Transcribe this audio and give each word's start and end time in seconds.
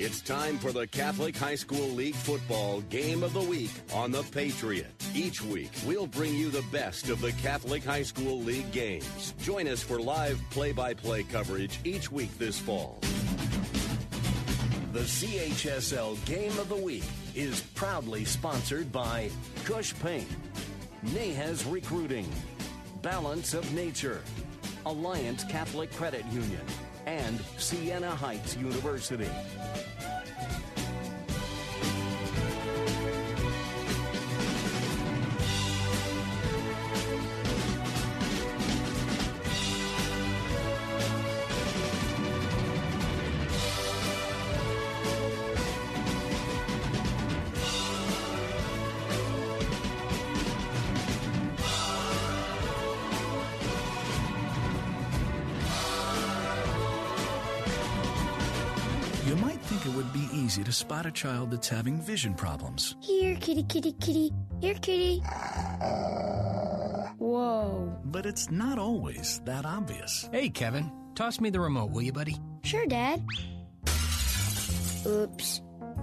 It's 0.00 0.20
time 0.20 0.58
for 0.58 0.70
the 0.70 0.86
Catholic 0.86 1.36
High 1.36 1.56
School 1.56 1.88
League 1.88 2.14
Football 2.14 2.82
Game 2.82 3.24
of 3.24 3.32
the 3.32 3.42
Week 3.42 3.72
on 3.92 4.12
The 4.12 4.22
Patriot. 4.22 4.86
Each 5.12 5.42
week, 5.42 5.72
we'll 5.84 6.06
bring 6.06 6.36
you 6.36 6.50
the 6.50 6.64
best 6.70 7.08
of 7.08 7.20
the 7.20 7.32
Catholic 7.32 7.82
High 7.82 8.04
School 8.04 8.40
League 8.40 8.70
games. 8.70 9.34
Join 9.40 9.66
us 9.66 9.82
for 9.82 9.98
live 9.98 10.40
play 10.50 10.70
by 10.70 10.94
play 10.94 11.24
coverage 11.24 11.80
each 11.82 12.12
week 12.12 12.30
this 12.38 12.60
fall. 12.60 13.00
The 14.92 15.00
CHSL 15.00 16.24
Game 16.26 16.56
of 16.60 16.68
the 16.68 16.76
Week 16.76 17.02
is 17.34 17.60
proudly 17.74 18.24
sponsored 18.24 18.92
by 18.92 19.30
Cush 19.64 19.98
Paint, 19.98 20.28
Nahas 21.06 21.68
Recruiting, 21.68 22.28
Balance 23.02 23.52
of 23.52 23.72
Nature, 23.74 24.22
Alliance 24.86 25.42
Catholic 25.42 25.90
Credit 25.90 26.24
Union, 26.26 26.62
and 27.08 27.40
Siena 27.56 28.10
Heights 28.14 28.54
University. 28.56 29.30
Spot 60.78 61.06
a 61.06 61.10
child 61.10 61.50
that's 61.50 61.68
having 61.68 62.00
vision 62.00 62.34
problems. 62.34 62.96
Here, 63.00 63.36
kitty, 63.36 63.64
kitty, 63.64 63.92
kitty. 64.00 64.32
Here, 64.60 64.74
kitty. 64.74 65.20
Whoa. 67.18 67.98
But 68.04 68.26
it's 68.26 68.50
not 68.50 68.78
always 68.78 69.40
that 69.44 69.66
obvious. 69.66 70.28
Hey, 70.32 70.48
Kevin, 70.48 70.90
toss 71.14 71.40
me 71.40 71.50
the 71.50 71.60
remote, 71.60 71.90
will 71.90 72.02
you, 72.02 72.12
buddy? 72.12 72.36
Sure, 72.62 72.86
Dad. 72.86 73.22
Oops. 75.06 75.62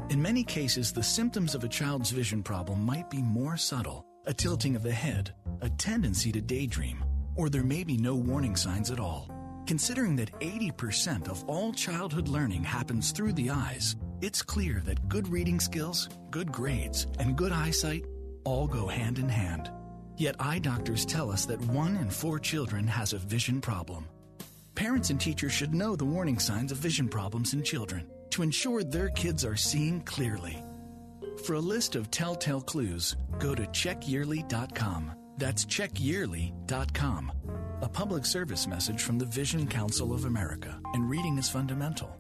In 0.10 0.22
many 0.22 0.44
cases, 0.44 0.92
the 0.92 1.04
symptoms 1.04 1.56
of 1.56 1.64
a 1.64 1.70
child's 1.70 2.12
vision 2.12 2.44
problem 2.44 2.86
might 2.86 3.10
be 3.10 3.22
more 3.22 3.58
subtle 3.58 4.06
a 4.28 4.34
tilting 4.34 4.76
of 4.76 4.82
the 4.82 4.92
head, 4.92 5.34
a 5.62 5.70
tendency 5.70 6.32
to 6.32 6.42
daydream, 6.42 7.04
or 7.36 7.48
there 7.48 7.64
may 7.64 7.84
be 7.84 7.96
no 7.96 8.16
warning 8.16 8.56
signs 8.56 8.90
at 8.90 9.00
all. 9.00 9.30
Considering 9.66 10.16
that 10.18 10.32
80% 10.40 11.28
of 11.28 11.44
all 11.50 11.74
childhood 11.74 12.28
learning 12.28 12.64
happens 12.64 13.12
through 13.12 13.34
the 13.34 13.50
eyes, 13.50 13.96
it's 14.22 14.42
clear 14.44 14.82
that 14.86 15.08
good 15.10 15.28
reading 15.28 15.60
skills, 15.60 16.08
good 16.30 16.52
grades, 16.52 17.08
and 17.20 17.36
good 17.36 17.52
eyesight 17.52 18.06
all 18.44 18.68
go 18.68 18.88
hand 18.88 19.18
in 19.18 19.28
hand. 19.28 19.72
Yet 20.18 20.36
eye 20.40 20.60
doctors 20.60 21.06
tell 21.06 21.32
us 21.32 21.46
that 21.48 21.60
one 21.62 21.96
in 21.98 22.10
four 22.10 22.40
children 22.40 22.86
has 22.88 23.14
a 23.14 23.18
vision 23.18 23.60
problem. 23.60 24.08
Parents 24.76 25.10
and 25.10 25.20
teachers 25.20 25.52
should 25.52 25.74
know 25.74 25.96
the 25.96 26.06
warning 26.06 26.38
signs 26.38 26.72
of 26.72 26.78
vision 26.78 27.10
problems 27.10 27.54
in 27.54 27.64
children 27.64 28.08
to 28.32 28.44
ensure 28.44 28.84
their 28.84 29.10
kids 29.10 29.44
are 29.44 29.56
seeing 29.56 30.02
clearly. 30.02 30.62
For 31.46 31.56
a 31.56 31.60
list 31.60 31.96
of 31.96 32.12
telltale 32.12 32.62
clues, 32.62 33.16
go 33.40 33.56
to 33.56 33.64
checkyearly.com. 33.64 35.12
That's 35.38 35.66
checkyearly.com. 35.66 37.32
A 37.82 37.90
public 37.90 38.26
service 38.26 38.68
message 38.68 39.04
from 39.04 39.18
the 39.18 39.26
Vision 39.26 39.68
Council 39.68 40.14
of 40.14 40.24
America. 40.24 40.80
And 40.94 41.10
reading 41.10 41.38
is 41.38 41.50
fundamental. 41.50 42.18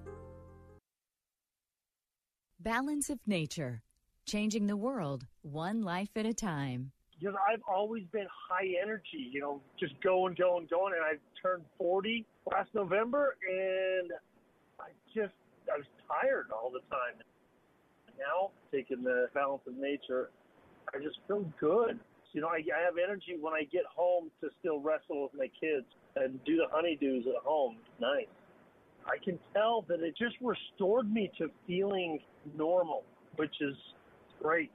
Balance 2.60 3.10
of 3.10 3.20
Nature, 3.26 3.82
changing 4.26 4.68
the 4.68 4.76
world 4.76 5.26
one 5.44 5.82
life 5.82 6.10
at 6.18 6.26
a 6.26 6.34
time. 6.34 6.92
You 7.20 7.32
know, 7.32 7.38
I've 7.50 7.62
always 7.70 8.04
been 8.12 8.28
high 8.50 8.68
energy, 8.84 9.30
you 9.32 9.40
know, 9.40 9.62
just 9.80 9.94
going, 10.02 10.34
going, 10.34 10.68
going. 10.70 10.94
And 10.94 11.04
I 11.04 11.14
turned 11.42 11.64
40 11.78 12.26
last 12.52 12.70
November, 12.74 13.38
and 13.50 14.12
I 14.78 14.90
just, 15.16 15.34
I 15.74 15.78
was 15.78 15.86
tired 16.06 16.48
all 16.52 16.70
the 16.70 16.82
time. 16.94 17.24
Now, 18.20 18.52
taking 18.74 19.04
the 19.04 19.28
balance 19.34 19.62
of 19.68 19.78
nature, 19.78 20.32
I 20.94 20.98
just 21.02 21.18
feel 21.28 21.46
good. 21.60 21.98
You 22.36 22.42
know, 22.42 22.48
I, 22.50 22.58
I 22.58 22.84
have 22.84 22.96
energy 23.02 23.38
when 23.40 23.54
I 23.54 23.64
get 23.64 23.84
home 23.96 24.30
to 24.42 24.50
still 24.60 24.82
wrestle 24.82 25.24
with 25.24 25.32
my 25.36 25.48
kids 25.58 25.86
and 26.18 26.38
do 26.44 26.58
the 26.58 26.66
honeydews 26.66 27.22
at 27.22 27.42
home. 27.46 27.78
Nice. 28.02 28.26
I 29.06 29.24
can 29.24 29.40
tell 29.54 29.86
that 29.88 30.02
it 30.02 30.18
just 30.18 30.36
restored 30.42 31.10
me 31.10 31.32
to 31.38 31.50
feeling 31.66 32.20
normal, 32.58 33.04
which 33.38 33.56
is 33.62 33.76
great. 34.42 34.70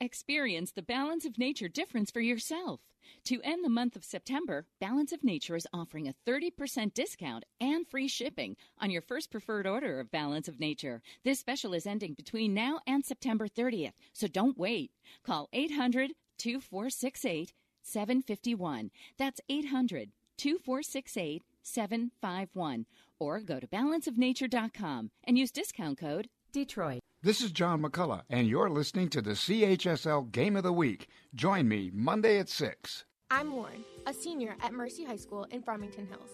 Experience 0.00 0.72
the 0.72 0.80
Balance 0.80 1.26
of 1.26 1.36
Nature 1.36 1.68
difference 1.68 2.10
for 2.10 2.22
yourself. 2.22 2.80
To 3.24 3.40
end 3.42 3.66
the 3.66 3.70
month 3.70 3.94
of 3.94 4.04
September, 4.04 4.64
Balance 4.80 5.12
of 5.12 5.22
Nature 5.22 5.56
is 5.56 5.66
offering 5.74 6.08
a 6.08 6.14
30% 6.26 6.94
discount 6.94 7.44
and 7.60 7.86
free 7.86 8.08
shipping 8.08 8.56
on 8.78 8.90
your 8.90 9.02
first 9.02 9.30
preferred 9.30 9.66
order 9.66 10.00
of 10.00 10.10
Balance 10.10 10.48
of 10.48 10.58
Nature. 10.58 11.02
This 11.22 11.38
special 11.38 11.74
is 11.74 11.86
ending 11.86 12.14
between 12.14 12.54
now 12.54 12.80
and 12.86 13.04
September 13.04 13.46
30th, 13.46 13.94
so 14.14 14.26
don't 14.26 14.56
wait. 14.56 14.90
Call 15.22 15.50
800 15.52 16.12
2468 16.38 17.52
751. 17.82 18.90
That's 19.18 19.40
800 19.48 20.10
2468 20.36 21.42
751. 21.62 22.86
Or 23.20 23.40
go 23.40 23.60
to 23.60 23.66
balanceofnature.com 23.66 25.10
and 25.24 25.38
use 25.38 25.50
discount 25.50 25.98
code 25.98 26.28
Detroit. 26.52 27.00
This 27.20 27.40
is 27.40 27.50
John 27.50 27.82
McCullough, 27.82 28.22
and 28.30 28.46
you're 28.46 28.70
listening 28.70 29.08
to 29.10 29.20
the 29.20 29.32
CHSL 29.32 30.30
Game 30.30 30.56
of 30.56 30.62
the 30.62 30.72
Week. 30.72 31.08
Join 31.34 31.68
me 31.68 31.90
Monday 31.92 32.38
at 32.38 32.48
6. 32.48 33.04
I'm 33.30 33.54
Lauren, 33.54 33.84
a 34.06 34.14
senior 34.14 34.56
at 34.62 34.72
Mercy 34.72 35.04
High 35.04 35.16
School 35.16 35.44
in 35.50 35.60
Farmington 35.60 36.06
Hills. 36.06 36.30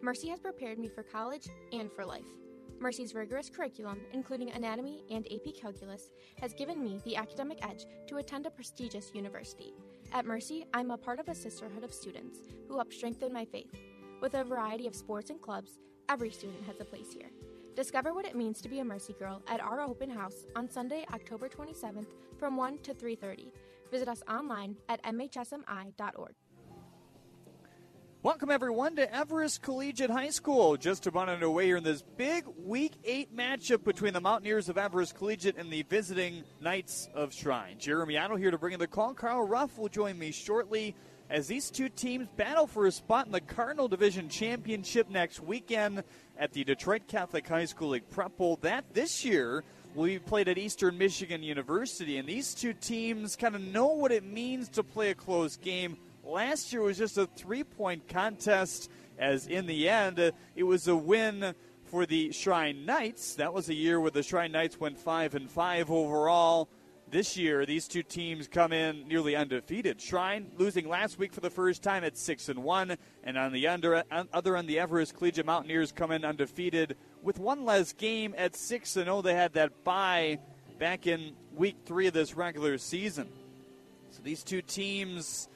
Mercy 0.00 0.28
has 0.28 0.38
prepared 0.38 0.78
me 0.78 0.88
for 0.88 1.02
college 1.02 1.48
and 1.72 1.90
for 1.92 2.06
life. 2.06 2.22
Mercy's 2.80 3.14
rigorous 3.14 3.50
curriculum, 3.50 4.00
including 4.12 4.50
anatomy 4.50 5.02
and 5.10 5.26
AP 5.32 5.54
calculus, 5.60 6.10
has 6.40 6.54
given 6.54 6.82
me 6.82 7.00
the 7.04 7.16
academic 7.16 7.58
edge 7.68 7.86
to 8.06 8.18
attend 8.18 8.46
a 8.46 8.50
prestigious 8.50 9.10
university. 9.14 9.74
At 10.12 10.26
Mercy, 10.26 10.64
I'm 10.72 10.90
a 10.90 10.96
part 10.96 11.18
of 11.18 11.28
a 11.28 11.34
sisterhood 11.34 11.84
of 11.84 11.92
students 11.92 12.38
who 12.68 12.76
help 12.76 12.92
strengthen 12.92 13.32
my 13.32 13.44
faith. 13.44 13.74
With 14.20 14.34
a 14.34 14.44
variety 14.44 14.86
of 14.86 14.94
sports 14.94 15.30
and 15.30 15.40
clubs, 15.40 15.78
every 16.08 16.30
student 16.30 16.64
has 16.66 16.80
a 16.80 16.84
place 16.84 17.12
here. 17.12 17.30
Discover 17.74 18.14
what 18.14 18.24
it 18.24 18.36
means 18.36 18.60
to 18.60 18.68
be 18.68 18.80
a 18.80 18.84
Mercy 18.84 19.14
Girl 19.18 19.42
at 19.46 19.60
our 19.60 19.80
open 19.80 20.10
house 20.10 20.46
on 20.56 20.70
Sunday, 20.70 21.04
October 21.14 21.48
27th 21.48 22.08
from 22.38 22.56
1 22.56 22.78
to 22.78 22.94
3:30. 22.94 23.52
Visit 23.90 24.08
us 24.08 24.22
online 24.28 24.76
at 24.88 25.02
mhsmi.org. 25.02 26.34
Welcome, 28.20 28.50
everyone, 28.50 28.96
to 28.96 29.14
Everest 29.14 29.62
Collegiate 29.62 30.10
High 30.10 30.30
School. 30.30 30.76
Just 30.76 31.06
about 31.06 31.28
underway 31.28 31.66
here 31.66 31.76
in 31.76 31.84
this 31.84 32.02
big 32.16 32.46
Week 32.64 32.94
8 33.04 33.34
matchup 33.34 33.84
between 33.84 34.12
the 34.12 34.20
Mountaineers 34.20 34.68
of 34.68 34.76
Everest 34.76 35.14
Collegiate 35.14 35.56
and 35.56 35.70
the 35.70 35.82
visiting 35.82 36.42
Knights 36.60 37.08
of 37.14 37.32
Shrine. 37.32 37.76
Jeremy 37.78 38.18
Otto 38.18 38.34
here 38.34 38.50
to 38.50 38.58
bring 38.58 38.74
in 38.74 38.80
the 38.80 38.88
call. 38.88 39.14
Carl 39.14 39.46
Rupp 39.46 39.78
will 39.78 39.88
join 39.88 40.18
me 40.18 40.32
shortly 40.32 40.96
as 41.30 41.46
these 41.46 41.70
two 41.70 41.88
teams 41.88 42.26
battle 42.36 42.66
for 42.66 42.86
a 42.86 42.92
spot 42.92 43.26
in 43.26 43.30
the 43.30 43.40
Cardinal 43.40 43.86
Division 43.86 44.28
Championship 44.28 45.08
next 45.08 45.38
weekend 45.38 46.02
at 46.36 46.52
the 46.52 46.64
Detroit 46.64 47.02
Catholic 47.06 47.46
High 47.46 47.66
School 47.66 47.90
League 47.90 48.10
Prep 48.10 48.36
Bowl. 48.36 48.58
That 48.62 48.84
this 48.94 49.24
year 49.24 49.62
will 49.94 50.06
be 50.06 50.18
played 50.18 50.48
at 50.48 50.58
Eastern 50.58 50.98
Michigan 50.98 51.44
University, 51.44 52.18
and 52.18 52.28
these 52.28 52.52
two 52.52 52.72
teams 52.72 53.36
kind 53.36 53.54
of 53.54 53.60
know 53.60 53.86
what 53.86 54.10
it 54.10 54.24
means 54.24 54.68
to 54.70 54.82
play 54.82 55.10
a 55.10 55.14
close 55.14 55.56
game. 55.56 55.96
Last 56.28 56.74
year 56.74 56.82
was 56.82 56.98
just 56.98 57.16
a 57.16 57.24
three 57.24 57.64
point 57.64 58.06
contest, 58.06 58.90
as 59.18 59.46
in 59.46 59.64
the 59.64 59.88
end, 59.88 60.18
it 60.54 60.62
was 60.62 60.86
a 60.86 60.94
win 60.94 61.54
for 61.86 62.04
the 62.04 62.32
Shrine 62.32 62.84
Knights. 62.84 63.36
That 63.36 63.54
was 63.54 63.70
a 63.70 63.74
year 63.74 63.98
where 63.98 64.10
the 64.10 64.22
Shrine 64.22 64.52
Knights 64.52 64.78
went 64.78 64.98
5 64.98 65.34
and 65.34 65.50
5 65.50 65.90
overall. 65.90 66.68
This 67.10 67.38
year, 67.38 67.64
these 67.64 67.88
two 67.88 68.02
teams 68.02 68.46
come 68.46 68.74
in 68.74 69.08
nearly 69.08 69.36
undefeated. 69.36 70.02
Shrine 70.02 70.50
losing 70.58 70.86
last 70.86 71.18
week 71.18 71.32
for 71.32 71.40
the 71.40 71.48
first 71.48 71.82
time 71.82 72.04
at 72.04 72.18
six 72.18 72.50
and 72.50 72.62
one, 72.62 72.98
and 73.24 73.38
on 73.38 73.50
the 73.50 73.66
under, 73.66 74.04
other 74.10 74.54
end, 74.54 74.68
the 74.68 74.80
Everest 74.80 75.16
Collegiate 75.16 75.46
Mountaineers 75.46 75.92
come 75.92 76.10
in 76.10 76.26
undefeated 76.26 76.98
with 77.22 77.38
one 77.38 77.64
less 77.64 77.94
game 77.94 78.34
at 78.36 78.54
6 78.54 78.96
and 78.96 79.06
0. 79.06 79.22
They 79.22 79.32
had 79.32 79.54
that 79.54 79.82
bye 79.82 80.40
back 80.78 81.06
in 81.06 81.32
week 81.54 81.76
three 81.86 82.06
of 82.06 82.12
this 82.12 82.36
regular 82.36 82.76
season. 82.76 83.30
So 84.10 84.20
these 84.22 84.42
two 84.42 84.60
teams 84.60 85.48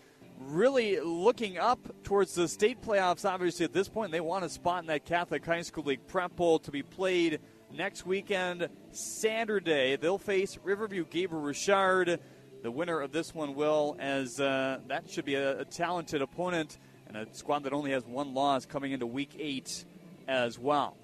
really 0.48 1.00
looking 1.00 1.58
up 1.58 1.80
towards 2.02 2.34
the 2.34 2.48
state 2.48 2.80
playoffs. 2.82 3.28
Obviously, 3.28 3.64
at 3.64 3.72
this 3.72 3.88
point, 3.88 4.12
they 4.12 4.20
want 4.20 4.44
a 4.44 4.48
spot 4.48 4.82
in 4.82 4.86
that 4.88 5.04
Catholic 5.04 5.44
High 5.44 5.62
School 5.62 5.84
League 5.84 6.06
prep 6.06 6.36
bowl 6.36 6.58
to 6.60 6.70
be 6.70 6.82
played 6.82 7.40
next 7.72 8.06
weekend, 8.06 8.68
Saturday. 8.90 9.96
They'll 9.96 10.18
face 10.18 10.58
Riverview 10.62 11.06
Gabriel 11.06 11.42
Richard. 11.42 12.20
The 12.62 12.70
winner 12.70 13.00
of 13.00 13.12
this 13.12 13.34
one 13.34 13.54
will, 13.54 13.96
as 13.98 14.38
uh, 14.38 14.78
that 14.88 15.10
should 15.10 15.24
be 15.24 15.34
a, 15.34 15.60
a 15.60 15.64
talented 15.64 16.22
opponent 16.22 16.78
and 17.06 17.16
a 17.16 17.34
squad 17.34 17.64
that 17.64 17.72
only 17.72 17.90
has 17.90 18.04
one 18.04 18.34
loss 18.34 18.66
coming 18.66 18.92
into 18.92 19.06
week 19.06 19.36
eight 19.38 19.84
as 20.28 20.58
well. 20.58 20.96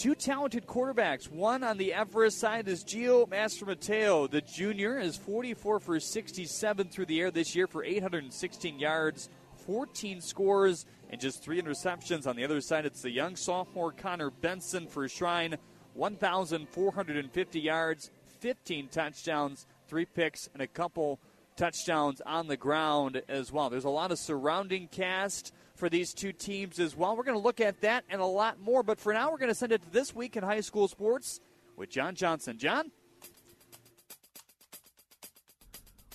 Two 0.00 0.14
talented 0.14 0.66
quarterbacks. 0.66 1.30
One 1.30 1.62
on 1.62 1.76
the 1.76 1.92
Everest 1.92 2.38
side 2.38 2.66
is 2.68 2.82
Gio 2.84 3.28
Mastromateo. 3.28 4.30
The 4.30 4.40
junior 4.40 4.98
is 4.98 5.18
44 5.18 5.78
for 5.78 6.00
67 6.00 6.88
through 6.88 7.04
the 7.04 7.20
air 7.20 7.30
this 7.30 7.54
year 7.54 7.66
for 7.66 7.84
816 7.84 8.78
yards, 8.78 9.28
14 9.66 10.22
scores, 10.22 10.86
and 11.10 11.20
just 11.20 11.42
three 11.42 11.60
interceptions. 11.60 12.26
On 12.26 12.34
the 12.34 12.44
other 12.44 12.62
side, 12.62 12.86
it's 12.86 13.02
the 13.02 13.10
young 13.10 13.36
sophomore 13.36 13.92
Connor 13.92 14.30
Benson 14.30 14.86
for 14.86 15.06
Shrine, 15.06 15.58
1,450 15.92 17.60
yards, 17.60 18.10
15 18.38 18.88
touchdowns, 18.88 19.66
three 19.86 20.06
picks, 20.06 20.48
and 20.54 20.62
a 20.62 20.66
couple 20.66 21.20
touchdowns 21.56 22.22
on 22.24 22.48
the 22.48 22.56
ground 22.56 23.20
as 23.28 23.52
well. 23.52 23.68
There's 23.68 23.84
a 23.84 23.90
lot 23.90 24.12
of 24.12 24.18
surrounding 24.18 24.88
cast 24.88 25.52
for 25.80 25.88
these 25.88 26.14
two 26.14 26.32
teams 26.32 26.78
as 26.78 26.94
well. 26.94 27.16
We're 27.16 27.24
going 27.24 27.38
to 27.38 27.42
look 27.42 27.60
at 27.60 27.80
that 27.80 28.04
and 28.10 28.20
a 28.20 28.26
lot 28.26 28.60
more, 28.60 28.82
but 28.82 29.00
for 29.00 29.12
now, 29.12 29.32
we're 29.32 29.38
going 29.38 29.48
to 29.48 29.54
send 29.54 29.72
it 29.72 29.82
to 29.82 29.90
This 29.90 30.14
Week 30.14 30.36
in 30.36 30.44
High 30.44 30.60
School 30.60 30.86
Sports 30.86 31.40
with 31.76 31.90
John 31.90 32.14
Johnson. 32.14 32.58
John? 32.58 32.92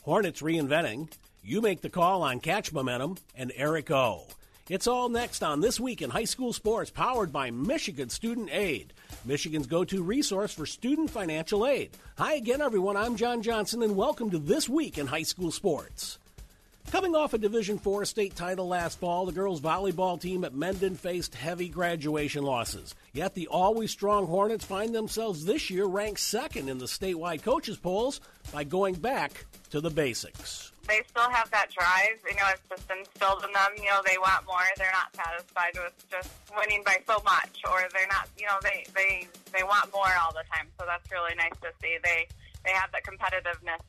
Hornets 0.04 0.42
reinventing. 0.42 1.12
You 1.44 1.62
make 1.62 1.82
the 1.82 1.90
call 1.90 2.22
on 2.22 2.40
Catch 2.40 2.72
Momentum 2.72 3.18
and 3.36 3.52
Eric 3.56 3.90
O. 3.90 4.28
It's 4.70 4.88
all 4.88 5.10
next 5.10 5.44
on 5.44 5.62
This 5.62 5.80
Week 5.80 6.02
in 6.02 6.12
High 6.12 6.26
School 6.26 6.54
Sports, 6.54 6.92
powered 6.92 7.34
by 7.34 7.50
Michigan 7.52 8.10
Student 8.10 8.50
Aid, 8.52 8.94
Michigan's 9.26 9.66
go 9.66 9.84
to 9.86 10.04
resource 10.04 10.54
for 10.54 10.68
student 10.68 11.10
financial 11.10 11.66
aid. 11.66 11.92
Hi 12.20 12.36
again, 12.36 12.62
everyone. 12.62 12.96
I'm 12.96 13.16
John 13.16 13.42
Johnson, 13.42 13.82
and 13.82 13.96
welcome 13.96 14.30
to 14.30 14.38
This 14.38 14.70
Week 14.70 15.00
in 15.00 15.08
High 15.08 15.24
School 15.24 15.52
Sports. 15.52 16.20
Coming 16.92 17.16
off 17.16 17.34
a 17.34 17.38
Division 17.38 17.78
Four 17.78 18.06
state 18.06 18.36
title 18.36 18.68
last 18.68 19.00
fall, 19.00 19.26
the 19.26 19.32
girls' 19.32 19.60
volleyball 19.60 20.20
team 20.20 20.44
at 20.44 20.54
Mendon 20.54 20.96
faced 20.96 21.36
heavy 21.36 21.68
graduation 21.68 22.44
losses. 22.44 22.96
Yet 23.12 23.34
the 23.34 23.48
always 23.48 23.92
strong 23.92 24.28
Hornets 24.28 24.66
find 24.66 24.94
themselves 24.94 25.46
this 25.46 25.70
year 25.70 25.86
ranked 25.86 26.20
second 26.20 26.70
in 26.70 26.78
the 26.78 26.86
statewide 26.86 27.44
coaches 27.44 27.78
polls 27.78 28.22
by 28.54 28.64
going 28.64 28.96
back 28.96 29.46
to 29.72 29.82
the 29.82 29.90
basics 29.90 30.72
they 30.88 31.02
still 31.10 31.30
have 31.30 31.50
that 31.52 31.70
drive. 31.74 32.22
You 32.26 32.38
know, 32.38 32.48
it's 32.54 32.66
just 32.70 32.86
instilled 32.90 33.44
in 33.44 33.52
them. 33.54 33.72
You 33.78 33.90
know, 33.90 34.02
they 34.06 34.18
want 34.18 34.46
more. 34.46 34.66
They're 34.78 34.94
not 34.94 35.10
satisfied 35.16 35.74
with 35.76 35.94
just 36.10 36.30
winning 36.58 36.84
by 36.86 37.02
so 37.08 37.18
much, 37.26 37.62
or 37.66 37.86
they're 37.94 38.10
not. 38.10 38.30
You 38.38 38.46
know, 38.46 38.58
they 38.62 38.86
they 38.94 39.28
they 39.54 39.64
want 39.64 39.92
more 39.94 40.10
all 40.22 40.32
the 40.32 40.46
time. 40.54 40.70
So 40.80 40.86
that's 40.86 41.10
really 41.12 41.36
nice 41.36 41.58
to 41.62 41.74
see. 41.82 41.98
They 42.04 42.28
they 42.64 42.72
have 42.72 42.92
that 42.94 43.04
competitiveness 43.04 43.82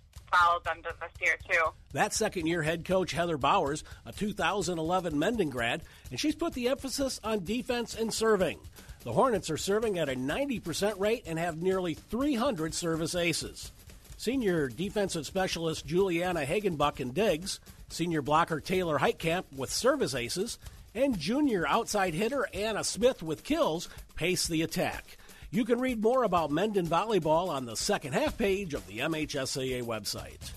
this 1.01 1.11
year 1.21 1.37
too. 1.49 1.73
That 1.93 2.13
second 2.13 2.47
year 2.47 2.63
head 2.63 2.85
coach 2.85 3.13
Heather 3.13 3.39
Bowers, 3.39 3.85
a 4.05 4.13
2011 4.13 5.19
Mendon 5.19 5.51
grad, 5.51 5.83
and 6.11 6.19
she's 6.19 6.35
put 6.35 6.53
the 6.55 6.69
emphasis 6.69 7.21
on 7.25 7.45
defense 7.45 7.95
and 7.95 8.13
serving. 8.13 8.59
The 9.03 9.13
Hornets 9.13 9.51
are 9.51 9.57
serving 9.57 9.99
at 9.99 10.09
a 10.09 10.15
90% 10.15 10.99
rate 10.99 11.25
and 11.27 11.39
have 11.39 11.63
nearly 11.63 11.95
300 11.95 12.75
service 12.75 13.15
aces. 13.15 13.71
Senior 14.17 14.69
defensive 14.69 15.27
specialist 15.27 15.87
Juliana 15.87 16.41
Hagenbuck 16.41 17.01
and 17.01 17.15
Diggs, 17.15 17.61
senior 17.89 18.23
blocker 18.23 18.61
Taylor 18.61 18.99
Heitkamp 18.99 19.45
with 19.57 19.71
service 19.71 20.15
aces, 20.15 20.59
and 20.95 21.19
junior 21.19 21.67
outside 21.69 22.15
hitter 22.15 22.49
Anna 22.55 22.83
Smith 22.83 23.23
with 23.23 23.45
kills 23.45 23.89
pace 24.17 24.47
the 24.49 24.63
attack. 24.63 25.19
You 25.57 25.65
can 25.65 25.81
read 25.81 26.03
more 26.03 26.25
about 26.25 26.51
Mendon 26.51 26.87
volleyball 26.87 27.49
on 27.49 27.65
the 27.65 27.77
second 27.77 28.13
half 28.13 28.37
page 28.37 28.75
of 28.75 28.87
the 28.87 28.99
MHSAA 28.99 29.85
website. 29.85 30.53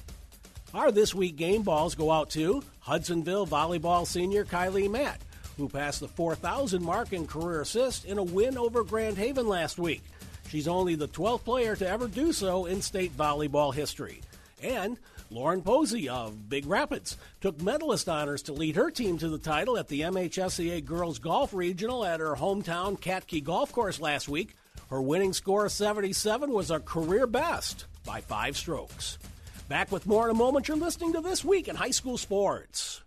Our 0.74 0.92
this 0.92 1.16
week 1.16 1.38
game 1.38 1.62
balls 1.62 1.96
go 1.96 2.12
out 2.12 2.30
to 2.32 2.62
Hudsonville 2.82 3.48
volleyball 3.48 4.06
senior 4.06 4.44
Kylie 4.44 4.92
Matt, 4.92 5.22
who 5.56 5.70
passed 5.70 6.02
the 6.02 6.10
4,000 6.10 6.84
mark 6.84 7.14
in 7.14 7.28
career 7.28 7.62
assist 7.62 8.04
in 8.04 8.18
a 8.18 8.24
win 8.24 8.58
over 8.58 8.84
Grand 8.84 9.18
Haven 9.18 9.48
last 9.48 9.80
week. 9.80 10.04
She's 10.50 10.68
only 10.68 10.96
the 10.96 11.08
12th 11.08 11.46
player 11.46 11.78
to 11.78 11.88
ever 11.88 12.10
do 12.10 12.34
so 12.34 12.66
in 12.66 12.82
state 12.82 13.16
volleyball 13.16 13.74
history. 13.74 14.20
And 14.62 14.98
Lauren 15.32 15.62
Posey 15.62 16.10
of 16.10 16.50
Big 16.50 16.66
Rapids 16.66 17.16
took 17.40 17.62
medalist 17.62 18.10
honors 18.10 18.42
to 18.42 18.52
lead 18.52 18.76
her 18.76 18.92
team 18.92 19.18
to 19.20 19.30
the 19.30 19.38
title 19.38 19.78
at 19.78 19.88
the 19.88 20.02
MHSAA 20.02 20.84
Girls 20.84 21.20
Golf 21.20 21.54
Regional 21.54 22.04
at 22.04 22.20
her 22.20 22.36
hometown 22.36 23.00
Katke 23.00 23.42
Golf 23.42 23.72
Course 23.72 24.02
last 24.02 24.28
week. 24.28 24.56
Her 24.90 25.02
winning 25.02 25.34
score 25.34 25.66
of 25.66 25.72
77 25.72 26.52
was 26.52 26.72
a 26.72 26.80
career 26.80 27.28
best 27.28 27.86
by 28.06 28.22
five 28.22 28.58
strokes. 28.58 29.20
Back 29.68 29.92
with 29.92 30.08
more 30.08 30.26
in 30.26 30.32
a 30.32 30.38
moment. 30.38 30.68
You're 30.68 30.78
listening 30.78 31.14
to 31.14 31.22
This 31.22 31.46
Week 31.46 31.68
in 31.68 31.76
High 31.76 31.92
School 31.92 32.18
Sports. 32.18 33.04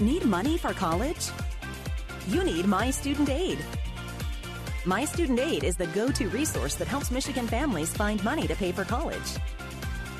Need 0.00 0.24
money 0.24 0.56
for 0.56 0.72
college? 0.72 1.30
You 2.28 2.44
need 2.44 2.66
My 2.66 2.90
Student 2.90 3.28
Aid. 3.28 3.58
My 4.84 5.04
Student 5.04 5.40
Aid 5.40 5.64
is 5.64 5.76
the 5.76 5.88
go 5.88 6.08
to 6.12 6.28
resource 6.28 6.76
that 6.76 6.86
helps 6.86 7.10
Michigan 7.10 7.48
families 7.48 7.92
find 7.92 8.22
money 8.22 8.46
to 8.46 8.54
pay 8.54 8.70
for 8.70 8.84
college. 8.84 9.36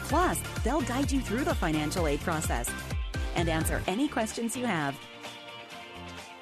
Plus, 0.08 0.40
they'll 0.64 0.80
guide 0.80 1.12
you 1.12 1.20
through 1.20 1.44
the 1.44 1.54
financial 1.54 2.08
aid 2.08 2.20
process 2.20 2.68
and 3.36 3.48
answer 3.48 3.80
any 3.86 4.08
questions 4.08 4.56
you 4.56 4.66
have. 4.66 4.98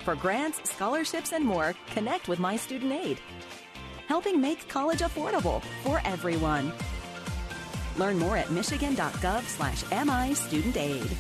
For 0.05 0.15
grants, 0.15 0.71
scholarships, 0.71 1.33
and 1.33 1.45
more, 1.45 1.75
connect 1.89 2.29
with 2.29 2.39
My 2.39 2.57
Student 2.57 2.93
Aid, 2.93 3.21
helping 4.07 4.41
make 4.41 4.69
college 4.69 5.01
affordable 5.01 5.63
for 5.83 6.01
everyone. 6.05 6.73
Learn 7.97 8.19
more 8.19 8.37
at 8.37 8.51
michigan.gov 8.51 9.43
slash 9.45 9.85
MI 9.91 10.35
Student 10.35 10.77
Aid. 10.77 11.11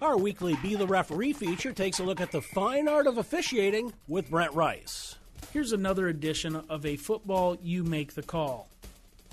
Our 0.00 0.16
weekly 0.16 0.56
Be 0.62 0.76
the 0.76 0.86
Referee 0.86 1.34
feature 1.34 1.72
takes 1.72 1.98
a 1.98 2.04
look 2.04 2.22
at 2.22 2.32
the 2.32 2.40
fine 2.40 2.88
art 2.88 3.06
of 3.06 3.18
officiating 3.18 3.92
with 4.08 4.30
Brent 4.30 4.54
Rice. 4.54 5.18
Here's 5.52 5.72
another 5.72 6.08
edition 6.08 6.56
of 6.70 6.86
a 6.86 6.96
football 6.96 7.58
You 7.60 7.84
Make 7.84 8.14
the 8.14 8.22
Call. 8.22 8.70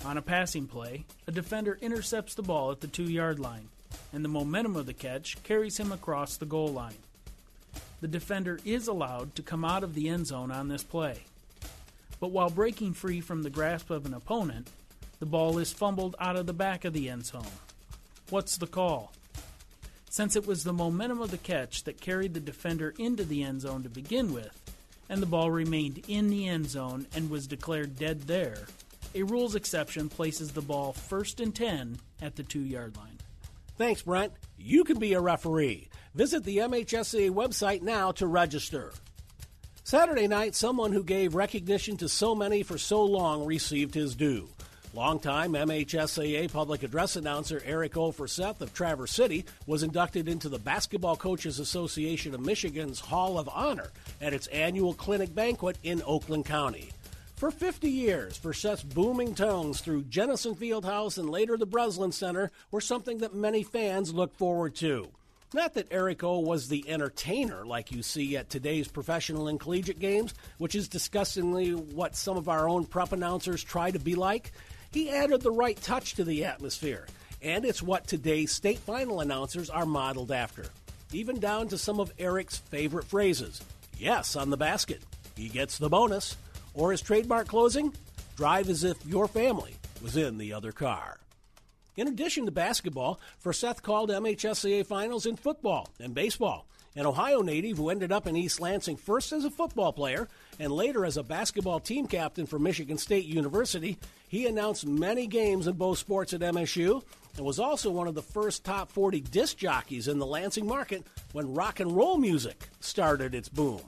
On 0.03 0.17
a 0.17 0.21
passing 0.21 0.67
play, 0.67 1.05
a 1.25 1.31
defender 1.31 1.77
intercepts 1.81 2.35
the 2.35 2.41
ball 2.41 2.71
at 2.71 2.81
the 2.81 2.87
two 2.87 3.03
yard 3.03 3.39
line, 3.39 3.69
and 4.11 4.25
the 4.25 4.29
momentum 4.29 4.75
of 4.75 4.87
the 4.87 4.93
catch 4.93 5.41
carries 5.43 5.77
him 5.77 5.91
across 5.91 6.35
the 6.35 6.45
goal 6.45 6.67
line. 6.67 6.97
The 8.01 8.07
defender 8.07 8.59
is 8.63 8.87
allowed 8.87 9.35
to 9.35 9.41
come 9.41 9.65
out 9.65 9.83
of 9.83 9.93
the 9.93 10.09
end 10.09 10.27
zone 10.27 10.51
on 10.51 10.67
this 10.67 10.83
play. 10.83 11.23
But 12.19 12.31
while 12.31 12.49
breaking 12.49 12.93
free 12.93 13.21
from 13.21 13.43
the 13.43 13.49
grasp 13.49 13.89
of 13.89 14.05
an 14.05 14.13
opponent, 14.13 14.69
the 15.19 15.25
ball 15.25 15.57
is 15.57 15.71
fumbled 15.71 16.15
out 16.19 16.35
of 16.35 16.45
the 16.45 16.53
back 16.53 16.85
of 16.85 16.93
the 16.93 17.09
end 17.09 17.25
zone. 17.25 17.45
What's 18.29 18.57
the 18.57 18.67
call? 18.67 19.13
since 20.17 20.35
it 20.35 20.47
was 20.47 20.63
the 20.63 20.73
momentum 20.73 21.21
of 21.21 21.29
the 21.29 21.37
catch 21.37 21.83
that 21.83 22.01
carried 22.01 22.33
the 22.33 22.39
defender 22.39 22.91
into 22.97 23.23
the 23.23 23.43
end 23.43 23.61
zone 23.61 23.83
to 23.83 23.89
begin 23.89 24.33
with, 24.33 24.73
and 25.09 25.21
the 25.21 25.27
ball 25.27 25.51
remained 25.51 26.03
in 26.07 26.31
the 26.31 26.47
end 26.47 26.67
zone 26.67 27.05
and 27.13 27.29
was 27.29 27.45
declared 27.45 27.99
dead 27.99 28.21
there, 28.23 28.65
a 29.13 29.21
rules 29.21 29.53
exception 29.53 30.09
places 30.09 30.51
the 30.51 30.61
ball 30.61 30.91
first 30.91 31.39
and 31.39 31.53
10 31.53 31.99
at 32.19 32.35
the 32.35 32.41
two 32.41 32.61
yard 32.61 32.97
line. 32.97 33.19
Thanks, 33.77 34.01
Brent. 34.01 34.33
You 34.57 34.83
can 34.83 34.97
be 34.97 35.13
a 35.13 35.21
referee. 35.21 35.87
Visit 36.15 36.43
the 36.43 36.57
MHSAA 36.57 37.31
website 37.31 37.81
now 37.81 38.11
to 38.13 38.27
register. 38.27 38.93
Saturday 39.83 40.27
night, 40.27 40.55
someone 40.55 40.91
who 40.91 41.03
gave 41.03 41.35
recognition 41.35 41.95
to 41.97 42.09
so 42.09 42.35
many 42.35 42.63
for 42.63 42.77
so 42.77 43.03
long 43.03 43.45
received 43.45 43.93
his 43.93 44.15
due. 44.15 44.49
Longtime 44.93 45.53
MHSAA 45.53 46.51
public 46.51 46.81
address 46.81 47.15
announcer 47.15 47.61
Eric 47.63 47.95
O. 47.97 48.11
Forseth 48.11 48.61
of 48.61 48.73
Traverse 48.73 49.11
City 49.11 49.45
was 49.67 49.83
inducted 49.83 50.27
into 50.27 50.49
the 50.49 50.57
Basketball 50.57 51.15
Coaches 51.15 51.59
Association 51.59 52.33
of 52.33 52.41
Michigan's 52.41 52.99
Hall 52.99 53.37
of 53.37 53.47
Honor 53.53 53.91
at 54.19 54.33
its 54.33 54.47
annual 54.47 54.93
clinic 54.93 55.35
banquet 55.35 55.77
in 55.83 56.01
Oakland 56.05 56.45
County. 56.45 56.89
For 57.35 57.51
50 57.51 57.87
years, 57.87 58.37
Forseth's 58.37 58.81
booming 58.81 59.35
tones 59.35 59.81
through 59.81 60.05
Jennison 60.05 60.55
Fieldhouse 60.55 61.19
and 61.19 61.29
later 61.29 61.55
the 61.55 61.67
Breslin 61.67 62.11
Center 62.11 62.51
were 62.71 62.81
something 62.81 63.19
that 63.19 63.35
many 63.35 63.61
fans 63.61 64.13
looked 64.13 64.35
forward 64.35 64.73
to. 64.77 65.09
Not 65.53 65.75
that 65.75 65.87
Eric 65.91 66.25
O 66.25 66.39
was 66.39 66.67
the 66.67 66.83
entertainer 66.89 67.65
like 67.65 67.91
you 67.91 68.03
see 68.03 68.35
at 68.35 68.49
today's 68.49 68.89
professional 68.89 69.47
and 69.47 69.57
collegiate 69.57 69.99
games, 69.99 70.33
which 70.57 70.75
is 70.75 70.89
disgustingly 70.89 71.71
what 71.71 72.17
some 72.17 72.35
of 72.35 72.49
our 72.49 72.67
own 72.67 72.85
prep 72.85 73.13
announcers 73.13 73.63
try 73.63 73.89
to 73.89 73.99
be 73.99 74.13
like. 74.15 74.51
He 74.91 75.09
added 75.09 75.41
the 75.41 75.51
right 75.51 75.79
touch 75.81 76.15
to 76.15 76.25
the 76.25 76.43
atmosphere, 76.43 77.07
and 77.41 77.63
it's 77.63 77.81
what 77.81 78.07
today's 78.07 78.51
state 78.51 78.79
final 78.79 79.21
announcers 79.21 79.69
are 79.69 79.85
modeled 79.85 80.33
after, 80.33 80.65
even 81.13 81.39
down 81.39 81.69
to 81.69 81.77
some 81.77 82.01
of 82.01 82.11
Eric's 82.19 82.57
favorite 82.57 83.05
phrases. 83.05 83.61
Yes, 83.97 84.35
on 84.35 84.49
the 84.49 84.57
basket. 84.57 85.01
he 85.37 85.47
gets 85.47 85.77
the 85.77 85.89
bonus. 85.89 86.35
Or 86.73 86.91
his 86.91 87.01
trademark 87.01 87.47
closing, 87.47 87.93
drive 88.35 88.69
as 88.69 88.83
if 88.83 89.03
your 89.05 89.27
family 89.27 89.75
was 90.01 90.17
in 90.17 90.37
the 90.37 90.53
other 90.53 90.71
car. 90.71 91.17
In 91.97 92.07
addition 92.07 92.45
to 92.45 92.51
basketball, 92.51 93.19
Forseth 93.43 93.81
called 93.81 94.11
MHSAA 94.11 94.85
finals 94.85 95.25
in 95.25 95.35
football 95.35 95.89
and 95.99 96.13
baseball. 96.13 96.67
An 96.95 97.07
Ohio 97.07 97.41
native 97.41 97.77
who 97.77 97.89
ended 97.89 98.11
up 98.11 98.27
in 98.27 98.35
East 98.35 98.59
Lansing 98.59 98.97
first 98.97 99.31
as 99.31 99.45
a 99.45 99.49
football 99.49 99.91
player 99.91 100.27
and 100.59 100.71
later 100.71 101.05
as 101.05 101.17
a 101.17 101.23
basketball 101.23 101.79
team 101.79 102.07
captain 102.07 102.45
for 102.45 102.59
Michigan 102.59 102.99
State 102.99 103.25
University, 103.25 103.97
he 104.27 104.45
announced 104.45 104.85
many 104.85 105.25
games 105.25 105.65
in 105.65 105.73
both 105.73 105.97
sports 105.97 106.33
at 106.33 106.41
MSU 106.41 107.03
and 107.35 107.45
was 107.45 107.59
also 107.59 107.89
one 107.89 108.07
of 108.07 108.15
the 108.15 108.21
first 108.21 108.63
top 108.63 108.91
40 108.91 109.21
disc 109.21 109.57
jockeys 109.57 110.07
in 110.07 110.19
the 110.19 110.25
Lansing 110.25 110.67
market 110.67 111.03
when 111.33 111.55
rock 111.55 111.79
and 111.79 111.95
roll 111.95 112.17
music 112.17 112.69
started 112.79 113.33
its 113.33 113.49
boom. 113.49 113.81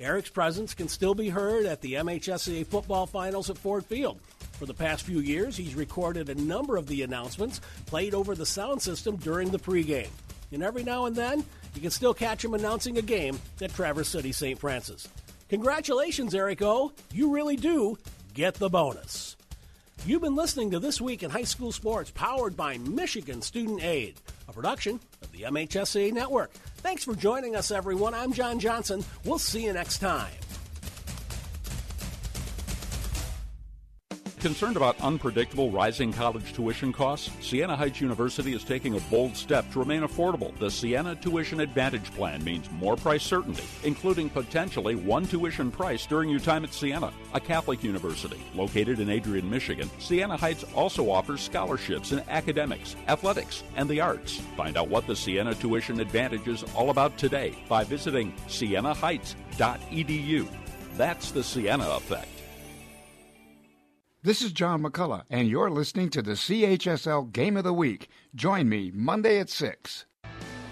Eric's 0.00 0.30
presence 0.30 0.74
can 0.74 0.88
still 0.88 1.14
be 1.14 1.28
heard 1.28 1.66
at 1.66 1.80
the 1.80 1.94
MHSAA 1.94 2.66
football 2.66 3.06
finals 3.06 3.48
at 3.48 3.58
Ford 3.58 3.84
Field. 3.84 4.18
For 4.58 4.66
the 4.66 4.74
past 4.74 5.04
few 5.04 5.18
years, 5.18 5.56
he's 5.56 5.74
recorded 5.74 6.28
a 6.28 6.34
number 6.36 6.76
of 6.76 6.86
the 6.86 7.02
announcements 7.02 7.60
played 7.86 8.14
over 8.14 8.34
the 8.34 8.46
sound 8.46 8.80
system 8.80 9.16
during 9.16 9.50
the 9.50 9.58
pregame. 9.58 10.10
And 10.52 10.62
every 10.62 10.84
now 10.84 11.06
and 11.06 11.16
then, 11.16 11.44
you 11.74 11.80
can 11.80 11.90
still 11.90 12.14
catch 12.14 12.44
him 12.44 12.54
announcing 12.54 12.96
a 12.96 13.02
game 13.02 13.38
at 13.60 13.74
Traverse 13.74 14.08
City 14.08 14.30
St. 14.30 14.58
Francis. 14.58 15.08
Congratulations, 15.48 16.34
Eric 16.34 16.62
O. 16.62 16.92
You 17.12 17.32
really 17.32 17.56
do 17.56 17.98
get 18.32 18.54
the 18.54 18.70
bonus. 18.70 19.36
You've 20.06 20.22
been 20.22 20.36
listening 20.36 20.70
to 20.70 20.78
This 20.78 21.00
Week 21.00 21.22
in 21.22 21.30
High 21.30 21.44
School 21.44 21.72
Sports, 21.72 22.10
powered 22.12 22.56
by 22.56 22.78
Michigan 22.78 23.42
Student 23.42 23.82
Aid, 23.82 24.14
a 24.48 24.52
production 24.52 25.00
of 25.22 25.32
the 25.32 25.42
MHSAA 25.42 26.12
Network. 26.12 26.52
Thanks 26.76 27.04
for 27.04 27.14
joining 27.14 27.56
us, 27.56 27.70
everyone. 27.70 28.14
I'm 28.14 28.32
John 28.32 28.60
Johnson. 28.60 29.04
We'll 29.24 29.38
see 29.38 29.64
you 29.64 29.72
next 29.72 29.98
time. 29.98 30.32
Concerned 34.44 34.76
about 34.76 35.00
unpredictable 35.00 35.70
rising 35.70 36.12
college 36.12 36.52
tuition 36.52 36.92
costs? 36.92 37.30
Siena 37.40 37.74
Heights 37.74 38.02
University 38.02 38.52
is 38.52 38.62
taking 38.62 38.94
a 38.94 39.00
bold 39.08 39.34
step 39.34 39.72
to 39.72 39.78
remain 39.78 40.02
affordable. 40.02 40.54
The 40.58 40.70
Siena 40.70 41.14
Tuition 41.14 41.60
Advantage 41.60 42.10
Plan 42.10 42.44
means 42.44 42.70
more 42.72 42.94
price 42.94 43.22
certainty, 43.22 43.64
including 43.84 44.28
potentially 44.28 44.96
one 44.96 45.26
tuition 45.26 45.70
price 45.70 46.04
during 46.04 46.28
your 46.28 46.40
time 46.40 46.62
at 46.62 46.74
Siena, 46.74 47.10
a 47.32 47.40
Catholic 47.40 47.82
university 47.82 48.36
located 48.54 49.00
in 49.00 49.08
Adrian, 49.08 49.48
Michigan. 49.48 49.88
Siena 49.98 50.36
Heights 50.36 50.66
also 50.74 51.08
offers 51.08 51.40
scholarships 51.40 52.12
in 52.12 52.22
academics, 52.28 52.96
athletics, 53.08 53.62
and 53.76 53.88
the 53.88 54.02
arts. 54.02 54.42
Find 54.58 54.76
out 54.76 54.90
what 54.90 55.06
the 55.06 55.16
Siena 55.16 55.54
Tuition 55.54 56.00
Advantage 56.00 56.48
is 56.48 56.64
all 56.74 56.90
about 56.90 57.16
today 57.16 57.54
by 57.66 57.82
visiting 57.82 58.30
sienaheights.edu. 58.48 60.48
That's 60.98 61.30
the 61.30 61.42
Siena 61.42 61.88
effect. 61.92 62.28
This 64.24 64.40
is 64.40 64.52
John 64.52 64.82
McCullough, 64.82 65.24
and 65.28 65.48
you're 65.48 65.70
listening 65.70 66.08
to 66.08 66.22
the 66.22 66.30
CHSL 66.30 67.30
Game 67.30 67.58
of 67.58 67.64
the 67.64 67.74
Week. 67.74 68.08
Join 68.34 68.70
me 68.70 68.90
Monday 68.90 69.38
at 69.38 69.50
6. 69.50 70.06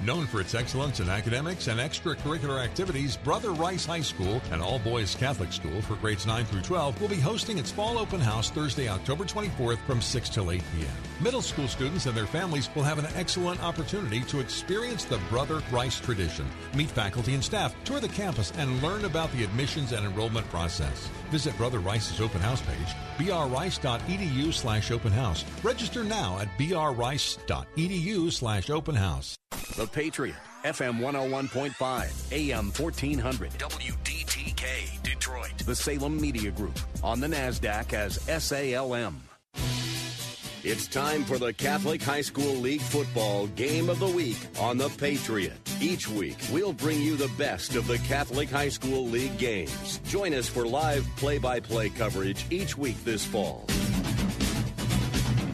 Known 0.02 0.26
for 0.26 0.40
its 0.40 0.54
excellence 0.54 1.00
in 1.00 1.10
academics 1.10 1.68
and 1.68 1.78
extracurricular 1.78 2.64
activities, 2.64 3.18
Brother 3.18 3.50
Rice 3.50 3.84
High 3.84 4.00
School, 4.00 4.40
an 4.52 4.62
all 4.62 4.78
boys 4.78 5.14
Catholic 5.14 5.52
school 5.52 5.82
for 5.82 5.96
grades 5.96 6.26
9 6.26 6.46
through 6.46 6.62
12, 6.62 6.98
will 6.98 7.08
be 7.10 7.20
hosting 7.20 7.58
its 7.58 7.70
fall 7.70 7.98
open 7.98 8.20
house 8.20 8.48
Thursday, 8.48 8.88
October 8.88 9.24
24th 9.24 9.84
from 9.86 10.00
6 10.00 10.30
till 10.30 10.50
8 10.50 10.62
p.m. 10.74 11.11
Middle 11.22 11.40
school 11.40 11.68
students 11.68 12.06
and 12.06 12.16
their 12.16 12.26
families 12.26 12.68
will 12.74 12.82
have 12.82 12.98
an 12.98 13.06
excellent 13.14 13.62
opportunity 13.62 14.22
to 14.22 14.40
experience 14.40 15.04
the 15.04 15.18
Brother 15.30 15.62
Rice 15.70 16.00
tradition, 16.00 16.44
meet 16.74 16.90
faculty 16.90 17.34
and 17.34 17.44
staff, 17.44 17.76
tour 17.84 18.00
the 18.00 18.08
campus, 18.08 18.52
and 18.56 18.82
learn 18.82 19.04
about 19.04 19.30
the 19.30 19.44
admissions 19.44 19.92
and 19.92 20.04
enrollment 20.04 20.48
process. 20.50 21.08
Visit 21.30 21.56
Brother 21.56 21.78
Rice's 21.78 22.20
open 22.20 22.40
house 22.40 22.60
page, 22.62 22.96
brrice.edu 23.18 24.52
slash 24.52 24.90
open 24.90 25.12
house. 25.12 25.44
Register 25.62 26.02
now 26.02 26.40
at 26.40 26.48
brrice.edu 26.58 28.32
slash 28.32 28.68
open 28.68 28.96
house. 28.96 29.36
The 29.76 29.86
Patriot, 29.86 30.34
FM 30.64 30.98
101.5, 30.98 32.32
AM 32.32 32.72
1400, 32.72 33.50
WDTK, 33.52 35.02
Detroit. 35.04 35.56
The 35.58 35.76
Salem 35.76 36.20
Media 36.20 36.50
Group, 36.50 36.80
on 37.04 37.20
the 37.20 37.28
NASDAQ 37.28 37.92
as 37.92 38.16
SALM. 38.42 39.22
It's 40.64 40.86
time 40.86 41.24
for 41.24 41.38
the 41.38 41.52
Catholic 41.52 42.00
High 42.00 42.20
School 42.20 42.54
League 42.54 42.82
Football 42.82 43.48
Game 43.48 43.90
of 43.90 43.98
the 43.98 44.06
Week 44.06 44.36
on 44.60 44.78
The 44.78 44.90
Patriot. 44.90 45.58
Each 45.80 46.06
week, 46.08 46.36
we'll 46.52 46.72
bring 46.72 47.02
you 47.02 47.16
the 47.16 47.30
best 47.36 47.74
of 47.74 47.88
the 47.88 47.98
Catholic 47.98 48.48
High 48.48 48.68
School 48.68 49.08
League 49.08 49.36
games. 49.38 49.98
Join 50.06 50.32
us 50.32 50.48
for 50.48 50.64
live 50.64 51.04
play 51.16 51.38
by 51.38 51.58
play 51.58 51.88
coverage 51.88 52.46
each 52.48 52.78
week 52.78 52.94
this 53.02 53.24
fall. 53.24 53.64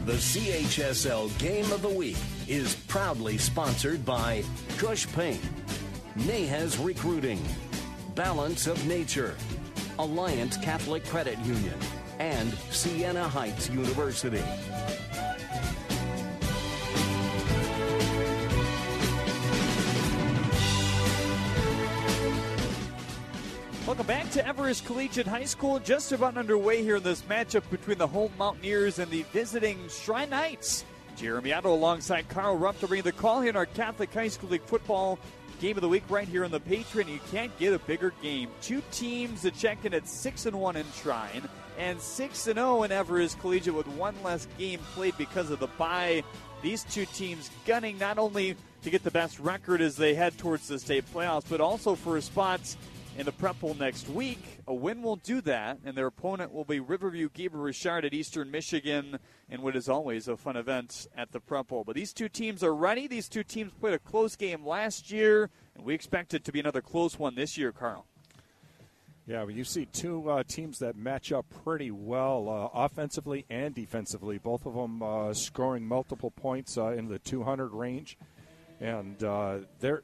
The 0.05 0.13
CHSL 0.13 1.35
Game 1.39 1.71
of 1.71 1.81
the 1.81 1.89
Week 1.89 2.17
is 2.47 2.75
proudly 2.87 3.39
sponsored 3.39 4.05
by 4.05 4.43
Gush 4.77 5.11
Paint, 5.13 5.41
Nahas 6.19 6.77
Recruiting, 6.85 7.43
Balance 8.13 8.67
of 8.67 8.85
Nature, 8.85 9.35
Alliance 9.97 10.55
Catholic 10.57 11.03
Credit 11.05 11.39
Union, 11.39 11.79
and 12.19 12.53
Siena 12.69 13.27
Heights 13.27 13.69
University. 13.69 14.43
Welcome 23.87 24.05
back 24.05 24.29
to 24.31 24.45
Everest 24.45 24.85
Collegiate 24.85 25.25
High 25.25 25.45
School. 25.45 25.79
Just 25.79 26.11
about 26.11 26.37
underway 26.37 26.83
here 26.83 26.97
in 26.97 27.03
this 27.03 27.23
matchup 27.23 27.67
between 27.71 27.97
the 27.97 28.05
home 28.05 28.31
Mountaineers 28.37 28.99
and 28.99 29.09
the 29.09 29.23
visiting 29.33 29.79
Shrine 29.87 30.29
Knights. 30.29 30.85
Jeremy 31.15 31.53
Otto 31.53 31.73
alongside 31.73 32.29
Carl 32.29 32.55
Rupp 32.55 32.79
to 32.81 32.87
bring 32.87 33.01
the 33.01 33.11
call 33.11 33.41
here 33.41 33.49
in 33.49 33.55
our 33.55 33.65
Catholic 33.65 34.13
High 34.13 34.27
School 34.27 34.51
League 34.51 34.61
football 34.63 35.17
game 35.59 35.75
of 35.75 35.81
the 35.81 35.89
week 35.89 36.03
right 36.09 36.27
here 36.27 36.45
on 36.45 36.51
the 36.51 36.59
Patriot. 36.59 37.09
You 37.09 37.19
can't 37.31 37.57
get 37.57 37.73
a 37.73 37.79
bigger 37.79 38.13
game. 38.21 38.49
Two 38.61 38.81
teams 38.91 39.41
that 39.41 39.55
check 39.55 39.83
in 39.83 39.93
at 39.93 40.07
six 40.07 40.45
and 40.45 40.57
one 40.57 40.75
in 40.75 40.85
Shrine 40.93 41.49
and 41.79 41.99
six 41.99 42.45
and 42.47 42.57
zero 42.57 42.83
in 42.83 42.91
Everest 42.91 43.39
Collegiate 43.39 43.73
with 43.73 43.87
one 43.87 44.15
less 44.21 44.47
game 44.57 44.79
played 44.93 45.17
because 45.17 45.49
of 45.49 45.59
the 45.59 45.67
bye. 45.67 46.23
These 46.61 46.83
two 46.83 47.05
teams 47.05 47.49
gunning 47.65 47.97
not 47.97 48.17
only 48.17 48.57
to 48.83 48.89
get 48.89 49.03
the 49.03 49.11
best 49.11 49.39
record 49.39 49.81
as 49.81 49.95
they 49.95 50.13
head 50.13 50.37
towards 50.37 50.67
the 50.67 50.77
state 50.77 51.05
playoffs, 51.13 51.45
but 51.49 51.61
also 51.61 51.95
for 51.95 52.19
spots 52.19 52.75
in 53.17 53.25
the 53.25 53.31
prep 53.31 53.59
bowl 53.61 53.73
next 53.73 54.09
week. 54.09 54.59
A 54.67 54.73
win 54.73 55.01
will 55.01 55.15
do 55.15 55.41
that, 55.41 55.79
and 55.85 55.95
their 55.95 56.07
opponent 56.07 56.53
will 56.53 56.65
be 56.65 56.81
Riverview 56.81 57.29
Gabriel 57.33 57.65
Richard 57.65 58.05
at 58.05 58.13
Eastern 58.13 58.51
Michigan, 58.51 59.17
in 59.49 59.61
what 59.61 59.75
is 59.75 59.89
always 59.89 60.27
a 60.27 60.37
fun 60.37 60.57
event 60.57 61.07
at 61.17 61.31
the 61.31 61.39
prep 61.39 61.67
bowl. 61.67 61.83
But 61.85 61.95
these 61.95 62.13
two 62.13 62.29
teams 62.29 62.63
are 62.63 62.75
ready. 62.75 63.07
These 63.07 63.29
two 63.29 63.43
teams 63.43 63.71
played 63.79 63.93
a 63.93 63.99
close 63.99 64.35
game 64.35 64.65
last 64.65 65.11
year, 65.11 65.49
and 65.75 65.85
we 65.85 65.93
expect 65.93 66.33
it 66.33 66.43
to 66.43 66.51
be 66.51 66.59
another 66.59 66.81
close 66.81 67.17
one 67.17 67.35
this 67.35 67.57
year, 67.57 67.71
Carl. 67.71 68.05
Yeah, 69.29 69.43
well, 69.43 69.51
you 69.51 69.63
see 69.63 69.85
two 69.85 70.27
uh, 70.27 70.41
teams 70.41 70.79
that 70.79 70.97
match 70.97 71.31
up 71.31 71.45
pretty 71.63 71.91
well 71.91 72.49
uh, 72.49 72.83
offensively 72.85 73.45
and 73.47 73.75
defensively. 73.75 74.39
Both 74.39 74.65
of 74.65 74.73
them 74.73 75.03
uh, 75.03 75.35
scoring 75.35 75.85
multiple 75.85 76.31
points 76.31 76.79
uh, 76.79 76.93
in 76.93 77.07
the 77.07 77.19
200 77.19 77.67
range, 77.67 78.17
and 78.81 79.23
uh, 79.23 79.59
they're 79.79 80.01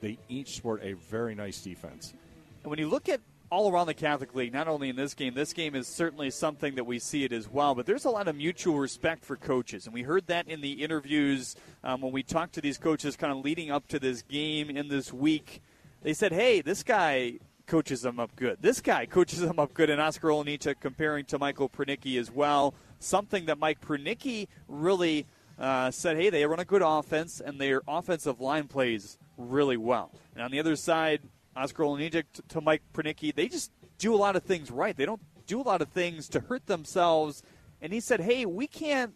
they 0.00 0.16
each 0.30 0.56
sport 0.56 0.80
a 0.82 0.94
very 0.94 1.34
nice 1.34 1.60
defense. 1.60 2.14
And 2.62 2.70
when 2.70 2.78
you 2.78 2.88
look 2.88 3.10
at 3.10 3.20
all 3.50 3.70
around 3.70 3.88
the 3.88 3.94
Catholic 3.94 4.34
League, 4.34 4.54
not 4.54 4.68
only 4.68 4.88
in 4.88 4.96
this 4.96 5.12
game, 5.12 5.34
this 5.34 5.52
game 5.52 5.74
is 5.74 5.86
certainly 5.86 6.30
something 6.30 6.74
that 6.76 6.84
we 6.84 6.98
see 6.98 7.24
it 7.24 7.32
as 7.32 7.50
well, 7.50 7.74
but 7.74 7.84
there's 7.84 8.06
a 8.06 8.10
lot 8.10 8.26
of 8.26 8.36
mutual 8.36 8.78
respect 8.78 9.22
for 9.22 9.36
coaches. 9.36 9.84
And 9.84 9.92
we 9.92 10.02
heard 10.02 10.28
that 10.28 10.48
in 10.48 10.62
the 10.62 10.82
interviews 10.82 11.56
um, 11.84 12.00
when 12.00 12.10
we 12.10 12.22
talked 12.22 12.54
to 12.54 12.62
these 12.62 12.78
coaches 12.78 13.16
kind 13.16 13.34
of 13.34 13.44
leading 13.44 13.70
up 13.70 13.86
to 13.88 13.98
this 13.98 14.22
game 14.22 14.70
in 14.70 14.88
this 14.88 15.12
week. 15.12 15.60
They 16.00 16.14
said, 16.14 16.32
hey, 16.32 16.62
this 16.62 16.82
guy 16.82 17.34
coaches 17.66 18.02
them 18.02 18.20
up 18.20 18.34
good. 18.36 18.58
This 18.60 18.80
guy 18.80 19.06
coaches 19.06 19.40
them 19.40 19.58
up 19.58 19.74
good. 19.74 19.90
And 19.90 20.00
Oscar 20.00 20.28
Olanichuk 20.28 20.80
comparing 20.80 21.24
to 21.26 21.38
Michael 21.38 21.68
Pernicki 21.68 22.18
as 22.18 22.30
well. 22.30 22.74
Something 22.98 23.46
that 23.46 23.58
Mike 23.58 23.80
Pernicki 23.80 24.48
really 24.68 25.26
uh, 25.58 25.90
said, 25.90 26.16
hey, 26.16 26.30
they 26.30 26.44
run 26.46 26.60
a 26.60 26.64
good 26.64 26.82
offense, 26.82 27.40
and 27.40 27.60
their 27.60 27.82
offensive 27.86 28.40
line 28.40 28.68
plays 28.68 29.18
really 29.36 29.76
well. 29.76 30.10
And 30.34 30.42
on 30.42 30.50
the 30.50 30.60
other 30.60 30.76
side, 30.76 31.20
Oscar 31.54 31.84
Olanichuk 31.84 32.24
to 32.48 32.60
Mike 32.60 32.82
Pernicki, 32.92 33.34
they 33.34 33.48
just 33.48 33.70
do 33.98 34.14
a 34.14 34.16
lot 34.16 34.36
of 34.36 34.42
things 34.42 34.70
right. 34.70 34.96
They 34.96 35.06
don't 35.06 35.20
do 35.46 35.60
a 35.60 35.62
lot 35.62 35.82
of 35.82 35.88
things 35.88 36.28
to 36.30 36.40
hurt 36.40 36.66
themselves. 36.66 37.42
And 37.80 37.92
he 37.92 38.00
said, 38.00 38.20
hey, 38.20 38.46
we 38.46 38.66
can't, 38.66 39.14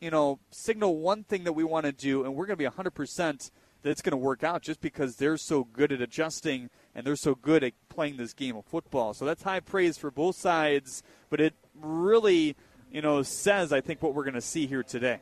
you 0.00 0.10
know, 0.10 0.38
signal 0.50 0.98
one 0.98 1.24
thing 1.24 1.44
that 1.44 1.52
we 1.52 1.64
want 1.64 1.86
to 1.86 1.92
do, 1.92 2.24
and 2.24 2.34
we're 2.34 2.46
going 2.46 2.58
to 2.58 2.70
be 2.70 2.70
100% 2.70 3.50
that 3.82 3.90
it's 3.90 4.02
going 4.02 4.12
to 4.12 4.16
work 4.16 4.44
out 4.44 4.62
just 4.62 4.80
because 4.80 5.16
they're 5.16 5.36
so 5.36 5.64
good 5.64 5.92
at 5.92 6.00
adjusting 6.00 6.70
and 6.94 7.06
they're 7.06 7.16
so 7.16 7.34
good 7.34 7.64
at 7.64 7.72
playing 7.88 8.16
this 8.16 8.32
game 8.32 8.56
of 8.56 8.64
football. 8.64 9.14
So 9.14 9.24
that's 9.24 9.42
high 9.42 9.60
praise 9.60 9.98
for 9.98 10.10
both 10.10 10.36
sides, 10.36 11.02
but 11.30 11.40
it 11.40 11.54
really, 11.80 12.56
you 12.90 13.02
know, 13.02 13.22
says, 13.22 13.72
I 13.72 13.80
think, 13.80 14.02
what 14.02 14.14
we're 14.14 14.24
going 14.24 14.34
to 14.34 14.40
see 14.40 14.66
here 14.66 14.82
today. 14.82 15.20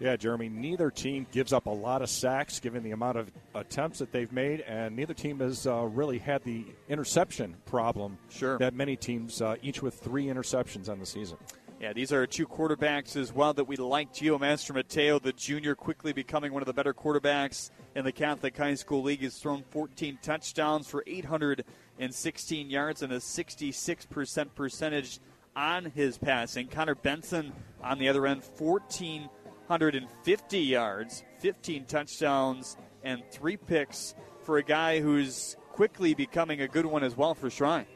Yeah, 0.00 0.16
Jeremy, 0.16 0.48
neither 0.48 0.90
team 0.90 1.26
gives 1.30 1.52
up 1.52 1.66
a 1.66 1.70
lot 1.70 2.00
of 2.00 2.08
sacks 2.08 2.58
given 2.58 2.82
the 2.82 2.92
amount 2.92 3.18
of 3.18 3.30
attempts 3.54 3.98
that 3.98 4.12
they've 4.12 4.32
made, 4.32 4.62
and 4.62 4.96
neither 4.96 5.12
team 5.12 5.40
has 5.40 5.66
uh, 5.66 5.82
really 5.82 6.16
had 6.16 6.42
the 6.42 6.64
interception 6.88 7.54
problem 7.66 8.16
sure. 8.30 8.56
that 8.58 8.72
many 8.72 8.96
teams, 8.96 9.42
uh, 9.42 9.56
each 9.60 9.82
with 9.82 9.94
three 9.94 10.24
interceptions 10.24 10.88
on 10.88 10.98
the 10.98 11.04
season. 11.04 11.36
Yeah, 11.80 11.92
these 11.94 12.12
are 12.12 12.26
two 12.26 12.46
quarterbacks 12.46 13.16
as 13.16 13.32
well 13.32 13.54
that 13.54 13.64
we 13.64 13.76
like. 13.76 14.12
Gio 14.12 14.38
Mastromateo, 14.38 15.18
the 15.20 15.32
junior, 15.32 15.74
quickly 15.74 16.12
becoming 16.12 16.52
one 16.52 16.60
of 16.60 16.66
the 16.66 16.74
better 16.74 16.92
quarterbacks 16.92 17.70
in 17.96 18.04
the 18.04 18.12
Catholic 18.12 18.54
High 18.54 18.74
School 18.74 19.02
League. 19.02 19.20
He's 19.20 19.38
thrown 19.38 19.64
14 19.70 20.18
touchdowns 20.20 20.88
for 20.88 21.02
816 21.06 22.68
yards 22.68 23.00
and 23.00 23.14
a 23.14 23.16
66% 23.16 24.54
percentage 24.54 25.20
on 25.56 25.86
his 25.86 26.18
passing. 26.18 26.68
Connor 26.68 26.96
Benson 26.96 27.50
on 27.82 27.98
the 27.98 28.10
other 28.10 28.26
end, 28.26 28.42
1,450 28.58 30.58
yards, 30.58 31.24
15 31.38 31.86
touchdowns, 31.86 32.76
and 33.04 33.22
three 33.30 33.56
picks 33.56 34.14
for 34.42 34.58
a 34.58 34.62
guy 34.62 35.00
who's 35.00 35.56
quickly 35.72 36.12
becoming 36.12 36.60
a 36.60 36.68
good 36.68 36.84
one 36.84 37.02
as 37.02 37.16
well 37.16 37.34
for 37.34 37.48
Shrine. 37.48 37.86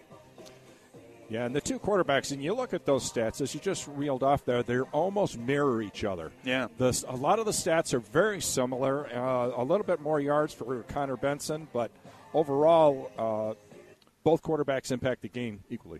Yeah, 1.35 1.47
and 1.47 1.57
the 1.57 1.61
two 1.61 1.81
quarterbacks, 1.81 2.31
and 2.31 2.41
you 2.41 2.55
look 2.55 2.73
at 2.75 2.85
those 2.85 3.13
stats 3.13 3.41
as 3.41 3.53
you 3.55 3.61
just 3.61 3.89
reeled 3.89 4.23
off 4.23 4.45
there, 4.45 4.63
they 4.63 4.79
almost 4.79 5.37
mirror 5.37 5.83
each 5.83 6.05
other. 6.05 6.31
Yeah. 6.45 6.69
The, 6.79 7.05
a 7.09 7.17
lot 7.17 7.41
of 7.41 7.45
the 7.45 7.51
stats 7.51 7.93
are 7.93 7.99
very 7.99 8.41
similar. 8.41 9.13
Uh, 9.13 9.51
a 9.61 9.65
little 9.65 9.85
bit 9.85 10.01
more 10.01 10.21
yards 10.21 10.55
for 10.55 10.85
Connor 10.85 11.17
Benson, 11.17 11.67
but 11.73 11.91
overall, 12.35 13.11
uh, 13.19 13.55
both 14.23 14.43
quarterbacks 14.43 14.93
impact 14.93 15.23
the 15.23 15.29
game 15.29 15.65
equally. 15.69 15.99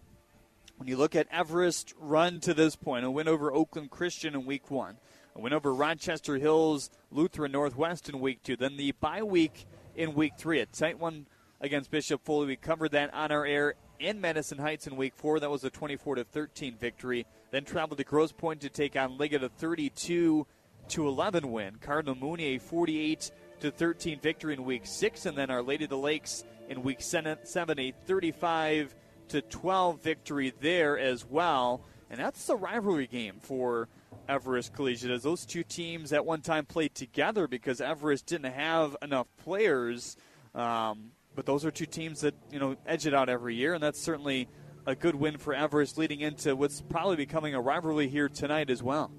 When 0.77 0.87
you 0.87 0.97
look 0.97 1.17
at 1.17 1.27
Everest 1.33 1.95
run 1.99 2.39
to 2.39 2.55
this 2.55 2.77
point, 2.77 3.05
a 3.05 3.11
win 3.11 3.27
over 3.27 3.53
Oakland 3.53 3.91
Christian 3.91 4.35
in 4.35 4.47
week 4.47 4.71
one, 4.71 4.99
a 5.35 5.41
win 5.41 5.53
over 5.53 5.75
Rochester 5.75 6.37
Hills 6.37 6.91
Lutheran 7.11 7.51
Northwest 7.51 8.09
in 8.09 8.21
week 8.21 8.45
two. 8.45 8.55
Then 8.55 8.77
the 8.77 8.93
bye 8.93 9.25
week 9.25 9.67
in 9.97 10.15
week 10.15 10.35
three. 10.39 10.61
A 10.61 10.67
tight 10.67 11.01
one 11.01 11.27
against 11.65 11.91
Bishop 11.91 12.23
Foley. 12.25 12.47
We 12.47 12.57
covered 12.57 12.93
that 12.93 13.13
on 13.15 13.33
our 13.33 13.47
air 13.47 13.75
in 13.99 14.21
Madison 14.21 14.59
Heights 14.59 14.87
in 14.87 14.97
week 14.97 15.15
four. 15.17 15.41
That 15.41 15.51
was 15.51 15.65
a 15.65 15.71
24 15.71 16.17
to 16.17 16.25
13 16.25 16.77
victory. 16.77 17.27
Then 17.51 17.65
traveled 17.65 17.99
to 17.99 18.05
Grosse 18.05 18.33
Pointe 18.33 18.61
to 18.61 18.69
take 18.69 18.97
on 18.97 19.17
Liggett 19.17 19.43
a 19.43 19.49
32 19.49 20.47
to 20.89 21.09
11 21.09 21.51
win. 21.51 21.77
Cardinal 21.81 22.15
Mooney 22.15 22.57
a 22.57 22.59
48 22.59 23.31
to 23.61 23.71
13 23.71 24.21
victory 24.21 24.53
in 24.53 24.65
week 24.65 24.85
six, 24.85 25.25
and 25.25 25.39
then 25.39 25.51
Our 25.51 25.63
Lady 25.63 25.85
of 25.85 25.91
the 25.91 25.97
Lakes 25.97 26.45
in 26.69 26.83
week 26.83 27.01
seven, 27.01 27.39
a 27.79 27.95
35 28.07 28.95
to 29.29 29.41
12 29.41 30.03
victory 30.03 30.53
there 30.61 30.99
as 30.99 31.25
well. 31.25 31.83
And 32.11 32.21
that's 32.21 32.47
the 32.47 32.57
rivalry 32.57 33.07
game 33.07 33.37
for 33.41 33.89
Everest 34.29 34.75
Collegiate 34.75 35.11
as 35.11 35.23
those 35.23 35.47
two 35.47 35.63
teams 35.63 36.13
at 36.13 36.27
one 36.27 36.43
time 36.43 36.67
played 36.67 36.95
together 36.95 37.49
because 37.49 37.81
Everest 37.81 38.27
didn't 38.27 38.53
have 38.53 38.97
enough 39.01 39.29
players. 39.43 40.19
Um, 40.55 41.13
but 41.35 41.47
those 41.47 41.65
are 41.65 41.71
two 41.71 41.87
teams 41.87 42.21
that 42.21 42.35
you 42.51 42.59
know 42.59 42.77
edge 42.87 43.07
it 43.07 43.15
out 43.15 43.29
every 43.29 43.55
year, 43.55 43.75
and 43.75 43.83
that's 43.83 44.01
certainly 44.01 44.49
a 44.87 44.95
good 44.95 45.15
win 45.15 45.39
for 45.39 45.55
Everest 45.55 45.99
leading 45.99 46.21
into 46.21 46.55
what's 46.55 46.81
probably 46.83 47.17
becoming 47.17 47.55
a 47.55 47.61
rivalry 47.61 48.09
here 48.09 48.29
tonight 48.29 48.71
as 48.71 48.83
well. 48.83 49.11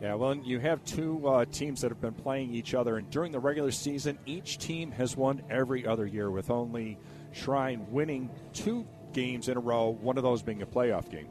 Yeah, 0.00 0.14
well, 0.14 0.34
you 0.34 0.60
have 0.60 0.84
two 0.84 1.26
uh, 1.26 1.44
teams 1.46 1.80
that 1.80 1.90
have 1.90 2.00
been 2.00 2.12
playing 2.12 2.52
each 2.54 2.74
other, 2.74 2.98
and 2.98 3.08
during 3.10 3.32
the 3.32 3.40
regular 3.40 3.70
season, 3.70 4.18
each 4.26 4.58
team 4.58 4.90
has 4.92 5.16
won 5.16 5.42
every 5.48 5.86
other 5.86 6.06
year, 6.06 6.30
with 6.30 6.50
only 6.50 6.98
Shrine 7.32 7.86
winning 7.90 8.30
two 8.52 8.86
games 9.14 9.48
in 9.48 9.56
a 9.56 9.60
row, 9.60 9.96
one 10.00 10.18
of 10.18 10.22
those 10.22 10.42
being 10.42 10.60
a 10.60 10.66
playoff 10.66 11.10
game. 11.10 11.28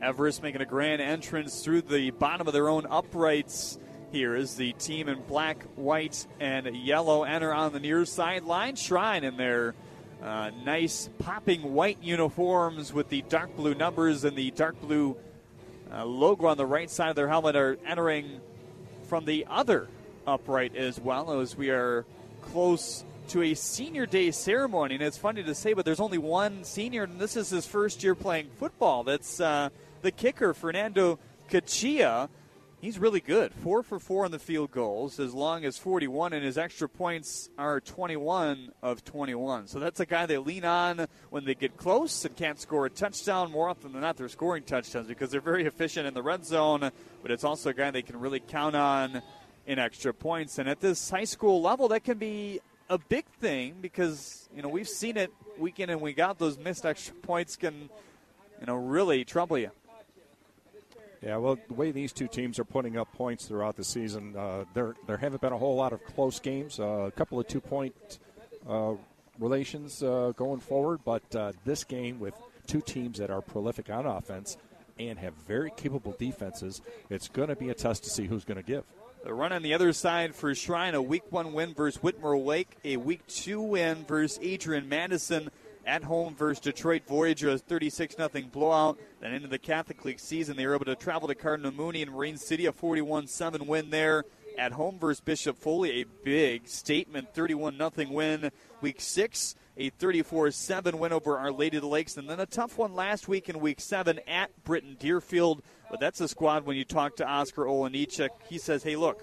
Everest 0.00 0.42
making 0.42 0.60
a 0.60 0.66
grand 0.66 1.02
entrance 1.02 1.62
through 1.64 1.82
the 1.82 2.10
bottom 2.10 2.46
of 2.46 2.52
their 2.52 2.68
own 2.68 2.86
uprights 2.88 3.78
here 4.12 4.34
as 4.34 4.56
the 4.56 4.72
team 4.74 5.08
in 5.08 5.20
black, 5.22 5.62
white, 5.74 6.26
and 6.40 6.76
yellow 6.76 7.24
enter 7.24 7.52
on 7.52 7.72
the 7.72 7.80
near 7.80 8.04
sideline. 8.04 8.76
Shrine 8.76 9.24
in 9.24 9.36
their 9.36 9.74
uh, 10.22 10.50
nice 10.64 11.08
popping 11.18 11.74
white 11.74 12.02
uniforms 12.02 12.92
with 12.92 13.08
the 13.08 13.22
dark 13.22 13.54
blue 13.56 13.74
numbers 13.74 14.24
and 14.24 14.36
the 14.36 14.50
dark 14.52 14.80
blue 14.80 15.16
uh, 15.92 16.04
logo 16.04 16.46
on 16.46 16.56
the 16.56 16.66
right 16.66 16.90
side 16.90 17.10
of 17.10 17.16
their 17.16 17.28
helmet 17.28 17.56
are 17.56 17.78
entering 17.86 18.40
from 19.04 19.24
the 19.24 19.46
other 19.48 19.88
upright 20.26 20.74
as 20.74 20.98
well 20.98 21.40
as 21.40 21.56
we 21.56 21.70
are 21.70 22.04
close 22.42 23.04
to 23.28 23.42
a 23.42 23.54
senior 23.54 24.06
day 24.06 24.30
ceremony. 24.30 24.94
And 24.94 25.02
it's 25.02 25.18
funny 25.18 25.42
to 25.42 25.54
say, 25.54 25.72
but 25.72 25.84
there's 25.84 26.00
only 26.00 26.18
one 26.18 26.64
senior, 26.64 27.04
and 27.04 27.18
this 27.18 27.36
is 27.36 27.50
his 27.50 27.66
first 27.66 28.02
year 28.02 28.14
playing 28.14 28.48
football. 28.56 29.04
That's 29.04 29.40
uh, 29.40 29.70
the 30.02 30.10
kicker, 30.10 30.54
Fernando 30.54 31.18
Cachia. 31.50 32.28
He's 32.78 32.98
really 32.98 33.20
good. 33.20 33.54
Four 33.54 33.82
for 33.82 33.98
four 33.98 34.26
on 34.26 34.30
the 34.30 34.38
field 34.38 34.70
goals, 34.70 35.18
as 35.18 35.32
long 35.32 35.64
as 35.64 35.78
41, 35.78 36.34
and 36.34 36.44
his 36.44 36.58
extra 36.58 36.88
points 36.88 37.48
are 37.56 37.80
21 37.80 38.70
of 38.82 39.02
21. 39.02 39.66
So 39.66 39.78
that's 39.78 39.98
a 40.00 40.06
guy 40.06 40.26
they 40.26 40.36
lean 40.36 40.66
on 40.66 41.06
when 41.30 41.46
they 41.46 41.54
get 41.54 41.78
close 41.78 42.26
and 42.26 42.36
can't 42.36 42.60
score 42.60 42.84
a 42.84 42.90
touchdown. 42.90 43.50
More 43.50 43.70
often 43.70 43.92
than 43.92 44.02
not, 44.02 44.18
they're 44.18 44.28
scoring 44.28 44.62
touchdowns 44.62 45.08
because 45.08 45.30
they're 45.30 45.40
very 45.40 45.64
efficient 45.64 46.06
in 46.06 46.12
the 46.12 46.22
red 46.22 46.44
zone, 46.44 46.90
but 47.22 47.30
it's 47.30 47.44
also 47.44 47.70
a 47.70 47.74
guy 47.74 47.90
they 47.90 48.02
can 48.02 48.20
really 48.20 48.40
count 48.40 48.76
on 48.76 49.22
in 49.66 49.78
extra 49.78 50.12
points. 50.12 50.58
And 50.58 50.68
at 50.68 50.80
this 50.80 51.08
high 51.08 51.24
school 51.24 51.62
level, 51.62 51.88
that 51.88 52.04
can 52.04 52.18
be 52.18 52.60
a 52.90 52.98
big 52.98 53.24
thing 53.40 53.76
because, 53.80 54.50
you 54.54 54.60
know, 54.60 54.68
we've 54.68 54.88
seen 54.88 55.16
it 55.16 55.32
week 55.58 55.80
in 55.80 55.88
and 55.88 56.02
week 56.02 56.18
out. 56.18 56.38
Those 56.38 56.58
missed 56.58 56.84
extra 56.84 57.14
points 57.14 57.56
can, 57.56 57.88
you 58.60 58.66
know, 58.66 58.76
really 58.76 59.24
trouble 59.24 59.56
you. 59.56 59.70
Yeah, 61.26 61.38
well, 61.38 61.58
the 61.66 61.74
way 61.74 61.90
these 61.90 62.12
two 62.12 62.28
teams 62.28 62.60
are 62.60 62.64
putting 62.64 62.96
up 62.96 63.12
points 63.12 63.46
throughout 63.46 63.74
the 63.74 63.82
season, 63.82 64.36
uh, 64.36 64.64
there 64.74 64.94
there 65.08 65.16
haven't 65.16 65.40
been 65.40 65.52
a 65.52 65.58
whole 65.58 65.74
lot 65.74 65.92
of 65.92 66.04
close 66.04 66.38
games. 66.38 66.78
Uh, 66.78 66.84
a 66.84 67.10
couple 67.10 67.40
of 67.40 67.48
two 67.48 67.60
point 67.60 68.20
uh, 68.68 68.92
relations 69.40 70.04
uh, 70.04 70.32
going 70.36 70.60
forward, 70.60 71.00
but 71.04 71.24
uh, 71.34 71.50
this 71.64 71.82
game 71.82 72.20
with 72.20 72.34
two 72.68 72.80
teams 72.80 73.18
that 73.18 73.28
are 73.28 73.40
prolific 73.40 73.90
on 73.90 74.06
offense 74.06 74.56
and 75.00 75.18
have 75.18 75.34
very 75.48 75.72
capable 75.76 76.14
defenses, 76.16 76.80
it's 77.10 77.26
going 77.26 77.48
to 77.48 77.56
be 77.56 77.70
a 77.70 77.74
test 77.74 78.04
to 78.04 78.10
see 78.10 78.26
who's 78.26 78.44
going 78.44 78.56
to 78.56 78.62
give. 78.62 78.84
The 79.24 79.34
run 79.34 79.52
on 79.52 79.62
the 79.62 79.74
other 79.74 79.92
side 79.92 80.32
for 80.32 80.54
Shrine, 80.54 80.94
a 80.94 81.02
week 81.02 81.24
one 81.30 81.52
win 81.54 81.74
versus 81.74 82.00
Whitmore 82.00 82.38
Lake, 82.38 82.76
a 82.84 82.98
week 82.98 83.26
two 83.26 83.60
win 83.60 84.04
versus 84.04 84.38
Adrian 84.40 84.88
Madison 84.88 85.50
at 85.86 86.02
home 86.02 86.34
versus 86.34 86.60
Detroit 86.60 87.02
Voyager, 87.06 87.50
a 87.50 87.58
36 87.58 88.16
0 88.16 88.28
blowout. 88.52 88.98
Then 89.20 89.32
into 89.32 89.48
the 89.48 89.58
Catholic 89.58 90.04
League 90.04 90.20
season, 90.20 90.56
they 90.56 90.66
were 90.66 90.74
able 90.74 90.84
to 90.86 90.96
travel 90.96 91.28
to 91.28 91.34
Cardinal 91.34 91.72
Mooney 91.72 92.02
and 92.02 92.12
Marine 92.12 92.36
City, 92.36 92.66
a 92.66 92.72
41 92.72 93.26
7 93.26 93.66
win 93.66 93.90
there. 93.90 94.24
At 94.58 94.72
home 94.72 94.98
versus 94.98 95.20
Bishop 95.20 95.58
Foley, 95.58 96.00
a 96.00 96.06
big 96.24 96.66
statement 96.66 97.34
31 97.34 97.76
0 97.76 98.10
win. 98.10 98.50
Week 98.80 99.00
six, 99.00 99.54
a 99.76 99.90
34 99.90 100.50
7 100.50 100.98
win 100.98 101.12
over 101.12 101.36
Our 101.38 101.52
Lady 101.52 101.76
of 101.76 101.82
the 101.82 101.88
Lakes. 101.88 102.16
And 102.16 102.28
then 102.28 102.40
a 102.40 102.46
tough 102.46 102.78
one 102.78 102.94
last 102.94 103.28
week 103.28 103.50
in 103.50 103.60
week 103.60 103.80
seven 103.80 104.18
at 104.26 104.50
Britton 104.64 104.96
Deerfield. 104.98 105.62
But 105.90 106.00
that's 106.00 106.20
a 106.20 106.28
squad 106.28 106.64
when 106.64 106.76
you 106.76 106.84
talk 106.84 107.16
to 107.16 107.26
Oscar 107.26 107.64
Olenichek, 107.64 108.30
he 108.48 108.58
says, 108.58 108.82
hey, 108.82 108.96
look, 108.96 109.22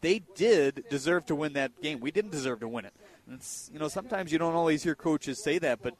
they 0.00 0.22
did 0.34 0.84
deserve 0.88 1.26
to 1.26 1.34
win 1.34 1.54
that 1.54 1.82
game. 1.82 2.00
We 2.00 2.10
didn't 2.10 2.30
deserve 2.30 2.60
to 2.60 2.68
win 2.68 2.84
it. 2.84 2.94
It's, 3.32 3.70
you 3.72 3.78
know, 3.78 3.88
sometimes 3.88 4.32
you 4.32 4.38
don't 4.38 4.54
always 4.54 4.82
hear 4.82 4.94
coaches 4.94 5.42
say 5.42 5.58
that, 5.58 5.82
but 5.82 5.94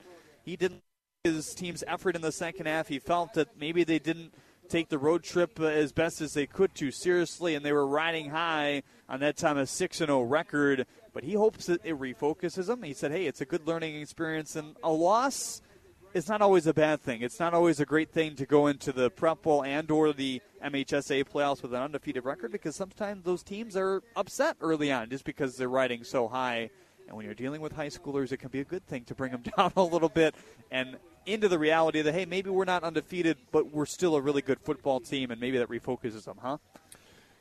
he 0.44 0.56
didn't 0.56 0.82
his 1.24 1.54
team's 1.54 1.82
effort 1.86 2.14
in 2.16 2.22
the 2.22 2.32
second 2.32 2.66
half. 2.66 2.88
He 2.88 2.98
felt 2.98 3.34
that 3.34 3.58
maybe 3.58 3.84
they 3.84 3.98
didn't 3.98 4.32
take 4.68 4.88
the 4.88 4.98
road 4.98 5.22
trip 5.22 5.60
uh, 5.60 5.64
as 5.64 5.92
best 5.92 6.20
as 6.20 6.34
they 6.34 6.46
could 6.46 6.74
to 6.76 6.90
seriously, 6.90 7.54
and 7.54 7.64
they 7.64 7.72
were 7.72 7.86
riding 7.86 8.30
high 8.30 8.82
on 9.08 9.20
that 9.20 9.36
time 9.36 9.58
a 9.58 9.66
six 9.66 10.00
and 10.00 10.08
zero 10.08 10.22
record. 10.22 10.86
But 11.12 11.24
he 11.24 11.34
hopes 11.34 11.66
that 11.66 11.84
it 11.84 11.98
refocuses 11.98 12.66
them. 12.66 12.82
He 12.82 12.94
said, 12.94 13.10
"Hey, 13.12 13.26
it's 13.26 13.40
a 13.40 13.46
good 13.46 13.66
learning 13.66 14.00
experience, 14.00 14.56
and 14.56 14.76
a 14.82 14.90
loss 14.90 15.62
is 16.14 16.28
not 16.28 16.42
always 16.42 16.66
a 16.66 16.74
bad 16.74 17.00
thing. 17.00 17.22
It's 17.22 17.40
not 17.40 17.54
always 17.54 17.78
a 17.80 17.84
great 17.84 18.10
thing 18.10 18.36
to 18.36 18.46
go 18.46 18.68
into 18.68 18.92
the 18.92 19.10
prep 19.10 19.42
bowl 19.42 19.62
and 19.62 19.90
or 19.90 20.12
the 20.12 20.40
MHSA 20.64 21.24
playoffs 21.24 21.62
with 21.62 21.74
an 21.74 21.82
undefeated 21.82 22.24
record 22.24 22.52
because 22.52 22.74
sometimes 22.74 23.24
those 23.24 23.42
teams 23.42 23.76
are 23.76 24.02
upset 24.14 24.56
early 24.60 24.90
on 24.90 25.10
just 25.10 25.24
because 25.24 25.56
they're 25.56 25.68
riding 25.68 26.04
so 26.04 26.28
high." 26.28 26.70
And 27.08 27.16
when 27.16 27.24
you're 27.24 27.34
dealing 27.34 27.60
with 27.60 27.72
high 27.72 27.88
schoolers, 27.88 28.32
it 28.32 28.38
can 28.38 28.48
be 28.48 28.60
a 28.60 28.64
good 28.64 28.86
thing 28.86 29.04
to 29.04 29.14
bring 29.14 29.32
them 29.32 29.42
down 29.56 29.72
a 29.76 29.82
little 29.82 30.08
bit 30.08 30.34
and 30.70 30.96
into 31.24 31.48
the 31.48 31.58
reality 31.58 32.02
that, 32.02 32.12
hey, 32.12 32.24
maybe 32.24 32.50
we're 32.50 32.64
not 32.64 32.84
undefeated, 32.84 33.36
but 33.52 33.72
we're 33.72 33.86
still 33.86 34.14
a 34.16 34.20
really 34.20 34.42
good 34.42 34.60
football 34.60 35.00
team, 35.00 35.30
and 35.30 35.40
maybe 35.40 35.58
that 35.58 35.68
refocuses 35.68 36.24
them, 36.24 36.38
huh? 36.40 36.58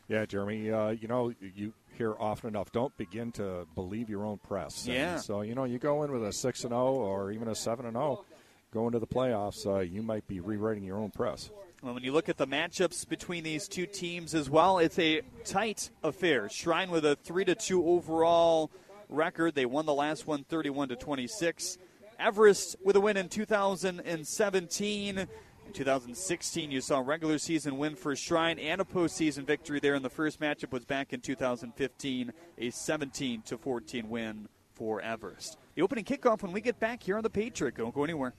Yeah, 0.08 0.26
Jeremy, 0.26 0.72
uh, 0.72 0.90
you 0.90 1.08
know, 1.08 1.34
you 1.40 1.74
hear 1.98 2.16
often 2.20 2.50
enough, 2.50 2.72
don't 2.72 2.96
begin 2.98 3.32
to 3.34 3.68
believe 3.74 4.10
your 4.10 4.26
own 4.26 4.38
press. 4.38 4.88
Yeah. 4.88 5.14
And 5.14 5.22
so, 5.22 5.42
you 5.42 5.56
know, 5.56 5.64
you 5.64 5.80
go 5.80 6.04
in 6.04 6.12
with 6.12 6.24
a 6.26 6.34
6 6.34 6.64
and 6.64 6.72
0 6.72 6.80
or 6.80 7.32
even 7.32 7.48
a 7.48 7.56
7 7.56 7.86
and 7.86 7.96
0, 7.96 8.26
go 8.72 8.88
into 8.88 9.00
the 9.00 9.08
playoffs, 9.08 9.66
uh, 9.66 9.80
you 9.80 10.04
might 10.04 10.28
be 10.28 10.40
rewriting 10.40 10.84
your 10.84 10.98
own 10.98 11.10
press. 11.10 11.50
Well, 11.82 11.94
when 11.94 12.04
you 12.04 12.12
look 12.12 12.30
at 12.30 12.38
the 12.38 12.48
matchups 12.48 13.08
between 13.08 13.44
these 13.44 13.68
two 13.68 13.86
teams 13.86 14.34
as 14.34 14.50
well, 14.50 14.80
it's 14.80 14.98
a 15.00 15.22
tight 15.44 15.90
affair. 16.04 16.50
Shrine 16.50 16.90
with 16.90 17.06
a 17.06 17.16
3 17.16 17.46
to 17.46 17.56
2 17.56 17.88
overall 17.88 18.72
record. 19.16 19.56
They 19.56 19.66
won 19.66 19.86
the 19.86 19.94
last 19.94 20.28
one 20.28 20.44
31 20.44 20.90
to 20.90 20.96
26. 20.96 21.78
Everest 22.20 22.76
with 22.84 22.96
a 22.96 23.00
win 23.00 23.18
in 23.18 23.30
2017. 23.30 25.18
In 25.18 25.74
2016, 25.74 26.72
you 26.72 26.80
saw 26.80 27.00
a 27.00 27.04
regular 27.04 27.38
season 27.38 27.78
win 27.78 27.96
for 27.96 28.16
Shrine 28.16 28.60
and 28.60 28.80
a 28.80 28.84
postseason 28.84 29.46
victory 29.46 29.80
there. 29.80 29.96
And 29.96 30.06
the 30.06 30.10
first 30.10 30.40
matchup 30.40 30.72
was 30.72 30.86
back 30.86 31.12
in 31.12 31.22
2015, 31.22 32.32
a 32.60 32.70
17 32.70 33.42
to 33.44 33.58
14 33.58 34.10
win 34.10 34.48
for 34.74 35.02
Everest. 35.02 35.58
The 35.74 35.82
opening 35.82 36.06
kickoff 36.06 36.44
when 36.44 36.52
we 36.52 36.62
get 36.62 36.80
back 36.80 37.02
here 37.02 37.18
on 37.18 37.24
the 37.24 37.30
Patriot. 37.30 37.76
Don't 37.76 37.96
go 37.96 38.04
anywhere. 38.04 38.34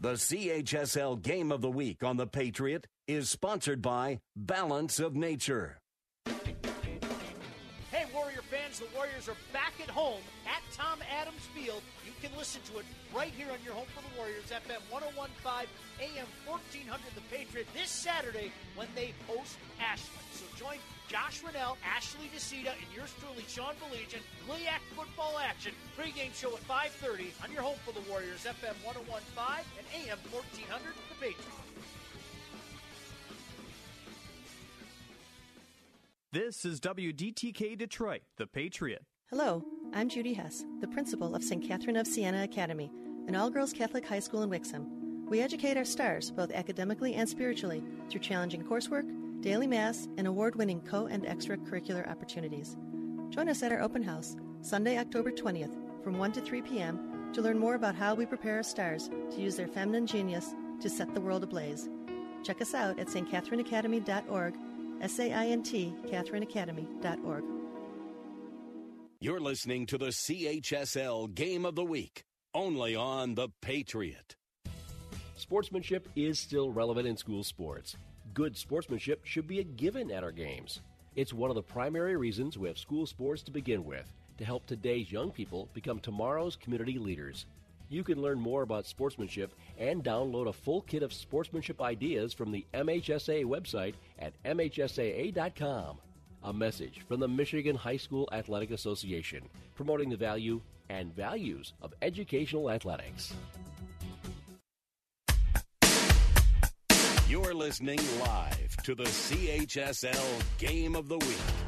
The 0.00 0.12
CHSL 0.12 1.22
Game 1.22 1.50
of 1.50 1.62
the 1.62 1.70
Week 1.70 2.02
on 2.02 2.16
the 2.16 2.26
Patriot 2.26 2.86
is 3.06 3.30
sponsored 3.30 3.80
by 3.80 4.20
Balance 4.34 4.98
of 5.00 5.14
Nature. 5.14 5.78
The 8.76 8.84
Warriors 8.94 9.26
are 9.26 9.40
back 9.56 9.72
at 9.80 9.88
home 9.88 10.20
at 10.44 10.60
Tom 10.76 11.00
Adams 11.08 11.48
Field. 11.56 11.80
You 12.04 12.12
can 12.20 12.36
listen 12.36 12.60
to 12.68 12.78
it 12.78 12.84
right 13.08 13.32
here 13.32 13.48
on 13.48 13.56
your 13.64 13.72
home 13.72 13.88
for 13.96 14.04
the 14.04 14.12
Warriors, 14.20 14.52
FM 14.52 14.84
1015, 14.92 15.64
AM 15.96 16.28
1400, 16.44 17.00
The 17.16 17.24
Patriot, 17.32 17.64
this 17.72 17.88
Saturday 17.88 18.52
when 18.76 18.84
they 18.92 19.16
host 19.24 19.56
Ashland. 19.80 20.28
So 20.36 20.44
join 20.60 20.76
Josh 21.08 21.40
Rennell, 21.40 21.80
Ashley 21.88 22.28
DeCita, 22.36 22.76
and 22.76 22.88
yours 22.92 23.16
truly, 23.16 23.48
Sean 23.48 23.72
Belegian, 23.80 24.20
GLIAC 24.44 24.84
football 24.92 25.40
action. 25.40 25.72
Pregame 25.96 26.36
show 26.36 26.52
at 26.52 26.60
5.30 26.68 27.32
on 27.40 27.48
your 27.56 27.64
home 27.64 27.80
for 27.80 27.96
the 27.96 28.04
Warriors, 28.12 28.44
FM 28.44 28.76
1015 28.84 29.64
and 29.80 29.86
AM 30.04 30.20
1400, 30.28 30.92
The 31.08 31.16
Patriot. 31.16 31.65
This 36.32 36.64
is 36.64 36.80
WDTK 36.80 37.78
Detroit, 37.78 38.22
the 38.36 38.48
Patriot. 38.48 39.04
Hello, 39.30 39.64
I'm 39.94 40.08
Judy 40.08 40.34
Hess, 40.34 40.64
the 40.80 40.88
principal 40.88 41.36
of 41.36 41.44
St. 41.44 41.66
Catherine 41.66 41.96
of 41.96 42.06
Siena 42.06 42.42
Academy, 42.42 42.90
an 43.28 43.36
all 43.36 43.48
girls 43.48 43.72
Catholic 43.72 44.04
high 44.04 44.18
school 44.18 44.42
in 44.42 44.50
Wixom. 44.50 45.28
We 45.28 45.40
educate 45.40 45.76
our 45.76 45.84
stars, 45.84 46.32
both 46.32 46.50
academically 46.50 47.14
and 47.14 47.28
spiritually, 47.28 47.80
through 48.10 48.22
challenging 48.22 48.64
coursework, 48.64 49.08
daily 49.40 49.68
mass, 49.68 50.08
and 50.18 50.26
award 50.26 50.56
winning 50.56 50.80
co 50.80 51.06
and 51.06 51.24
extracurricular 51.24 52.10
opportunities. 52.10 52.76
Join 53.30 53.48
us 53.48 53.62
at 53.62 53.70
our 53.70 53.80
open 53.80 54.02
house, 54.02 54.36
Sunday, 54.62 54.98
October 54.98 55.30
20th, 55.30 55.76
from 56.02 56.18
1 56.18 56.32
to 56.32 56.40
3 56.40 56.60
p.m., 56.62 57.30
to 57.34 57.40
learn 57.40 57.58
more 57.58 57.76
about 57.76 57.94
how 57.94 58.16
we 58.16 58.26
prepare 58.26 58.56
our 58.56 58.62
stars 58.64 59.10
to 59.30 59.40
use 59.40 59.54
their 59.54 59.68
feminine 59.68 60.08
genius 60.08 60.54
to 60.80 60.90
set 60.90 61.14
the 61.14 61.20
world 61.20 61.44
ablaze. 61.44 61.88
Check 62.42 62.60
us 62.60 62.74
out 62.74 62.98
at 62.98 63.06
stcatherineacademy.org 63.06 64.54
S-A-I-N-T, 65.00 65.94
CatherineAcademy.org. 66.06 67.44
You're 69.20 69.40
listening 69.40 69.86
to 69.86 69.98
the 69.98 70.08
CHSL 70.08 71.34
Game 71.34 71.64
of 71.64 71.74
the 71.74 71.84
Week, 71.84 72.24
only 72.54 72.94
on 72.94 73.34
The 73.34 73.48
Patriot. 73.60 74.36
Sportsmanship 75.36 76.08
is 76.16 76.38
still 76.38 76.70
relevant 76.70 77.06
in 77.06 77.16
school 77.16 77.42
sports. 77.44 77.96
Good 78.34 78.56
sportsmanship 78.56 79.24
should 79.24 79.46
be 79.46 79.60
a 79.60 79.64
given 79.64 80.10
at 80.10 80.22
our 80.22 80.32
games. 80.32 80.80
It's 81.14 81.32
one 81.32 81.50
of 81.50 81.56
the 81.56 81.62
primary 81.62 82.16
reasons 82.16 82.58
we 82.58 82.68
have 82.68 82.78
school 82.78 83.06
sports 83.06 83.42
to 83.44 83.50
begin 83.50 83.84
with, 83.84 84.12
to 84.38 84.44
help 84.44 84.66
today's 84.66 85.10
young 85.10 85.30
people 85.30 85.68
become 85.72 85.98
tomorrow's 85.98 86.56
community 86.56 86.98
leaders. 86.98 87.46
You 87.88 88.02
can 88.02 88.20
learn 88.20 88.40
more 88.40 88.62
about 88.62 88.86
sportsmanship 88.86 89.54
and 89.78 90.02
download 90.02 90.48
a 90.48 90.52
full 90.52 90.82
kit 90.82 91.02
of 91.02 91.12
sportsmanship 91.12 91.80
ideas 91.80 92.32
from 92.32 92.50
the 92.50 92.66
MHSA 92.74 93.44
website 93.44 93.94
at 94.18 94.32
MHSAA.com. 94.44 95.98
A 96.42 96.52
message 96.52 97.00
from 97.08 97.20
the 97.20 97.28
Michigan 97.28 97.76
High 97.76 97.96
School 97.96 98.28
Athletic 98.32 98.70
Association, 98.70 99.48
promoting 99.74 100.10
the 100.10 100.16
value 100.16 100.60
and 100.88 101.14
values 101.14 101.72
of 101.82 101.92
educational 102.02 102.70
athletics. 102.70 103.34
You're 107.28 107.54
listening 107.54 107.98
live 108.20 108.76
to 108.84 108.94
the 108.94 109.04
CHSL 109.04 110.58
Game 110.58 110.94
of 110.94 111.08
the 111.08 111.18
Week. 111.18 111.65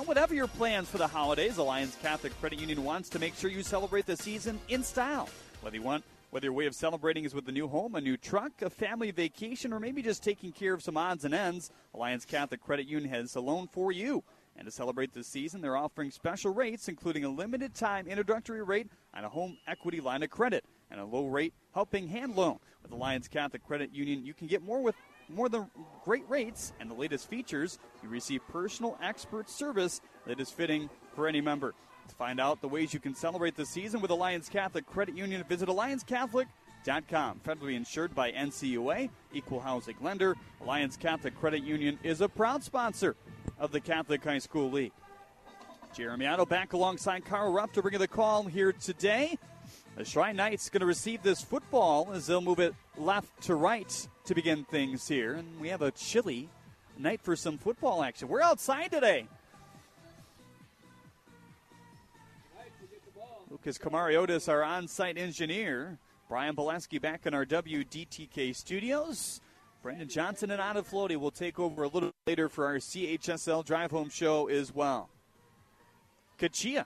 Well, 0.00 0.06
whatever 0.06 0.34
your 0.34 0.46
plans 0.46 0.88
for 0.88 0.96
the 0.96 1.06
holidays, 1.06 1.58
Alliance 1.58 1.94
Catholic 2.00 2.32
Credit 2.40 2.58
Union 2.58 2.84
wants 2.84 3.10
to 3.10 3.18
make 3.18 3.34
sure 3.34 3.50
you 3.50 3.62
celebrate 3.62 4.06
the 4.06 4.16
season 4.16 4.58
in 4.70 4.82
style. 4.82 5.28
Whether 5.60 5.76
you 5.76 5.82
want, 5.82 6.04
whether 6.30 6.46
your 6.46 6.54
way 6.54 6.64
of 6.64 6.74
celebrating 6.74 7.26
is 7.26 7.34
with 7.34 7.46
a 7.50 7.52
new 7.52 7.68
home, 7.68 7.94
a 7.94 8.00
new 8.00 8.16
truck, 8.16 8.62
a 8.62 8.70
family 8.70 9.10
vacation, 9.10 9.74
or 9.74 9.78
maybe 9.78 10.00
just 10.00 10.24
taking 10.24 10.52
care 10.52 10.72
of 10.72 10.82
some 10.82 10.96
odds 10.96 11.26
and 11.26 11.34
ends, 11.34 11.70
Alliance 11.92 12.24
Catholic 12.24 12.62
Credit 12.62 12.86
Union 12.86 13.12
has 13.12 13.36
a 13.36 13.42
loan 13.42 13.68
for 13.70 13.92
you. 13.92 14.24
And 14.56 14.64
to 14.64 14.72
celebrate 14.72 15.12
this 15.12 15.26
season, 15.26 15.60
they're 15.60 15.76
offering 15.76 16.10
special 16.10 16.54
rates, 16.54 16.88
including 16.88 17.26
a 17.26 17.28
limited 17.28 17.74
time 17.74 18.08
introductory 18.08 18.62
rate 18.62 18.88
on 19.12 19.26
a 19.26 19.28
home 19.28 19.58
equity 19.66 20.00
line 20.00 20.22
of 20.22 20.30
credit 20.30 20.64
and 20.90 20.98
a 20.98 21.04
low 21.04 21.26
rate 21.26 21.52
helping 21.74 22.08
hand 22.08 22.36
loan. 22.36 22.58
With 22.82 22.92
Alliance 22.92 23.28
Catholic 23.28 23.62
Credit 23.66 23.92
Union, 23.92 24.24
you 24.24 24.32
can 24.32 24.46
get 24.46 24.62
more 24.62 24.80
with 24.80 24.94
more 25.30 25.48
than 25.48 25.70
great 26.04 26.28
rates 26.28 26.72
and 26.80 26.90
the 26.90 26.94
latest 26.94 27.28
features, 27.28 27.78
you 28.02 28.08
receive 28.08 28.40
personal 28.48 28.98
expert 29.02 29.48
service 29.48 30.00
that 30.26 30.40
is 30.40 30.50
fitting 30.50 30.90
for 31.14 31.26
any 31.26 31.40
member. 31.40 31.74
To 32.08 32.14
find 32.16 32.40
out 32.40 32.60
the 32.60 32.68
ways 32.68 32.92
you 32.92 33.00
can 33.00 33.14
celebrate 33.14 33.54
the 33.54 33.64
season 33.64 34.00
with 34.00 34.10
Alliance 34.10 34.48
Catholic 34.48 34.86
Credit 34.86 35.16
Union, 35.16 35.44
visit 35.48 35.68
AllianceCatholic.com. 35.68 37.40
Federally 37.46 37.74
insured 37.74 38.14
by 38.14 38.32
NCUA, 38.32 39.10
equal 39.32 39.60
housing 39.60 39.96
lender. 40.00 40.36
Alliance 40.60 40.96
Catholic 40.96 41.38
Credit 41.38 41.62
Union 41.62 41.98
is 42.02 42.20
a 42.20 42.28
proud 42.28 42.64
sponsor 42.64 43.16
of 43.58 43.70
the 43.70 43.80
Catholic 43.80 44.24
High 44.24 44.38
School 44.38 44.70
League. 44.70 44.92
Jeremy 45.94 46.26
Otto 46.26 46.46
back 46.46 46.72
alongside 46.72 47.24
Carl 47.24 47.52
Rupp 47.52 47.72
to 47.72 47.82
bring 47.82 47.92
you 47.92 47.98
the 47.98 48.08
call 48.08 48.44
here 48.44 48.72
today. 48.72 49.38
The 49.96 50.04
Shrine 50.04 50.36
Knights 50.36 50.70
going 50.70 50.80
to 50.80 50.86
receive 50.86 51.22
this 51.22 51.42
football 51.42 52.10
as 52.12 52.26
they'll 52.26 52.40
move 52.40 52.60
it 52.60 52.74
left 53.00 53.42
to 53.42 53.54
right 53.54 54.08
to 54.24 54.34
begin 54.34 54.64
things 54.64 55.08
here. 55.08 55.34
And 55.34 55.60
we 55.60 55.68
have 55.68 55.82
a 55.82 55.90
chilly 55.90 56.48
night 56.98 57.20
for 57.22 57.34
some 57.34 57.58
football 57.58 58.02
action. 58.02 58.28
We're 58.28 58.42
outside 58.42 58.92
today. 58.92 59.26
Lucas 63.50 63.78
Kamariotis, 63.78 64.48
our 64.48 64.62
on 64.62 64.86
site 64.86 65.18
engineer. 65.18 65.98
Brian 66.28 66.54
Boleski 66.54 67.00
back 67.00 67.26
in 67.26 67.34
our 67.34 67.44
WDTK 67.44 68.54
studios. 68.54 69.40
Brandon 69.82 70.08
Johnson 70.08 70.50
and 70.50 70.60
Anna 70.60 70.82
Floaty 70.82 71.16
will 71.16 71.30
take 71.30 71.58
over 71.58 71.82
a 71.82 71.88
little 71.88 72.12
later 72.26 72.48
for 72.48 72.66
our 72.66 72.76
CHSL 72.76 73.64
Drive 73.64 73.90
Home 73.90 74.10
show 74.10 74.46
as 74.46 74.72
well. 74.74 75.08
Cachia 76.38 76.84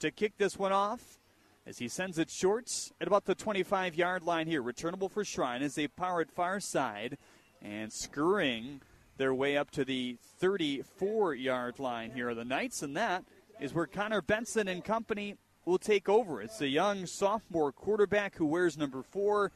to 0.00 0.10
kick 0.10 0.36
this 0.36 0.58
one 0.58 0.72
off 0.72 1.18
as 1.66 1.78
he 1.78 1.88
sends 1.88 2.18
it 2.18 2.30
short 2.30 2.70
at 3.00 3.06
about 3.06 3.24
the 3.24 3.34
25 3.34 3.94
yard 3.94 4.22
line 4.22 4.46
here. 4.46 4.62
Returnable 4.62 5.08
for 5.08 5.24
Shrine 5.24 5.62
as 5.62 5.74
they 5.74 5.88
power 5.88 6.20
it 6.20 6.30
far 6.30 6.60
side 6.60 7.18
and 7.60 7.92
scurrying 7.92 8.80
their 9.16 9.34
way 9.34 9.56
up 9.56 9.70
to 9.72 9.84
the 9.84 10.16
34 10.38 11.34
yard 11.34 11.78
line 11.78 12.12
here 12.12 12.28
are 12.28 12.34
the 12.34 12.44
Knights, 12.44 12.82
and 12.82 12.96
that 12.96 13.24
is 13.60 13.74
where 13.74 13.86
Connor 13.86 14.22
Benson 14.22 14.68
and 14.68 14.84
company 14.84 15.36
will 15.64 15.78
take 15.78 16.08
over. 16.08 16.40
It's 16.40 16.60
a 16.60 16.68
young 16.68 17.06
sophomore 17.06 17.72
quarterback 17.72 18.36
who 18.36 18.46
wears 18.46 18.76
number 18.76 19.02
four, 19.02 19.50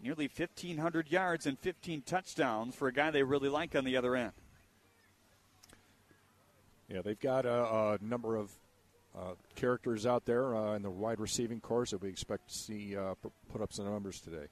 nearly 0.00 0.30
1,500 0.34 1.10
yards 1.10 1.46
and 1.46 1.58
15 1.58 2.02
touchdowns 2.02 2.74
for 2.74 2.88
a 2.88 2.92
guy 2.92 3.10
they 3.10 3.22
really 3.22 3.48
like 3.48 3.74
on 3.74 3.84
the 3.84 3.96
other 3.96 4.14
end. 4.14 4.32
Yeah, 6.88 7.00
they've 7.02 7.18
got 7.18 7.46
a, 7.46 7.64
a 7.64 7.98
number 8.02 8.36
of 8.36 8.50
uh, 9.16 9.34
characters 9.54 10.06
out 10.06 10.24
there 10.24 10.54
uh, 10.56 10.74
in 10.74 10.82
the 10.82 10.90
wide 10.90 11.20
receiving 11.20 11.60
course 11.60 11.90
that 11.90 12.02
we 12.02 12.08
expect 12.08 12.48
to 12.48 12.54
see 12.54 12.96
uh, 12.96 13.14
put 13.50 13.60
up 13.60 13.72
some 13.72 13.84
numbers 13.84 14.20
today. 14.20 14.46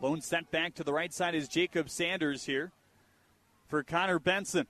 Lone 0.00 0.20
sent 0.20 0.50
back 0.50 0.74
to 0.74 0.84
the 0.84 0.92
right 0.92 1.12
side 1.12 1.34
is 1.34 1.48
Jacob 1.48 1.90
Sanders 1.90 2.44
here 2.44 2.72
for 3.68 3.82
Connor 3.82 4.18
Benson. 4.18 4.66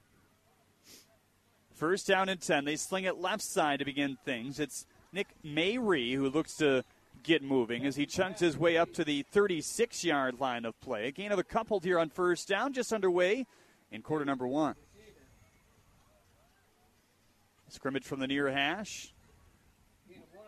First 1.72 2.08
down 2.08 2.28
and 2.28 2.40
10. 2.40 2.64
They 2.64 2.76
sling 2.76 3.04
it 3.04 3.18
left 3.18 3.42
side 3.42 3.78
to 3.78 3.84
begin 3.84 4.18
things. 4.24 4.58
It's 4.58 4.86
Nick 5.12 5.28
Mayrie 5.44 6.14
who 6.14 6.28
looks 6.28 6.56
to 6.56 6.84
get 7.22 7.42
moving 7.42 7.86
as 7.86 7.96
he 7.96 8.06
chunks 8.06 8.40
his 8.40 8.56
way 8.56 8.76
up 8.76 8.92
to 8.94 9.04
the 9.04 9.22
36 9.30 10.04
yard 10.04 10.40
line 10.40 10.64
of 10.64 10.78
play. 10.80 11.06
A 11.06 11.10
gain 11.10 11.32
of 11.32 11.38
a 11.38 11.44
couple 11.44 11.80
here 11.80 11.98
on 11.98 12.10
first 12.10 12.48
down, 12.48 12.72
just 12.72 12.92
underway 12.92 13.46
in 13.90 14.02
quarter 14.02 14.24
number 14.24 14.48
one. 14.48 14.74
Scrimmage 17.72 18.04
from 18.04 18.20
the 18.20 18.26
near 18.26 18.50
hash. 18.50 19.12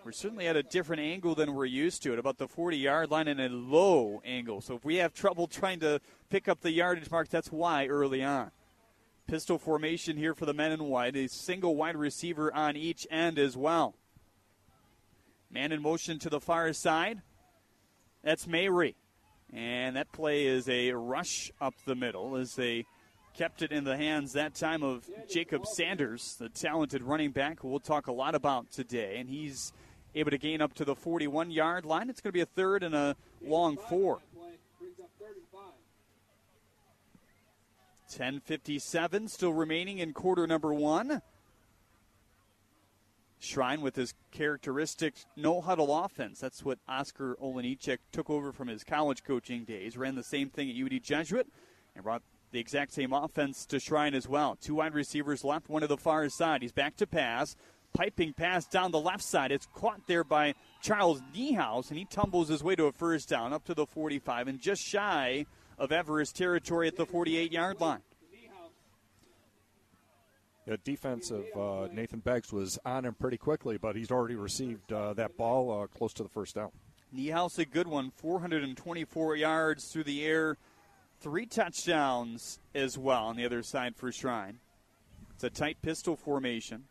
We're 0.04 0.10
certainly 0.10 0.48
at 0.48 0.56
a 0.56 0.64
different 0.64 1.00
angle 1.00 1.36
than 1.36 1.54
we're 1.54 1.64
used 1.64 2.02
to 2.02 2.12
at 2.12 2.18
about 2.18 2.36
the 2.36 2.48
40 2.48 2.76
yard 2.76 3.10
line 3.12 3.28
and 3.28 3.40
a 3.40 3.48
low 3.48 4.20
angle. 4.24 4.60
So 4.60 4.74
if 4.74 4.84
we 4.84 4.96
have 4.96 5.14
trouble 5.14 5.46
trying 5.46 5.78
to 5.80 6.00
pick 6.28 6.48
up 6.48 6.60
the 6.60 6.72
yardage 6.72 7.08
mark, 7.08 7.28
that's 7.28 7.52
why 7.52 7.86
early 7.86 8.24
on. 8.24 8.50
Pistol 9.28 9.58
formation 9.58 10.16
here 10.16 10.34
for 10.34 10.44
the 10.44 10.52
men 10.52 10.72
in 10.72 10.84
white. 10.84 11.14
A 11.16 11.28
single 11.28 11.76
wide 11.76 11.96
receiver 11.96 12.52
on 12.52 12.76
each 12.76 13.06
end 13.10 13.38
as 13.38 13.56
well. 13.56 13.94
Man 15.48 15.70
in 15.70 15.80
motion 15.80 16.18
to 16.18 16.28
the 16.28 16.40
far 16.40 16.72
side. 16.72 17.22
That's 18.24 18.48
Mayrie. 18.48 18.96
And 19.52 19.94
that 19.94 20.10
play 20.10 20.46
is 20.46 20.68
a 20.68 20.92
rush 20.92 21.52
up 21.60 21.74
the 21.84 21.94
middle 21.94 22.36
as 22.36 22.56
they 22.56 22.86
kept 23.34 23.62
it 23.62 23.72
in 23.72 23.84
the 23.84 23.96
hands 23.96 24.32
that 24.32 24.54
time 24.54 24.82
of 24.82 25.08
Jacob 25.28 25.66
Sanders, 25.66 26.36
the 26.38 26.48
talented 26.48 27.02
running 27.02 27.30
back 27.30 27.64
we'll 27.64 27.80
talk 27.80 28.06
a 28.06 28.12
lot 28.12 28.34
about 28.34 28.70
today. 28.70 29.16
And 29.18 29.28
he's 29.28 29.72
able 30.14 30.30
to 30.30 30.38
gain 30.38 30.60
up 30.60 30.74
to 30.74 30.84
the 30.84 30.94
41 30.94 31.50
yard 31.50 31.84
line. 31.84 32.10
It's 32.10 32.20
going 32.20 32.30
to 32.30 32.36
be 32.36 32.40
a 32.40 32.46
third 32.46 32.82
and 32.82 32.94
a 32.94 33.16
long 33.42 33.76
four. 33.76 34.20
10.57 38.12 39.30
still 39.30 39.54
remaining 39.54 39.98
in 39.98 40.12
quarter 40.12 40.46
number 40.46 40.74
one. 40.74 41.22
Shrine 43.38 43.80
with 43.80 43.96
his 43.96 44.14
characteristic 44.30 45.14
no 45.34 45.60
huddle 45.60 46.04
offense. 46.04 46.38
That's 46.38 46.64
what 46.64 46.78
Oscar 46.86 47.36
Olenichek 47.42 47.98
took 48.12 48.30
over 48.30 48.52
from 48.52 48.68
his 48.68 48.84
college 48.84 49.24
coaching 49.24 49.64
days. 49.64 49.96
Ran 49.96 50.14
the 50.14 50.22
same 50.22 50.48
thing 50.50 50.70
at 50.70 50.76
UD 50.76 51.02
Jesuit 51.02 51.48
and 51.94 52.04
brought 52.04 52.22
the 52.52 52.60
exact 52.60 52.92
same 52.92 53.12
offense 53.12 53.66
to 53.66 53.80
Shrine 53.80 54.14
as 54.14 54.28
well. 54.28 54.56
Two 54.60 54.76
wide 54.76 54.94
receivers 54.94 55.42
left, 55.42 55.68
one 55.68 55.82
to 55.82 55.88
the 55.88 55.96
far 55.96 56.28
side. 56.28 56.62
He's 56.62 56.72
back 56.72 56.96
to 56.96 57.06
pass. 57.06 57.56
Piping 57.94 58.32
pass 58.32 58.66
down 58.66 58.90
the 58.90 59.00
left 59.00 59.22
side. 59.22 59.52
It's 59.52 59.68
caught 59.74 60.06
there 60.06 60.24
by 60.24 60.54
Charles 60.80 61.20
Niehaus, 61.34 61.88
and 61.90 61.98
he 61.98 62.04
tumbles 62.04 62.48
his 62.48 62.62
way 62.62 62.74
to 62.76 62.84
a 62.84 62.92
first 62.92 63.28
down 63.28 63.52
up 63.52 63.64
to 63.64 63.74
the 63.74 63.86
45 63.86 64.48
and 64.48 64.60
just 64.60 64.82
shy 64.82 65.44
of 65.78 65.92
Everest 65.92 66.36
territory 66.36 66.88
at 66.88 66.96
the 66.96 67.04
48 67.04 67.52
yard 67.52 67.80
line. 67.80 68.00
The 70.66 70.76
defense 70.76 71.32
of 71.32 71.44
uh, 71.58 71.88
Nathan 71.92 72.20
Beggs 72.20 72.52
was 72.52 72.78
on 72.84 73.04
him 73.04 73.14
pretty 73.14 73.36
quickly, 73.36 73.78
but 73.78 73.96
he's 73.96 74.12
already 74.12 74.36
received 74.36 74.92
uh, 74.92 75.12
that 75.14 75.36
ball 75.36 75.82
uh, 75.82 75.86
close 75.88 76.12
to 76.14 76.22
the 76.22 76.28
first 76.28 76.54
down. 76.54 76.70
Niehaus, 77.14 77.58
a 77.58 77.64
good 77.64 77.88
one, 77.88 78.12
424 78.16 79.36
yards 79.36 79.88
through 79.88 80.04
the 80.04 80.24
air, 80.24 80.56
three 81.22 81.46
touchdowns 81.46 82.58
as 82.74 82.98
well 82.98 83.26
on 83.26 83.36
the 83.36 83.44
other 83.44 83.62
side 83.62 83.94
for 83.94 84.10
Shrine. 84.10 84.58
It's 85.34 85.44
a 85.44 85.50
tight 85.50 85.80
pistol 85.80 86.16
formation 86.16 86.84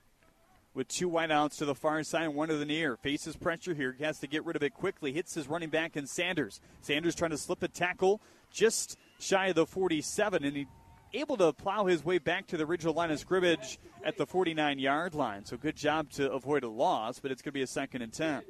with 0.74 0.88
two 0.88 1.10
wideouts 1.10 1.58
to 1.58 1.66
the 1.66 1.76
far 1.76 2.02
side 2.04 2.24
and 2.24 2.36
one 2.36 2.48
to 2.48 2.56
the 2.56 2.66
near. 2.66 2.96
Faces 2.96 3.36
pressure 3.36 3.74
here, 3.74 3.94
he 3.98 4.06
has 4.06 4.20
to 4.20 4.28
get 4.28 4.46
rid 4.46 4.56
of 4.56 4.64
it 4.64 4.74
quickly. 4.74 5.12
Hits 5.12 5.34
his 5.34 5.50
running 5.50 5.70
back 5.70 5.98
in 5.98 6.08
Sanders. 6.08 6.62
Sanders 6.82 7.14
trying 7.14 7.32
to 7.32 7.38
slip 7.38 7.62
a 7.62 7.68
tackle 7.68 8.22
just 8.52 8.98
shy 9.20 9.48
of 9.48 9.56
the 9.56 9.66
47, 9.66 10.46
and 10.46 10.56
he 10.56 10.68
able 11.14 11.36
to 11.36 11.52
plow 11.52 11.86
his 11.86 12.06
way 12.06 12.18
back 12.18 12.48
to 12.48 12.56
the 12.56 12.64
original 12.66 12.94
line 12.94 13.12
of 13.12 13.20
scrimmage 13.20 13.80
at 14.06 14.16
the 14.16 14.26
49 14.26 14.80
yard 14.80 15.14
line. 15.14 15.44
So 15.44 15.58
good 15.58 15.76
job 15.76 16.10
to 16.12 16.32
avoid 16.32 16.64
a 16.64 16.70
loss, 16.70 17.20
but 17.20 17.32
it's 17.32 17.42
going 17.42 17.52
to 17.52 17.60
be 17.60 17.64
a 17.64 17.68
second 17.68 18.02
and 18.02 18.14
10. 18.14 18.44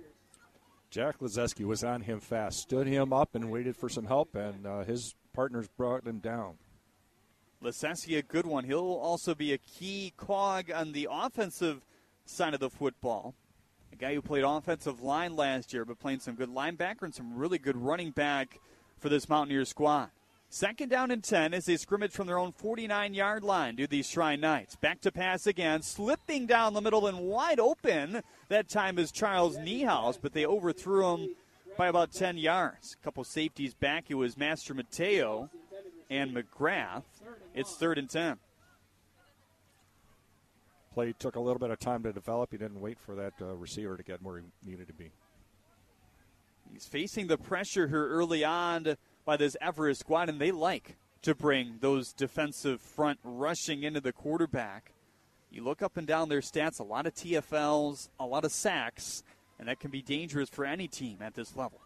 Jack 0.92 1.20
Lazeski 1.20 1.66
was 1.66 1.84
on 1.84 2.02
him 2.02 2.20
fast, 2.20 2.60
stood 2.60 2.86
him 2.86 3.14
up, 3.14 3.34
and 3.34 3.50
waited 3.50 3.76
for 3.76 3.90
some 3.90 4.06
help, 4.06 4.36
and 4.36 4.68
uh, 4.68 4.84
his 4.84 5.16
partners 5.34 5.68
brought 5.78 6.06
him 6.06 6.20
down. 6.20 6.56
Lazeski, 7.64 8.18
a 8.18 8.22
good 8.22 8.46
one. 8.46 8.64
He'll 8.64 8.80
also 8.80 9.36
be 9.36 9.54
a 9.54 9.58
key 9.58 10.14
cog 10.18 10.72
on 10.72 10.94
the 10.94 11.08
offensive 11.12 11.86
side 12.26 12.54
of 12.54 12.60
the 12.60 12.70
football. 12.70 13.36
A 13.94 13.96
guy 13.96 14.16
who 14.16 14.22
played 14.22 14.44
offensive 14.44 15.02
line 15.02 15.36
last 15.36 15.74
year, 15.74 15.86
but 15.86 16.00
playing 16.00 16.22
some 16.22 16.36
good 16.36 16.50
linebacker 16.50 17.04
and 17.04 17.14
some 17.14 17.36
really 17.36 17.58
good 17.58 17.78
running 17.78 18.12
back 18.12 18.60
for 18.98 19.10
this 19.10 19.30
Mountaineer 19.30 19.66
squad. 19.66 20.10
Second 20.50 20.90
down 20.90 21.12
and 21.12 21.24
10 21.24 21.54
as 21.54 21.66
they 21.66 21.78
scrimmage 21.78 22.12
from 22.12 22.28
their 22.28 22.38
own 22.38 22.52
49 22.52 23.14
yard 23.14 23.42
line 23.42 23.76
do 23.76 23.88
these 23.88 24.10
Shrine 24.10 24.42
Knights. 24.42 24.76
Back 24.76 25.00
to 25.02 25.12
pass 25.12 25.48
again, 25.48 25.82
slipping 25.82 26.46
down 26.46 26.74
the 26.74 26.82
middle 26.82 27.08
and 27.08 27.20
wide 27.20 27.60
open. 27.60 28.22
That 28.50 28.68
time 28.68 29.00
is 29.00 29.14
Charles 29.14 29.58
Niehaus, 29.58 30.20
but 30.22 30.34
they 30.34 30.46
overthrew 30.46 31.14
him 31.14 31.36
by 31.82 31.88
about 31.88 32.12
10 32.12 32.38
yards. 32.38 32.96
A 33.02 33.04
couple 33.04 33.24
safeties 33.24 33.74
back. 33.74 34.06
It 34.10 34.14
was 34.14 34.36
Mastromateo 34.36 35.50
and 36.12 36.32
McGrath. 36.32 37.02
It's 37.56 37.76
third 37.76 37.98
and 37.98 38.08
10. 38.08 38.38
Play 40.94 41.16
took 41.18 41.38
a 41.38 41.40
little 41.40 41.58
bit 41.58 41.72
of 41.72 41.80
time 41.80 42.04
to 42.04 42.14
develop. 42.14 42.52
He 42.52 42.60
didn't 42.60 42.80
wait 42.80 43.00
for 43.00 43.16
that 43.16 43.34
uh, 43.42 43.56
receiver 43.56 43.98
to 43.98 44.04
get 44.04 44.22
where 44.22 44.38
he 44.38 44.70
needed 44.70 44.90
to 44.90 44.94
be. 44.94 45.10
He's 46.72 46.86
facing 46.86 47.26
the 47.26 47.40
pressure 47.40 47.88
here 47.88 48.10
early 48.10 48.44
on 48.44 48.96
by 49.26 49.38
this 49.38 49.58
Everest 49.60 50.02
squad, 50.02 50.30
and 50.30 50.40
they 50.40 50.52
like 50.52 50.98
to 51.24 51.34
bring 51.34 51.78
those 51.82 52.14
defensive 52.14 52.80
front 52.80 53.18
rushing 53.24 53.82
into 53.82 54.02
the 54.02 54.14
quarterback. 54.14 54.94
You 55.50 55.64
look 55.64 55.82
up 55.82 55.98
and 55.98 56.06
down 56.06 56.30
their 56.30 56.42
stats, 56.42 56.80
a 56.80 56.84
lot 56.84 57.08
of 57.08 57.16
TFLs, 57.16 58.10
a 58.20 58.26
lot 58.28 58.46
of 58.46 58.52
sacks, 58.52 59.24
and 59.62 59.70
that 59.70 59.80
can 59.80 59.92
be 59.92 60.02
dangerous 60.02 60.50
for 60.50 60.66
any 60.66 60.90
team 60.90 61.20
at 61.22 61.36
this 61.36 61.56
level. 61.56 61.80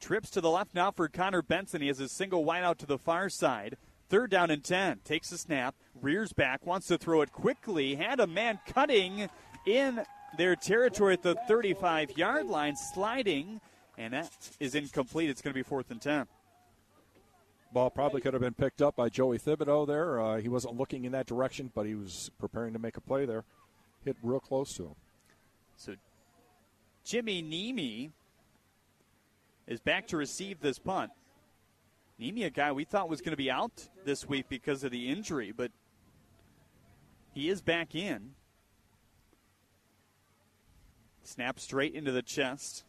Trips 0.00 0.30
to 0.30 0.40
the 0.40 0.50
left 0.50 0.74
now 0.74 0.92
for 0.92 1.08
Connor 1.08 1.42
Benson. 1.42 1.82
He 1.82 1.88
has 1.88 1.98
a 1.98 2.08
single 2.08 2.44
wide 2.44 2.62
out 2.62 2.78
to 2.78 2.86
the 2.86 2.98
far 2.98 3.28
side. 3.28 3.76
Third 4.08 4.30
down 4.30 4.52
and 4.52 4.62
10. 4.62 5.00
Takes 5.04 5.32
a 5.32 5.38
snap, 5.38 5.74
rears 6.00 6.32
back, 6.32 6.64
wants 6.64 6.86
to 6.86 6.98
throw 6.98 7.22
it 7.22 7.32
quickly. 7.32 7.96
Had 7.96 8.20
a 8.20 8.28
man 8.28 8.60
cutting 8.68 9.28
in 9.66 10.02
their 10.36 10.54
territory 10.54 11.14
at 11.14 11.22
the 11.22 11.34
35 11.48 12.16
yard 12.16 12.46
line, 12.46 12.76
sliding 12.76 13.60
and 13.98 14.14
that 14.14 14.30
is 14.60 14.74
incomplete. 14.74 15.28
It's 15.28 15.42
going 15.42 15.52
to 15.52 15.58
be 15.58 15.64
fourth 15.64 15.90
and 15.90 16.00
10. 16.00 16.26
Ball 17.72 17.90
probably 17.90 18.20
could 18.20 18.32
have 18.32 18.40
been 18.40 18.54
picked 18.54 18.80
up 18.80 18.96
by 18.96 19.08
Joey 19.10 19.38
Thibodeau 19.38 19.86
there. 19.86 20.20
Uh, 20.20 20.36
he 20.38 20.48
wasn't 20.48 20.76
looking 20.76 21.04
in 21.04 21.12
that 21.12 21.26
direction, 21.26 21.70
but 21.74 21.84
he 21.84 21.94
was 21.94 22.30
preparing 22.38 22.72
to 22.72 22.78
make 22.78 22.96
a 22.96 23.00
play 23.00 23.26
there. 23.26 23.44
Hit 24.04 24.16
real 24.22 24.40
close 24.40 24.72
to 24.74 24.84
him. 24.84 24.94
So 25.76 25.94
Jimmy 27.08 27.40
Nemi 27.40 28.10
is 29.66 29.80
back 29.80 30.08
to 30.08 30.18
receive 30.18 30.60
this 30.60 30.78
punt. 30.78 31.10
Nemi, 32.18 32.44
a 32.44 32.50
guy 32.50 32.70
we 32.70 32.84
thought 32.84 33.08
was 33.08 33.22
going 33.22 33.30
to 33.30 33.36
be 33.36 33.50
out 33.50 33.88
this 34.04 34.28
week 34.28 34.44
because 34.50 34.84
of 34.84 34.90
the 34.90 35.08
injury, 35.08 35.50
but 35.50 35.70
he 37.32 37.48
is 37.48 37.62
back 37.62 37.94
in. 37.94 38.32
Snap 41.22 41.58
straight 41.58 41.94
into 41.94 42.12
the 42.12 42.20
chest 42.20 42.84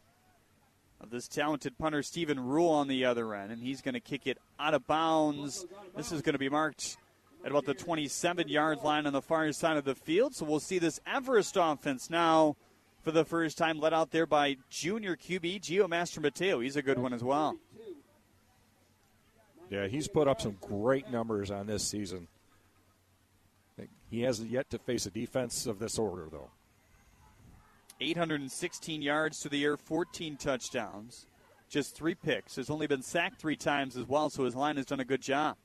of 1.00 1.08
this 1.08 1.26
talented 1.26 1.78
punter, 1.78 2.02
Stephen 2.02 2.40
Rule, 2.40 2.68
on 2.68 2.88
the 2.88 3.06
other 3.06 3.34
end, 3.34 3.50
and 3.50 3.62
he's 3.62 3.80
going 3.80 3.94
to 3.94 4.00
kick 4.00 4.26
it 4.26 4.36
out 4.58 4.74
of 4.74 4.86
bounds. 4.86 5.64
This 5.96 6.12
is 6.12 6.20
going 6.20 6.34
to 6.34 6.38
be 6.38 6.50
marked 6.50 6.98
at 7.42 7.52
about 7.52 7.64
the 7.64 7.72
27 7.72 8.48
yard 8.48 8.80
line 8.84 9.06
on 9.06 9.14
the 9.14 9.22
far 9.22 9.50
side 9.52 9.78
of 9.78 9.84
the 9.84 9.94
field. 9.94 10.34
So 10.34 10.44
we'll 10.44 10.60
see 10.60 10.78
this 10.78 11.00
Everest 11.06 11.56
offense 11.58 12.10
now 12.10 12.56
for 13.02 13.10
the 13.10 13.24
first 13.24 13.56
time, 13.58 13.78
led 13.78 13.94
out 13.94 14.10
there 14.10 14.26
by 14.26 14.56
junior 14.68 15.16
QB 15.16 15.62
Gio 15.62 15.88
Mastromateo. 15.88 16.62
He's 16.62 16.76
a 16.76 16.82
good 16.82 16.98
one 16.98 17.12
as 17.12 17.24
well. 17.24 17.56
Yeah, 19.70 19.86
he's 19.86 20.08
put 20.08 20.26
up 20.26 20.40
some 20.40 20.56
great 20.60 21.10
numbers 21.10 21.50
on 21.50 21.66
this 21.66 21.84
season. 21.84 22.26
He 24.10 24.22
hasn't 24.22 24.50
yet 24.50 24.68
to 24.70 24.78
face 24.78 25.06
a 25.06 25.10
defense 25.10 25.66
of 25.66 25.78
this 25.78 25.96
order, 25.98 26.26
though. 26.30 26.50
816 28.00 29.02
yards 29.02 29.40
to 29.40 29.48
the 29.48 29.62
air, 29.62 29.76
14 29.76 30.36
touchdowns, 30.36 31.26
just 31.68 31.94
three 31.94 32.16
picks. 32.16 32.56
Has 32.56 32.70
only 32.70 32.88
been 32.88 33.02
sacked 33.02 33.40
three 33.40 33.56
times 33.56 33.96
as 33.96 34.06
well, 34.08 34.28
so 34.28 34.44
his 34.44 34.56
line 34.56 34.76
has 34.76 34.86
done 34.86 35.00
a 35.00 35.04
good 35.04 35.22
job. 35.22 35.56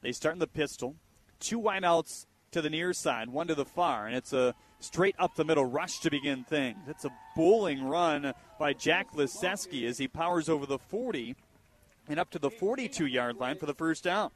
They 0.00 0.10
start 0.10 0.34
in 0.34 0.40
the 0.40 0.46
pistol, 0.48 0.96
two 1.38 1.60
wideouts 1.60 2.26
to 2.50 2.60
the 2.60 2.70
near 2.70 2.92
side, 2.92 3.28
one 3.28 3.46
to 3.46 3.54
the 3.54 3.64
far, 3.64 4.06
and 4.06 4.16
it's 4.16 4.32
a 4.32 4.54
straight 4.84 5.14
up 5.18 5.34
the 5.34 5.44
middle 5.44 5.64
rush 5.64 5.98
to 6.00 6.10
begin 6.10 6.44
things. 6.44 6.78
It's 6.88 7.04
a 7.04 7.12
bowling 7.34 7.84
run 7.84 8.34
by 8.58 8.72
Jack 8.72 9.12
Liseski 9.12 9.88
as 9.88 9.98
he 9.98 10.08
powers 10.08 10.48
over 10.48 10.66
the 10.66 10.78
40 10.78 11.34
and 12.08 12.20
up 12.20 12.30
to 12.30 12.38
the 12.38 12.50
42 12.50 13.06
yard 13.06 13.36
line 13.36 13.56
for 13.56 13.66
the 13.66 13.74
first 13.74 14.04
down. 14.04 14.30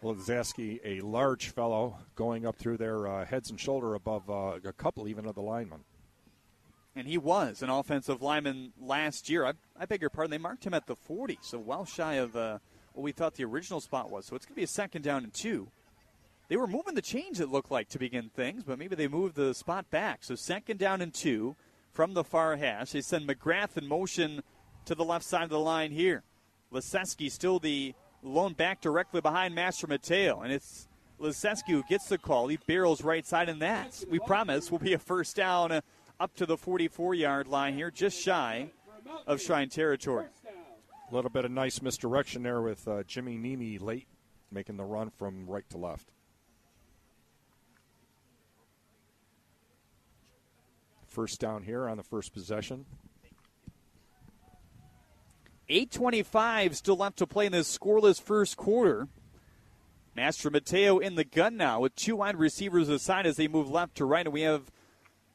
Well, 0.00 0.16
Zaski, 0.16 0.80
a 0.84 1.00
large 1.00 1.50
fellow, 1.50 1.98
going 2.16 2.44
up 2.44 2.56
through 2.56 2.76
their 2.76 3.06
uh, 3.06 3.24
heads 3.24 3.50
and 3.50 3.60
shoulder 3.60 3.94
above 3.94 4.28
uh, 4.28 4.58
a 4.64 4.72
couple 4.72 5.06
even 5.06 5.26
of 5.26 5.36
the 5.36 5.42
linemen. 5.42 5.84
And 6.96 7.06
he 7.06 7.16
was 7.16 7.62
an 7.62 7.70
offensive 7.70 8.20
lineman 8.20 8.72
last 8.80 9.30
year. 9.30 9.46
I, 9.46 9.52
I 9.78 9.86
beg 9.86 10.00
your 10.00 10.10
pardon. 10.10 10.32
They 10.32 10.38
marked 10.38 10.66
him 10.66 10.74
at 10.74 10.88
the 10.88 10.96
40, 10.96 11.38
so 11.40 11.58
well 11.58 11.84
shy 11.84 12.14
of 12.14 12.34
uh, 12.36 12.58
what 12.92 13.04
we 13.04 13.12
thought 13.12 13.34
the 13.34 13.44
original 13.44 13.80
spot 13.80 14.10
was. 14.10 14.26
So 14.26 14.34
it's 14.34 14.44
going 14.44 14.54
to 14.54 14.60
be 14.60 14.64
a 14.64 14.66
second 14.66 15.02
down 15.02 15.22
and 15.22 15.32
two. 15.32 15.68
They 16.52 16.58
were 16.58 16.66
moving 16.66 16.94
the 16.94 17.00
chains, 17.00 17.40
it 17.40 17.48
looked 17.48 17.70
like, 17.70 17.88
to 17.88 17.98
begin 17.98 18.28
things, 18.28 18.62
but 18.62 18.78
maybe 18.78 18.94
they 18.94 19.08
moved 19.08 19.36
the 19.36 19.54
spot 19.54 19.88
back. 19.88 20.22
So 20.22 20.34
second 20.34 20.78
down 20.78 21.00
and 21.00 21.14
two 21.14 21.56
from 21.92 22.12
the 22.12 22.22
far 22.22 22.56
hash. 22.56 22.92
They 22.92 23.00
send 23.00 23.26
McGrath 23.26 23.78
in 23.78 23.88
motion 23.88 24.42
to 24.84 24.94
the 24.94 25.02
left 25.02 25.24
side 25.24 25.44
of 25.44 25.48
the 25.48 25.58
line 25.58 25.92
here. 25.92 26.24
Liseski 26.70 27.30
still 27.30 27.58
the 27.58 27.94
lone 28.22 28.52
back 28.52 28.82
directly 28.82 29.22
behind 29.22 29.56
Mastromateo. 29.56 30.44
And 30.44 30.52
it's 30.52 30.88
Liseski 31.18 31.68
who 31.68 31.84
gets 31.84 32.08
the 32.08 32.18
call. 32.18 32.48
He 32.48 32.58
barrels 32.66 33.02
right 33.02 33.24
side, 33.24 33.48
and 33.48 33.62
that, 33.62 34.04
we 34.10 34.18
promise, 34.18 34.70
will 34.70 34.78
be 34.78 34.92
a 34.92 34.98
first 34.98 35.34
down 35.34 35.80
up 36.20 36.34
to 36.34 36.44
the 36.44 36.58
44 36.58 37.14
yard 37.14 37.46
line 37.46 37.72
here, 37.72 37.90
just 37.90 38.20
shy 38.20 38.70
of 39.26 39.40
Shrine 39.40 39.70
territory. 39.70 40.26
A 41.10 41.14
little 41.14 41.30
bit 41.30 41.46
of 41.46 41.50
nice 41.50 41.80
misdirection 41.80 42.42
there 42.42 42.60
with 42.60 42.86
uh, 42.86 43.04
Jimmy 43.04 43.38
Nemi 43.38 43.78
late 43.78 44.06
making 44.50 44.76
the 44.76 44.84
run 44.84 45.08
from 45.08 45.46
right 45.46 45.64
to 45.70 45.78
left. 45.78 46.12
First 51.12 51.40
down 51.40 51.64
here 51.64 51.90
on 51.90 51.98
the 51.98 52.02
first 52.02 52.32
possession. 52.32 52.86
8.25 55.68 56.74
still 56.74 56.96
left 56.96 57.18
to 57.18 57.26
play 57.26 57.44
in 57.44 57.52
this 57.52 57.78
scoreless 57.78 58.18
first 58.18 58.56
quarter. 58.56 59.08
Mastromateo 60.16 61.02
in 61.02 61.16
the 61.16 61.24
gun 61.24 61.58
now 61.58 61.80
with 61.80 61.94
two 61.96 62.16
wide 62.16 62.36
receivers 62.36 62.88
aside 62.88 63.26
as 63.26 63.36
they 63.36 63.46
move 63.46 63.68
left 63.68 63.94
to 63.96 64.06
right. 64.06 64.24
And 64.24 64.32
we 64.32 64.40
have 64.40 64.72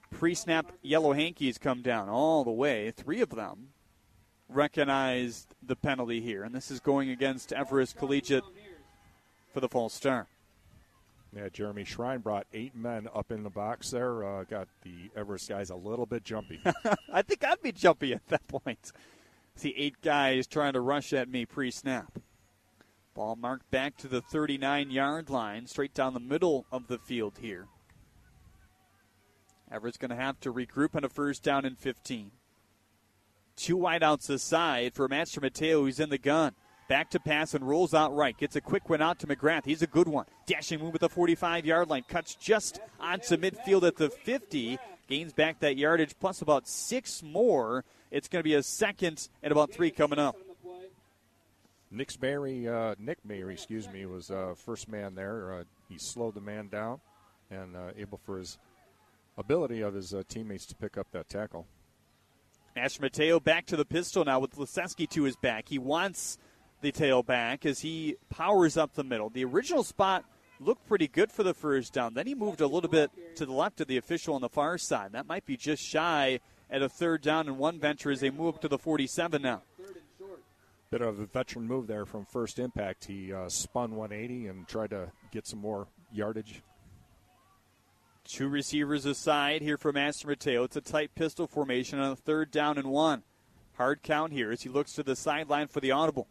pre 0.10 0.34
snap 0.34 0.72
yellow 0.82 1.14
hankies 1.14 1.60
come 1.60 1.84
down 1.84 2.10
all 2.10 2.44
the 2.44 2.50
way. 2.50 2.90
Three 2.90 3.22
of 3.22 3.30
them 3.30 3.68
recognized 4.50 5.54
the 5.62 5.76
penalty 5.76 6.22
here. 6.22 6.44
And 6.44 6.56
this 6.56 6.72
is 6.72 6.80
going 6.80 7.12
against 7.12 7.54
Everest 7.54 7.98
Collegiate 7.98 8.44
for 9.54 9.60
the 9.60 9.70
false 9.70 9.94
start. 9.94 10.26
Yeah, 11.36 11.50
Jeremy 11.50 11.84
Shrine 11.84 12.20
brought 12.20 12.48
eight 12.54 12.76
men 12.76 13.08
up 13.14 13.32
in 13.32 13.44
the 13.44 13.50
box 13.50 13.92
there. 13.92 14.24
Uh, 14.24 14.44
got 14.44 14.68
the 14.84 15.12
Everest 15.16 15.50
guys 15.50 15.70
a 15.70 15.76
little 15.76 16.06
bit 16.06 16.24
jumpy. 16.24 16.60
I 17.14 17.22
think 17.22 17.44
I'd 17.44 17.62
be 17.62 17.72
jumpy 17.72 18.14
at 18.14 18.28
that 18.30 18.48
point. 18.48 18.92
See 19.56 19.74
eight 19.78 20.02
guys 20.02 20.48
trying 20.48 20.74
to 20.74 20.82
rush 20.82 21.14
at 21.14 21.30
me 21.30 21.46
pre 21.46 21.72
snap. 21.72 22.20
Ball 23.14 23.36
marked 23.36 23.70
back 23.72 23.98
to 23.98 24.08
the 24.08 24.22
39 24.22 24.92
yard 24.92 25.30
line, 25.30 25.66
straight 25.66 25.94
down 25.94 26.14
the 26.14 26.20
middle 26.20 26.66
of 26.72 26.88
the 26.88 27.00
field 27.00 27.40
here. 27.42 27.68
Everest's 29.72 29.98
going 29.98 30.12
to 30.12 30.16
have 30.16 30.40
to 30.42 30.54
regroup 30.54 30.96
on 30.96 31.04
a 31.04 31.10
first 31.10 31.44
down 31.44 31.66
and 31.66 31.78
15. 31.78 32.32
Two 33.56 33.78
wideouts 33.78 34.30
aside 34.30 34.94
for 34.94 35.10
Mastromateo, 35.10 35.82
who's 35.82 36.00
in 36.00 36.10
the 36.10 36.20
gun. 36.20 36.54
Back 36.88 37.10
to 37.12 37.20
pass 37.20 37.54
and 37.54 37.68
rolls 37.68 37.94
out 37.94 38.16
right. 38.16 38.38
Gets 38.38 38.56
a 38.56 38.62
quick 38.62 38.90
one 38.90 39.02
out 39.02 39.20
to 39.20 39.28
McGrath. 39.28 39.66
He's 39.66 39.82
a 39.82 39.88
good 39.88 40.08
one. 40.08 40.26
Dashing 40.46 40.80
move 40.80 40.96
at 40.96 41.02
the 41.02 41.10
45 41.10 41.66
yard 41.66 41.90
line. 41.90 42.04
Cuts 42.08 42.36
just 42.36 42.80
onto 43.00 43.36
midfield 43.36 43.84
at 43.84 43.98
the 43.98 44.10
50. 44.10 44.80
Gains 45.10 45.34
back 45.34 45.60
that 45.60 45.78
yardage 45.78 46.16
plus 46.20 46.42
about 46.42 46.68
six 46.68 47.22
more. 47.22 47.84
It's 48.10 48.30
going 48.30 48.40
to 48.40 48.44
be 48.44 48.54
a 48.54 48.64
second 48.64 49.28
and 49.44 49.52
about 49.52 49.72
three 49.72 49.92
coming 49.92 50.20
up. 50.20 50.38
Nick 51.90 52.22
Mary, 52.22 52.68
uh, 52.68 52.96
Nick 53.00 53.20
Mary, 53.24 53.54
excuse 53.54 53.88
me, 53.90 54.06
was 54.06 54.30
uh, 54.30 54.54
first 54.58 54.90
man 54.90 55.16
there. 55.16 55.54
Uh, 55.54 55.64
he 55.90 55.98
slowed 55.98 56.36
the 56.36 56.42
man 56.42 56.68
down 56.68 57.00
and 57.50 57.76
uh, 57.76 57.92
able 57.98 58.18
for 58.18 58.38
his 58.38 58.58
ability 59.38 59.82
of 59.82 59.94
his 59.94 60.14
uh, 60.14 60.24
teammates 60.28 60.66
to 60.66 60.76
pick 60.76 60.98
up 60.98 61.08
that 61.12 61.30
tackle. 61.30 61.66
Ash 62.76 63.00
Mateo 63.00 63.40
back 63.40 63.66
to 63.68 63.76
the 63.76 63.86
pistol 63.86 64.24
now 64.26 64.40
with 64.40 64.56
Leseski 64.56 65.10
to 65.10 65.24
his 65.24 65.36
back. 65.36 65.70
He 65.70 65.80
wants 65.80 66.38
the 66.82 66.92
tailback 66.92 67.66
as 67.66 67.80
he 67.80 68.18
powers 68.30 68.78
up 68.78 68.94
the 68.94 69.04
middle. 69.04 69.30
The 69.30 69.46
original 69.46 69.84
spot 69.84 70.26
looked 70.60 70.88
pretty 70.88 71.08
good 71.08 71.32
for 71.32 71.44
the 71.44 71.54
first 71.54 71.94
down. 71.94 72.14
Then 72.14 72.28
he 72.28 72.36
moved 72.36 72.62
a 72.62 72.68
little 72.68 72.90
bit 72.90 73.12
to 73.36 73.46
the 73.46 73.54
left 73.54 73.82
of 73.82 73.88
the 73.88 73.98
official 73.98 74.36
on 74.36 74.42
the 74.42 74.50
far 74.50 74.78
side. 74.78 75.12
That 75.14 75.28
might 75.28 75.46
be 75.46 75.58
just 75.58 75.84
shy 75.84 76.40
at 76.70 76.82
a 76.82 76.90
third 76.90 77.22
down 77.22 77.48
and 77.48 77.58
one 77.58 77.80
venture 77.80 78.12
as 78.12 78.20
they 78.20 78.30
move 78.30 78.56
up 78.56 78.62
to 78.62 78.68
the 78.68 78.78
47 78.78 79.42
now. 79.42 79.62
Bit 80.90 81.02
of 81.02 81.20
a 81.20 81.26
veteran 81.26 81.68
move 81.68 81.88
there 81.88 82.06
from 82.06 82.26
first 82.26 82.60
impact. 82.60 83.06
He 83.06 83.34
uh, 83.34 83.50
spun 83.50 83.96
180 83.96 84.48
and 84.48 84.68
tried 84.68 84.92
to 84.92 85.12
get 85.32 85.46
some 85.46 85.60
more 85.60 85.88
yardage. 86.14 86.62
Two 88.24 88.48
receivers 88.48 89.06
aside 89.06 89.62
here 89.62 89.78
for 89.78 89.92
Mastromateo. 89.92 90.64
It's 90.66 90.76
a 90.76 90.82
tight 90.82 91.14
pistol 91.16 91.48
formation 91.48 92.00
on 92.00 92.12
a 92.12 92.16
third 92.16 92.52
down 92.52 92.78
and 92.78 92.90
one. 92.90 93.24
Hard 93.74 94.02
count 94.02 94.32
here 94.32 94.52
as 94.52 94.64
he 94.64 94.70
looks 94.70 94.94
to 94.94 95.04
the 95.04 95.16
sideline 95.16 95.68
for 95.68 95.82
the 95.82 95.92
audible 95.92 96.28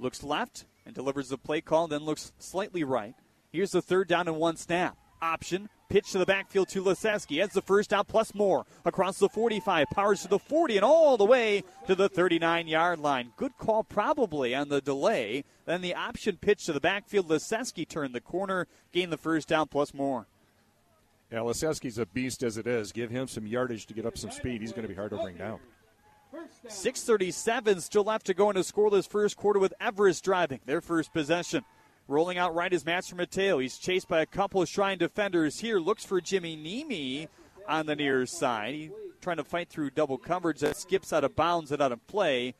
looks 0.00 0.22
left 0.22 0.64
and 0.86 0.94
delivers 0.94 1.28
the 1.28 1.38
play 1.38 1.60
call, 1.60 1.86
then 1.86 2.04
looks 2.04 2.32
slightly 2.38 2.84
right. 2.84 3.14
Here's 3.52 3.72
the 3.72 3.82
third 3.82 4.08
down 4.08 4.28
and 4.28 4.36
one 4.36 4.56
snap. 4.56 4.96
Option, 5.22 5.68
pitch 5.90 6.12
to 6.12 6.18
the 6.18 6.24
backfield 6.24 6.68
to 6.70 6.82
Leseski. 6.82 7.40
Has 7.40 7.50
the 7.50 7.60
first 7.60 7.90
down 7.90 8.04
plus 8.06 8.34
more 8.34 8.64
across 8.84 9.18
the 9.18 9.28
45, 9.28 9.88
powers 9.90 10.22
to 10.22 10.28
the 10.28 10.38
40 10.38 10.76
and 10.76 10.84
all 10.84 11.16
the 11.16 11.26
way 11.26 11.62
to 11.86 11.94
the 11.94 12.08
39 12.08 12.68
yard 12.68 13.00
line. 13.00 13.32
Good 13.36 13.58
call, 13.58 13.84
probably 13.84 14.54
on 14.54 14.68
the 14.68 14.80
delay. 14.80 15.44
Then 15.66 15.82
the 15.82 15.94
option 15.94 16.38
pitch 16.40 16.64
to 16.66 16.72
the 16.72 16.80
backfield. 16.80 17.28
Leseski 17.28 17.86
turned 17.86 18.14
the 18.14 18.20
corner, 18.20 18.66
gained 18.92 19.12
the 19.12 19.18
first 19.18 19.48
down 19.48 19.68
plus 19.68 19.92
more. 19.92 20.26
Yeah, 21.30 21.40
Leseski's 21.40 21.98
a 21.98 22.06
beast 22.06 22.42
as 22.42 22.56
it 22.56 22.66
is. 22.66 22.90
Give 22.90 23.10
him 23.10 23.28
some 23.28 23.46
yardage 23.46 23.86
to 23.86 23.94
get 23.94 24.06
up 24.06 24.18
some 24.18 24.30
speed. 24.30 24.62
He's 24.62 24.72
going 24.72 24.82
to 24.82 24.88
be 24.88 24.94
hard 24.94 25.10
to 25.10 25.18
bring 25.18 25.36
down. 25.36 25.60
6.37 26.66 27.80
still 27.80 28.04
left 28.04 28.26
to 28.26 28.34
go 28.34 28.50
in 28.50 28.56
a 28.56 28.60
scoreless 28.60 29.08
first 29.08 29.36
quarter 29.36 29.58
with 29.58 29.74
Everest 29.80 30.24
driving 30.24 30.60
their 30.64 30.80
first 30.80 31.12
possession. 31.12 31.64
Rolling 32.08 32.38
out 32.38 32.54
right 32.54 32.72
is 32.72 32.84
Mastromateo. 32.84 33.60
He's 33.60 33.78
chased 33.78 34.08
by 34.08 34.20
a 34.20 34.26
couple 34.26 34.62
of 34.62 34.68
Shrine 34.68 34.98
defenders 34.98 35.60
here. 35.60 35.78
Looks 35.78 36.04
for 36.04 36.20
Jimmy 36.20 36.56
Nemi 36.56 37.28
on 37.68 37.86
the 37.86 37.96
near 37.96 38.26
side. 38.26 38.74
He 38.74 38.90
trying 39.20 39.36
to 39.36 39.44
fight 39.44 39.68
through 39.68 39.90
double 39.90 40.18
coverage 40.18 40.60
that 40.60 40.76
skips 40.76 41.12
out 41.12 41.24
of 41.24 41.36
bounds 41.36 41.72
and 41.72 41.82
out 41.82 41.92
of 41.92 42.06
play. 42.06 42.54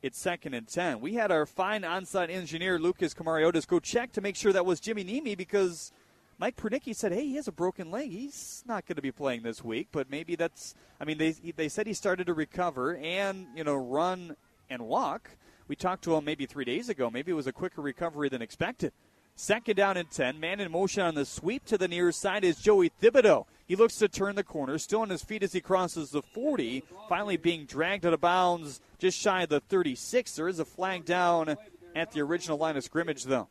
It's 0.00 0.18
second 0.18 0.54
and 0.54 0.68
10. 0.68 1.00
We 1.00 1.14
had 1.14 1.32
our 1.32 1.44
fine 1.44 1.82
onside 1.82 2.30
engineer, 2.30 2.78
Lucas 2.78 3.14
Camariotis, 3.14 3.66
go 3.66 3.80
check 3.80 4.12
to 4.12 4.20
make 4.20 4.36
sure 4.36 4.52
that 4.52 4.66
was 4.66 4.80
Jimmy 4.80 5.02
Nemi 5.04 5.34
because– 5.34 5.92
Mike 6.38 6.56
Pernicki 6.56 6.94
said, 6.94 7.12
"Hey, 7.12 7.26
he 7.26 7.36
has 7.36 7.48
a 7.48 7.52
broken 7.52 7.90
leg. 7.90 8.10
He's 8.10 8.64
not 8.66 8.86
going 8.86 8.96
to 8.96 9.02
be 9.02 9.12
playing 9.12 9.42
this 9.42 9.62
week, 9.62 9.88
but 9.92 10.10
maybe 10.10 10.36
that's. 10.36 10.74
I 11.00 11.04
mean, 11.04 11.18
they 11.18 11.32
they 11.32 11.68
said 11.68 11.86
he 11.86 11.94
started 11.94 12.26
to 12.26 12.34
recover 12.34 12.96
and 12.96 13.46
you 13.56 13.64
know 13.64 13.76
run 13.76 14.36
and 14.68 14.82
walk. 14.82 15.30
We 15.68 15.76
talked 15.76 16.04
to 16.04 16.14
him 16.14 16.24
maybe 16.24 16.46
three 16.46 16.64
days 16.64 16.88
ago. 16.88 17.10
Maybe 17.10 17.32
it 17.32 17.36
was 17.36 17.46
a 17.46 17.52
quicker 17.52 17.80
recovery 17.80 18.28
than 18.28 18.42
expected. 18.42 18.92
Second 19.36 19.74
down 19.74 19.96
and 19.96 20.08
10. 20.10 20.38
Man 20.38 20.60
in 20.60 20.70
motion 20.70 21.02
on 21.02 21.14
the 21.16 21.24
sweep 21.24 21.64
to 21.64 21.76
the 21.76 21.88
near 21.88 22.12
side 22.12 22.44
is 22.44 22.60
Joey 22.60 22.90
Thibodeau. 23.02 23.46
He 23.66 23.74
looks 23.74 23.96
to 23.96 24.08
turn 24.08 24.36
the 24.36 24.44
corner, 24.44 24.78
still 24.78 25.00
on 25.00 25.10
his 25.10 25.24
feet 25.24 25.42
as 25.42 25.52
he 25.52 25.60
crosses 25.60 26.10
the 26.10 26.22
40, 26.22 26.84
finally 27.08 27.36
being 27.36 27.64
dragged 27.64 28.06
out 28.06 28.12
of 28.12 28.20
bounds 28.20 28.80
just 28.98 29.18
shy 29.18 29.42
of 29.42 29.48
the 29.48 29.60
36. 29.60 30.36
There 30.36 30.48
is 30.48 30.60
a 30.60 30.64
flag 30.64 31.04
down 31.04 31.56
at 31.96 32.12
the 32.12 32.20
original 32.20 32.58
line 32.58 32.76
of 32.76 32.84
scrimmage, 32.84 33.24
though. 33.24 33.48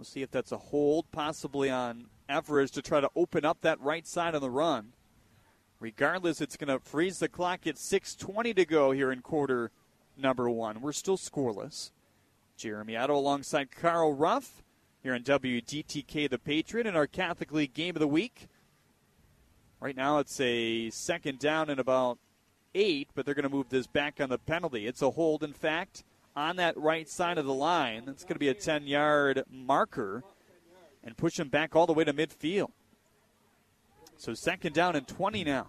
We'll 0.00 0.06
see 0.06 0.22
if 0.22 0.30
that's 0.30 0.50
a 0.50 0.56
hold, 0.56 1.12
possibly 1.12 1.68
on 1.68 2.06
Everest 2.26 2.72
to 2.72 2.80
try 2.80 3.02
to 3.02 3.10
open 3.14 3.44
up 3.44 3.60
that 3.60 3.78
right 3.82 4.06
side 4.06 4.34
of 4.34 4.40
the 4.40 4.48
run. 4.48 4.94
Regardless, 5.78 6.40
it's 6.40 6.56
going 6.56 6.74
to 6.74 6.82
freeze 6.82 7.18
the 7.18 7.28
clock 7.28 7.66
at 7.66 7.74
6.20 7.74 8.56
to 8.56 8.64
go 8.64 8.92
here 8.92 9.12
in 9.12 9.20
quarter 9.20 9.70
number 10.16 10.48
one. 10.48 10.80
We're 10.80 10.92
still 10.92 11.18
scoreless. 11.18 11.90
Jeremy 12.56 12.96
Otto 12.96 13.14
alongside 13.14 13.72
Carl 13.72 14.14
Rupp 14.14 14.44
here 15.02 15.12
on 15.12 15.20
WDTK 15.20 16.30
The 16.30 16.38
Patriot 16.38 16.86
in 16.86 16.96
our 16.96 17.06
Catholic 17.06 17.52
League 17.52 17.74
game 17.74 17.94
of 17.94 18.00
the 18.00 18.08
week. 18.08 18.48
Right 19.80 19.94
now 19.94 20.16
it's 20.16 20.40
a 20.40 20.88
second 20.88 21.40
down 21.40 21.68
and 21.68 21.78
about 21.78 22.16
eight, 22.74 23.08
but 23.14 23.26
they're 23.26 23.34
going 23.34 23.42
to 23.42 23.54
move 23.54 23.68
this 23.68 23.86
back 23.86 24.18
on 24.18 24.30
the 24.30 24.38
penalty. 24.38 24.86
It's 24.86 25.02
a 25.02 25.10
hold, 25.10 25.44
in 25.44 25.52
fact 25.52 26.04
on 26.36 26.56
that 26.56 26.76
right 26.76 27.08
side 27.08 27.38
of 27.38 27.46
the 27.46 27.54
line. 27.54 28.04
That's 28.06 28.24
going 28.24 28.34
to 28.34 28.40
be 28.40 28.48
a 28.48 28.54
10 28.54 28.86
yard 28.86 29.42
marker 29.50 30.22
and 31.02 31.16
push 31.16 31.38
him 31.38 31.48
back 31.48 31.74
all 31.74 31.86
the 31.86 31.92
way 31.92 32.04
to 32.04 32.12
midfield. 32.12 32.70
So 34.16 34.34
second 34.34 34.74
down 34.74 34.96
and 34.96 35.08
20 35.08 35.44
now. 35.44 35.68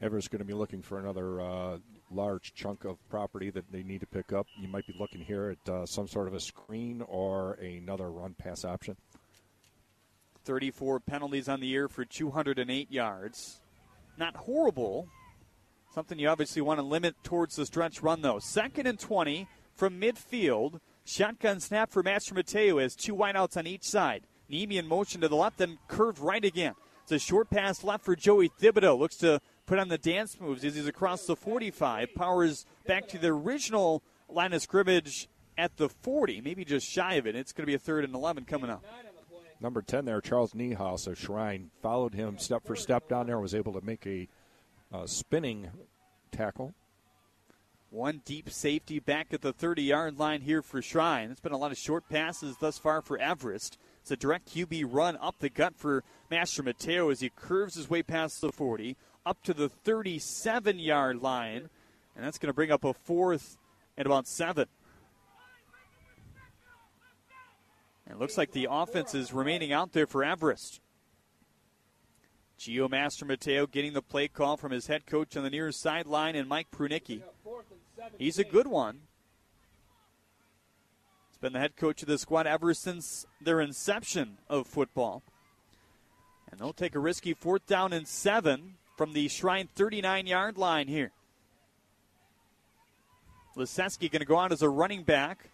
Everest's 0.00 0.28
going 0.28 0.40
to 0.40 0.44
be 0.44 0.52
looking 0.52 0.82
for 0.82 0.98
another 0.98 1.40
uh, 1.40 1.78
large 2.10 2.54
chunk 2.54 2.84
of 2.84 2.96
property 3.08 3.50
that 3.50 3.70
they 3.70 3.84
need 3.84 4.00
to 4.00 4.06
pick 4.06 4.32
up. 4.32 4.48
You 4.60 4.66
might 4.66 4.84
be 4.86 4.94
looking 4.98 5.20
here 5.20 5.50
at 5.50 5.72
uh, 5.72 5.86
some 5.86 6.08
sort 6.08 6.26
of 6.26 6.34
a 6.34 6.40
screen 6.40 7.02
or 7.06 7.52
another 7.54 8.10
run 8.10 8.34
pass 8.34 8.64
option. 8.64 8.96
34 10.44 10.98
penalties 10.98 11.48
on 11.48 11.60
the 11.60 11.68
year 11.68 11.88
for 11.88 12.04
208 12.04 12.90
yards. 12.90 13.60
Not 14.18 14.34
horrible, 14.36 15.08
Something 15.94 16.18
you 16.18 16.28
obviously 16.28 16.62
want 16.62 16.78
to 16.78 16.82
limit 16.82 17.16
towards 17.22 17.54
the 17.54 17.66
stretch 17.66 18.02
run, 18.02 18.22
though. 18.22 18.38
Second 18.38 18.86
and 18.86 18.98
20 18.98 19.46
from 19.74 20.00
midfield. 20.00 20.80
Shotgun 21.04 21.60
snap 21.60 21.90
for 21.90 22.02
Mastromateo 22.02 22.82
as 22.82 22.96
two 22.96 23.14
wideouts 23.14 23.58
on 23.58 23.66
each 23.66 23.82
side. 23.82 24.22
Nemi 24.48 24.78
in 24.78 24.86
motion 24.86 25.20
to 25.20 25.28
the 25.28 25.36
left, 25.36 25.58
then 25.58 25.78
curved 25.88 26.18
right 26.18 26.44
again. 26.44 26.74
It's 27.02 27.12
a 27.12 27.18
short 27.18 27.50
pass 27.50 27.84
left 27.84 28.04
for 28.04 28.16
Joey 28.16 28.48
Thibodeau. 28.48 28.98
Looks 28.98 29.16
to 29.18 29.40
put 29.66 29.78
on 29.78 29.88
the 29.88 29.98
dance 29.98 30.40
moves 30.40 30.64
as 30.64 30.76
he's 30.76 30.86
across 30.86 31.26
the 31.26 31.36
45. 31.36 32.14
Powers 32.14 32.64
back 32.86 33.08
to 33.08 33.18
the 33.18 33.28
original 33.28 34.02
line 34.30 34.54
of 34.54 34.62
scrimmage 34.62 35.28
at 35.58 35.76
the 35.76 35.90
40, 35.90 36.40
maybe 36.40 36.64
just 36.64 36.88
shy 36.88 37.14
of 37.14 37.26
it. 37.26 37.36
It's 37.36 37.52
going 37.52 37.64
to 37.64 37.70
be 37.70 37.74
a 37.74 37.78
third 37.78 38.04
and 38.04 38.14
11 38.14 38.44
coming 38.44 38.70
up. 38.70 38.82
Number 39.60 39.82
10 39.82 40.06
there, 40.06 40.20
Charles 40.20 40.54
Niehaus 40.54 41.06
of 41.06 41.18
Shrine, 41.18 41.70
followed 41.82 42.14
him 42.14 42.38
step 42.38 42.64
for 42.64 42.74
step 42.74 43.08
down 43.08 43.26
there, 43.26 43.38
was 43.38 43.54
able 43.54 43.74
to 43.74 43.84
make 43.84 44.06
a 44.06 44.28
uh, 44.92 45.06
spinning 45.06 45.70
tackle. 46.30 46.74
One 47.90 48.22
deep 48.24 48.50
safety 48.50 49.00
back 49.00 49.28
at 49.32 49.42
the 49.42 49.52
30 49.52 49.82
yard 49.82 50.18
line 50.18 50.40
here 50.40 50.62
for 50.62 50.80
Shrine. 50.80 51.30
It's 51.30 51.40
been 51.40 51.52
a 51.52 51.58
lot 51.58 51.72
of 51.72 51.78
short 51.78 52.08
passes 52.08 52.56
thus 52.58 52.78
far 52.78 53.02
for 53.02 53.18
Everest. 53.18 53.78
It's 54.00 54.10
a 54.10 54.16
direct 54.16 54.54
QB 54.54 54.86
run 54.88 55.16
up 55.20 55.36
the 55.38 55.50
gut 55.50 55.74
for 55.76 56.02
Mastromateo 56.30 57.12
as 57.12 57.20
he 57.20 57.30
curves 57.30 57.74
his 57.74 57.90
way 57.90 58.02
past 58.02 58.40
the 58.40 58.50
40 58.50 58.96
up 59.24 59.42
to 59.44 59.54
the 59.54 59.68
37 59.68 60.78
yard 60.78 61.22
line. 61.22 61.68
And 62.16 62.24
that's 62.24 62.38
going 62.38 62.48
to 62.48 62.54
bring 62.54 62.70
up 62.70 62.84
a 62.84 62.94
fourth 62.94 63.58
and 63.96 64.06
about 64.06 64.26
seven. 64.26 64.66
And 68.06 68.16
it 68.16 68.20
looks 68.20 68.36
like 68.36 68.52
the 68.52 68.68
offense 68.70 69.14
is 69.14 69.32
remaining 69.32 69.72
out 69.72 69.92
there 69.92 70.06
for 70.06 70.24
Everest. 70.24 70.81
Gio 72.62 72.88
Mastromateo 72.88 73.68
getting 73.68 73.92
the 73.92 74.00
play 74.00 74.28
call 74.28 74.56
from 74.56 74.70
his 74.70 74.86
head 74.86 75.04
coach 75.04 75.36
on 75.36 75.42
the 75.42 75.50
near 75.50 75.72
sideline 75.72 76.36
and 76.36 76.48
Mike 76.48 76.70
Pernicki. 76.70 77.20
He's 78.18 78.38
a 78.38 78.44
good 78.44 78.68
one. 78.68 79.00
He's 81.28 81.38
been 81.38 81.54
the 81.54 81.58
head 81.58 81.74
coach 81.74 82.02
of 82.02 82.08
the 82.08 82.18
squad 82.18 82.46
ever 82.46 82.72
since 82.72 83.26
their 83.40 83.60
inception 83.60 84.38
of 84.48 84.68
football. 84.68 85.24
And 86.52 86.60
they'll 86.60 86.72
take 86.72 86.94
a 86.94 87.00
risky 87.00 87.34
fourth 87.34 87.66
down 87.66 87.92
and 87.92 88.06
seven 88.06 88.74
from 88.96 89.12
the 89.12 89.26
Shrine 89.26 89.68
39 89.74 90.28
yard 90.28 90.56
line 90.56 90.86
here. 90.86 91.10
Liseski 93.56 94.08
going 94.08 94.20
to 94.20 94.24
go 94.24 94.38
out 94.38 94.52
as 94.52 94.62
a 94.62 94.68
running 94.68 95.02
back 95.02 95.50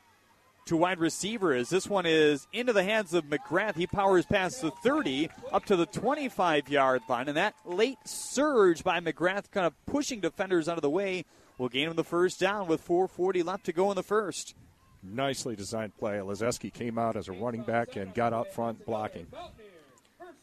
to 0.69 0.77
wide 0.77 0.99
receiver 0.99 1.55
as 1.55 1.71
this 1.71 1.89
one 1.89 2.05
is 2.05 2.47
into 2.53 2.73
the 2.73 2.85
hands 2.85 3.15
of 3.15 3.25
McGrath. 3.25 3.77
He 3.77 3.87
powers 3.87 4.27
past 4.27 4.61
the 4.61 4.71
30 4.71 5.31
up 5.51 5.65
to 5.67 5.77
the 5.77 5.87
25 5.87 6.69
yard 6.69 7.03
line. 7.09 7.29
And 7.29 7.37
that 7.37 7.55
late 7.65 7.99
surge 8.05 8.85
by 8.85 9.01
McGrath 9.01 9.51
kind 9.51 9.67
of 9.67 9.75
pushing 9.87 10.21
defenders 10.21 10.69
out 10.69 10.77
of 10.77 10.83
the 10.83 10.91
way 10.91 11.25
will 11.57 11.71
gain 11.71 11.89
him 11.89 11.97
the 11.97 12.05
first 12.05 12.39
down 12.39 12.69
with 12.69 12.87
4.40 12.87 13.45
left 13.45 13.65
to 13.65 13.73
go 13.73 13.91
in 13.91 13.97
the 13.97 14.03
first. 14.03 14.55
Nicely 15.03 15.57
designed 15.57 15.97
play. 15.97 16.17
Lizeski 16.19 16.73
came 16.73 16.99
out 16.99 17.17
as 17.17 17.29
a 17.29 17.33
running 17.33 17.63
back 17.63 17.97
and 17.97 18.13
got 18.15 18.35
out 18.35 18.53
front 18.53 18.85
blocking. 18.85 19.27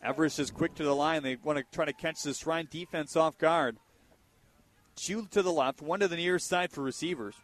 Everest 0.03 0.39
is 0.39 0.49
quick 0.49 0.73
to 0.75 0.83
the 0.83 0.95
line. 0.95 1.21
They 1.21 1.35
want 1.35 1.59
to 1.59 1.65
try 1.71 1.85
to 1.85 1.93
catch 1.93 2.23
this 2.23 2.39
Shrine 2.39 2.67
defense 2.71 3.15
off 3.15 3.37
guard. 3.37 3.77
Two 4.95 5.27
to 5.31 5.43
the 5.43 5.51
left, 5.51 5.81
one 5.81 5.99
to 5.99 6.07
the 6.07 6.15
near 6.15 6.39
side 6.39 6.71
for 6.71 6.81
receivers. 6.81 7.35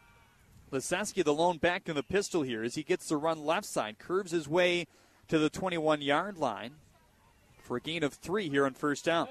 Liseski, 0.72 1.22
the 1.22 1.34
lone 1.34 1.58
back 1.58 1.88
in 1.88 1.94
the 1.94 2.02
pistol 2.02 2.42
here, 2.42 2.62
as 2.62 2.74
he 2.74 2.82
gets 2.82 3.08
the 3.08 3.16
run 3.16 3.44
left 3.44 3.66
side, 3.66 3.98
curves 3.98 4.30
his 4.30 4.48
way 4.48 4.86
to 5.28 5.38
the 5.38 5.50
21 5.50 6.00
yard 6.00 6.38
line 6.38 6.72
for 7.58 7.76
a 7.76 7.80
gain 7.80 8.02
of 8.02 8.14
three 8.14 8.48
here 8.48 8.64
on 8.64 8.72
first 8.72 9.04
down. 9.04 9.28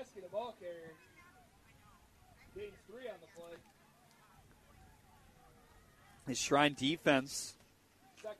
His 6.27 6.37
Shrine 6.37 6.75
defense 6.75 7.55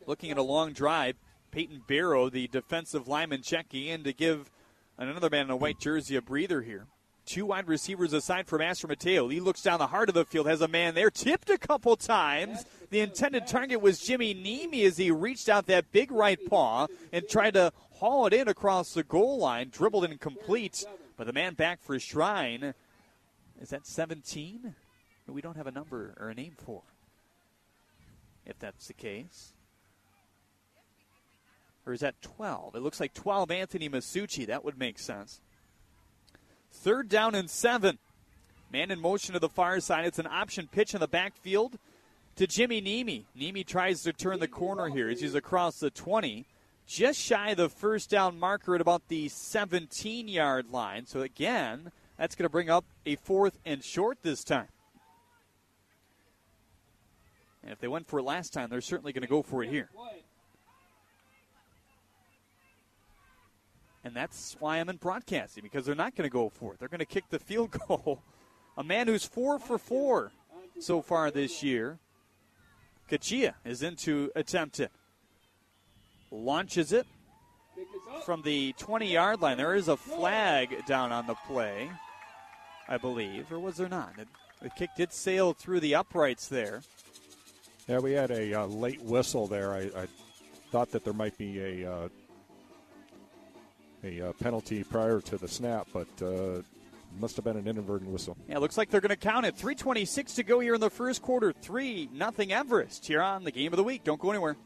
looking 0.05 0.31
at 0.31 0.37
a 0.37 0.43
long 0.43 0.71
drive. 0.71 1.15
Peyton 1.49 1.83
Barrow, 1.85 2.29
the 2.29 2.47
defensive 2.47 3.07
lineman, 3.07 3.41
checking 3.41 3.87
in 3.87 4.03
to 4.03 4.13
give 4.13 4.49
another 4.97 5.29
man 5.29 5.45
in 5.47 5.51
a 5.51 5.55
white 5.55 5.79
jersey 5.79 6.15
a 6.15 6.21
breather 6.21 6.61
here. 6.61 6.85
Two 7.25 7.45
wide 7.45 7.67
receivers 7.67 8.13
aside 8.13 8.47
from 8.47 8.61
Mastromateo. 8.61 9.31
He 9.31 9.39
looks 9.39 9.61
down 9.61 9.79
the 9.79 9.87
heart 9.87 10.09
of 10.09 10.15
the 10.15 10.25
field, 10.25 10.47
has 10.47 10.61
a 10.61 10.67
man 10.67 10.95
there, 10.95 11.11
tipped 11.11 11.49
a 11.49 11.57
couple 11.57 11.95
times. 11.95 12.65
The 12.89 12.99
intended 12.99 13.47
target 13.47 13.81
was 13.81 13.99
Jimmy 13.99 14.33
Nemi 14.33 14.83
as 14.83 14.97
he 14.97 15.11
reached 15.11 15.47
out 15.47 15.67
that 15.67 15.91
big 15.91 16.11
right 16.11 16.39
paw 16.49 16.87
and 17.13 17.27
tried 17.29 17.53
to 17.53 17.71
haul 17.93 18.25
it 18.25 18.33
in 18.33 18.47
across 18.47 18.93
the 18.93 19.03
goal 19.03 19.37
line, 19.37 19.69
dribbled 19.69 20.05
incomplete. 20.05 20.83
But 21.15 21.27
the 21.27 21.33
man 21.33 21.53
back 21.53 21.81
for 21.81 21.99
Shrine 21.99 22.73
is 23.61 23.69
that 23.69 23.85
17? 23.85 24.73
We 25.27 25.41
don't 25.41 25.55
have 25.55 25.67
a 25.67 25.71
number 25.71 26.15
or 26.19 26.29
a 26.29 26.33
name 26.33 26.55
for. 26.57 26.81
If 28.45 28.57
that's 28.57 28.87
the 28.87 28.93
case. 28.93 29.53
Or 31.85 31.93
is 31.93 32.01
that 32.01 32.21
12? 32.21 32.75
It 32.75 32.81
looks 32.81 32.99
like 32.99 33.13
12 33.13 33.51
Anthony 33.51 33.87
Masucci. 33.87 34.47
That 34.47 34.65
would 34.65 34.77
make 34.77 34.97
sense. 34.97 35.39
Third 36.71 37.09
down 37.09 37.35
and 37.35 37.49
seven. 37.49 37.99
Man 38.71 38.91
in 38.91 38.99
motion 38.99 39.33
to 39.33 39.39
the 39.39 39.49
far 39.49 39.79
side. 39.79 40.05
It's 40.05 40.19
an 40.19 40.27
option 40.27 40.69
pitch 40.71 40.93
in 40.93 40.99
the 40.99 41.07
backfield 41.07 41.77
to 42.37 42.47
Jimmy 42.47 42.81
Nemi. 42.81 43.25
Nemi 43.35 43.63
tries 43.63 44.01
to 44.03 44.13
turn 44.13 44.39
the 44.39 44.47
corner 44.47 44.87
here 44.87 45.09
as 45.09 45.21
he's 45.21 45.35
across 45.35 45.79
the 45.79 45.89
20. 45.89 46.45
Just 46.87 47.19
shy 47.19 47.51
of 47.51 47.57
the 47.57 47.69
first 47.69 48.09
down 48.09 48.39
marker 48.39 48.75
at 48.75 48.81
about 48.81 49.07
the 49.07 49.27
17 49.29 50.27
yard 50.27 50.71
line. 50.71 51.05
So 51.05 51.21
again, 51.21 51.91
that's 52.17 52.35
going 52.35 52.45
to 52.45 52.49
bring 52.49 52.69
up 52.69 52.85
a 53.05 53.15
fourth 53.17 53.59
and 53.65 53.83
short 53.83 54.19
this 54.23 54.43
time. 54.43 54.67
And 57.63 57.71
if 57.71 57.79
they 57.79 57.87
went 57.87 58.07
for 58.07 58.19
it 58.19 58.23
last 58.23 58.53
time, 58.53 58.69
they're 58.69 58.81
certainly 58.81 59.13
going 59.13 59.21
to 59.21 59.27
go 59.27 59.41
for 59.41 59.63
it 59.63 59.69
here. 59.69 59.89
And 64.03 64.15
that's 64.15 64.55
why 64.59 64.77
I'm 64.77 64.89
in 64.89 64.97
broadcasting, 64.97 65.63
because 65.63 65.85
they're 65.85 65.95
not 65.95 66.15
going 66.15 66.27
to 66.27 66.33
go 66.33 66.49
for 66.49 66.73
it. 66.73 66.79
They're 66.79 66.87
going 66.87 66.99
to 66.99 67.05
kick 67.05 67.25
the 67.29 67.39
field 67.39 67.71
goal. 67.87 68.21
A 68.77 68.83
man 68.83 69.07
who's 69.07 69.25
four 69.25 69.59
for 69.59 69.77
four 69.77 70.31
so 70.79 71.01
far 71.01 71.29
this 71.29 71.61
year. 71.61 71.99
Cachia 73.09 73.53
is 73.65 73.83
in 73.83 73.95
to 73.97 74.31
attempt 74.35 74.79
it. 74.79 74.91
Launches 76.31 76.93
it 76.93 77.05
from 78.25 78.41
the 78.41 78.73
20 78.73 79.11
yard 79.11 79.41
line. 79.41 79.57
There 79.57 79.75
is 79.75 79.89
a 79.89 79.97
flag 79.97 80.85
down 80.85 81.11
on 81.11 81.27
the 81.27 81.35
play, 81.45 81.91
I 82.87 82.97
believe. 82.97 83.51
Or 83.51 83.59
was 83.59 83.77
there 83.77 83.89
not? 83.89 84.13
The 84.61 84.69
kick 84.69 84.91
did 84.95 85.11
sail 85.11 85.53
through 85.53 85.81
the 85.81 85.95
uprights 85.95 86.47
there. 86.47 86.81
Yeah, 87.87 87.99
we 87.99 88.13
had 88.13 88.31
a 88.31 88.53
uh, 88.53 88.65
late 88.67 89.01
whistle 89.01 89.47
there. 89.47 89.73
I, 89.73 89.89
I, 89.95 90.07
thought 90.71 90.91
that 90.91 91.03
there 91.03 91.11
might 91.11 91.37
be 91.37 91.59
a 91.83 91.91
uh, 91.91 92.07
a 94.03 94.29
uh, 94.29 94.33
penalty 94.33 94.83
prior 94.83 95.21
to 95.21 95.37
the 95.37 95.47
snap, 95.47 95.87
but 95.93 96.07
uh, 96.21 96.61
must 97.19 97.35
have 97.35 97.45
been 97.45 97.57
an 97.57 97.67
inadvertent 97.67 98.09
whistle. 98.09 98.37
Yeah, 98.47 98.59
looks 98.59 98.77
like 98.77 98.89
they're 98.89 99.01
going 99.01 99.09
to 99.09 99.15
count 99.15 99.45
it. 99.45 99.55
3:26 99.57 100.35
to 100.35 100.43
go 100.43 100.59
here 100.59 100.75
in 100.75 100.81
the 100.81 100.89
first 100.89 101.21
quarter. 101.21 101.53
Three 101.53 102.09
nothing 102.13 102.51
Everest 102.51 103.05
here 103.07 103.21
on 103.21 103.43
the 103.43 103.51
game 103.51 103.73
of 103.73 103.77
the 103.77 103.83
week. 103.83 104.03
Don't 104.03 104.19
go 104.19 104.29
anywhere. 104.31 104.57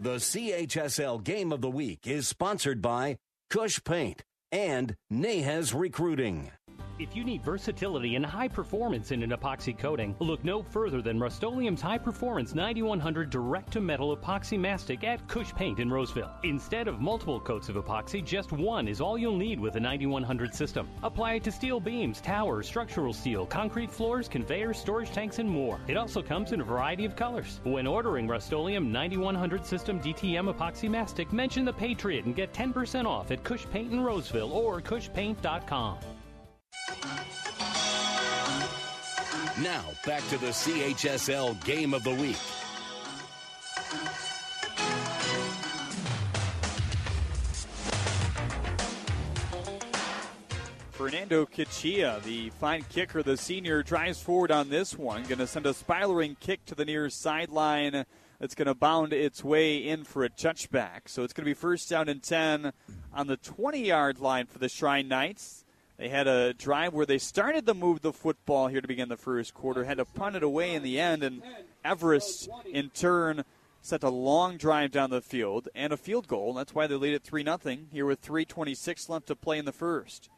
The 0.00 0.16
CHSL 0.16 1.24
Game 1.24 1.50
of 1.52 1.60
the 1.60 1.70
Week 1.70 2.06
is 2.06 2.28
sponsored 2.28 2.80
by 2.80 3.18
Cush 3.50 3.82
Paint 3.82 4.22
and 4.52 4.96
Nahez 5.12 5.74
Recruiting. 5.78 6.52
If 6.98 7.14
you 7.14 7.22
need 7.22 7.44
versatility 7.44 8.16
and 8.16 8.26
high 8.26 8.48
performance 8.48 9.12
in 9.12 9.22
an 9.22 9.30
epoxy 9.30 9.78
coating, 9.78 10.16
look 10.18 10.42
no 10.42 10.64
further 10.64 11.00
than 11.00 11.20
Rust-Oleum's 11.20 11.80
High 11.80 11.98
Performance 11.98 12.56
9100 12.56 13.30
Direct 13.30 13.72
to 13.74 13.80
Metal 13.80 14.16
Epoxy 14.16 14.58
Mastic 14.58 15.04
at 15.04 15.24
Cush 15.28 15.54
Paint 15.54 15.78
in 15.78 15.90
Roseville. 15.90 16.32
Instead 16.42 16.88
of 16.88 17.00
multiple 17.00 17.38
coats 17.38 17.68
of 17.68 17.76
epoxy, 17.76 18.24
just 18.24 18.50
one 18.50 18.88
is 18.88 19.00
all 19.00 19.16
you'll 19.16 19.36
need 19.36 19.60
with 19.60 19.74
the 19.74 19.80
9100 19.80 20.52
system. 20.52 20.88
Apply 21.04 21.34
it 21.34 21.44
to 21.44 21.52
steel 21.52 21.78
beams, 21.78 22.20
towers, 22.20 22.66
structural 22.66 23.12
steel, 23.12 23.46
concrete 23.46 23.92
floors, 23.92 24.26
conveyors, 24.26 24.76
storage 24.76 25.12
tanks, 25.12 25.38
and 25.38 25.48
more. 25.48 25.78
It 25.86 25.96
also 25.96 26.20
comes 26.20 26.50
in 26.50 26.60
a 26.60 26.64
variety 26.64 27.04
of 27.04 27.14
colors. 27.14 27.60
When 27.62 27.86
ordering 27.86 28.26
Rust-Oleum 28.26 28.90
9100 28.90 29.64
System 29.64 30.00
DTM 30.00 30.52
Epoxy 30.52 30.90
Mastic, 30.90 31.32
mention 31.32 31.64
the 31.64 31.72
Patriot 31.72 32.24
and 32.24 32.34
get 32.34 32.52
10% 32.52 33.04
off 33.04 33.30
at 33.30 33.44
Cush 33.44 33.66
Paint 33.70 33.92
in 33.92 34.00
Roseville 34.00 34.52
or 34.52 34.80
cushpaint.com. 34.80 35.98
Now, 39.62 39.82
back 40.06 40.26
to 40.28 40.38
the 40.38 40.48
CHSL 40.48 41.64
Game 41.64 41.92
of 41.92 42.04
the 42.04 42.14
Week. 42.14 42.36
Fernando 50.92 51.46
Cachia, 51.46 52.22
the 52.22 52.50
fine 52.50 52.84
kicker, 52.88 53.22
the 53.22 53.36
senior, 53.36 53.82
drives 53.82 54.20
forward 54.20 54.50
on 54.50 54.68
this 54.68 54.98
one. 54.98 55.22
Going 55.24 55.38
to 55.38 55.46
send 55.46 55.64
a 55.64 55.72
spiraling 55.72 56.36
kick 56.38 56.64
to 56.66 56.74
the 56.74 56.84
near 56.84 57.08
sideline. 57.08 58.04
That's 58.38 58.54
going 58.54 58.66
to 58.66 58.74
bound 58.74 59.12
its 59.12 59.42
way 59.42 59.78
in 59.78 60.04
for 60.04 60.24
a 60.24 60.28
touchback. 60.28 61.02
So 61.06 61.24
it's 61.24 61.32
going 61.32 61.44
to 61.44 61.50
be 61.50 61.54
first 61.54 61.88
down 61.88 62.08
and 62.08 62.22
10 62.22 62.72
on 63.12 63.26
the 63.26 63.36
20 63.36 63.84
yard 63.84 64.20
line 64.20 64.46
for 64.46 64.58
the 64.58 64.68
Shrine 64.68 65.08
Knights. 65.08 65.64
They 65.98 66.08
had 66.08 66.28
a 66.28 66.54
drive 66.54 66.94
where 66.94 67.06
they 67.06 67.18
started 67.18 67.66
to 67.66 67.74
move 67.74 68.02
the 68.02 68.12
football 68.12 68.68
here 68.68 68.80
to 68.80 68.86
begin 68.86 69.08
the 69.08 69.16
first 69.16 69.52
quarter, 69.52 69.84
had 69.84 69.98
to 69.98 70.04
punt 70.04 70.36
it 70.36 70.44
away 70.44 70.74
in 70.74 70.84
the 70.84 71.00
end, 71.00 71.24
and 71.24 71.42
Everest, 71.84 72.48
in 72.72 72.90
turn, 72.90 73.44
set 73.82 74.04
a 74.04 74.08
long 74.08 74.56
drive 74.56 74.92
down 74.92 75.10
the 75.10 75.20
field 75.20 75.68
and 75.74 75.92
a 75.92 75.96
field 75.96 76.28
goal. 76.28 76.54
That's 76.54 76.72
why 76.72 76.86
they 76.86 76.94
lead 76.94 77.14
at 77.14 77.24
3 77.24 77.42
0 77.42 77.58
here 77.92 78.06
with 78.06 78.22
3.26 78.22 79.08
left 79.08 79.26
to 79.26 79.34
play 79.34 79.58
in 79.58 79.64
the 79.64 79.72
first. 79.72 80.30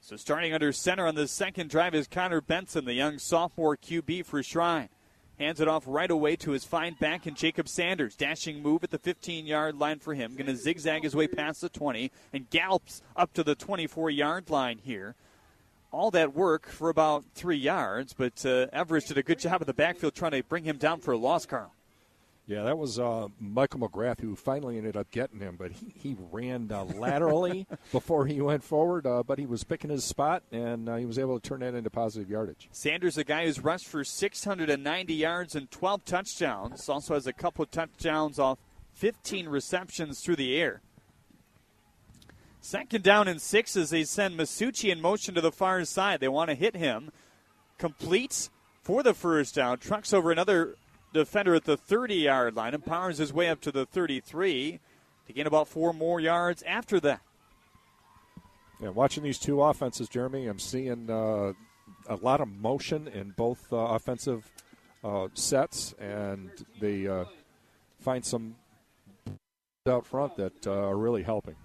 So 0.00 0.16
starting 0.16 0.52
under 0.52 0.70
center 0.70 1.06
on 1.06 1.16
the 1.16 1.26
second 1.26 1.68
drive 1.68 1.96
is 1.96 2.06
Connor 2.06 2.42
Benson, 2.42 2.84
the 2.84 2.92
young 2.92 3.18
sophomore 3.18 3.76
QB 3.76 4.24
for 4.26 4.42
Shrine. 4.42 4.90
Hands 5.38 5.60
it 5.60 5.66
off 5.66 5.82
right 5.86 6.10
away 6.10 6.36
to 6.36 6.52
his 6.52 6.64
fine 6.64 6.94
back 6.94 7.26
and 7.26 7.36
Jacob 7.36 7.68
Sanders. 7.68 8.14
Dashing 8.14 8.62
move 8.62 8.84
at 8.84 8.90
the 8.90 8.98
15 8.98 9.46
yard 9.46 9.76
line 9.76 9.98
for 9.98 10.14
him. 10.14 10.34
Going 10.34 10.46
to 10.46 10.56
zigzag 10.56 11.02
his 11.02 11.16
way 11.16 11.26
past 11.26 11.60
the 11.60 11.68
20 11.68 12.12
and 12.32 12.48
gallops 12.50 13.02
up 13.16 13.32
to 13.34 13.42
the 13.42 13.56
24 13.56 14.10
yard 14.10 14.48
line 14.48 14.78
here. 14.78 15.16
All 15.90 16.10
that 16.12 16.34
work 16.34 16.68
for 16.68 16.88
about 16.88 17.24
three 17.34 17.56
yards, 17.56 18.12
but 18.12 18.44
uh, 18.46 18.66
Everest 18.72 19.08
did 19.08 19.18
a 19.18 19.22
good 19.22 19.38
job 19.38 19.60
of 19.60 19.66
the 19.66 19.74
backfield 19.74 20.14
trying 20.14 20.32
to 20.32 20.42
bring 20.42 20.64
him 20.64 20.76
down 20.76 21.00
for 21.00 21.12
a 21.12 21.16
loss, 21.16 21.46
Carl. 21.46 21.72
Yeah, 22.46 22.64
that 22.64 22.76
was 22.76 22.98
uh, 22.98 23.28
Michael 23.40 23.80
McGrath 23.80 24.20
who 24.20 24.36
finally 24.36 24.76
ended 24.76 24.98
up 24.98 25.10
getting 25.10 25.40
him, 25.40 25.56
but 25.56 25.72
he, 25.72 25.92
he 25.94 26.16
ran 26.30 26.70
uh, 26.70 26.84
laterally 26.84 27.66
before 27.92 28.26
he 28.26 28.42
went 28.42 28.62
forward, 28.62 29.06
uh, 29.06 29.22
but 29.22 29.38
he 29.38 29.46
was 29.46 29.64
picking 29.64 29.88
his 29.88 30.04
spot, 30.04 30.42
and 30.52 30.88
uh, 30.88 30.96
he 30.96 31.06
was 31.06 31.18
able 31.18 31.40
to 31.40 31.48
turn 31.48 31.60
that 31.60 31.74
into 31.74 31.88
positive 31.88 32.28
yardage. 32.28 32.68
Sanders, 32.70 33.16
a 33.16 33.24
guy 33.24 33.46
who's 33.46 33.60
rushed 33.60 33.86
for 33.86 34.04
690 34.04 35.14
yards 35.14 35.54
and 35.54 35.70
12 35.70 36.04
touchdowns, 36.04 36.86
also 36.86 37.14
has 37.14 37.26
a 37.26 37.32
couple 37.32 37.62
of 37.62 37.70
touchdowns 37.70 38.38
off 38.38 38.58
15 38.92 39.48
receptions 39.48 40.20
through 40.20 40.36
the 40.36 40.54
air. 40.54 40.82
Second 42.60 43.02
down 43.02 43.28
and 43.28 43.40
six 43.40 43.76
as 43.76 43.90
they 43.90 44.04
send 44.04 44.38
Masucci 44.38 44.90
in 44.90 45.00
motion 45.00 45.34
to 45.34 45.42
the 45.42 45.52
far 45.52 45.84
side. 45.84 46.20
They 46.20 46.28
want 46.28 46.48
to 46.48 46.54
hit 46.54 46.76
him. 46.76 47.10
Completes 47.76 48.48
for 48.82 49.02
the 49.02 49.12
first 49.12 49.54
down. 49.54 49.78
Trucks 49.78 50.14
over 50.14 50.30
another 50.32 50.76
defender 51.14 51.54
at 51.54 51.64
the 51.64 51.76
30 51.76 52.14
yard 52.16 52.56
line 52.56 52.74
and 52.74 52.84
powers 52.84 53.18
his 53.18 53.32
way 53.32 53.48
up 53.48 53.60
to 53.62 53.72
the 53.72 53.86
33 53.86 54.80
to 55.26 55.32
gain 55.32 55.46
about 55.46 55.68
four 55.68 55.94
more 55.94 56.20
yards 56.20 56.62
after 56.64 57.00
that. 57.00 57.20
Yeah, 58.80 58.90
watching 58.90 59.22
these 59.22 59.38
two 59.38 59.62
offenses, 59.62 60.08
Jeremy, 60.08 60.46
I'm 60.46 60.58
seeing 60.58 61.08
uh, 61.08 61.52
a 62.08 62.16
lot 62.16 62.40
of 62.40 62.48
motion 62.48 63.08
in 63.08 63.30
both 63.30 63.72
uh, 63.72 63.76
offensive 63.76 64.50
uh, 65.02 65.28
sets, 65.34 65.94
and 65.98 66.50
they 66.80 67.06
uh, 67.06 67.24
find 68.00 68.24
some 68.24 68.56
out 69.86 70.06
front 70.06 70.36
that 70.36 70.66
uh, 70.66 70.72
are 70.72 70.96
really 70.96 71.22
helping. 71.22 71.56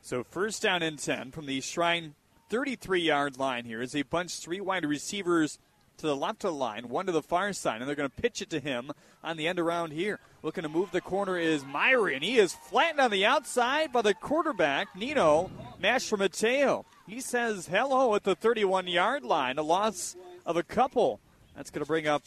So 0.00 0.24
first 0.24 0.62
down 0.62 0.82
and 0.82 0.98
10 0.98 1.30
from 1.30 1.46
the 1.46 1.60
Shrine 1.60 2.14
33 2.48 3.00
yard 3.00 3.38
line 3.38 3.64
here 3.64 3.80
as 3.80 3.92
they 3.92 4.02
bunch 4.02 4.38
three 4.38 4.60
wide 4.60 4.84
receivers 4.84 5.58
to 5.98 6.06
the 6.06 6.16
left 6.16 6.44
of 6.44 6.50
the 6.50 6.56
line, 6.56 6.88
one 6.88 7.06
to 7.06 7.12
the 7.12 7.22
far 7.22 7.52
side, 7.52 7.80
and 7.80 7.88
they're 7.88 7.96
going 7.96 8.10
to 8.10 8.22
pitch 8.22 8.42
it 8.42 8.50
to 8.50 8.60
him 8.60 8.92
on 9.22 9.36
the 9.36 9.46
end 9.46 9.58
around 9.58 9.92
here. 9.92 10.18
Looking 10.42 10.62
to 10.62 10.68
move 10.68 10.90
the 10.90 11.00
corner 11.00 11.38
is 11.38 11.62
Myrie, 11.62 12.14
and 12.14 12.24
he 12.24 12.38
is 12.38 12.52
flattened 12.52 13.00
on 13.00 13.10
the 13.10 13.24
outside 13.24 13.92
by 13.92 14.02
the 14.02 14.14
quarterback, 14.14 14.94
Nino 14.96 15.50
Mastromateo. 15.80 16.84
He 17.06 17.20
says 17.20 17.68
hello 17.68 18.14
at 18.14 18.24
the 18.24 18.34
31 18.34 18.88
yard 18.88 19.24
line, 19.24 19.58
a 19.58 19.62
loss 19.62 20.16
of 20.44 20.56
a 20.56 20.62
couple. 20.62 21.20
That's 21.54 21.70
going 21.70 21.84
to 21.84 21.88
bring 21.88 22.08
up 22.08 22.22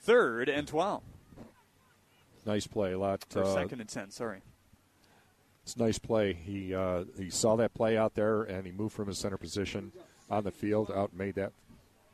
third 0.00 0.48
and 0.48 0.68
12. 0.68 1.02
Nice 2.46 2.66
play, 2.66 2.92
a 2.92 2.98
lot. 2.98 3.24
Or 3.34 3.44
uh, 3.44 3.54
second 3.54 3.80
and 3.80 3.88
10, 3.88 4.10
sorry. 4.10 4.42
It's 5.64 5.76
a 5.76 5.78
nice 5.78 5.98
play. 5.98 6.34
He 6.34 6.74
uh, 6.74 7.04
he 7.18 7.30
saw 7.30 7.56
that 7.56 7.72
play 7.72 7.96
out 7.96 8.14
there, 8.14 8.42
and 8.42 8.66
he 8.66 8.72
moved 8.72 8.94
from 8.94 9.08
his 9.08 9.18
center 9.18 9.38
position 9.38 9.92
on 10.30 10.44
the 10.44 10.50
field 10.50 10.90
out 10.94 11.10
and 11.10 11.18
made 11.18 11.36
that 11.36 11.52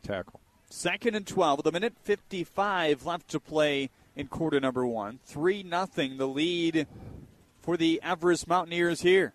tackle. 0.04 0.40
Second 0.72 1.16
and 1.16 1.26
12 1.26 1.58
with 1.58 1.66
a 1.66 1.72
minute 1.72 1.94
55 2.04 3.04
left 3.04 3.28
to 3.28 3.40
play 3.40 3.90
in 4.14 4.28
quarter 4.28 4.60
number 4.60 4.86
one. 4.86 5.18
3 5.26 5.64
nothing 5.64 6.16
the 6.16 6.28
lead 6.28 6.86
for 7.60 7.76
the 7.76 8.00
Everest 8.04 8.46
Mountaineers 8.46 9.00
here. 9.00 9.34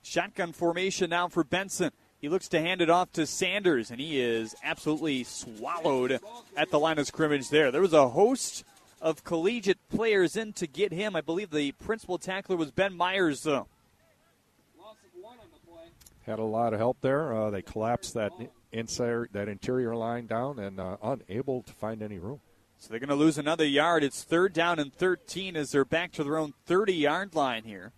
Shotgun 0.00 0.52
formation 0.52 1.10
now 1.10 1.26
for 1.26 1.42
Benson. 1.42 1.90
He 2.20 2.28
looks 2.28 2.48
to 2.48 2.60
hand 2.60 2.80
it 2.80 2.88
off 2.88 3.10
to 3.12 3.26
Sanders, 3.26 3.90
and 3.90 4.00
he 4.00 4.20
is 4.20 4.54
absolutely 4.62 5.24
swallowed 5.24 6.20
at 6.56 6.70
the 6.70 6.78
line 6.78 7.00
of 7.00 7.08
scrimmage 7.08 7.50
there. 7.50 7.72
There 7.72 7.80
was 7.80 7.92
a 7.92 8.08
host 8.10 8.64
of 9.02 9.24
collegiate 9.24 9.80
players 9.88 10.36
in 10.36 10.52
to 10.54 10.68
get 10.68 10.92
him. 10.92 11.16
I 11.16 11.20
believe 11.20 11.50
the 11.50 11.72
principal 11.72 12.16
tackler 12.16 12.56
was 12.56 12.70
Ben 12.70 12.96
Myers, 12.96 13.42
though. 13.42 13.66
Had 16.24 16.38
a 16.38 16.44
lot 16.44 16.72
of 16.72 16.78
help 16.78 16.98
there. 17.00 17.34
Uh, 17.34 17.50
they 17.50 17.62
collapsed 17.62 18.14
that 18.14 18.32
inside 18.76 19.28
that 19.32 19.48
interior 19.48 19.94
line 19.96 20.26
down 20.26 20.58
and 20.58 20.78
uh, 20.78 20.96
unable 21.02 21.62
to 21.62 21.72
find 21.72 22.02
any 22.02 22.18
room. 22.18 22.40
So 22.78 22.90
they're 22.90 23.00
going 23.00 23.08
to 23.08 23.14
lose 23.14 23.38
another 23.38 23.64
yard. 23.64 24.04
It's 24.04 24.22
third 24.22 24.52
down 24.52 24.78
and 24.78 24.92
13 24.92 25.56
as 25.56 25.70
they're 25.70 25.84
back 25.84 26.12
to 26.12 26.24
their 26.24 26.38
own 26.38 26.54
30 26.66 26.94
yard 26.94 27.34
line 27.34 27.64
here. 27.64 27.92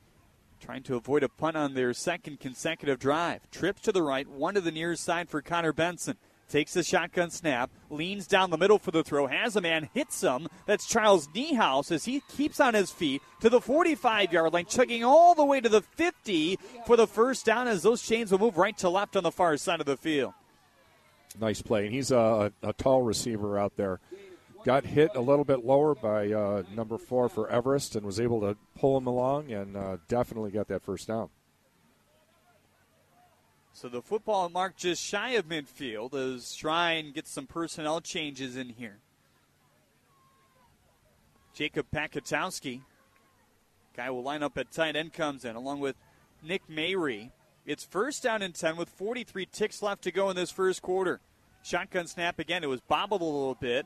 Trying 0.60 0.82
to 0.84 0.96
avoid 0.96 1.22
a 1.22 1.28
punt 1.28 1.56
on 1.56 1.74
their 1.74 1.92
second 1.92 2.40
consecutive 2.40 2.98
drive. 2.98 3.48
Trips 3.50 3.80
to 3.82 3.92
the 3.92 4.02
right, 4.02 4.28
one 4.28 4.54
to 4.54 4.60
the 4.60 4.72
near 4.72 4.96
side 4.96 5.28
for 5.28 5.42
Connor 5.42 5.72
Benson. 5.72 6.16
Takes 6.48 6.72
the 6.72 6.82
shotgun 6.82 7.30
snap, 7.30 7.70
leans 7.90 8.26
down 8.26 8.48
the 8.48 8.56
middle 8.56 8.78
for 8.78 8.90
the 8.90 9.04
throw, 9.04 9.26
has 9.26 9.54
a 9.54 9.60
man, 9.60 9.90
hits 9.92 10.22
him. 10.22 10.48
That's 10.64 10.88
Charles 10.88 11.28
Niehaus 11.28 11.92
as 11.92 12.06
he 12.06 12.22
keeps 12.36 12.58
on 12.58 12.72
his 12.72 12.90
feet 12.90 13.20
to 13.40 13.50
the 13.50 13.60
45 13.60 14.32
yard 14.32 14.54
line, 14.54 14.64
chugging 14.64 15.04
all 15.04 15.34
the 15.34 15.44
way 15.44 15.60
to 15.60 15.68
the 15.68 15.82
50 15.82 16.58
for 16.86 16.96
the 16.96 17.06
first 17.06 17.44
down 17.44 17.68
as 17.68 17.82
those 17.82 18.00
chains 18.00 18.32
will 18.32 18.38
move 18.38 18.56
right 18.56 18.76
to 18.78 18.88
left 18.88 19.14
on 19.14 19.24
the 19.24 19.30
far 19.30 19.58
side 19.58 19.80
of 19.80 19.86
the 19.86 19.98
field. 19.98 20.32
Nice 21.40 21.62
play. 21.62 21.86
And 21.86 21.94
he's 21.94 22.10
a, 22.10 22.52
a 22.62 22.72
tall 22.72 23.02
receiver 23.02 23.58
out 23.58 23.76
there. 23.76 24.00
Got 24.64 24.84
hit 24.84 25.12
a 25.14 25.20
little 25.20 25.44
bit 25.44 25.64
lower 25.64 25.94
by 25.94 26.32
uh, 26.32 26.62
number 26.74 26.98
four 26.98 27.28
for 27.28 27.48
Everest 27.48 27.96
and 27.96 28.04
was 28.04 28.18
able 28.18 28.40
to 28.40 28.56
pull 28.74 28.98
him 28.98 29.06
along 29.06 29.52
and 29.52 29.76
uh, 29.76 29.96
definitely 30.08 30.50
got 30.50 30.68
that 30.68 30.82
first 30.82 31.06
down. 31.08 31.30
So 33.72 33.88
the 33.88 34.02
football 34.02 34.48
mark 34.48 34.76
just 34.76 35.00
shy 35.00 35.30
of 35.30 35.46
midfield 35.46 36.12
is 36.12 36.42
as 36.42 36.56
Shrine 36.56 37.12
gets 37.12 37.30
some 37.30 37.46
personnel 37.46 38.00
changes 38.00 38.56
in 38.56 38.70
here. 38.70 38.98
Jacob 41.54 41.86
Pakatowski, 41.94 42.80
guy 43.96 44.10
will 44.10 44.24
line 44.24 44.42
up 44.42 44.58
at 44.58 44.72
tight 44.72 44.96
end, 44.96 45.12
comes 45.12 45.44
in 45.44 45.54
along 45.54 45.78
with 45.78 45.94
Nick 46.42 46.62
Mayrie. 46.68 47.30
It's 47.68 47.84
first 47.84 48.22
down 48.22 48.40
and 48.40 48.54
10 48.54 48.78
with 48.78 48.88
43 48.88 49.44
ticks 49.44 49.82
left 49.82 50.04
to 50.04 50.10
go 50.10 50.30
in 50.30 50.36
this 50.36 50.50
first 50.50 50.80
quarter. 50.80 51.20
Shotgun 51.62 52.06
snap 52.06 52.38
again. 52.38 52.64
It 52.64 52.68
was 52.70 52.80
bobbled 52.80 53.20
a 53.20 53.24
little 53.26 53.56
bit. 53.56 53.84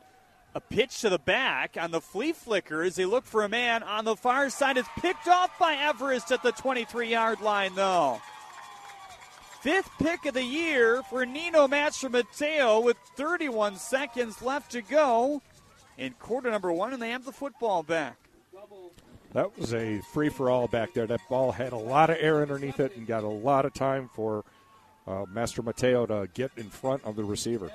A 0.55 0.61
pitch 0.61 1.01
to 1.01 1.11
the 1.11 1.18
back 1.18 1.76
on 1.80 1.91
the 1.91 2.01
flea 2.01 2.30
flicker 2.30 2.85
as 2.85 2.95
they 2.95 3.05
look 3.05 3.24
for 3.24 3.43
a 3.43 3.49
man 3.49 3.83
on 3.83 4.05
the 4.05 4.14
far 4.14 4.51
side. 4.51 4.76
It's 4.76 4.89
picked 5.01 5.26
off 5.26 5.59
by 5.59 5.74
Everest 5.74 6.30
at 6.30 6.45
the 6.45 6.53
23 6.53 7.09
yard 7.09 7.41
line, 7.41 7.74
though. 7.74 8.22
Fifth 9.62 9.91
pick 9.99 10.26
of 10.26 10.35
the 10.35 10.45
year 10.45 11.03
for 11.11 11.26
Nino 11.26 11.66
Mateo 11.66 12.78
with 12.78 12.97
31 13.16 13.74
seconds 13.74 14.41
left 14.43 14.70
to 14.70 14.83
go 14.83 15.43
in 15.99 16.12
quarter 16.20 16.53
number 16.53 16.72
one, 16.72 16.93
and 16.93 17.03
they 17.03 17.11
have 17.11 17.24
the 17.24 17.33
football 17.33 17.83
back. 17.83 18.16
That 19.33 19.59
was 19.59 19.72
a 19.72 20.01
free 20.12 20.28
for 20.28 20.51
all 20.51 20.68
back 20.68 20.93
there. 20.93 21.07
That 21.07 21.20
ball 21.28 21.53
had 21.53 21.72
a 21.72 21.78
lot 21.78 22.11
of 22.11 22.18
air 22.20 22.43
underneath 22.43 22.80
it 22.80 22.97
and 22.97 23.07
got 23.07 23.24
a 23.24 23.28
lot 23.28 23.64
of 23.64 23.72
time 23.72 24.11
for 24.12 24.45
uh, 25.07 25.24
Mastromateo 25.33 26.07
to 26.09 26.28
get 26.35 26.51
in 26.57 26.68
front 26.68 27.03
of 27.05 27.16
the 27.16 27.24
receiver. 27.24 27.70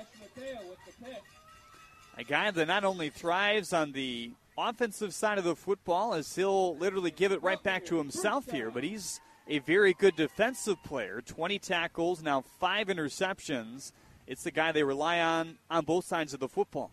A 2.16 2.24
guy 2.24 2.50
that 2.50 2.66
not 2.66 2.84
only 2.84 3.10
thrives 3.10 3.72
on 3.72 3.92
the 3.92 4.32
offensive 4.56 5.14
side 5.14 5.38
of 5.38 5.44
the 5.44 5.56
football, 5.56 6.14
as 6.14 6.34
he'll 6.34 6.76
literally 6.76 7.10
give 7.10 7.32
it 7.32 7.42
right 7.42 7.62
back 7.62 7.84
to 7.86 7.96
himself 7.96 8.50
here, 8.50 8.70
but 8.70 8.84
he's 8.84 9.20
a 9.48 9.58
very 9.60 9.94
good 9.94 10.16
defensive 10.16 10.82
player. 10.84 11.22
20 11.24 11.58
tackles, 11.58 12.22
now 12.22 12.42
five 12.60 12.88
interceptions. 12.88 13.92
It's 14.26 14.42
the 14.42 14.50
guy 14.50 14.72
they 14.72 14.82
rely 14.82 15.20
on 15.20 15.58
on 15.70 15.84
both 15.84 16.04
sides 16.04 16.34
of 16.34 16.40
the 16.40 16.48
football. 16.48 16.92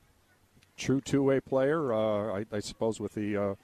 True 0.77 1.01
two 1.01 1.23
way 1.23 1.39
player, 1.39 1.93
uh, 1.93 2.39
I, 2.39 2.45
I, 2.51 2.59
suppose, 2.59 2.99
with 2.99 3.13
the 3.13 3.37
uh, 3.37 3.55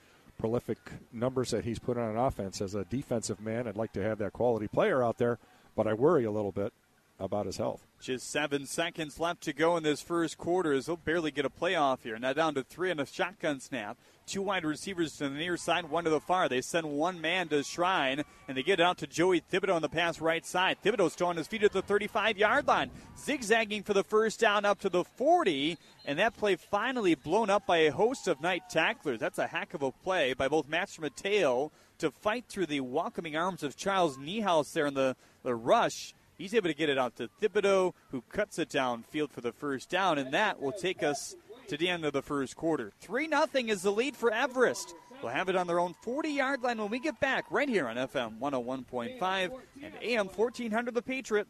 prolific 0.41 0.79
numbers 1.13 1.51
that 1.51 1.63
he's 1.63 1.77
put 1.77 1.99
on 1.99 2.09
an 2.09 2.17
offense. 2.17 2.61
As 2.61 2.73
a 2.73 2.83
defensive 2.85 3.39
man, 3.39 3.67
I'd 3.67 3.77
like 3.77 3.93
to 3.93 4.03
have 4.03 4.17
that 4.17 4.33
quality 4.33 4.67
player 4.67 5.03
out 5.03 5.19
there, 5.19 5.37
but 5.75 5.87
I 5.87 5.93
worry 5.93 6.25
a 6.25 6.31
little 6.31 6.51
bit 6.51 6.73
about 7.21 7.45
his 7.45 7.57
health. 7.57 7.85
Just 8.01 8.29
seven 8.29 8.65
seconds 8.65 9.19
left 9.19 9.41
to 9.43 9.53
go 9.53 9.77
in 9.77 9.83
this 9.83 10.01
first 10.01 10.37
quarter 10.37 10.73
as 10.73 10.87
they'll 10.87 10.97
barely 10.97 11.31
get 11.31 11.45
a 11.45 11.49
playoff 11.49 12.01
here. 12.03 12.17
Now 12.17 12.33
down 12.33 12.55
to 12.55 12.63
three 12.63 12.89
on 12.91 12.99
a 12.99 13.05
shotgun 13.05 13.59
snap. 13.59 13.97
Two 14.25 14.41
wide 14.41 14.63
receivers 14.63 15.17
to 15.17 15.29
the 15.29 15.35
near 15.35 15.57
side, 15.57 15.89
one 15.89 16.05
to 16.05 16.09
the 16.09 16.19
far. 16.19 16.47
They 16.47 16.61
send 16.61 16.89
one 16.89 17.19
man 17.19 17.49
to 17.49 17.63
Shrine, 17.63 18.23
and 18.47 18.55
they 18.55 18.63
get 18.63 18.79
it 18.79 18.83
out 18.83 18.97
to 18.99 19.07
Joey 19.07 19.41
Thibodeau 19.41 19.75
on 19.75 19.81
the 19.81 19.89
pass 19.89 20.21
right 20.21 20.45
side. 20.45 20.77
Thibodeau 20.83 21.11
still 21.11 21.27
on 21.27 21.37
his 21.37 21.47
feet 21.47 21.63
at 21.63 21.73
the 21.73 21.81
35 21.81 22.37
yard 22.37 22.67
line, 22.67 22.91
zigzagging 23.19 23.83
for 23.83 23.93
the 23.93 24.03
first 24.03 24.39
down 24.39 24.63
up 24.63 24.79
to 24.79 24.89
the 24.89 25.03
40, 25.03 25.77
and 26.05 26.17
that 26.17 26.37
play 26.37 26.55
finally 26.55 27.13
blown 27.13 27.49
up 27.49 27.65
by 27.65 27.77
a 27.77 27.91
host 27.91 28.27
of 28.27 28.41
Knight 28.41 28.63
tacklers. 28.69 29.19
That's 29.19 29.39
a 29.39 29.47
heck 29.47 29.73
of 29.73 29.81
a 29.81 29.91
play 29.91 30.33
by 30.33 30.47
both 30.47 30.69
Mastromateo 30.69 31.71
to 31.97 32.09
fight 32.09 32.45
through 32.47 32.65
the 32.65 32.81
welcoming 32.81 33.35
arms 33.35 33.63
of 33.63 33.75
Charles 33.75 34.17
Niehaus 34.17 34.73
there 34.73 34.87
in 34.87 34.95
the, 34.95 35.15
the 35.43 35.53
rush. 35.53 36.13
He's 36.41 36.55
able 36.55 36.69
to 36.69 36.73
get 36.73 36.89
it 36.89 36.97
out 36.97 37.17
to 37.17 37.29
Thibodeau, 37.39 37.93
who 38.09 38.23
cuts 38.29 38.57
it 38.57 38.69
downfield 38.69 39.29
for 39.29 39.41
the 39.41 39.51
first 39.51 39.91
down, 39.91 40.17
and 40.17 40.33
that 40.33 40.59
will 40.59 40.71
take 40.71 41.03
us 41.03 41.35
to 41.67 41.77
the 41.77 41.87
end 41.87 42.03
of 42.03 42.13
the 42.13 42.23
first 42.23 42.55
quarter. 42.55 42.91
3 42.99 43.27
0 43.27 43.45
is 43.67 43.83
the 43.83 43.91
lead 43.91 44.17
for 44.17 44.33
Everest. 44.33 44.95
We'll 45.21 45.31
have 45.31 45.49
it 45.49 45.55
on 45.55 45.67
their 45.67 45.79
own 45.79 45.93
40 46.01 46.29
yard 46.29 46.63
line 46.63 46.79
when 46.79 46.89
we 46.89 46.97
get 46.97 47.19
back 47.19 47.45
right 47.51 47.69
here 47.69 47.87
on 47.87 47.95
FM 47.95 48.39
101.5 48.39 49.51
and 49.83 49.93
AM 50.01 50.29
1400 50.29 50.95
The 50.95 51.03
Patriot. 51.03 51.47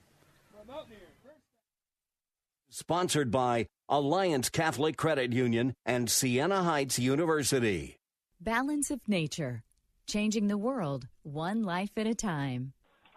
Sponsored 2.70 3.32
by 3.32 3.68
Alliance 3.88 4.50
Catholic 4.50 4.98
Credit 4.98 5.32
Union 5.32 5.74
and 5.86 6.10
Siena 6.10 6.64
Heights 6.64 7.00
University. 7.00 7.96
Balance 8.42 8.92
of 8.92 9.00
Nature, 9.08 9.64
changing 10.06 10.48
the 10.48 10.58
world 10.58 11.08
one 11.24 11.64
life 11.64 11.92
at 11.96 12.08
a 12.08 12.14
time. 12.14 12.74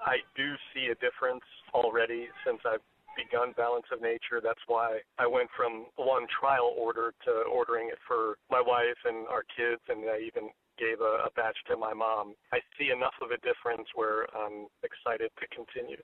I 0.07 0.19
do 0.37 0.53
see 0.73 0.87
a 0.87 0.95
difference 0.97 1.43
already 1.75 2.29
since 2.47 2.61
I've 2.65 2.83
begun 3.17 3.55
Balance 3.57 3.87
of 3.93 4.03
Nature. 4.03 4.41
That's 4.43 4.63
why 4.67 4.99
I 5.19 5.27
went 5.27 5.49
from 5.57 5.87
one 5.97 6.27
trial 6.41 6.75
order 6.77 7.15
to 7.25 7.33
ordering 7.51 7.89
it 7.89 7.99
for 8.07 8.39
my 8.51 8.61
wife 8.61 8.99
and 9.05 9.27
our 9.29 9.45
kids, 9.57 9.83
and 9.89 10.09
I 10.11 10.19
even 10.19 10.51
gave 10.79 11.01
a, 11.01 11.27
a 11.27 11.31
batch 11.37 11.57
to 11.71 11.77
my 11.77 11.95
mom. 11.95 12.35
I 12.53 12.59
see 12.79 12.91
enough 12.91 13.15
of 13.23 13.31
a 13.31 13.39
difference 13.47 13.87
where 13.95 14.27
I'm 14.35 14.67
excited 14.83 15.31
to 15.39 15.47
continue. 15.55 16.03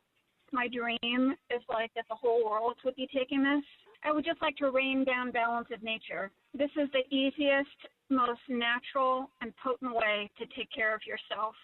My 0.53 0.67
dream 0.67 1.35
is 1.51 1.63
like 1.69 1.91
that 1.95 2.07
the 2.09 2.15
whole 2.15 2.45
world 2.45 2.75
would 2.85 2.97
be 2.97 3.09
taking 3.15 3.43
this. 3.43 3.65
I 4.05 4.13
would 4.13 4.25
just 4.25 4.43
like 4.43 4.57
to 4.57 4.71
rain 4.71 5.05
down 5.05 5.31
Balance 5.31 5.69
of 5.73 5.83
Nature. 5.83 6.31
This 6.55 6.71
is 6.77 6.89
the 6.93 7.07
easiest, 7.15 7.79
most 8.09 8.41
natural, 8.49 9.31
and 9.43 9.53
potent 9.63 9.95
way 9.95 10.31
to 10.39 10.47
take 10.57 10.71
care 10.75 10.95
of 10.95 11.03
yourself. 11.07 11.55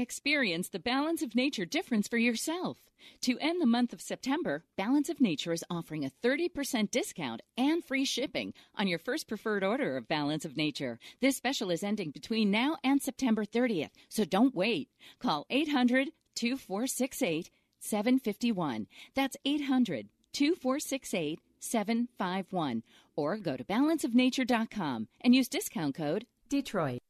Experience 0.00 0.70
the 0.70 0.78
Balance 0.78 1.20
of 1.20 1.34
Nature 1.34 1.66
difference 1.66 2.08
for 2.08 2.16
yourself. 2.16 2.78
To 3.20 3.38
end 3.38 3.60
the 3.60 3.66
month 3.66 3.92
of 3.92 4.00
September, 4.00 4.64
Balance 4.74 5.10
of 5.10 5.20
Nature 5.20 5.52
is 5.52 5.62
offering 5.68 6.06
a 6.06 6.12
30% 6.24 6.90
discount 6.90 7.42
and 7.58 7.84
free 7.84 8.06
shipping 8.06 8.54
on 8.74 8.88
your 8.88 8.98
first 8.98 9.28
preferred 9.28 9.62
order 9.62 9.98
of 9.98 10.08
Balance 10.08 10.46
of 10.46 10.56
Nature. 10.56 10.98
This 11.20 11.36
special 11.36 11.70
is 11.70 11.82
ending 11.82 12.12
between 12.12 12.50
now 12.50 12.78
and 12.82 13.02
September 13.02 13.44
30th, 13.44 13.90
so 14.08 14.24
don't 14.24 14.54
wait. 14.54 14.88
Call 15.18 15.44
800 15.50 16.08
2468 16.34 17.50
751. 17.80 18.86
That's 19.14 19.36
800 19.44 20.08
2468 20.32 21.40
751. 21.58 22.82
Or 23.16 23.36
go 23.36 23.54
to 23.54 23.64
balanceofnature.com 23.64 25.08
and 25.20 25.34
use 25.34 25.48
discount 25.48 25.94
code 25.94 26.24
Detroit. 26.48 27.00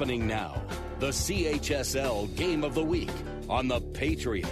Happening 0.00 0.26
now, 0.26 0.62
the 0.98 1.08
CHSL 1.08 2.34
Game 2.34 2.64
of 2.64 2.74
the 2.74 2.82
Week 2.82 3.10
on 3.50 3.68
the 3.68 3.82
Patriot. 3.82 4.46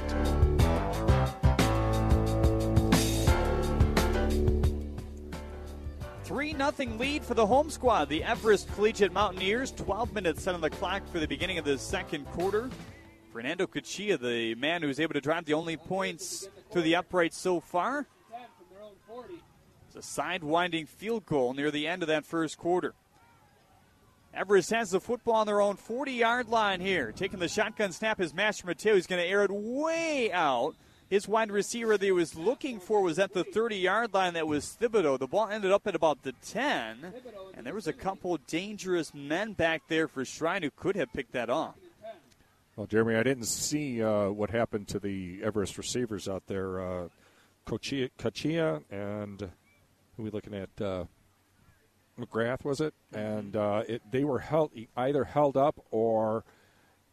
3 6.25 6.53
0 6.53 6.73
lead 6.99 7.25
for 7.25 7.33
the 7.33 7.47
home 7.47 7.71
squad. 7.71 8.11
The 8.11 8.23
Everest 8.25 8.71
Collegiate 8.75 9.11
Mountaineers. 9.11 9.71
12 9.71 10.13
minutes 10.13 10.43
set 10.43 10.55
on 10.55 10.61
the 10.61 10.69
clock 10.69 11.09
for 11.11 11.19
the 11.19 11.27
beginning 11.27 11.57
of 11.57 11.65
the 11.65 11.79
second 11.79 12.27
quarter. 12.27 12.69
Fernando 13.33 13.67
Cuchilla, 13.67 14.21
the 14.21 14.55
man 14.57 14.83
who's 14.83 15.01
able 15.01 15.15
to 15.15 15.21
drive 15.23 15.47
the 15.47 15.55
only 15.55 15.79
points 15.79 16.47
through 16.71 16.83
the 16.83 16.97
upright 16.97 17.33
so 17.33 17.59
far. 17.59 18.07
It's 19.87 19.97
a 19.97 20.03
side-winding 20.03 20.85
field 20.85 21.25
goal 21.25 21.55
near 21.55 21.71
the 21.71 21.87
end 21.87 22.03
of 22.03 22.09
that 22.09 22.27
first 22.27 22.59
quarter. 22.59 22.93
Everest 24.35 24.71
has 24.71 24.91
the 24.91 25.01
football 25.01 25.37
on 25.37 25.47
their 25.47 25.61
own 25.61 25.77
40 25.77 26.13
yard 26.13 26.49
line 26.49 26.81
here. 26.81 27.13
Taking 27.13 27.39
the 27.39 27.49
shotgun 27.49 27.93
snap 27.93 28.21
is 28.21 28.33
Mastromateo. 28.33 28.95
He's 28.95 29.07
going 29.07 29.23
to 29.23 29.29
air 29.29 29.45
it 29.45 29.51
way 29.51 30.31
out. 30.33 30.75
His 31.09 31.27
wide 31.27 31.51
receiver 31.51 31.97
that 31.97 32.05
he 32.05 32.13
was 32.13 32.35
looking 32.35 32.81
for 32.81 33.01
was 33.01 33.19
at 33.19 33.33
the 33.33 33.43
30 33.43 33.77
yard 33.77 34.13
line. 34.13 34.35
That 34.35 34.47
was 34.47 34.77
Thibodeau. 34.81 35.19
The 35.19 35.27
ball 35.27 35.49
ended 35.49 35.73
up 35.73 35.87
at 35.87 35.95
about 35.95 36.23
the 36.23 36.33
10. 36.47 37.15
And 37.57 37.67
there 37.67 37.75
was 37.75 37.87
a 37.87 37.93
couple 37.93 38.37
dangerous 38.47 39.15
men 39.15 39.55
back 39.55 39.83
there 39.89 40.07
for 40.07 40.25
Shrine 40.25 40.63
who 40.63 40.71
could 40.71 40.97
have 40.97 41.13
picked 41.13 41.33
that 41.33 41.49
off. 41.49 41.77
Well, 42.77 42.87
Jeremy, 42.87 43.17
I 43.17 43.23
didn't 43.23 43.47
see 43.47 44.03
uh, 44.03 44.29
what 44.29 44.51
happened 44.51 44.87
to 44.89 45.01
the 45.01 45.41
Everest 45.43 45.79
receivers 45.79 46.29
out 46.29 46.47
there. 46.47 46.81
Uh, 46.81 47.09
and 48.91 49.41
who 49.41 50.23
are 50.23 50.25
we 50.25 50.31
looking 50.31 50.55
at? 50.55 50.69
Uh, 50.81 51.05
McGrath 52.19 52.65
was 52.65 52.81
it? 52.81 52.95
And 53.13 53.55
uh, 53.57 53.83
it, 53.89 54.03
they 54.11 54.25
were 54.25 54.41
held 54.41 54.73
either 54.97 55.25
held 55.25 55.57
up 55.57 55.81
or 55.91 56.45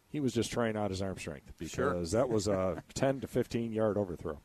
he 0.10 0.20
was 0.20 0.34
just 0.34 0.52
trying 0.52 0.76
out 0.78 0.90
his 0.92 1.02
arm 1.02 1.18
strength 1.18 1.54
because 1.58 1.72
Sure. 1.72 2.06
that 2.06 2.30
was 2.30 2.48
a 2.48 2.84
10 2.94 3.22
to 3.22 3.28
15 3.28 3.72
yard 3.72 3.98
overthrow. 3.98 4.40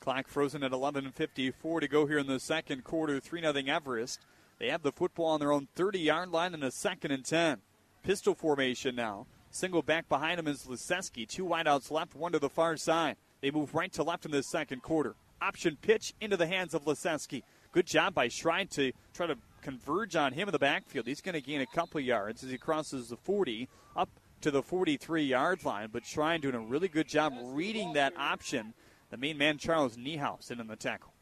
Clock 0.00 0.28
frozen 0.28 0.62
at 0.62 0.72
11:54 0.72 1.80
to 1.80 1.88
go 1.88 2.06
here 2.06 2.18
in 2.18 2.26
the 2.26 2.40
second 2.40 2.84
quarter. 2.84 3.20
3 3.20 3.40
0 3.40 3.54
Everest. 3.66 4.20
They 4.58 4.68
have 4.68 4.82
the 4.82 4.92
football 4.92 5.26
on 5.26 5.40
their 5.40 5.52
own 5.52 5.68
30 5.74 5.98
yard 5.98 6.28
line 6.30 6.54
and 6.54 6.62
a 6.64 6.70
second 6.70 7.10
and 7.10 7.24
10. 7.24 7.58
Pistol 8.02 8.34
formation 8.34 8.94
now. 8.94 9.26
Single 9.50 9.82
back 9.82 10.08
behind 10.08 10.38
him 10.40 10.48
is 10.48 10.64
Liseski. 10.64 11.26
Two 11.28 11.44
wideouts 11.46 11.90
left, 11.90 12.14
one 12.14 12.32
to 12.32 12.38
the 12.38 12.50
far 12.50 12.76
side. 12.76 13.16
They 13.40 13.50
move 13.50 13.74
right 13.74 13.92
to 13.92 14.02
left 14.02 14.24
in 14.24 14.30
the 14.32 14.42
second 14.42 14.82
quarter. 14.82 15.14
Option 15.40 15.78
pitch 15.80 16.12
into 16.20 16.36
the 16.36 16.46
hands 16.46 16.74
of 16.74 16.84
Liseski. 16.84 17.42
Good 17.74 17.86
job 17.86 18.14
by 18.14 18.28
Shrine 18.28 18.68
to 18.68 18.92
try 19.14 19.26
to 19.26 19.36
converge 19.60 20.14
on 20.14 20.32
him 20.32 20.46
in 20.46 20.52
the 20.52 20.60
backfield. 20.60 21.08
He's 21.08 21.20
going 21.20 21.34
to 21.34 21.40
gain 21.40 21.60
a 21.60 21.66
couple 21.66 22.00
yards 22.00 22.44
as 22.44 22.50
he 22.50 22.56
crosses 22.56 23.08
the 23.08 23.16
40 23.16 23.68
up 23.96 24.08
to 24.42 24.52
the 24.52 24.62
43 24.62 25.24
yard 25.24 25.64
line. 25.64 25.88
But 25.92 26.06
Shrine 26.06 26.40
doing 26.40 26.54
a 26.54 26.60
really 26.60 26.86
good 26.86 27.08
job 27.08 27.32
reading 27.42 27.94
that 27.94 28.16
option. 28.16 28.74
The 29.10 29.16
main 29.16 29.38
man, 29.38 29.58
Charles 29.58 29.96
Niehaus, 29.96 30.52
in 30.52 30.60
on 30.60 30.68
the 30.68 30.76
tackle. 30.76 31.14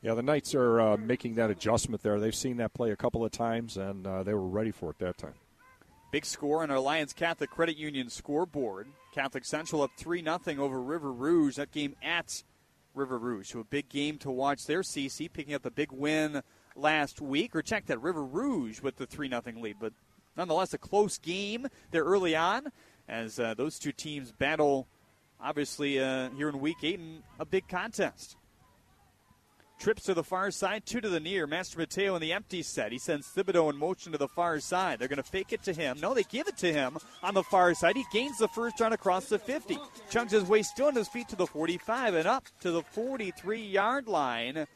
Yeah, 0.00 0.14
the 0.14 0.22
Knights 0.22 0.54
are 0.54 0.80
uh, 0.80 0.96
making 0.96 1.34
that 1.34 1.50
adjustment 1.50 2.04
there. 2.04 2.20
They've 2.20 2.32
seen 2.32 2.58
that 2.58 2.72
play 2.72 2.92
a 2.92 2.96
couple 2.96 3.24
of 3.24 3.32
times, 3.32 3.76
and 3.76 4.06
uh, 4.06 4.22
they 4.22 4.32
were 4.32 4.46
ready 4.46 4.70
for 4.70 4.90
it 4.90 5.00
that 5.00 5.18
time. 5.18 5.34
Big 6.12 6.24
score 6.24 6.62
on 6.62 6.70
our 6.70 6.76
Alliance 6.76 7.12
Catholic 7.12 7.50
Credit 7.50 7.76
Union 7.76 8.08
scoreboard. 8.08 8.86
Catholic 9.12 9.44
Central 9.44 9.82
up 9.82 9.90
3 9.96 10.22
0 10.22 10.38
over 10.58 10.80
River 10.80 11.10
Rouge. 11.10 11.56
That 11.56 11.72
game 11.72 11.96
at 12.00 12.44
River 12.94 13.18
Rouge. 13.18 13.52
So 13.52 13.60
a 13.60 13.64
big 13.64 13.88
game 13.88 14.18
to 14.18 14.30
watch 14.30 14.66
there. 14.66 14.82
CC 14.82 15.32
picking 15.32 15.54
up 15.54 15.66
a 15.66 15.70
big 15.70 15.92
win 15.92 16.42
last 16.76 17.20
week. 17.20 17.54
Or 17.54 17.62
check 17.62 17.86
that, 17.86 18.00
River 18.00 18.24
Rouge 18.24 18.80
with 18.80 18.96
the 18.96 19.06
3 19.06 19.28
0 19.28 19.42
lead. 19.56 19.76
But 19.80 19.92
nonetheless, 20.36 20.74
a 20.74 20.78
close 20.78 21.18
game 21.18 21.66
there 21.90 22.04
early 22.04 22.36
on 22.36 22.68
as 23.08 23.38
uh, 23.38 23.54
those 23.54 23.78
two 23.78 23.92
teams 23.92 24.32
battle, 24.32 24.88
obviously, 25.40 25.98
uh, 25.98 26.30
here 26.30 26.48
in 26.48 26.60
week 26.60 26.78
eight 26.82 27.00
in 27.00 27.22
a 27.38 27.44
big 27.44 27.68
contest. 27.68 28.36
Trips 29.80 30.02
to 30.02 30.12
the 30.12 30.22
far 30.22 30.50
side, 30.50 30.84
two 30.84 31.00
to 31.00 31.08
the 31.08 31.20
near. 31.20 31.46
Mastromateo 31.46 32.14
in 32.14 32.20
the 32.20 32.34
empty 32.34 32.60
set. 32.62 32.92
He 32.92 32.98
sends 32.98 33.26
Thibodeau 33.28 33.70
in 33.70 33.78
motion 33.78 34.12
to 34.12 34.18
the 34.18 34.28
far 34.28 34.60
side. 34.60 34.98
They're 34.98 35.08
going 35.08 35.16
to 35.16 35.22
fake 35.22 35.54
it 35.54 35.62
to 35.62 35.72
him. 35.72 35.98
No, 36.02 36.12
they 36.12 36.22
give 36.24 36.48
it 36.48 36.58
to 36.58 36.70
him 36.70 36.98
on 37.22 37.32
the 37.32 37.42
far 37.42 37.72
side. 37.72 37.96
He 37.96 38.04
gains 38.12 38.36
the 38.36 38.48
first 38.48 38.78
run 38.78 38.92
across 38.92 39.30
the 39.30 39.38
50. 39.38 39.78
Chunks 40.10 40.34
his 40.34 40.44
way 40.44 40.60
still 40.60 40.88
on 40.88 40.94
his 40.94 41.08
feet 41.08 41.30
to 41.30 41.36
the 41.36 41.46
45 41.46 42.12
and 42.12 42.28
up 42.28 42.44
to 42.60 42.72
the 42.72 42.82
43 42.82 43.62
yard 43.62 44.06
line. 44.06 44.66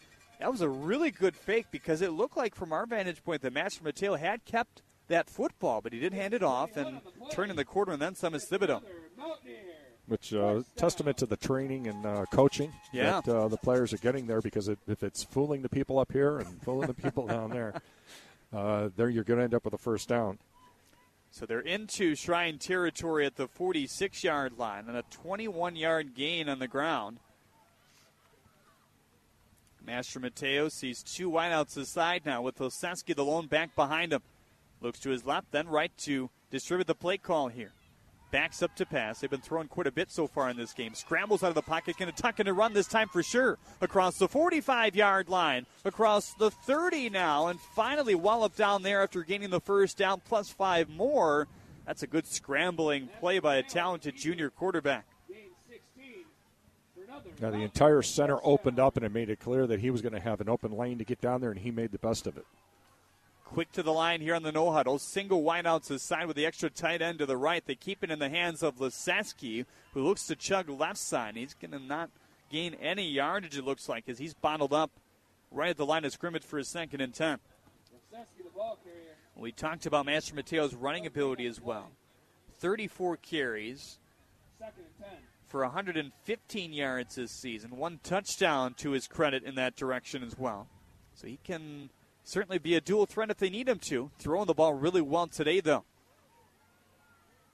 That 0.40 0.50
was 0.50 0.62
a 0.62 0.70
really 0.70 1.10
good 1.10 1.36
fake 1.36 1.66
because 1.70 2.00
it 2.00 2.12
looked 2.12 2.38
like, 2.38 2.54
from 2.54 2.72
our 2.72 2.86
vantage 2.86 3.22
point, 3.22 3.42
that 3.42 3.52
Mastromateo 3.52 4.18
had 4.18 4.46
kept 4.46 4.80
that 5.08 5.28
football, 5.28 5.82
but 5.82 5.92
he 5.92 6.00
did 6.00 6.14
hand 6.14 6.32
it 6.32 6.42
off 6.42 6.78
and 6.78 7.02
turn 7.30 7.50
in 7.50 7.56
the 7.56 7.64
quarter, 7.66 7.92
and 7.92 8.00
then 8.00 8.14
some 8.14 8.34
is 8.34 8.46
Thibodeau. 8.46 8.80
Which 10.06 10.34
uh, 10.34 10.62
testament 10.76 11.16
to 11.18 11.26
the 11.26 11.36
training 11.36 11.86
and 11.86 12.04
uh, 12.04 12.24
coaching 12.30 12.72
Yeah. 12.92 13.22
that 13.24 13.34
uh, 13.34 13.48
the 13.48 13.56
players 13.56 13.92
are 13.94 13.98
getting 13.98 14.26
there. 14.26 14.42
Because 14.42 14.68
it, 14.68 14.78
if 14.86 15.02
it's 15.02 15.24
fooling 15.24 15.62
the 15.62 15.68
people 15.68 15.98
up 15.98 16.12
here 16.12 16.38
and 16.38 16.62
fooling 16.62 16.86
the 16.88 16.94
people 16.94 17.26
down 17.26 17.50
there, 17.50 17.80
uh, 18.52 18.90
there 18.96 19.08
you're 19.08 19.24
going 19.24 19.38
to 19.38 19.44
end 19.44 19.54
up 19.54 19.64
with 19.64 19.72
a 19.74 19.78
first 19.78 20.08
down. 20.08 20.38
So 21.30 21.46
they're 21.46 21.60
into 21.60 22.14
Shrine 22.14 22.58
territory 22.58 23.26
at 23.26 23.36
the 23.36 23.48
46 23.48 24.22
yard 24.22 24.58
line 24.58 24.84
and 24.88 24.96
a 24.96 25.02
21 25.10 25.74
yard 25.74 26.14
gain 26.14 26.48
on 26.48 26.58
the 26.58 26.68
ground. 26.68 27.18
Mastromateo 29.86 30.70
sees 30.70 31.02
two 31.02 31.30
wideouts 31.30 31.76
aside 31.76 32.22
now 32.24 32.40
with 32.40 32.58
Oseski, 32.58 33.14
the 33.14 33.24
lone 33.24 33.46
back 33.46 33.74
behind 33.74 34.12
him. 34.12 34.22
Looks 34.80 34.98
to 35.00 35.10
his 35.10 35.24
left, 35.26 35.50
then 35.50 35.68
right 35.68 35.92
to 35.98 36.30
distribute 36.50 36.86
the 36.86 36.94
play 36.94 37.18
call 37.18 37.48
here. 37.48 37.72
Backs 38.34 38.64
up 38.64 38.74
to 38.74 38.84
pass. 38.84 39.20
They've 39.20 39.30
been 39.30 39.40
throwing 39.40 39.68
quite 39.68 39.86
a 39.86 39.92
bit 39.92 40.10
so 40.10 40.26
far 40.26 40.50
in 40.50 40.56
this 40.56 40.72
game. 40.72 40.92
Scrambles 40.94 41.44
out 41.44 41.50
of 41.50 41.54
the 41.54 41.62
pocket, 41.62 41.96
going 41.96 42.12
to 42.12 42.22
tuck 42.22 42.40
and 42.40 42.48
to 42.48 42.52
run 42.52 42.72
this 42.72 42.88
time 42.88 43.06
for 43.06 43.22
sure. 43.22 43.58
Across 43.80 44.18
the 44.18 44.26
45 44.26 44.96
yard 44.96 45.28
line, 45.28 45.66
across 45.84 46.34
the 46.34 46.50
30 46.50 47.10
now, 47.10 47.46
and 47.46 47.60
finally 47.60 48.16
wallop 48.16 48.56
down 48.56 48.82
there 48.82 49.04
after 49.04 49.22
gaining 49.22 49.50
the 49.50 49.60
first 49.60 49.96
down, 49.96 50.20
plus 50.24 50.50
five 50.50 50.88
more. 50.88 51.46
That's 51.86 52.02
a 52.02 52.08
good 52.08 52.26
scrambling 52.26 53.08
play 53.20 53.38
by 53.38 53.54
a 53.54 53.62
talented 53.62 54.16
junior 54.16 54.50
quarterback. 54.50 55.06
Now 57.40 57.50
the 57.50 57.58
entire 57.58 58.02
center 58.02 58.40
opened 58.42 58.80
up, 58.80 58.96
and 58.96 59.06
it 59.06 59.12
made 59.12 59.30
it 59.30 59.38
clear 59.38 59.68
that 59.68 59.78
he 59.78 59.90
was 59.90 60.02
going 60.02 60.12
to 60.12 60.18
have 60.18 60.40
an 60.40 60.48
open 60.48 60.76
lane 60.76 60.98
to 60.98 61.04
get 61.04 61.20
down 61.20 61.40
there, 61.40 61.52
and 61.52 61.60
he 61.60 61.70
made 61.70 61.92
the 61.92 61.98
best 61.98 62.26
of 62.26 62.36
it. 62.36 62.46
Quick 63.54 63.70
to 63.70 63.84
the 63.84 63.92
line 63.92 64.20
here 64.20 64.34
on 64.34 64.42
the 64.42 64.50
no 64.50 64.72
huddle. 64.72 64.98
Single 64.98 65.44
wideouts 65.44 65.88
aside 65.88 66.26
with 66.26 66.34
the 66.34 66.44
extra 66.44 66.68
tight 66.68 67.00
end 67.00 67.20
to 67.20 67.26
the 67.26 67.36
right. 67.36 67.64
They 67.64 67.76
keep 67.76 68.02
it 68.02 68.10
in 68.10 68.18
the 68.18 68.28
hands 68.28 68.64
of 68.64 68.78
Lasaski, 68.78 69.64
who 69.92 70.02
looks 70.02 70.26
to 70.26 70.34
chug 70.34 70.68
left 70.68 70.98
side. 70.98 71.36
He's 71.36 71.54
going 71.54 71.70
to 71.70 71.78
not 71.78 72.10
gain 72.50 72.74
any 72.74 73.08
yardage, 73.08 73.56
it 73.56 73.64
looks 73.64 73.88
like, 73.88 74.08
as 74.08 74.18
he's 74.18 74.34
bottled 74.34 74.72
up 74.72 74.90
right 75.52 75.70
at 75.70 75.76
the 75.76 75.86
line 75.86 76.04
of 76.04 76.10
scrimmage 76.10 76.42
for 76.42 76.58
his 76.58 76.66
second 76.66 77.00
and 77.00 77.14
10. 77.14 77.38
We 79.36 79.52
talked 79.52 79.86
about 79.86 80.04
Mastromateo's 80.04 80.74
running 80.74 81.06
ability 81.06 81.46
as 81.46 81.60
well. 81.60 81.92
34 82.58 83.18
carries 83.18 84.00
for 85.46 85.60
115 85.60 86.72
yards 86.72 87.14
this 87.14 87.30
season. 87.30 87.76
One 87.76 88.00
touchdown 88.02 88.74
to 88.78 88.90
his 88.90 89.06
credit 89.06 89.44
in 89.44 89.54
that 89.54 89.76
direction 89.76 90.24
as 90.24 90.36
well. 90.36 90.66
So 91.14 91.28
he 91.28 91.38
can 91.44 91.90
certainly 92.24 92.58
be 92.58 92.74
a 92.74 92.80
dual 92.80 93.06
threat 93.06 93.30
if 93.30 93.38
they 93.38 93.50
need 93.50 93.68
him 93.68 93.78
to. 93.80 94.10
Throwing 94.18 94.46
the 94.46 94.54
ball 94.54 94.74
really 94.74 95.02
well 95.02 95.26
today, 95.26 95.60
though. 95.60 95.84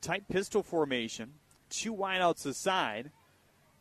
Tight 0.00 0.28
pistol 0.28 0.62
formation. 0.62 1.34
Two 1.68 1.94
wideouts 1.94 2.46
aside. 2.46 3.10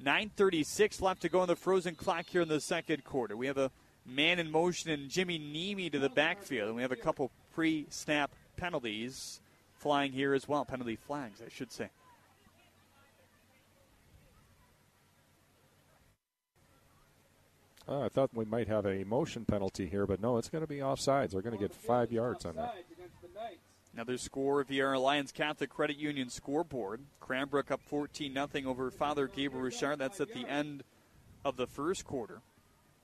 9.36 0.04 1.02
left 1.02 1.22
to 1.22 1.30
go 1.30 1.42
in 1.42 1.48
the 1.48 1.56
frozen 1.56 1.96
clock 1.96 2.26
here 2.28 2.42
in 2.42 2.48
the 2.48 2.62
second 2.62 3.04
quarter. 3.04 3.36
We 3.36 3.48
have 3.48 3.58
a 3.58 3.72
man 4.06 4.40
in 4.40 4.50
motion 4.50 4.90
and 4.90 5.10
Jimmy 5.10 5.38
Nemi 5.38 5.90
to 5.90 6.00
the 6.00 6.10
backfield. 6.10 6.68
And 6.68 6.76
we 6.76 6.82
have 6.82 6.92
a 6.92 6.98
couple 6.98 7.32
pre 7.54 7.86
snap 7.90 8.32
penalties 8.58 9.40
flying 9.76 10.12
here 10.12 10.34
as 10.34 10.48
well. 10.48 10.66
Penalty 10.66 10.96
flags, 10.96 11.42
I 11.46 11.50
should 11.50 11.72
say. 11.72 11.90
I 17.90 18.08
thought 18.10 18.30
we 18.34 18.46
might 18.46 18.68
have 18.68 18.86
a 18.86 19.04
motion 19.04 19.46
penalty 19.46 19.88
here, 19.88 20.06
but 20.06 20.22
no, 20.22 20.38
it's 20.38 20.50
going 20.50 20.62
to 20.64 20.68
be 20.68 20.78
offsides. 20.78 21.32
They're 21.32 21.42
going 21.42 21.58
to 21.58 21.62
get 21.62 21.74
five 21.74 22.12
yards 22.12 22.46
on 22.46 22.56
that. 22.56 22.76
Another 23.94 24.18
score 24.18 24.66
our 24.70 24.94
Alliance 24.94 25.32
Catholic 25.32 25.72
Credit 25.72 25.98
Union 25.98 26.30
scoreboard. 26.30 27.02
Cranbrook 27.20 27.72
up 27.72 27.82
14 27.82 28.34
0 28.34 28.48
over 28.66 28.92
Father 28.92 29.28
Gabriel 29.28 29.64
Richard. 29.64 29.98
That's 29.98 30.22
at 30.22 30.34
the 30.34 30.48
end 30.48 30.84
of 31.44 31.58
the 31.58 31.66
first 31.66 32.06
quarter. 32.06 32.42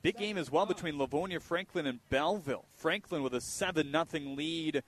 Big 0.03 0.17
game 0.17 0.37
as 0.37 0.51
well 0.51 0.67
between 0.67 0.99
Livonia, 0.99 1.39
Franklin, 1.39 1.87
and 1.87 1.99
Belleville. 2.11 2.65
Franklin 2.75 3.23
with 3.23 3.33
a 3.33 3.41
7 3.41 3.91
0 3.91 4.35
lead 4.35 4.83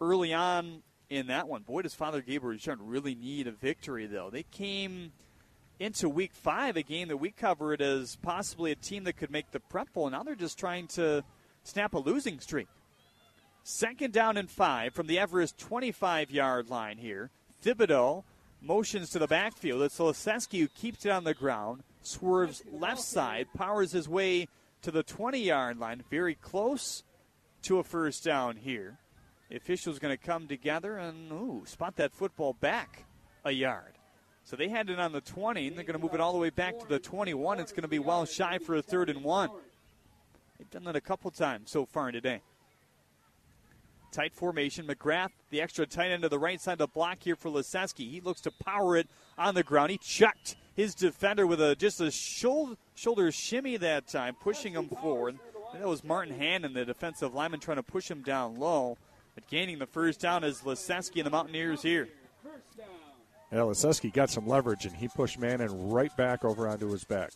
early 0.00 0.34
on 0.34 0.82
in 1.08 1.28
that 1.28 1.48
one. 1.48 1.62
Boy, 1.62 1.82
does 1.82 1.94
Father 1.94 2.20
Gabriel 2.20 2.52
Richard 2.52 2.78
really 2.82 3.14
need 3.14 3.46
a 3.46 3.52
victory, 3.52 4.06
though. 4.06 4.28
They 4.28 4.42
came 4.42 5.12
into 5.80 6.10
week 6.10 6.32
five, 6.34 6.76
a 6.76 6.82
game 6.82 7.08
that 7.08 7.16
we 7.16 7.30
covered 7.30 7.80
as 7.80 8.16
possibly 8.16 8.70
a 8.70 8.76
team 8.76 9.04
that 9.04 9.16
could 9.16 9.30
make 9.30 9.50
the 9.50 9.58
prep 9.58 9.92
bowl. 9.94 10.10
Now 10.10 10.22
they're 10.22 10.34
just 10.34 10.58
trying 10.58 10.86
to 10.88 11.24
snap 11.64 11.94
a 11.94 11.98
losing 11.98 12.38
streak. 12.38 12.68
Second 13.64 14.12
down 14.12 14.36
and 14.36 14.50
five 14.50 14.92
from 14.92 15.06
the 15.06 15.18
Everest 15.18 15.58
25 15.58 16.30
yard 16.30 16.68
line 16.68 16.98
here. 16.98 17.30
Thibodeau 17.64 18.24
motions 18.60 19.10
to 19.10 19.18
the 19.18 19.26
backfield. 19.26 19.82
It's 19.82 19.98
Leseski 19.98 20.60
who 20.60 20.68
keeps 20.68 21.06
it 21.06 21.10
on 21.10 21.24
the 21.24 21.34
ground, 21.34 21.82
swerves 22.02 22.62
left 22.70 23.00
side, 23.00 23.48
powers 23.54 23.92
his 23.92 24.08
way 24.08 24.48
to 24.82 24.90
the 24.90 25.02
20 25.02 25.38
yard 25.38 25.78
line. 25.78 26.04
Very 26.10 26.34
close 26.34 27.04
to 27.62 27.78
a 27.78 27.84
first 27.84 28.22
down 28.22 28.56
here. 28.56 28.98
The 29.48 29.56
official's 29.56 29.98
going 29.98 30.16
to 30.16 30.22
come 30.22 30.46
together 30.46 30.98
and 30.98 31.32
ooh, 31.32 31.62
spot 31.66 31.96
that 31.96 32.12
football 32.12 32.52
back 32.52 33.04
a 33.44 33.50
yard. 33.50 33.94
So 34.50 34.56
they 34.56 34.66
had 34.66 34.90
it 34.90 34.98
on 34.98 35.12
the 35.12 35.20
20, 35.20 35.68
and 35.68 35.76
they're 35.76 35.84
going 35.84 35.96
to 35.96 36.02
move 36.02 36.12
it 36.12 36.20
all 36.20 36.32
the 36.32 36.38
way 36.40 36.50
back 36.50 36.76
to 36.80 36.86
the 36.88 36.98
21. 36.98 37.60
It's 37.60 37.70
going 37.70 37.82
to 37.82 37.88
be 37.88 38.00
well 38.00 38.24
shy 38.24 38.58
for 38.58 38.74
a 38.74 38.82
third 38.82 39.08
and 39.08 39.22
one. 39.22 39.48
They've 40.58 40.68
done 40.68 40.82
that 40.84 40.96
a 40.96 41.00
couple 41.00 41.30
times 41.30 41.70
so 41.70 41.86
far 41.86 42.10
today. 42.10 42.42
Tight 44.10 44.34
formation. 44.34 44.88
McGrath, 44.88 45.28
the 45.50 45.60
extra 45.60 45.86
tight 45.86 46.10
end 46.10 46.22
to 46.22 46.28
the 46.28 46.40
right 46.40 46.60
side 46.60 46.72
of 46.72 46.78
the 46.78 46.86
block 46.88 47.18
here 47.20 47.36
for 47.36 47.48
Leseski. 47.48 48.10
He 48.10 48.20
looks 48.20 48.40
to 48.40 48.50
power 48.50 48.96
it 48.96 49.06
on 49.38 49.54
the 49.54 49.62
ground. 49.62 49.92
He 49.92 49.98
chucked 49.98 50.56
his 50.74 50.96
defender 50.96 51.46
with 51.46 51.60
a 51.60 51.76
just 51.76 52.00
a 52.00 52.10
shoulder, 52.10 52.74
shoulder 52.96 53.30
shimmy 53.30 53.76
that 53.76 54.08
time, 54.08 54.34
pushing 54.34 54.72
him 54.72 54.88
forward. 54.88 55.38
That 55.74 55.86
was 55.86 56.02
Martin 56.02 56.36
Hannon, 56.36 56.72
the 56.72 56.84
defensive 56.84 57.34
lineman, 57.34 57.60
trying 57.60 57.76
to 57.76 57.84
push 57.84 58.10
him 58.10 58.22
down 58.22 58.56
low. 58.56 58.98
But 59.36 59.46
gaining 59.46 59.78
the 59.78 59.86
first 59.86 60.18
down 60.18 60.42
is 60.42 60.62
Leseski 60.62 61.18
and 61.18 61.26
the 61.26 61.30
Mountaineers 61.30 61.82
here. 61.82 62.08
Yeah, 63.52 63.58
Leseski 63.60 64.12
got 64.12 64.30
some 64.30 64.46
leverage, 64.46 64.86
and 64.86 64.94
he 64.94 65.08
pushed 65.08 65.38
Manning 65.38 65.90
right 65.90 66.16
back 66.16 66.44
over 66.44 66.68
onto 66.68 66.88
his 66.90 67.04
back. 67.04 67.32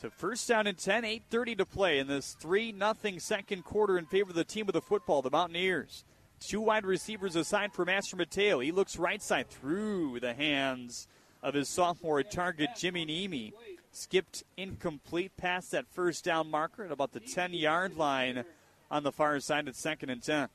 So 0.00 0.10
first 0.10 0.46
down 0.46 0.68
and 0.68 0.78
10, 0.78 1.02
8.30 1.02 1.58
to 1.58 1.66
play 1.66 1.98
in 1.98 2.06
this 2.06 2.36
3 2.38 2.70
nothing 2.70 3.18
second 3.18 3.64
quarter 3.64 3.98
in 3.98 4.06
favor 4.06 4.30
of 4.30 4.36
the 4.36 4.44
team 4.44 4.68
of 4.68 4.74
the 4.74 4.80
football, 4.80 5.22
the 5.22 5.30
Mountaineers. 5.30 6.04
Two 6.38 6.60
wide 6.60 6.86
receivers 6.86 7.34
assigned 7.34 7.72
for 7.72 7.84
Mastromateo. 7.84 8.62
He 8.62 8.70
looks 8.70 8.96
right 8.96 9.20
side 9.20 9.50
through 9.50 10.20
the 10.20 10.34
hands 10.34 11.08
of 11.42 11.54
his 11.54 11.68
sophomore 11.68 12.22
target, 12.22 12.70
Jimmy 12.76 13.04
Nemi. 13.04 13.52
Skipped 13.90 14.44
incomplete 14.56 15.36
past 15.36 15.72
that 15.72 15.88
first 15.88 16.24
down 16.24 16.48
marker 16.48 16.84
at 16.84 16.92
about 16.92 17.10
the 17.10 17.18
10 17.18 17.54
yard 17.54 17.96
line 17.96 18.44
on 18.90 19.02
the 19.02 19.10
far 19.10 19.40
side 19.40 19.66
at 19.66 19.74
second 19.74 20.10
and 20.10 20.22
10. 20.22 20.48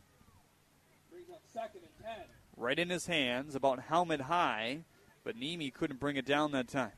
Right 2.55 2.77
in 2.77 2.89
his 2.89 3.07
hands, 3.07 3.55
about 3.55 3.79
helmet 3.79 4.21
high, 4.21 4.85
but 5.23 5.35
Nemi 5.35 5.71
couldn't 5.71 5.99
bring 5.99 6.17
it 6.17 6.25
down 6.25 6.51
that 6.51 6.67
time. 6.67 6.91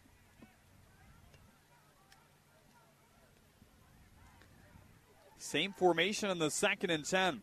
Same 5.37 5.73
formation 5.73 6.29
on 6.29 6.39
the 6.39 6.49
second 6.49 6.89
and 6.89 7.05
10. 7.05 7.41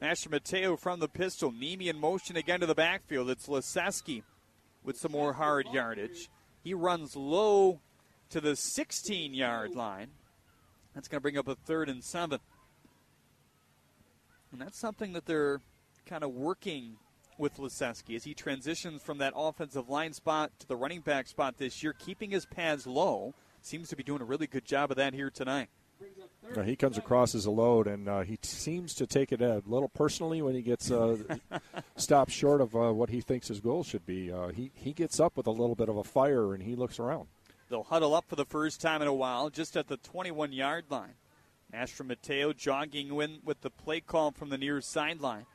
Mastromateo 0.00 0.78
from 0.78 1.00
the 1.00 1.08
pistol. 1.08 1.52
Nemi 1.52 1.88
in 1.88 1.98
motion 1.98 2.36
again 2.36 2.60
to 2.60 2.66
the 2.66 2.74
backfield. 2.74 3.30
It's 3.30 3.46
Leseski 3.46 4.22
with 4.82 4.96
some 4.96 5.12
more 5.12 5.34
hard 5.34 5.68
yardage. 5.72 6.30
He 6.64 6.74
runs 6.74 7.14
low 7.14 7.80
to 8.30 8.40
the 8.40 8.56
16 8.56 9.34
yard 9.34 9.74
line. 9.74 10.08
That's 10.94 11.08
going 11.08 11.18
to 11.18 11.22
bring 11.22 11.38
up 11.38 11.46
a 11.46 11.54
third 11.54 11.88
and 11.88 12.02
seven. 12.02 12.40
And 14.50 14.60
that's 14.60 14.78
something 14.78 15.12
that 15.12 15.26
they're 15.26 15.60
kind 16.06 16.24
of 16.24 16.32
working 16.32 16.96
with 17.38 17.56
Leseski 17.56 18.14
as 18.16 18.24
he 18.24 18.34
transitions 18.34 19.02
from 19.02 19.18
that 19.18 19.32
offensive 19.34 19.88
line 19.88 20.12
spot 20.12 20.52
to 20.58 20.68
the 20.68 20.76
running 20.76 21.00
back 21.00 21.26
spot 21.26 21.56
this 21.58 21.82
year, 21.82 21.92
keeping 21.92 22.30
his 22.30 22.46
pads 22.46 22.86
low. 22.86 23.34
Seems 23.60 23.88
to 23.90 23.96
be 23.96 24.02
doing 24.02 24.20
a 24.20 24.24
really 24.24 24.46
good 24.46 24.64
job 24.64 24.90
of 24.90 24.96
that 24.96 25.14
here 25.14 25.30
tonight. 25.30 25.68
Uh, 26.56 26.62
he 26.62 26.74
comes 26.74 26.98
across 26.98 27.34
as 27.34 27.46
a 27.46 27.50
load, 27.50 27.86
and 27.86 28.08
uh, 28.08 28.20
he 28.22 28.36
t- 28.36 28.48
seems 28.48 28.92
to 28.94 29.06
take 29.06 29.30
it 29.30 29.40
a 29.40 29.62
little 29.66 29.88
personally 29.88 30.42
when 30.42 30.54
he 30.54 30.60
gets 30.60 30.90
uh, 30.90 31.16
stopped 31.96 32.32
short 32.32 32.60
of 32.60 32.74
uh, 32.74 32.92
what 32.92 33.08
he 33.08 33.20
thinks 33.20 33.48
his 33.48 33.60
goal 33.60 33.84
should 33.84 34.04
be. 34.04 34.32
Uh, 34.32 34.48
he 34.48 34.72
he 34.74 34.92
gets 34.92 35.20
up 35.20 35.36
with 35.36 35.46
a 35.46 35.50
little 35.50 35.76
bit 35.76 35.88
of 35.88 35.96
a 35.96 36.04
fire, 36.04 36.52
and 36.54 36.64
he 36.64 36.74
looks 36.74 36.98
around. 36.98 37.28
They'll 37.70 37.84
huddle 37.84 38.14
up 38.14 38.24
for 38.28 38.36
the 38.36 38.44
first 38.44 38.80
time 38.80 39.00
in 39.00 39.08
a 39.08 39.14
while, 39.14 39.48
just 39.48 39.76
at 39.76 39.86
the 39.86 39.96
21 39.96 40.52
yard 40.52 40.86
line. 40.90 41.14
Mastromateo 41.72 42.54
jogging 42.54 43.18
in 43.20 43.38
with 43.44 43.62
the 43.62 43.70
play 43.70 44.00
call 44.00 44.30
from 44.32 44.50
the 44.50 44.58
near 44.58 44.80
sideline. 44.80 45.46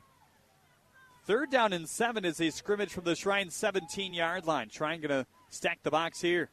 Third 1.27 1.51
down 1.51 1.73
and 1.73 1.89
seven 1.89 2.23
is 2.23 2.39
a 2.39 2.49
scrimmage 2.49 2.93
from 2.93 3.03
the 3.03 3.13
Shrine 3.13 3.49
17 3.49 4.13
yard 4.13 4.47
line. 4.47 4.69
Shrine 4.69 5.01
going 5.01 5.09
to 5.09 5.25
stack 5.49 5.79
the 5.83 5.91
box 5.91 6.21
here. 6.21 6.49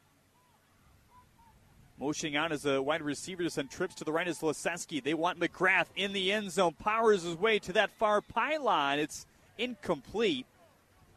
Motioning 1.97 2.35
on 2.35 2.51
as 2.51 2.65
a 2.65 2.81
wide 2.81 3.01
receiver 3.01 3.41
to 3.43 3.49
send 3.49 3.71
trips 3.71 3.95
to 3.95 4.03
the 4.03 4.11
right 4.11 4.27
is 4.27 4.39
Leseski. 4.39 5.01
They 5.01 5.13
want 5.13 5.39
McGrath 5.39 5.85
in 5.95 6.11
the 6.11 6.29
end 6.29 6.51
zone. 6.51 6.73
Powers 6.73 7.23
his 7.23 7.37
way 7.37 7.57
to 7.59 7.71
that 7.71 7.89
far 7.91 8.19
pylon. 8.19 8.99
It's 8.99 9.25
incomplete 9.57 10.45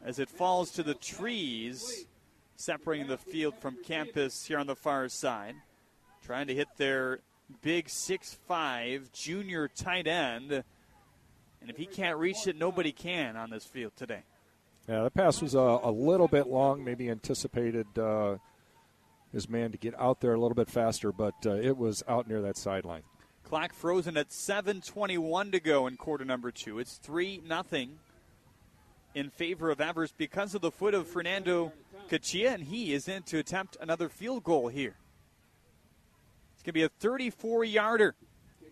as 0.05 0.19
it 0.19 0.29
falls 0.29 0.71
to 0.71 0.81
the 0.81 0.93
trees, 0.93 2.05
separating 2.55 3.07
the 3.07 3.17
field 3.17 3.55
from 3.59 3.75
campus 3.83 4.45
here 4.45 4.57
on 4.57 4.67
the 4.67 4.75
far 4.75 5.09
side. 5.09 5.55
Trying 6.25 6.47
to 6.47 6.55
hit 6.55 6.69
their 6.77 7.19
big 7.61 7.89
six-five 7.89 9.11
junior 9.11 9.67
tight 9.67 10.07
end. 10.07 10.63
And 11.61 11.69
if 11.69 11.77
he 11.77 11.85
can't 11.85 12.17
reach 12.17 12.47
it, 12.47 12.57
nobody 12.57 12.91
can 12.91 13.35
on 13.35 13.49
this 13.49 13.65
field 13.65 13.93
today. 13.95 14.23
Yeah, 14.87 15.03
the 15.03 15.11
pass 15.11 15.41
was 15.41 15.53
a, 15.53 15.59
a 15.59 15.91
little 15.91 16.27
bit 16.27 16.47
long, 16.47 16.83
maybe 16.83 17.09
anticipated. 17.09 17.85
Uh, 17.97 18.37
his 19.31 19.47
man 19.47 19.71
to 19.71 19.77
get 19.77 19.99
out 19.99 20.21
there 20.21 20.33
a 20.33 20.39
little 20.39 20.55
bit 20.55 20.69
faster, 20.69 21.11
but 21.11 21.35
uh, 21.45 21.51
it 21.51 21.77
was 21.77 22.03
out 22.07 22.27
near 22.27 22.41
that 22.41 22.57
sideline. 22.57 23.03
Clock 23.43 23.73
frozen 23.73 24.17
at 24.17 24.29
7:21 24.29 25.51
to 25.51 25.59
go 25.59 25.87
in 25.87 25.97
quarter 25.97 26.25
number 26.25 26.51
two. 26.51 26.79
It's 26.79 26.97
three 26.97 27.41
nothing 27.45 27.99
in 29.15 29.29
favor 29.29 29.71
of 29.71 29.81
Everest 29.81 30.17
because 30.17 30.53
of 30.55 30.61
the 30.61 30.71
foot 30.71 30.93
of 30.93 31.07
Fernando 31.07 31.73
Cachia, 32.09 32.53
and 32.53 32.63
he 32.63 32.93
is 32.93 33.07
in 33.07 33.23
to 33.23 33.39
attempt 33.39 33.77
another 33.81 34.09
field 34.09 34.43
goal 34.43 34.67
here. 34.67 34.95
It's 36.53 36.63
going 36.63 36.73
to 36.73 36.73
be 36.73 36.83
a 36.83 36.89
34-yarder. 36.89 38.15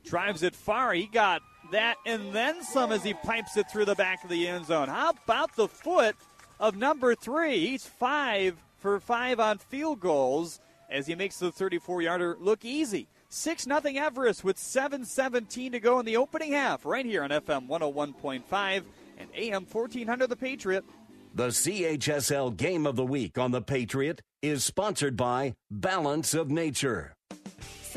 Drives 0.03 0.43
it 0.43 0.55
far. 0.55 0.93
He 0.93 1.07
got 1.07 1.41
that 1.71 1.97
and 2.05 2.33
then 2.33 2.63
some 2.63 2.91
as 2.91 3.03
he 3.03 3.13
pipes 3.13 3.57
it 3.57 3.69
through 3.71 3.85
the 3.85 3.95
back 3.95 4.23
of 4.23 4.29
the 4.29 4.47
end 4.47 4.65
zone. 4.65 4.87
How 4.87 5.11
about 5.11 5.55
the 5.55 5.67
foot 5.67 6.15
of 6.59 6.75
number 6.75 7.15
three? 7.15 7.67
He's 7.67 7.85
five 7.85 8.55
for 8.77 8.99
five 8.99 9.39
on 9.39 9.57
field 9.57 9.99
goals 9.99 10.59
as 10.89 11.07
he 11.07 11.15
makes 11.15 11.37
the 11.37 11.51
34 11.51 12.01
yarder 12.01 12.37
look 12.39 12.63
easy. 12.63 13.07
6 13.29 13.63
0 13.63 13.81
Everest 13.83 14.43
with 14.43 14.57
7.17 14.57 15.73
to 15.73 15.79
go 15.79 15.99
in 15.99 16.05
the 16.05 16.15
opening 16.15 16.53
half, 16.53 16.85
right 16.85 17.05
here 17.05 17.23
on 17.23 17.29
FM 17.29 17.67
101.5 17.67 18.83
and 19.17 19.29
AM 19.35 19.65
1400 19.65 20.27
The 20.27 20.35
Patriot. 20.35 20.85
The 21.33 21.47
CHSL 21.47 22.55
Game 22.55 22.87
of 22.87 22.95
the 22.95 23.05
Week 23.05 23.37
on 23.37 23.51
The 23.51 23.61
Patriot 23.61 24.21
is 24.41 24.63
sponsored 24.63 25.17
by 25.17 25.55
Balance 25.69 26.33
of 26.33 26.49
Nature. 26.49 27.13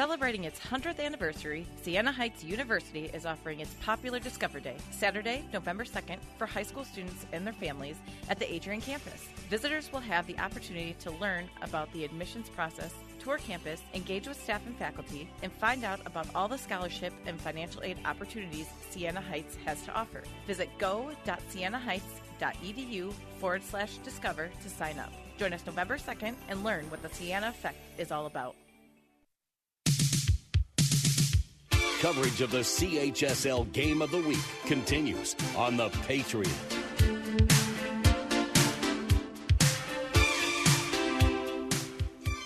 Celebrating 0.01 0.45
its 0.45 0.59
100th 0.59 0.99
anniversary, 0.99 1.67
Siena 1.83 2.11
Heights 2.11 2.43
University 2.43 3.11
is 3.13 3.27
offering 3.27 3.61
its 3.61 3.75
popular 3.85 4.19
Discover 4.19 4.61
Day, 4.61 4.77
Saturday, 4.91 5.45
November 5.53 5.85
2nd, 5.85 6.17
for 6.39 6.47
high 6.47 6.63
school 6.63 6.85
students 6.85 7.27
and 7.35 7.47
their 7.47 7.53
families 7.53 7.97
at 8.31 8.39
the 8.39 8.51
Adrian 8.51 8.81
campus. 8.81 9.29
Visitors 9.51 9.93
will 9.93 10.01
have 10.01 10.27
the 10.27 10.39
opportunity 10.39 10.97
to 11.01 11.11
learn 11.11 11.51
about 11.61 11.93
the 11.93 12.03
admissions 12.03 12.49
process, 12.49 12.95
tour 13.19 13.37
campus, 13.37 13.83
engage 13.93 14.27
with 14.27 14.43
staff 14.43 14.65
and 14.65 14.75
faculty, 14.79 15.29
and 15.43 15.53
find 15.53 15.85
out 15.85 16.01
about 16.07 16.35
all 16.35 16.49
the 16.49 16.57
scholarship 16.57 17.13
and 17.27 17.39
financial 17.39 17.83
aid 17.83 17.99
opportunities 18.07 18.69
Siena 18.89 19.21
Heights 19.21 19.59
has 19.67 19.83
to 19.83 19.93
offer. 19.93 20.23
Visit 20.47 20.71
go.sienaheights.edu 20.79 23.13
forward 23.39 23.63
slash 23.63 23.99
discover 23.99 24.49
to 24.63 24.71
sign 24.71 24.99
up. 24.99 25.13
Join 25.37 25.53
us 25.53 25.67
November 25.67 25.99
2nd 25.99 26.37
and 26.49 26.65
learn 26.65 26.89
what 26.89 27.03
the 27.03 27.11
Siena 27.11 27.51
Effect 27.51 27.77
is 27.99 28.11
all 28.11 28.25
about. 28.25 28.57
Coverage 32.01 32.41
of 32.41 32.51
the 32.51 32.61
CHSL 32.61 33.71
Game 33.73 34.01
of 34.01 34.11
the 34.11 34.23
Week 34.23 34.39
continues 34.65 35.37
on 35.55 35.77
The 35.77 35.91
Patriot. 36.07 36.49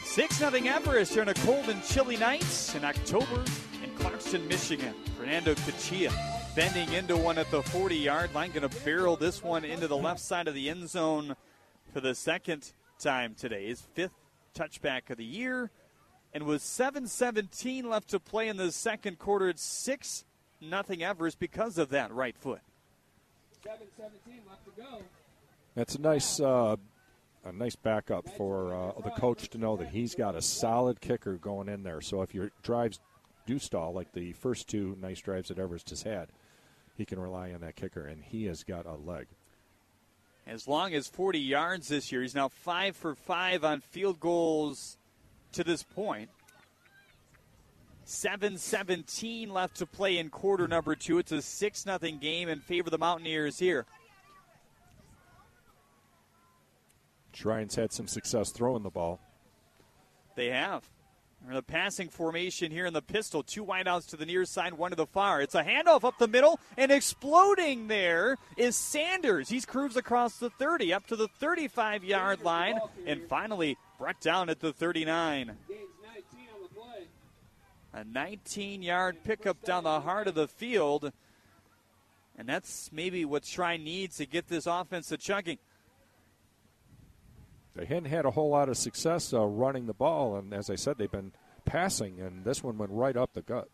6 0.02 0.40
nothing 0.40 0.66
Everest 0.66 1.12
here 1.12 1.22
on 1.22 1.28
a 1.28 1.34
cold 1.34 1.68
and 1.68 1.80
chilly 1.84 2.16
night 2.16 2.74
in 2.74 2.84
October 2.84 3.44
in 3.84 3.90
Clarkston, 3.96 4.44
Michigan. 4.48 4.92
Fernando 5.16 5.55
Cachia 5.55 6.12
bending 6.57 6.92
into 6.92 7.16
one 7.16 7.38
at 7.38 7.48
the 7.52 7.62
40 7.62 7.94
yard 7.94 8.34
line, 8.34 8.50
going 8.50 8.68
to 8.68 8.84
barrel 8.84 9.14
this 9.14 9.40
one 9.40 9.64
into 9.64 9.86
the 9.86 9.96
left 9.96 10.18
side 10.18 10.48
of 10.48 10.55
the 10.55 10.68
end 10.68 10.88
zone 10.88 11.36
for 11.92 12.00
the 12.00 12.16
second 12.16 12.72
time 12.98 13.36
today. 13.36 13.68
His 13.68 13.80
fifth 13.80 14.18
touchback 14.52 15.11
of 15.11 15.16
the 15.16 15.24
year. 15.24 15.70
And 16.35 16.45
with 16.45 16.62
7:17 16.62 17.85
left 17.85 18.11
to 18.11 18.18
play 18.18 18.49
in 18.49 18.57
the 18.57 18.72
second 18.72 19.20
quarter, 19.20 19.49
it's 19.49 19.62
six 19.62 20.24
nothing 20.61 21.03
Everest 21.03 21.39
because 21.39 21.78
of 21.78 21.91
that 21.91 22.12
right 22.12 22.37
foot. 22.37 22.61
7:17 23.64 24.43
left 24.49 24.64
to 24.64 24.82
go. 24.82 25.03
That's 25.76 25.95
a 25.95 26.01
nice, 26.01 26.41
uh, 26.41 26.76
a 27.45 27.53
nice 27.53 27.76
backup 27.76 28.28
for 28.37 28.74
uh, 28.74 29.01
the 29.01 29.11
coach 29.11 29.49
to 29.51 29.59
know 29.59 29.76
that 29.76 29.89
he's 29.91 30.16
got 30.16 30.35
a 30.35 30.43
solid 30.43 31.01
kicker 31.01 31.35
going 31.35 31.68
in 31.68 31.85
there. 31.85 32.01
So 32.01 32.22
if 32.22 32.35
your 32.35 32.51
drives 32.62 32.99
do 33.47 33.61
stall, 33.61 33.93
like 33.93 34.12
the 34.12 34.32
first 34.32 34.66
two 34.66 34.97
nice 35.01 35.20
drives 35.20 35.49
that 35.49 35.59
Everest 35.59 35.91
has 35.91 36.03
had, 36.03 36.30
he 36.97 37.05
can 37.05 37.20
rely 37.20 37.53
on 37.53 37.61
that 37.61 37.76
kicker, 37.76 38.07
and 38.07 38.24
he 38.24 38.47
has 38.47 38.64
got 38.64 38.87
a 38.87 38.95
leg. 38.95 39.26
As 40.47 40.66
long 40.66 40.95
as 40.95 41.07
40 41.07 41.39
yards 41.39 41.89
this 41.89 42.11
year, 42.11 42.22
he's 42.22 42.35
now 42.35 42.49
five 42.49 42.97
for 42.97 43.14
five 43.14 43.64
on 43.64 43.80
field 43.80 44.20
goals 44.20 44.99
to 45.55 45.64
this 45.64 45.82
point. 45.82 46.30
7-17 48.07 49.50
left 49.50 49.76
to 49.76 49.86
play 49.86 50.18
in 50.18 50.28
quarter 50.28 50.68
number 50.68 50.94
two. 50.94 51.18
It's 51.18 51.32
a 51.32 51.40
6 51.40 51.82
0 51.82 51.98
game 52.20 52.48
in 52.48 52.61
favor 52.61 52.88
of 52.88 52.90
the 52.90 52.98
Mountaineers 52.98 53.59
here. 53.59 53.86
Shrines 57.32 57.74
had 57.74 57.92
some 57.92 58.07
success 58.07 58.50
throwing 58.50 58.82
the 58.82 58.90
ball. 58.90 59.20
They 60.36 60.48
have. 60.48 60.88
In 61.46 61.55
The 61.55 61.62
passing 61.62 62.09
formation 62.09 62.70
here 62.70 62.86
in 62.86 62.94
the 62.94 63.02
pistol. 63.02 63.42
Two 63.42 63.66
wideouts 63.66 64.09
to 64.09 64.16
the 64.16 64.24
near 64.24 64.46
side, 64.46 64.72
one 64.72 64.92
to 64.92 64.96
the 64.96 65.07
far. 65.07 65.42
It's 65.42 65.55
a 65.55 65.62
handoff 65.62 66.05
up 66.05 66.16
the 66.18 66.28
middle, 66.28 66.59
and 66.78 66.90
exploding 66.90 67.88
there 67.88 68.38
is 68.57 68.76
Sanders. 68.76 69.50
He's 69.50 69.66
cruised 69.66 69.98
across 69.98 70.38
the 70.38 70.48
30 70.48 70.94
up 70.94 71.07
to 71.09 71.16
the 71.16 71.28
35 71.28 72.02
yard 72.02 72.42
line, 72.42 72.78
and 73.07 73.22
finally 73.28 73.76
brought 73.99 74.20
down 74.20 74.49
at 74.49 74.61
the 74.61 74.72
39. 74.72 75.57
A 77.92 78.05
19 78.05 78.82
yard 78.82 79.18
pickup 79.24 79.62
down 79.62 79.84
the 79.84 80.01
heart 80.01 80.26
of 80.26 80.34
the 80.34 80.49
field. 80.49 81.12
And 82.36 82.49
that's 82.49 82.90
maybe 82.92 83.24
what 83.24 83.45
Shrine 83.45 83.84
needs 83.84 84.16
to 84.16 84.26
get 84.26 84.49
this 84.49 84.66
offense 84.66 85.09
to 85.09 85.16
chugging. 85.16 85.59
They 87.76 87.84
hadn't 87.84 88.07
had 88.07 88.24
a 88.24 88.32
whole 88.32 88.51
lot 88.51 88.68
of 88.68 88.76
success 88.76 89.32
uh, 89.32 89.45
running 89.45 89.86
the 89.86 89.95
ball, 89.95 90.36
and 90.36 90.55
as 90.55 90.70
I 90.70 90.76
said, 90.76 90.97
they've 90.97 91.11
been 91.11 91.32
passing, 91.64 92.20
and 92.20 92.45
this 92.45 92.62
one 92.62 92.78
went 92.78 92.92
right 92.92 93.16
up 93.16 93.32
the 93.32 93.42
gut. 93.42 93.68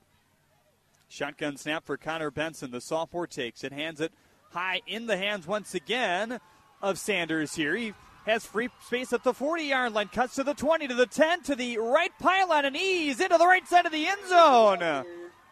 Shotgun 1.09 1.57
snap 1.57 1.85
for 1.85 1.97
Connor 1.97 2.31
Benson. 2.31 2.71
The 2.71 2.81
sophomore 2.81 3.27
takes 3.27 3.63
it, 3.63 3.73
hands 3.73 4.01
it 4.01 4.13
high 4.51 4.81
in 4.87 5.07
the 5.07 5.17
hands 5.17 5.47
once 5.47 5.75
again 5.75 6.41
of 6.81 6.99
Sanders 6.99 7.55
here. 7.55 7.75
He 7.77 7.93
has 8.27 8.45
free 8.45 8.69
space 8.85 9.13
at 9.13 9.25
the 9.25 9.35
40 9.35 9.65
yard 9.65 9.93
line, 9.93 10.09
cuts 10.09 10.35
to 10.37 10.45
the 10.45 10.55
20, 10.55 10.89
to 10.89 10.95
the 10.95 11.07
10, 11.07 11.43
to 11.45 11.55
the 11.55 11.79
right 11.79 12.13
pylon, 12.19 12.65
and 12.65 12.77
ease 12.77 13.21
into 13.21 13.39
the 13.39 13.47
right 13.47 13.67
side 13.67 13.87
of 13.87 13.93
the 13.93 14.07
end 14.07 14.21
zone. 14.29 15.05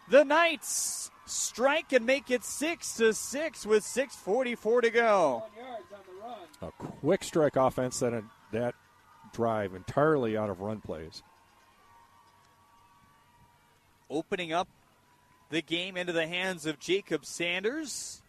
The 0.09 0.25
Knights 0.25 1.11
strike 1.27 1.93
and 1.93 2.07
make 2.07 2.31
it 2.31 2.45
6 2.45 2.97
to 2.97 3.12
6 3.12 3.66
with 3.66 3.85
6.44 3.85 4.83
to 4.83 4.91
go. 4.91 5.43
A 6.62 6.71
quick 6.73 7.23
strike 7.23 7.57
offense 7.57 8.01
that 8.01 8.23
that 8.53 8.75
drive 9.33 9.75
entirely 9.75 10.37
out 10.37 10.51
of 10.51 10.61
run 10.61 10.81
plays. 10.81 11.23
Opening 14.11 14.53
up 14.53 14.69
the 15.51 15.61
game 15.61 15.97
into 15.97 16.12
the 16.12 16.27
hands 16.27 16.64
of 16.66 16.79
Jacob 16.79 17.25
Sanders. 17.27 18.23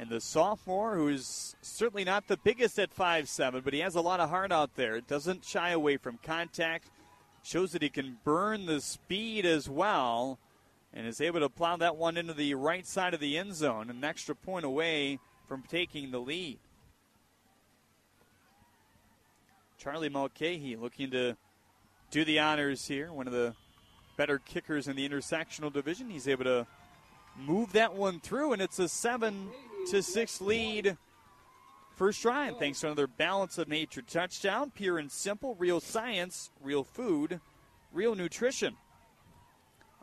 And 0.00 0.08
the 0.08 0.20
sophomore, 0.20 0.94
who 0.94 1.08
is 1.08 1.56
certainly 1.60 2.04
not 2.04 2.28
the 2.28 2.36
biggest 2.36 2.78
at 2.78 2.92
five 2.92 3.28
seven, 3.28 3.62
but 3.64 3.74
he 3.74 3.80
has 3.80 3.96
a 3.96 4.00
lot 4.00 4.20
of 4.20 4.30
heart 4.30 4.52
out 4.52 4.76
there. 4.76 5.00
Doesn't 5.00 5.44
shy 5.44 5.70
away 5.70 5.96
from 5.96 6.20
contact. 6.22 6.88
Shows 7.42 7.72
that 7.72 7.82
he 7.82 7.88
can 7.88 8.18
burn 8.22 8.66
the 8.66 8.80
speed 8.80 9.44
as 9.44 9.68
well. 9.68 10.38
And 10.94 11.06
is 11.06 11.20
able 11.20 11.40
to 11.40 11.48
plow 11.48 11.76
that 11.76 11.96
one 11.96 12.16
into 12.16 12.32
the 12.32 12.54
right 12.54 12.86
side 12.86 13.12
of 13.12 13.20
the 13.20 13.36
end 13.36 13.56
zone. 13.56 13.90
An 13.90 14.04
extra 14.04 14.36
point 14.36 14.64
away 14.64 15.18
from 15.48 15.64
taking 15.68 16.12
the 16.12 16.20
lead. 16.20 16.58
Charlie 19.78 20.08
Mulcahy 20.08 20.76
looking 20.76 21.10
to 21.10 21.36
do 22.10 22.24
the 22.24 22.38
honors 22.38 22.86
here. 22.86 23.12
One 23.12 23.26
of 23.26 23.32
the 23.32 23.54
better 24.16 24.38
kickers 24.38 24.86
in 24.88 24.96
the 24.96 25.08
intersectional 25.08 25.72
division. 25.72 26.08
He's 26.08 26.28
able 26.28 26.44
to 26.44 26.66
move 27.36 27.72
that 27.72 27.94
one 27.94 28.20
through, 28.20 28.52
and 28.52 28.62
it's 28.62 28.78
a 28.78 28.88
seven 28.88 29.48
to 29.86 30.02
six 30.02 30.40
lead 30.40 30.96
for 31.94 32.12
Shrine. 32.12 32.54
Thanks 32.58 32.80
to 32.80 32.86
another 32.86 33.06
balance 33.06 33.58
of 33.58 33.68
nature 33.68 34.02
touchdown. 34.02 34.70
Pure 34.70 34.98
and 34.98 35.10
simple, 35.10 35.54
real 35.56 35.80
science, 35.80 36.50
real 36.60 36.84
food, 36.84 37.40
real 37.92 38.14
nutrition. 38.14 38.76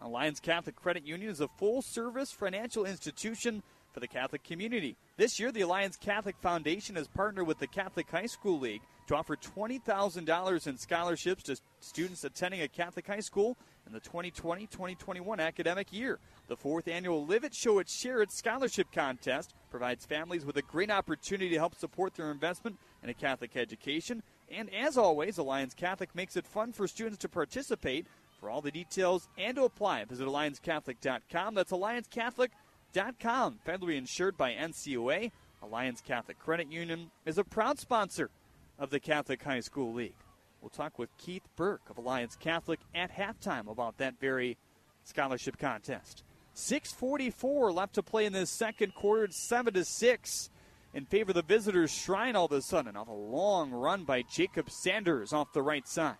Uh, 0.02 0.08
Alliance 0.08 0.40
Catholic 0.40 0.76
Credit 0.76 1.06
Union 1.06 1.32
is 1.32 1.42
a 1.42 1.48
full 1.48 1.82
service 1.82 2.32
financial 2.32 2.86
institution 2.86 3.64
for 3.94 4.00
the 4.02 4.08
Catholic 4.08 4.44
community. 4.44 4.98
This 5.18 5.40
year, 5.40 5.52
the 5.52 5.62
Alliance 5.62 5.96
Catholic 5.96 6.36
Foundation 6.42 6.96
has 6.98 7.08
partnered 7.08 7.48
with 7.48 7.60
the 7.60 7.68
Catholic 7.68 8.10
High 8.12 8.26
School 8.26 8.60
League 8.60 8.82
to 9.08 9.16
offer 9.16 9.38
$20,000 9.38 10.68
in 10.68 10.78
scholarships 10.78 11.44
to 11.44 11.58
students 11.80 12.24
attending 12.24 12.62
a 12.62 12.68
Catholic 12.68 13.08
high 13.08 13.20
school 13.22 13.56
in 13.88 13.94
the 13.94 14.00
2020 14.02 14.68
2021 14.68 15.40
academic 15.40 15.94
year. 15.94 16.20
The 16.48 16.56
fourth 16.56 16.88
annual 16.88 17.26
Live 17.26 17.44
It 17.44 17.56
Show 17.56 17.80
It 17.80 17.90
Share 17.90 18.22
It 18.22 18.32
Scholarship 18.32 18.92
Contest 18.92 19.56
provides 19.72 20.06
families 20.06 20.46
with 20.46 20.58
a 20.58 20.62
great 20.62 20.92
opportunity 20.92 21.50
to 21.50 21.58
help 21.58 21.74
support 21.74 22.14
their 22.14 22.30
investment 22.30 22.78
in 23.02 23.10
a 23.10 23.16
Catholic 23.16 23.58
education. 23.58 24.22
And 24.52 24.72
as 24.72 24.96
always, 24.96 25.40
Alliance 25.40 25.74
Catholic 25.74 26.14
makes 26.14 26.36
it 26.36 26.46
fun 26.46 26.72
for 26.72 26.88
students 26.88 27.18
to 27.20 27.30
participate. 27.30 28.06
For 28.40 28.52
all 28.52 28.62
the 28.62 28.70
details 28.70 29.28
and 29.40 29.56
to 29.56 29.64
apply, 29.64 30.06
visit 30.06 30.28
AllianceCatholic.com. 30.28 31.56
That's 31.56 31.72
AllianceCatholic.com. 31.72 33.60
Federally 33.66 33.98
insured 33.98 34.38
by 34.38 34.54
NCUA. 34.54 35.32
Alliance 35.64 36.02
Catholic 36.02 36.38
Credit 36.38 36.72
Union 36.72 37.10
is 37.26 37.40
a 37.40 37.44
proud 37.44 37.80
sponsor 37.80 38.30
of 38.78 38.92
the 38.92 39.00
Catholic 39.00 39.42
High 39.42 39.62
School 39.62 39.94
League. 39.94 40.14
We'll 40.62 40.70
talk 40.70 41.00
with 41.00 41.18
Keith 41.18 41.48
Burke 41.56 41.90
of 41.90 41.98
Alliance 41.98 42.36
Catholic 42.36 42.82
at 42.94 43.12
halftime 43.12 43.68
about 43.68 43.98
that 43.98 44.20
very 44.20 44.58
scholarship 45.04 45.58
contest. 45.58 46.24
6:44 46.56 47.74
left 47.74 47.96
to 47.96 48.04
play 48.04 48.26
in 48.26 48.34
this 48.34 48.50
second 48.50 48.96
quarter. 48.96 49.28
Seven 49.32 49.74
to 49.74 49.84
six 49.84 50.50
in 50.94 51.06
favor 51.06 51.32
of 51.32 51.36
the 51.36 51.42
visitors. 51.42 51.92
Shrine 51.92 52.36
all 52.36 52.46
of 52.46 52.52
a 52.54 52.62
sudden 52.62 52.96
off 52.96 53.10
a 53.10 53.12
long 53.12 53.72
run 53.72 54.06
by 54.06 54.22
Jacob 54.22 54.70
Sanders 54.70 55.34
off 55.34 55.52
the 55.54 55.62
right 55.62 55.88
side. 55.88 56.16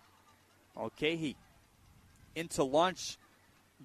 Okay, 0.76 1.16
he 1.16 1.36
into 2.34 2.62
launch 2.62 3.16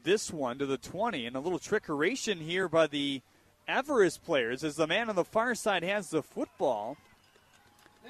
this 0.04 0.32
one 0.32 0.58
to 0.60 0.66
the 0.66 0.78
20, 0.78 1.26
and 1.26 1.36
a 1.36 1.39
little 1.39 1.60
trickeration 1.60 2.41
here 2.41 2.68
by 2.68 2.88
the 2.88 3.22
Everest 3.68 4.24
players 4.24 4.64
as 4.64 4.76
the 4.76 4.88
man 4.88 5.10
on 5.10 5.16
the 5.16 5.24
far 5.24 5.56
side 5.56 5.84
has 5.84 6.10
the 6.10 6.22
football 6.22 6.97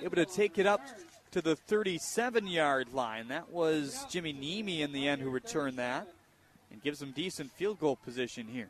able 0.01 0.15
to 0.15 0.25
take 0.25 0.57
it 0.57 0.65
up 0.65 0.81
to 1.29 1.41
the 1.41 1.55
37 1.55 2.47
yard 2.47 2.93
line. 2.93 3.27
That 3.27 3.51
was 3.51 4.05
Jimmy 4.09 4.33
Nemi 4.33 4.81
in 4.81 4.91
the 4.91 5.07
end 5.07 5.21
who 5.21 5.29
returned 5.29 5.77
that 5.77 6.07
and 6.71 6.81
gives 6.81 6.99
them 6.99 7.11
decent 7.11 7.51
field 7.51 7.79
goal 7.79 7.95
position 7.95 8.47
here. 8.47 8.69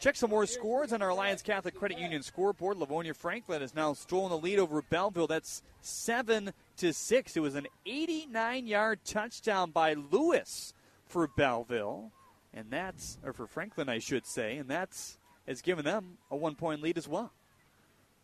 Check 0.00 0.16
some 0.16 0.30
more 0.30 0.46
scores 0.46 0.94
on 0.94 1.02
our 1.02 1.10
Alliance 1.10 1.42
Catholic 1.42 1.74
Credit 1.74 1.98
Union 1.98 2.22
scoreboard. 2.22 2.78
Livonia 2.78 3.12
Franklin 3.12 3.60
has 3.60 3.74
now 3.74 3.92
stolen 3.92 4.30
the 4.30 4.38
lead 4.38 4.58
over 4.58 4.80
Belleville. 4.80 5.26
That's 5.26 5.62
seven 5.82 6.54
to 6.78 6.94
six. 6.94 7.36
It 7.36 7.40
was 7.40 7.54
an 7.54 7.66
89 7.84 8.66
yard 8.66 9.00
touchdown 9.04 9.72
by 9.72 9.92
Lewis 9.92 10.72
for 11.06 11.28
Belleville, 11.28 12.12
and 12.54 12.70
that's 12.70 13.18
or 13.22 13.34
for 13.34 13.46
Franklin, 13.46 13.90
I 13.90 13.98
should 13.98 14.26
say, 14.26 14.56
and 14.56 14.70
that's 14.70 15.18
has 15.46 15.60
given 15.60 15.84
them 15.84 16.16
a 16.30 16.36
one 16.36 16.54
point 16.54 16.80
lead 16.80 16.96
as 16.96 17.06
well. 17.06 17.32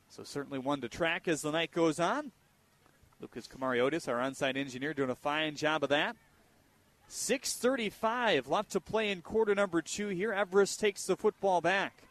So 0.09 0.23
certainly 0.23 0.59
one 0.59 0.81
to 0.81 0.89
track 0.89 1.29
as 1.29 1.43
the 1.43 1.51
night 1.51 1.73
goes 1.73 2.01
on. 2.01 2.33
Lucas 3.21 3.49
Camariotis, 3.49 4.09
our 4.09 4.21
on-site 4.21 4.57
engineer, 4.57 4.95
doing 4.95 5.11
a 5.11 5.15
fine 5.15 5.57
job 5.57 5.83
of 5.83 5.89
that. 5.91 6.17
6.35 7.11 8.49
left 8.49 8.73
to 8.73 8.81
play 8.81 9.11
in 9.11 9.23
quarter 9.23 9.55
number 9.55 9.81
two 9.83 10.09
here. 10.09 10.33
Everest 10.33 10.81
takes 10.81 11.05
the 11.05 11.17
football 11.17 11.61
back. 11.61 12.03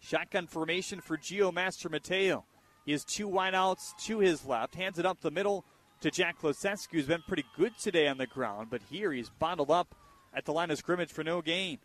Shotgun 0.00 0.46
formation 0.46 1.00
for 1.00 1.16
Geo 1.16 1.50
Mastromateo. 1.50 2.44
He 2.84 2.92
has 2.92 3.04
two 3.04 3.28
wideouts 3.28 3.96
to 4.06 4.18
his 4.18 4.44
left, 4.44 4.74
hands 4.74 4.98
it 4.98 5.06
up 5.06 5.20
the 5.20 5.30
middle 5.30 5.64
to 6.00 6.10
Jack 6.10 6.40
Losescu, 6.42 6.92
who's 6.92 7.06
been 7.06 7.22
pretty 7.26 7.44
good 7.56 7.76
today 7.78 8.06
on 8.06 8.18
the 8.18 8.26
ground, 8.26 8.68
but 8.70 8.80
here 8.88 9.12
he's 9.12 9.30
bottled 9.30 9.70
up 9.70 9.94
at 10.32 10.44
the 10.44 10.52
line 10.52 10.70
of 10.70 10.78
scrimmage 10.78 11.10
for 11.10 11.24
no 11.24 11.42
gain 11.42 11.78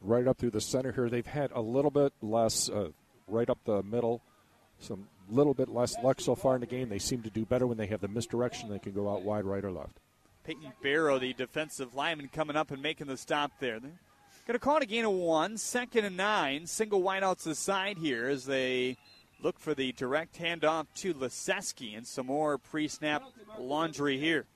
right 0.00 0.26
up 0.26 0.38
through 0.38 0.50
the 0.50 0.60
center 0.60 0.92
here. 0.92 1.08
They've 1.08 1.26
had 1.26 1.50
a 1.52 1.60
little 1.60 1.90
bit 1.90 2.12
less 2.22 2.68
uh, 2.68 2.90
right 3.26 3.48
up 3.48 3.58
the 3.64 3.82
middle 3.82 4.22
some 4.80 5.08
little 5.30 5.54
bit 5.54 5.68
less 5.68 5.96
luck 6.02 6.20
so 6.20 6.34
far 6.34 6.54
in 6.54 6.60
the 6.60 6.66
game. 6.66 6.88
They 6.88 6.98
seem 6.98 7.22
to 7.22 7.30
do 7.30 7.44
better 7.44 7.66
when 7.66 7.76
they 7.76 7.86
have 7.86 8.00
the 8.00 8.08
misdirection. 8.08 8.68
They 8.68 8.78
can 8.78 8.92
go 8.92 9.10
out 9.10 9.22
wide, 9.22 9.44
right 9.44 9.64
or 9.64 9.70
left. 9.70 10.00
Peyton 10.44 10.72
Barrow, 10.82 11.18
the 11.18 11.34
defensive 11.34 11.94
lineman, 11.94 12.28
coming 12.28 12.56
up 12.56 12.70
and 12.70 12.82
making 12.82 13.06
the 13.08 13.16
stop 13.16 13.52
there. 13.60 13.78
They're 13.78 13.90
going 14.46 14.54
to 14.54 14.58
call 14.58 14.78
it 14.78 14.82
a 14.82 14.86
gain 14.86 15.04
of 15.04 15.12
one, 15.12 15.58
second 15.58 16.06
and 16.06 16.16
nine. 16.16 16.66
Single 16.66 17.02
wideouts 17.02 17.46
aside 17.46 17.98
here 17.98 18.28
as 18.28 18.46
they 18.46 18.96
look 19.42 19.58
for 19.58 19.74
the 19.74 19.92
direct 19.92 20.38
handoff 20.38 20.86
to 20.96 21.12
Leseski 21.14 21.96
and 21.96 22.06
some 22.06 22.26
more 22.26 22.56
pre-snap 22.56 23.22
laundry 23.58 24.18
here. 24.18 24.46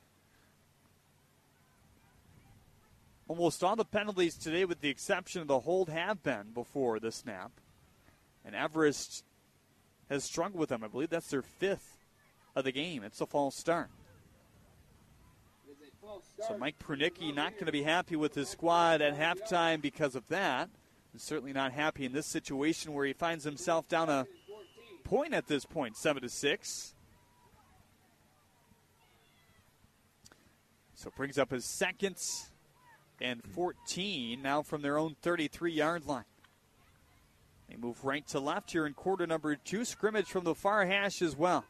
Almost 3.28 3.62
all 3.62 3.76
the 3.76 3.84
penalties 3.84 4.34
today, 4.34 4.64
with 4.64 4.80
the 4.80 4.88
exception 4.88 5.42
of 5.42 5.48
the 5.48 5.60
hold, 5.60 5.88
have 5.88 6.22
been 6.22 6.52
before 6.54 6.98
the 6.98 7.12
snap. 7.12 7.52
And 8.44 8.54
Everest 8.54 9.24
has 10.08 10.24
struggled 10.24 10.60
with 10.60 10.68
them. 10.68 10.84
I 10.84 10.88
believe 10.88 11.10
that's 11.10 11.30
their 11.30 11.42
fifth 11.42 11.98
of 12.54 12.64
the 12.64 12.72
game. 12.72 13.02
It's 13.02 13.20
a 13.20 13.26
false 13.26 13.56
start. 13.56 13.90
So 16.46 16.58
Mike 16.58 16.78
Pernicki 16.78 17.34
not 17.34 17.52
going 17.52 17.66
to 17.66 17.72
be 17.72 17.82
happy 17.82 18.16
with 18.16 18.34
his 18.34 18.48
squad 18.48 19.00
at 19.00 19.16
halftime 19.16 19.80
because 19.80 20.14
of 20.14 20.26
that. 20.28 20.68
Certainly 21.16 21.52
not 21.52 21.72
happy 21.72 22.04
in 22.04 22.12
this 22.12 22.26
situation 22.26 22.92
where 22.92 23.04
he 23.04 23.12
finds 23.12 23.44
himself 23.44 23.86
down 23.86 24.08
a 24.08 24.26
point 25.04 25.34
at 25.34 25.46
this 25.46 25.64
point, 25.64 25.96
seven 25.96 26.22
to 26.22 26.28
six. 26.28 26.94
So 30.94 31.10
brings 31.14 31.36
up 31.36 31.50
his 31.50 31.64
second 31.64 32.16
and 33.20 33.42
14 33.44 34.40
now 34.40 34.62
from 34.62 34.82
their 34.82 34.98
own 34.98 35.16
33 35.22 35.72
yard 35.72 36.06
line. 36.06 36.24
They 37.72 37.78
move 37.78 38.04
right 38.04 38.26
to 38.28 38.38
left 38.38 38.72
here 38.72 38.84
in 38.84 38.92
quarter 38.92 39.26
number 39.26 39.56
two. 39.56 39.86
Scrimmage 39.86 40.26
from 40.26 40.44
the 40.44 40.54
far 40.54 40.84
hash 40.84 41.22
as 41.22 41.34
well. 41.34 41.64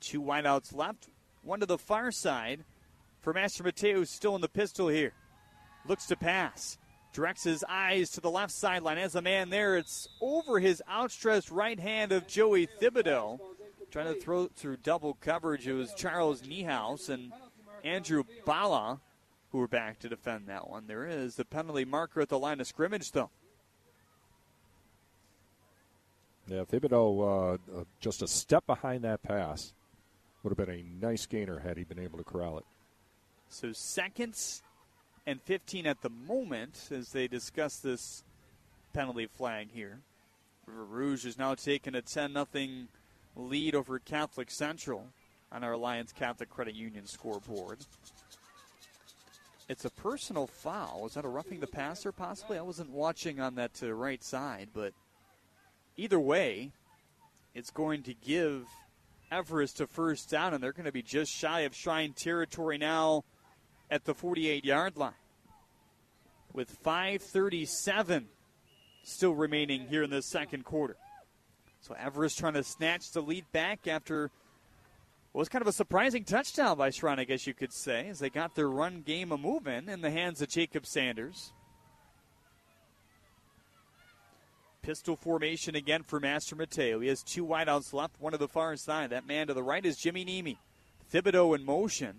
Two 0.00 0.22
wideouts 0.22 0.72
left, 0.72 1.08
one 1.42 1.58
to 1.58 1.66
the 1.66 1.78
far 1.78 2.12
side 2.12 2.64
for 3.20 3.34
Mastromateo, 3.34 3.94
who's 3.94 4.10
still 4.10 4.36
in 4.36 4.40
the 4.40 4.48
pistol 4.48 4.86
here. 4.86 5.14
Looks 5.88 6.06
to 6.06 6.16
pass. 6.16 6.78
Directs 7.12 7.42
his 7.42 7.64
eyes 7.68 8.10
to 8.10 8.20
the 8.20 8.30
left 8.30 8.52
sideline. 8.52 8.98
As 8.98 9.16
a 9.16 9.22
man 9.22 9.50
there, 9.50 9.76
it's 9.76 10.06
over 10.20 10.60
his 10.60 10.80
outstretched 10.88 11.50
right 11.50 11.80
hand 11.80 12.12
of 12.12 12.28
Joey 12.28 12.68
Thibodeau. 12.80 13.40
Trying 13.90 14.14
to 14.14 14.20
throw 14.20 14.46
through 14.46 14.76
double 14.76 15.14
coverage. 15.14 15.66
It 15.66 15.72
was 15.72 15.92
Charles 15.94 16.42
Niehaus 16.42 17.08
and 17.08 17.32
Andrew 17.82 18.22
Bala 18.44 19.00
who 19.50 19.58
were 19.58 19.68
back 19.68 19.98
to 20.00 20.08
defend 20.08 20.46
that 20.46 20.68
one. 20.68 20.86
There 20.86 21.06
is 21.06 21.36
the 21.36 21.44
penalty 21.44 21.84
marker 21.84 22.20
at 22.20 22.28
the 22.28 22.38
line 22.38 22.60
of 22.60 22.66
scrimmage, 22.66 23.10
though. 23.12 23.30
Yeah, 26.48 26.62
Thibodeau 26.62 27.20
uh, 27.20 27.80
uh, 27.80 27.84
just 28.00 28.22
a 28.22 28.26
step 28.26 28.66
behind 28.66 29.04
that 29.04 29.22
pass 29.22 29.74
would 30.42 30.56
have 30.56 30.66
been 30.66 30.74
a 30.74 31.06
nice 31.06 31.26
gainer 31.26 31.58
had 31.58 31.76
he 31.76 31.84
been 31.84 31.98
able 31.98 32.16
to 32.18 32.24
corral 32.24 32.58
it. 32.58 32.64
So 33.50 33.72
seconds 33.72 34.62
and 35.26 35.42
15 35.42 35.86
at 35.86 36.00
the 36.00 36.08
moment 36.08 36.88
as 36.90 37.12
they 37.12 37.28
discuss 37.28 37.78
this 37.78 38.24
penalty 38.94 39.26
flag 39.26 39.68
here. 39.72 40.00
River 40.66 40.84
Rouge 40.84 41.26
is 41.26 41.38
now 41.38 41.54
taking 41.54 41.94
a 41.94 42.02
10 42.02 42.32
0 42.32 42.46
lead 43.36 43.74
over 43.74 43.98
Catholic 43.98 44.50
Central 44.50 45.06
on 45.52 45.64
our 45.64 45.72
Alliance 45.72 46.12
Catholic 46.12 46.48
Credit 46.48 46.74
Union 46.74 47.06
scoreboard. 47.06 47.78
It's 49.68 49.84
a 49.84 49.90
personal 49.90 50.46
foul. 50.46 51.02
Was 51.02 51.14
that 51.14 51.26
a 51.26 51.28
roughing 51.28 51.60
the 51.60 51.66
passer, 51.66 52.10
possibly? 52.10 52.56
I 52.56 52.62
wasn't 52.62 52.90
watching 52.90 53.38
on 53.38 53.54
that 53.56 53.80
right 53.82 54.24
side, 54.24 54.70
but 54.72 54.94
either 55.98 56.18
way, 56.18 56.72
it's 57.54 57.70
going 57.70 58.02
to 58.04 58.14
give 58.14 58.66
Everest 59.30 59.80
a 59.82 59.86
first 59.86 60.30
down, 60.30 60.54
and 60.54 60.62
they're 60.62 60.72
going 60.72 60.86
to 60.86 60.92
be 60.92 61.02
just 61.02 61.30
shy 61.30 61.60
of 61.60 61.74
Shrine 61.74 62.14
territory 62.14 62.78
now 62.78 63.24
at 63.90 64.04
the 64.04 64.14
48 64.14 64.64
yard 64.64 64.96
line. 64.96 65.12
With 66.54 66.82
5.37 66.82 68.24
still 69.02 69.34
remaining 69.34 69.86
here 69.88 70.02
in 70.02 70.10
the 70.10 70.22
second 70.22 70.64
quarter. 70.64 70.96
So 71.80 71.94
Everest 71.94 72.38
trying 72.38 72.54
to 72.54 72.64
snatch 72.64 73.10
the 73.12 73.20
lead 73.20 73.44
back 73.52 73.86
after 73.86 74.30
what 75.32 75.40
was 75.40 75.48
kind 75.48 75.62
of 75.62 75.68
a 75.68 75.72
surprising 75.72 76.24
touchdown 76.24 76.78
by 76.78 76.90
Shrine, 76.90 77.18
I 77.18 77.24
guess 77.24 77.46
you 77.46 77.54
could 77.54 77.72
say, 77.72 78.08
as 78.08 78.18
they 78.18 78.30
got 78.30 78.54
their 78.54 78.68
run 78.68 79.02
game 79.02 79.30
a 79.30 79.38
moving 79.38 79.88
in 79.88 80.00
the 80.00 80.10
hands 80.10 80.42
of 80.42 80.48
Jacob 80.48 80.86
Sanders. 80.86 81.52
Pistol 84.82 85.16
formation 85.16 85.74
again 85.74 86.02
for 86.02 86.20
Mastromateo. 86.20 87.02
He 87.02 87.08
has 87.08 87.22
two 87.22 87.46
wideouts 87.46 87.92
left, 87.92 88.20
one 88.20 88.32
to 88.32 88.38
the 88.38 88.48
far 88.48 88.76
side. 88.76 89.10
That 89.10 89.26
man 89.26 89.48
to 89.48 89.54
the 89.54 89.62
right 89.62 89.84
is 89.84 89.96
Jimmy 89.96 90.24
Nemi. 90.24 90.58
Thibodeau 91.12 91.54
in 91.56 91.64
motion. 91.64 92.16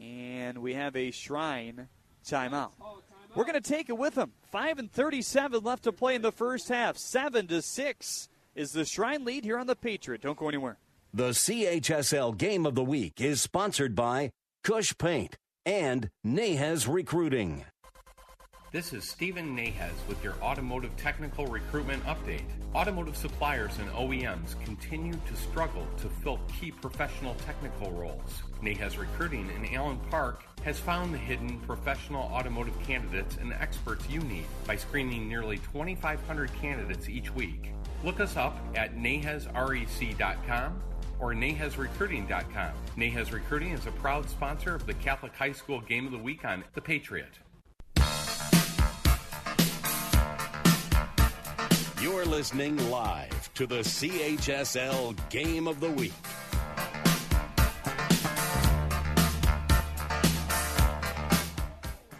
And 0.00 0.58
we 0.58 0.74
have 0.74 0.96
a 0.96 1.10
Shrine 1.10 1.88
timeout. 2.26 2.72
We're 3.34 3.44
going 3.44 3.60
to 3.60 3.68
take 3.68 3.88
it 3.88 3.98
with 3.98 4.14
them. 4.14 4.32
5 4.52 4.78
and 4.78 4.92
37 4.92 5.62
left 5.62 5.84
to 5.84 5.92
play 5.92 6.14
in 6.14 6.22
the 6.22 6.32
first 6.32 6.68
half. 6.68 6.96
7 6.96 7.46
to 7.48 7.62
6 7.62 8.28
is 8.54 8.72
the 8.72 8.84
Shrine 8.84 9.24
lead 9.24 9.44
here 9.44 9.58
on 9.58 9.66
the 9.66 9.76
Patriot. 9.76 10.20
Don't 10.20 10.38
go 10.38 10.48
anywhere. 10.48 10.78
The 11.12 11.30
CHSL 11.30 12.36
Game 12.36 12.66
of 12.66 12.74
the 12.74 12.84
Week 12.84 13.20
is 13.20 13.40
sponsored 13.40 13.94
by 13.94 14.30
Cush 14.62 14.96
Paint 14.98 15.36
and 15.64 16.10
Nahez 16.26 16.92
Recruiting. 16.92 17.64
This 18.74 18.92
is 18.92 19.08
Stephen 19.08 19.56
Nahez 19.56 19.92
with 20.08 20.24
your 20.24 20.34
automotive 20.42 20.96
technical 20.96 21.46
recruitment 21.46 22.04
update. 22.06 22.42
Automotive 22.74 23.16
suppliers 23.16 23.78
and 23.78 23.88
OEMs 23.90 24.60
continue 24.64 25.12
to 25.12 25.36
struggle 25.36 25.86
to 25.98 26.08
fill 26.08 26.40
key 26.58 26.72
professional 26.72 27.36
technical 27.46 27.92
roles. 27.92 28.42
Nahez 28.64 28.98
Recruiting 28.98 29.48
in 29.54 29.72
Allen 29.76 30.00
Park 30.10 30.42
has 30.64 30.80
found 30.80 31.14
the 31.14 31.18
hidden 31.18 31.60
professional 31.60 32.24
automotive 32.24 32.76
candidates 32.82 33.36
and 33.36 33.52
experts 33.52 34.08
you 34.10 34.18
need 34.22 34.46
by 34.66 34.74
screening 34.74 35.28
nearly 35.28 35.58
2,500 35.58 36.52
candidates 36.60 37.08
each 37.08 37.32
week. 37.32 37.70
Look 38.02 38.18
us 38.18 38.36
up 38.36 38.58
at 38.74 38.96
nahezrec.com 38.96 40.82
or 41.20 41.32
nahezrecruiting.com. 41.32 42.72
Nahez 42.96 43.30
Recruiting 43.30 43.70
is 43.70 43.86
a 43.86 43.92
proud 43.92 44.28
sponsor 44.28 44.74
of 44.74 44.84
the 44.84 44.94
Catholic 44.94 45.36
High 45.36 45.52
School 45.52 45.80
Game 45.80 46.06
of 46.06 46.10
the 46.10 46.18
Week 46.18 46.44
on 46.44 46.64
The 46.74 46.80
Patriot. 46.80 47.38
You're 52.04 52.26
listening 52.26 52.76
live 52.90 53.54
to 53.54 53.66
the 53.66 53.76
CHSL 53.76 55.16
Game 55.30 55.66
of 55.66 55.80
the 55.80 55.88
Week. 55.88 56.12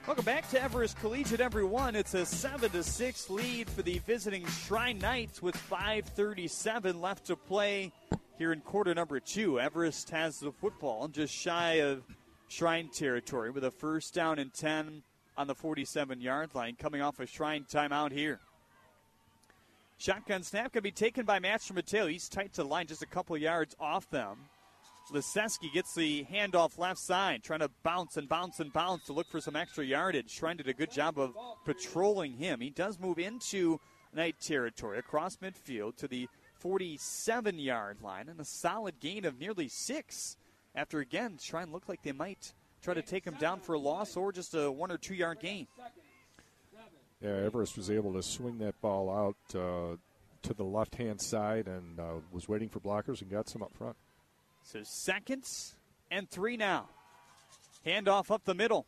Welcome 0.07 0.25
back 0.25 0.49
to 0.53 0.63
Everest 0.63 0.99
Collegiate, 1.01 1.43
everyone. 1.43 1.97
It's 1.97 2.15
a 2.15 2.25
7 2.25 2.71
to 2.71 2.83
6 2.83 3.29
lead 3.29 3.69
for 3.69 3.83
the 3.83 3.99
visiting 3.99 4.47
Shrine 4.47 4.99
Knights 4.99 5.43
with 5.43 5.55
5.37 5.55 7.03
left 7.03 7.27
to 7.27 7.37
play 7.37 7.93
here 8.39 8.55
in 8.55 8.63
quarter 8.63 8.95
number 8.95 9.21
two. 9.21 9.61
Everest 9.61 10.09
has 10.09 10.41
the 10.41 10.53
football 10.53 11.09
just 11.09 11.35
shy 11.35 11.83
of 11.83 12.05
Shrine 12.49 12.89
territory 12.89 13.51
with 13.51 13.65
a 13.65 13.71
first 13.71 14.15
down 14.15 14.39
and 14.39 14.51
10 14.55 15.03
on 15.37 15.47
the 15.47 15.55
47 15.55 16.23
yard 16.23 16.55
line, 16.55 16.75
coming 16.75 17.03
off 17.03 17.21
a 17.21 17.27
Shrine 17.27 17.67
timeout 17.71 18.13
here. 18.13 18.41
Shotgun 19.99 20.43
snap 20.43 20.73
can 20.73 20.83
be 20.83 20.91
taken 20.91 21.25
by 21.25 21.39
Mastromateo. 21.39 22.11
He's 22.11 22.29
tight 22.29 22.53
to 22.55 22.63
the 22.63 22.69
line, 22.69 22.87
just 22.87 23.03
a 23.03 23.07
couple 23.07 23.37
yards 23.37 23.75
off 23.79 24.11
them. 24.11 24.39
Liseski 25.13 25.73
gets 25.73 25.95
the 25.95 26.25
handoff 26.25 26.79
left 26.79 26.99
side, 26.99 27.43
trying 27.43 27.61
to 27.61 27.71
bounce 27.83 28.17
and 28.17 28.29
bounce 28.29 28.61
and 28.61 28.73
bounce 28.73 29.05
to 29.05 29.13
look 29.13 29.29
for 29.31 29.41
some 29.41 29.55
extra 29.55 29.85
yardage. 29.85 30.31
Shrine 30.31 30.57
did 30.57 30.69
a 30.69 30.73
good 30.73 30.91
job 30.91 31.19
of 31.19 31.35
patrolling 31.65 32.33
him. 32.33 32.61
He 32.61 32.71
does 32.71 32.99
move 32.99 33.19
into 33.19 33.81
Knight 34.15 34.37
territory 34.41 34.99
across 34.99 35.37
midfield 35.37 35.97
to 35.97 36.09
the 36.09 36.29
47 36.61 37.59
yard 37.59 38.01
line 38.01 38.29
and 38.29 38.41
a 38.41 38.45
solid 38.45 39.01
gain 39.01 39.25
of 39.25 39.39
nearly 39.39 39.69
six 39.69 40.37
after 40.75 41.01
again 41.01 41.37
Shrine 41.39 41.73
looked 41.73 41.89
like 41.89 42.03
they 42.03 42.13
might 42.13 42.55
try 42.81 42.95
to 42.95 43.03
take 43.03 43.27
him 43.27 43.35
down 43.35 43.61
for 43.61 43.75
a 43.75 43.79
loss 43.79 44.17
or 44.17 44.33
just 44.33 44.55
a 44.55 44.71
one 44.71 44.91
or 44.91 44.99
two 44.99 45.15
yard 45.15 45.41
gain. 45.41 45.67
Yeah, 47.25 47.37
Everest 47.37 47.79
was 47.79 47.91
able 47.91 48.13
to 48.13 48.23
swing 48.23 48.59
that 48.59 48.79
ball 48.83 49.09
out 49.09 49.59
uh, 49.59 49.97
to 50.43 50.55
the 50.55 50.63
left 50.63 50.97
hand 50.97 51.23
side 51.23 51.67
and 51.69 51.99
uh, 51.99 52.17
was 52.31 52.51
waiting 52.51 52.69
for 52.69 52.81
blockers 52.81 53.23
and 53.23 53.31
got 53.31 53.49
some 53.49 53.63
up 53.63 53.73
front. 53.75 53.97
So 54.63 54.81
seconds 54.83 55.73
and 56.11 56.29
three 56.29 56.59
now. 56.59 56.91
Handoff 57.87 58.31
up 58.31 58.45
the 58.45 58.55
middle. 58.55 58.85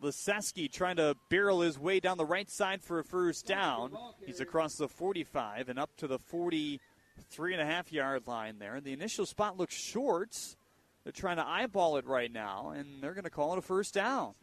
Liseski 0.00 0.70
trying 0.70 0.96
to 0.96 1.16
barrel 1.28 1.62
his 1.62 1.76
way 1.76 1.98
down 1.98 2.18
the 2.18 2.24
right 2.24 2.48
side 2.48 2.84
for 2.84 3.00
a 3.00 3.04
first 3.04 3.46
down. 3.46 3.96
He's 4.24 4.40
across 4.40 4.76
the 4.76 4.86
45 4.86 5.68
and 5.68 5.78
up 5.78 5.90
to 5.96 6.06
the 6.06 6.20
43 6.20 7.52
and 7.52 7.62
a 7.62 7.66
half 7.66 7.92
yard 7.92 8.28
line 8.28 8.60
there. 8.60 8.80
The 8.80 8.92
initial 8.92 9.26
spot 9.26 9.56
looks 9.56 9.74
short. 9.74 10.36
They're 11.02 11.12
trying 11.12 11.38
to 11.38 11.46
eyeball 11.46 11.96
it 11.96 12.06
right 12.06 12.32
now, 12.32 12.70
and 12.76 13.02
they're 13.02 13.14
going 13.14 13.24
to 13.24 13.30
call 13.30 13.54
it 13.54 13.58
a 13.58 13.62
first 13.62 13.94
down. 13.94 14.34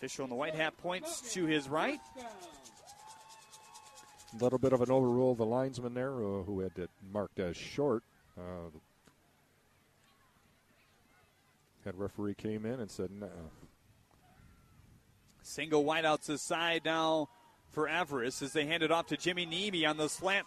Official 0.00 0.24
in 0.24 0.30
the 0.30 0.36
white 0.36 0.54
hat 0.54 0.78
points 0.78 1.34
to 1.34 1.44
his 1.44 1.68
right. 1.68 2.00
A 4.32 4.42
little 4.42 4.58
bit 4.58 4.72
of 4.72 4.80
an 4.80 4.90
overrule 4.90 5.32
of 5.32 5.36
the 5.36 5.44
linesman 5.44 5.92
there 5.92 6.14
uh, 6.14 6.42
who 6.42 6.60
had 6.60 6.72
it 6.78 6.88
marked 7.12 7.38
as 7.38 7.54
short. 7.54 8.02
Uh, 8.34 8.70
head 11.84 11.98
referee 11.98 12.32
came 12.32 12.64
in 12.64 12.80
and 12.80 12.90
said, 12.90 13.10
no. 13.10 13.28
Single 15.42 15.84
wideouts 15.84 16.30
aside 16.30 16.86
now 16.86 17.28
for 17.68 17.86
Everest 17.86 18.40
as 18.40 18.54
they 18.54 18.64
hand 18.64 18.82
it 18.82 18.90
off 18.90 19.08
to 19.08 19.18
Jimmy 19.18 19.44
Nemi 19.44 19.84
on 19.84 19.98
the 19.98 20.08
slant 20.08 20.46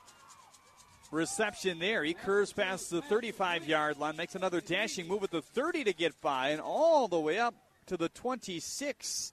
reception 1.11 1.77
there. 1.77 2.03
He 2.03 2.15
curves 2.15 2.51
past 2.51 2.89
the 2.89 3.03
35 3.03 3.67
yard 3.67 3.99
line, 3.99 4.15
makes 4.17 4.33
another 4.33 4.61
dashing 4.61 5.07
move 5.07 5.21
at 5.21 5.29
the 5.29 5.43
30 5.43 5.83
to 5.83 5.93
get 5.93 6.19
by, 6.21 6.49
and 6.49 6.59
all 6.59 7.07
the 7.07 7.19
way 7.19 7.37
up 7.37 7.53
to 7.85 7.97
the 7.97 8.09
26 8.09 9.32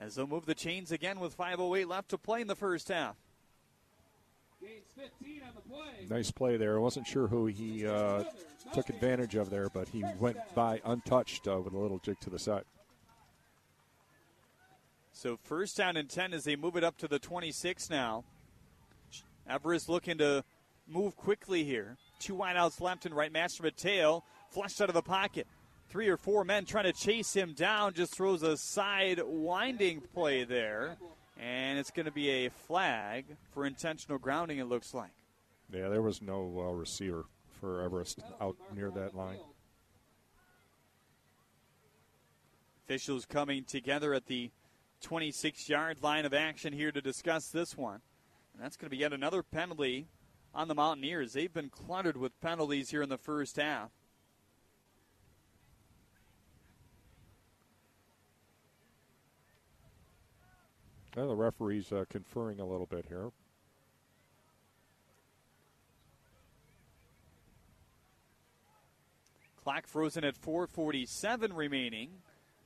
as 0.00 0.14
they'll 0.14 0.26
move 0.26 0.46
the 0.46 0.54
chains 0.54 0.90
again 0.90 1.20
with 1.20 1.36
5.08 1.36 1.86
left 1.86 2.08
to 2.10 2.18
play 2.18 2.40
in 2.40 2.46
the 2.46 2.56
first 2.56 2.88
half. 2.88 3.16
Nice 6.08 6.30
play 6.30 6.56
there. 6.56 6.76
I 6.76 6.80
wasn't 6.80 7.06
sure 7.06 7.28
who 7.28 7.46
he 7.46 7.86
uh, 7.86 8.24
took 8.74 8.88
advantage 8.88 9.34
of 9.34 9.50
there, 9.50 9.68
but 9.68 9.88
he 9.88 10.02
went 10.18 10.38
by 10.54 10.80
untouched 10.84 11.46
uh, 11.46 11.60
with 11.60 11.74
a 11.74 11.78
little 11.78 11.98
jig 11.98 12.18
to 12.20 12.30
the 12.30 12.38
side. 12.38 12.64
So 15.12 15.38
first 15.42 15.76
down 15.76 15.96
and 15.96 16.08
10 16.08 16.32
as 16.32 16.44
they 16.44 16.56
move 16.56 16.76
it 16.76 16.84
up 16.84 16.96
to 16.98 17.08
the 17.08 17.18
26 17.18 17.90
now. 17.90 18.24
Everest 19.48 19.88
looking 19.88 20.18
to 20.18 20.44
move 20.88 21.16
quickly 21.16 21.64
here. 21.64 21.96
Two 22.18 22.34
wideouts 22.34 22.80
left 22.80 23.04
and 23.06 23.14
right. 23.14 23.32
Mastromateo 23.32 24.22
flushed 24.50 24.80
out 24.80 24.88
of 24.88 24.94
the 24.94 25.02
pocket. 25.02 25.46
Three 25.90 26.08
or 26.08 26.16
four 26.16 26.44
men 26.44 26.66
trying 26.66 26.84
to 26.84 26.92
chase 26.92 27.34
him 27.34 27.52
down. 27.52 27.94
Just 27.94 28.14
throws 28.14 28.44
a 28.44 28.56
side 28.56 29.20
winding 29.24 30.00
play 30.14 30.44
there. 30.44 30.96
And 31.36 31.78
it's 31.80 31.90
going 31.90 32.06
to 32.06 32.12
be 32.12 32.30
a 32.30 32.48
flag 32.48 33.24
for 33.52 33.66
intentional 33.66 34.18
grounding, 34.18 34.58
it 34.58 34.66
looks 34.66 34.94
like. 34.94 35.10
Yeah, 35.72 35.88
there 35.88 36.02
was 36.02 36.22
no 36.22 36.42
uh, 36.58 36.72
receiver 36.72 37.24
for 37.60 37.82
Everest 37.82 38.20
out 38.40 38.56
near 38.74 38.90
that 38.92 39.16
line. 39.16 39.38
Officials 42.86 43.26
coming 43.26 43.64
together 43.64 44.14
at 44.14 44.26
the 44.26 44.50
26 45.02 45.68
yard 45.68 46.02
line 46.02 46.24
of 46.24 46.34
action 46.34 46.72
here 46.72 46.92
to 46.92 47.00
discuss 47.00 47.48
this 47.48 47.76
one. 47.76 48.00
And 48.54 48.62
that's 48.62 48.76
going 48.76 48.86
to 48.86 48.96
be 48.96 49.00
yet 49.00 49.12
another 49.12 49.42
penalty 49.42 50.06
on 50.54 50.68
the 50.68 50.74
Mountaineers. 50.74 51.32
They've 51.32 51.52
been 51.52 51.68
cluttered 51.68 52.16
with 52.16 52.40
penalties 52.40 52.90
here 52.90 53.02
in 53.02 53.08
the 53.08 53.18
first 53.18 53.56
half. 53.56 53.90
Well, 61.20 61.28
the 61.28 61.36
referee's 61.36 61.92
uh, 61.92 62.06
conferring 62.08 62.60
a 62.60 62.64
little 62.64 62.86
bit 62.86 63.04
here. 63.06 63.30
Clock 69.62 69.86
frozen 69.86 70.24
at 70.24 70.34
4:47 70.40 71.54
remaining. 71.54 72.08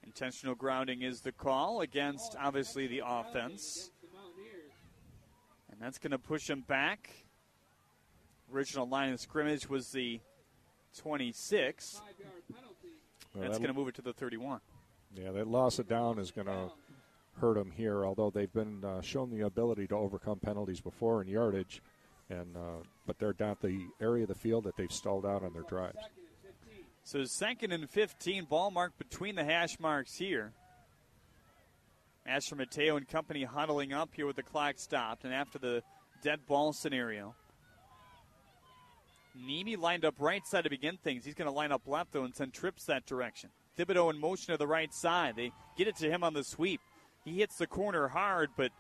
Intentional 0.04 0.54
grounding 0.54 1.02
is 1.02 1.22
the 1.22 1.32
call 1.32 1.80
against 1.80 2.36
obviously 2.40 2.86
the 2.86 3.02
offense. 3.04 3.90
And 5.72 5.80
that's 5.80 5.98
going 5.98 6.12
to 6.12 6.18
push 6.18 6.48
him 6.48 6.60
back. 6.60 7.10
Original 8.52 8.88
line 8.88 9.12
of 9.12 9.18
scrimmage 9.18 9.68
was 9.68 9.90
the 9.90 10.20
26. 10.96 12.00
Well, 13.34 13.42
that's 13.42 13.54
that- 13.54 13.58
going 13.58 13.74
to 13.74 13.76
move 13.76 13.88
it 13.88 13.96
to 13.96 14.02
the 14.02 14.12
31. 14.12 14.60
Yeah, 15.16 15.32
that 15.32 15.48
loss 15.48 15.80
of 15.80 15.88
down 15.88 16.20
is 16.20 16.30
going 16.30 16.46
to 16.46 16.70
hurt 17.36 17.54
them 17.54 17.70
here. 17.70 18.04
Although 18.04 18.30
they've 18.30 18.52
been 18.52 18.84
uh, 18.84 19.00
shown 19.00 19.30
the 19.30 19.42
ability 19.42 19.86
to 19.88 19.96
overcome 19.96 20.38
penalties 20.38 20.80
before 20.80 21.22
in 21.22 21.28
yardage, 21.28 21.82
and 22.30 22.56
uh, 22.56 22.82
but 23.06 23.18
they're 23.18 23.34
at 23.38 23.60
the 23.60 23.86
area 24.00 24.22
of 24.22 24.28
the 24.28 24.34
field 24.34 24.64
that 24.64 24.76
they've 24.76 24.92
stalled 24.92 25.26
out 25.26 25.42
on 25.42 25.52
their 25.52 25.62
drives. 25.62 25.98
So 27.02 27.24
second 27.24 27.72
and 27.72 27.88
15, 27.88 28.44
ball 28.44 28.70
marked 28.70 28.98
between 28.98 29.34
the 29.34 29.44
hash 29.44 29.78
marks 29.78 30.16
here. 30.16 30.52
Mastromateo 32.26 32.96
and 32.96 33.06
company 33.06 33.44
huddling 33.44 33.92
up 33.92 34.08
here 34.14 34.26
with 34.26 34.36
the 34.36 34.42
clock 34.42 34.78
stopped, 34.78 35.24
and 35.24 35.34
after 35.34 35.58
the 35.58 35.82
dead 36.22 36.40
ball 36.46 36.72
scenario. 36.72 37.34
Nemi 39.34 39.76
lined 39.76 40.04
up 40.04 40.14
right 40.18 40.46
side 40.46 40.64
to 40.64 40.70
begin 40.70 40.96
things. 40.96 41.24
He's 41.24 41.34
going 41.34 41.46
to 41.46 41.52
line 41.52 41.72
up 41.72 41.82
left, 41.86 42.12
though, 42.12 42.24
and 42.24 42.34
send 42.34 42.54
trips 42.54 42.84
that 42.86 43.04
direction. 43.04 43.50
Thibodeau 43.76 44.10
in 44.10 44.18
motion 44.18 44.54
to 44.54 44.56
the 44.56 44.66
right 44.66 44.92
side. 44.94 45.34
They 45.36 45.52
get 45.76 45.88
it 45.88 45.96
to 45.96 46.08
him 46.08 46.22
on 46.22 46.32
the 46.32 46.44
sweep. 46.44 46.80
He 47.24 47.38
hits 47.38 47.56
the 47.56 47.66
corner 47.66 48.08
hard, 48.08 48.50
but 48.56 48.70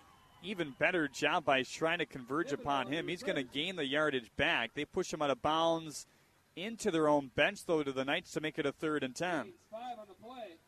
even 0.42 0.74
better 0.78 1.08
job 1.08 1.44
by 1.44 1.62
trying 1.62 1.98
to 1.98 2.06
converge 2.06 2.52
upon 2.52 2.88
him. 2.88 3.08
He's 3.08 3.22
going 3.22 3.36
to 3.36 3.42
gain 3.42 3.76
the 3.76 3.86
yardage 3.86 4.30
back. 4.36 4.72
They 4.74 4.84
push 4.84 5.12
him 5.12 5.22
out 5.22 5.30
of 5.30 5.40
bounds 5.40 6.06
into 6.54 6.90
their 6.90 7.08
own 7.08 7.30
bench, 7.34 7.64
though, 7.66 7.82
to 7.82 7.92
the 7.92 8.04
Knights 8.04 8.32
to 8.32 8.40
make 8.40 8.58
it 8.58 8.66
a 8.66 8.72
third 8.72 9.02
and 9.02 9.14
10. 9.14 9.52
Five 9.70 9.98
on 9.98 10.06
the 10.06 10.14
play. 10.14 10.58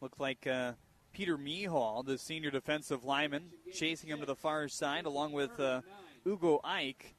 Looked 0.00 0.20
like 0.20 0.46
uh, 0.46 0.72
Peter 1.12 1.36
Mehall, 1.36 2.06
the 2.06 2.16
senior 2.16 2.50
defensive 2.50 3.04
lineman, 3.04 3.50
chasing 3.74 4.08
him 4.08 4.20
to 4.20 4.26
the 4.26 4.36
far 4.36 4.68
side 4.68 5.04
along 5.04 5.32
with 5.32 5.58
uh, 5.58 5.80
Ugo 6.26 6.60
Ike. 6.64 7.14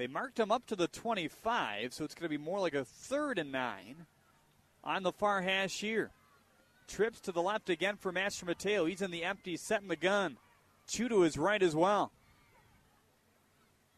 They 0.00 0.06
marked 0.06 0.40
him 0.40 0.50
up 0.50 0.66
to 0.68 0.76
the 0.76 0.88
25, 0.88 1.92
so 1.92 2.04
it's 2.04 2.14
going 2.14 2.24
to 2.24 2.30
be 2.30 2.42
more 2.42 2.58
like 2.58 2.72
a 2.72 2.86
third 2.86 3.38
and 3.38 3.52
nine 3.52 4.06
on 4.82 5.02
the 5.02 5.12
far 5.12 5.42
hash 5.42 5.78
here. 5.78 6.10
Trips 6.88 7.20
to 7.20 7.32
the 7.32 7.42
left 7.42 7.68
again 7.68 7.96
for 7.98 8.10
Mastromateo. 8.10 8.88
He's 8.88 9.02
in 9.02 9.10
the 9.10 9.24
empty, 9.24 9.58
setting 9.58 9.88
the 9.88 9.96
gun. 9.96 10.38
Two 10.86 11.10
to 11.10 11.20
his 11.20 11.36
right 11.36 11.62
as 11.62 11.76
well. 11.76 12.12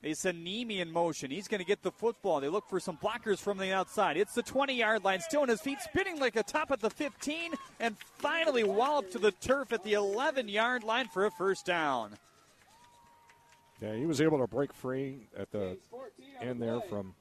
They 0.02 0.14
send 0.14 0.42
Nemi 0.42 0.80
in 0.80 0.90
motion. 0.90 1.30
He's 1.30 1.46
going 1.46 1.60
to 1.60 1.64
get 1.64 1.84
the 1.84 1.92
football. 1.92 2.40
They 2.40 2.48
look 2.48 2.68
for 2.68 2.80
some 2.80 2.96
blockers 2.96 3.38
from 3.38 3.58
the 3.58 3.70
outside. 3.70 4.16
It's 4.16 4.34
the 4.34 4.42
20 4.42 4.74
yard 4.74 5.04
line, 5.04 5.20
still 5.20 5.42
on 5.42 5.48
his 5.48 5.60
feet, 5.60 5.78
spinning 5.80 6.18
like 6.18 6.34
a 6.34 6.42
top 6.42 6.72
at 6.72 6.80
the 6.80 6.90
15, 6.90 7.52
and 7.78 7.96
finally 8.18 8.64
wallop 8.64 9.12
to 9.12 9.20
the 9.20 9.30
turf 9.30 9.72
at 9.72 9.84
the 9.84 9.92
11 9.92 10.48
yard 10.48 10.82
line 10.82 11.06
for 11.06 11.26
a 11.26 11.30
first 11.30 11.64
down. 11.64 12.18
Yeah, 13.82 13.96
he 13.96 14.06
was 14.06 14.20
able 14.20 14.38
to 14.38 14.46
break 14.46 14.72
free 14.72 15.26
at 15.36 15.50
the 15.50 15.76
end 16.40 16.62
there 16.62 16.80
from 16.82 17.14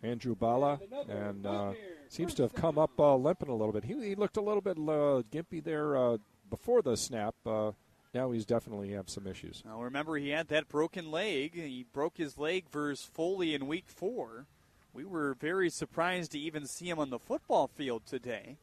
Andrew 0.00 0.36
Bala, 0.36 0.78
and 1.08 1.44
uh, 1.44 1.72
seems 2.08 2.34
to 2.34 2.42
have 2.42 2.54
come 2.54 2.78
up 2.78 2.92
uh, 3.00 3.16
limping 3.16 3.48
a 3.48 3.54
little 3.54 3.72
bit. 3.72 3.82
He, 3.82 3.94
he 3.94 4.14
looked 4.14 4.36
a 4.36 4.40
little 4.40 4.60
bit 4.60 4.76
uh, 4.78 5.22
gimpy 5.32 5.62
there 5.62 5.96
uh, 5.96 6.18
before 6.50 6.82
the 6.82 6.96
snap. 6.96 7.34
Uh, 7.44 7.72
now 8.14 8.30
he's 8.30 8.46
definitely 8.46 8.92
have 8.92 9.10
some 9.10 9.26
issues. 9.26 9.64
Now 9.66 9.82
remember, 9.82 10.16
he 10.16 10.28
had 10.28 10.46
that 10.48 10.68
broken 10.68 11.10
leg. 11.10 11.54
He 11.54 11.84
broke 11.92 12.16
his 12.16 12.38
leg 12.38 12.66
versus 12.70 13.04
Foley 13.12 13.52
in 13.52 13.66
week 13.66 13.86
four. 13.88 14.46
We 14.92 15.04
were 15.04 15.34
very 15.34 15.68
surprised 15.68 16.30
to 16.32 16.38
even 16.38 16.66
see 16.66 16.88
him 16.88 17.00
on 17.00 17.10
the 17.10 17.18
football 17.18 17.66
field 17.66 18.06
today. 18.06 18.58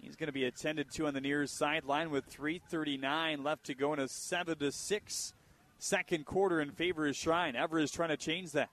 He's 0.00 0.14
going 0.14 0.28
to 0.28 0.32
be 0.32 0.44
attended 0.44 0.92
to 0.92 1.08
on 1.08 1.14
the 1.14 1.20
near 1.20 1.44
sideline 1.46 2.10
with 2.10 2.30
3:39 2.30 3.42
left 3.42 3.64
to 3.64 3.74
go 3.74 3.92
in 3.92 3.98
a 3.98 4.06
seven 4.06 4.56
to 4.58 4.70
six 4.70 5.34
second 5.82 6.26
quarter 6.26 6.60
in 6.60 6.70
favor 6.70 7.06
of 7.06 7.16
Shrine. 7.16 7.56
Everest 7.56 7.92
is 7.92 7.96
trying 7.96 8.10
to 8.10 8.16
change 8.16 8.52
that 8.52 8.70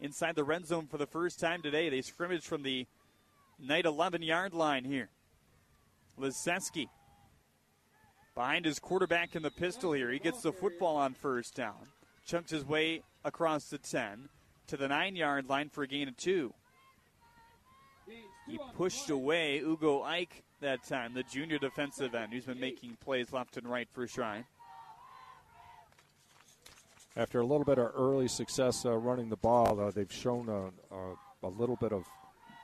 inside 0.00 0.34
the 0.34 0.44
red 0.44 0.66
zone 0.66 0.86
for 0.86 0.98
the 0.98 1.06
first 1.06 1.40
time 1.40 1.62
today. 1.62 1.88
They 1.88 2.02
scrimmage 2.02 2.44
from 2.44 2.62
the 2.62 2.86
Knight 3.58 3.86
11 3.86 4.22
yard 4.22 4.54
line 4.54 4.84
here. 4.84 5.08
Liseski 6.18 6.88
behind 8.34 8.64
his 8.64 8.78
quarterback 8.78 9.34
in 9.34 9.42
the 9.42 9.50
pistol 9.50 9.92
here. 9.92 10.10
He 10.10 10.18
gets 10.18 10.42
the 10.42 10.52
football 10.52 10.96
on 10.96 11.14
first 11.14 11.54
down, 11.54 11.88
chunks 12.26 12.50
his 12.50 12.64
way 12.64 13.02
across 13.24 13.64
the 13.70 13.78
10 13.78 14.28
to 14.68 14.76
the 14.76 14.88
nine 14.88 15.16
yard 15.16 15.48
line 15.48 15.70
for 15.70 15.82
a 15.82 15.88
gain 15.88 16.08
of 16.08 16.16
two. 16.16 16.52
He 18.46 18.58
pushed 18.76 19.10
away 19.10 19.58
Ugo 19.58 20.02
Ike 20.02 20.44
that 20.60 20.84
time, 20.84 21.14
the 21.14 21.24
junior 21.24 21.58
defensive 21.58 22.14
end 22.14 22.32
who's 22.32 22.44
been 22.44 22.60
making 22.60 22.96
plays 23.00 23.32
left 23.32 23.56
and 23.56 23.68
right 23.68 23.88
for 23.90 24.06
Shrine. 24.06 24.44
After 27.16 27.40
a 27.40 27.46
little 27.46 27.64
bit 27.64 27.78
of 27.78 27.92
early 27.96 28.28
success 28.28 28.84
uh, 28.84 28.94
running 28.96 29.30
the 29.30 29.36
ball, 29.36 29.80
uh, 29.80 29.90
they've 29.90 30.12
shown 30.12 30.50
a, 30.50 30.94
a, 30.94 31.14
a 31.44 31.48
little 31.48 31.76
bit 31.76 31.92
of 31.92 32.04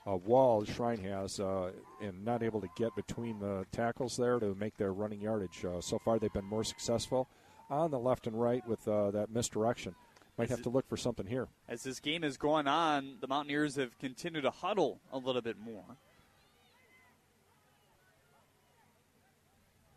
a 0.05 0.17
wall 0.17 0.65
Shrine 0.65 0.99
has 0.99 1.41
uh, 1.41 1.71
and 2.03 2.23
not 2.23 2.43
able 2.43 2.61
to 2.61 2.69
get 2.77 2.95
between 2.95 3.39
the 3.39 3.65
tackles 3.73 4.17
there 4.17 4.39
to 4.41 4.55
make 4.55 4.77
their 4.77 4.93
running 4.93 5.23
yardage. 5.23 5.65
Uh, 5.65 5.81
so 5.81 5.99
far, 6.05 6.19
they've 6.19 6.33
been 6.33 6.45
more 6.45 6.65
successful 6.65 7.29
on 7.71 7.91
the 7.91 7.99
left 7.99 8.27
and 8.27 8.39
right 8.39 8.67
with 8.67 8.87
uh, 8.87 9.11
that 9.13 9.31
misdirection. 9.31 9.95
Might 10.37 10.51
have 10.51 10.63
to 10.63 10.71
look 10.71 10.89
for 10.89 10.97
something 10.97 11.27
here. 11.27 11.49
As 11.69 11.83
this 11.83 12.01
game 12.01 12.23
has 12.23 12.37
gone 12.37 12.67
on, 12.67 13.19
the 13.21 13.29
Mountaineers 13.29 13.77
have 13.77 13.97
continued 13.99 14.43
to 14.43 14.51
huddle 14.51 15.01
a 15.13 15.19
little 15.19 15.43
bit 15.43 15.59
more. 15.59 15.97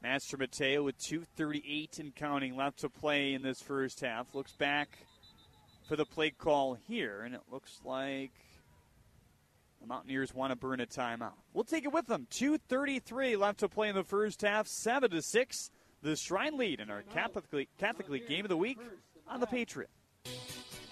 Mastromateo 0.05 0.83
with 0.83 0.97
2.38 0.99 1.99
and 1.99 2.15
counting 2.15 2.55
left 2.55 2.79
to 2.79 2.89
play 2.89 3.33
in 3.33 3.41
this 3.41 3.61
first 3.61 4.01
half. 4.01 4.35
Looks 4.35 4.51
back 4.53 4.99
for 5.87 5.95
the 5.95 6.05
play 6.05 6.29
call 6.29 6.77
here, 6.87 7.23
and 7.23 7.33
it 7.33 7.41
looks 7.51 7.79
like 7.83 8.31
The 9.81 9.87
Mountaineers 9.87 10.33
want 10.33 10.51
to 10.51 10.55
burn 10.55 10.79
a 10.79 10.85
timeout. 10.85 11.33
We'll 11.53 11.63
take 11.63 11.85
it 11.85 11.93
with 11.93 12.05
them. 12.05 12.27
2:33 12.29 13.35
left 13.35 13.59
to 13.59 13.69
play 13.69 13.89
in 13.89 13.95
the 13.95 14.03
first 14.03 14.41
half. 14.41 14.67
Seven 14.67 15.09
to 15.11 15.21
six. 15.21 15.71
The 16.01 16.15
Shrine 16.15 16.55
lead 16.55 16.79
in 16.81 16.91
our 16.91 17.01
Catholic 17.01 17.51
League, 17.51 17.69
Catholic 17.79 18.07
League 18.09 18.27
game 18.27 18.45
of 18.45 18.49
the 18.49 18.57
week 18.57 18.77
on 19.27 19.39
the 19.39 19.47
Patriot. 19.47 19.89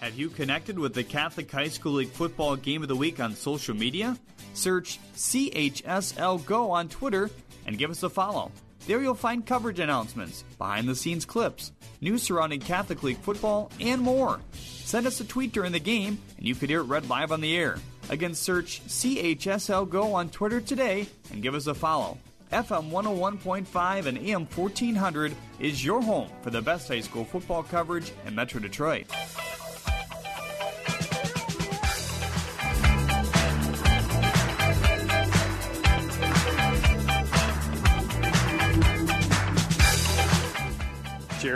Have 0.00 0.16
you 0.16 0.28
connected 0.28 0.76
with 0.76 0.92
the 0.92 1.04
Catholic 1.04 1.50
High 1.50 1.68
School 1.68 1.92
League 1.94 2.10
Football 2.10 2.56
Game 2.56 2.82
of 2.82 2.88
the 2.88 2.96
Week 2.96 3.20
on 3.20 3.36
social 3.36 3.76
media? 3.76 4.18
Search 4.54 4.98
CHSL 5.14 6.44
Go 6.44 6.72
on 6.72 6.88
Twitter 6.88 7.30
and 7.64 7.78
give 7.78 7.90
us 7.90 8.02
a 8.02 8.10
follow. 8.10 8.50
There 8.86 9.00
you'll 9.00 9.14
find 9.14 9.46
coverage 9.46 9.80
announcements, 9.80 10.44
behind 10.58 10.88
the 10.88 10.94
scenes 10.94 11.24
clips, 11.24 11.72
news 12.02 12.22
surrounding 12.22 12.60
Catholic 12.60 13.02
League 13.02 13.18
football, 13.18 13.70
and 13.80 14.02
more. 14.02 14.40
Send 14.52 15.06
us 15.06 15.20
a 15.20 15.24
tweet 15.24 15.52
during 15.52 15.72
the 15.72 15.80
game 15.80 16.18
and 16.36 16.46
you 16.46 16.54
could 16.54 16.68
hear 16.68 16.80
it 16.80 16.84
read 16.84 17.08
live 17.08 17.32
on 17.32 17.40
the 17.40 17.56
air. 17.56 17.78
Again, 18.10 18.34
search 18.34 18.82
CHSL 18.86 19.88
Go 19.88 20.12
on 20.14 20.28
Twitter 20.28 20.60
today 20.60 21.06
and 21.32 21.42
give 21.42 21.54
us 21.54 21.66
a 21.66 21.74
follow. 21.74 22.18
FM 22.52 22.90
101.5 22.90 24.06
and 24.06 24.18
AM 24.18 24.46
1400 24.46 25.34
is 25.58 25.84
your 25.84 26.02
home 26.02 26.28
for 26.42 26.50
the 26.50 26.60
best 26.60 26.86
high 26.88 27.00
school 27.00 27.24
football 27.24 27.62
coverage 27.62 28.12
in 28.26 28.34
Metro 28.34 28.60
Detroit. 28.60 29.06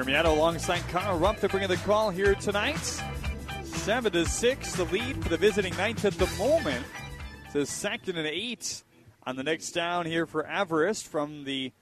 Addo 0.07 0.27
alongside 0.27 0.81
Connor 0.89 1.17
Rupp 1.19 1.41
to 1.41 1.49
bring 1.49 1.63
in 1.65 1.71
the 1.71 1.77
call 1.79 2.11
here 2.11 2.35
tonight. 2.35 3.03
Seven 3.65 4.13
to 4.13 4.27
six, 4.27 4.75
the 4.75 4.85
lead 4.85 5.23
for 5.23 5.29
the 5.29 5.37
visiting 5.37 5.77
Knights 5.77 6.05
at 6.05 6.15
the 6.15 6.27
moment. 6.39 6.85
It's 7.55 7.71
second 7.71 8.17
and 8.17 8.27
eight 8.27 8.83
on 9.27 9.37
the 9.37 9.43
next 9.43 9.73
down 9.73 10.07
here 10.07 10.27
for 10.27 10.47
Everest 10.47 11.09
from 11.09 11.45
the 11.45 11.73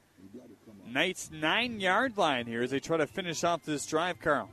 Knights 0.87 1.31
nine 1.33 1.81
yard 1.81 2.17
line 2.17 2.47
here 2.47 2.63
as 2.63 2.71
they 2.71 2.81
try 2.81 2.97
to 2.97 3.07
finish 3.07 3.45
off 3.45 3.65
this 3.65 3.85
drive, 3.87 4.21
Carl. 4.21 4.51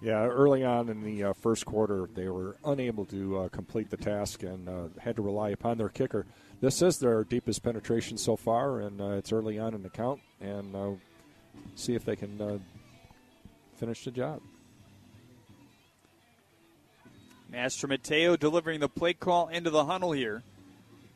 Yeah, 0.00 0.26
early 0.26 0.64
on 0.64 0.88
in 0.88 1.02
the 1.02 1.24
uh, 1.24 1.32
first 1.32 1.64
quarter, 1.64 2.08
they 2.14 2.28
were 2.28 2.56
unable 2.64 3.04
to 3.06 3.38
uh, 3.38 3.48
complete 3.48 3.90
the 3.90 3.96
task 3.96 4.42
and 4.42 4.68
uh, 4.68 4.88
had 5.00 5.16
to 5.16 5.22
rely 5.22 5.50
upon 5.50 5.78
their 5.78 5.88
kicker. 5.88 6.26
This 6.60 6.82
is 6.82 6.98
their 6.98 7.24
deepest 7.24 7.62
penetration 7.62 8.18
so 8.18 8.36
far, 8.36 8.80
and 8.80 9.00
uh, 9.00 9.10
it's 9.12 9.32
early 9.32 9.58
on 9.58 9.74
in 9.74 9.82
the 9.82 9.90
count, 9.90 10.20
and 10.40 10.76
uh, 10.76 10.90
see 11.74 11.94
if 11.94 12.04
they 12.04 12.16
can 12.16 12.40
uh, 12.40 12.58
finish 13.76 14.04
the 14.04 14.10
job. 14.10 14.40
Mastromateo 17.52 18.38
delivering 18.38 18.80
the 18.80 18.88
play 18.88 19.12
call 19.12 19.48
into 19.48 19.70
the 19.70 19.84
huddle 19.84 20.12
here. 20.12 20.42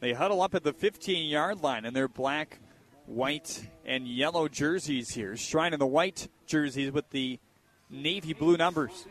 They 0.00 0.12
huddle 0.12 0.42
up 0.42 0.54
at 0.54 0.62
the 0.62 0.72
15 0.72 1.28
yard 1.28 1.62
line 1.62 1.84
in 1.84 1.94
their 1.94 2.08
black, 2.08 2.60
white, 3.06 3.66
and 3.84 4.06
yellow 4.06 4.46
jerseys 4.46 5.10
here. 5.10 5.36
Shrine 5.36 5.72
in 5.72 5.80
the 5.80 5.86
white 5.86 6.28
jerseys 6.46 6.92
with 6.92 7.10
the 7.10 7.40
navy 7.90 8.32
blue 8.32 8.56
numbers. 8.56 9.06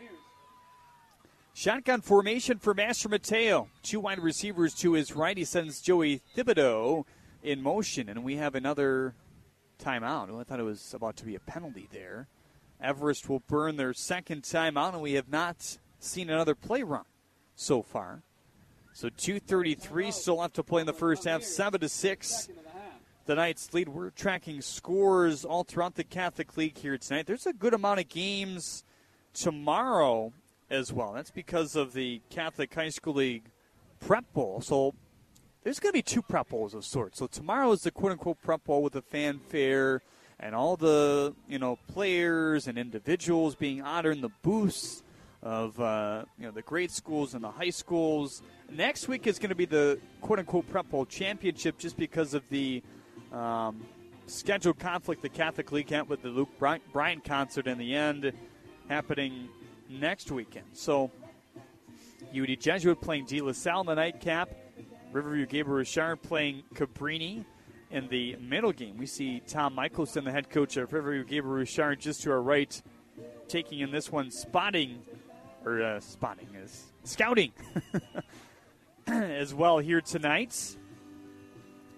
Shotgun 1.53 2.01
formation 2.01 2.59
for 2.59 2.75
Mastromateo. 2.75 3.67
Two 3.81 3.99
wide 3.99 4.19
receivers 4.19 4.75
to 4.75 4.93
his 4.93 5.15
right. 5.15 5.35
He 5.35 5.43
sends 5.43 5.81
Joey 5.81 6.21
Thibodeau 6.35 7.03
in 7.41 7.61
motion, 7.61 8.09
and 8.09 8.23
we 8.23 8.35
have 8.35 8.53
another 8.55 9.15
timeout. 9.77 10.29
Well, 10.29 10.39
I 10.39 10.43
thought 10.43 10.59
it 10.59 10.63
was 10.63 10.93
about 10.93 11.15
to 11.17 11.25
be 11.25 11.35
a 11.35 11.39
penalty 11.39 11.87
there. 11.91 12.27
Everest 12.81 13.29
will 13.29 13.39
burn 13.39 13.77
their 13.77 13.93
second 13.93 14.43
timeout, 14.43 14.93
and 14.93 15.01
we 15.01 15.13
have 15.13 15.29
not 15.29 15.77
seen 15.99 16.29
another 16.29 16.55
play 16.55 16.83
run 16.83 17.05
so 17.55 17.81
far. 17.81 18.21
So 18.93 19.09
2:33 19.09 20.11
still 20.11 20.37
left 20.37 20.55
to 20.55 20.63
play 20.63 20.81
in 20.81 20.87
the 20.87 20.93
first 20.93 21.25
half. 21.25 21.43
Seven 21.43 21.79
to 21.81 21.89
six. 21.89 22.49
The 23.25 23.35
Knights 23.35 23.73
lead. 23.73 23.89
We're 23.89 24.09
tracking 24.11 24.61
scores 24.61 25.43
all 25.43 25.63
throughout 25.63 25.95
the 25.95 26.03
Catholic 26.03 26.55
League 26.55 26.77
here 26.77 26.97
tonight. 26.97 27.27
There's 27.27 27.45
a 27.45 27.53
good 27.53 27.73
amount 27.73 27.99
of 27.99 28.07
games 28.07 28.83
tomorrow 29.33 30.33
as 30.69 30.93
well. 30.93 31.13
That's 31.13 31.31
because 31.31 31.75
of 31.75 31.93
the 31.93 32.21
Catholic 32.29 32.73
High 32.73 32.89
School 32.89 33.15
League 33.15 33.43
Prep 33.99 34.31
Bowl. 34.33 34.61
So 34.61 34.93
there's 35.67 35.81
going 35.81 35.91
to 35.91 35.97
be 35.97 36.01
two 36.01 36.21
prep 36.21 36.47
bowls 36.47 36.73
of 36.73 36.85
sorts. 36.85 37.19
So 37.19 37.27
tomorrow 37.27 37.73
is 37.73 37.81
the 37.81 37.91
quote 37.91 38.13
unquote 38.13 38.41
prep 38.41 38.63
bowl 38.63 38.81
with 38.81 38.93
the 38.93 39.01
fanfare 39.01 40.01
and 40.39 40.55
all 40.55 40.77
the 40.77 41.35
you 41.45 41.59
know 41.59 41.77
players 41.89 42.69
and 42.69 42.77
individuals 42.77 43.53
being 43.53 43.81
honored 43.81 44.15
in 44.15 44.21
the 44.21 44.29
booths 44.43 45.03
of 45.43 45.77
uh, 45.77 46.23
you 46.39 46.45
know 46.45 46.51
the 46.51 46.61
grade 46.61 46.89
schools 46.89 47.33
and 47.33 47.43
the 47.43 47.51
high 47.51 47.69
schools. 47.69 48.43
Next 48.71 49.09
week 49.09 49.27
is 49.27 49.39
going 49.39 49.49
to 49.49 49.55
be 49.55 49.65
the 49.65 49.99
quote 50.21 50.39
unquote 50.39 50.69
prep 50.69 50.89
bowl 50.89 51.05
championship, 51.05 51.77
just 51.77 51.97
because 51.97 52.33
of 52.33 52.43
the 52.49 52.81
um, 53.33 53.85
scheduled 54.25 54.79
conflict 54.79 55.21
the 55.21 55.27
Catholic 55.27 55.73
League 55.73 55.89
had 55.89 56.07
with 56.07 56.21
the 56.21 56.29
Luke 56.29 56.51
Bryan 56.57 57.19
concert 57.19 57.67
in 57.67 57.77
the 57.77 57.93
end 57.93 58.31
happening 58.87 59.49
next 59.89 60.31
weekend. 60.31 60.67
So 60.71 61.11
UD 62.33 62.57
Jesuit 62.57 63.01
playing 63.01 63.25
De 63.25 63.41
La 63.41 63.51
Salle 63.51 63.81
in 63.81 63.87
the 63.87 63.95
nightcap. 63.95 64.49
Riverview 65.11 65.45
Gabriel 65.45 65.77
Richard 65.77 66.21
playing 66.21 66.63
Cabrini 66.73 67.45
in 67.91 68.07
the 68.09 68.35
middle 68.37 68.71
game. 68.71 68.97
We 68.97 69.05
see 69.05 69.41
Tom 69.47 69.75
Michelson, 69.75 70.23
the 70.23 70.31
head 70.31 70.49
coach 70.49 70.77
of 70.77 70.91
Riverview 70.91 71.23
Gabriel 71.23 71.57
Richard, 71.57 71.99
just 71.99 72.21
to 72.23 72.31
our 72.31 72.41
right, 72.41 72.81
taking 73.47 73.79
in 73.79 73.91
this 73.91 74.11
one, 74.11 74.31
spotting, 74.31 75.01
or 75.65 75.81
uh, 75.81 75.99
spotting 75.99 76.49
is 76.55 76.91
scouting 77.03 77.51
as 79.07 79.53
well 79.53 79.79
here 79.79 80.01
tonight. 80.01 80.77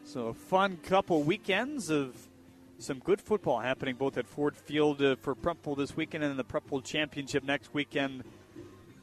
So 0.03 0.27
a 0.27 0.33
fun 0.33 0.77
couple 0.77 1.23
weekends 1.23 1.89
of 1.89 2.15
some 2.77 2.99
good 2.99 3.21
football 3.21 3.59
happening 3.59 3.95
both 3.95 4.17
at 4.17 4.27
Ford 4.27 4.55
Field 4.55 5.01
uh, 5.01 5.15
for 5.17 5.35
Prep 5.35 5.61
Bowl 5.61 5.75
this 5.75 5.95
weekend 5.95 6.23
and 6.23 6.39
the 6.39 6.43
Prep 6.43 6.67
Bowl 6.67 6.81
Championship 6.81 7.43
next 7.43 7.73
weekend 7.73 8.23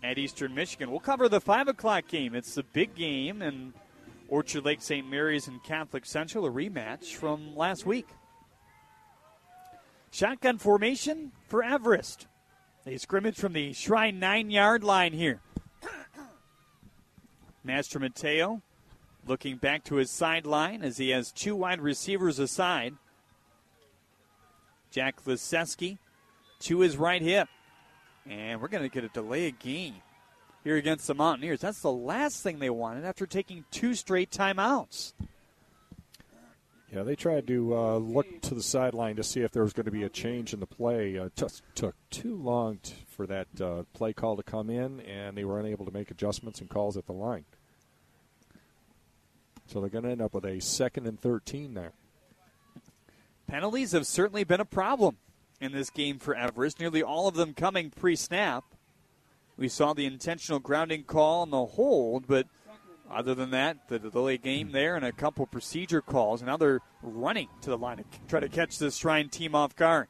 at 0.02 0.18
Eastern 0.18 0.54
Michigan. 0.54 0.90
We'll 0.90 1.00
cover 1.00 1.28
the 1.28 1.40
5 1.40 1.68
o'clock 1.68 2.08
game. 2.08 2.34
It's 2.34 2.54
the 2.54 2.62
big 2.62 2.94
game, 2.94 3.42
and 3.42 3.72
Orchard 4.28 4.64
Lake 4.64 4.82
St. 4.82 5.08
Mary's 5.08 5.48
and 5.48 5.62
Catholic 5.62 6.04
Central, 6.04 6.46
a 6.46 6.50
rematch 6.50 7.14
from 7.14 7.54
last 7.54 7.86
week. 7.86 8.08
Shotgun 10.10 10.58
formation 10.58 11.32
for 11.48 11.62
Everest. 11.62 12.26
They 12.84 12.96
scrimmage 12.96 13.36
from 13.36 13.52
the 13.52 13.72
Shrine 13.72 14.18
nine 14.18 14.50
yard 14.50 14.84
line 14.84 15.12
here. 15.12 15.40
Mastromateo 17.66 18.62
looking 19.26 19.56
back 19.56 19.84
to 19.84 19.96
his 19.96 20.10
sideline 20.10 20.82
as 20.82 20.98
he 20.98 21.10
has 21.10 21.32
two 21.32 21.56
wide 21.56 21.80
receivers 21.80 22.38
aside. 22.38 22.94
Jack 24.90 25.24
Liseski 25.24 25.98
to 26.60 26.80
his 26.80 26.96
right 26.96 27.22
hip. 27.22 27.48
And 28.28 28.60
we're 28.60 28.68
going 28.68 28.82
to 28.82 28.88
get 28.88 29.04
a 29.04 29.08
delay 29.08 29.48
of 29.48 29.58
game 29.58 30.00
here 30.66 30.76
against 30.76 31.06
the 31.06 31.14
Mountaineers. 31.14 31.60
That's 31.60 31.80
the 31.80 31.92
last 31.92 32.42
thing 32.42 32.58
they 32.58 32.70
wanted 32.70 33.04
after 33.04 33.24
taking 33.24 33.64
two 33.70 33.94
straight 33.94 34.32
timeouts. 34.32 35.12
Yeah, 36.92 37.04
they 37.04 37.14
tried 37.14 37.46
to 37.46 37.76
uh, 37.76 37.96
look 37.98 38.40
to 38.42 38.54
the 38.54 38.64
sideline 38.64 39.14
to 39.14 39.22
see 39.22 39.42
if 39.42 39.52
there 39.52 39.62
was 39.62 39.72
going 39.72 39.84
to 39.84 39.92
be 39.92 40.02
a 40.02 40.08
change 40.08 40.52
in 40.52 40.58
the 40.58 40.66
play. 40.66 41.16
Uh, 41.18 41.28
just 41.36 41.62
took 41.76 41.94
too 42.10 42.34
long 42.34 42.78
t- 42.82 42.94
for 43.06 43.28
that 43.28 43.46
uh, 43.60 43.84
play 43.92 44.12
call 44.12 44.36
to 44.36 44.42
come 44.42 44.68
in, 44.68 44.98
and 45.02 45.36
they 45.36 45.44
were 45.44 45.60
unable 45.60 45.84
to 45.84 45.92
make 45.92 46.10
adjustments 46.10 46.60
and 46.60 46.68
calls 46.68 46.96
at 46.96 47.06
the 47.06 47.12
line. 47.12 47.44
So 49.66 49.80
they're 49.80 49.88
going 49.88 50.04
to 50.04 50.10
end 50.10 50.22
up 50.22 50.34
with 50.34 50.44
a 50.44 50.60
second 50.60 51.06
and 51.06 51.20
13 51.20 51.74
there. 51.74 51.92
Penalties 53.46 53.92
have 53.92 54.06
certainly 54.06 54.42
been 54.42 54.60
a 54.60 54.64
problem 54.64 55.18
in 55.60 55.70
this 55.70 55.90
game 55.90 56.18
for 56.18 56.34
Everest, 56.34 56.80
nearly 56.80 57.04
all 57.04 57.28
of 57.28 57.34
them 57.34 57.54
coming 57.54 57.90
pre 57.90 58.16
snap. 58.16 58.64
We 59.56 59.68
saw 59.68 59.94
the 59.94 60.06
intentional 60.06 60.60
grounding 60.60 61.04
call 61.04 61.44
and 61.44 61.52
the 61.52 61.64
hold, 61.64 62.26
but 62.26 62.46
other 63.10 63.34
than 63.34 63.50
that, 63.52 63.88
the 63.88 63.98
delay 63.98 64.36
game 64.36 64.72
there 64.72 64.96
and 64.96 65.04
a 65.04 65.12
couple 65.12 65.46
procedure 65.46 66.02
calls. 66.02 66.42
Now 66.42 66.56
they're 66.56 66.80
running 67.02 67.48
to 67.62 67.70
the 67.70 67.78
line 67.78 67.98
to 67.98 68.04
try 68.28 68.40
to 68.40 68.48
catch 68.48 68.78
this 68.78 68.96
Shrine 68.96 69.28
team 69.28 69.54
off 69.54 69.76
guard. 69.76 70.08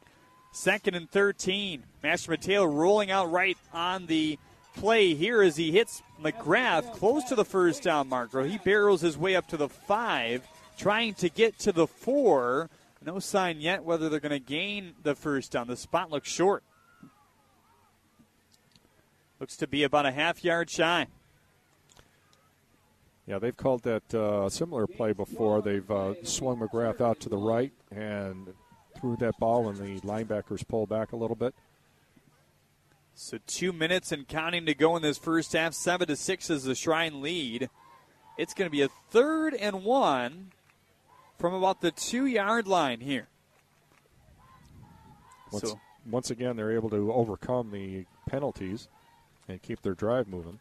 Second 0.51 0.95
and 0.95 1.09
13. 1.09 1.83
Mastromateo 2.03 2.71
rolling 2.71 3.11
out 3.11 3.31
right 3.31 3.57
on 3.73 4.07
the 4.07 4.39
play 4.75 5.13
here 5.13 5.41
as 5.41 5.55
he 5.55 5.71
hits 5.71 6.01
McGrath 6.21 6.93
close 6.93 7.23
to 7.25 7.35
the 7.35 7.45
first 7.45 7.83
down 7.83 8.09
marker. 8.09 8.43
He 8.43 8.57
barrels 8.57 9.01
his 9.01 9.17
way 9.17 9.35
up 9.35 9.47
to 9.49 9.57
the 9.57 9.69
five, 9.69 10.47
trying 10.77 11.13
to 11.15 11.29
get 11.29 11.59
to 11.59 11.71
the 11.71 11.87
four. 11.87 12.69
No 13.05 13.19
sign 13.19 13.61
yet 13.61 13.83
whether 13.83 14.09
they're 14.09 14.19
going 14.19 14.31
to 14.31 14.39
gain 14.39 14.93
the 15.03 15.15
first 15.15 15.51
down. 15.51 15.67
The 15.67 15.77
spot 15.77 16.11
looks 16.11 16.29
short. 16.29 16.63
Looks 19.39 19.57
to 19.57 19.67
be 19.67 19.83
about 19.83 20.05
a 20.05 20.11
half 20.11 20.43
yard 20.43 20.69
shy. 20.69 21.07
Yeah, 23.27 23.39
they've 23.39 23.55
called 23.55 23.83
that 23.83 24.13
uh, 24.13 24.49
similar 24.49 24.87
play 24.87 25.11
before. 25.11 25.61
They've 25.61 25.89
uh, 25.91 26.13
swung 26.23 26.59
McGrath 26.59 27.01
out 27.01 27.19
to 27.21 27.29
the 27.29 27.37
right 27.37 27.73
and 27.91 28.53
threw 28.99 29.17
that 29.17 29.37
ball, 29.37 29.67
and 29.67 29.77
the 29.77 29.99
linebackers 30.07 30.65
pulled 30.67 30.89
back 30.89 31.11
a 31.11 31.17
little 31.17 31.35
bit. 31.35 31.53
So 33.13 33.37
two 33.45 33.73
minutes 33.73 34.11
and 34.11 34.27
counting 34.27 34.65
to 34.65 34.73
go 34.73 34.95
in 34.95 35.01
this 35.01 35.17
first 35.17 35.53
half. 35.53 35.73
Seven 35.73 36.07
to 36.07 36.15
six 36.15 36.49
is 36.49 36.63
the 36.63 36.75
Shrine 36.75 37.21
lead. 37.21 37.69
It's 38.37 38.53
going 38.53 38.67
to 38.67 38.71
be 38.71 38.81
a 38.83 38.89
third 39.09 39.53
and 39.55 39.83
one 39.83 40.51
from 41.37 41.53
about 41.53 41.81
the 41.81 41.91
two 41.91 42.25
yard 42.25 42.67
line 42.67 43.01
here. 43.01 43.27
Once, 45.51 45.69
So- 45.69 45.79
once 46.09 46.31
again, 46.31 46.55
they're 46.55 46.71
able 46.71 46.89
to 46.91 47.11
overcome 47.11 47.71
the 47.71 48.05
penalties 48.29 48.87
and 49.47 49.61
keep 49.61 49.81
their 49.81 49.93
drive 49.93 50.27
moving. 50.27 50.59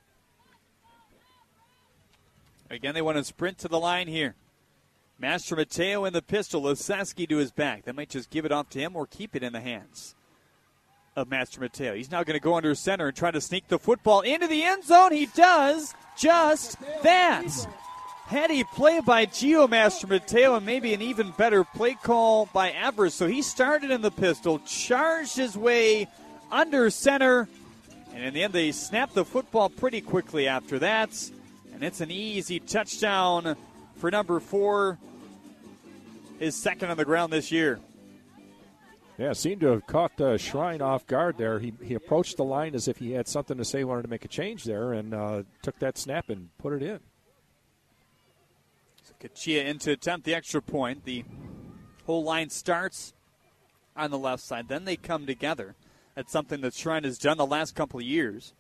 Again, 2.71 2.95
they 2.95 3.03
want 3.03 3.17
to 3.17 3.25
sprint 3.25 3.59
to 3.59 3.69
the 3.69 3.79
line 3.79 4.09
here. 4.09 4.35
Mastromateo 5.21 6.07
in 6.07 6.13
the 6.13 6.23
pistol. 6.23 6.63
Liseski 6.63 7.29
to 7.29 7.37
his 7.37 7.53
back. 7.53 7.85
They 7.85 7.93
might 7.93 8.11
just 8.11 8.31
give 8.31 8.45
it 8.45 8.53
off 8.53 8.69
to 8.71 8.79
him 8.79 8.97
or 8.97 9.07
keep 9.07 9.35
it 9.35 9.43
in 9.43 9.53
the 9.53 9.61
hands 9.61 10.15
of 11.15 11.29
Mastromateo. 11.29 11.97
He's 11.97 12.11
now 12.11 12.23
going 12.25 12.39
to 12.39 12.43
go 12.43 12.57
under 12.57 12.75
center 12.75 13.09
and 13.09 13.17
try 13.17 13.31
to 13.31 13.41
sneak 13.41 13.69
the 13.69 13.79
football 13.79 14.21
into 14.21 14.47
the 14.47 14.63
end 14.63 14.85
zone. 14.85 15.13
He 15.13 15.27
does 15.27 15.95
just 16.19 16.79
that. 17.03 17.47
Heady 18.27 18.65
play 18.65 19.01
by 19.01 19.25
Gio 19.27 19.69
Mastromateo 19.69 20.57
and 20.57 20.67
maybe 20.67 20.93
an 20.93 21.01
even 21.01 21.31
better 21.39 21.63
play 21.63 21.95
call 21.95 22.47
by 22.53 22.71
Everest. 22.71 23.17
So 23.17 23.29
he 23.29 23.41
started 23.41 23.91
in 23.91 24.03
the 24.03 24.11
pistol, 24.11 24.59
charged 24.67 25.37
his 25.37 25.57
way 25.57 26.09
under 26.51 26.91
center, 26.91 27.49
and 28.17 28.25
in 28.25 28.33
the 28.33 28.43
end 28.43 28.53
they 28.55 28.73
snap 28.73 29.13
the 29.13 29.27
football 29.27 29.69
pretty 29.69 30.01
quickly 30.01 30.49
after 30.49 30.79
that. 30.79 31.11
And 31.75 31.83
it's 31.83 32.01
an 32.01 32.11
easy 32.11 32.59
touchdown 32.59 33.57
for 33.97 34.11
number 34.11 34.41
four, 34.41 34.99
his 36.39 36.57
second 36.57 36.91
on 36.91 36.97
the 36.97 37.05
ground 37.05 37.31
this 37.31 37.53
year. 37.53 37.79
Yeah, 39.19 39.35
seemed 39.35 39.61
to 39.61 39.69
have 39.69 39.87
caught 39.87 40.19
uh, 40.21 40.39
Shrine 40.39 40.81
off 40.81 41.07
guard 41.07 41.37
there. 41.37 41.59
He, 41.59 41.75
he 41.83 41.95
approached 41.95 42.39
the 42.39 42.45
line 42.45 42.75
as 42.75 42.89
if 42.89 42.97
he 42.99 43.13
had 43.13 43.29
something 43.29 43.59
to 43.59 43.65
say, 43.65 43.85
wanted 43.85 44.03
to 44.03 44.09
make 44.09 44.25
a 44.25 44.29
change 44.29 44.65
there, 44.65 44.93
and 44.93 45.15
uh, 45.15 45.43
took 45.63 45.79
that 45.79 45.99
snap 45.99 46.31
and 46.31 46.49
put 46.59 46.73
it 46.73 46.83
in. 46.83 47.01
So 49.05 49.15
Cachia 49.23 49.65
in 49.65 49.79
to 49.81 49.93
attempt 49.93 50.25
the 50.25 50.35
extra 50.35 50.61
point. 50.63 51.05
The 51.05 51.25
whole 52.05 52.25
line 52.25 52.51
starts 52.51 53.15
on 53.95 54.11
the 54.11 54.19
left 54.19 54.43
side. 54.43 54.69
Then 54.69 54.85
they 54.85 54.97
come 54.97 55.27
together. 55.27 55.75
That's 56.17 56.33
something 56.33 56.63
that 56.63 56.73
Shrine 56.73 57.05
has 57.05 57.19
done 57.19 57.37
the 57.37 57.47
last 57.47 57.75
couple 57.75 58.01
of 58.01 58.07
years. 58.07 58.55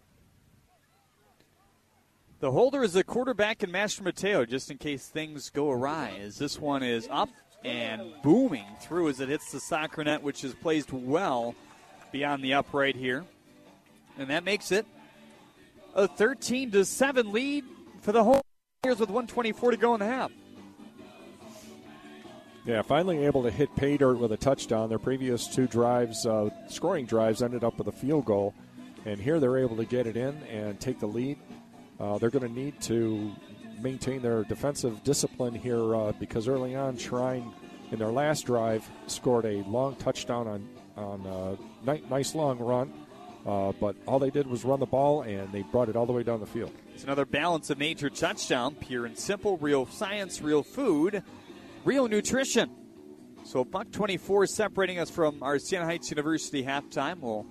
The 2.38 2.50
holder 2.50 2.84
is 2.84 2.92
the 2.92 3.02
quarterback 3.02 3.62
and 3.62 3.72
Mastromateo, 3.72 4.46
just 4.46 4.70
in 4.70 4.76
case 4.76 5.08
things 5.08 5.48
go 5.48 5.70
awry. 5.70 6.18
As 6.20 6.36
this 6.36 6.60
one 6.60 6.82
is 6.82 7.08
up 7.10 7.30
and 7.64 8.12
booming 8.22 8.66
through 8.82 9.08
as 9.08 9.20
it 9.20 9.30
hits 9.30 9.52
the 9.52 9.58
soccer 9.58 10.04
net, 10.04 10.22
which 10.22 10.44
is 10.44 10.54
placed 10.54 10.92
well 10.92 11.54
beyond 12.12 12.44
the 12.44 12.52
upright 12.52 12.94
here. 12.94 13.24
And 14.18 14.28
that 14.28 14.44
makes 14.44 14.70
it 14.70 14.86
a 15.94 16.06
13 16.06 16.72
to 16.72 16.84
7 16.84 17.32
lead 17.32 17.64
for 18.02 18.12
the 18.12 18.22
Warriors 18.22 19.00
with 19.00 19.08
124 19.08 19.70
to 19.70 19.76
go 19.78 19.94
in 19.94 20.00
the 20.00 20.06
half. 20.06 20.30
Yeah, 22.66 22.82
finally 22.82 23.24
able 23.24 23.44
to 23.44 23.50
hit 23.50 23.74
pay 23.76 23.96
dirt 23.96 24.18
with 24.18 24.32
a 24.32 24.36
touchdown. 24.36 24.88
Their 24.88 24.98
previous 24.98 25.46
two 25.46 25.68
drives, 25.68 26.26
uh, 26.26 26.50
scoring 26.68 27.06
drives, 27.06 27.40
ended 27.40 27.62
up 27.62 27.78
with 27.78 27.86
a 27.86 27.92
field 27.92 28.24
goal. 28.24 28.54
And 29.04 29.20
here 29.20 29.38
they're 29.38 29.58
able 29.58 29.76
to 29.76 29.84
get 29.84 30.08
it 30.08 30.16
in 30.16 30.34
and 30.50 30.80
take 30.80 30.98
the 30.98 31.06
lead. 31.06 31.38
Uh, 32.00 32.18
they're 32.18 32.30
going 32.30 32.46
to 32.46 32.52
need 32.52 32.80
to 32.82 33.32
maintain 33.80 34.20
their 34.20 34.42
defensive 34.42 35.04
discipline 35.04 35.54
here 35.54 35.94
uh, 35.94 36.12
because 36.18 36.48
early 36.48 36.74
on, 36.74 36.96
Shrine, 36.96 37.54
in 37.92 38.00
their 38.00 38.10
last 38.10 38.46
drive, 38.46 38.84
scored 39.06 39.44
a 39.44 39.62
long 39.68 39.94
touchdown 39.94 40.48
on, 40.48 40.68
on 40.96 41.56
a 41.86 41.92
ni- 41.92 42.02
nice 42.10 42.34
long 42.34 42.58
run. 42.58 42.92
Uh, 43.46 43.70
but 43.80 43.94
all 44.06 44.18
they 44.18 44.30
did 44.30 44.44
was 44.48 44.64
run 44.64 44.80
the 44.80 44.86
ball, 44.86 45.22
and 45.22 45.52
they 45.52 45.62
brought 45.62 45.88
it 45.88 45.94
all 45.94 46.04
the 46.04 46.12
way 46.12 46.24
down 46.24 46.40
the 46.40 46.46
field. 46.46 46.72
It's 46.92 47.04
another 47.04 47.24
balance 47.24 47.70
of 47.70 47.78
nature 47.78 48.10
touchdown. 48.10 48.74
Pure 48.74 49.06
and 49.06 49.16
simple, 49.16 49.56
real 49.58 49.86
science, 49.86 50.42
real 50.42 50.64
food, 50.64 51.22
real 51.86 52.08
nutrition. 52.08 52.68
So 53.44 53.64
buck 53.64 53.92
24 53.92 54.48
separating 54.48 54.98
us 54.98 55.08
from 55.08 55.40
our 55.40 55.56
Siena 55.60 55.84
Heights 55.84 56.10
University 56.10 56.64
halftime. 56.64 57.20
We'll 57.20 57.46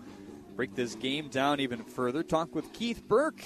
break 0.58 0.76
this 0.76 0.94
game 0.96 1.30
down 1.30 1.62
even 1.62 1.82
further. 1.86 2.22
Talk 2.22 2.54
with 2.54 2.72
Keith 2.74 3.02
Burke 3.08 3.42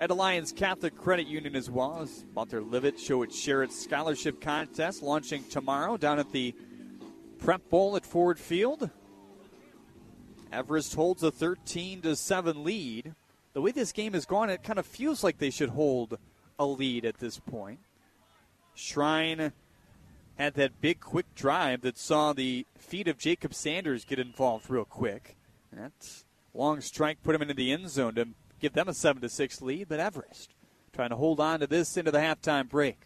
at 0.00 0.10
Alliance 0.10 0.50
Catholic 0.50 0.96
Credit 0.98 1.28
Union 1.28 1.54
as 1.54 1.70
well 1.70 2.00
as 2.02 2.24
about 2.32 2.50
their 2.50 2.62
Live 2.62 2.84
It, 2.84 2.98
Show 2.98 3.22
It, 3.22 3.32
Share 3.32 3.62
It 3.62 3.72
scholarship 3.72 4.40
contest 4.40 5.04
launching 5.04 5.44
tomorrow 5.44 5.96
down 5.96 6.18
at 6.18 6.32
the 6.32 6.52
Prep 7.38 7.70
Bowl 7.70 7.94
at 7.94 8.04
Ford 8.04 8.38
Field. 8.40 8.90
Everest 10.52 10.96
holds 10.96 11.22
a 11.22 11.30
13 11.30 12.02
to 12.02 12.16
7 12.16 12.64
lead. 12.64 13.14
The 13.52 13.60
way 13.60 13.70
this 13.70 13.92
game 13.92 14.14
has 14.14 14.26
gone, 14.26 14.50
it 14.50 14.64
kind 14.64 14.80
of 14.80 14.86
feels 14.86 15.22
like 15.22 15.38
they 15.38 15.50
should 15.50 15.68
hold 15.68 16.18
a 16.58 16.66
lead 16.66 17.04
at 17.04 17.18
this 17.18 17.38
point. 17.38 17.78
Shrine 18.74 19.52
had 20.36 20.54
that 20.54 20.80
big 20.80 21.00
quick 21.00 21.34
drive 21.34 21.82
that 21.82 21.98
saw 21.98 22.32
the 22.32 22.66
feet 22.76 23.08
of 23.08 23.18
Jacob 23.18 23.54
Sanders 23.54 24.04
get 24.04 24.18
involved 24.18 24.68
real 24.68 24.84
quick. 24.84 25.36
That 25.72 25.92
long 26.52 26.80
strike 26.80 27.22
put 27.22 27.34
him 27.34 27.42
into 27.42 27.54
the 27.54 27.72
end 27.72 27.88
zone 27.90 28.14
to 28.14 28.28
give 28.60 28.72
them 28.72 28.88
a 28.88 28.94
7 28.94 29.22
to 29.22 29.28
6 29.28 29.62
lead, 29.62 29.88
but 29.88 30.00
Everest 30.00 30.54
trying 30.94 31.10
to 31.10 31.16
hold 31.16 31.40
on 31.40 31.60
to 31.60 31.66
this 31.66 31.96
into 31.96 32.10
the 32.10 32.18
halftime 32.18 32.68
break. 32.68 32.98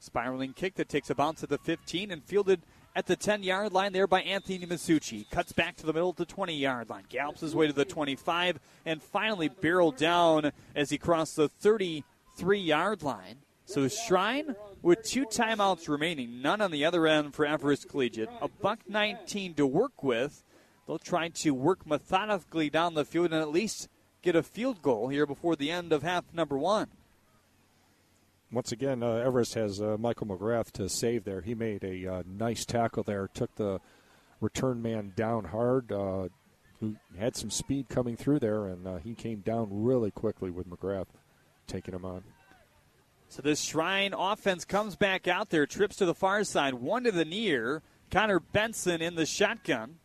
Spiraling 0.00 0.52
kick 0.52 0.74
that 0.74 0.88
takes 0.88 1.10
a 1.10 1.14
bounce 1.14 1.42
at 1.42 1.48
the 1.48 1.58
15 1.58 2.10
and 2.10 2.22
fielded 2.22 2.62
at 2.94 3.06
the 3.06 3.16
10 3.16 3.42
yard 3.42 3.72
line 3.72 3.92
there 3.92 4.06
by 4.06 4.22
Anthony 4.22 4.66
Masucci. 4.66 5.28
Cuts 5.30 5.52
back 5.52 5.76
to 5.76 5.86
the 5.86 5.92
middle 5.92 6.10
of 6.10 6.16
the 6.16 6.24
20 6.24 6.54
yard 6.54 6.90
line. 6.90 7.04
Gallops 7.08 7.40
his 7.40 7.54
way 7.54 7.66
to 7.66 7.72
the 7.72 7.84
25 7.84 8.58
and 8.84 9.02
finally 9.02 9.48
barreled 9.48 9.96
down 9.96 10.52
as 10.74 10.90
he 10.90 10.98
crossed 10.98 11.36
the 11.36 11.48
33 11.48 12.58
yard 12.58 13.02
line. 13.02 13.38
So 13.68 13.86
Shrine 13.86 14.56
with 14.80 15.02
two 15.02 15.26
timeouts 15.26 15.90
remaining, 15.90 16.40
none 16.40 16.62
on 16.62 16.70
the 16.70 16.86
other 16.86 17.06
end 17.06 17.34
for 17.34 17.44
Everest 17.44 17.86
Collegiate. 17.86 18.30
A 18.40 18.48
buck 18.48 18.78
19 18.88 19.52
to 19.54 19.66
work 19.66 20.02
with. 20.02 20.42
They'll 20.86 20.98
try 20.98 21.28
to 21.28 21.50
work 21.50 21.86
methodically 21.86 22.70
down 22.70 22.94
the 22.94 23.04
field 23.04 23.26
and 23.26 23.42
at 23.42 23.50
least 23.50 23.90
get 24.22 24.34
a 24.34 24.42
field 24.42 24.80
goal 24.80 25.08
here 25.08 25.26
before 25.26 25.54
the 25.54 25.70
end 25.70 25.92
of 25.92 26.02
half 26.02 26.24
number 26.32 26.56
one. 26.56 26.88
Once 28.50 28.72
again, 28.72 29.02
uh, 29.02 29.16
Everest 29.16 29.52
has 29.52 29.82
uh, 29.82 29.98
Michael 29.98 30.28
McGrath 30.28 30.70
to 30.72 30.88
save 30.88 31.24
there. 31.24 31.42
He 31.42 31.54
made 31.54 31.84
a 31.84 32.10
uh, 32.10 32.22
nice 32.26 32.64
tackle 32.64 33.02
there, 33.02 33.28
took 33.28 33.54
the 33.56 33.82
return 34.40 34.80
man 34.80 35.12
down 35.14 35.44
hard, 35.44 35.92
uh, 35.92 36.28
who 36.80 36.96
had 37.18 37.36
some 37.36 37.50
speed 37.50 37.90
coming 37.90 38.16
through 38.16 38.38
there, 38.38 38.64
and 38.64 38.86
uh, 38.88 38.96
he 38.96 39.14
came 39.14 39.40
down 39.40 39.68
really 39.70 40.10
quickly 40.10 40.50
with 40.50 40.70
McGrath 40.70 41.08
taking 41.66 41.92
him 41.92 42.06
on. 42.06 42.24
So 43.28 43.42
this 43.42 43.60
Shrine 43.60 44.14
offense 44.14 44.64
comes 44.64 44.96
back 44.96 45.28
out 45.28 45.50
there, 45.50 45.66
trips 45.66 45.96
to 45.96 46.06
the 46.06 46.14
far 46.14 46.44
side, 46.44 46.74
one 46.74 47.04
to 47.04 47.12
the 47.12 47.24
near. 47.24 47.82
Connor 48.10 48.40
Benson 48.40 49.02
in 49.02 49.16
the 49.16 49.26
shotgun. 49.26 49.96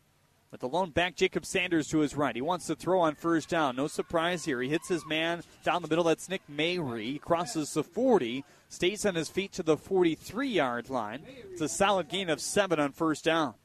With 0.52 0.60
the 0.60 0.68
lone 0.68 0.92
back, 0.92 1.16
Jacob 1.16 1.48
Sanders 1.48 1.88
to 1.88 2.00
his 2.00 2.16
right. 2.16 2.36
He 2.36 2.42
wants 2.42 2.68
to 2.68 2.76
throw 2.76 3.00
on 3.00 3.16
first 3.16 3.50
down. 3.50 3.76
No 3.76 3.88
surprise 3.88 4.46
here. 4.46 4.62
He 4.62 4.70
hits 4.70 4.88
his 4.88 5.04
man 5.04 5.42
down 5.64 5.82
the 5.82 5.88
middle. 5.88 6.04
That's 6.04 6.30
Nick 6.30 6.44
Mayry. 6.48 7.06
He 7.06 7.18
crosses 7.18 7.74
the 7.74 7.84
40, 7.84 8.44
stays 8.70 9.04
on 9.04 9.16
his 9.16 9.30
feet 9.30 9.52
to 9.54 9.64
the 9.64 9.78
43 9.78 10.48
yard 10.48 10.92
line. 10.92 11.24
It's 11.52 11.62
a 11.62 11.68
solid 11.68 12.08
gain 12.08 12.30
of 12.30 12.40
seven 12.40 12.80
on 12.80 12.92
first 12.92 13.24
down. 13.24 13.56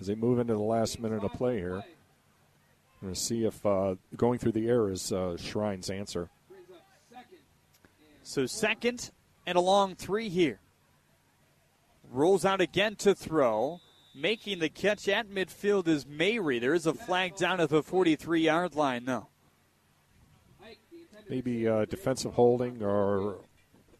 As 0.00 0.06
they 0.06 0.14
move 0.14 0.38
into 0.38 0.54
the 0.54 0.60
last 0.60 1.00
minute 1.00 1.22
of 1.22 1.32
play 1.32 1.56
here, 1.58 1.84
we're 3.02 3.08
going 3.08 3.14
to 3.14 3.20
see 3.20 3.44
if 3.44 3.66
uh, 3.66 3.96
going 4.16 4.38
through 4.38 4.52
the 4.52 4.68
air 4.68 4.88
is 4.88 5.12
uh, 5.12 5.36
Shrine's 5.36 5.90
answer. 5.90 6.30
So 8.28 8.44
second 8.44 9.10
and 9.46 9.56
a 9.56 9.60
long 9.62 9.94
three 9.94 10.28
here. 10.28 10.60
Rolls 12.12 12.44
out 12.44 12.60
again 12.60 12.94
to 12.96 13.14
throw. 13.14 13.80
Making 14.14 14.58
the 14.58 14.68
catch 14.68 15.08
at 15.08 15.30
midfield 15.30 15.88
is 15.88 16.06
Mayry. 16.06 16.58
There 16.58 16.74
is 16.74 16.84
a 16.84 16.92
flag 16.92 17.36
down 17.36 17.58
at 17.58 17.70
the 17.70 17.82
43 17.82 18.42
yard 18.42 18.74
line, 18.74 19.06
though. 19.06 19.28
Maybe 21.30 21.66
uh, 21.66 21.86
defensive 21.86 22.34
holding 22.34 22.82
or 22.82 23.38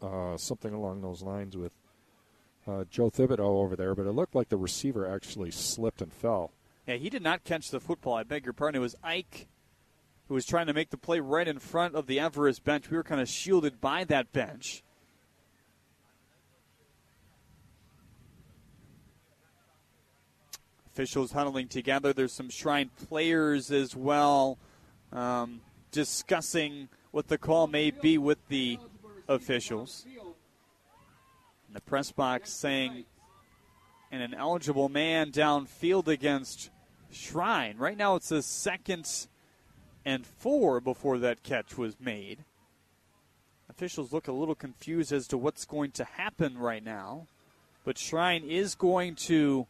uh, 0.03 0.37
something 0.37 0.75
along 0.75 1.01
those 1.01 1.23
lines 1.23 1.57
with 1.57 1.73
uh, 2.67 2.85
Joe 2.91 3.09
Thibodeau 3.09 3.41
over 3.41 3.77
there, 3.77 3.95
but 3.95 4.07
it 4.07 4.13
looked 4.13 4.35
like 4.35 4.51
the 4.51 4.59
receiver 4.59 5.11
actually 5.11 5.53
slipped 5.53 6.03
and 6.03 6.13
fell. 6.13 6.53
Yeah, 6.87 6.97
he 6.97 7.09
did 7.09 7.23
not 7.23 7.45
catch 7.45 7.71
the 7.71 7.81
football. 7.81 8.13
I 8.13 8.25
beg 8.25 8.45
your 8.45 8.53
pardon. 8.53 8.79
It 8.79 8.83
was 8.83 8.95
Ike 9.03 9.49
who 10.29 10.35
was 10.35 10.45
trying 10.45 10.67
to 10.67 10.75
make 10.75 10.91
the 10.91 10.99
play 10.99 11.21
right 11.21 11.49
in 11.49 11.59
front 11.59 11.95
of 11.95 12.07
the 12.07 12.21
Everest 12.21 12.63
bench. 12.63 12.91
We 12.91 12.97
were 12.97 13.03
kind 13.03 13.21
of 13.21 13.29
shielded 13.29 13.81
by 13.81 14.05
that 14.05 14.33
bench. 14.33 14.83
Officials 20.89 21.33
huddling 21.33 21.69
together. 21.69 22.13
There's 22.13 22.33
some 22.33 22.51
Shrine 22.51 22.91
players 23.09 23.71
as 23.71 23.97
well 23.97 24.59
um, 25.13 25.61
discussing 25.93 26.89
what 27.11 27.29
the 27.29 27.39
call 27.39 27.67
may 27.67 27.91
be 27.91 28.19
with 28.19 28.39
the 28.49 28.79
officials. 29.29 30.05
And 31.67 31.77
the 31.77 31.81
press 31.81 32.13
box 32.13 32.51
saying, 32.51 33.05
and 34.11 34.23
an 34.23 34.35
eligible 34.35 34.89
man 34.89 35.31
downfield 35.31 36.09
against 36.09 36.71
Shrine. 37.11 37.79
Right 37.79 37.97
now 37.97 38.17
it's 38.17 38.31
a 38.31 38.43
second 38.43 39.07
and 40.09 40.27
four 40.27 40.81
before 40.81 41.19
that 41.19 41.43
catch 41.43 41.77
was 41.77 42.01
made. 42.01 42.43
officials 43.69 44.11
look 44.11 44.27
a 44.27 44.33
little 44.33 44.55
confused 44.55 45.13
as 45.13 45.29
to 45.29 45.37
what's 45.37 45.67
going 45.67 45.91
to 45.91 46.03
happen 46.03 46.57
right 46.57 46.83
now. 46.83 47.27
But 47.85 47.99
Shrine 47.99 48.43
is 48.43 48.75
going 48.75 49.17
to 49.27 49.67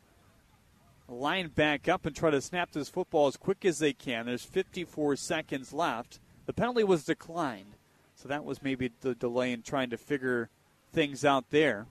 line 1.09 1.48
back 1.48 1.89
up 1.89 2.06
and 2.06 2.15
try 2.15 2.31
to 2.31 2.40
snap 2.40 2.70
this 2.70 2.89
football 2.89 3.27
as 3.27 3.36
quick 3.36 3.65
as 3.65 3.81
they 3.81 3.93
can. 3.93 4.27
There's 4.27 4.44
54 4.44 5.16
seconds 5.16 5.73
left. 5.73 6.20
The 6.47 6.52
penalty 6.52 6.85
was 6.85 7.02
declined, 7.02 7.74
so 8.15 8.28
that 8.28 8.44
was 8.44 8.62
maybe 8.62 8.93
the 9.01 9.16
delay 9.16 9.51
in 9.51 9.62
trying 9.62 9.90
to 9.90 9.97
figure 9.97 10.51
things 10.93 11.24
out 11.24 11.51
there. 11.51 11.86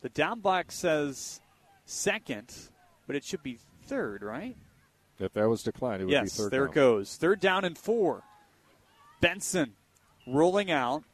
The 0.00 0.08
down 0.08 0.40
box 0.40 0.76
says 0.76 1.42
second, 1.84 2.50
but 3.06 3.14
it 3.14 3.24
should 3.24 3.42
be 3.42 3.58
third, 3.84 4.22
right? 4.22 4.56
If 5.22 5.32
that 5.34 5.48
was 5.48 5.62
declined, 5.62 6.02
it 6.02 6.06
would 6.06 6.12
yes, 6.12 6.36
be 6.36 6.42
third 6.42 6.52
there 6.52 6.60
down. 6.60 6.68
it 6.68 6.74
goes. 6.74 7.16
Third 7.16 7.40
down 7.40 7.64
and 7.64 7.78
four. 7.78 8.22
Benson 9.20 9.74
rolling 10.26 10.70
out, 10.70 11.04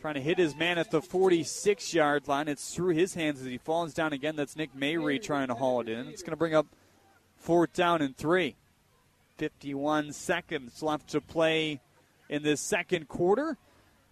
trying 0.00 0.14
to 0.14 0.20
hit 0.20 0.38
his 0.38 0.56
man 0.56 0.78
at 0.78 0.90
the 0.90 1.02
46 1.02 1.94
yard 1.94 2.28
line. 2.28 2.48
It's 2.48 2.74
through 2.74 2.94
his 2.94 3.14
hands 3.14 3.40
as 3.40 3.46
he 3.46 3.58
falls 3.58 3.94
down 3.94 4.12
again. 4.12 4.36
That's 4.36 4.56
Nick 4.56 4.74
Mayre 4.74 5.18
trying 5.22 5.48
to 5.48 5.54
haul 5.54 5.80
it 5.80 5.88
in. 5.88 6.06
It's 6.08 6.22
going 6.22 6.30
to 6.30 6.36
bring 6.36 6.54
up 6.54 6.66
fourth 7.36 7.72
down 7.74 8.02
and 8.02 8.16
three. 8.16 8.56
51 9.36 10.12
seconds 10.12 10.82
left 10.82 11.08
to 11.10 11.20
play 11.20 11.80
in 12.28 12.42
this 12.42 12.60
second 12.60 13.08
quarter, 13.08 13.56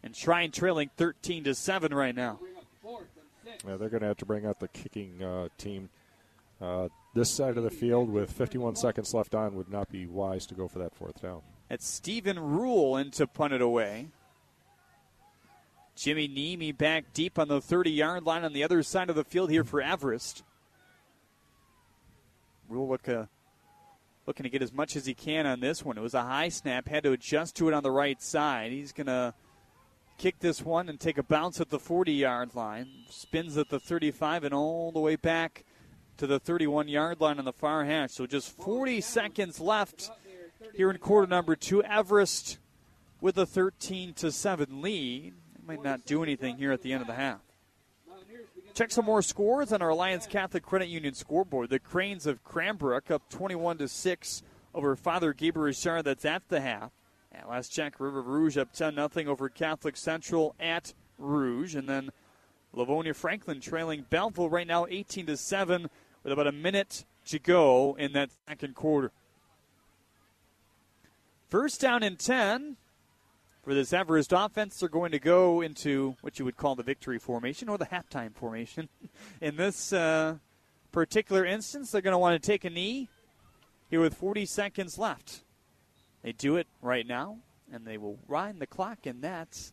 and 0.03 0.15
Shrine 0.15 0.51
trailing 0.51 0.91
13 0.97 1.45
to 1.45 1.55
7 1.55 1.95
right 1.95 2.15
now. 2.15 2.39
Yeah, 3.67 3.77
they're 3.77 3.89
going 3.89 4.03
to 4.03 4.09
have 4.09 4.19
to 4.19 4.27
bring 4.27 4.45
out 4.45 4.61
the 4.61 4.69
kicking 4.69 5.23
uh, 5.23 5.49
team. 5.57 5.89
Uh, 6.65 6.89
this 7.12 7.31
side 7.31 7.59
of 7.59 7.62
the 7.62 7.70
field 7.70 8.09
with 8.09 8.32
51 8.32 8.74
seconds 8.74 9.12
left 9.12 9.35
on 9.35 9.55
would 9.55 9.69
not 9.69 9.91
be 9.91 10.07
wise 10.07 10.47
to 10.47 10.55
go 10.55 10.66
for 10.66 10.78
that 10.78 10.95
fourth 10.95 11.20
down. 11.20 11.43
It's 11.69 11.86
Stephen 11.86 12.39
Rule 12.39 12.97
in 12.97 13.11
to 13.12 13.27
punt 13.27 13.53
it 13.53 13.61
away. 13.61 14.09
Jimmy 15.95 16.27
Nemi 16.27 16.73
back 16.73 17.12
deep 17.12 17.39
on 17.39 17.49
the 17.49 17.61
30 17.61 17.91
yard 17.91 18.24
line 18.24 18.45
on 18.45 18.55
the 18.55 18.65
other 18.65 18.82
side 18.82 19.11
of 19.11 19.16
the 19.16 19.24
field 19.24 19.51
here 19.51 19.62
for 19.62 19.82
Everest. 19.82 20.43
Rule 22.69 22.89
look, 22.89 23.09
uh, 23.09 23.27
looking 24.27 24.45
to 24.45 24.51
get 24.51 24.62
as 24.62 24.73
much 24.73 24.97
as 24.97 25.05
he 25.05 25.12
can 25.12 25.47
on 25.47 25.61
this 25.61 25.85
one. 25.85 25.99
It 25.99 26.03
was 26.03 26.15
a 26.15 26.23
high 26.23 26.49
snap, 26.49 26.89
had 26.89 27.05
to 27.05 27.12
adjust 27.12 27.57
to 27.57 27.69
it 27.69 27.74
on 27.74 27.82
the 27.82 27.91
right 27.91 28.20
side. 28.23 28.73
He's 28.73 28.93
going 28.93 29.07
to 29.07 29.35
kick 30.16 30.39
this 30.41 30.62
one 30.62 30.89
and 30.89 30.99
take 30.99 31.19
a 31.19 31.23
bounce 31.23 31.61
at 31.61 31.69
the 31.69 31.78
40 31.78 32.12
yard 32.12 32.55
line. 32.55 32.89
Spins 33.11 33.59
at 33.59 33.69
the 33.69 33.78
35 33.78 34.45
and 34.45 34.55
all 34.55 34.91
the 34.91 35.01
way 35.01 35.16
back 35.16 35.65
to 36.19 36.27
the 36.27 36.39
31 36.39 36.89
yard 36.89 37.20
line 37.20 37.39
on 37.39 37.45
the 37.45 37.53
far 37.53 37.85
hash. 37.85 38.12
So 38.12 38.27
just 38.27 38.51
40 38.57 39.01
seconds 39.01 39.61
left 39.61 40.11
here 40.74 40.91
in 40.91 40.99
quarter 40.99 41.27
number 41.27 41.57
two. 41.57 41.82
Everest 41.82 42.59
with 43.20 43.39
a 43.39 43.47
13 43.47 44.15
to 44.15 44.31
7 44.31 44.82
lead. 44.82 45.35
They 45.57 45.74
might 45.74 45.82
not 45.82 46.05
do 46.05 46.23
anything 46.23 46.57
here 46.57 46.73
at 46.73 46.82
the 46.82 46.93
end 46.93 47.01
of 47.01 47.07
the 47.07 47.15
half. 47.15 47.41
Check 48.74 48.91
some 48.91 49.05
more 49.05 49.23
scores 49.23 49.73
on 49.73 49.82
our 49.82 49.91
Alliance 49.91 50.27
Catholic 50.27 50.65
Credit 50.65 50.89
Union 50.89 51.15
scoreboard. 51.15 51.70
The 51.70 51.78
Cranes 51.78 52.27
of 52.27 52.43
Cranbrook 52.43 53.09
up 53.09 53.28
21 53.31 53.78
to 53.78 53.89
6 53.89 54.43
over 54.74 54.97
Father 54.97 55.32
Gabriel 55.32 55.66
Richard. 55.66 56.03
That's 56.03 56.24
at 56.24 56.49
the 56.49 56.61
half. 56.61 56.91
And 57.31 57.49
last 57.49 57.69
check, 57.69 58.01
River 58.01 58.20
Rouge 58.20 58.59
up 58.59 58.73
10 58.73 58.97
0 58.97 59.31
over 59.31 59.49
Catholic 59.49 59.97
Central 59.97 60.57
at 60.59 60.93
Rouge. 61.19 61.77
And 61.77 61.89
then 61.89 62.11
Livonia 62.73 63.15
Franklin 63.15 63.61
trailing 63.61 64.07
Belleville 64.11 64.51
right 64.51 64.66
now 64.66 64.86
18 64.89 65.27
to 65.27 65.36
7 65.36 65.89
with 66.25 66.33
about 66.33 66.47
a 66.47 66.53
minute 66.53 67.05
to 67.27 67.39
go 67.39 67.97
in 67.99 68.13
that 68.15 68.31
second 68.49 68.75
quarter. 68.75 69.13
First 71.49 71.81
down 71.81 72.03
and 72.03 72.19
10 72.19 72.77
for 73.63 73.75
this 73.75 73.93
Everest 73.93 74.33
offense. 74.33 74.81
They're 74.81 74.89
going 74.89 75.13
to 75.13 75.19
go 75.19 75.61
into 75.61 76.17
what 76.23 76.39
you 76.39 76.45
would 76.45 76.57
call 76.57 76.75
the 76.75 76.83
victory 76.83 77.19
formation 77.19 77.69
or 77.69 77.79
the 77.79 77.87
halftime 77.87 78.35
formation. 78.35 78.89
in 79.41 79.57
this 79.57 79.93
uh, 79.93 80.37
particular 80.91 81.45
instance, 81.45 81.91
they're 81.91 82.01
going 82.01 82.13
to 82.13 82.19
want 82.19 82.41
to 82.41 82.45
take 82.45 82.65
a 82.65 82.71
knee 82.71 83.09
here 83.91 84.01
with 84.01 84.15
40 84.15 84.47
seconds 84.47 84.99
left. 84.99 85.43
They 86.23 86.33
do 86.33 86.57
it 86.57 86.67
right 86.81 87.07
now, 87.07 87.39
and 87.71 87.87
they 87.87 87.99
will 87.99 88.19
wind 88.27 88.61
the 88.61 88.67
clock, 88.67 89.07
and 89.07 89.23
that 89.23 89.71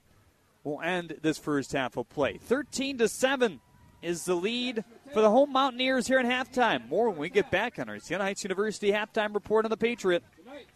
will 0.64 0.82
end 0.82 1.18
this 1.22 1.38
first 1.38 1.72
half 1.72 1.98
of 1.98 2.10
play. 2.10 2.38
13 2.38 2.98
to 3.00 3.08
7 3.08 3.62
is 4.02 4.26
the 4.26 4.36
lead 4.36 4.84
for 5.14 5.22
the 5.22 5.30
home 5.30 5.52
Mountaineers 5.52 6.08
here 6.08 6.20
in 6.20 6.26
halftime. 6.26 6.88
More 6.90 7.10
when 7.10 7.18
we 7.18 7.30
get 7.30 7.52
back 7.52 7.80
on 7.80 7.90
our 7.90 8.00
Siena 8.00 8.24
Heights 8.24 8.44
University 8.44 8.92
halftime 8.92 9.34
report 9.34 9.66
on 9.66 9.72
the 9.72 9.78
Patriot. 9.78 10.24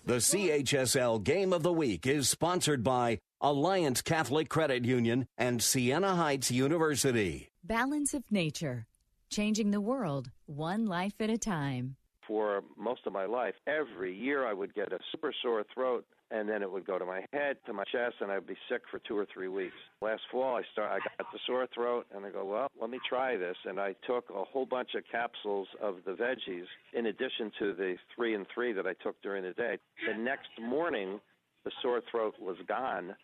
The 0.05 0.15
CHSL 0.15 1.23
Game 1.23 1.53
of 1.53 1.63
the 1.63 1.73
Week 1.73 2.05
is 2.05 2.29
sponsored 2.29 2.83
by 2.83 3.19
Alliance 3.41 4.01
Catholic 4.01 4.49
Credit 4.49 4.85
Union 4.85 5.27
and 5.37 5.61
Siena 5.61 6.15
Heights 6.15 6.51
University. 6.51 7.49
Balance 7.63 8.13
of 8.13 8.23
Nature, 8.31 8.87
changing 9.29 9.71
the 9.71 9.81
world 9.81 10.31
one 10.45 10.85
life 10.85 11.15
at 11.19 11.29
a 11.29 11.37
time. 11.37 11.95
For 12.27 12.63
most 12.77 13.01
of 13.05 13.13
my 13.13 13.25
life, 13.25 13.55
every 13.67 14.15
year 14.15 14.47
I 14.47 14.53
would 14.53 14.73
get 14.73 14.91
a 14.91 14.99
super 15.11 15.33
sore 15.41 15.63
throat 15.73 16.05
and 16.31 16.49
then 16.49 16.61
it 16.61 16.71
would 16.71 16.85
go 16.85 16.97
to 16.97 17.05
my 17.05 17.23
head, 17.33 17.57
to 17.65 17.73
my 17.73 17.83
chest, 17.83 18.15
and 18.21 18.31
I'd 18.31 18.47
be 18.47 18.57
sick 18.69 18.81
for 18.89 18.99
two 18.99 19.17
or 19.17 19.27
three 19.33 19.47
weeks. 19.47 19.75
Last 20.01 20.21
fall, 20.31 20.55
I 20.55 20.63
start, 20.71 20.91
I 20.91 20.99
got 20.99 21.31
the 21.31 21.39
sore 21.45 21.67
throat, 21.73 22.07
and 22.15 22.25
I 22.25 22.31
go, 22.31 22.45
well, 22.45 22.67
let 22.79 22.89
me 22.89 22.99
try 23.07 23.37
this, 23.37 23.57
and 23.65 23.79
I 23.79 23.95
took 24.07 24.29
a 24.29 24.43
whole 24.43 24.65
bunch 24.65 24.89
of 24.95 25.03
capsules 25.11 25.67
of 25.81 25.97
the 26.05 26.13
veggies 26.13 26.65
in 26.93 27.07
addition 27.07 27.51
to 27.59 27.73
the 27.73 27.95
three 28.15 28.33
and 28.33 28.45
three 28.53 28.73
that 28.73 28.87
I 28.87 28.93
took 29.03 29.21
during 29.21 29.43
the 29.43 29.53
day. 29.53 29.77
The 30.07 30.17
next 30.17 30.49
morning, 30.59 31.19
the 31.63 31.71
sore 31.81 32.01
throat 32.09 32.35
was 32.39 32.57
gone, 32.67 33.15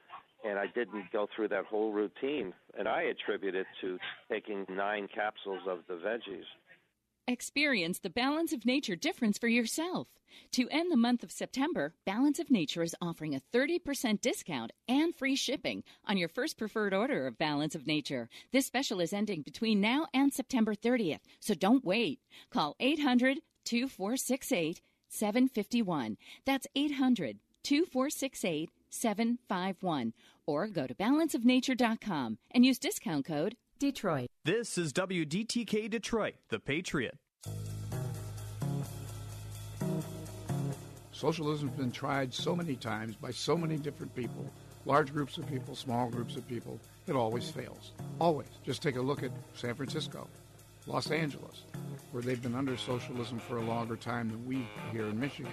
and 0.43 0.57
I 0.57 0.67
didn't 0.73 1.11
go 1.11 1.27
through 1.35 1.49
that 1.49 1.65
whole 1.65 1.91
routine, 1.91 2.53
and 2.77 2.87
I 2.87 3.03
attribute 3.03 3.55
it 3.55 3.67
to 3.81 3.97
taking 4.31 4.65
nine 4.69 5.07
capsules 5.13 5.61
of 5.67 5.79
the 5.87 5.95
veggies. 5.95 6.45
Experience 7.31 7.99
the 7.99 8.09
Balance 8.09 8.51
of 8.51 8.65
Nature 8.65 8.95
difference 8.95 9.37
for 9.37 9.47
yourself. 9.47 10.07
To 10.51 10.67
end 10.69 10.91
the 10.91 10.97
month 10.97 11.23
of 11.23 11.31
September, 11.31 11.93
Balance 12.05 12.39
of 12.39 12.51
Nature 12.51 12.83
is 12.83 12.95
offering 13.01 13.33
a 13.33 13.41
30% 13.53 14.19
discount 14.19 14.71
and 14.87 15.15
free 15.15 15.37
shipping 15.37 15.83
on 16.05 16.17
your 16.17 16.27
first 16.27 16.57
preferred 16.57 16.93
order 16.93 17.27
of 17.27 17.37
Balance 17.37 17.73
of 17.73 17.87
Nature. 17.87 18.29
This 18.51 18.65
special 18.65 18.99
is 18.99 19.13
ending 19.13 19.43
between 19.43 19.79
now 19.79 20.07
and 20.13 20.33
September 20.33 20.75
30th, 20.75 21.21
so 21.39 21.53
don't 21.53 21.85
wait. 21.85 22.19
Call 22.49 22.75
800 22.79 23.39
2468 23.63 24.81
751. 25.07 26.17
That's 26.45 26.67
800 26.75 27.39
2468 27.63 28.69
751. 28.89 30.13
Or 30.45 30.67
go 30.67 30.85
to 30.85 30.93
balanceofnature.com 30.93 32.37
and 32.51 32.65
use 32.65 32.77
discount 32.77 33.25
code 33.25 33.55
Detroit. 33.81 34.27
This 34.45 34.77
is 34.77 34.93
WDTK 34.93 35.89
Detroit, 35.89 36.35
the 36.49 36.59
Patriot. 36.59 37.17
Socialism's 41.11 41.71
been 41.71 41.91
tried 41.91 42.31
so 42.31 42.55
many 42.55 42.75
times 42.75 43.15
by 43.15 43.31
so 43.31 43.57
many 43.57 43.77
different 43.77 44.13
people, 44.13 44.45
large 44.85 45.11
groups 45.11 45.39
of 45.39 45.47
people, 45.47 45.73
small 45.73 46.09
groups 46.11 46.35
of 46.35 46.47
people. 46.47 46.79
It 47.07 47.15
always 47.15 47.49
fails. 47.49 47.93
Always. 48.19 48.49
Just 48.63 48.83
take 48.83 48.97
a 48.97 49.01
look 49.01 49.23
at 49.23 49.31
San 49.55 49.73
Francisco, 49.73 50.27
Los 50.85 51.09
Angeles, 51.09 51.63
where 52.11 52.21
they've 52.21 52.41
been 52.41 52.53
under 52.53 52.77
socialism 52.77 53.39
for 53.39 53.57
a 53.57 53.63
longer 53.63 53.95
time 53.95 54.29
than 54.29 54.45
we 54.45 54.67
here 54.91 55.07
in 55.07 55.19
Michigan. 55.19 55.51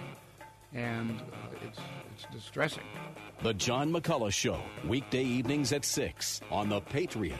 And 0.71 1.19
uh, 1.19 1.65
it's, 1.65 1.79
it's 2.13 2.31
distressing. 2.31 2.83
The 3.41 3.55
John 3.55 3.91
McCullough 3.91 4.31
Show, 4.31 4.61
weekday 4.87 5.23
evenings 5.23 5.73
at 5.73 5.83
6 5.83 6.41
on 6.51 6.69
The 6.69 6.81
Patriot. 6.81 7.39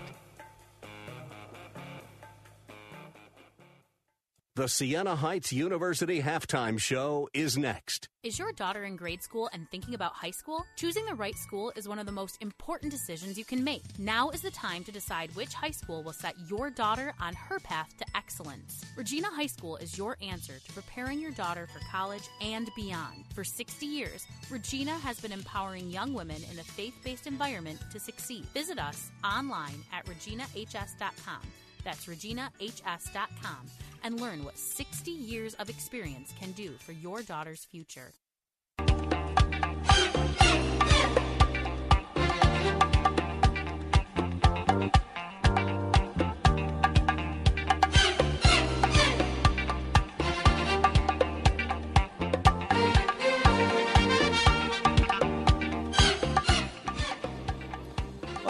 The 4.60 4.68
Siena 4.68 5.16
Heights 5.16 5.54
University 5.54 6.22
halftime 6.22 6.78
show 6.78 7.30
is 7.34 7.58
next. 7.58 8.10
Is 8.24 8.38
your 8.38 8.52
daughter 8.52 8.84
in 8.84 8.98
grade 8.98 9.24
school 9.24 9.50
and 9.54 9.66
thinking 9.72 9.94
about 9.94 10.12
high 10.12 10.32
school? 10.32 10.66
Choosing 10.76 11.06
the 11.06 11.16
right 11.16 11.38
school 11.38 11.72
is 11.78 11.88
one 11.88 11.98
of 11.98 12.06
the 12.06 12.12
most 12.12 12.38
important 12.42 12.92
decisions 12.92 13.38
you 13.38 13.46
can 13.46 13.64
make. 13.64 13.84
Now 13.98 14.32
is 14.32 14.42
the 14.42 14.52
time 14.52 14.84
to 14.84 14.92
decide 14.92 15.34
which 15.34 15.54
high 15.54 15.72
school 15.72 16.04
will 16.04 16.12
set 16.12 16.36
your 16.50 16.70
daughter 16.70 17.14
on 17.22 17.36
her 17.36 17.60
path 17.60 17.96
to 18.00 18.06
excellence. 18.18 18.84
Regina 18.98 19.30
High 19.30 19.46
School 19.46 19.78
is 19.78 19.98
your 19.98 20.18
answer 20.22 20.60
to 20.60 20.74
preparing 20.74 21.22
your 21.22 21.32
daughter 21.32 21.66
for 21.72 21.80
college 21.90 22.28
and 22.42 22.70
beyond. 22.76 23.24
For 23.34 23.46
60 23.46 23.86
years, 23.86 24.28
Regina 24.50 24.98
has 24.98 25.22
been 25.22 25.32
empowering 25.32 25.90
young 25.90 26.14
women 26.14 26.44
in 26.52 26.60
a 26.60 26.64
faith 26.64 26.96
based 27.02 27.28
environment 27.28 27.80
to 27.94 28.00
succeed. 28.02 28.44
Visit 28.54 28.78
us 28.78 29.10
online 29.24 29.86
at 29.94 30.06
reginahs.com. 30.06 31.40
That's 31.84 32.06
reginahs.com 32.06 33.68
and 34.04 34.22
learn 34.22 34.44
what 34.44 34.58
60 34.58 35.12
years 35.12 35.54
of 35.56 35.70
experience 35.70 36.34
can 36.40 36.52
do 36.52 36.72
for 36.80 36.94
your 36.94 37.22
daughter's 37.22 37.66
future. 37.66 38.14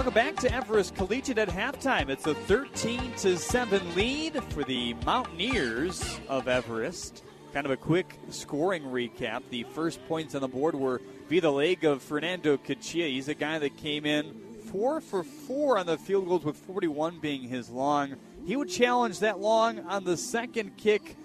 Welcome 0.10 0.34
back 0.34 0.42
to 0.42 0.52
Everest 0.52 0.96
Collegiate 0.96 1.38
at 1.38 1.50
halftime. 1.50 2.10
It's 2.10 2.26
a 2.26 2.34
13 2.34 3.14
to 3.18 3.38
7 3.38 3.94
lead 3.94 4.44
for 4.46 4.64
the 4.64 4.96
Mountaineers 5.06 6.20
of 6.28 6.48
Everest. 6.48 7.24
Kind 7.54 7.68
of 7.68 7.72
a 7.72 7.78
quick 7.78 8.18
scoring 8.32 8.86
recap. 8.86 9.44
The 9.52 9.66
first 9.66 10.04
points 10.08 10.34
on 10.34 10.42
the 10.42 10.48
board 10.48 10.74
were 10.74 11.00
via 11.28 11.42
the 11.42 11.52
leg 11.52 11.86
of 11.86 12.02
Fernando 12.02 12.58
Cachia. 12.58 13.08
He's 13.08 13.28
a 13.28 13.36
guy 13.36 13.60
that 13.60 13.78
came 13.78 14.08
in 14.08 14.34
four 14.72 15.00
for 15.00 15.24
four 15.24 15.78
on 15.78 15.86
the 15.86 16.00
field 16.00 16.28
goals, 16.28 16.44
with 16.44 16.58
41 16.58 17.20
being 17.20 17.44
his 17.44 17.70
long. 17.70 18.16
He 18.48 18.56
would 18.56 18.70
challenge 18.70 19.20
that 19.20 19.40
long 19.40 19.82
on 19.82 20.06
the 20.06 20.18
second 20.18 20.76
kick, 20.76 21.18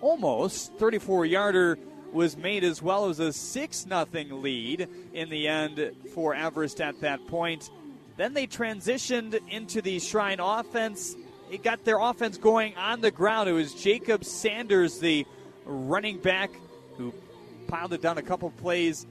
almost 0.00 0.72
34 0.74 1.26
yarder 1.26 1.76
was 2.12 2.36
made 2.36 2.62
as 2.62 2.80
well 2.80 3.08
as 3.08 3.18
a 3.18 3.32
6 3.32 3.86
0 3.88 4.06
lead 4.30 4.88
in 5.12 5.28
the 5.28 5.48
end 5.48 5.90
for 6.14 6.36
Everest 6.36 6.80
at 6.80 7.00
that 7.00 7.26
point. 7.26 7.70
Then 8.18 8.34
they 8.34 8.48
transitioned 8.48 9.40
into 9.48 9.80
the 9.80 10.00
Shrine 10.00 10.40
offense. 10.40 11.14
It 11.52 11.62
got 11.62 11.84
their 11.84 12.00
offense 12.00 12.36
going 12.36 12.76
on 12.76 13.00
the 13.00 13.12
ground. 13.12 13.48
It 13.48 13.52
was 13.52 13.72
Jacob 13.72 14.24
Sanders, 14.24 14.98
the 14.98 15.24
running 15.64 16.18
back, 16.18 16.50
who 16.96 17.14
piled 17.68 17.92
it 17.92 18.02
down 18.02 18.18
a 18.18 18.22
couple 18.22 18.50
plays, 18.50 19.06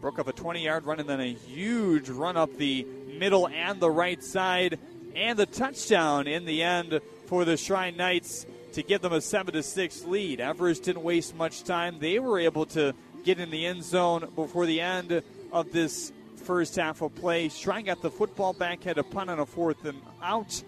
broke 0.00 0.20
up 0.20 0.28
a 0.28 0.32
20 0.32 0.62
yard 0.62 0.84
run, 0.86 1.00
and 1.00 1.08
then 1.08 1.20
a 1.20 1.32
huge 1.32 2.08
run 2.08 2.36
up 2.36 2.56
the 2.56 2.86
middle 3.18 3.48
and 3.48 3.80
the 3.80 3.90
right 3.90 4.22
side, 4.22 4.78
and 5.16 5.36
the 5.36 5.46
touchdown 5.46 6.28
in 6.28 6.44
the 6.44 6.62
end 6.62 7.00
for 7.26 7.44
the 7.44 7.56
Shrine 7.56 7.96
Knights 7.96 8.46
to 8.74 8.84
give 8.84 9.02
them 9.02 9.12
a 9.12 9.20
7 9.20 9.52
to 9.52 9.64
6 9.64 10.04
lead. 10.04 10.40
Everest 10.40 10.84
didn't 10.84 11.02
waste 11.02 11.34
much 11.34 11.64
time. 11.64 11.98
They 11.98 12.20
were 12.20 12.38
able 12.38 12.66
to 12.66 12.94
get 13.24 13.40
in 13.40 13.50
the 13.50 13.66
end 13.66 13.82
zone 13.82 14.30
before 14.36 14.66
the 14.66 14.80
end 14.80 15.24
of 15.50 15.72
this 15.72 16.12
first 16.44 16.76
half 16.76 17.02
of 17.02 17.14
play. 17.14 17.48
Shrine 17.48 17.86
got 17.86 18.02
the 18.02 18.10
football 18.10 18.52
back, 18.52 18.84
had 18.84 18.98
a 18.98 19.02
punt 19.02 19.30
on 19.30 19.40
a 19.40 19.46
fourth 19.46 19.84
and 19.84 20.00
out. 20.22 20.62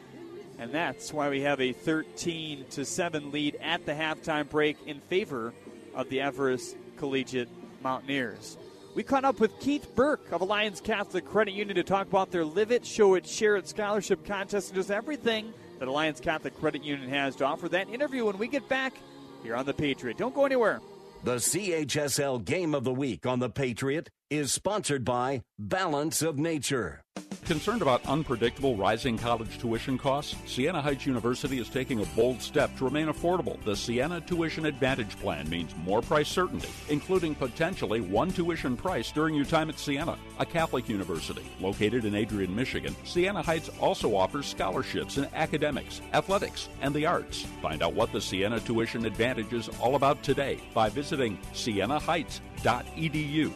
And 0.59 0.73
that's 0.73 1.13
why 1.13 1.29
we 1.29 1.43
have 1.43 1.61
a 1.61 1.73
13 1.73 2.65
to 2.71 2.85
7 2.85 3.31
lead 3.31 3.57
at 3.61 3.85
the 3.85 3.93
halftime 3.93 4.49
break 4.49 4.79
in 4.87 5.01
favor 5.01 5.53
of 5.95 6.09
the 6.09 6.21
Everest 6.21 6.77
Collegiate 6.97 7.49
Mountaineers. 7.83 8.57
We 8.95 9.03
caught 9.03 9.27
up 9.27 9.41
with 9.41 9.61
Keith 9.61 9.95
Burke 9.95 10.33
of 10.33 10.41
Alliance 10.41 10.81
Catholic 10.81 11.27
Credit 11.27 11.53
Union 11.53 11.77
to 11.77 11.85
talk 11.85 12.07
about 12.07 12.31
their 12.31 12.47
Live 12.47 12.73
It, 12.73 12.87
Show 12.87 13.15
It, 13.15 13.27
Share 13.27 13.57
It 13.57 13.69
scholarship 13.69 14.25
contest 14.25 14.69
and 14.69 14.77
just 14.77 14.91
everything 14.91 15.53
that 15.79 15.89
Alliance 15.89 16.19
Catholic 16.19 16.59
Credit 16.59 16.83
Union 16.83 17.11
has 17.11 17.37
to 17.37 17.45
offer. 17.45 17.69
That 17.69 17.91
interview 17.91 18.25
when 18.25 18.39
we 18.39 18.49
get 18.49 18.67
back 18.71 18.95
here 19.43 19.55
on 19.55 19.67
The 19.67 19.75
Patriot. 19.75 20.17
Don't 20.17 20.35
go 20.35 20.47
anywhere. 20.47 20.81
The 21.25 21.37
CHSL 21.37 22.45
Game 22.45 22.75
of 22.75 22.85
the 22.85 22.93
Week 22.95 23.27
on 23.27 23.39
The 23.41 23.51
Patriot 23.51 24.09
is 24.31 24.53
sponsored 24.53 25.05
by 25.05 25.43
Balance 25.59 26.21
of 26.23 26.39
Nature. 26.39 27.03
Concerned 27.45 27.81
about 27.81 28.05
unpredictable 28.07 28.75
rising 28.75 29.17
college 29.17 29.59
tuition 29.59 29.97
costs? 29.97 30.35
Siena 30.47 30.83
Heights 30.83 31.07
University 31.07 31.61
is 31.61 31.69
taking 31.69 32.01
a 32.01 32.07
bold 32.07 32.43
step 32.43 32.77
to 32.77 32.85
remain 32.85 33.07
affordable. 33.07 33.63
The 33.65 33.77
Siena 33.77 34.21
Tuition 34.21 34.67
Advantage 34.67 35.17
Plan 35.21 35.49
means 35.49 35.73
more 35.77 36.03
price 36.03 36.27
certainty, 36.29 36.69
including 36.89 37.37
potentially 37.37 38.01
one 38.01 38.33
tuition 38.33 38.77
price 38.77 39.13
during 39.13 39.37
your 39.37 39.45
time 39.45 39.69
at 39.69 39.79
Siena, 39.79 40.19
a 40.41 40.47
Catholic 40.47 40.89
university 40.89 41.45
located 41.61 42.05
in 42.05 42.17
Adrian, 42.17 42.53
Michigan. 42.53 42.97
Siena 43.05 43.43
Heights 43.43 43.71
also 43.81 44.17
offers 44.17 44.47
scholarships 44.47 45.17
in 45.17 45.29
academics, 45.33 46.01
athletics, 46.15 46.69
and 46.81 46.93
the 46.93 47.07
arts. 47.07 47.43
Find 47.63 47.81
out 47.81 47.95
what 47.95 48.11
the 48.13 48.21
Siena 48.21 48.59
Tuition 48.59 49.07
Advantage 49.07 49.53
is 49.53 49.69
all 49.81 49.95
about 49.95 50.25
today 50.25 50.59
by 50.75 50.89
visiting 50.89 51.39
sienaheights.edu. 51.55 53.53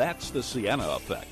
That's 0.00 0.30
the 0.30 0.42
Siena 0.42 0.88
effect. 0.92 1.28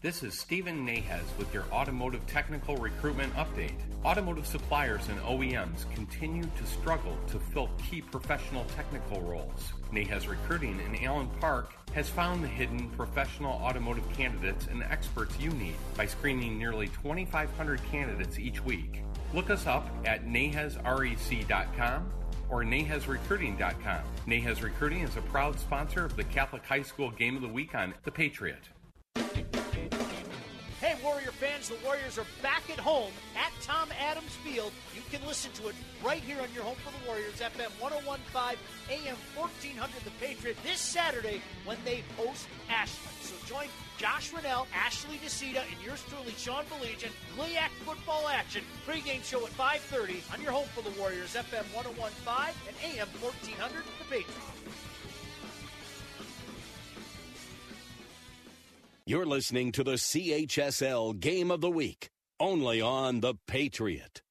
This 0.00 0.22
is 0.22 0.32
Stephen 0.32 0.86
Nahas 0.86 1.26
with 1.36 1.52
your 1.52 1.64
automotive 1.70 2.26
technical 2.26 2.78
recruitment 2.78 3.34
update. 3.34 3.76
Automotive 4.02 4.46
suppliers 4.46 5.06
and 5.10 5.20
OEMs 5.20 5.84
continue 5.94 6.44
to 6.44 6.66
struggle 6.66 7.18
to 7.26 7.38
fill 7.38 7.68
key 7.76 8.00
professional 8.00 8.64
technical 8.74 9.20
roles. 9.20 9.74
Nahas 9.92 10.26
Recruiting 10.26 10.80
in 10.80 11.04
Allen 11.04 11.28
Park 11.38 11.74
has 11.92 12.08
found 12.08 12.42
the 12.42 12.48
hidden 12.48 12.88
professional 12.92 13.52
automotive 13.62 14.10
candidates 14.14 14.68
and 14.68 14.82
experts 14.84 15.38
you 15.38 15.50
need 15.50 15.74
by 15.98 16.06
screening 16.06 16.56
nearly 16.58 16.86
2,500 17.02 17.78
candidates 17.92 18.38
each 18.38 18.64
week. 18.64 19.02
Look 19.34 19.50
us 19.50 19.66
up 19.66 19.86
at 20.06 20.24
nahasrec.com 20.24 22.10
or 22.50 22.62
nahasrecruiting.com. 22.64 24.00
Nahas 24.26 24.62
Recruiting 24.62 25.00
is 25.00 25.16
a 25.16 25.22
proud 25.22 25.58
sponsor 25.58 26.04
of 26.04 26.16
the 26.16 26.24
Catholic 26.24 26.64
High 26.64 26.82
School 26.82 27.10
Game 27.10 27.36
of 27.36 27.42
the 27.42 27.48
Week 27.48 27.74
on 27.74 27.94
The 28.04 28.10
Patriot. 28.10 28.68
Hey, 30.80 30.96
Warrior 31.04 31.30
fans, 31.32 31.68
the 31.68 31.76
Warriors 31.84 32.18
are 32.18 32.24
back 32.42 32.70
at 32.70 32.78
home 32.78 33.12
at 33.36 33.52
Tom 33.62 33.90
Adams 34.00 34.34
Field. 34.42 34.72
You 34.94 35.02
can 35.10 35.26
listen 35.28 35.52
to 35.52 35.68
it 35.68 35.74
right 36.02 36.22
here 36.22 36.40
on 36.40 36.48
your 36.54 36.64
home 36.64 36.76
for 36.82 36.90
the 36.90 37.06
Warriors, 37.06 37.34
FM 37.34 37.68
1015, 37.78 38.58
AM 38.88 39.16
1400, 39.36 40.04
The 40.04 40.10
Patriot, 40.18 40.56
this 40.64 40.80
Saturday 40.80 41.42
when 41.66 41.76
they 41.84 42.02
host 42.16 42.48
Ashland. 42.70 43.16
So 43.20 43.34
join 43.46 43.68
Josh 44.00 44.32
Rennell, 44.32 44.66
Ashley 44.74 45.18
DeCita, 45.18 45.60
and 45.60 45.84
yours 45.84 46.02
truly, 46.08 46.32
Sean 46.38 46.64
Belegian, 46.64 47.10
GLIAC 47.36 47.68
football 47.84 48.28
action. 48.28 48.62
Pregame 48.88 49.22
show 49.22 49.44
at 49.44 49.52
5.30 49.58 50.32
on 50.32 50.40
your 50.40 50.52
home 50.52 50.68
for 50.74 50.80
the 50.80 50.98
Warriors, 50.98 51.34
FM 51.34 51.66
1015 51.74 52.54
and 52.66 52.96
AM 52.96 53.06
1400, 53.20 53.84
The 53.98 54.04
Patriot. 54.04 54.26
You're 59.04 59.26
listening 59.26 59.70
to 59.72 59.84
the 59.84 59.96
CHSL 59.96 61.20
Game 61.20 61.50
of 61.50 61.60
the 61.60 61.70
Week, 61.70 62.08
only 62.38 62.80
on 62.80 63.20
The 63.20 63.34
Patriot. 63.46 64.22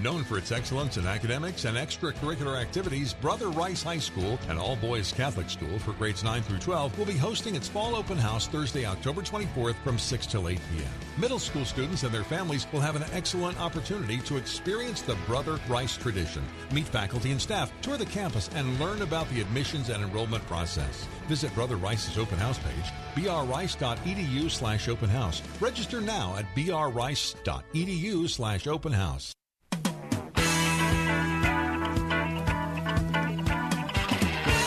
Known 0.00 0.24
for 0.24 0.38
its 0.38 0.50
excellence 0.50 0.96
in 0.96 1.06
academics 1.06 1.66
and 1.66 1.76
extracurricular 1.76 2.60
activities, 2.60 3.14
Brother 3.14 3.48
Rice 3.48 3.82
High 3.82 4.00
School, 4.00 4.40
an 4.48 4.58
all 4.58 4.74
boys 4.74 5.12
Catholic 5.12 5.48
school 5.48 5.78
for 5.78 5.92
grades 5.92 6.24
9 6.24 6.42
through 6.42 6.58
12, 6.58 6.98
will 6.98 7.06
be 7.06 7.16
hosting 7.16 7.54
its 7.54 7.68
fall 7.68 7.94
open 7.94 8.18
house 8.18 8.48
Thursday, 8.48 8.86
October 8.86 9.22
24th 9.22 9.76
from 9.84 9.96
6 9.96 10.26
till 10.26 10.48
8 10.48 10.58
p.m. 10.72 10.90
Middle 11.16 11.38
school 11.38 11.64
students 11.64 12.02
and 12.02 12.12
their 12.12 12.24
families 12.24 12.66
will 12.72 12.80
have 12.80 12.96
an 12.96 13.04
excellent 13.12 13.58
opportunity 13.60 14.18
to 14.18 14.36
experience 14.36 15.00
the 15.00 15.14
Brother 15.26 15.60
Rice 15.68 15.96
tradition, 15.96 16.42
meet 16.72 16.88
faculty 16.88 17.30
and 17.30 17.40
staff, 17.40 17.72
tour 17.80 17.96
the 17.96 18.04
campus, 18.06 18.50
and 18.56 18.80
learn 18.80 19.02
about 19.02 19.30
the 19.30 19.40
admissions 19.40 19.90
and 19.90 20.02
enrollment 20.02 20.44
process. 20.48 21.06
Visit 21.28 21.54
Brother 21.54 21.76
Rice's 21.76 22.18
open 22.18 22.38
house 22.38 22.58
page, 22.58 22.92
brrice.edu 23.14 24.50
slash 24.50 24.88
open 24.88 25.08
house. 25.08 25.40
Register 25.60 26.00
now 26.00 26.34
at 26.36 26.46
brrice.edu 26.56 28.28
slash 28.28 28.66
open 28.66 28.92
house. 28.92 29.34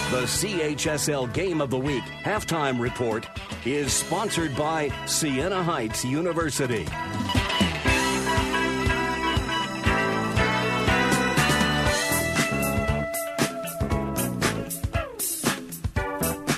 The 0.10 0.24
CHSL 0.24 1.34
Game 1.34 1.60
of 1.60 1.70
the 1.70 1.78
Week 1.78 2.04
halftime 2.24 2.80
report 2.80 3.28
is 3.66 3.92
sponsored 3.92 4.56
by 4.56 4.90
Siena 5.06 5.62
Heights 5.62 6.06
University. 6.06 6.86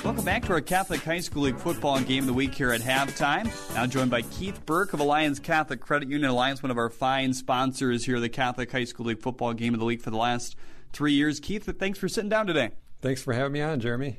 Welcome 0.04 0.24
back 0.24 0.44
to 0.44 0.52
our 0.52 0.60
Catholic 0.60 1.02
High 1.02 1.18
School 1.18 1.42
League 1.42 1.58
football 1.58 1.98
game 1.98 2.22
of 2.22 2.26
the 2.28 2.32
week 2.32 2.54
here 2.54 2.70
at 2.70 2.80
halftime. 2.80 3.52
Now 3.74 3.84
joined 3.84 4.12
by 4.12 4.22
Keith 4.22 4.64
Burke 4.64 4.92
of 4.92 5.00
Alliance 5.00 5.40
Catholic 5.40 5.80
Credit 5.80 6.08
Union. 6.08 6.30
Alliance, 6.30 6.62
one 6.62 6.70
of 6.70 6.78
our 6.78 6.88
fine 6.88 7.34
sponsors 7.34 8.04
here, 8.04 8.20
the 8.20 8.28
Catholic 8.28 8.70
High 8.70 8.84
School 8.84 9.06
League 9.06 9.20
football 9.20 9.54
game 9.54 9.74
of 9.74 9.80
the 9.80 9.86
week 9.86 10.02
for 10.02 10.10
the 10.10 10.16
last 10.16 10.54
three 10.92 11.14
years. 11.14 11.40
Keith, 11.40 11.68
thanks 11.80 11.98
for 11.98 12.08
sitting 12.08 12.30
down 12.30 12.46
today. 12.46 12.70
Thanks 13.00 13.22
for 13.22 13.32
having 13.32 13.52
me 13.52 13.62
on, 13.62 13.80
Jeremy. 13.80 14.18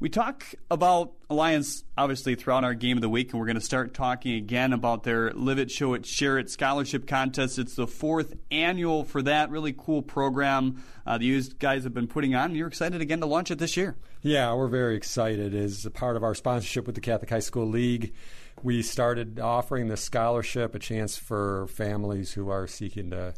We 0.00 0.08
talk 0.08 0.44
about 0.70 1.12
Alliance 1.30 1.84
obviously 1.96 2.34
throughout 2.34 2.64
our 2.64 2.74
game 2.74 2.98
of 2.98 3.00
the 3.00 3.08
week, 3.08 3.32
and 3.32 3.40
we're 3.40 3.46
going 3.46 3.54
to 3.54 3.64
start 3.64 3.94
talking 3.94 4.34
again 4.34 4.72
about 4.72 5.02
their 5.04 5.30
Live 5.32 5.58
It, 5.58 5.70
Show 5.70 5.94
It, 5.94 6.04
Share 6.04 6.36
It 6.36 6.50
scholarship 6.50 7.06
contest. 7.06 7.58
It's 7.58 7.76
the 7.76 7.86
fourth 7.86 8.34
annual 8.50 9.04
for 9.04 9.22
that 9.22 9.50
really 9.50 9.72
cool 9.72 10.02
program 10.02 10.82
uh, 11.06 11.18
that 11.18 11.24
you 11.24 11.40
guys 11.58 11.84
have 11.84 11.94
been 11.94 12.08
putting 12.08 12.34
on. 12.34 12.46
And 12.46 12.56
you're 12.56 12.68
excited 12.68 13.00
again 13.00 13.20
to 13.20 13.26
launch 13.26 13.50
it 13.50 13.58
this 13.58 13.76
year. 13.76 13.96
Yeah, 14.20 14.52
we're 14.54 14.68
very 14.68 14.96
excited. 14.96 15.54
As 15.54 15.86
a 15.86 15.90
part 15.90 16.16
of 16.16 16.24
our 16.24 16.34
sponsorship 16.34 16.86
with 16.86 16.96
the 16.96 17.00
Catholic 17.00 17.30
High 17.30 17.38
School 17.38 17.66
League, 17.66 18.12
we 18.62 18.82
started 18.82 19.38
offering 19.38 19.88
the 19.88 19.96
scholarship, 19.96 20.74
a 20.74 20.78
chance 20.78 21.16
for 21.16 21.66
families 21.68 22.32
who 22.32 22.50
are 22.50 22.66
seeking 22.66 23.10
to 23.10 23.34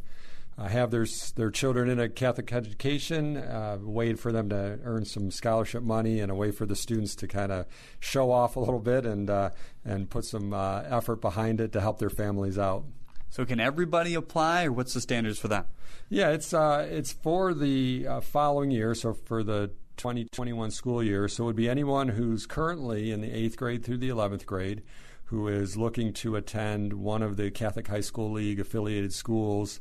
uh, 0.59 0.69
have 0.69 0.91
their 0.91 1.07
their 1.35 1.51
children 1.51 1.89
in 1.89 1.99
a 2.01 2.09
Catholic 2.09 2.53
education, 2.53 3.37
uh, 3.37 3.79
a 3.81 3.89
way 3.89 4.15
for 4.15 4.33
them 4.33 4.49
to 4.49 4.79
earn 4.85 5.05
some 5.05 5.31
scholarship 5.31 5.83
money, 5.83 6.21
and 6.21 6.31
a 6.31 6.35
way 6.35 6.51
for 6.51 6.65
the 6.65 6.77
students 6.77 7.15
to 7.17 7.29
kind 7.29 7.53
of 7.53 7.67
show 8.01 8.31
off 8.31 8.57
a 8.57 8.61
little 8.61 8.81
bit 8.81 9.05
and 9.05 9.29
uh, 9.29 9.51
and 9.85 10.09
put 10.09 10.25
some 10.25 10.55
uh, 10.55 10.83
effort 10.89 11.21
behind 11.21 11.61
it 11.61 11.73
to 11.73 11.81
help 11.81 11.99
their 11.99 12.11
families 12.11 12.59
out. 12.59 12.85
So, 13.29 13.45
can 13.45 13.61
everybody 13.61 14.15
apply, 14.15 14.65
or 14.65 14.73
what's 14.73 14.95
the 14.95 15.01
standards 15.01 15.39
for 15.39 15.49
that? 15.49 15.67
Yeah, 16.09 16.31
it's 16.31 16.55
uh, 16.55 16.87
it's 16.91 17.13
for 17.13 17.53
the 17.53 18.07
uh, 18.09 18.21
following 18.21 18.71
year, 18.71 18.95
so 18.95 19.13
for 19.13 19.43
the 19.43 19.73
2021 19.99 20.71
school 20.71 21.03
year. 21.03 21.29
So, 21.29 21.45
it 21.45 21.47
would 21.49 21.57
be 21.57 21.69
anyone 21.69 22.09
who's 22.09 22.47
currently 22.47 23.11
in 23.11 23.21
the 23.21 23.31
eighth 23.31 23.59
grade 23.59 23.85
through 23.85 23.99
the 23.99 24.09
11th 24.09 24.47
grade 24.47 24.83
who 25.27 25.49
is 25.49 25.77
looking 25.77 26.13
to 26.13 26.37
attend 26.37 26.93
one 26.93 27.21
of 27.21 27.37
the 27.37 27.51
Catholic 27.51 27.89
High 27.89 28.01
School 28.01 28.31
League 28.31 28.61
affiliated 28.61 29.13
schools 29.13 29.81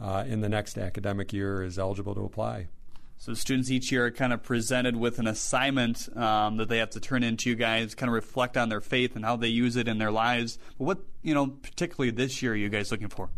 uh, 0.00 0.24
in 0.26 0.40
the 0.40 0.48
next 0.48 0.78
academic 0.78 1.32
year 1.32 1.62
is 1.62 1.78
eligible 1.78 2.14
to 2.14 2.24
apply. 2.24 2.68
So 3.18 3.32
students 3.34 3.70
each 3.70 3.90
year 3.90 4.06
are 4.06 4.10
kind 4.10 4.32
of 4.32 4.42
presented 4.42 4.96
with 4.96 5.18
an 5.18 5.26
assignment 5.26 6.14
um, 6.16 6.58
that 6.58 6.68
they 6.68 6.78
have 6.78 6.90
to 6.90 7.00
turn 7.00 7.22
into. 7.22 7.50
You 7.50 7.56
guys 7.56 7.94
kind 7.94 8.08
of 8.08 8.14
reflect 8.14 8.56
on 8.56 8.68
their 8.68 8.82
faith 8.82 9.16
and 9.16 9.24
how 9.24 9.36
they 9.36 9.48
use 9.48 9.76
it 9.76 9.88
in 9.88 9.98
their 9.98 10.10
lives. 10.10 10.58
But 10.78 10.84
what 10.84 10.98
you 11.22 11.34
know, 11.34 11.46
particularly 11.46 12.10
this 12.10 12.42
year, 12.42 12.52
are 12.52 12.56
you 12.56 12.68
guys 12.68 12.90
looking 12.90 13.08
for? 13.08 13.30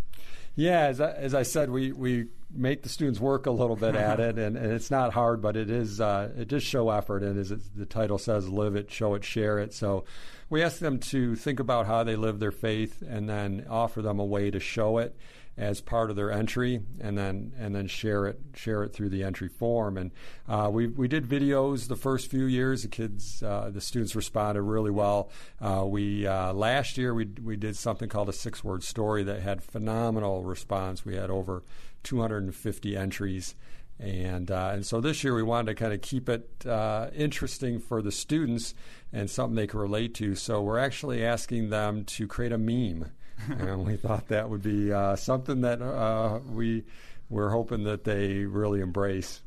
Yeah, 0.56 0.86
as 0.86 1.01
I, 1.01 1.12
as 1.12 1.35
I 1.35 1.44
said, 1.44 1.70
we, 1.70 1.93
we 1.93 2.26
make 2.52 2.82
the 2.82 2.89
students 2.89 3.20
work 3.20 3.47
a 3.47 3.52
little 3.52 3.76
bit 3.76 3.94
at 3.94 4.18
it, 4.18 4.39
and, 4.39 4.56
and 4.56 4.72
it's 4.72 4.90
not 4.90 5.12
hard, 5.12 5.40
but 5.40 5.56
it 5.56 5.70
is 5.70 6.01
uh, 6.01 6.32
it 6.36 6.48
does 6.48 6.64
show 6.64 6.90
effort, 6.90 7.22
and 7.22 7.39
as 7.39 7.52
it, 7.52 7.60
the 7.76 7.86
title 7.86 8.18
says, 8.18 8.48
live 8.48 8.74
it, 8.74 8.90
show 8.90 9.14
it, 9.14 9.24
share 9.24 9.60
it. 9.60 9.72
So 9.72 10.05
we 10.51 10.64
ask 10.64 10.80
them 10.80 10.98
to 10.98 11.36
think 11.36 11.60
about 11.60 11.86
how 11.86 12.02
they 12.02 12.16
live 12.16 12.40
their 12.40 12.51
faith, 12.51 13.05
and 13.09 13.28
then 13.28 13.66
offer 13.70 14.02
them 14.02 14.18
a 14.18 14.24
way 14.24 14.51
to 14.51 14.59
show 14.59 14.98
it 14.98 15.14
as 15.59 15.80
part 15.80 16.09
of 16.09 16.14
their 16.14 16.30
entry, 16.30 16.80
and 17.01 17.18
then 17.18 17.52
and 17.59 17.74
then 17.74 17.89
share 17.89 18.26
it 18.26 18.39
share 18.55 18.85
it 18.85 18.93
through 18.93 19.09
the 19.09 19.24
entry 19.24 19.48
form. 19.48 19.98
And 19.98 20.12
uh, 20.48 20.70
we 20.72 20.86
we 20.86 21.09
did 21.09 21.26
videos 21.26 21.89
the 21.89 21.97
first 21.97 22.30
few 22.30 22.44
years. 22.44 22.82
The 22.82 22.89
kids, 22.89 23.43
uh, 23.43 23.70
the 23.72 23.80
students 23.80 24.14
responded 24.14 24.62
really 24.62 24.93
well. 24.93 25.30
Uh, 25.60 25.85
we 25.85 26.26
uh, 26.26 26.52
last 26.52 26.97
year 26.97 27.12
we 27.12 27.26
we 27.43 27.56
did 27.56 27.76
something 27.76 28.09
called 28.09 28.28
a 28.28 28.32
six 28.32 28.62
word 28.62 28.85
story 28.85 29.24
that 29.24 29.40
had 29.40 29.62
phenomenal 29.62 30.44
response. 30.44 31.05
We 31.05 31.16
had 31.16 31.28
over 31.28 31.64
250 32.05 32.97
entries. 32.97 33.56
And 34.01 34.48
uh, 34.52 34.70
and 34.74 34.86
so 34.86 35.01
this 35.01 35.24
year 35.24 35.35
we 35.35 35.43
wanted 35.43 35.66
to 35.72 35.74
kind 35.74 35.93
of 35.93 36.01
keep 36.02 36.28
it 36.28 36.48
uh, 36.64 37.09
interesting 37.12 37.80
for 37.80 38.01
the 38.01 38.12
students 38.12 38.74
and 39.12 39.28
something 39.28 39.56
they 39.56 39.66
can 39.66 39.80
relate 39.80 40.14
to. 40.14 40.36
So 40.36 40.62
we're 40.62 40.78
actually 40.78 41.24
asking 41.24 41.70
them 41.70 42.05
to 42.05 42.28
create 42.28 42.52
a 42.52 42.59
meme 42.59 43.10
and 43.48 43.86
we 43.86 43.97
thought 43.97 44.28
that 44.28 44.48
would 44.48 44.62
be 44.62 44.93
uh, 44.93 45.16
something 45.16 45.62
that 45.62 45.81
uh, 45.82 46.40
we 46.51 46.85
were 47.31 47.51
hoping 47.51 47.85
that 47.85 48.05
they 48.05 48.44
really 48.44 48.81
embrace. 48.81 49.43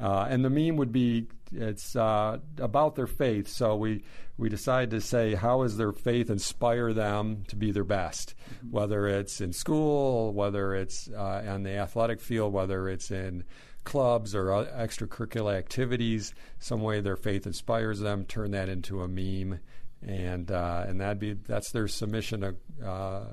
Uh, 0.00 0.26
and 0.28 0.44
the 0.44 0.50
meme 0.50 0.76
would 0.76 0.92
be 0.92 1.28
it's 1.52 1.94
uh, 1.94 2.38
about 2.58 2.96
their 2.96 3.06
faith. 3.06 3.48
So 3.48 3.76
we 3.76 4.02
we 4.36 4.48
decided 4.48 4.90
to 4.90 5.00
say 5.00 5.34
how 5.34 5.62
does 5.62 5.76
their 5.76 5.92
faith 5.92 6.30
inspire 6.30 6.92
them 6.92 7.44
to 7.48 7.56
be 7.56 7.70
their 7.70 7.84
best, 7.84 8.34
mm-hmm. 8.36 8.70
whether 8.72 9.06
it's 9.06 9.40
in 9.40 9.52
school, 9.52 10.32
whether 10.32 10.74
it's 10.74 11.08
uh, 11.08 11.44
on 11.46 11.62
the 11.62 11.76
athletic 11.76 12.20
field, 12.20 12.52
whether 12.52 12.88
it's 12.88 13.10
in 13.10 13.44
clubs 13.84 14.34
or 14.34 14.46
extracurricular 14.46 15.56
activities. 15.56 16.34
Some 16.58 16.82
way 16.82 17.00
their 17.00 17.16
faith 17.16 17.46
inspires 17.46 18.00
them. 18.00 18.24
Turn 18.24 18.50
that 18.52 18.68
into 18.68 19.02
a 19.02 19.08
meme 19.08 19.60
and 20.06 20.50
uh, 20.50 20.84
and 20.86 21.00
that'd 21.00 21.18
be 21.18 21.34
that's 21.34 21.70
their 21.70 21.88
submission 21.88 22.40
to, 22.40 22.86
uh, 22.86 23.24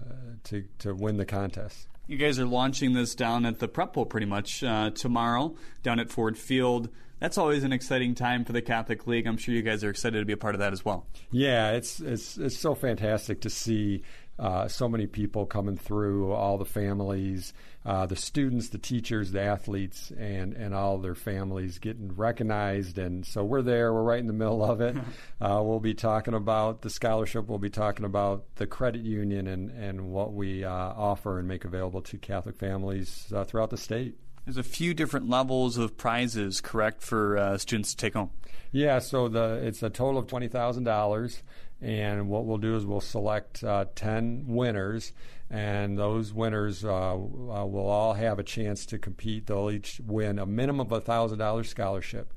to 0.46 0.64
to 0.80 0.94
win 0.94 1.18
the 1.18 1.26
contest. 1.26 1.88
You 2.08 2.18
guys 2.18 2.40
are 2.40 2.46
launching 2.46 2.94
this 2.94 3.16
down 3.16 3.46
at 3.46 3.60
the 3.60 3.68
Prep 3.68 3.94
Bowl 3.94 4.06
pretty 4.06 4.26
much 4.26 4.64
uh, 4.64 4.90
tomorrow 4.92 5.56
down 5.84 6.00
at 6.00 6.10
Ford 6.10 6.38
Field. 6.38 6.90
That's 7.20 7.38
always 7.38 7.64
an 7.64 7.72
exciting 7.72 8.16
time 8.16 8.46
for 8.46 8.52
the 8.52 8.64
Catholic 8.64 9.06
League. 9.06 9.28
I'm 9.28 9.38
sure 9.38 9.54
you 9.54 9.62
guys 9.62 9.84
are 9.84 9.92
excited 9.92 10.20
to 10.20 10.26
be 10.26 10.34
a 10.34 10.38
part 10.38 10.56
of 10.56 10.60
that 10.60 10.74
as 10.74 10.84
well. 10.84 11.06
Yeah, 11.30 11.72
it's 11.72 12.00
it's 12.00 12.38
it's 12.38 12.58
so 12.58 12.74
fantastic 12.74 13.42
to 13.42 13.50
see 13.50 14.04
uh, 14.42 14.68
so 14.68 14.90
many 14.90 15.06
people 15.06 15.46
coming 15.46 15.78
through, 15.78 16.34
all 16.34 16.58
the 16.58 16.66
families, 16.66 17.54
uh, 17.86 18.08
the 18.08 18.16
students, 18.16 18.70
the 18.70 18.80
teachers, 18.80 19.32
the 19.32 19.40
athletes, 19.40 20.12
and, 20.18 20.54
and 20.54 20.74
all 20.74 20.98
their 20.98 21.14
families 21.14 21.78
getting 21.78 22.12
recognized. 22.16 22.98
And 22.98 23.24
so 23.24 23.44
we're 23.44 23.62
there, 23.62 23.94
we're 23.94 24.02
right 24.02 24.20
in 24.20 24.26
the 24.26 24.34
middle 24.34 24.66
of 24.66 24.82
it. 24.82 24.98
uh, 25.42 25.62
we'll 25.64 25.80
be 25.80 25.94
talking 25.94 26.34
about 26.34 26.82
the 26.82 26.90
scholarship, 26.90 27.48
we'll 27.48 27.60
be 27.60 27.70
talking 27.70 28.04
about 28.04 28.56
the 28.56 28.66
credit 28.66 29.04
union 29.04 29.46
and, 29.46 29.70
and 29.70 30.10
what 30.10 30.34
we 30.34 30.64
uh, 30.64 30.72
offer 30.72 31.38
and 31.38 31.48
make 31.48 31.64
available 31.64 32.02
to 32.02 32.18
Catholic 32.18 32.58
families 32.58 33.32
uh, 33.36 33.44
throughout 33.44 33.70
the 33.70 33.78
state. 33.78 34.18
There's 34.46 34.58
a 34.58 34.64
few 34.64 34.96
different 34.96 35.30
levels 35.30 35.78
of 35.78 35.98
prizes, 35.98 36.62
correct, 36.62 37.04
for 37.04 37.38
uh, 37.38 37.58
students 37.60 37.92
to 37.92 37.98
take 37.98 38.16
home? 38.16 38.32
Yeah, 38.72 38.98
so 39.00 39.28
the 39.28 39.62
it's 39.64 39.84
a 39.84 39.90
total 39.90 40.18
of 40.18 40.28
twenty 40.28 40.48
thousand 40.48 40.86
dollars, 40.86 41.44
and 41.82 42.30
what 42.30 42.46
we'll 42.46 42.58
do 42.58 42.76
is 42.76 42.86
we'll 42.86 43.02
select 43.02 43.64
uh, 43.64 43.86
10 43.96 44.46
winners, 44.48 45.14
and 45.50 45.98
those 45.98 46.32
winners 46.34 46.86
uh, 46.86 47.14
uh, 47.14 47.16
will 47.18 47.90
all 47.90 48.14
have 48.14 48.38
a 48.38 48.44
chance 48.44 48.86
to 48.88 49.00
compete. 49.00 49.48
They'll 49.48 49.72
each 49.72 50.00
win 50.06 50.38
a 50.38 50.46
minimum 50.46 50.82
of 50.82 50.92
a 50.92 51.02
$1,000 51.02 51.66
scholarship. 51.66 52.34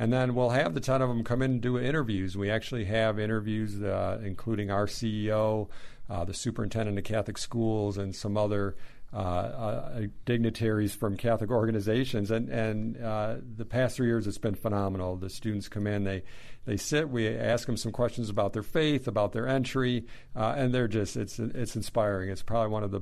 And 0.00 0.12
then 0.12 0.34
we'll 0.34 0.50
have 0.50 0.74
the 0.74 0.80
10 0.80 1.02
of 1.02 1.08
them 1.08 1.24
come 1.24 1.42
in 1.42 1.52
and 1.52 1.60
do 1.60 1.78
interviews. 1.78 2.36
We 2.36 2.50
actually 2.50 2.84
have 2.84 3.18
interviews, 3.18 3.82
uh, 3.82 4.20
including 4.22 4.70
our 4.70 4.86
CEO, 4.86 5.68
uh, 6.08 6.24
the 6.24 6.34
superintendent 6.34 6.98
of 6.98 7.04
Catholic 7.04 7.38
schools, 7.38 7.98
and 7.98 8.14
some 8.14 8.36
other 8.36 8.76
uh, 9.12 9.16
uh, 9.16 10.00
dignitaries 10.26 10.94
from 10.94 11.16
Catholic 11.16 11.50
organizations, 11.50 12.30
and 12.30 12.50
and 12.50 13.02
uh, 13.02 13.36
the 13.56 13.64
past 13.64 13.96
three 13.96 14.06
years 14.06 14.26
it's 14.26 14.36
been 14.36 14.54
phenomenal. 14.54 15.16
The 15.16 15.30
students 15.30 15.66
come 15.66 15.86
in, 15.86 16.04
they 16.04 16.24
they 16.68 16.76
sit, 16.76 17.08
we 17.08 17.26
ask 17.26 17.66
them 17.66 17.78
some 17.78 17.92
questions 17.92 18.28
about 18.28 18.52
their 18.52 18.62
faith, 18.62 19.08
about 19.08 19.32
their 19.32 19.48
entry, 19.48 20.04
uh, 20.36 20.52
and 20.54 20.74
they're 20.74 20.86
just 20.86 21.16
it's 21.16 21.38
it's 21.38 21.74
inspiring. 21.74 22.28
It's 22.28 22.42
probably 22.42 22.70
one 22.70 22.84
of 22.84 22.90
the 22.90 23.00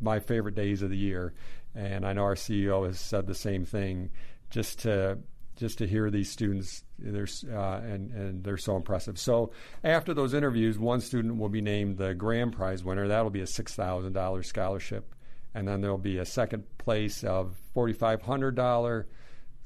my 0.00 0.18
favorite 0.18 0.54
days 0.54 0.80
of 0.80 0.88
the 0.88 0.96
year, 0.96 1.34
and 1.74 2.06
I 2.06 2.14
know 2.14 2.22
our 2.22 2.36
CEO 2.36 2.86
has 2.86 2.98
said 2.98 3.26
the 3.26 3.34
same 3.34 3.66
thing. 3.66 4.08
Just 4.48 4.78
to 4.80 5.18
just 5.56 5.76
to 5.78 5.86
hear 5.86 6.10
these 6.10 6.30
students, 6.30 6.84
there's 6.98 7.44
uh, 7.44 7.82
and 7.84 8.12
and 8.12 8.42
they're 8.42 8.56
so 8.56 8.76
impressive. 8.76 9.18
So 9.18 9.52
after 9.84 10.14
those 10.14 10.32
interviews, 10.32 10.78
one 10.78 11.02
student 11.02 11.36
will 11.36 11.50
be 11.50 11.60
named 11.60 11.98
the 11.98 12.14
grand 12.14 12.54
prize 12.54 12.82
winner. 12.82 13.08
That'll 13.08 13.28
be 13.28 13.42
a 13.42 13.46
six 13.46 13.74
thousand 13.74 14.14
dollars 14.14 14.46
scholarship 14.46 15.14
and 15.54 15.68
then 15.68 15.80
there'll 15.80 15.98
be 15.98 16.18
a 16.18 16.24
second 16.24 16.64
place 16.78 17.24
of 17.24 17.56
$4,500, 17.76 19.04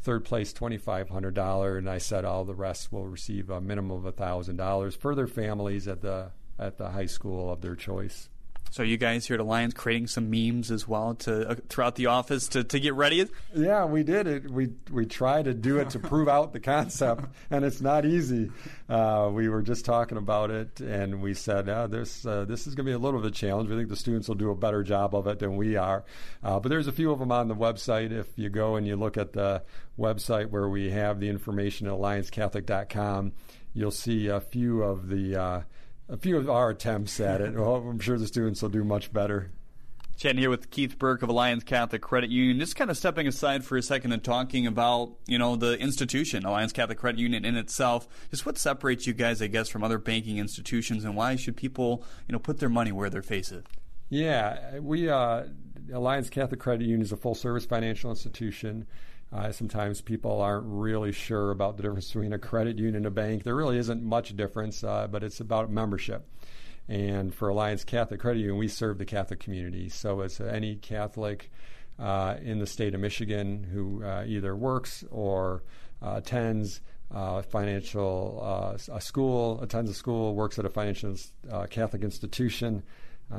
third 0.07 0.25
place 0.25 0.53
$2,500, 0.53 1.79
and 1.79 1.91
I 1.91 1.99
said 1.99 2.25
all 2.25 2.45
the 2.45 2.55
rest 2.55 2.93
will 2.93 3.09
receive 3.09 3.51
a 3.51 3.61
minimum 3.61 4.07
of 4.07 4.15
$1,000 4.15 4.97
for 4.97 5.17
their 5.17 5.27
families 5.27 5.89
at 5.89 6.01
the 6.01 6.31
at 6.61 6.79
the 6.79 6.91
high 6.91 7.07
school 7.07 7.53
of 7.53 7.61
their 7.61 7.75
choice. 7.75 8.29
So 8.71 8.83
you 8.83 8.99
guys 8.99 9.27
here 9.27 9.35
at 9.35 9.41
Alliance 9.41 9.73
creating 9.73 10.09
some 10.09 10.31
memes 10.31 10.71
as 10.71 10.87
well 10.87 11.15
to 11.15 11.51
uh, 11.51 11.55
throughout 11.69 11.95
the 11.95 12.07
office 12.07 12.49
to, 12.49 12.65
to 12.65 12.79
get 12.79 12.95
ready? 12.95 13.27
Yeah, 13.55 13.87
we 13.87 14.03
did 14.03 14.27
it. 14.27 14.51
We 14.51 14.71
we 14.91 15.07
try 15.07 15.43
to 15.43 15.55
do 15.55 15.79
it 15.79 15.91
to 15.91 15.99
prove 15.99 16.29
out 16.29 16.53
the 16.53 16.61
concept, 16.61 17.25
and 17.51 17.65
it's 17.65 17.81
not 17.81 18.05
easy. 18.05 18.51
Uh, 18.89 19.31
we 19.33 19.49
were 19.49 19.63
just 19.63 19.85
talking 19.85 20.19
about 20.19 20.51
it, 20.51 20.81
and 20.81 21.23
we 21.23 21.33
said 21.33 21.69
uh, 21.69 21.87
this 21.87 22.27
uh, 22.27 22.45
this 22.45 22.67
is 22.67 22.75
going 22.75 22.85
to 22.85 22.91
be 22.91 22.95
a 22.95 22.99
little 22.99 23.21
bit 23.21 23.27
of 23.27 23.33
a 23.33 23.35
challenge. 23.35 23.71
We 23.71 23.77
think 23.77 23.89
the 23.89 23.97
students 23.97 24.29
will 24.29 24.35
do 24.35 24.51
a 24.51 24.55
better 24.55 24.83
job 24.83 25.15
of 25.15 25.27
it 25.27 25.39
than 25.39 25.57
we 25.57 25.77
are. 25.77 26.05
Uh, 26.43 26.61
but 26.61 26.69
there's 26.69 26.89
a 26.89 26.93
few 26.93 27.11
of 27.13 27.19
them 27.19 27.33
on 27.33 27.49
the 27.49 27.57
website. 27.57 28.13
If 28.13 28.27
you 28.37 28.51
go 28.51 28.77
and 28.77 28.87
you 28.87 28.97
look 28.97 29.17
at 29.17 29.33
the 29.33 29.63
website 29.99 30.51
where 30.51 30.69
we 30.69 30.91
have 30.91 31.21
the 31.21 31.29
information 31.29 31.87
at 31.87 31.95
alliancecatholic.com, 31.95 33.33
you'll 33.73 33.91
see 33.91 34.27
a 34.29 34.41
few 34.41 34.83
of 34.83 35.09
the 35.09 35.37
uh, 35.37 35.61
a 36.09 36.17
few 36.17 36.37
of 36.37 36.49
our 36.49 36.71
attempts 36.71 37.21
at 37.21 37.41
it. 37.41 37.55
Well, 37.57 37.77
I'm 37.77 37.99
sure 37.99 38.19
the 38.19 38.27
students 38.27 38.63
will 38.63 38.69
do 38.69 38.85
much 38.85 39.13
better. 39.13 39.51
Chatting 40.17 40.39
here 40.39 40.49
with 40.49 40.71
Keith 40.71 40.99
Burke 40.99 41.23
of 41.23 41.29
Alliance 41.29 41.63
Catholic 41.63 42.01
Credit 42.01 42.31
Union. 42.31 42.59
Just 42.59 42.75
kind 42.75 42.91
of 42.91 42.97
stepping 42.97 43.27
aside 43.27 43.65
for 43.65 43.77
a 43.77 43.83
second 43.83 44.13
and 44.13 44.25
talking 44.25 44.67
about, 44.67 45.13
you 45.27 45.39
know, 45.39 45.57
the 45.57 45.79
institution, 45.79 46.47
Alliance 46.47 46.73
Catholic 46.73 46.97
Credit 46.97 47.21
Union 47.21 47.45
in 47.45 47.57
itself. 47.57 48.09
Just 48.31 48.47
what 48.47 48.57
separates 48.57 49.07
you 49.07 49.13
guys, 49.13 49.43
I 49.43 49.49
guess, 49.49 49.69
from 49.69 49.85
other 49.85 49.99
banking 49.99 50.39
institutions, 50.39 51.05
and 51.05 51.17
why 51.17 51.37
should 51.37 51.55
people, 51.55 52.03
you 52.27 52.33
know, 52.33 52.39
put 52.39 52.61
their 52.61 52.71
money 52.71 52.93
where 52.93 53.11
their 53.11 53.23
face 53.23 53.53
is? 53.53 53.65
Yeah, 54.09 54.79
we 54.79 55.11
uh, 55.11 55.45
Alliance 55.93 56.31
Catholic 56.31 56.61
Credit 56.61 56.85
Union 56.85 57.03
is 57.03 57.13
a 57.13 57.17
full 57.17 57.35
service 57.35 57.67
financial 57.67 58.11
institution. 58.11 58.87
Uh, 59.33 59.51
sometimes 59.51 60.01
people 60.01 60.41
aren't 60.41 60.65
really 60.67 61.13
sure 61.13 61.51
about 61.51 61.77
the 61.77 61.83
difference 61.83 62.07
between 62.07 62.33
a 62.33 62.39
credit 62.39 62.79
union 62.79 62.97
and 62.97 63.07
a 63.07 63.11
bank. 63.11 63.43
There 63.43 63.57
really 63.57 63.79
isn't 63.79 64.03
much 64.03 64.37
difference, 64.37 64.85
uh, 64.85 65.09
but 65.09 65.25
it's 65.25 65.41
about 65.41 65.71
membership. 65.71 66.29
And 66.89 67.35
for 67.35 67.49
Alliance 67.49 67.83
Catholic 67.83 68.21
Credit 68.21 68.41
Union, 68.41 68.57
we 68.57 68.69
serve 68.69 68.99
the 68.99 69.05
Catholic 69.05 69.41
community. 69.41 69.89
So 69.89 70.21
it's 70.21 70.41
any 70.41 70.77
Catholic 70.77 71.51
uh, 71.99 72.37
in 72.43 72.59
the 72.59 72.67
state 72.67 72.95
of 72.95 73.01
Michigan 73.01 73.65
who 73.65 74.05
uh, 74.05 74.25
either 74.27 74.55
works 74.55 75.05
or 75.11 75.63
uh, 76.03 76.15
attends 76.17 76.81
uh, 77.13 77.43
financial 77.43 78.41
a 78.93 79.01
school, 79.01 79.61
attends 79.63 79.91
a 79.91 79.95
school, 79.95 80.35
works 80.35 80.59
at 80.59 80.65
a 80.65 80.69
financial 80.69 81.17
Catholic 81.71 82.03
institution, 82.03 82.83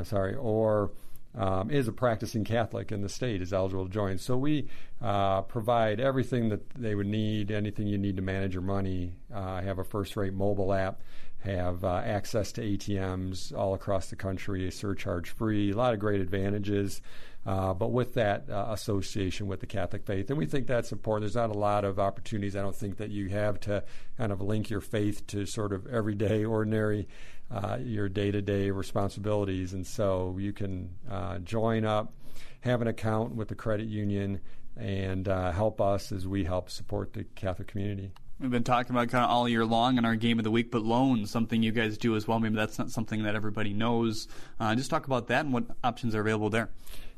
sorry, 0.04 0.36
or 0.36 0.92
um, 1.36 1.70
is 1.70 1.88
a 1.88 1.92
practicing 1.92 2.44
Catholic 2.44 2.92
in 2.92 3.02
the 3.02 3.10
state 3.10 3.42
is 3.42 3.54
eligible 3.54 3.86
to 3.86 3.92
join. 3.92 4.18
So 4.18 4.38
we 4.38 4.68
uh, 5.02 5.42
provide 5.42 6.00
everything 6.00 6.50
that 6.50 6.70
they 6.72 6.96
would 6.96 7.08
need, 7.08 7.52
anything 7.52 7.88
you 7.88 7.98
need 7.98 8.16
to 8.16 8.22
manage 8.22 8.54
your 8.54 8.64
money. 8.64 9.14
Uh, 9.34 9.62
have 9.62 9.80
a 9.80 9.84
first-rate 9.84 10.34
mobile 10.34 10.74
app, 10.74 11.02
have 11.40 11.84
uh, 11.84 12.02
access 12.04 12.52
to 12.54 12.62
ATMs 12.62 13.56
all 13.56 13.74
across 13.74 14.10
the 14.10 14.16
country, 14.16 14.70
surcharge-free. 14.72 15.72
A 15.72 15.76
lot 15.76 15.94
of 15.94 16.00
great 16.00 16.20
advantages. 16.20 17.02
Uh, 17.46 17.74
but 17.74 17.94
with 17.94 18.14
that 18.16 18.50
uh, 18.50 18.66
association 18.72 19.48
with 19.48 19.62
the 19.62 19.66
Catholic 19.66 20.06
faith, 20.06 20.30
and 20.30 20.38
we 20.38 20.46
think 20.46 20.68
that's 20.68 20.92
important. 20.92 21.22
There's 21.22 21.36
not 21.36 21.56
a 21.56 21.58
lot 21.58 21.86
of 21.86 21.98
opportunities, 21.98 22.58
I 22.58 22.62
don't 22.62 22.76
think, 22.76 22.98
that 22.98 23.10
you 23.10 23.30
have 23.30 23.58
to 23.62 23.86
kind 24.18 24.34
of 24.34 24.42
link 24.42 24.70
your 24.70 24.82
faith 24.82 25.26
to 25.28 25.46
sort 25.46 25.72
of 25.72 25.88
everyday, 25.88 26.44
ordinary, 26.44 27.08
uh, 27.50 27.78
your 27.82 28.10
day 28.10 28.32
to 28.32 28.42
day 28.42 28.70
responsibilities. 28.70 29.72
And 29.72 29.88
so 29.88 30.36
you 30.38 30.52
can 30.52 30.90
uh, 31.10 31.40
join 31.40 31.86
up, 31.86 32.14
have 32.62 32.82
an 32.82 32.90
account 32.90 33.34
with 33.34 33.48
the 33.48 33.56
credit 33.56 33.88
union, 33.88 34.42
and 34.76 35.30
uh, 35.30 35.54
help 35.54 35.80
us 35.80 36.12
as 36.12 36.28
we 36.28 36.44
help 36.44 36.70
support 36.70 37.14
the 37.14 37.24
Catholic 37.24 37.70
community. 37.70 38.12
We've 38.40 38.52
been 38.52 38.64
talking 38.64 38.96
about 38.96 39.10
kind 39.10 39.24
of 39.24 39.32
all 39.32 39.50
year 39.50 39.66
long 39.66 39.98
in 39.98 40.06
our 40.06 40.16
game 40.16 40.38
of 40.38 40.44
the 40.44 40.52
week, 40.52 40.70
but 40.70 40.84
loans, 40.84 41.32
something 41.32 41.64
you 41.64 41.72
guys 41.72 41.98
do 41.98 42.16
as 42.16 42.28
well. 42.28 42.40
Maybe 42.40 42.56
that's 42.56 42.78
not 42.78 42.92
something 42.92 43.24
that 43.24 43.34
everybody 43.34 43.74
knows. 43.74 44.28
Uh, 44.60 44.76
just 44.76 44.92
talk 44.92 45.08
about 45.08 45.28
that 45.30 45.46
and 45.46 45.54
what 45.56 45.64
options 45.84 46.14
are 46.14 46.22
available 46.22 46.52
there. 46.52 46.70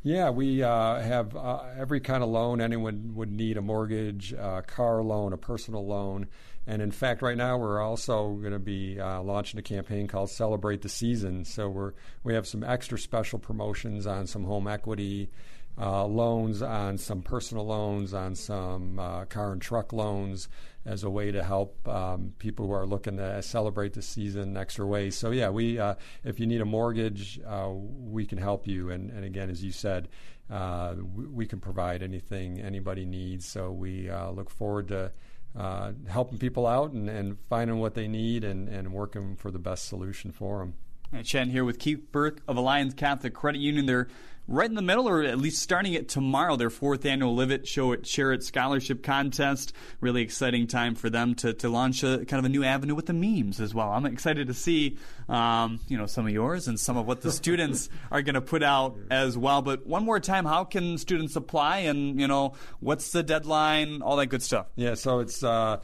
Yeah, 0.02 0.30
we 0.30 0.64
uh, 0.64 1.02
have 1.02 1.36
uh, 1.36 1.64
every 1.78 2.00
kind 2.00 2.24
of 2.24 2.30
loan 2.30 2.62
anyone 2.62 3.16
would 3.16 3.34
need 3.34 3.58
a 3.58 3.62
mortgage, 3.62 4.32
a 4.32 4.64
car 4.66 5.04
loan, 5.04 5.34
a 5.34 5.38
personal 5.38 5.86
loan. 5.86 6.28
And 6.66 6.82
in 6.82 6.91
fact, 6.91 7.22
right 7.22 7.36
now 7.36 7.58
we're 7.58 7.82
also 7.82 8.36
going 8.36 8.54
to 8.54 8.60
be 8.60 8.98
uh, 8.98 9.22
launching 9.22 9.60
a 9.60 9.64
campaign 9.64 10.08
called 10.08 10.30
Celebrate 10.30 10.84
the 10.84 10.90
Season. 10.90 11.44
So 11.44 11.68
we're 11.68 11.94
we 12.24 12.34
have 12.34 12.48
some 12.48 12.64
extra 12.64 12.98
special 12.98 13.40
promotions 13.40 14.08
on 14.08 14.26
some 14.26 14.46
home 14.46 14.70
equity 14.70 15.32
uh, 15.80 16.06
loans, 16.06 16.62
on 16.62 16.98
some 16.98 17.22
personal 17.22 17.66
loans, 17.66 18.14
on 18.14 18.36
some 18.36 19.00
uh, 19.00 19.26
car 19.26 19.54
and 19.54 19.62
truck 19.62 19.94
loans, 19.94 20.50
as 20.86 21.04
a 21.04 21.10
way 21.10 21.32
to 21.32 21.44
help 21.44 21.88
um, 21.88 22.34
people 22.40 22.68
who 22.68 22.74
are 22.74 22.86
looking 22.86 23.18
to 23.18 23.42
celebrate 23.42 23.94
the 23.94 24.02
season 24.02 24.58
extra 24.58 24.86
ways. 24.86 25.18
So 25.18 25.32
yeah, 25.32 25.50
we 25.50 25.78
uh, 25.80 25.96
if 26.24 26.40
you 26.40 26.48
need 26.48 26.62
a 26.62 26.66
mortgage, 26.66 27.40
uh, 27.46 27.70
we 27.72 28.26
can 28.26 28.38
help 28.38 28.68
you. 28.68 28.90
And, 28.90 29.12
and 29.12 29.26
again, 29.26 29.50
as 29.50 29.64
you 29.64 29.72
said, 29.72 30.08
uh, 30.50 30.96
we, 31.16 31.26
we, 31.28 31.46
can 31.46 31.60
provide 31.60 32.02
anything 32.02 32.60
anybody 32.60 33.06
needs. 33.06 33.46
So 33.46 33.72
we 33.72 34.10
uh, 34.10 34.32
look 34.32 34.50
forward 34.50 34.88
to. 34.90 35.12
Uh, 35.58 35.94
helping 36.08 36.38
people 36.38 36.68
out 36.68 36.92
and, 36.92 37.10
and, 37.10 37.36
finding 37.50 37.80
what 37.80 37.96
they 37.96 38.08
need 38.08 38.44
and, 38.44 38.70
and 38.70 38.94
working 38.94 39.36
for 39.36 39.50
the 39.50 39.58
best 39.58 39.88
solution 39.88 40.32
for 40.32 40.60
them. 40.60 40.76
Chen 41.24 41.50
here 41.50 41.66
with 41.66 41.80
Keith 41.80 42.12
Burke 42.12 42.42
of 42.48 42.56
Alliance 42.56 42.94
Catholic 42.94 43.34
Credit 43.34 43.60
Union. 43.60 43.88
They're 43.88 44.08
right 44.50 44.68
in 44.68 44.76
the 44.76 44.82
middle, 44.82 45.08
or 45.08 45.22
at 45.22 45.38
least 45.38 45.62
starting 45.62 45.94
it 45.94 46.10
tomorrow, 46.10 46.56
their 46.56 46.72
fourth 46.72 47.06
annual 47.06 47.36
Live 47.36 47.52
It, 47.52 47.68
Show 47.68 47.92
It, 47.92 48.08
Share 48.08 48.34
It 48.34 48.44
scholarship 48.44 49.04
contest. 49.04 49.74
Really 50.02 50.24
exciting 50.24 50.68
time 50.68 50.96
for 50.96 51.10
them 51.10 51.36
to, 51.36 51.54
to 51.54 51.70
launch 51.70 52.04
a 52.04 52.26
kind 52.26 52.40
of 52.40 52.46
a 52.46 52.50
new 52.50 52.64
avenue 52.64 52.96
with 52.96 53.06
the 53.06 53.14
memes 53.14 53.60
as 53.60 53.74
well. 53.74 53.92
I'm 53.92 54.08
excited 54.08 54.48
to 54.48 54.54
see, 54.54 54.98
um, 55.30 55.80
you 55.88 55.98
know, 55.98 56.08
some 56.08 56.26
of 56.26 56.34
yours 56.34 56.68
and 56.68 56.80
some 56.80 56.98
of 56.98 57.06
what 57.06 57.22
the 57.22 57.32
students 57.32 57.90
are 58.12 58.24
going 58.24 58.34
to 58.34 58.42
put 58.42 58.64
out 58.64 58.98
as 59.12 59.38
well. 59.38 59.62
But 59.62 59.86
one 59.86 60.04
more 60.04 60.20
time, 60.20 60.46
how 60.46 60.64
can 60.64 60.98
students 60.98 61.36
apply 61.36 61.80
and, 61.80 62.20
you 62.20 62.28
know, 62.28 62.54
what's 62.80 63.12
the 63.12 63.22
deadline, 63.22 64.02
all 64.02 64.16
that 64.18 64.28
good 64.28 64.42
stuff? 64.42 64.66
Yeah, 64.76 64.96
so 64.96 65.20
it's 65.20 65.44
uh, 65.44 65.78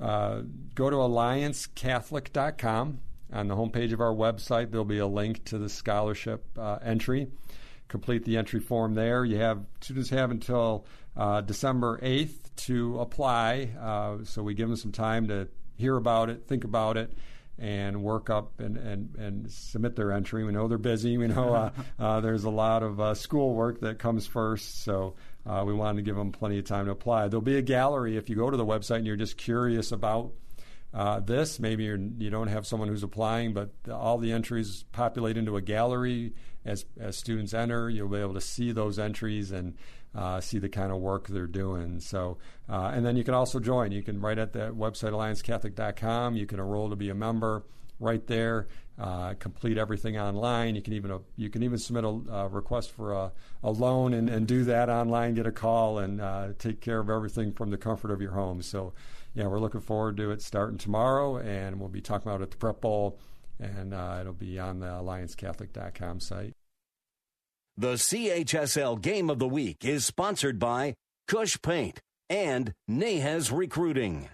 uh, 0.00 0.42
go 0.74 0.88
to 0.88 0.96
alliancecatholic.com. 0.96 3.00
On 3.34 3.48
the 3.48 3.56
homepage 3.56 3.94
of 3.94 4.02
our 4.02 4.12
website, 4.12 4.70
there'll 4.70 4.84
be 4.84 4.98
a 4.98 5.06
link 5.06 5.42
to 5.46 5.56
the 5.56 5.70
scholarship 5.70 6.44
uh, 6.58 6.78
entry 6.82 7.28
complete 7.88 8.24
the 8.24 8.36
entry 8.36 8.60
form 8.60 8.94
there. 8.94 9.24
You 9.24 9.38
have 9.38 9.64
students 9.80 10.10
have 10.10 10.30
until 10.30 10.86
uh, 11.16 11.40
December 11.42 11.98
8th 12.02 12.34
to 12.56 13.00
apply, 13.00 13.70
uh, 13.80 14.24
so 14.24 14.42
we 14.42 14.54
give 14.54 14.68
them 14.68 14.76
some 14.76 14.92
time 14.92 15.28
to 15.28 15.48
hear 15.76 15.96
about 15.96 16.30
it, 16.30 16.46
think 16.46 16.64
about 16.64 16.96
it, 16.96 17.12
and 17.58 18.02
work 18.02 18.30
up 18.30 18.60
and, 18.60 18.76
and, 18.76 19.14
and 19.16 19.50
submit 19.50 19.94
their 19.94 20.12
entry. 20.12 20.44
We 20.44 20.52
know 20.52 20.68
they're 20.68 20.78
busy. 20.78 21.18
We 21.18 21.28
know 21.28 21.54
uh, 21.54 21.70
uh 21.98 22.20
there's 22.20 22.44
a 22.44 22.50
lot 22.50 22.82
of 22.82 23.00
uh, 23.00 23.14
schoolwork 23.14 23.80
that 23.80 23.98
comes 23.98 24.26
first, 24.26 24.82
so 24.84 25.14
uh, 25.44 25.62
we 25.66 25.74
wanted 25.74 25.96
to 25.98 26.02
give 26.02 26.16
them 26.16 26.32
plenty 26.32 26.58
of 26.58 26.64
time 26.64 26.86
to 26.86 26.92
apply. 26.92 27.28
There'll 27.28 27.42
be 27.42 27.58
a 27.58 27.62
gallery 27.62 28.16
if 28.16 28.30
you 28.30 28.36
go 28.36 28.50
to 28.50 28.56
the 28.56 28.64
website 28.64 28.98
and 28.98 29.06
you're 29.06 29.16
just 29.16 29.36
curious 29.36 29.92
about 29.92 30.32
uh, 30.94 31.20
this. 31.20 31.58
Maybe 31.58 31.84
you're, 31.84 31.96
you 31.96 32.30
do 32.30 32.38
not 32.38 32.48
have 32.48 32.66
someone 32.66 32.88
who's 32.88 33.02
applying, 33.02 33.52
but 33.52 33.70
all 33.90 34.18
the 34.18 34.32
entries 34.32 34.84
populate 34.92 35.36
into 35.36 35.56
a 35.56 35.62
gallery 35.62 36.34
as 36.64 36.84
as 36.98 37.16
students 37.16 37.54
enter. 37.54 37.90
You'll 37.90 38.08
be 38.08 38.18
able 38.18 38.34
to 38.34 38.40
see 38.40 38.72
those 38.72 38.98
entries 38.98 39.52
and 39.52 39.74
uh, 40.14 40.40
see 40.40 40.58
the 40.58 40.68
kind 40.68 40.92
of 40.92 40.98
work 40.98 41.28
they're 41.28 41.46
doing. 41.46 42.00
So, 42.00 42.38
uh, 42.68 42.92
and 42.94 43.04
then 43.04 43.16
you 43.16 43.24
can 43.24 43.34
also 43.34 43.58
join. 43.60 43.92
You 43.92 44.02
can 44.02 44.20
write 44.20 44.38
at 44.38 44.52
the 44.52 44.72
website 44.72 45.12
alliancecatholic.com. 45.12 46.36
You 46.36 46.46
can 46.46 46.58
enroll 46.58 46.90
to 46.90 46.96
be 46.96 47.08
a 47.08 47.14
member 47.14 47.64
right 47.98 48.26
there. 48.26 48.68
Uh, 48.98 49.32
complete 49.34 49.78
everything 49.78 50.18
online. 50.18 50.74
You 50.74 50.82
can 50.82 50.92
even 50.92 51.10
uh, 51.10 51.18
you 51.36 51.48
can 51.48 51.62
even 51.62 51.78
submit 51.78 52.04
a 52.04 52.48
request 52.48 52.90
for 52.90 53.12
a, 53.12 53.32
a 53.62 53.70
loan 53.70 54.12
and, 54.12 54.28
and 54.28 54.46
do 54.46 54.64
that 54.64 54.90
online. 54.90 55.34
Get 55.34 55.46
a 55.46 55.52
call 55.52 55.98
and 55.98 56.20
uh, 56.20 56.48
take 56.58 56.80
care 56.80 57.00
of 57.00 57.08
everything 57.08 57.52
from 57.52 57.70
the 57.70 57.78
comfort 57.78 58.10
of 58.10 58.20
your 58.20 58.32
home. 58.32 58.60
So, 58.60 58.92
yeah, 59.34 59.46
we're 59.46 59.60
looking 59.60 59.80
forward 59.80 60.18
to 60.18 60.30
it 60.30 60.42
starting 60.42 60.76
tomorrow, 60.76 61.38
and 61.38 61.80
we'll 61.80 61.88
be 61.88 62.02
talking 62.02 62.28
about 62.28 62.42
it 62.42 62.44
at 62.44 62.50
the 62.50 62.58
Prep 62.58 62.82
Bowl 62.82 63.18
and 63.62 63.94
uh, 63.94 64.18
it'll 64.20 64.32
be 64.32 64.58
on 64.58 64.80
the 64.80 64.86
alliancecatholic.com 64.86 66.20
site. 66.20 66.54
The 67.76 67.94
CHSL 67.94 69.00
Game 69.00 69.30
of 69.30 69.38
the 69.38 69.48
Week 69.48 69.84
is 69.84 70.04
sponsored 70.04 70.58
by 70.58 70.94
Cush 71.26 71.60
Paint 71.62 72.00
and 72.28 72.74
Nahez 72.90 73.50
Recruiting. 73.56 74.28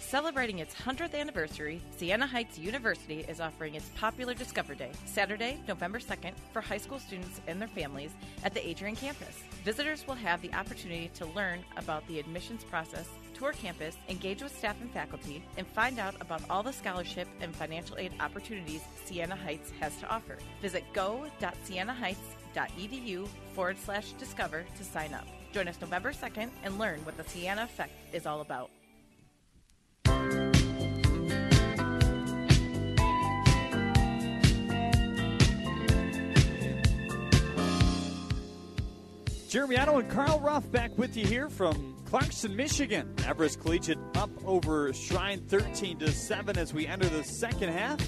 Celebrating 0.00 0.60
its 0.60 0.74
100th 0.76 1.14
anniversary, 1.18 1.82
Siena 1.96 2.26
Heights 2.26 2.56
University 2.56 3.24
is 3.28 3.40
offering 3.40 3.74
its 3.74 3.88
popular 3.96 4.32
Discover 4.32 4.76
Day, 4.76 4.92
Saturday, 5.06 5.58
November 5.66 5.98
2nd, 5.98 6.34
for 6.52 6.60
high 6.60 6.78
school 6.78 7.00
students 7.00 7.40
and 7.48 7.60
their 7.60 7.68
families 7.68 8.12
at 8.44 8.54
the 8.54 8.64
Adrian 8.64 8.94
campus. 8.94 9.40
Visitors 9.64 10.06
will 10.06 10.14
have 10.14 10.40
the 10.40 10.54
opportunity 10.54 11.10
to 11.14 11.26
learn 11.26 11.64
about 11.76 12.06
the 12.06 12.20
admissions 12.20 12.62
process, 12.62 13.08
tour 13.34 13.52
campus, 13.52 13.96
engage 14.08 14.42
with 14.42 14.56
staff 14.56 14.80
and 14.80 14.90
faculty, 14.90 15.44
and 15.56 15.66
find 15.66 15.98
out 15.98 16.14
about 16.20 16.42
all 16.48 16.62
the 16.62 16.72
scholarship 16.72 17.28
and 17.40 17.52
financial 17.54 17.98
aid 17.98 18.12
opportunities 18.20 18.80
Siena 19.04 19.36
Heights 19.36 19.70
has 19.80 19.94
to 19.98 20.08
offer. 20.08 20.38
Visit 20.62 20.84
go.sienaheights.edu 20.92 23.28
forward 23.52 23.76
slash 23.84 24.12
discover 24.12 24.64
to 24.76 24.84
sign 24.84 25.12
up. 25.12 25.26
Join 25.52 25.66
us 25.68 25.80
November 25.80 26.12
2nd 26.12 26.50
and 26.62 26.78
learn 26.78 27.04
what 27.04 27.16
the 27.16 27.24
Siena 27.24 27.64
Effect 27.64 27.92
is 28.12 28.26
all 28.26 28.40
about. 28.40 28.70
Jeremy 39.54 39.78
Otto 39.78 40.00
and 40.00 40.10
Carl 40.10 40.40
Rupp 40.40 40.68
back 40.72 40.90
with 40.98 41.16
you 41.16 41.24
here 41.24 41.48
from 41.48 41.93
Clarkston, 42.14 42.54
Michigan. 42.54 43.12
Everest 43.26 43.60
Collegiate 43.60 43.98
up 44.14 44.30
over 44.46 44.92
Shrine 44.92 45.40
13 45.48 45.98
to 45.98 46.12
7 46.12 46.56
as 46.56 46.72
we 46.72 46.86
enter 46.86 47.08
the 47.08 47.24
second 47.24 47.70
half. 47.70 47.98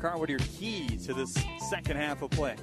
Carl, 0.00 0.20
what 0.20 0.28
are 0.28 0.34
your 0.34 0.38
keys 0.38 1.06
to 1.06 1.12
this 1.12 1.34
second 1.68 1.96
half 1.96 2.22
of 2.22 2.30
play? 2.30 2.54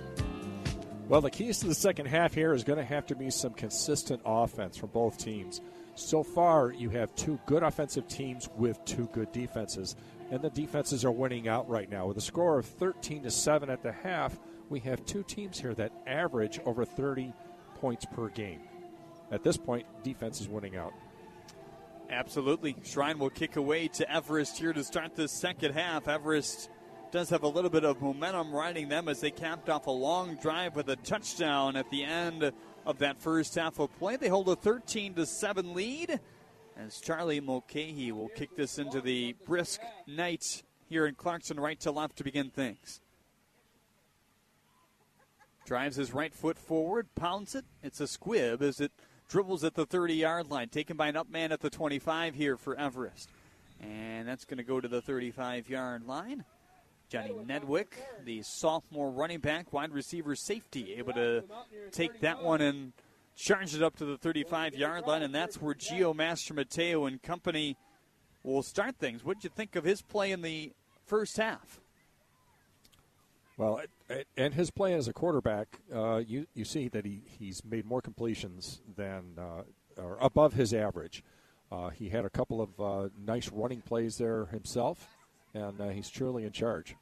Well, 1.09 1.19
the 1.19 1.30
keys 1.30 1.59
to 1.59 1.67
the 1.67 1.76
second 1.76 2.05
half 2.05 2.34
here 2.34 2.53
is 2.53 2.63
going 2.63 2.80
to 2.80 2.85
have 2.85 3.05
to 3.07 3.15
be 3.15 3.30
some 3.30 3.51
consistent 3.51 4.22
offense 4.23 4.77
from 4.77 4.91
both 4.91 5.17
teams. 5.17 5.59
So 5.95 6.23
far, 6.23 6.72
you 6.72 6.89
have 6.91 7.13
two 7.15 7.41
good 7.45 7.63
offensive 7.63 8.07
teams 8.07 8.47
with 8.55 8.80
two 8.85 9.09
good 9.11 9.34
defenses, 9.34 9.97
and 10.31 10.41
the 10.41 10.49
defenses 10.49 11.03
are 11.03 11.11
winning 11.11 11.49
out 11.49 11.67
right 11.67 11.89
now. 11.89 12.07
With 12.07 12.15
a 12.15 12.22
score 12.22 12.57
of 12.57 12.65
13 12.65 13.23
to 13.23 13.31
7 13.31 13.69
at 13.69 13.84
the 13.84 13.91
half, 13.91 14.39
we 14.69 14.80
have 14.80 15.05
two 15.05 15.23
teams 15.23 15.59
here 15.59 15.73
that 15.73 15.91
average 16.07 16.61
over 16.65 16.85
30 16.85 17.34
points 17.81 18.05
per 18.05 18.30
game. 18.30 18.61
At 19.36 19.44
this 19.44 19.57
point, 19.57 19.86
defense 20.02 20.40
is 20.40 20.48
winning 20.48 20.78
out. 20.78 20.94
Absolutely. 22.10 22.78
Shrine 22.86 23.20
will 23.20 23.30
kick 23.30 23.57
away 23.57 23.90
to 23.90 24.10
Everest 24.10 24.57
here 24.57 24.72
to 24.72 24.82
start 24.82 25.14
the 25.14 25.28
second 25.28 25.74
half. 25.74 26.07
Everest 26.07 26.70
does 27.12 27.30
have 27.32 27.44
a 27.44 27.48
little 27.49 27.70
bit 27.70 27.84
of 27.84 28.02
momentum 28.02 28.53
riding 28.53 28.88
them 28.88 29.10
as 29.10 29.20
they 29.20 29.32
capped 29.32 29.70
off 29.70 29.88
a 29.88 29.91
long 29.91 30.36
drive 30.36 30.78
with 30.78 30.88
a 30.88 30.95
touchdown 30.95 31.76
at 31.76 31.90
the 31.91 32.06
end 32.06 32.53
of 32.86 32.98
that 32.99 33.22
first 33.22 33.56
half 33.56 33.78
of 33.78 33.94
play. 33.99 34.16
They 34.16 34.30
hold 34.30 34.48
a 34.48 34.56
13 34.56 35.16
to 35.16 35.26
7 35.26 35.74
lead 35.74 36.18
as 36.78 37.02
Charlie 37.02 37.41
Mulcahy 37.41 38.14
will 38.14 38.30
kick 38.30 38.56
this 38.56 38.80
into 38.80 39.02
the 39.02 39.36
brisk 39.45 39.82
night 40.07 40.64
here 40.88 41.07
in 41.07 41.16
Clarkston, 41.16 41.60
right 41.60 41.80
to 41.82 41.91
left 41.91 42.16
to 42.20 42.24
begin 42.24 42.52
things. 42.52 43.02
Drives 45.66 45.98
his 45.98 46.14
right 46.14 46.34
foot 46.34 46.57
forward, 46.57 47.07
pounds 47.16 47.53
it. 47.53 47.66
It's 47.84 47.99
a 47.99 48.07
squib 48.07 48.62
as 48.62 48.80
it 48.80 48.94
dribbles 49.30 49.64
at 49.64 49.76
the 49.76 49.85
30 49.85 50.15
yard 50.15 50.49
line. 50.49 50.69
Taken 50.69 50.97
by 50.97 51.07
an 51.07 51.18
up 51.18 51.30
man 51.30 51.52
at 51.52 51.61
the 51.61 51.69
25 51.69 52.35
here 52.35 52.57
for 52.57 52.77
Everest. 52.77 53.30
And 53.81 54.27
that's 54.27 54.45
going 54.45 54.57
to 54.57 54.64
go 54.64 54.80
to 54.80 54.88
the 54.88 55.02
35 55.02 55.69
yard 55.69 56.06
line. 56.06 56.45
Johnny 57.10 57.34
Nedwick, 57.34 57.93
the 58.23 58.41
sophomore 58.41 59.11
running 59.11 59.39
back, 59.39 59.72
wide 59.72 59.91
receiver 59.91 60.35
safety, 60.35 60.95
able 60.95 61.14
to 61.14 61.43
take 61.91 62.19
that 62.22 62.41
one 62.41 62.61
and 62.61 62.93
charge 63.35 63.76
it 63.76 63.84
up 63.84 63.95
to 63.97 64.06
the 64.06 64.18
35 64.18 64.76
yard 64.76 65.06
line, 65.06 65.22
and 65.22 65.34
that's 65.34 65.61
where 65.61 65.76
Geo 65.76 66.14
Master 66.14 66.53
Mastromateo 66.53 67.07
and 67.07 67.22
company 67.22 67.77
will 68.43 68.64
start 68.64 68.97
things. 68.97 69.23
What 69.23 69.38
did 69.38 69.45
you 69.45 69.49
think 69.56 69.76
of 69.76 69.84
his 69.84 70.02
play 70.02 70.31
in 70.31 70.41
the 70.41 70.72
first 71.06 71.38
half? 71.38 71.80
Well, 73.57 73.81
and 74.38 74.53
his 74.53 74.72
play 74.72 74.94
as 74.94 75.07
a 75.07 75.14
quarterback, 75.14 75.80
uh, 75.94 76.18
you 76.18 76.45
you 76.53 76.65
see 76.65 76.88
that 76.90 77.06
he, 77.06 77.22
he's 77.26 77.64
made 77.65 77.86
more 77.86 78.02
completions 78.02 78.82
than 78.95 79.38
uh, 79.38 79.64
or 80.02 80.18
above 80.22 80.53
his 80.53 80.73
average. 80.73 81.23
Uh, 81.72 81.90
he 81.90 82.10
had 82.10 82.26
a 82.26 82.30
couple 82.30 82.61
of 82.61 82.80
uh, 82.80 83.10
nice 83.26 83.49
running 83.52 83.82
plays 83.82 84.18
there 84.18 84.45
himself, 84.45 85.07
and 85.53 85.82
uh, 85.82 85.90
he's 85.90 86.10
truly 86.10 86.44
in 86.44 86.52
charge. 86.52 86.95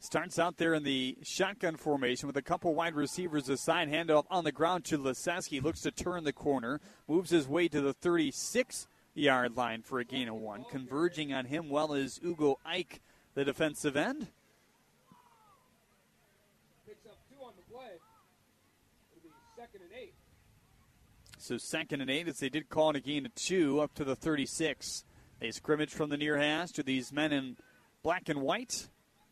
Starts 0.00 0.38
out 0.38 0.58
there 0.58 0.74
in 0.74 0.84
the 0.84 1.18
shotgun 1.24 1.74
formation 1.74 2.28
with 2.28 2.36
a 2.36 2.42
couple 2.42 2.72
wide 2.72 2.94
receivers 2.94 3.48
assigned. 3.48 3.92
Handoff 3.92 4.26
on 4.30 4.44
the 4.44 4.52
ground 4.52 4.84
to 4.84 4.96
Liseski. 4.96 5.60
Looks 5.60 5.80
to 5.80 5.90
turn 5.90 6.22
the 6.22 6.32
corner. 6.32 6.80
Moves 7.08 7.30
his 7.30 7.48
way 7.48 7.66
to 7.66 7.80
the 7.80 7.92
36 7.92 8.86
yard 9.14 9.56
line 9.56 9.82
for 9.82 9.98
a 9.98 10.04
gain 10.04 10.28
of 10.28 10.36
one. 10.36 10.64
Converging 10.70 11.32
on 11.32 11.46
him 11.46 11.68
well 11.68 11.94
is 11.94 12.20
Ugo 12.24 12.60
Ike, 12.64 13.00
the 13.34 13.44
defensive 13.44 13.96
end. 13.96 14.28
second 19.58 19.80
and 19.82 19.90
eight. 20.00 20.14
So 21.48 21.56
second 21.56 22.02
and 22.02 22.10
eight, 22.10 22.28
as 22.28 22.40
they 22.40 22.50
did 22.50 22.68
call 22.68 22.90
it 22.90 22.96
a 22.96 23.00
gain 23.00 23.24
of 23.24 23.34
two, 23.34 23.80
up 23.80 23.94
to 23.94 24.04
the 24.04 24.14
36. 24.14 25.06
They 25.40 25.50
scrimmage 25.50 25.94
from 25.94 26.10
the 26.10 26.18
near 26.18 26.36
hash 26.36 26.72
to 26.72 26.82
these 26.82 27.10
men 27.10 27.32
in 27.32 27.56
black 28.02 28.28
and 28.28 28.42
white. 28.42 28.90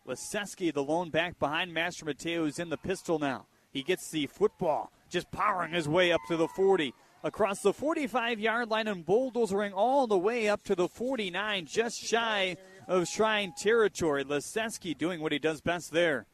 Liseski, 0.09 0.73
the 0.73 0.83
lone 0.83 1.11
back 1.11 1.39
behind 1.39 1.77
Mastromateo, 1.77 2.49
is 2.49 2.59
in 2.59 2.71
the 2.71 2.79
pistol 2.79 3.19
now. 3.19 3.49
He 3.71 3.83
gets 3.83 4.11
the 4.11 4.29
football, 4.29 4.91
just 5.11 5.31
powering 5.31 5.75
his 5.75 5.91
way 5.91 6.11
up 6.11 6.23
to 6.29 6.39
the 6.39 6.49
40, 6.49 6.95
across 7.23 7.61
the 7.61 7.75
45 7.75 8.41
yard 8.41 8.71
line, 8.71 8.89
and 8.89 9.05
bulldozering 9.05 9.75
all 9.75 10.07
the 10.07 10.17
way 10.17 10.49
up 10.49 10.65
to 10.65 10.75
the 10.75 10.89
49, 10.89 11.67
just 11.67 12.01
shy 12.01 12.57
of 12.89 13.09
Shrine 13.09 13.53
territory. 13.59 14.25
Liseski 14.25 14.97
doing 14.97 15.21
what 15.21 15.33
he 15.33 15.39
does 15.39 15.61
best 15.61 15.93
there. 15.93 16.25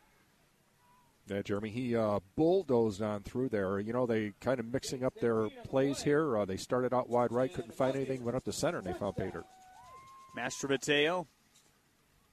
Yeah, 1.28 1.42
Jeremy, 1.42 1.70
he 1.70 1.96
uh, 1.96 2.18
bulldozed 2.36 3.00
on 3.00 3.22
through 3.22 3.48
there. 3.50 3.78
You 3.78 3.92
know, 3.92 4.06
they 4.06 4.32
kind 4.40 4.58
of 4.58 4.66
mixing 4.66 5.04
up 5.04 5.14
their 5.20 5.48
plays 5.64 6.02
here. 6.02 6.36
Uh, 6.36 6.44
they 6.44 6.56
started 6.56 6.92
out 6.92 7.08
wide 7.08 7.30
right, 7.30 7.52
couldn't 7.52 7.74
find 7.74 7.94
anything, 7.94 8.24
went 8.24 8.36
up 8.36 8.44
to 8.44 8.52
center, 8.52 8.78
and 8.78 8.86
they 8.86 8.92
found 8.92 9.16
Pater. 9.16 9.44
Mastromateo 10.36 11.26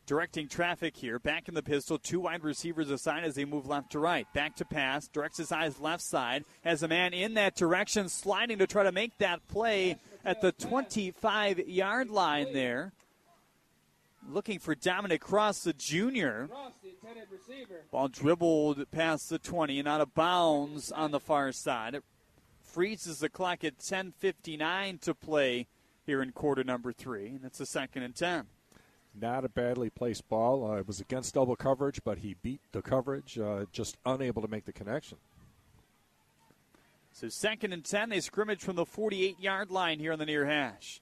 directing 0.09 0.47
traffic 0.47 0.97
here. 0.97 1.19
Back 1.19 1.47
in 1.47 1.53
the 1.53 1.61
pistol, 1.61 1.99
two 1.99 2.21
wide 2.21 2.43
receivers 2.43 2.89
aside 2.89 3.23
as 3.23 3.35
they 3.35 3.45
move 3.45 3.67
left 3.67 3.91
to 3.91 3.99
right. 3.99 4.25
Back 4.33 4.55
to 4.55 4.65
pass, 4.65 5.07
directs 5.07 5.37
his 5.37 5.51
eyes 5.51 5.79
left 5.79 6.01
side, 6.01 6.45
has 6.63 6.81
a 6.81 6.87
man 6.87 7.13
in 7.13 7.35
that 7.35 7.55
direction, 7.55 8.09
sliding 8.09 8.57
to 8.57 8.65
try 8.65 8.81
to 8.81 8.91
make 8.91 9.15
that 9.19 9.47
play 9.47 9.99
at 10.25 10.41
the 10.41 10.51
25 10.51 11.59
yard 11.69 12.09
line 12.09 12.53
there 12.53 12.91
looking 14.27 14.59
for 14.59 14.75
Dominic 14.75 15.21
Cross, 15.21 15.63
the 15.63 15.73
junior. 15.73 16.49
Ball 17.91 18.07
dribbled 18.07 18.91
past 18.91 19.29
the 19.29 19.39
20 19.39 19.79
and 19.79 19.87
out 19.87 20.01
of 20.01 20.13
bounds 20.13 20.91
on 20.91 21.11
the 21.11 21.19
far 21.19 21.51
side. 21.51 21.95
It 21.95 22.03
freezes 22.61 23.19
the 23.19 23.29
clock 23.29 23.63
at 23.63 23.77
10.59 23.77 25.01
to 25.01 25.13
play 25.13 25.67
here 26.05 26.21
in 26.21 26.31
quarter 26.31 26.63
number 26.63 26.91
three, 26.91 27.27
and 27.27 27.43
it's 27.43 27.59
a 27.59 27.65
second 27.65 28.03
and 28.03 28.15
10. 28.15 28.45
Not 29.19 29.43
a 29.43 29.49
badly 29.49 29.89
placed 29.89 30.27
ball. 30.29 30.71
Uh, 30.71 30.77
it 30.77 30.87
was 30.87 30.99
against 30.99 31.33
double 31.33 31.55
coverage, 31.55 32.01
but 32.03 32.19
he 32.19 32.35
beat 32.41 32.61
the 32.71 32.81
coverage, 32.81 33.39
uh, 33.39 33.65
just 33.71 33.97
unable 34.05 34.41
to 34.41 34.47
make 34.47 34.65
the 34.65 34.73
connection. 34.73 35.17
So 37.11 37.27
second 37.27 37.73
and 37.73 37.83
10, 37.83 38.09
they 38.09 38.21
scrimmage 38.21 38.61
from 38.61 38.75
the 38.75 38.85
48 38.85 39.39
yard 39.39 39.71
line 39.71 39.99
here 39.99 40.13
on 40.13 40.19
the 40.19 40.25
near 40.25 40.45
hash. 40.45 41.01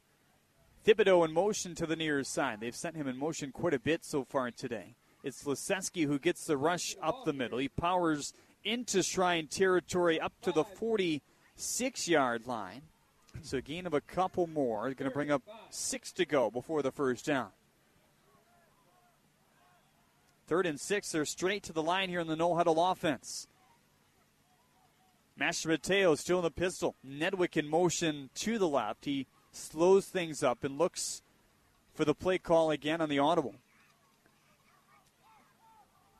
Thibodeau 0.86 1.26
in 1.26 1.34
motion 1.34 1.76
to 1.76 1.86
the 1.86 1.98
near 1.98 2.24
side. 2.24 2.62
They've 2.62 2.76
sent 2.76 2.96
him 2.96 3.08
in 3.08 3.18
motion 3.18 3.52
quite 3.52 3.74
a 3.74 3.80
bit 3.80 4.06
so 4.06 4.24
far 4.24 4.50
today. 4.52 4.96
It's 5.28 5.44
Liseski 5.44 6.06
who 6.06 6.20
gets 6.20 6.46
the 6.46 6.56
rush 6.56 6.96
up 7.02 7.26
the 7.26 7.34
middle. 7.34 7.58
He 7.58 7.68
powers 7.68 8.34
into 8.64 9.04
Shrine 9.04 9.48
territory 9.48 10.22
up 10.22 10.32
to 10.44 10.54
the 10.54 10.64
46 10.64 12.08
yard 12.08 12.48
line. 12.48 12.84
So 13.42 13.60
gain 13.60 13.86
of 13.86 13.94
a 13.94 14.00
couple 14.00 14.48
more. 14.48 14.84
Going 14.94 15.12
to 15.12 15.14
bring 15.14 15.30
up 15.30 15.44
six 15.70 16.14
to 16.14 16.26
go 16.26 16.50
before 16.50 16.82
the 16.82 16.94
first 16.94 17.26
down. 17.26 17.50
Third 20.48 20.66
and 20.66 20.80
six, 20.80 21.12
they're 21.12 21.26
straight 21.26 21.64
to 21.64 21.74
the 21.74 21.84
line 21.84 22.08
here 22.08 22.22
in 22.22 22.28
the 22.28 22.38
no 22.38 22.56
huddle 22.56 22.84
offense. 22.90 23.50
Mastromateo 25.38 26.18
still 26.18 26.38
in 26.38 26.44
the 26.44 26.52
pistol. 26.52 26.96
Nedwick 27.06 27.58
in 27.58 27.68
motion 27.68 28.30
to 28.36 28.58
the 28.58 28.70
left. 28.70 29.04
He 29.04 29.28
slows 29.52 30.06
things 30.06 30.42
up 30.42 30.64
and 30.64 30.78
looks 30.78 31.22
for 31.94 32.06
the 32.06 32.16
play 32.16 32.38
call 32.38 32.72
again 32.72 33.02
on 33.02 33.10
the 33.10 33.20
audible. 33.20 33.56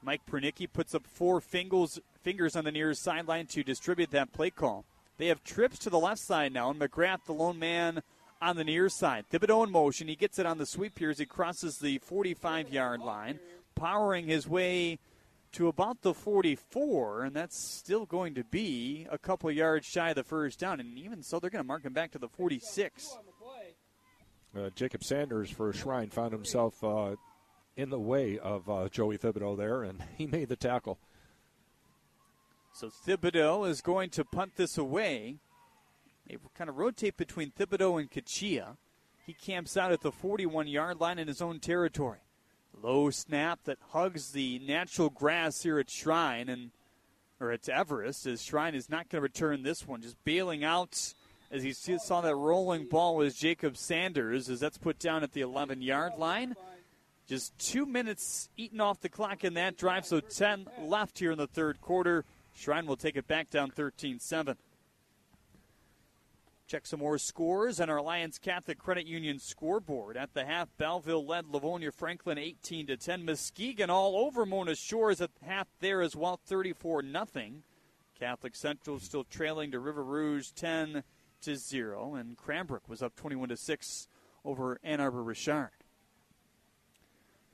Mike 0.08 0.26
Pernicki 0.26 0.72
puts 0.72 0.96
up 0.96 1.06
four 1.06 1.42
fingers, 1.42 2.00
fingers 2.24 2.56
on 2.56 2.64
the 2.64 2.72
near 2.72 2.94
sideline 2.94 3.46
to 3.48 3.62
distribute 3.62 4.10
that 4.12 4.32
play 4.32 4.50
call. 4.50 4.86
They 5.18 5.28
have 5.28 5.44
trips 5.44 5.78
to 5.80 5.90
the 5.90 6.00
left 6.00 6.22
side 6.22 6.54
now, 6.54 6.70
and 6.70 6.80
McGrath, 6.80 7.26
the 7.26 7.34
lone 7.34 7.60
man, 7.60 8.02
on 8.42 8.56
the 8.56 8.64
near 8.64 8.88
side. 8.88 9.26
Thibodeau 9.30 9.66
in 9.66 9.72
motion. 9.74 10.08
He 10.08 10.16
gets 10.16 10.40
it 10.40 10.46
on 10.46 10.60
the 10.60 10.66
sweep 10.66 10.98
here 10.98 11.10
as 11.10 11.20
he 11.20 11.26
crosses 11.26 11.80
the 11.80 11.98
45 11.98 12.72
yard 12.72 13.02
line, 13.02 13.42
powering 13.76 14.28
his 14.28 14.48
way 14.48 14.98
to 15.52 15.68
about 15.68 16.02
the 16.04 16.14
44, 16.14 17.24
and 17.24 17.36
that's 17.36 17.62
still 17.62 18.06
going 18.06 18.34
to 18.36 18.46
be 18.46 19.08
a 19.12 19.18
couple 19.18 19.52
yards 19.52 19.86
shy 19.86 20.12
of 20.12 20.16
the 20.16 20.24
first 20.24 20.58
down. 20.58 20.80
And 20.80 20.98
even 20.98 21.22
so, 21.22 21.38
they're 21.38 21.50
going 21.50 21.66
to 21.66 21.68
mark 21.68 21.84
him 21.84 21.92
back 21.92 22.12
to 22.12 22.18
the 22.18 22.30
46. 22.30 23.18
Uh, 24.56 24.70
Jacob 24.74 25.04
Sanders 25.04 25.50
for 25.50 25.74
Shrine 25.74 26.10
found 26.10 26.32
himself 26.32 26.82
uh, 26.82 27.16
in 27.78 27.92
the 27.92 28.00
way 28.00 28.40
of 28.40 28.68
uh, 28.70 28.90
Joey 28.90 29.18
Thibodeau 29.18 29.56
there, 29.56 29.84
and 29.84 30.04
he 30.18 30.26
made 30.26 30.50
the 30.50 30.58
tackle. 30.58 30.98
So 32.74 32.90
Thibodeau 32.90 33.68
is 33.70 33.82
going 33.82 34.10
to 34.12 34.26
punt 34.26 34.56
this 34.56 34.78
away. 34.78 35.38
They 36.28 36.38
kind 36.58 36.70
of 36.70 36.78
rotate 36.78 37.16
between 37.16 37.52
Thibodeau 37.52 38.00
and 38.00 38.12
Cachia. 38.12 38.76
He 39.26 39.34
camps 39.34 39.78
out 39.78 39.92
at 39.92 40.02
the 40.02 40.12
41 40.12 40.68
yard 40.68 41.00
line 41.00 41.20
in 41.20 41.28
his 41.28 41.42
own 41.42 41.60
territory. 41.60 42.20
Low 42.82 43.10
snap 43.10 43.62
that 43.64 43.78
hugs 43.90 44.32
the 44.32 44.60
natural 44.60 45.10
grass 45.10 45.64
here 45.64 45.80
at 45.80 45.90
Shrine 45.90 46.50
and 46.50 46.72
or 47.40 47.52
at 47.52 47.70
Everest 47.70 48.26
as 48.26 48.42
Shrine 48.42 48.76
is 48.76 48.90
not 48.90 49.10
going 49.10 49.20
to 49.20 49.22
return 49.22 49.64
this 49.64 49.88
one. 49.88 50.02
Just 50.02 50.24
bailing 50.24 50.64
out 50.64 51.14
as 51.52 51.64
he 51.64 51.74
saw 51.74 52.22
that 52.22 52.36
rolling 52.36 52.88
ball 52.88 53.16
was 53.16 53.36
Jacob 53.36 53.78
Sanders 53.78 54.50
as 54.50 54.60
that's 54.60 54.78
put 54.78 55.00
down 55.00 55.24
at 55.24 55.34
the 55.34 55.42
11 55.42 55.82
yard 55.82 56.14
line. 56.18 56.56
Just 57.28 57.58
two 57.60 57.86
minutes 57.86 58.50
eaten 58.56 58.80
off 58.80 59.02
the 59.02 59.10
clock 59.10 59.44
in 59.44 59.56
that 59.56 59.78
drive, 59.78 60.06
so 60.06 60.22
10 60.22 60.68
left 60.82 61.20
here 61.20 61.32
in 61.32 61.38
the 61.38 61.48
third 61.48 61.82
quarter. 61.82 62.24
Shrine 62.56 62.86
will 62.86 62.96
take 62.96 63.18
it 63.18 63.28
back 63.28 63.50
down 63.50 63.70
13 63.70 64.20
7. 64.20 64.56
Check 66.68 66.86
some 66.86 67.00
more 67.00 67.18
scores 67.18 67.80
on 67.80 67.90
our 67.90 67.98
Alliance 67.98 68.38
Catholic 68.38 68.78
Credit 68.78 69.06
Union 69.06 69.40
scoreboard. 69.40 70.18
At 70.18 70.34
the 70.34 70.46
half, 70.46 70.68
Belleville 70.78 71.26
led 71.26 71.48
Livonia 71.48 71.92
Franklin 71.92 72.38
18 72.38 72.88
to 72.88 72.98
10. 72.98 73.24
Muskegon 73.24 73.90
all 73.90 74.18
over 74.18 74.46
Mona 74.46 74.76
Shores 74.76 75.22
at 75.22 75.32
half 75.46 75.68
there 75.80 76.02
as 76.02 76.16
well, 76.16 76.40
34 76.46 77.04
nothing. 77.04 77.64
Catholic 78.20 78.56
Central 78.56 79.00
still 79.00 79.24
trailing 79.24 79.72
to 79.72 79.80
River 79.80 80.04
Rouge 80.04 80.50
10 80.56 81.04
to 81.42 81.56
0, 81.56 82.16
and 82.16 82.38
Cranbrook 82.38 82.90
was 82.90 83.02
up 83.02 83.16
21 83.16 83.50
to 83.50 83.58
6 83.58 84.08
over 84.44 84.80
Ann 84.84 85.00
Arbor 85.00 85.24
Richard. 85.24 85.77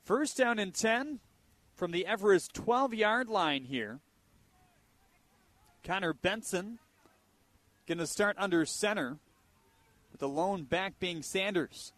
First 0.03 0.37
down 0.37 0.59
and 0.59 0.73
10 0.73 1.19
from 1.75 1.91
the 1.91 2.05
Everest 2.05 2.53
12 2.53 2.93
yard 2.93 3.29
line 3.29 3.63
here. 3.63 3.99
Connor 5.83 6.13
Benson 6.13 6.79
Going 7.85 7.97
to 7.97 8.07
start 8.07 8.37
under 8.39 8.65
center 8.65 9.17
with 10.11 10.21
the 10.21 10.27
lone 10.29 10.63
back 10.63 10.99
being 10.99 11.21
Sanders. 11.21 11.91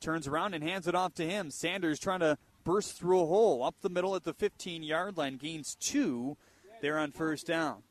Turns 0.00 0.26
around 0.26 0.54
and 0.54 0.64
hands 0.64 0.88
it 0.88 0.94
off 0.94 1.14
to 1.14 1.28
him. 1.28 1.50
Sanders 1.50 1.98
trying 1.98 2.20
to 2.20 2.38
burst 2.64 2.96
through 2.96 3.20
a 3.20 3.26
hole 3.26 3.62
up 3.62 3.74
the 3.82 3.90
middle 3.90 4.16
at 4.16 4.24
the 4.24 4.32
15 4.32 4.82
yard 4.82 5.18
line. 5.18 5.36
Gains 5.36 5.76
two 5.78 6.38
there 6.80 6.98
on 6.98 7.12
first 7.12 7.46
down. 7.46 7.82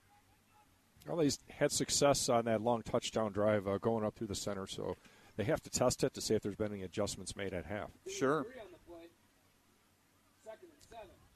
Well, 1.07 1.17
they 1.17 1.29
had 1.49 1.71
success 1.71 2.27
on 2.27 2.45
that 2.45 2.61
long 2.61 2.81
touchdown 2.81 3.31
drive 3.31 3.67
uh, 3.67 3.77
going 3.77 4.03
up 4.03 4.15
through 4.15 4.27
the 4.27 4.35
center, 4.35 4.65
so 4.65 4.95
they 5.35 5.43
have 5.43 5.61
to 5.61 5.69
test 5.69 6.03
it 6.03 6.13
to 6.15 6.21
see 6.21 6.33
if 6.33 6.41
there's 6.41 6.55
been 6.55 6.73
any 6.73 6.81
adjustments 6.81 7.35
made 7.35 7.53
at 7.53 7.65
half. 7.65 7.89
Sure. 8.07 8.45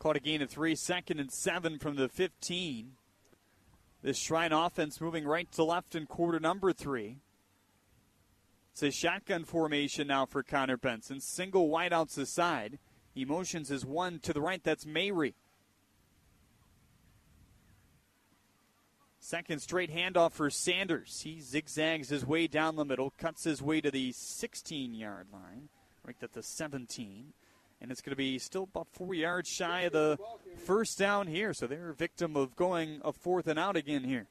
Caught 0.05 0.17
a 0.17 0.19
gain 0.19 0.43
of 0.43 0.51
three, 0.51 0.75
second 0.75 1.19
and 1.19 1.31
seven 1.31 1.79
from 1.79 1.95
the 1.95 2.07
15. 2.07 2.91
This 4.03 4.19
Shrine 4.19 4.51
offense 4.51 5.01
moving 5.01 5.25
right 5.25 5.51
to 5.53 5.63
left 5.63 5.95
in 5.95 6.05
quarter 6.05 6.39
number 6.39 6.71
three. 6.73 7.21
It's 8.71 8.83
a 8.83 8.91
shotgun 8.91 9.45
formation 9.45 10.05
now 10.05 10.27
for 10.27 10.43
Connor 10.43 10.77
Benson. 10.77 11.21
Single 11.21 11.69
wideouts 11.69 12.13
the 12.13 12.27
side. 12.27 12.77
He 13.15 13.25
motions 13.25 13.69
his 13.69 13.83
one 13.83 14.19
to 14.19 14.31
the 14.31 14.41
right. 14.41 14.63
That's 14.63 14.85
Mayry. 14.85 15.33
Second 19.17 19.59
straight 19.59 19.91
handoff 19.91 20.33
for 20.33 20.51
Sanders. 20.51 21.21
He 21.21 21.41
zigzags 21.41 22.09
his 22.09 22.27
way 22.27 22.45
down 22.45 22.75
the 22.75 22.85
middle, 22.85 23.11
cuts 23.17 23.45
his 23.45 23.59
way 23.59 23.81
to 23.81 23.89
the 23.89 24.11
16 24.11 24.93
yard 24.93 25.29
line, 25.33 25.69
right 26.05 26.15
at 26.21 26.33
the 26.33 26.43
17. 26.43 27.33
And 27.81 27.91
it's 27.91 28.01
going 28.01 28.11
to 28.11 28.17
be 28.17 28.39
still 28.39 28.63
about 28.63 28.87
four 28.91 29.13
yards 29.13 29.49
shy 29.49 29.81
of 29.81 29.93
the 29.93 30.17
first 30.65 30.97
down 30.97 31.27
here. 31.27 31.53
So 31.53 31.67
they're 31.67 31.89
a 31.89 31.95
victim 31.95 32.35
of 32.35 32.55
going 32.55 33.01
a 33.03 33.11
fourth 33.11 33.47
and 33.47 33.59
out 33.59 33.75
again 33.75 34.03
here. 34.03 34.27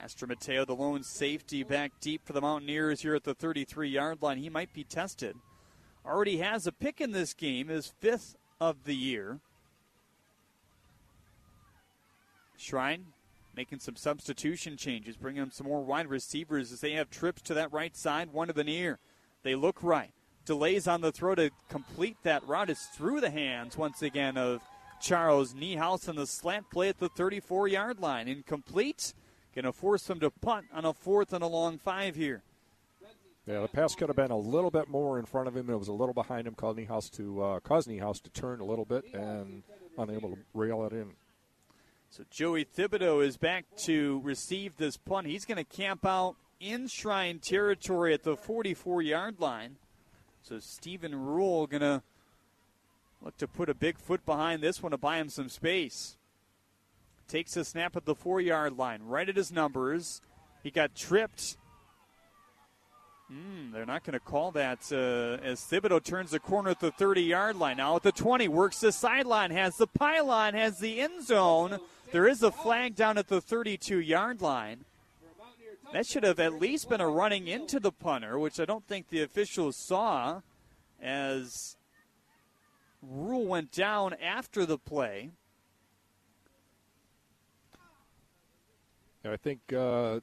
Mastromateo, 0.00 0.66
the 0.66 0.74
lone 0.74 1.02
safety, 1.02 1.62
back 1.62 1.92
deep 2.00 2.26
for 2.26 2.34
the 2.34 2.40
Mountaineers 2.40 3.00
here 3.00 3.14
at 3.14 3.24
the 3.24 3.34
33 3.34 3.88
yard 3.88 4.18
line. 4.20 4.38
He 4.38 4.50
might 4.50 4.72
be 4.74 4.84
tested. 4.84 5.36
Already 6.04 6.38
has 6.38 6.66
a 6.66 6.72
pick 6.72 7.00
in 7.00 7.12
this 7.12 7.32
game, 7.32 7.68
his 7.68 7.86
fifth 7.86 8.36
of 8.60 8.84
the 8.84 8.94
year. 8.94 9.40
Shrine 12.56 13.06
making 13.56 13.78
some 13.78 13.96
substitution 13.96 14.76
changes, 14.76 15.16
bringing 15.16 15.50
some 15.50 15.66
more 15.66 15.82
wide 15.82 16.08
receivers 16.08 16.72
as 16.72 16.80
they 16.80 16.92
have 16.92 17.08
trips 17.08 17.40
to 17.42 17.54
that 17.54 17.72
right 17.72 17.96
side, 17.96 18.32
one 18.32 18.48
to 18.48 18.52
the 18.52 18.64
near. 18.64 18.98
They 19.44 19.54
look 19.54 19.82
right. 19.82 20.10
Delays 20.46 20.88
on 20.88 21.02
the 21.02 21.12
throw 21.12 21.34
to 21.34 21.50
complete 21.68 22.16
that 22.24 22.46
route 22.48 22.70
is 22.70 22.80
through 22.94 23.20
the 23.20 23.30
hands 23.30 23.78
once 23.78 24.02
again 24.02 24.36
of 24.36 24.60
Charles 25.00 25.54
Niehaus 25.54 26.08
on 26.08 26.16
the 26.16 26.26
slant 26.26 26.70
play 26.70 26.88
at 26.88 26.98
the 26.98 27.08
34 27.10 27.68
yard 27.68 28.00
line. 28.00 28.26
Incomplete. 28.26 29.14
Going 29.54 29.66
to 29.66 29.72
force 29.72 30.02
them 30.04 30.18
to 30.20 30.30
punt 30.30 30.66
on 30.72 30.84
a 30.84 30.92
fourth 30.92 31.32
and 31.32 31.44
a 31.44 31.46
long 31.46 31.78
five 31.78 32.16
here. 32.16 32.42
Yeah, 33.46 33.60
the 33.60 33.68
pass 33.68 33.94
could 33.94 34.08
have 34.08 34.16
been 34.16 34.30
a 34.30 34.38
little 34.38 34.70
bit 34.70 34.88
more 34.88 35.18
in 35.18 35.26
front 35.26 35.48
of 35.48 35.56
him. 35.56 35.68
It 35.68 35.78
was 35.78 35.88
a 35.88 35.92
little 35.92 36.14
behind 36.14 36.46
him, 36.46 36.54
caused 36.54 36.78
Niehaus 36.78 37.10
to 37.12 37.42
uh, 37.42 37.60
cause 37.60 37.86
Niehaus 37.86 38.22
to 38.22 38.30
turn 38.30 38.60
a 38.60 38.64
little 38.64 38.86
bit 38.86 39.04
and 39.12 39.62
unable 39.98 40.30
to 40.30 40.38
rail 40.54 40.84
it 40.86 40.92
in. 40.92 41.10
So 42.08 42.24
Joey 42.30 42.64
Thibodeau 42.64 43.24
is 43.24 43.36
back 43.36 43.66
to 43.84 44.20
receive 44.24 44.78
this 44.78 44.96
punt. 44.96 45.26
He's 45.26 45.44
going 45.44 45.58
to 45.58 45.64
camp 45.64 46.06
out 46.06 46.36
in 46.64 46.88
Shrine 46.88 47.38
territory 47.38 48.14
at 48.14 48.22
the 48.22 48.36
44 48.36 49.02
yard 49.02 49.38
line. 49.38 49.76
So 50.42 50.58
Stephen 50.58 51.14
Rule 51.14 51.66
going 51.66 51.80
to 51.80 52.02
look 53.22 53.36
to 53.38 53.48
put 53.48 53.68
a 53.68 53.74
big 53.74 53.98
foot 53.98 54.24
behind 54.26 54.62
this 54.62 54.82
one 54.82 54.92
to 54.92 54.98
buy 54.98 55.18
him 55.18 55.28
some 55.28 55.48
space. 55.48 56.16
Takes 57.28 57.56
a 57.56 57.64
snap 57.64 57.96
at 57.96 58.04
the 58.04 58.14
four 58.14 58.40
yard 58.40 58.76
line, 58.76 59.02
right 59.02 59.28
at 59.28 59.36
his 59.36 59.50
numbers. 59.52 60.20
He 60.62 60.70
got 60.70 60.94
tripped. 60.94 61.56
Mm, 63.32 63.72
they're 63.72 63.86
not 63.86 64.04
going 64.04 64.12
to 64.12 64.20
call 64.20 64.50
that 64.52 64.80
uh, 64.92 65.42
as 65.42 65.60
Thibodeau 65.60 66.02
turns 66.04 66.30
the 66.30 66.38
corner 66.38 66.70
at 66.70 66.80
the 66.80 66.90
30 66.90 67.22
yard 67.22 67.56
line. 67.56 67.78
Now 67.78 67.96
at 67.96 68.02
the 68.02 68.12
20, 68.12 68.48
works 68.48 68.80
the 68.80 68.92
sideline, 68.92 69.50
has 69.50 69.76
the 69.76 69.86
pylon, 69.86 70.54
has 70.54 70.78
the 70.78 71.00
end 71.00 71.24
zone. 71.24 71.78
There 72.12 72.28
is 72.28 72.42
a 72.42 72.52
flag 72.52 72.94
down 72.94 73.16
at 73.16 73.28
the 73.28 73.40
32 73.40 74.00
yard 74.00 74.42
line. 74.42 74.84
That 75.94 76.08
should 76.08 76.24
have 76.24 76.40
at 76.40 76.54
least 76.54 76.88
been 76.88 77.00
a 77.00 77.08
running 77.08 77.46
into 77.46 77.78
the 77.78 77.92
punter, 77.92 78.36
which 78.36 78.58
I 78.58 78.64
don't 78.64 78.84
think 78.84 79.10
the 79.10 79.22
officials 79.22 79.76
saw 79.76 80.40
as 81.00 81.76
Rule 83.00 83.46
went 83.46 83.70
down 83.70 84.12
after 84.14 84.66
the 84.66 84.76
play. 84.76 85.30
I 89.24 89.36
think 89.36 89.60
uh, 89.72 90.18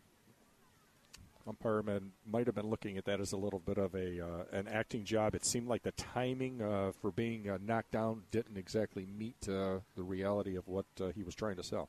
umpire 1.48 1.82
might 2.30 2.48
have 2.48 2.56
been 2.56 2.70
looking 2.70 2.98
at 2.98 3.06
that 3.06 3.22
as 3.22 3.32
a 3.32 3.38
little 3.38 3.60
bit 3.60 3.78
of 3.78 3.96
a 3.96 4.20
uh, 4.20 4.44
an 4.52 4.68
acting 4.68 5.06
job. 5.06 5.36
It 5.36 5.46
seemed 5.46 5.70
like 5.70 5.84
the 5.84 5.94
timing 5.94 6.62
uh, 6.62 6.92
for 7.02 7.12
being 7.12 7.50
uh, 7.50 7.60
knocked 7.66 7.92
down 7.92 8.24
didn't 8.32 8.58
exactly 8.58 9.08
meet 9.18 9.48
uh, 9.48 9.80
the 9.96 10.04
reality 10.04 10.58
of 10.58 10.68
what 10.68 10.86
uh, 11.00 11.12
he 11.16 11.24
was 11.24 11.34
trying 11.34 11.56
to 11.56 11.64
sell. 11.64 11.88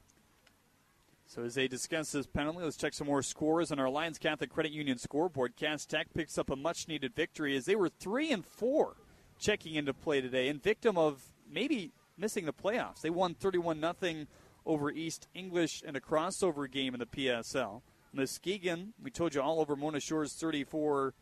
So 1.35 1.45
as 1.45 1.55
they 1.55 1.67
discuss 1.67 2.13
this 2.13 2.27
penalty, 2.27 2.63
let's 2.63 2.77
check 2.77 2.93
some 2.93 3.07
more 3.07 3.23
scores 3.23 3.73
on 3.73 3.79
our 3.79 3.87
Alliance 3.87 4.19
Catholic 4.19 4.51
Credit 4.51 4.71
Union 4.71 4.99
scoreboard. 4.99 5.57
Cass 5.57 5.87
Tech 5.87 6.09
picks 6.13 6.37
up 6.37 6.51
a 6.51 6.57
much-needed 6.57 7.15
victory 7.15 7.57
as 7.57 7.65
they 7.65 7.75
were 7.75 7.89
three 7.89 8.31
and 8.31 8.45
four 8.45 8.97
checking 9.39 9.75
into 9.75 9.95
play 9.95 10.21
today, 10.21 10.49
and 10.49 10.63
victim 10.63 10.99
of 10.99 11.23
maybe 11.51 11.91
missing 12.19 12.45
the 12.45 12.53
playoffs. 12.53 13.01
They 13.01 13.09
won 13.09 13.33
31 13.33 13.81
nothing 13.81 14.27
over 14.67 14.91
East 14.91 15.27
English 15.33 15.83
in 15.83 15.97
a 15.97 16.01
crossover 16.01 16.71
game 16.71 16.93
in 16.93 17.01
the 17.01 17.07
PSL. 17.07 17.81
Muskegon, 18.13 18.93
we 19.03 19.11
told 19.11 19.35
you 19.35 19.41
all 19.41 19.59
over 19.59 19.75
Mona 19.75 20.01
Shores 20.01 20.35
34 20.35 21.15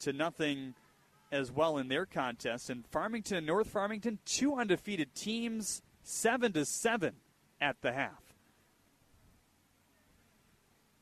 to 0.00 0.12
nothing 0.12 0.74
as 1.30 1.52
well 1.52 1.78
in 1.78 1.86
their 1.86 2.04
contest. 2.04 2.68
And 2.68 2.84
Farmington 2.88 3.36
and 3.36 3.46
North 3.46 3.68
Farmington, 3.68 4.18
two 4.24 4.56
undefeated 4.56 5.14
teams, 5.14 5.82
seven 6.02 6.50
to 6.54 6.64
seven 6.64 7.14
at 7.60 7.80
the 7.80 7.92
half. 7.92 8.31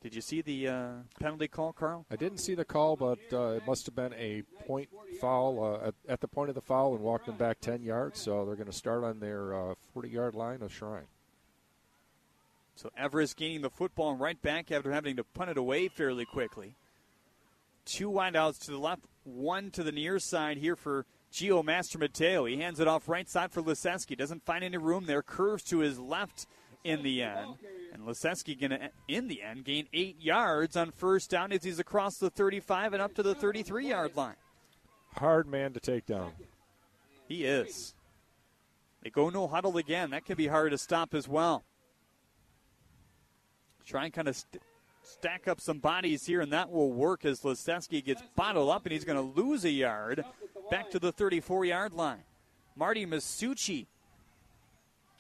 Did 0.03 0.15
you 0.15 0.23
see 0.23 0.41
the 0.41 0.69
uh, 0.69 0.89
penalty 1.21 1.47
call, 1.47 1.75
Carl? 1.75 2.07
I 2.11 2.17
didn't 2.17 2.39
see 2.39 2.55
the 2.55 2.65
call, 2.65 2.97
but 2.97 3.19
uh, 3.33 3.49
it 3.51 3.67
must 3.67 3.85
have 3.85 3.95
been 3.95 4.15
a 4.15 4.43
point 4.67 4.89
foul 5.21 5.63
uh, 5.63 5.89
at, 5.89 5.95
at, 6.09 6.21
the 6.21 6.29
point 6.29 6.49
of 6.49 6.55
the 6.55 6.63
foul 6.63 6.95
and 6.95 7.05
walked 7.05 7.27
them 7.27 7.37
back 7.37 7.61
10 7.61 7.83
yards. 7.83 8.19
So 8.19 8.47
they're 8.47 8.57
going 8.57 8.67
to 8.67 8.73
start 8.73 9.05
on 9.05 9.21
their 9.21 9.55
uh, 9.55 9.75
40 9.93 10.09
yard 10.09 10.35
line 10.35 10.63
of 10.63 10.73
Shrine. 10.73 11.07
So 12.77 12.91
Everest 12.97 13.37
gaining 13.37 13.61
the 13.61 13.69
football 13.69 14.15
right 14.15 14.41
back 14.41 14.73
after 14.73 14.91
having 14.91 15.17
to 15.17 15.25
punt 15.25 15.51
it 15.51 15.59
away 15.59 15.89
fairly 15.89 16.25
quickly. 16.25 16.77
Two 17.85 18.11
wideouts 18.11 18.59
to 18.61 18.71
the 18.71 18.79
left, 18.79 19.03
one 19.25 19.71
to 19.73 19.83
the 19.83 19.93
near 19.93 20.19
side 20.19 20.57
here 20.57 20.77
for 20.77 21.05
Geo 21.31 21.63
Mastromateo. 21.63 22.49
He 22.49 22.57
hands 22.57 22.81
it 22.81 22.89
off 22.89 23.07
right 23.07 23.29
side 23.29 23.53
for 23.53 23.61
Liseski. 23.61 24.17
Doesn't 24.17 24.47
find 24.47 24.65
any 24.65 24.79
room 24.79 25.05
there. 25.05 25.23
Curves 25.23 25.65
to 25.65 25.81
his 25.81 25.99
left 25.99 26.47
in 26.85 27.03
the 27.03 27.23
end. 27.23 27.57
And 27.93 28.03
Liseski 28.03 28.59
going 28.59 28.71
to, 28.71 28.91
in 29.09 29.29
the 29.29 29.43
end, 29.43 29.65
gain 29.65 29.87
eight 29.93 30.21
yards 30.21 30.77
on 30.77 30.93
first 30.93 31.31
down 31.31 31.53
as 31.53 31.65
he's 31.65 31.79
across 31.79 32.17
the 32.17 32.31
35 32.31 32.93
and 32.93 33.03
up 33.03 33.15
to 33.15 33.23
the 33.23 33.35
33 33.35 33.89
yard 33.89 34.17
line. 34.17 34.37
Hard 35.17 35.49
man 35.49 35.73
to 35.73 35.81
take 35.81 36.07
down. 36.07 36.33
He 37.27 37.45
is. 37.45 37.95
They 39.03 39.11
go 39.11 39.31
no 39.31 39.47
huddle 39.47 39.77
again. 39.77 40.11
That 40.11 40.25
can 40.25 40.37
be 40.37 40.47
hard 40.47 40.73
to 40.73 40.79
stop 40.79 41.15
as 41.15 41.27
well. 41.27 41.65
Try 43.85 44.05
and 44.05 44.13
kind 44.13 44.29
of 44.29 44.37
st- 44.37 44.63
stack 45.03 45.49
up 45.49 45.61
some 45.61 45.79
bodies 45.79 46.27
here, 46.27 46.41
and 46.41 46.53
that 46.53 46.71
will 46.71 46.93
work 46.93 47.25
as 47.25 47.41
Liseski 47.41 48.05
gets 48.05 48.23
bottled 48.37 48.71
up, 48.71 48.85
and 48.85 48.93
he's 48.93 49.05
going 49.05 49.17
to 49.17 49.41
lose 49.41 49.65
a 49.65 49.71
yard 49.71 50.25
back 50.71 50.91
to 50.91 50.99
the 50.99 51.13
34 51.13 51.65
yard 51.65 51.93
line. 51.93 52.23
Marty 52.77 53.05
Masucci 53.07 53.87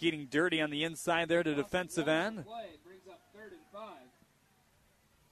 getting 0.01 0.27
dirty 0.27 0.61
on 0.63 0.71
the 0.71 0.83
inside 0.83 1.29
there 1.29 1.43
to 1.43 1.55
defensive 1.55 2.09
end. 2.09 2.39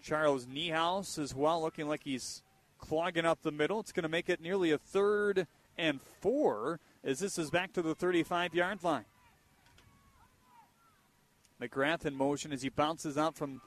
Charles 0.03 0.47
Niehaus 0.47 1.19
as 1.19 1.35
well, 1.35 1.62
looking 1.62 1.89
like 1.89 2.03
he's 2.05 2.43
clogging 2.78 3.24
up 3.24 3.43
the 3.43 3.51
middle. 3.51 3.81
It's 3.81 3.93
going 3.93 4.05
to 4.05 4.09
make 4.09 4.28
it 4.28 4.40
nearly 4.40 4.70
a 4.70 4.78
third 4.78 5.47
and 5.77 6.01
four 6.20 6.81
as 7.03 7.19
this 7.19 7.39
is 7.39 7.51
back 7.51 7.73
to 7.73 7.82
the 7.82 7.95
35 7.95 8.55
yard 8.55 8.85
line. 8.85 9.07
McGrath 11.61 12.05
in 12.05 12.15
motion 12.15 12.53
as 12.53 12.62
he 12.62 12.69
bounces 12.69 13.19
out 13.19 13.36
from 13.36 13.61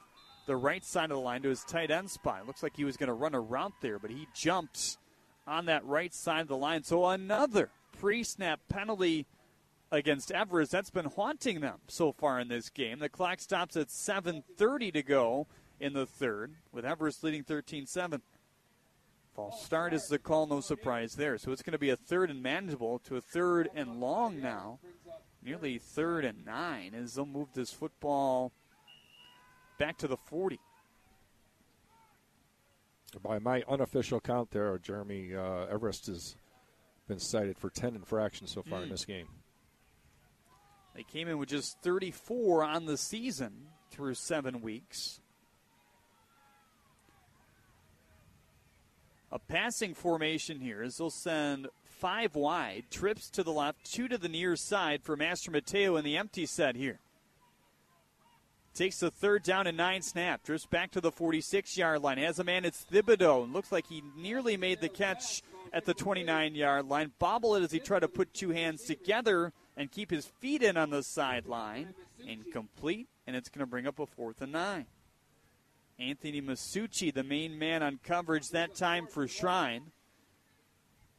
the 0.46 0.56
right 0.56 0.84
side 0.84 1.10
of 1.10 1.16
the 1.16 1.20
line 1.20 1.42
to 1.42 1.48
his 1.48 1.64
tight 1.64 1.90
end 1.90 2.10
spot. 2.10 2.46
Looks 2.46 2.62
like 2.62 2.76
he 2.76 2.84
was 2.84 2.96
going 2.96 3.08
to 3.08 3.12
run 3.12 3.34
a 3.34 3.40
route 3.40 3.74
there, 3.82 3.98
but 3.98 4.10
he 4.10 4.28
jumps 4.34 4.98
on 5.46 5.66
that 5.66 5.84
right 5.84 6.14
side 6.14 6.42
of 6.42 6.48
the 6.48 6.56
line. 6.56 6.84
So 6.84 7.06
another 7.06 7.70
pre-snap 7.98 8.60
penalty 8.68 9.26
against 9.92 10.32
Everest. 10.32 10.72
That's 10.72 10.90
been 10.90 11.04
haunting 11.04 11.60
them 11.60 11.78
so 11.86 12.10
far 12.10 12.40
in 12.40 12.48
this 12.48 12.70
game. 12.70 12.98
The 12.98 13.08
clock 13.08 13.38
stops 13.40 13.76
at 13.76 13.90
7:30 13.90 14.90
to 14.92 15.02
go 15.02 15.46
in 15.78 15.92
the 15.92 16.06
third, 16.06 16.56
with 16.72 16.84
Everest 16.84 17.22
leading 17.22 17.44
13-7. 17.44 18.22
False 19.34 19.64
start 19.64 19.94
is 19.94 20.08
the 20.08 20.18
call, 20.18 20.46
no 20.46 20.60
surprise 20.60 21.14
there. 21.14 21.38
So 21.38 21.52
it's 21.52 21.62
going 21.62 21.72
to 21.72 21.78
be 21.78 21.90
a 21.90 21.96
third 21.96 22.30
and 22.30 22.42
manageable 22.42 22.98
to 23.00 23.16
a 23.16 23.20
third 23.20 23.70
and 23.74 24.00
long 24.00 24.40
now 24.40 24.78
nearly 25.42 25.78
third 25.78 26.24
and 26.24 26.44
nine 26.44 26.94
as 26.94 27.14
they'll 27.14 27.26
move 27.26 27.48
this 27.54 27.72
football 27.72 28.52
back 29.78 29.98
to 29.98 30.06
the 30.06 30.16
40. 30.16 30.60
By 33.22 33.38
my 33.38 33.62
unofficial 33.68 34.20
count, 34.20 34.50
there, 34.52 34.78
Jeremy 34.78 35.34
uh, 35.34 35.66
Everest 35.66 36.06
has 36.06 36.36
been 37.08 37.18
cited 37.18 37.58
for 37.58 37.68
10 37.68 37.94
infractions 37.94 38.52
so 38.52 38.62
far 38.62 38.80
mm. 38.80 38.84
in 38.84 38.88
this 38.88 39.04
game. 39.04 39.28
They 40.94 41.02
came 41.02 41.28
in 41.28 41.38
with 41.38 41.48
just 41.48 41.78
34 41.82 42.64
on 42.64 42.86
the 42.86 42.96
season 42.96 43.68
through 43.90 44.14
seven 44.14 44.60
weeks. 44.60 45.20
A 49.30 49.38
passing 49.38 49.94
formation 49.94 50.60
here 50.60 50.82
as 50.82 50.98
they'll 50.98 51.08
send 51.08 51.68
five 51.84 52.34
wide, 52.34 52.84
trips 52.90 53.30
to 53.30 53.42
the 53.42 53.52
left, 53.52 53.90
two 53.90 54.08
to 54.08 54.18
the 54.18 54.28
near 54.28 54.56
side 54.56 55.02
for 55.02 55.16
Mastromateo 55.16 55.98
in 55.98 56.04
the 56.04 56.18
empty 56.18 56.44
set 56.44 56.76
here. 56.76 56.98
Takes 58.74 59.00
the 59.00 59.10
third 59.10 59.42
down 59.42 59.66
and 59.66 59.76
nine 59.76 60.02
snap. 60.02 60.42
Drifts 60.44 60.66
back 60.66 60.90
to 60.92 61.00
the 61.00 61.12
46 61.12 61.76
yard 61.76 62.02
line. 62.02 62.18
Has 62.18 62.38
a 62.38 62.44
man, 62.44 62.64
it's 62.64 62.84
Thibodeau. 62.90 63.44
And 63.44 63.52
looks 63.52 63.70
like 63.70 63.86
he 63.86 64.02
nearly 64.16 64.56
made 64.56 64.80
the 64.80 64.88
catch 64.88 65.42
at 65.72 65.84
the 65.84 65.94
29 65.94 66.54
yard 66.54 66.88
line. 66.88 67.12
Bobble 67.18 67.54
it 67.54 67.62
as 67.62 67.70
he 67.70 67.78
tried 67.78 68.00
to 68.00 68.08
put 68.08 68.32
two 68.32 68.50
hands 68.50 68.84
together 68.84 69.52
and 69.76 69.90
keep 69.90 70.10
his 70.10 70.26
feet 70.26 70.62
in 70.62 70.76
on 70.76 70.90
the 70.90 71.02
sideline. 71.02 71.94
Incomplete, 72.26 73.08
and 73.26 73.34
it's 73.34 73.48
going 73.48 73.60
to 73.60 73.70
bring 73.70 73.86
up 73.86 73.98
a 73.98 74.06
fourth 74.06 74.40
and 74.40 74.52
nine. 74.52 74.86
Anthony 75.98 76.40
Masucci, 76.40 77.12
the 77.12 77.22
main 77.22 77.58
man 77.58 77.82
on 77.82 77.98
coverage 78.02 78.50
that 78.50 78.74
time 78.74 79.06
for 79.06 79.28
Shrine. 79.28 79.92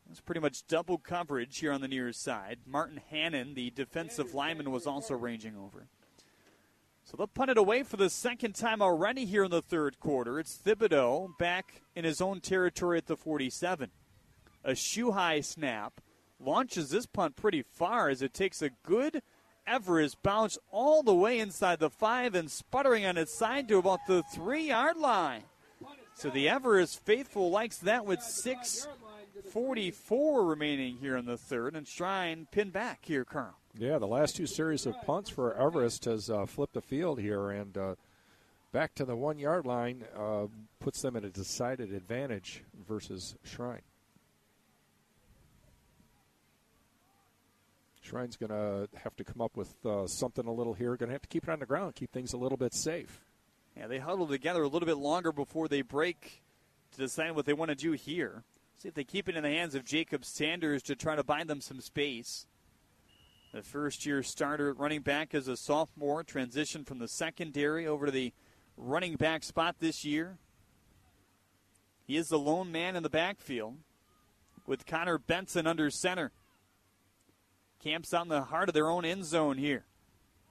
It's 0.10 0.20
pretty 0.20 0.42
much 0.42 0.68
double 0.68 0.98
coverage 0.98 1.58
here 1.60 1.72
on 1.72 1.82
the 1.82 1.88
near 1.88 2.12
side. 2.12 2.60
Martin 2.66 3.02
Hannon, 3.10 3.54
the 3.54 3.72
defensive 3.72 4.34
lineman, 4.34 4.72
was 4.72 4.86
also 4.86 5.16
ranging 5.16 5.56
over. 5.56 5.88
So 7.04 7.18
they'll 7.18 7.28
punt 7.28 7.52
it 7.52 7.58
away 7.58 7.84
for 7.84 7.98
the 7.98 8.10
second 8.10 8.56
time 8.56 8.82
already 8.82 9.26
here 9.26 9.44
in 9.44 9.52
the 9.52 9.62
third 9.62 10.00
quarter. 10.00 10.40
It's 10.40 10.58
Thibodeau 10.58 11.38
back 11.38 11.82
in 11.96 12.06
his 12.06 12.22
own 12.22 12.42
territory 12.42 12.98
at 12.98 13.08
the 13.08 13.18
47. 13.18 13.90
A 14.64 14.76
shoe 14.76 15.12
high 15.12 15.42
snap 15.42 16.00
launches 16.44 16.90
this 16.90 17.06
punt 17.06 17.36
pretty 17.36 17.62
far 17.62 18.10
as 18.10 18.22
it 18.22 18.34
takes 18.34 18.62
a 18.62 18.72
good 18.86 19.22
Everest 19.66 20.22
bounce 20.22 20.58
all 20.72 21.04
the 21.04 21.16
way 21.16 21.40
inside 21.40 21.80
the 21.80 21.90
five 21.90 22.36
and 22.36 22.52
sputtering 22.52 23.06
on 23.06 23.18
its 23.18 23.34
side 23.34 23.70
to 23.70 23.78
about 23.78 24.06
the 24.08 24.24
three 24.24 24.68
yard 24.68 24.98
line. 24.98 25.44
So 26.16 26.30
the 26.30 26.50
Everest 26.50 27.04
faithful 27.04 27.50
likes 27.50 27.80
that 27.80 28.06
with 28.06 28.20
6.44 28.20 30.50
remaining 30.50 30.98
here 30.98 31.18
in 31.18 31.26
the 31.26 31.38
third, 31.38 31.76
and 31.76 31.88
Shrine 31.88 32.46
pinned 32.52 32.74
back 32.74 33.00
here, 33.04 33.26
Carl. 33.26 33.56
Yeah, 33.78 33.98
the 33.98 34.06
last 34.06 34.36
two 34.36 34.46
series 34.46 34.86
of 34.86 35.02
punts 35.02 35.32
for 35.32 35.56
Everest 35.56 36.06
has 36.06 36.30
uh, 36.30 36.46
flipped 36.46 36.74
the 36.74 36.82
field 36.82 37.20
here, 37.20 37.50
and 37.50 37.76
uh, 37.76 37.96
back 38.72 38.94
to 38.96 39.06
the 39.06 39.16
one 39.16 39.40
yard 39.40 39.66
line 39.66 40.04
uh, 40.16 40.46
puts 40.80 41.02
them 41.02 41.16
at 41.16 41.24
a 41.24 41.30
decided 41.30 41.92
advantage 41.92 42.64
versus 42.88 43.36
Shrine. 43.44 43.82
Shrine's 48.04 48.36
going 48.36 48.50
to 48.50 48.90
have 48.98 49.16
to 49.16 49.24
come 49.24 49.42
up 49.42 49.56
with 49.56 49.74
uh, 49.86 50.06
something 50.08 50.46
a 50.46 50.52
little 50.52 50.74
here. 50.74 50.96
Going 50.98 51.08
to 51.08 51.14
have 51.14 51.22
to 51.22 51.30
keep 51.30 51.44
it 51.44 51.50
on 51.50 51.60
the 51.60 51.66
ground, 51.66 51.96
keep 51.96 52.12
things 52.12 52.34
a 52.34 52.38
little 52.38 52.58
bit 52.58 52.74
safe. 52.74 53.22
Yeah, 53.78 53.88
they 53.88 54.00
huddle 54.00 54.28
together 54.28 54.62
a 54.62 54.68
little 54.68 54.86
bit 54.86 54.98
longer 54.98 55.32
before 55.32 55.68
they 55.68 55.82
break 55.82 56.44
to 56.92 56.98
decide 56.98 57.32
what 57.32 57.46
they 57.46 57.54
want 57.54 57.70
to 57.70 57.76
do 57.76 57.94
here. 57.94 58.44
See 58.78 58.90
if 58.90 58.94
they 58.94 59.06
keep 59.06 59.30
it 59.30 59.38
in 59.38 59.44
the 59.44 59.50
hands 59.50 59.74
of 59.74 59.86
Jacob 59.86 60.26
Sanders 60.26 60.84
to 60.84 60.96
try 60.96 61.16
to 61.16 61.24
buy 61.24 61.44
them 61.46 61.62
some 61.62 61.80
space. 61.80 62.46
The 63.54 63.62
first 63.62 64.06
year 64.06 64.22
starter 64.22 64.74
running 64.74 65.02
back 65.02 65.34
as 65.34 65.48
a 65.48 65.56
sophomore, 65.56 66.24
transitioned 66.24 66.88
from 66.88 67.00
the 67.00 67.08
secondary 67.08 67.88
over 67.88 68.08
to 68.08 68.12
the 68.12 68.34
running 68.76 69.16
back 69.16 69.44
spot 69.44 69.78
this 69.80 70.04
year. 70.04 70.38
He 72.06 72.18
is 72.18 72.28
the 72.28 72.40
lone 72.40 72.72
man 72.72 72.96
in 72.96 73.04
the 73.04 73.10
backfield 73.10 73.78
with 74.68 74.86
Connor 74.86 75.18
Benson 75.18 75.68
under 75.68 75.90
center. 75.90 76.32
Camps 77.84 78.14
out 78.14 78.24
in 78.24 78.30
the 78.30 78.44
heart 78.44 78.70
of 78.70 78.74
their 78.74 78.90
own 78.90 79.04
end 79.04 79.26
zone 79.26 79.58
here. 79.58 79.84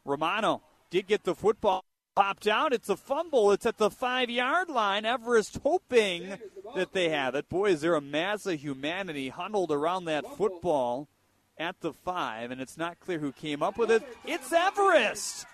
Romano 0.05 0.63
did 0.91 1.07
get 1.07 1.25
the 1.25 1.35
football 1.35 1.85
popped 2.15 2.47
out. 2.47 2.75
It's 2.75 2.91
a 2.91 2.97
fumble. 2.97 3.53
It's 3.53 3.65
at 3.65 3.79
the 3.79 3.91
five 3.91 4.29
yard 4.29 4.69
line. 4.69 5.07
Everest 5.07 5.59
hoping 5.63 6.39
that 6.75 6.93
they 6.93 7.09
have 7.09 7.35
it. 7.35 7.49
Boy, 7.49 7.71
is 7.71 7.81
there 7.81 7.95
a 7.95 8.03
mass 8.03 8.45
of 8.45 8.61
humanity 8.61 9.31
huddled 9.31 9.73
around 9.73 10.05
that 10.05 10.27
football 10.37 11.09
at 11.57 11.81
the 11.81 11.93
five, 11.93 12.51
and 12.51 12.61
it's 12.61 12.77
not 12.77 13.01
clear 13.01 13.19
who 13.19 13.33
came 13.33 13.63
up 13.63 13.79
with 13.79 13.91
it. 13.91 14.03
It's 14.27 14.53
Everest. 14.53 15.47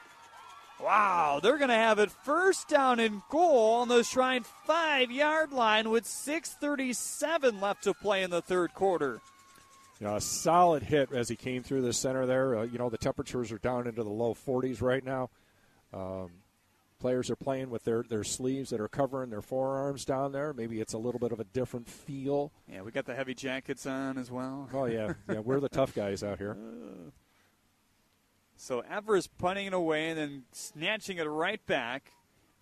Wow, 0.81 1.41
they're 1.43 1.59
going 1.59 1.71
to 1.71 1.75
have 1.75 1.99
it 1.99 2.11
first 2.11 2.69
down 2.69 3.01
and 3.01 3.23
goal 3.31 3.75
on 3.75 3.89
the 3.89 4.05
Shrine 4.05 4.45
five 4.65 5.11
yard 5.11 5.53
line 5.53 5.91
with 5.91 6.05
6.37 6.05 7.61
left 7.61 7.85
to 7.85 7.95
play 7.95 8.23
in 8.23 8.31
the 8.31 8.43
third 8.43 8.75
quarter. 8.75 9.21
You 10.01 10.07
know, 10.07 10.17
a 10.17 10.21
solid 10.21 10.85
hit 10.85 11.13
as 11.13 11.29
he 11.29 11.37
came 11.37 11.63
through 11.63 11.83
the 11.83 11.93
center 11.93 12.25
there. 12.25 12.57
Uh, 12.57 12.63
you 12.63 12.79
know, 12.79 12.89
the 12.89 12.99
temperatures 12.99 13.51
are 13.51 13.59
down 13.59 13.87
into 13.89 14.03
the 14.03 14.11
low 14.11 14.35
40s 14.35 14.81
right 14.81 15.05
now. 15.05 15.31
Um, 15.93 16.31
players 17.01 17.31
are 17.31 17.37
playing 17.37 17.71
with 17.71 17.85
their, 17.85 18.05
their 18.05 18.23
sleeves 18.23 18.71
that 18.71 18.81
are 18.81 18.89
covering 18.89 19.31
their 19.31 19.43
forearms 19.43 20.05
down 20.05 20.31
there. 20.31 20.53
Maybe 20.53 20.81
it's 20.81 20.93
a 20.93 20.99
little 20.99 21.19
bit 21.19 21.33
of 21.33 21.41
a 21.41 21.45
different 21.45 21.89
feel. 21.89 22.53
Yeah, 22.71 22.83
we 22.83 22.93
got 22.93 23.07
the 23.07 23.15
heavy 23.15 23.35
jackets 23.35 23.87
on 23.87 24.19
as 24.19 24.31
well. 24.31 24.69
Oh, 24.73 24.85
yeah. 24.85 25.15
Yeah, 25.29 25.41
we're 25.41 25.61
the 25.61 25.69
tough 25.69 25.95
guys 25.95 26.23
out 26.23 26.39
here. 26.39 26.57
So 28.57 28.81
Everest 28.81 29.37
punting 29.39 29.67
it 29.67 29.73
away 29.73 30.11
and 30.11 30.19
then 30.19 30.43
snatching 30.53 31.19
it 31.19 31.25
right 31.25 31.65
back. 31.67 32.13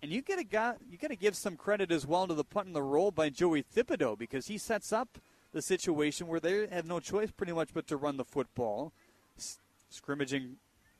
And 0.01 0.11
you 0.11 0.21
got 0.21 0.77
you 0.87 0.97
gotta 0.97 1.15
give 1.15 1.35
some 1.35 1.55
credit 1.55 1.91
as 1.91 2.05
well 2.05 2.27
to 2.27 2.35
the 2.35 2.43
punt 2.43 2.67
and 2.67 2.75
the 2.75 2.83
roll 2.83 3.09
by 3.09 3.29
Joey 3.29 3.63
Thibodeau 3.63 4.15
because 4.15 4.45
he 4.45 4.59
sets 4.59 4.93
up 4.93 5.17
the 5.53 5.61
situation 5.61 6.27
where 6.27 6.39
they 6.39 6.67
have 6.67 6.85
no 6.85 6.99
choice 6.99 7.31
pretty 7.31 7.53
much 7.53 7.69
but 7.73 7.87
to 7.87 7.97
run 7.97 8.17
the 8.17 8.25
football, 8.25 8.93
scrimmaging 9.89 10.57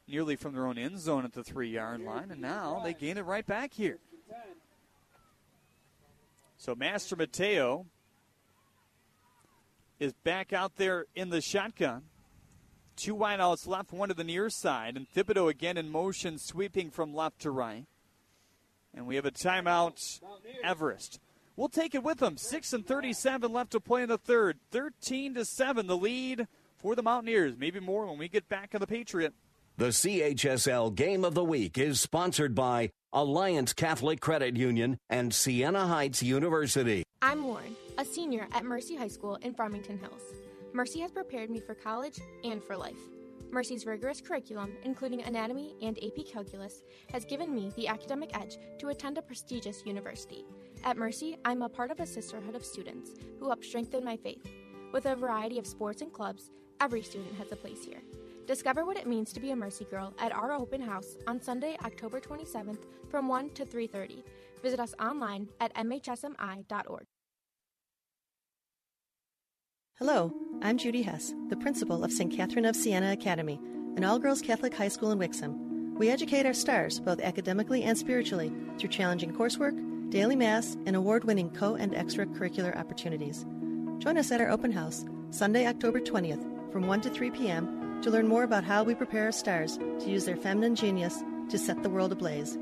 nearly 0.08 0.36
from 0.36 0.54
their 0.54 0.66
own 0.66 0.78
end 0.78 1.00
zone 1.00 1.26
at 1.26 1.34
the 1.34 1.44
three 1.44 1.70
yard 1.70 2.02
line, 2.02 2.32
and 2.32 2.42
now 2.42 2.82
they 2.84 2.94
gain 2.94 3.18
it 3.18 3.26
right 3.26 3.46
back 3.46 3.74
here. 3.74 4.00
So 6.58 6.74
Mastromateo 6.76 7.86
is 10.00 10.14
back 10.24 10.54
out 10.54 10.78
there 10.78 11.06
in 11.16 11.30
the 11.30 11.42
shotgun. 11.42 12.04
Two 12.96 13.16
wideouts 13.16 13.68
left, 13.68 13.94
one 13.94 14.10
to 14.10 14.16
the 14.16 14.24
near 14.24 14.50
side, 14.50 14.98
and 14.98 15.06
Thibodeau 15.14 15.50
again 15.50 15.78
in 15.78 15.90
motion, 15.90 16.40
sweeping 16.40 16.90
from 16.90 17.14
left 17.14 17.40
to 17.42 17.52
right. 17.52 17.86
And 18.96 19.06
we 19.06 19.16
have 19.18 19.26
a 19.26 19.32
timeout, 19.32 20.20
Everest. 20.64 21.20
We'll 21.58 21.70
take 21.70 21.96
it 21.96 22.04
with 22.04 22.20
them. 22.20 22.38
Six 22.38 22.72
and 22.72 22.86
thirty-seven 22.86 23.52
left 23.52 23.72
to 23.72 23.80
play 23.80 24.04
in 24.04 24.10
the 24.10 24.20
third. 24.20 24.60
Thirteen 24.70 25.34
to 25.34 25.44
seven, 25.44 25.88
the 25.88 25.98
lead 25.98 26.48
for 26.78 26.96
the 26.96 27.02
Mountaineers. 27.02 27.56
Maybe 27.58 27.80
more 27.80 28.06
when 28.06 28.20
we 28.20 28.30
get 28.30 28.48
back 28.48 28.76
on 28.76 28.80
the 28.80 28.88
Patriot. 28.88 29.34
The 29.76 29.88
CHSL 29.88 30.94
Game 30.96 31.26
of 31.26 31.34
the 31.34 31.44
Week 31.44 31.78
is 31.78 32.00
sponsored 32.00 32.54
by 32.54 32.92
Alliance 33.12 33.74
Catholic 33.74 34.22
Credit 34.22 34.56
Union 34.56 34.98
and 35.10 35.34
Siena 35.34 35.88
Heights 35.88 36.22
University. 36.22 37.04
I'm 37.24 37.46
Lauren, 37.46 37.76
a 37.98 38.06
senior 38.06 38.48
at 38.54 38.64
Mercy 38.64 38.96
High 38.96 39.08
School 39.08 39.36
in 39.36 39.56
Farmington 39.56 39.98
Hills. 39.98 40.22
Mercy 40.74 41.00
has 41.00 41.12
prepared 41.12 41.50
me 41.50 41.60
for 41.60 41.74
college 41.74 42.20
and 42.44 42.64
for 42.64 42.78
life. 42.78 42.98
Mercy's 43.50 43.86
rigorous 43.86 44.22
curriculum, 44.22 44.74
including 44.84 45.22
anatomy 45.24 45.76
and 45.82 45.98
AP 46.04 46.26
calculus, 46.32 46.84
has 47.12 47.26
given 47.26 47.54
me 47.56 47.72
the 47.76 47.88
academic 47.88 48.38
edge 48.40 48.58
to 48.80 48.90
attend 48.90 49.18
a 49.18 49.22
prestigious 49.22 49.84
university. 49.86 50.46
At 50.84 50.98
Mercy, 50.98 51.38
I'm 51.44 51.62
a 51.62 51.70
part 51.70 51.92
of 51.92 52.00
a 52.00 52.06
sisterhood 52.06 52.56
of 52.56 52.64
students 52.64 53.12
who 53.40 53.48
help 53.48 53.64
strengthen 53.64 54.04
my 54.04 54.18
faith. 54.18 54.46
With 54.94 55.06
a 55.06 55.16
variety 55.16 55.60
of 55.60 55.68
sports 55.68 56.02
and 56.02 56.14
clubs, 56.14 56.52
every 56.80 57.02
student 57.02 57.36
has 57.36 57.52
a 57.52 57.56
place 57.56 57.84
here. 57.84 58.02
Discover 58.46 58.86
what 58.86 58.98
it 58.98 59.08
means 59.08 59.34
to 59.34 59.42
be 59.42 59.52
a 59.52 59.56
Mercy 59.56 59.86
Girl 59.86 60.14
at 60.20 60.32
our 60.32 60.54
open 60.54 60.82
house 60.82 61.18
on 61.28 61.42
Sunday, 61.42 61.78
October 61.84 62.22
27th 62.22 62.86
from 63.10 63.28
1 63.28 63.50
to 63.52 63.66
3:30. 63.66 64.24
Visit 64.64 64.80
us 64.80 64.94
online 65.00 65.50
at 65.60 65.74
mhsmi.org. 65.76 67.06
Hello, 70.00 70.32
I'm 70.62 70.78
Judy 70.78 71.02
Hess, 71.02 71.34
the 71.50 71.58
principal 71.58 72.04
of 72.04 72.12
St. 72.12 72.32
Catherine 72.32 72.66
of 72.66 72.76
Siena 72.76 73.12
Academy, 73.12 73.60
an 73.96 74.06
all 74.06 74.20
girls 74.20 74.42
Catholic 74.42 74.74
high 74.74 74.88
school 74.88 75.12
in 75.12 75.20
Wixom. 75.20 75.98
We 75.98 76.10
educate 76.10 76.46
our 76.46 76.54
stars 76.54 77.00
both 77.00 77.20
academically 77.20 77.84
and 77.84 77.98
spiritually 77.98 78.54
through 78.78 78.90
challenging 78.90 79.34
coursework, 79.34 79.76
daily 80.10 80.36
mass, 80.36 80.78
and 80.86 80.96
award 80.96 81.24
winning 81.24 81.50
co 81.52 81.76
and 81.76 81.94
extracurricular 81.94 82.76
opportunities. 82.76 83.46
Join 84.00 84.18
us 84.18 84.32
at 84.32 84.42
our 84.42 84.50
open 84.50 84.72
house 84.72 85.06
Sunday, 85.32 85.68
October 85.68 86.00
20th 86.00 86.72
from 86.72 86.88
1 86.88 87.02
to 87.02 87.10
3 87.10 87.32
p.m. 87.32 88.02
to 88.02 88.10
learn 88.10 88.28
more 88.28 88.44
about 88.44 88.64
how 88.64 88.84
we 88.84 88.96
prepare 88.96 89.26
our 89.26 89.32
stars 89.32 89.78
to 89.78 90.10
use 90.10 90.26
their 90.26 90.38
feminine 90.38 90.76
genius 90.76 91.24
to 91.50 91.58
set 91.58 91.82
the 91.84 91.90
world 91.90 92.12
ablaze. 92.12 92.58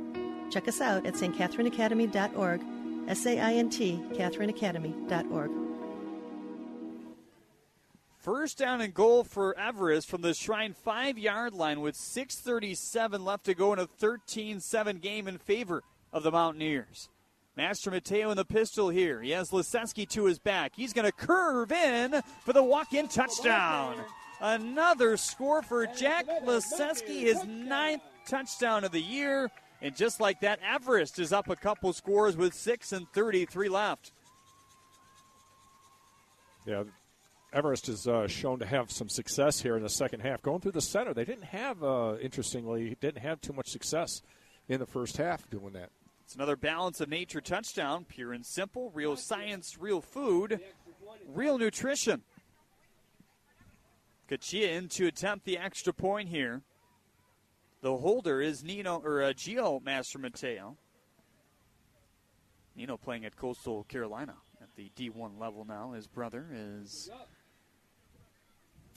Check 0.51 0.67
us 0.67 0.81
out 0.81 1.05
at 1.05 1.15
stcatherineacademy.org, 1.15 2.61
S 3.07 3.25
A 3.25 3.39
I 3.39 3.53
N 3.53 3.69
T, 3.69 4.01
catherineacademy.org. 4.13 5.51
First 8.17 8.57
down 8.57 8.81
and 8.81 8.91
goal 8.91 9.23
for 9.23 9.55
Everest 9.55 10.09
from 10.09 10.21
the 10.21 10.33
Shrine 10.33 10.73
five 10.73 11.17
yard 11.19 11.53
line 11.53 11.81
with 11.81 11.95
6.37 11.95 13.23
left 13.23 13.45
to 13.45 13.53
go 13.53 13.71
in 13.73 13.77
a 13.77 13.85
13 13.85 14.59
7 14.59 14.97
game 14.97 15.27
in 15.27 15.37
favor 15.37 15.83
of 16.11 16.23
the 16.23 16.31
Mountaineers. 16.31 17.09
Mastromateo 17.57 18.31
in 18.31 18.37
the 18.37 18.45
pistol 18.45 18.89
here. 18.89 19.21
He 19.21 19.31
has 19.31 19.51
Liseski 19.51 20.07
to 20.09 20.25
his 20.25 20.39
back. 20.39 20.73
He's 20.75 20.93
going 20.93 21.05
to 21.05 21.11
curve 21.11 21.71
in 21.71 22.21
for 22.43 22.53
the 22.53 22.63
walk 22.63 22.93
in 22.93 23.07
touchdown. 23.07 23.97
Another 24.41 25.15
score 25.15 25.61
for 25.61 25.87
Jack 25.87 26.27
Liseski, 26.43 27.21
his 27.21 27.43
ninth 27.45 28.01
touchdown 28.27 28.83
of 28.83 28.91
the 28.91 29.01
year. 29.01 29.49
And 29.81 29.95
just 29.95 30.19
like 30.19 30.41
that, 30.41 30.59
Everest 30.63 31.19
is 31.19 31.31
up 31.31 31.49
a 31.49 31.55
couple 31.55 31.93
scores 31.93 32.35
with 32.35 32.53
6 32.53 32.91
and 32.91 33.07
33 33.13 33.69
left. 33.69 34.11
Yeah, 36.65 36.83
Everest 37.53 37.87
is 37.87 38.07
uh, 38.07 38.27
shown 38.27 38.59
to 38.59 38.65
have 38.65 38.91
some 38.91 39.07
success 39.07 39.61
here 39.61 39.77
in 39.77 39.83
the 39.83 39.89
second 39.89 40.19
half. 40.21 40.41
Going 40.41 40.59
through 40.59 40.73
the 40.73 40.81
center, 40.81 41.13
they 41.13 41.23
didn't 41.23 41.45
have, 41.45 41.83
uh, 41.83 42.15
interestingly, 42.21 42.97
didn't 42.99 43.21
have 43.21 43.39
too 43.39 43.53
much 43.53 43.69
success 43.69 44.21
in 44.67 44.79
the 44.79 44.85
first 44.85 45.15
half 45.17 45.49
doing 45.49 45.73
that. 45.73 45.89
It's 46.25 46.33
another 46.33 46.55
balance 46.55 46.99
of 47.01 47.09
nature 47.09 47.39
touchdown. 47.39 48.03
Pure 48.03 48.33
and 48.33 48.45
simple, 48.45 48.91
real 48.95 49.15
science, 49.15 49.77
real 49.79 50.01
food, 50.01 50.59
real 51.27 51.59
nutrition. 51.59 52.23
Cachia 54.27 54.69
in 54.69 54.87
to 54.89 55.05
attempt 55.05 55.45
the 55.45 55.59
extra 55.59 55.93
point 55.93 56.29
here. 56.29 56.63
The 57.81 57.95
holder 57.97 58.41
is 58.41 58.63
Nino 58.63 58.99
or 59.05 59.21
uh, 59.21 59.33
Gio 59.33 59.79
Mastromateo. 59.83 60.77
Nino 62.75 62.97
playing 62.97 63.25
at 63.25 63.35
Coastal 63.35 63.83
Carolina 63.83 64.33
at 64.59 64.69
the 64.75 64.91
D1 64.97 65.39
level 65.39 65.63
now. 65.63 65.91
His 65.91 66.07
brother 66.07 66.47
is. 66.51 67.11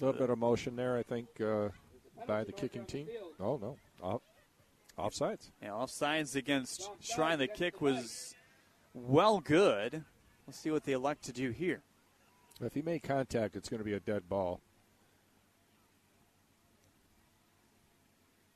A 0.00 0.04
little 0.04 0.18
bit 0.18 0.30
of 0.30 0.38
motion 0.38 0.76
there, 0.76 0.96
I 0.96 1.02
think, 1.02 1.28
uh, 1.42 1.68
by 2.26 2.44
the 2.44 2.52
kicking 2.52 2.86
team. 2.86 3.06
Oh, 3.38 3.58
no. 3.58 3.76
Off, 4.02 4.22
offsides. 4.98 5.50
Yeah, 5.62 5.70
offsides 5.70 6.36
against 6.36 6.90
Shrine. 7.00 7.38
The 7.38 7.46
kick 7.46 7.80
was 7.80 8.34
well 8.92 9.40
good. 9.40 10.04
Let's 10.46 10.58
see 10.58 10.70
what 10.70 10.84
they 10.84 10.92
elect 10.92 11.24
to 11.24 11.32
do 11.32 11.50
here. 11.50 11.82
If 12.60 12.74
he 12.74 12.82
made 12.82 13.02
contact, 13.02 13.54
it's 13.54 13.68
going 13.68 13.78
to 13.78 13.84
be 13.84 13.94
a 13.94 14.00
dead 14.00 14.28
ball. 14.28 14.60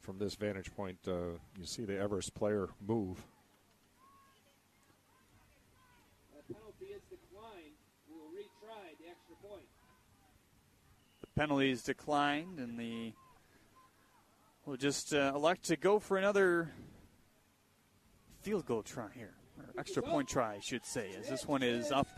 From 0.01 0.19
this 0.19 0.35
vantage 0.35 0.74
point, 0.74 0.98
uh, 1.06 1.39
you 1.59 1.64
see 1.64 1.85
the 1.85 1.97
Everest 1.97 2.35
player 2.35 2.69
move. 2.86 3.24
The 11.20 11.27
penalties 11.36 11.82
declined, 11.85 12.59
and 12.59 12.77
the 12.78 13.12
will 14.66 14.76
just 14.76 15.12
uh, 15.12 15.32
elect 15.34 15.64
to 15.64 15.76
go 15.76 15.98
for 15.98 16.16
another 16.16 16.70
field 18.43 18.66
goal 18.66 18.82
try 18.82 19.09
here, 19.14 19.34
or 19.59 19.80
extra 19.80 20.02
point 20.02 20.28
try, 20.28 20.55
I 20.55 20.60
should 20.60 20.84
say, 20.84 21.10
as 21.18 21.28
this 21.28 21.47
one 21.47 21.62
is 21.62 21.90
up 21.90 22.09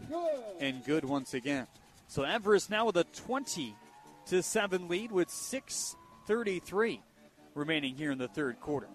and 0.60 0.84
good 0.84 1.04
once 1.04 1.34
again. 1.34 1.66
So 2.06 2.22
Everest 2.22 2.70
now 2.70 2.86
with 2.86 2.96
a 2.96 3.04
20 3.04 3.74
to 4.26 4.42
7 4.42 4.88
lead 4.88 5.10
with 5.10 5.28
6:33 5.28 7.00
remaining 7.54 7.94
here 7.94 8.10
in 8.10 8.18
the 8.18 8.28
third 8.28 8.60
quarter. 8.60 8.88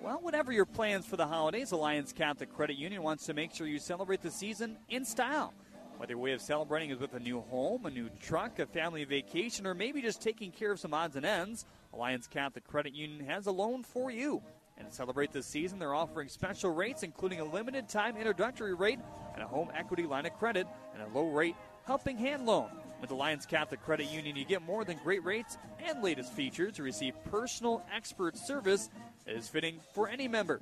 Well, 0.00 0.18
whatever 0.22 0.50
your 0.52 0.64
plans 0.64 1.04
for 1.04 1.16
the 1.16 1.26
holidays, 1.26 1.72
Alliance 1.72 2.12
Catholic 2.12 2.54
Credit 2.54 2.76
Union 2.76 3.02
wants 3.02 3.26
to 3.26 3.34
make 3.34 3.52
sure 3.52 3.66
you 3.66 3.78
celebrate 3.78 4.22
the 4.22 4.30
season 4.30 4.78
in 4.88 5.04
style. 5.04 5.52
Whether 5.98 6.12
your 6.12 6.20
way 6.20 6.32
of 6.32 6.40
celebrating 6.40 6.88
is 6.88 6.98
with 6.98 7.12
a 7.12 7.20
new 7.20 7.42
home, 7.42 7.84
a 7.84 7.90
new 7.90 8.08
truck, 8.20 8.58
a 8.58 8.64
family 8.64 9.04
vacation, 9.04 9.66
or 9.66 9.74
maybe 9.74 10.00
just 10.00 10.22
taking 10.22 10.50
care 10.50 10.72
of 10.72 10.80
some 10.80 10.94
odds 10.94 11.16
and 11.16 11.26
ends, 11.26 11.66
Alliance 11.92 12.26
Catholic 12.26 12.66
Credit 12.66 12.94
Union 12.94 13.26
has 13.26 13.46
a 13.46 13.52
loan 13.52 13.82
for 13.82 14.10
you. 14.10 14.42
And 14.76 14.88
to 14.88 14.94
celebrate 14.94 15.32
this 15.32 15.46
season, 15.46 15.78
they're 15.78 15.94
offering 15.94 16.28
special 16.28 16.72
rates, 16.72 17.02
including 17.02 17.40
a 17.40 17.44
limited 17.44 17.88
time 17.88 18.16
introductory 18.16 18.74
rate 18.74 18.98
and 19.34 19.42
a 19.42 19.46
home 19.46 19.70
equity 19.74 20.04
line 20.04 20.26
of 20.26 20.32
credit 20.34 20.66
and 20.94 21.02
a 21.02 21.18
low 21.18 21.28
rate 21.30 21.54
helping 21.86 22.16
hand 22.16 22.46
loan. 22.46 22.70
With 23.00 23.10
Alliance 23.10 23.46
Catholic 23.46 23.82
Credit 23.82 24.10
Union, 24.10 24.36
you 24.36 24.44
get 24.44 24.62
more 24.62 24.84
than 24.84 24.98
great 25.02 25.24
rates 25.24 25.58
and 25.84 26.02
latest 26.02 26.32
features 26.32 26.74
to 26.74 26.82
receive 26.82 27.14
personal 27.30 27.84
expert 27.94 28.36
service 28.36 28.90
that 29.26 29.34
is 29.34 29.48
fitting 29.48 29.80
for 29.94 30.08
any 30.08 30.28
member. 30.28 30.60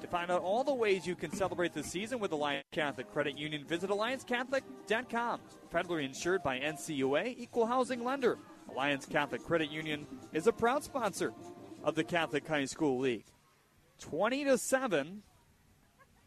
To 0.00 0.06
find 0.06 0.30
out 0.30 0.42
all 0.42 0.62
the 0.62 0.74
ways 0.74 1.06
you 1.06 1.14
can 1.14 1.32
celebrate 1.32 1.72
the 1.72 1.82
season 1.82 2.18
with 2.18 2.32
Alliance 2.32 2.66
Catholic 2.70 3.10
Credit 3.12 3.38
Union, 3.38 3.64
visit 3.64 3.88
AllianceCatholic.com. 3.88 5.40
Federally 5.72 6.04
insured 6.04 6.42
by 6.42 6.58
NCUA, 6.58 7.34
equal 7.38 7.66
housing 7.66 8.04
lender. 8.04 8.38
Alliance 8.76 9.06
Catholic 9.06 9.42
Credit 9.42 9.70
Union 9.70 10.06
is 10.34 10.46
a 10.46 10.52
proud 10.52 10.84
sponsor 10.84 11.32
of 11.82 11.94
the 11.94 12.04
Catholic 12.04 12.46
High 12.46 12.66
School 12.66 12.98
League. 12.98 13.24
20 14.00 14.44
to 14.44 14.58
7. 14.58 15.22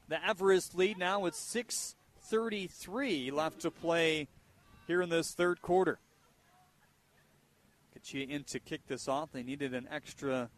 The 0.08 0.28
Everest 0.28 0.74
lead 0.74 0.98
now 0.98 1.20
with 1.20 1.36
6:33 1.36 3.30
left 3.30 3.60
to 3.60 3.70
play 3.70 4.30
here 4.88 5.04
in 5.04 5.10
this 5.10 5.32
third 5.36 5.62
quarter. 5.62 6.00
Cachia 7.96 8.28
in 8.28 8.44
to 8.46 8.60
kick 8.60 8.88
this 8.88 9.08
off. 9.08 9.32
They 9.32 9.44
needed 9.44 9.76
an 9.76 9.88
extra 9.92 10.50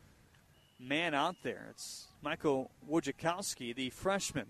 man 0.80 1.14
out 1.14 1.36
there. 1.44 1.68
It's 1.72 2.08
Michael 2.22 2.72
Wojciechowski, 2.90 3.76
the 3.76 3.90
freshman. 3.90 4.48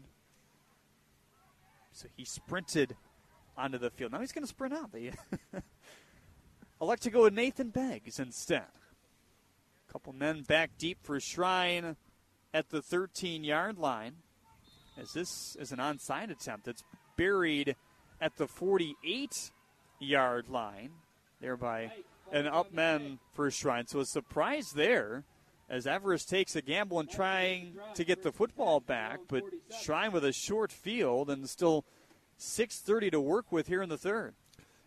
So 1.92 2.08
he 2.16 2.24
sprinted 2.24 2.96
onto 3.58 3.80
the 3.80 3.90
field. 3.90 4.12
Now 4.12 4.20
he's 4.20 4.32
going 4.32 4.44
to 4.44 4.48
sprint 4.48 4.76
out. 4.76 4.92
They 6.82 6.86
elect 6.86 7.04
to 7.04 7.12
go 7.12 7.24
with 7.24 7.36
Nathan 7.36 7.70
Beggs 7.70 8.20
instead. 8.20 8.66
A 9.88 9.92
couple 9.92 10.14
men 10.14 10.42
back 10.42 10.72
deep 10.80 10.98
for 11.04 11.20
Shrine 11.20 11.96
at 12.56 12.70
the 12.70 12.82
13 12.82 13.44
yard 13.44 13.78
line. 13.78 14.16
As 15.00 15.14
this 15.14 15.56
is 15.58 15.72
an 15.72 15.78
onside 15.78 16.32
attempt 16.32 16.66
that's 16.66 16.84
buried 17.18 17.76
at 18.20 18.36
the 18.38 18.48
48 18.48 19.52
yard 20.00 20.50
line, 20.50 20.90
thereby 21.40 21.92
an 22.32 22.48
up 22.48 22.74
men 22.74 23.20
for 23.32 23.52
Shrine. 23.52 23.86
So 23.86 24.00
a 24.00 24.06
surprise 24.06 24.72
there 24.72 25.24
as 25.70 25.86
Everest 25.86 26.30
takes 26.30 26.56
a 26.56 26.64
gamble 26.64 27.00
in 27.00 27.06
trying 27.06 27.76
to 27.94 28.04
get 28.04 28.24
the 28.24 28.32
football 28.32 28.80
back, 28.80 29.20
but 29.28 29.44
Shrine 29.84 30.12
with 30.12 30.26
a 30.26 30.34
short 30.34 30.72
field 30.72 31.30
and 31.30 31.48
still 31.48 31.86
6:30 32.40 33.12
to 33.12 33.22
work 33.22 33.52
with 33.52 33.68
here 33.68 33.84
in 33.84 33.90
the 33.90 34.00
third. 34.00 34.34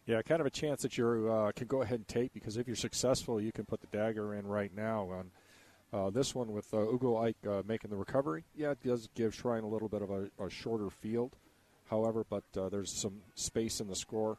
Yeah, 0.07 0.21
kind 0.21 0.41
of 0.41 0.47
a 0.47 0.51
chance 0.51 0.83
that 0.83 0.99
you 0.99 1.31
uh, 1.33 1.53
can 1.53 1.67
go 1.67 1.81
ahead 1.81 1.99
and 1.99 2.09
take 2.09 2.35
because 2.35 2.59
if 2.59 2.67
you're 2.67 2.77
successful, 2.77 3.41
you 3.41 3.53
can 3.53 3.65
put 3.65 3.81
the 3.81 3.87
dagger 3.87 4.35
in 4.35 4.47
right 4.47 4.75
now 4.75 5.09
on 5.11 5.31
uh, 5.95 6.11
this 6.11 6.35
one 6.35 6.53
with 6.53 6.73
uh, 6.75 6.81
Ugo 6.93 7.17
Ike 7.17 7.37
uh, 7.49 7.63
making 7.67 7.91
the 7.91 7.97
recovery. 7.97 8.45
Yeah, 8.55 8.73
it 8.73 8.83
does 8.85 9.09
give 9.15 9.35
Shrine 9.35 9.63
a 9.63 9.69
little 9.69 9.89
bit 9.89 10.03
of 10.03 10.11
a, 10.11 10.29
a 10.45 10.51
shorter 10.51 10.91
field, 10.91 11.37
however, 11.89 12.25
but 12.29 12.45
uh, 12.59 12.69
there's 12.69 12.93
some 12.93 13.23
space 13.35 13.81
in 13.81 13.89
the 13.89 13.97
score 13.97 14.37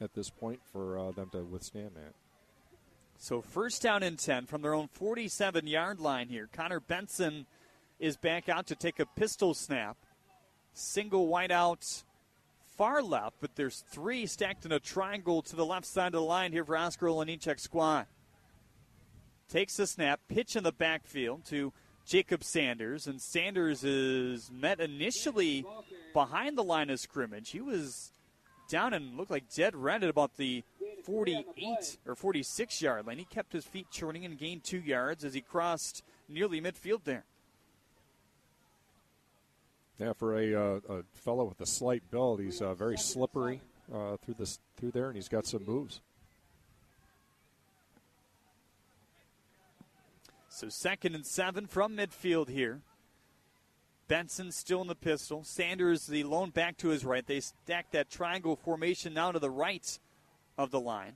at 0.00 0.14
this 0.14 0.30
point 0.30 0.60
for 0.72 0.98
uh, 0.98 1.10
them 1.10 1.28
to 1.32 1.44
withstand 1.44 1.90
that. 1.96 2.14
So 3.18 3.42
first 3.42 3.82
down 3.82 4.02
and 4.02 4.18
10 4.18 4.46
from 4.46 4.62
their 4.62 4.74
own 4.74 4.88
47 4.88 5.66
yard 5.66 6.00
line 6.00 6.28
here. 6.28 6.48
Connor 6.52 6.80
Benson 6.80 7.46
is 7.98 8.16
back 8.16 8.48
out 8.48 8.66
to 8.68 8.74
take 8.74 9.00
a 9.00 9.06
pistol 9.06 9.54
snap. 9.54 9.96
Single 10.72 11.26
wide 11.26 11.50
out 11.50 12.04
far 12.76 13.02
left, 13.02 13.36
but 13.40 13.56
there's 13.56 13.82
three 13.90 14.26
stacked 14.26 14.64
in 14.64 14.72
a 14.72 14.80
triangle 14.80 15.42
to 15.42 15.56
the 15.56 15.64
left 15.64 15.86
side 15.86 16.08
of 16.08 16.12
the 16.12 16.20
line 16.20 16.52
here 16.52 16.64
for 16.64 16.76
Oscar 16.76 17.06
Olanichek 17.06 17.58
squad. 17.58 18.06
Takes 19.48 19.76
the 19.76 19.86
snap, 19.86 20.20
pitch 20.28 20.56
in 20.56 20.64
the 20.64 20.72
backfield 20.72 21.44
to 21.46 21.72
Jacob 22.04 22.44
Sanders, 22.44 23.06
and 23.06 23.20
Sanders 23.20 23.84
is 23.84 24.50
met 24.50 24.80
initially 24.80 25.64
behind 26.12 26.58
the 26.58 26.64
line 26.64 26.90
of 26.90 27.00
scrimmage. 27.00 27.50
He 27.50 27.60
was 27.60 28.12
down 28.68 28.92
and 28.92 29.16
looked 29.16 29.30
like 29.30 29.44
dead 29.54 29.76
red 29.76 30.02
at 30.02 30.10
about 30.10 30.36
the 30.36 30.64
48 31.04 31.98
or 32.06 32.14
46 32.14 32.82
yard 32.82 33.06
line. 33.06 33.18
He 33.18 33.24
kept 33.24 33.52
his 33.52 33.64
feet 33.64 33.90
churning 33.90 34.24
and 34.24 34.36
gained 34.36 34.64
two 34.64 34.80
yards 34.80 35.24
as 35.24 35.34
he 35.34 35.40
crossed 35.40 36.02
nearly 36.28 36.60
midfield 36.60 37.04
there. 37.04 37.24
Yeah, 39.98 40.12
for 40.12 40.38
a, 40.38 40.54
uh, 40.54 40.80
a 40.90 41.02
fellow 41.14 41.44
with 41.44 41.60
a 41.60 41.66
slight 41.66 42.02
build, 42.10 42.40
he's 42.40 42.60
uh, 42.60 42.74
very 42.74 42.98
slippery 42.98 43.62
uh, 43.92 44.16
through 44.18 44.34
this 44.38 44.58
through 44.76 44.90
there, 44.90 45.06
and 45.06 45.16
he's 45.16 45.28
got 45.28 45.46
some 45.46 45.64
moves. 45.64 46.00
So 50.50 50.68
second 50.68 51.14
and 51.14 51.26
seven 51.26 51.66
from 51.66 51.96
midfield 51.96 52.48
here. 52.48 52.80
Benson 54.08 54.52
still 54.52 54.82
in 54.82 54.86
the 54.86 54.94
pistol. 54.94 55.42
Sanders, 55.42 56.06
the 56.06 56.22
lone 56.24 56.50
back 56.50 56.76
to 56.78 56.88
his 56.88 57.04
right. 57.04 57.26
They 57.26 57.40
stack 57.40 57.90
that 57.90 58.08
triangle 58.08 58.54
formation 58.54 59.14
now 59.14 59.32
to 59.32 59.38
the 59.38 59.50
right 59.50 59.98
of 60.56 60.70
the 60.70 60.78
line. 60.78 61.14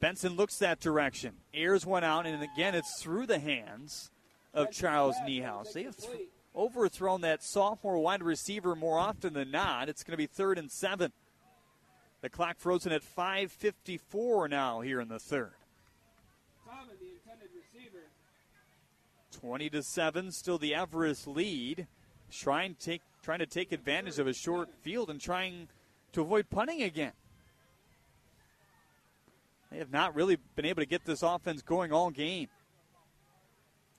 Benson 0.00 0.34
looks 0.34 0.58
that 0.58 0.80
direction. 0.80 1.34
Airs 1.54 1.86
one 1.86 2.02
out, 2.02 2.26
and 2.26 2.42
again, 2.42 2.74
it's 2.74 3.00
through 3.00 3.26
the 3.26 3.38
hands 3.38 4.10
of 4.54 4.70
Charles 4.70 5.16
Niehaus. 5.26 5.72
They 5.72 5.84
have 5.84 5.96
th- 5.96 6.28
overthrown 6.54 7.20
that 7.22 7.42
sophomore 7.42 7.98
wide 7.98 8.22
receiver 8.22 8.74
more 8.74 8.98
often 8.98 9.32
than 9.34 9.50
not. 9.50 9.88
It's 9.88 10.02
going 10.02 10.12
to 10.12 10.18
be 10.18 10.26
third 10.26 10.58
and 10.58 10.70
seven. 10.70 11.12
The 12.22 12.28
clock 12.28 12.58
frozen 12.58 12.92
at 12.92 13.02
5:54 13.02 14.48
now 14.50 14.80
here 14.80 15.00
in 15.00 15.08
the 15.08 15.18
third. 15.18 15.52
20 19.40 19.70
to 19.70 19.82
7, 19.82 20.32
still 20.32 20.58
the 20.58 20.74
Everest 20.74 21.26
lead. 21.26 21.86
Shrine 22.28 22.76
take, 22.78 23.02
trying 23.22 23.38
to 23.38 23.46
take 23.46 23.72
advantage 23.72 24.18
of 24.18 24.26
a 24.26 24.34
short 24.34 24.68
field 24.82 25.10
and 25.10 25.20
trying 25.20 25.68
to 26.12 26.20
avoid 26.20 26.50
punting 26.50 26.82
again. 26.82 27.12
They 29.70 29.78
have 29.78 29.92
not 29.92 30.14
really 30.14 30.36
been 30.56 30.66
able 30.66 30.82
to 30.82 30.86
get 30.86 31.04
this 31.04 31.22
offense 31.22 31.62
going 31.62 31.92
all 31.92 32.10
game. 32.10 32.48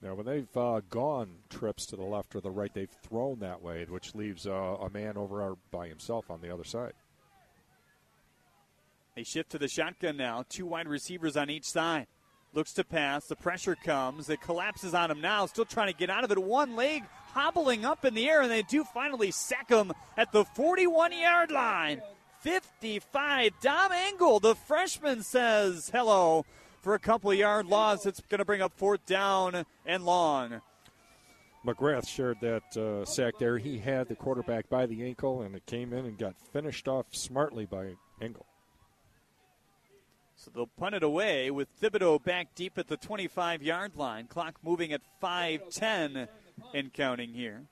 Yeah, 0.02 0.12
when 0.12 0.26
they've 0.26 0.56
uh, 0.56 0.80
gone 0.90 1.30
trips 1.48 1.86
to 1.86 1.96
the 1.96 2.02
left 2.02 2.34
or 2.34 2.40
the 2.40 2.50
right, 2.50 2.74
they've 2.74 2.90
thrown 2.90 3.38
that 3.38 3.62
way, 3.62 3.86
which 3.88 4.16
leaves 4.16 4.46
uh, 4.46 4.50
a 4.50 4.90
man 4.90 5.16
over 5.16 5.56
by 5.70 5.86
himself 5.86 6.28
on 6.28 6.40
the 6.40 6.52
other 6.52 6.64
side. 6.64 6.94
They 9.14 9.22
shift 9.22 9.50
to 9.50 9.58
the 9.58 9.68
shotgun 9.68 10.16
now. 10.16 10.44
Two 10.48 10.66
wide 10.66 10.88
receivers 10.88 11.36
on 11.36 11.50
each 11.50 11.66
side. 11.66 12.08
Looks 12.52 12.72
to 12.74 12.84
pass. 12.84 13.26
The 13.26 13.36
pressure 13.36 13.76
comes. 13.76 14.28
It 14.28 14.40
collapses 14.40 14.92
on 14.92 15.10
him 15.10 15.20
now. 15.20 15.46
Still 15.46 15.64
trying 15.64 15.92
to 15.92 15.98
get 15.98 16.10
out 16.10 16.24
of 16.24 16.32
it. 16.32 16.42
One 16.42 16.74
leg 16.74 17.04
hobbling 17.32 17.84
up 17.84 18.04
in 18.04 18.14
the 18.14 18.28
air, 18.28 18.42
and 18.42 18.50
they 18.50 18.62
do 18.62 18.84
finally 18.84 19.30
sack 19.30 19.70
him 19.70 19.92
at 20.16 20.32
the 20.32 20.44
41 20.44 21.12
yard 21.12 21.50
line. 21.50 22.02
55. 22.40 23.52
Dom 23.60 23.92
Engel, 23.92 24.40
the 24.40 24.56
freshman, 24.56 25.22
says 25.22 25.90
hello 25.92 26.44
for 26.82 26.94
a 26.94 26.98
couple 26.98 27.30
of 27.30 27.38
yard 27.38 27.66
loss. 27.66 28.04
It's 28.04 28.20
going 28.28 28.40
to 28.40 28.44
bring 28.44 28.60
up 28.60 28.72
fourth 28.76 29.06
down 29.06 29.64
and 29.86 30.04
long. 30.04 30.60
McGrath 31.64 32.08
shared 32.08 32.38
that 32.40 32.76
uh, 32.76 33.04
sack 33.04 33.34
there. 33.38 33.56
He 33.56 33.78
had 33.78 34.08
the 34.08 34.16
quarterback 34.16 34.68
by 34.68 34.86
the 34.86 35.04
ankle, 35.04 35.42
and 35.42 35.54
it 35.54 35.64
came 35.64 35.92
in 35.92 36.04
and 36.04 36.18
got 36.18 36.34
finished 36.52 36.88
off 36.88 37.06
smartly 37.12 37.66
by 37.66 37.94
Engel. 38.20 38.46
So 40.34 40.50
they'll 40.52 40.66
punt 40.66 40.96
it 40.96 41.04
away 41.04 41.52
with 41.52 41.68
Thibodeau 41.80 42.20
back 42.24 42.48
deep 42.56 42.76
at 42.76 42.88
the 42.88 42.96
25 42.96 43.62
yard 43.62 43.94
line. 43.94 44.26
Clock 44.26 44.58
moving 44.64 44.92
at 44.92 45.02
5:10 45.22 46.26
and 46.74 46.92
counting 46.92 47.32
here. 47.32 47.66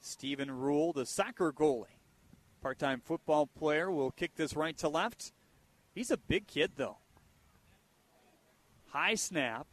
Stephen 0.00 0.50
Rule, 0.50 0.94
the 0.94 1.04
soccer 1.04 1.52
goalie, 1.52 1.98
part 2.62 2.78
time 2.78 3.02
football 3.04 3.44
player, 3.46 3.90
will 3.90 4.10
kick 4.10 4.34
this 4.36 4.56
right 4.56 4.78
to 4.78 4.88
left. 4.88 5.34
He's 5.94 6.10
a 6.10 6.16
big 6.16 6.46
kid, 6.46 6.72
though. 6.76 6.98
High 8.88 9.14
snap, 9.14 9.66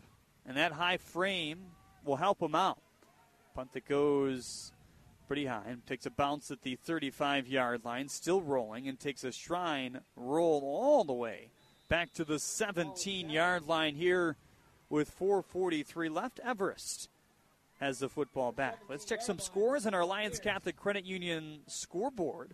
and 0.45 0.57
that 0.57 0.73
high 0.73 0.97
frame 0.97 1.67
will 2.03 2.17
help 2.17 2.41
him 2.41 2.55
out. 2.55 2.79
Punt 3.55 3.73
that 3.73 3.87
goes 3.87 4.71
pretty 5.27 5.45
high 5.45 5.63
and 5.67 5.85
takes 5.85 6.05
a 6.05 6.11
bounce 6.11 6.51
at 6.51 6.61
the 6.61 6.75
35 6.75 7.47
yard 7.47 7.83
line, 7.83 8.07
still 8.07 8.41
rolling, 8.41 8.87
and 8.87 8.99
takes 8.99 9.23
a 9.23 9.31
shrine 9.31 9.99
roll 10.15 10.61
all 10.63 11.03
the 11.03 11.13
way 11.13 11.49
back 11.89 12.13
to 12.13 12.25
the 12.25 12.39
17 12.39 13.29
yard 13.29 13.67
line 13.67 13.95
here 13.95 14.37
with 14.89 15.17
4.43 15.17 16.13
left. 16.13 16.39
Everest 16.43 17.09
has 17.79 17.99
the 17.99 18.09
football 18.09 18.51
back. 18.51 18.79
Let's 18.89 19.05
check 19.05 19.21
some 19.21 19.39
scores 19.39 19.85
on 19.85 19.93
our 19.93 20.01
Alliance 20.01 20.39
Catholic 20.39 20.75
Credit 20.75 21.05
Union 21.05 21.59
scoreboard. 21.67 22.53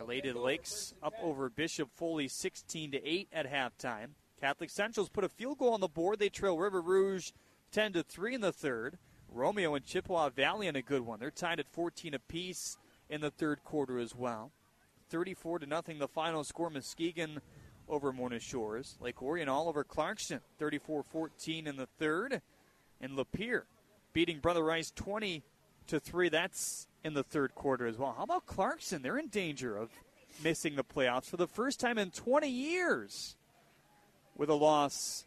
Lady 0.00 0.32
Lakes 0.32 0.94
up 1.02 1.14
over 1.22 1.48
Bishop 1.48 1.90
Foley 1.94 2.28
16 2.28 2.92
to 2.92 3.06
8 3.06 3.28
at 3.32 3.50
halftime. 3.50 4.10
Catholic 4.40 4.70
Central's 4.70 5.08
put 5.08 5.24
a 5.24 5.28
field 5.28 5.58
goal 5.58 5.72
on 5.72 5.80
the 5.80 5.88
board. 5.88 6.18
They 6.18 6.28
trail 6.28 6.58
River 6.58 6.80
Rouge 6.80 7.30
10 7.72 7.92
to 7.92 8.02
3 8.02 8.34
in 8.34 8.40
the 8.40 8.52
third. 8.52 8.98
Romeo 9.28 9.74
and 9.74 9.84
Chippewa 9.84 10.30
Valley 10.30 10.66
in 10.66 10.76
a 10.76 10.82
good 10.82 11.02
one. 11.02 11.20
They're 11.20 11.30
tied 11.30 11.60
at 11.60 11.68
14 11.68 12.14
apiece 12.14 12.76
in 13.08 13.20
the 13.20 13.30
third 13.30 13.62
quarter 13.64 13.98
as 13.98 14.14
well. 14.14 14.52
34 15.10 15.60
to 15.60 15.66
nothing 15.66 15.98
the 15.98 16.08
final 16.08 16.44
score. 16.44 16.70
Muskegon 16.70 17.40
over 17.88 18.12
Mona 18.12 18.40
Shores. 18.40 18.96
Lake 19.00 19.22
Orion 19.22 19.48
all 19.48 19.68
over 19.68 19.84
Clarkston. 19.84 20.40
34-14 20.60 21.66
in 21.66 21.76
the 21.76 21.88
third. 21.98 22.40
And 23.00 23.18
Lapeer 23.18 23.62
beating 24.12 24.38
Brother 24.38 24.64
Rice 24.64 24.90
20 24.94 25.42
to 25.88 26.00
3. 26.00 26.28
That's 26.28 26.88
in 27.04 27.14
the 27.14 27.22
third 27.22 27.54
quarter 27.54 27.86
as 27.86 27.98
well. 27.98 28.14
How 28.16 28.24
about 28.24 28.46
Clarkston? 28.46 29.02
They're 29.02 29.18
in 29.18 29.28
danger 29.28 29.76
of 29.76 29.90
missing 30.42 30.76
the 30.76 30.84
playoffs 30.84 31.26
for 31.26 31.36
the 31.36 31.46
first 31.46 31.80
time 31.80 31.98
in 31.98 32.10
20 32.10 32.48
years 32.48 33.36
with 34.36 34.48
a 34.48 34.54
loss 34.54 35.24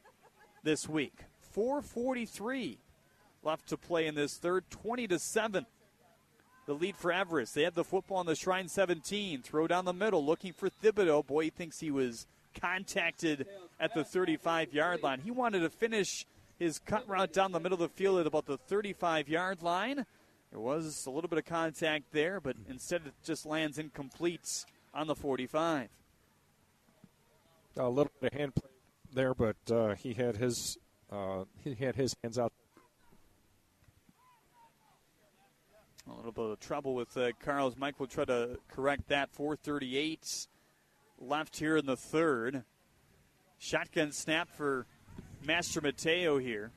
this 0.63 0.87
week. 0.89 1.13
443 1.51 2.77
left 3.43 3.69
to 3.69 3.77
play 3.77 4.07
in 4.07 4.15
this 4.15 4.37
third, 4.37 4.63
20 4.69 5.07
to 5.07 5.19
7. 5.19 5.65
The 6.65 6.73
lead 6.73 6.95
for 6.95 7.11
Everest. 7.11 7.53
They 7.53 7.61
have 7.61 7.75
the 7.75 7.83
football 7.83 8.17
on 8.17 8.25
the 8.25 8.35
Shrine 8.35 8.67
17. 8.67 9.43
Throw 9.43 9.67
down 9.67 9.85
the 9.85 9.93
middle, 9.93 10.25
looking 10.25 10.51
for 10.51 10.69
Thibodeau. 10.69 11.25
Boy, 11.25 11.45
he 11.45 11.49
thinks 11.51 11.79
he 11.79 11.91
was 11.91 12.25
contacted 12.59 13.45
at 13.79 13.93
the 13.93 14.03
35 14.03 14.73
yard 14.73 15.03
line. 15.03 15.21
He 15.23 15.29
wanted 15.29 15.59
to 15.59 15.69
finish 15.69 16.25
his 16.57 16.79
cut 16.79 17.07
route 17.07 17.33
down 17.33 17.51
the 17.51 17.59
middle 17.59 17.75
of 17.75 17.91
the 17.91 17.95
field 17.95 18.19
at 18.19 18.27
about 18.27 18.47
the 18.47 18.57
35 18.57 19.29
yard 19.29 19.61
line. 19.61 20.05
There 20.55 20.63
was 20.63 21.05
a 21.05 21.09
little 21.09 21.27
bit 21.27 21.37
of 21.37 21.43
contact 21.43 22.13
there, 22.13 22.39
but 22.39 22.55
instead 22.69 23.01
it 23.05 23.13
just 23.25 23.45
lands 23.45 23.77
incomplete 23.77 24.63
on 24.93 25.05
the 25.05 25.13
45. 25.13 25.89
A 27.75 27.89
little 27.89 28.09
bit 28.21 28.31
of 28.31 28.39
hand 28.39 28.55
play 28.55 28.69
there, 29.13 29.33
but 29.33 29.57
uh, 29.69 29.95
he 29.95 30.13
had 30.13 30.37
his 30.37 30.77
uh, 31.11 31.43
he 31.61 31.73
had 31.73 31.97
his 31.97 32.15
hands 32.23 32.39
out. 32.39 32.53
A 36.09 36.15
little 36.15 36.31
bit 36.31 36.45
of 36.45 36.59
trouble 36.61 36.95
with 36.95 37.17
uh, 37.17 37.31
Carlos. 37.43 37.75
Mike 37.77 37.99
will 37.99 38.07
try 38.07 38.23
to 38.23 38.57
correct 38.71 39.09
that. 39.09 39.29
438 39.33 40.47
left 41.19 41.57
here 41.57 41.75
in 41.75 41.85
the 41.85 41.97
third. 41.97 42.63
Shotgun 43.57 44.13
snap 44.13 44.47
for 44.49 44.85
Mastromateo 45.45 46.41
here. 46.41 46.71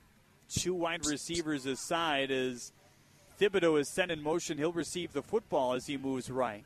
Two 0.49 0.75
wide 0.75 1.07
receivers 1.07 1.65
aside 1.65 2.33
as 2.33 2.73
Thibodeau 3.39 3.79
is 3.81 3.89
sent 3.89 4.11
in 4.11 4.23
motion. 4.23 4.59
He'll 4.59 4.73
receive 4.73 5.13
the 5.13 5.23
football 5.23 5.75
as 5.75 5.87
he 5.87 5.97
moves 5.97 6.31
right. 6.31 6.65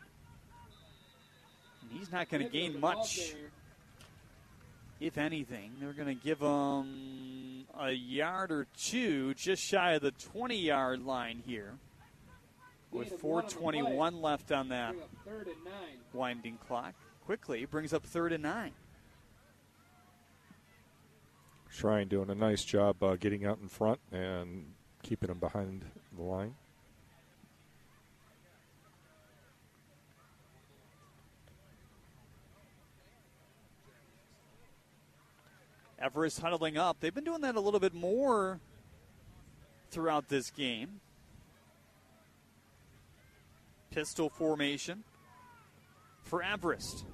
And 1.82 1.98
he's 1.98 2.10
not 2.10 2.30
going 2.30 2.42
to 2.42 2.48
gain 2.48 2.80
much, 2.80 3.34
if 4.98 5.18
anything. 5.18 5.72
They're 5.80 5.92
going 5.92 6.08
to 6.08 6.24
give 6.24 6.40
him 6.40 7.66
a 7.78 7.90
yard 7.90 8.50
or 8.50 8.66
two 8.78 9.34
just 9.34 9.62
shy 9.62 9.92
of 9.92 10.02
the 10.02 10.12
20 10.12 10.56
yard 10.56 11.04
line 11.04 11.42
here 11.46 11.74
with 12.90 13.08
421 13.20 14.22
left 14.22 14.52
on 14.52 14.68
that 14.68 14.94
winding 16.12 16.58
clock. 16.66 16.94
Quickly 17.26 17.64
brings 17.66 17.92
up 17.92 18.04
third 18.04 18.32
and 18.32 18.42
nine. 18.42 18.72
Shrine 21.70 22.08
doing 22.08 22.28
a 22.28 22.34
nice 22.34 22.64
job 22.64 23.02
uh, 23.02 23.16
getting 23.16 23.46
out 23.46 23.58
in 23.62 23.68
front 23.68 23.98
and 24.10 24.72
keeping 25.02 25.28
them 25.28 25.38
behind 25.38 25.84
the 26.14 26.22
line. 26.22 26.54
Everest 36.02 36.40
huddling 36.40 36.76
up. 36.76 36.98
They've 36.98 37.14
been 37.14 37.24
doing 37.24 37.42
that 37.42 37.54
a 37.54 37.60
little 37.60 37.78
bit 37.78 37.94
more 37.94 38.58
throughout 39.90 40.28
this 40.28 40.50
game. 40.50 41.00
Pistol 43.90 44.28
formation 44.28 45.04
for 46.24 46.42
Everest. 46.42 47.04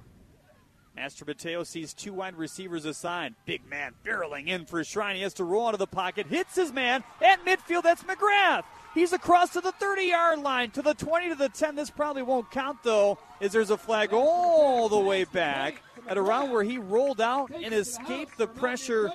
Mastromateo 0.97 1.65
sees 1.65 1.93
two 1.93 2.13
wide 2.13 2.35
receivers 2.35 2.85
aside. 2.85 3.35
Big 3.45 3.61
man 3.69 3.93
barreling 4.03 4.47
in 4.47 4.65
for 4.65 4.83
Shrine. 4.83 5.15
He 5.15 5.21
has 5.21 5.35
to 5.35 5.43
roll 5.43 5.67
out 5.67 5.75
of 5.75 5.79
the 5.79 5.87
pocket, 5.87 6.27
hits 6.27 6.55
his 6.55 6.73
man 6.73 7.03
at 7.23 7.45
midfield. 7.45 7.83
That's 7.83 8.03
McGrath. 8.03 8.63
He's 8.95 9.13
across 9.13 9.51
to 9.51 9.61
the 9.61 9.71
30 9.73 10.03
yard 10.03 10.39
line, 10.39 10.71
to 10.71 10.81
the 10.81 10.95
20 10.95 11.29
to 11.29 11.35
the 11.35 11.49
10. 11.49 11.75
This 11.75 11.91
probably 11.91 12.23
won't 12.23 12.49
count, 12.49 12.79
though, 12.83 13.19
as 13.39 13.51
there's 13.51 13.69
a 13.69 13.77
flag 13.77 14.13
all 14.13 14.89
the 14.89 14.99
way 14.99 15.25
back 15.25 15.83
at 16.09 16.17
around 16.17 16.51
where 16.51 16.63
he 16.63 16.77
rolled 16.77 17.21
out 17.21 17.51
and 17.51 17.73
escaped 17.73 18.37
the 18.37 18.47
pressure 18.47 19.11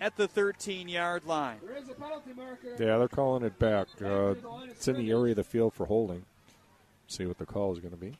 at 0.00 0.16
the 0.16 0.26
13 0.26 0.88
yard 0.88 1.24
line. 1.26 1.58
Yeah, 2.78 2.98
they're 2.98 3.08
calling 3.08 3.44
it 3.44 3.58
back. 3.58 3.88
Uh, 4.02 4.34
it's 4.64 4.88
in 4.88 4.96
the 4.96 5.10
area 5.10 5.32
of 5.32 5.36
the 5.36 5.44
field 5.44 5.74
for 5.74 5.86
holding. 5.86 6.24
See 7.06 7.26
what 7.26 7.38
the 7.38 7.46
call 7.46 7.72
is 7.72 7.78
going 7.78 7.92
to 7.92 8.00
be. 8.00 8.14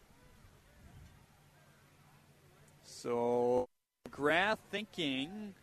So, 2.85 3.69
McGrath 4.09 4.59
thinking 4.71 5.55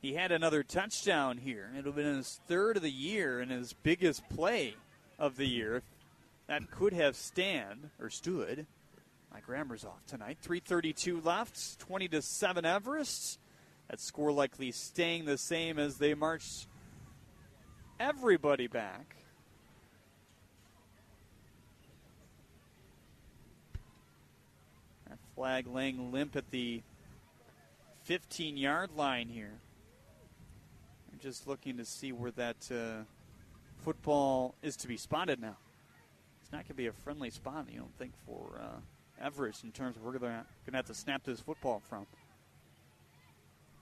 he 0.00 0.14
had 0.14 0.30
another 0.32 0.62
touchdown 0.62 1.38
here. 1.38 1.70
It'll 1.76 1.92
have 1.92 1.96
been 1.96 2.16
his 2.16 2.40
third 2.46 2.76
of 2.76 2.82
the 2.82 2.90
year 2.90 3.40
and 3.40 3.50
his 3.50 3.72
biggest 3.72 4.28
play 4.28 4.74
of 5.18 5.36
the 5.36 5.46
year. 5.46 5.82
That 6.46 6.70
could 6.70 6.92
have 6.92 7.16
stand 7.16 7.90
or 7.98 8.10
stood. 8.10 8.66
My 9.34 9.40
grammar's 9.40 9.84
off 9.84 10.06
tonight. 10.06 10.38
3:32 10.42 11.20
left. 11.20 11.80
20 11.80 12.06
to 12.08 12.22
seven 12.22 12.64
Everest. 12.64 13.40
That 13.90 13.98
score 13.98 14.30
likely 14.30 14.70
staying 14.70 15.24
the 15.24 15.36
same 15.36 15.76
as 15.76 15.98
they 15.98 16.14
march 16.14 16.68
everybody 17.98 18.68
back. 18.68 19.16
That 25.08 25.18
flag 25.34 25.66
laying 25.66 26.12
limp 26.12 26.36
at 26.36 26.52
the 26.52 26.82
15 28.04 28.56
yard 28.56 28.92
line 28.92 29.28
here. 29.28 29.58
I'm 31.12 31.18
just 31.18 31.48
looking 31.48 31.76
to 31.78 31.84
see 31.84 32.12
where 32.12 32.30
that 32.32 32.70
uh, 32.70 33.02
football 33.78 34.54
is 34.62 34.76
to 34.76 34.86
be 34.86 34.96
spotted 34.96 35.40
now. 35.40 35.56
It's 36.40 36.52
not 36.52 36.58
going 36.58 36.68
to 36.68 36.74
be 36.74 36.86
a 36.86 36.92
friendly 36.92 37.30
spot, 37.30 37.66
you 37.68 37.80
don't 37.80 37.98
think, 37.98 38.12
for 38.26 38.60
uh, 38.62 38.78
Everest 39.24 39.64
in 39.64 39.72
terms 39.72 39.96
of 39.96 40.02
where 40.02 40.12
they're 40.12 40.20
going 40.30 40.44
to 40.70 40.76
have 40.76 40.86
to 40.86 40.94
snap 40.94 41.24
this 41.24 41.40
football 41.40 41.80
from. 41.88 42.06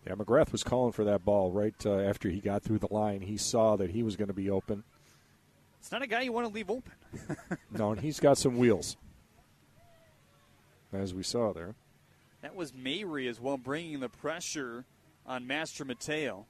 Yeah, 0.07 0.15
McGrath 0.15 0.53
was 0.53 0.63
calling 0.63 0.93
for 0.93 1.05
that 1.05 1.25
ball 1.25 1.51
right 1.51 1.75
uh, 1.87 1.99
after 1.99 2.29
he 2.29 2.41
got 2.41 2.63
through 2.63 2.79
the 2.79 2.93
line. 2.93 3.21
He 3.21 3.37
saw 3.37 3.77
that 3.77 3.91
he 3.91 4.03
was 4.03 4.17
going 4.17 4.29
to 4.29 4.35
be 4.35 4.51
open. 4.51 4.83
It's 5.79 5.93
not 5.93 6.03
a 6.03 6.07
guy 6.07 6.23
you 6.23 6.33
want 6.33 6.47
to 6.47 6.53
leave 6.53 6.71
open. 6.71 6.93
no, 7.71 7.93
and 7.93 8.01
he's 8.01 8.21
got 8.21 8.39
some 8.39 8.57
wheels, 8.57 8.97
as 10.93 11.13
we 11.13 11.23
saw 11.23 11.53
there. 11.53 11.75
That 12.43 12.55
was 12.55 12.73
Mabry 12.75 13.29
as 13.29 13.41
well, 13.41 13.57
bringing 13.57 14.01
the 14.01 14.09
pressure 14.09 14.85
on 15.27 15.45
Mastromateo. 15.47 16.45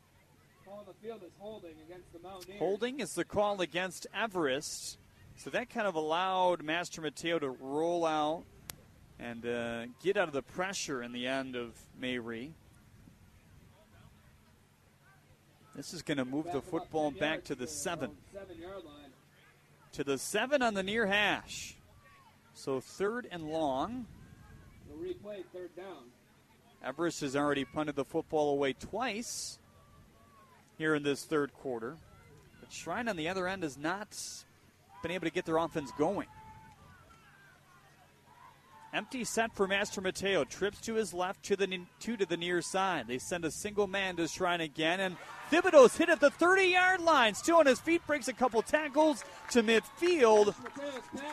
holding 1.39 1.75
against. 1.87 2.59
Holding 2.59 3.01
is 3.01 3.15
the 3.15 3.25
call 3.25 3.61
against 3.61 4.07
Everest. 4.15 4.99
So 5.37 5.51
that 5.51 5.71
kind 5.71 5.87
of 5.87 5.95
allowed 5.95 6.63
Mastromateo 6.63 7.41
to 7.41 7.51
roll 7.51 8.07
out 8.07 8.45
and 9.23 9.47
uh, 9.47 9.87
get 10.03 10.17
out 10.17 10.27
of 10.27 10.35
the 10.35 10.43
pressure 10.43 11.03
in 11.03 11.13
the 11.13 11.27
end 11.27 11.55
of 11.55 11.79
Mayre. 12.01 12.51
This 15.77 15.95
is 15.95 16.03
going 16.03 16.19
to 16.19 16.25
move 16.25 16.47
the 16.53 16.61
football 16.61 17.11
back 17.11 17.45
to 17.45 17.55
the 17.55 17.67
seven. 17.67 18.11
To 19.93 20.05
the 20.05 20.19
seven 20.19 20.61
on 20.61 20.75
the 20.75 20.83
near 20.83 21.07
hash. 21.07 21.77
So 22.55 22.81
third 22.81 23.29
and 23.31 23.49
long. 23.49 24.07
Replay, 24.93 25.45
third 25.53 25.75
down. 25.77 26.11
Everest 26.85 27.21
has 27.21 27.37
already 27.37 27.65
punted 27.65 27.97
the 27.97 28.05
football 28.05 28.51
away 28.51 28.75
twice 28.75 29.59
here 30.77 30.95
in 30.95 31.03
this 31.03 31.25
third 31.25 31.55
quarter. 31.55 31.97
But 32.61 32.73
Shrine 32.73 33.09
on 33.09 33.17
the 33.17 33.29
other 33.29 33.47
end 33.47 33.63
has 33.63 33.79
not 33.79 34.09
been 35.03 35.13
able 35.13 35.27
to 35.27 35.33
get 35.33 35.47
their 35.47 35.57
offense 35.57 35.91
going. 35.97 36.27
Empty 38.95 39.25
set 39.25 39.55
for 39.55 39.67
Mastromateo. 39.67 40.47
Trips 40.47 40.79
to 40.83 40.95
his 40.95 41.15
left, 41.15 41.43
to 41.45 41.57
the 41.57 41.81
two 41.99 42.15
to 42.19 42.27
the 42.27 42.37
near 42.37 42.61
side. 42.61 43.07
They 43.09 43.17
send 43.17 43.47
a 43.47 43.51
single 43.51 43.87
man 43.87 44.17
to 44.17 44.29
Shrine 44.29 44.61
again, 44.61 45.01
and 45.01 45.17
Thibodeau's 45.51 45.97
hit 45.97 46.11
at 46.11 46.21
the 46.21 46.31
30-yard 46.31 47.01
line. 47.01 47.33
Still 47.35 47.57
on 47.57 47.67
his 47.67 47.81
feet, 47.81 48.07
breaks 48.07 48.29
a 48.29 48.35
couple 48.35 48.61
tackles 48.61 49.25
to 49.53 49.63
midfield. 49.63 50.55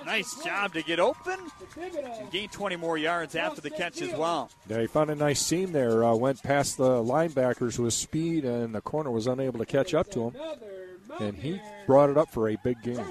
Nice 0.06 0.42
job 0.42 0.74
to 0.74 0.82
get 0.84 1.02
open 1.02 1.38
and 1.78 2.32
gain 2.32 2.48
20 2.48 2.78
more 2.78 2.98
yards 2.98 3.36
after 3.36 3.60
the 3.60 3.70
catch 3.70 4.02
as 4.02 4.18
well. 4.18 4.50
Yeah, 4.70 4.80
he 4.80 4.88
found 4.88 5.10
a 5.10 5.16
nice 5.16 5.42
seam 5.42 5.74
there. 5.74 6.06
Uh, 6.06 6.16
went 6.16 6.42
past 6.42 6.78
the 6.78 7.04
linebackers 7.04 7.78
with 7.78 7.94
speed, 7.94 8.46
and 8.46 8.74
the 8.74 8.82
corner 8.82 9.12
was 9.12 9.28
unable 9.28 9.60
to 9.60 9.66
catch 9.66 9.94
up 9.94 10.10
to 10.12 10.30
him. 10.30 10.36
And 11.20 11.36
he 11.36 11.60
brought 11.86 12.10
it 12.10 12.18
up 12.18 12.30
for 12.32 12.48
a 12.48 12.56
big 12.64 12.82
game. 12.82 13.06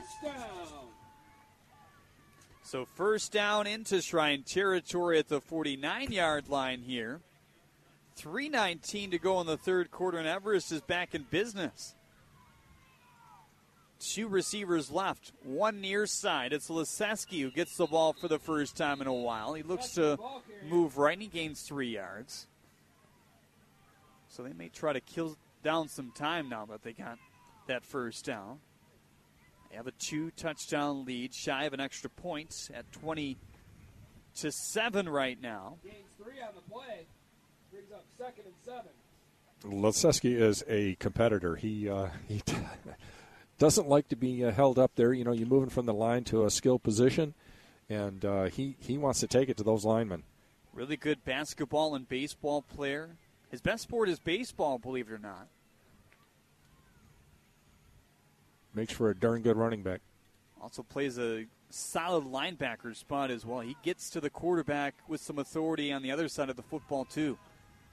So 2.69 2.85
first 2.85 3.32
down 3.32 3.66
into 3.66 4.03
Shrine 4.03 4.43
territory 4.43 5.19
at 5.19 5.28
the 5.28 5.40
49 5.40 6.12
yard 6.12 6.51
line 6.51 6.82
here. 6.82 7.23
3.19 8.20 9.12
to 9.12 9.19
go 9.19 9.40
in 9.40 9.47
the 9.47 9.57
third 9.57 9.90
quarter, 9.90 10.19
and 10.19 10.28
Everest 10.28 10.70
is 10.70 10.82
back 10.82 11.15
in 11.15 11.23
business. 11.31 11.95
Two 13.99 14.28
receivers 14.28 14.90
left, 14.90 15.32
one 15.45 15.81
near 15.81 16.07
side. 16.07 16.53
It's 16.53 16.69
Liseski 16.69 17.40
who 17.40 17.51
gets 17.51 17.74
the 17.78 17.86
ball 17.86 18.12
for 18.12 18.28
the 18.28 18.39
first 18.39 18.77
time 18.77 19.01
in 19.01 19.07
a 19.07 19.15
while. 19.15 19.55
He 19.55 19.62
looks 19.62 19.95
to 19.95 20.19
move 20.69 20.99
right, 20.99 21.15
and 21.15 21.23
he 21.23 21.28
gains 21.28 21.62
three 21.62 21.95
yards. 21.95 22.49
So 24.28 24.43
they 24.43 24.53
may 24.53 24.69
try 24.69 24.93
to 24.93 25.01
kill 25.01 25.39
down 25.62 25.89
some 25.89 26.12
time 26.15 26.51
now 26.51 26.66
that 26.66 26.82
they 26.82 26.93
got 26.93 27.16
that 27.66 27.82
first 27.82 28.27
down. 28.27 28.59
They 29.70 29.77
have 29.77 29.86
a 29.86 29.93
two 29.93 30.31
touchdown 30.32 31.05
lead, 31.05 31.35
shy 31.35 31.65
of 31.65 31.73
an 31.73 31.81
extra 31.81 32.11
point 32.11 32.70
at 32.74 32.90
20 32.93 33.36
to 34.36 34.53
7 34.53 35.09
right 35.09 35.40
now. 35.40 35.77
Gains 35.85 35.97
three 36.16 36.40
on 36.40 36.55
the 36.55 36.62
play, 36.73 37.07
brings 37.70 37.93
up 37.93 38.05
second 38.16 38.45
and 38.47 38.55
seven. 38.65 38.90
Liseski 39.65 40.40
is 40.40 40.62
a 40.69 40.95
competitor. 40.97 41.57
He 41.57 41.89
uh, 41.89 42.09
he 42.28 42.43
doesn't 43.59 43.89
like 43.89 44.09
to 44.09 44.16
be 44.16 44.45
uh, 44.45 44.53
held 44.53 44.78
up 44.78 44.93
there. 44.95 45.12
You 45.12 45.24
know, 45.24 45.32
you're 45.32 45.49
moving 45.49 45.70
from 45.70 45.86
the 45.86 45.95
line 45.95 46.24
to 46.24 46.45
a 46.45 46.51
skill 46.51 46.78
position, 46.78 47.35
and 47.89 48.24
uh, 48.24 48.45
he 48.45 48.77
he 48.78 48.97
wants 48.97 49.20
to 49.20 49.27
take 49.27 49.49
it 49.49 49.57
to 49.57 49.65
those 49.65 49.85
linemen. 49.85 50.23
Really 50.73 50.97
good 50.97 51.24
basketball 51.24 51.97
and 51.97 52.09
baseball 52.09 52.62
player. 52.62 53.16
His 53.51 53.61
best 53.61 53.82
sport 53.82 54.09
is 54.09 54.20
baseball, 54.20 54.78
believe 54.78 55.09
it 55.09 55.12
or 55.12 55.19
not. 55.19 55.49
Makes 58.74 58.93
for 58.93 59.11
a 59.11 59.15
darn 59.15 59.43
good 59.43 59.57
running 59.57 59.82
back. 59.82 60.01
Also 60.61 60.82
plays 60.82 61.19
a 61.19 61.47
solid 61.70 62.24
linebacker 62.24 62.95
spot 62.95 63.31
as 63.31 63.45
well. 63.45 63.61
He 63.61 63.77
gets 63.82 64.11
to 64.11 64.20
the 64.20 64.31
quarterback 64.31 64.95
with 65.09 65.20
some 65.20 65.39
authority 65.39 65.93
on 65.93 66.03
the 66.03 66.11
other 66.11 66.28
side 66.28 66.51
of 66.51 66.57
the 66.57 66.62
football, 66.62 67.05
too. 67.05 67.39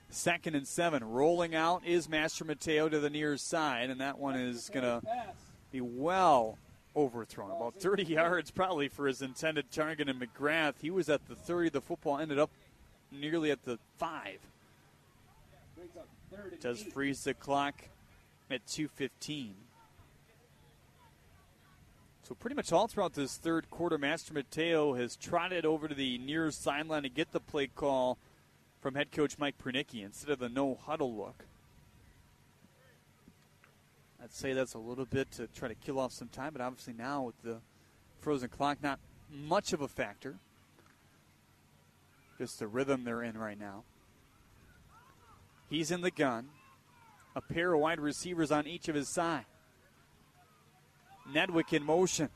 Second 0.09 0.55
and 0.55 0.67
seven. 0.67 1.03
Rolling 1.03 1.55
out 1.55 1.85
is 1.85 2.07
Mastromateo 2.07 2.89
to 2.89 2.99
the 2.99 3.09
near 3.09 3.37
side, 3.37 3.89
and 3.89 3.99
that 4.01 4.17
one 4.17 4.35
is 4.35 4.69
going 4.73 4.83
to 4.83 5.01
be 5.71 5.81
well 5.81 6.57
overthrown. 6.95 7.51
About 7.51 7.75
30 7.75 8.03
yards 8.05 8.51
probably 8.51 8.87
for 8.87 9.07
his 9.07 9.21
intended 9.21 9.71
target 9.71 10.07
in 10.07 10.19
McGrath. 10.19 10.75
He 10.81 10.89
was 10.89 11.09
at 11.09 11.27
the 11.27 11.35
30. 11.35 11.69
The 11.69 11.81
football 11.81 12.19
ended 12.19 12.39
up 12.39 12.51
nearly 13.11 13.51
at 13.51 13.63
the 13.65 13.79
5. 13.97 14.37
Does 16.59 16.81
freeze 16.83 17.23
the 17.23 17.33
clock 17.33 17.75
at 18.49 18.65
215. 18.67 19.55
So 22.27 22.33
pretty 22.33 22.55
much 22.55 22.71
all 22.71 22.87
throughout 22.87 23.13
this 23.13 23.37
third 23.37 23.69
quarter, 23.69 23.99
Mastromateo 23.99 24.97
has 24.99 25.15
trotted 25.15 25.63
over 25.63 25.87
to 25.87 25.93
the 25.93 26.17
near 26.17 26.49
sideline 26.49 27.03
to 27.03 27.09
get 27.09 27.31
the 27.31 27.39
play 27.39 27.67
call 27.67 28.17
from 28.81 28.95
head 28.95 29.11
coach 29.11 29.37
Mike 29.37 29.59
Pernicki 29.59 30.03
instead 30.03 30.31
of 30.31 30.39
the 30.39 30.49
no 30.49 30.73
huddle 30.73 31.15
look. 31.15 31.45
I'd 34.23 34.31
say 34.31 34.53
that's 34.53 34.73
a 34.73 34.79
little 34.79 35.05
bit 35.05 35.29
to 35.33 35.45
try 35.45 35.67
to 35.67 35.75
kill 35.75 35.99
off 35.99 36.13
some 36.13 36.29
time, 36.29 36.53
but 36.53 36.63
obviously 36.63 36.93
now 36.93 37.21
with 37.21 37.39
the 37.43 37.59
frozen 38.21 38.49
clock, 38.49 38.81
not 38.81 38.97
much 39.29 39.71
of 39.71 39.81
a 39.81 39.87
factor. 39.87 40.37
Just 42.39 42.57
the 42.57 42.65
rhythm 42.65 43.03
they're 43.03 43.21
in 43.21 43.37
right 43.37 43.59
now. 43.59 43.83
He's 45.69 45.91
in 45.91 46.01
the 46.01 46.09
gun. 46.09 46.47
A 47.35 47.41
pair 47.41 47.73
of 47.73 47.81
wide 47.81 47.99
receivers 47.99 48.51
on 48.51 48.65
each 48.65 48.87
of 48.87 48.95
his 48.95 49.09
side. 49.09 49.45
Nedwick 51.33 51.73
in 51.73 51.83
motion. 51.83 52.29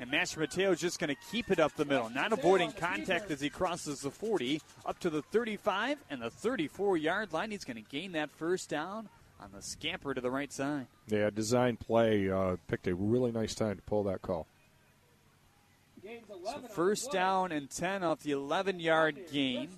And 0.00 0.10
Mastromateo 0.10 0.72
is 0.72 0.80
just 0.80 0.98
going 0.98 1.14
to 1.14 1.20
keep 1.30 1.50
it 1.50 1.60
up 1.60 1.74
the 1.76 1.84
middle, 1.84 2.10
not 2.10 2.32
avoiding 2.32 2.72
contact 2.72 3.30
as 3.30 3.40
he 3.40 3.48
crosses 3.48 4.00
the 4.00 4.10
40 4.10 4.60
up 4.84 4.98
to 5.00 5.10
the 5.10 5.22
35 5.22 5.98
and 6.10 6.20
the 6.20 6.30
34 6.30 6.96
yard 6.96 7.32
line. 7.32 7.52
He's 7.52 7.64
going 7.64 7.76
to 7.76 7.90
gain 7.90 8.12
that 8.12 8.30
first 8.32 8.68
down 8.68 9.08
on 9.40 9.50
the 9.54 9.62
scamper 9.62 10.12
to 10.12 10.20
the 10.20 10.30
right 10.30 10.52
side. 10.52 10.88
Yeah, 11.06 11.30
design 11.30 11.76
play 11.76 12.28
uh, 12.28 12.56
picked 12.66 12.88
a 12.88 12.94
really 12.94 13.30
nice 13.30 13.54
time 13.54 13.76
to 13.76 13.82
pull 13.82 14.02
that 14.04 14.20
call. 14.20 14.48
So 16.02 16.60
first 16.70 17.10
down 17.12 17.50
and 17.52 17.70
10 17.70 18.02
off 18.02 18.20
the 18.20 18.32
11 18.32 18.80
yard 18.80 19.18
gain 19.32 19.68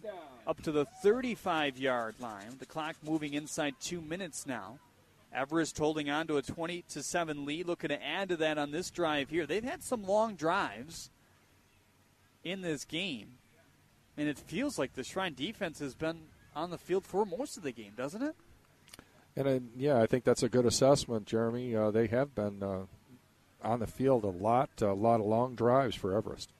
up 0.47 0.62
to 0.62 0.73
the 0.73 0.85
35 1.03 1.78
yard 1.78 2.15
line. 2.19 2.57
The 2.59 2.66
clock 2.66 2.97
moving 3.05 3.35
inside 3.35 3.74
two 3.81 4.01
minutes 4.01 4.47
now. 4.47 4.78
Everest 5.36 5.76
holding 5.76 6.08
on 6.08 6.26
to 6.28 6.38
a 6.38 6.42
20 6.42 6.82
to 6.88 7.02
7 7.02 7.44
lead, 7.44 7.66
looking 7.66 7.88
to 7.88 8.02
add 8.02 8.30
to 8.30 8.36
that 8.38 8.56
on 8.56 8.70
this 8.70 8.90
drive 8.90 9.28
here. 9.28 9.46
They've 9.46 9.62
had 9.62 9.82
some 9.82 10.02
long 10.02 10.34
drives 10.34 11.10
in 12.42 12.62
this 12.62 12.84
game, 12.84 13.34
and 14.16 14.28
it 14.28 14.38
feels 14.38 14.78
like 14.78 14.94
the 14.94 15.04
Shrine 15.04 15.34
defense 15.34 15.78
has 15.80 15.94
been 15.94 16.22
on 16.54 16.70
the 16.70 16.78
field 16.78 17.04
for 17.04 17.26
most 17.26 17.56
of 17.56 17.62
the 17.62 17.72
game, 17.72 17.92
doesn't 17.96 18.22
it? 18.22 18.34
And 19.36 19.46
uh, 19.46 19.60
yeah, 19.76 20.00
I 20.00 20.06
think 20.06 20.24
that's 20.24 20.42
a 20.42 20.48
good 20.48 20.64
assessment, 20.64 21.26
Jeremy. 21.26 21.76
Uh, 21.76 21.90
they 21.90 22.06
have 22.06 22.34
been 22.34 22.62
uh, 22.62 22.86
on 23.62 23.80
the 23.80 23.86
field 23.86 24.24
a 24.24 24.28
lot, 24.28 24.70
a 24.80 24.94
lot 24.94 25.20
of 25.20 25.26
long 25.26 25.54
drives 25.54 25.94
for 25.94 26.16
Everest. 26.16 26.50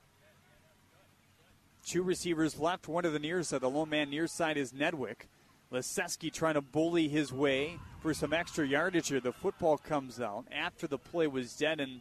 Two 1.87 2.03
receivers 2.03 2.59
left, 2.59 2.89
one 2.89 3.05
to 3.05 3.11
the 3.11 3.19
near 3.19 3.43
side. 3.43 3.61
The 3.61 3.71
lone 3.71 3.89
man 3.89 4.11
near 4.11 4.27
side 4.27 4.59
is 4.59 4.73
Nedwick. 4.73 5.29
Liseski 5.73 6.33
trying 6.33 6.55
to 6.55 6.61
bully 6.61 7.09
his 7.09 7.33
way 7.33 7.79
for 8.01 8.15
some 8.15 8.33
extra 8.33 8.67
yardage 8.67 9.09
here. 9.09 9.21
The 9.21 9.33
football 9.33 9.79
comes 9.79 10.21
out 10.21 10.45
after 10.53 10.87
the 10.87 10.99
play 10.99 11.27
was 11.27 11.57
dead 11.57 11.81
and 11.81 12.01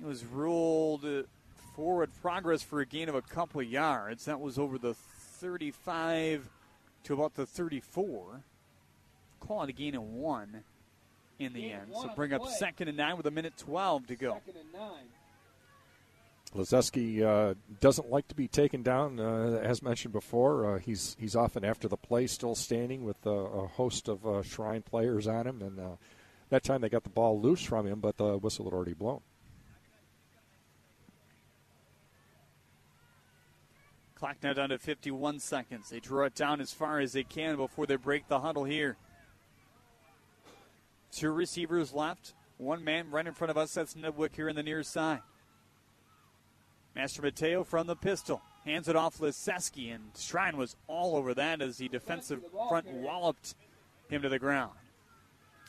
it 0.00 0.06
was 0.06 0.24
ruled 0.24 1.04
forward 1.76 2.10
progress 2.22 2.62
for 2.62 2.80
a 2.80 2.86
gain 2.86 3.08
of 3.08 3.14
a 3.14 3.22
couple 3.22 3.60
of 3.60 3.66
yards. 3.66 4.24
That 4.24 4.40
was 4.40 4.58
over 4.58 4.78
the 4.78 4.94
35 4.94 6.48
to 7.04 7.14
about 7.14 7.34
the 7.34 7.46
34. 7.46 8.42
Call 9.40 9.62
it 9.62 9.70
a 9.70 9.72
gain 9.72 9.94
of 9.94 10.02
one 10.02 10.64
in 11.38 11.52
the 11.52 11.72
end. 11.72 11.92
So 11.94 12.08
bring 12.14 12.32
up 12.32 12.46
second 12.46 12.88
and 12.88 12.96
nine 12.96 13.16
with 13.16 13.26
a 13.26 13.30
minute 13.30 13.54
12 13.58 14.06
to 14.08 14.16
go. 14.16 14.40
Liseski 16.54 17.22
uh, 17.22 17.54
doesn't 17.80 18.10
like 18.10 18.26
to 18.28 18.34
be 18.34 18.48
taken 18.48 18.82
down, 18.82 19.20
uh, 19.20 19.60
as 19.62 19.82
mentioned 19.82 20.12
before. 20.12 20.74
Uh, 20.74 20.78
he's 20.78 21.16
he's 21.18 21.36
often 21.36 21.64
after 21.64 21.86
the 21.86 21.96
play, 21.96 22.26
still 22.26 22.56
standing 22.56 23.04
with 23.04 23.24
a 23.24 23.68
host 23.68 24.08
of 24.08 24.26
uh, 24.26 24.42
Shrine 24.42 24.82
players 24.82 25.28
on 25.28 25.46
him. 25.46 25.62
And 25.62 25.78
uh, 25.78 25.96
that 26.48 26.64
time 26.64 26.80
they 26.80 26.88
got 26.88 27.04
the 27.04 27.10
ball 27.10 27.40
loose 27.40 27.62
from 27.62 27.86
him, 27.86 28.00
but 28.00 28.16
the 28.16 28.36
whistle 28.36 28.64
had 28.64 28.74
already 28.74 28.94
blown. 28.94 29.20
Clock 34.16 34.36
now 34.42 34.52
down 34.52 34.68
to 34.70 34.78
51 34.78 35.38
seconds. 35.38 35.88
They 35.88 36.00
draw 36.00 36.26
it 36.26 36.34
down 36.34 36.60
as 36.60 36.72
far 36.72 36.98
as 36.98 37.12
they 37.12 37.24
can 37.24 37.56
before 37.56 37.86
they 37.86 37.96
break 37.96 38.28
the 38.28 38.40
huddle 38.40 38.64
here. 38.64 38.96
Two 41.12 41.30
receivers 41.30 41.94
left. 41.94 42.34
One 42.58 42.84
man 42.84 43.10
right 43.10 43.26
in 43.26 43.32
front 43.32 43.50
of 43.50 43.56
us. 43.56 43.72
That's 43.72 43.94
Nedwick 43.94 44.34
here 44.34 44.48
in 44.48 44.56
the 44.56 44.62
near 44.62 44.82
side. 44.82 45.20
Mastromateo 46.96 47.64
from 47.64 47.86
the 47.86 47.96
pistol. 47.96 48.42
Hands 48.64 48.86
it 48.88 48.96
off 48.96 49.18
Liseski, 49.18 49.94
and 49.94 50.04
Shrine 50.18 50.56
was 50.56 50.76
all 50.86 51.16
over 51.16 51.32
that 51.34 51.62
as 51.62 51.78
the 51.78 51.88
defensive 51.88 52.42
front 52.68 52.86
walloped 52.86 53.54
him 54.08 54.22
to 54.22 54.28
the 54.28 54.38
ground. 54.38 54.72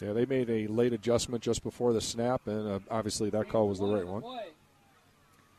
Yeah, 0.01 0.13
they 0.13 0.25
made 0.25 0.49
a 0.49 0.67
late 0.67 0.93
adjustment 0.93 1.43
just 1.43 1.63
before 1.63 1.93
the 1.93 2.01
snap, 2.01 2.47
and 2.47 2.67
uh, 2.67 2.79
obviously 2.89 3.29
that 3.29 3.49
call 3.49 3.69
was 3.69 3.79
the 3.79 3.85
right 3.85 4.05
one. 4.05 4.23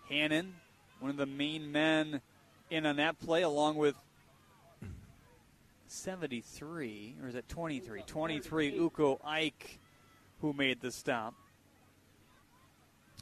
Hannon, 0.09 0.55
one 0.99 1.11
of 1.11 1.17
the 1.17 1.27
main 1.27 1.71
men 1.71 2.21
in 2.69 2.85
on 2.85 2.97
that 2.97 3.19
play, 3.21 3.43
along 3.43 3.77
with 3.77 3.95
73, 5.87 7.17
or 7.23 7.29
is 7.29 7.35
it 7.35 7.49
23? 7.49 8.03
23, 8.07 8.73
Uko 8.73 9.19
Ike, 9.25 9.79
who 10.41 10.53
made 10.53 10.81
the 10.81 10.91
stop. 10.91 11.35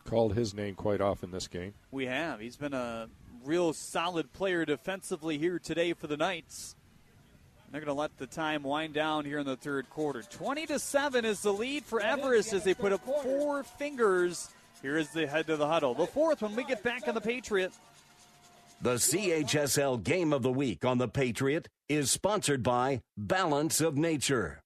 Called 0.05 0.35
his 0.35 0.55
name 0.55 0.75
quite 0.75 1.01
often 1.01 1.31
this 1.31 1.49
game. 1.49 1.75
We 1.91 2.07
have. 2.07 2.41
He's 2.41 2.57
been 2.57 2.75
a 2.75 3.09
real 3.45 3.73
solid 3.73 4.33
player 4.33 4.65
defensively 4.65 5.39
here 5.39 5.59
today 5.59 5.93
for 5.93 6.07
the 6.07 6.17
Knights. 6.17 6.75
They're 7.71 7.81
going 7.81 7.95
to 7.95 8.01
let 8.01 8.19
the 8.19 8.27
time 8.27 8.65
wind 8.65 8.95
down 8.95 9.25
here 9.25 9.39
in 9.39 9.47
the 9.47 9.57
third 9.57 9.89
quarter. 9.91 10.23
20 10.23 10.67
to 10.67 10.79
7 10.81 11.25
is 11.25 11.41
the 11.43 11.53
lead 11.53 11.85
for 11.85 12.01
Everest 12.01 12.53
as 12.53 12.65
they 12.65 12.75
put 12.75 12.93
up 12.93 13.05
four 13.05 13.63
fingers. 13.63 14.51
Here 14.83 14.97
is 14.97 15.11
the 15.11 15.27
head 15.27 15.47
to 15.47 15.57
the 15.57 15.69
huddle. 15.69 15.95
The 15.95 16.07
fourth 16.07 16.43
when 16.43 16.57
we 16.57 16.65
get 16.65 16.83
back 16.83 17.07
on 17.07 17.15
the 17.15 17.21
Patriot. 17.21 17.73
The 18.83 18.95
CHSL 18.95 20.03
Game 20.03 20.33
of 20.33 20.43
the 20.43 20.51
Week 20.51 20.85
on 20.85 20.99
the 20.99 21.07
Patriot 21.07 21.69
is 21.89 22.11
sponsored 22.11 22.63
by 22.63 23.03
Balance 23.17 23.81
of 23.81 23.97
Nature. 23.97 24.60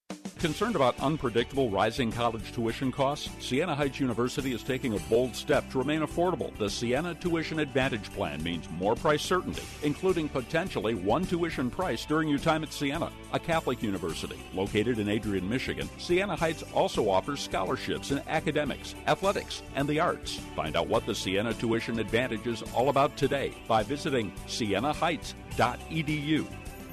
Concerned 0.44 0.76
about 0.76 1.00
unpredictable 1.00 1.70
rising 1.70 2.12
college 2.12 2.52
tuition 2.52 2.92
costs? 2.92 3.30
Siena 3.40 3.74
Heights 3.74 3.98
University 3.98 4.52
is 4.52 4.62
taking 4.62 4.94
a 4.94 4.98
bold 5.08 5.34
step 5.34 5.70
to 5.70 5.78
remain 5.78 6.02
affordable. 6.02 6.54
The 6.58 6.68
Siena 6.68 7.14
Tuition 7.14 7.60
Advantage 7.60 8.12
Plan 8.12 8.42
means 8.42 8.68
more 8.72 8.94
price 8.94 9.22
certainty, 9.22 9.62
including 9.82 10.28
potentially 10.28 10.92
one 10.92 11.24
tuition 11.24 11.70
price 11.70 12.04
during 12.04 12.28
your 12.28 12.38
time 12.38 12.62
at 12.62 12.74
Siena, 12.74 13.10
a 13.32 13.38
Catholic 13.38 13.82
university. 13.82 14.36
Located 14.52 14.98
in 14.98 15.08
Adrian, 15.08 15.48
Michigan, 15.48 15.88
Siena 15.96 16.36
Heights 16.36 16.62
also 16.74 17.08
offers 17.08 17.40
scholarships 17.40 18.10
in 18.10 18.20
academics, 18.28 18.94
athletics, 19.06 19.62
and 19.76 19.88
the 19.88 19.98
arts. 19.98 20.40
Find 20.54 20.76
out 20.76 20.88
what 20.88 21.06
the 21.06 21.14
Siena 21.14 21.54
Tuition 21.54 21.98
Advantage 21.98 22.46
is 22.46 22.62
all 22.74 22.90
about 22.90 23.16
today 23.16 23.54
by 23.66 23.82
visiting 23.82 24.30
sienaheights.edu. 24.46 26.46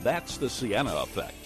That's 0.03 0.38
the 0.38 0.49
Siena 0.49 0.95
effect. 0.95 1.40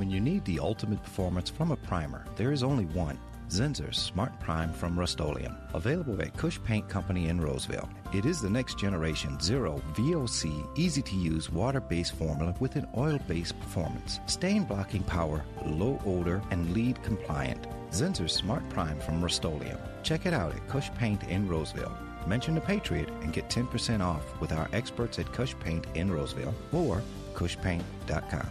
When 0.00 0.10
you 0.10 0.18
need 0.18 0.46
the 0.46 0.60
ultimate 0.60 1.02
performance 1.02 1.50
from 1.50 1.72
a 1.72 1.76
primer, 1.76 2.24
there 2.34 2.52
is 2.52 2.62
only 2.62 2.86
one. 2.86 3.18
Zinsser's 3.50 3.98
Smart 3.98 4.32
Prime 4.40 4.72
from 4.72 4.98
Rust-Oleum, 4.98 5.54
available 5.74 6.22
at 6.22 6.34
Cush 6.38 6.58
Paint 6.64 6.88
Company 6.88 7.28
in 7.28 7.38
Roseville. 7.38 7.86
It 8.14 8.24
is 8.24 8.40
the 8.40 8.48
next 8.48 8.78
generation 8.78 9.38
zero 9.38 9.82
VOC, 9.92 10.78
easy 10.78 11.02
to 11.02 11.16
use 11.16 11.52
water 11.52 11.82
based 11.82 12.14
formula 12.14 12.54
with 12.60 12.76
an 12.76 12.88
oil 12.96 13.18
based 13.28 13.60
performance, 13.60 14.20
stain 14.24 14.64
blocking 14.64 15.02
power, 15.02 15.44
low 15.66 16.00
odor, 16.06 16.40
and 16.50 16.72
lead 16.72 17.02
compliant. 17.02 17.66
Zinsser's 17.90 18.32
Smart 18.32 18.66
Prime 18.70 18.98
from 19.00 19.22
Rust-Oleum. 19.22 19.76
Check 20.02 20.24
it 20.24 20.32
out 20.32 20.54
at 20.54 20.66
Cush 20.70 20.90
Paint 20.94 21.24
in 21.24 21.46
Roseville. 21.46 21.94
Mention 22.26 22.54
the 22.54 22.62
Patriot 22.62 23.10
and 23.20 23.34
get 23.34 23.50
10% 23.50 24.00
off 24.00 24.40
with 24.40 24.52
our 24.52 24.70
experts 24.72 25.18
at 25.18 25.30
Cush 25.34 25.54
Paint 25.60 25.86
in 25.94 26.10
Roseville 26.10 26.54
or 26.72 27.02
cushpaint.com. 27.34 28.50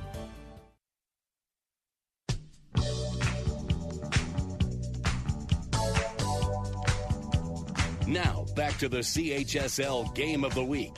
Now, 8.09 8.43
back 8.55 8.75
to 8.79 8.89
the 8.89 9.01
CHSL 9.01 10.15
Game 10.15 10.43
of 10.43 10.55
the 10.55 10.63
Week. 10.63 10.95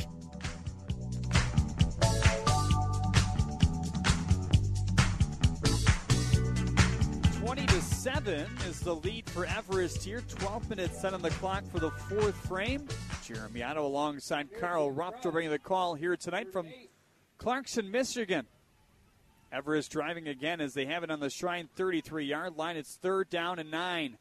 Twenty 7.41 7.65
to 7.65 7.81
seven 7.81 8.47
is 8.65 8.79
the 8.79 8.95
lead 8.95 9.29
for 9.29 9.45
Everest 9.45 10.05
here. 10.05 10.21
Twelve 10.21 10.69
minutes 10.69 11.01
set 11.01 11.13
on 11.13 11.21
the 11.21 11.31
clock 11.31 11.65
for 11.69 11.81
the 11.81 11.91
fourth 11.91 12.35
frame. 12.47 12.88
Jeremy 13.25 13.61
Otto 13.61 13.85
alongside 13.85 14.47
Carl 14.57 14.89
Rupp 14.89 15.21
to 15.23 15.33
bringing 15.33 15.51
the 15.51 15.59
call 15.59 15.95
here 15.95 16.15
tonight 16.15 16.53
from 16.53 16.67
Clarkston, 17.38 17.91
Michigan. 17.91 18.47
Everest 19.51 19.91
driving 19.91 20.29
again 20.29 20.61
as 20.61 20.73
they 20.73 20.85
have 20.85 21.03
it 21.03 21.11
on 21.11 21.19
the 21.19 21.29
Shrine 21.29 21.67
33 21.75 22.23
yard 22.23 22.55
line. 22.55 22.77
It's 22.77 22.95
third 22.95 23.29
down 23.29 23.59
and 23.59 23.69
nine. 23.69 24.17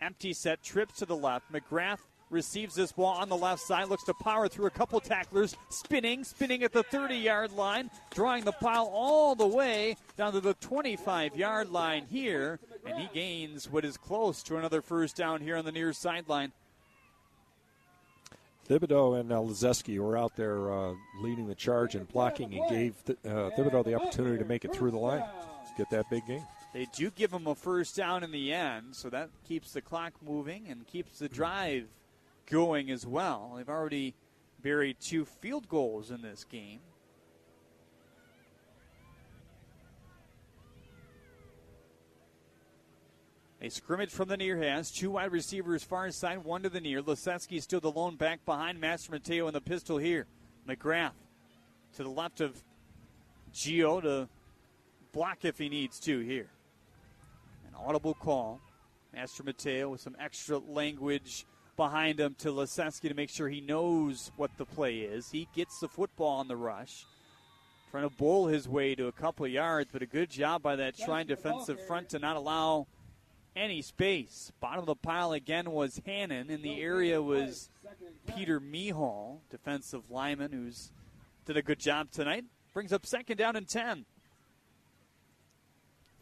Empty 0.00 0.32
set, 0.32 0.62
trips 0.62 0.98
to 0.98 1.06
the 1.06 1.16
left. 1.16 1.52
McGrath 1.52 1.98
receives 2.30 2.74
this 2.74 2.92
ball 2.92 3.14
on 3.14 3.28
the 3.28 3.36
left 3.36 3.62
side, 3.62 3.88
looks 3.88 4.04
to 4.04 4.14
power 4.14 4.48
through 4.48 4.66
a 4.66 4.70
couple 4.70 5.00
tacklers, 5.00 5.56
spinning, 5.70 6.24
spinning 6.24 6.62
at 6.62 6.72
the 6.72 6.82
30 6.84 7.16
yard 7.16 7.52
line, 7.52 7.90
drawing 8.10 8.44
the 8.44 8.52
pile 8.52 8.88
all 8.92 9.34
the 9.34 9.46
way 9.46 9.96
down 10.16 10.32
to 10.32 10.40
the 10.40 10.54
25 10.54 11.36
yard 11.36 11.70
line 11.70 12.04
here, 12.10 12.60
and 12.86 12.98
he 13.00 13.08
gains 13.12 13.70
what 13.70 13.84
is 13.84 13.96
close 13.96 14.42
to 14.42 14.56
another 14.56 14.82
first 14.82 15.16
down 15.16 15.40
here 15.40 15.56
on 15.56 15.64
the 15.64 15.72
near 15.72 15.92
sideline. 15.92 16.52
Thibodeau 18.68 19.18
and 19.18 19.32
uh, 19.32 19.36
Liseski 19.36 19.98
were 19.98 20.16
out 20.16 20.36
there 20.36 20.70
uh, 20.70 20.92
leading 21.22 21.48
the 21.48 21.54
charge 21.54 21.94
and 21.94 22.06
blocking 22.08 22.52
and 22.54 22.68
gave 22.68 23.02
th- 23.06 23.18
uh, 23.24 23.50
Thibodeau 23.56 23.82
the 23.82 23.94
opportunity 23.94 24.36
to 24.36 24.44
make 24.44 24.64
it 24.66 24.74
through 24.74 24.90
the 24.90 24.98
line, 24.98 25.24
get 25.78 25.88
that 25.90 26.08
big 26.10 26.26
game. 26.26 26.44
They 26.74 26.86
do 26.92 27.10
give 27.10 27.32
him 27.32 27.46
a 27.46 27.54
first 27.54 27.96
down 27.96 28.22
in 28.22 28.30
the 28.30 28.52
end, 28.52 28.94
so 28.94 29.08
that 29.10 29.30
keeps 29.46 29.72
the 29.72 29.80
clock 29.80 30.12
moving 30.24 30.66
and 30.68 30.86
keeps 30.86 31.18
the 31.18 31.28
drive 31.28 31.86
going 32.46 32.90
as 32.90 33.06
well. 33.06 33.54
They've 33.56 33.68
already 33.68 34.14
buried 34.62 34.98
two 35.00 35.24
field 35.24 35.68
goals 35.68 36.10
in 36.10 36.20
this 36.22 36.44
game. 36.44 36.80
A 43.60 43.70
scrimmage 43.70 44.10
from 44.10 44.28
the 44.28 44.36
near 44.36 44.56
has 44.58 44.92
two 44.92 45.12
wide 45.12 45.32
receivers 45.32 45.82
far 45.82 46.10
side, 46.12 46.44
one 46.44 46.62
to 46.62 46.68
the 46.68 46.80
near. 46.80 47.02
Liseski 47.02 47.60
still 47.60 47.80
the 47.80 47.90
lone 47.90 48.14
back 48.14 48.44
behind 48.44 48.80
Mastromateo 48.80 49.48
in 49.48 49.54
the 49.54 49.60
pistol 49.60 49.98
here. 49.98 50.26
McGrath 50.68 51.10
to 51.96 52.04
the 52.04 52.10
left 52.10 52.40
of 52.40 52.62
Geo 53.52 54.00
to 54.00 54.28
block 55.12 55.44
if 55.44 55.58
he 55.58 55.68
needs 55.68 55.98
to 56.00 56.20
here. 56.20 56.50
Audible 57.84 58.14
call. 58.14 58.60
Mastromateo 59.16 59.90
with 59.90 60.00
some 60.00 60.16
extra 60.20 60.58
language 60.58 61.46
behind 61.76 62.20
him 62.20 62.34
to 62.38 62.48
Liseski 62.48 63.08
to 63.08 63.14
make 63.14 63.30
sure 63.30 63.48
he 63.48 63.60
knows 63.60 64.30
what 64.36 64.50
the 64.58 64.66
play 64.66 64.98
is. 64.98 65.30
He 65.30 65.48
gets 65.54 65.80
the 65.80 65.88
football 65.88 66.38
on 66.38 66.48
the 66.48 66.56
rush. 66.56 67.06
Trying 67.90 68.08
to 68.08 68.14
bowl 68.14 68.48
his 68.48 68.68
way 68.68 68.94
to 68.94 69.06
a 69.06 69.12
couple 69.12 69.46
yards, 69.46 69.90
but 69.92 70.02
a 70.02 70.06
good 70.06 70.28
job 70.28 70.62
by 70.62 70.76
that 70.76 70.96
Shrine 70.96 71.26
defensive 71.26 71.80
front 71.86 72.10
to 72.10 72.18
not 72.18 72.36
allow 72.36 72.86
any 73.56 73.80
space. 73.80 74.52
Bottom 74.60 74.80
of 74.80 74.86
the 74.86 74.94
pile 74.94 75.32
again 75.32 75.70
was 75.70 76.00
Hannon. 76.04 76.50
In 76.50 76.60
the 76.60 76.82
area 76.82 77.22
was 77.22 77.70
Peter 78.26 78.60
Mihal, 78.60 79.40
defensive 79.50 80.10
lineman, 80.10 80.52
who's 80.52 80.92
did 81.46 81.56
a 81.56 81.62
good 81.62 81.78
job 81.78 82.10
tonight. 82.10 82.44
Brings 82.74 82.92
up 82.92 83.06
second 83.06 83.38
down 83.38 83.56
and 83.56 83.66
10. 83.66 84.04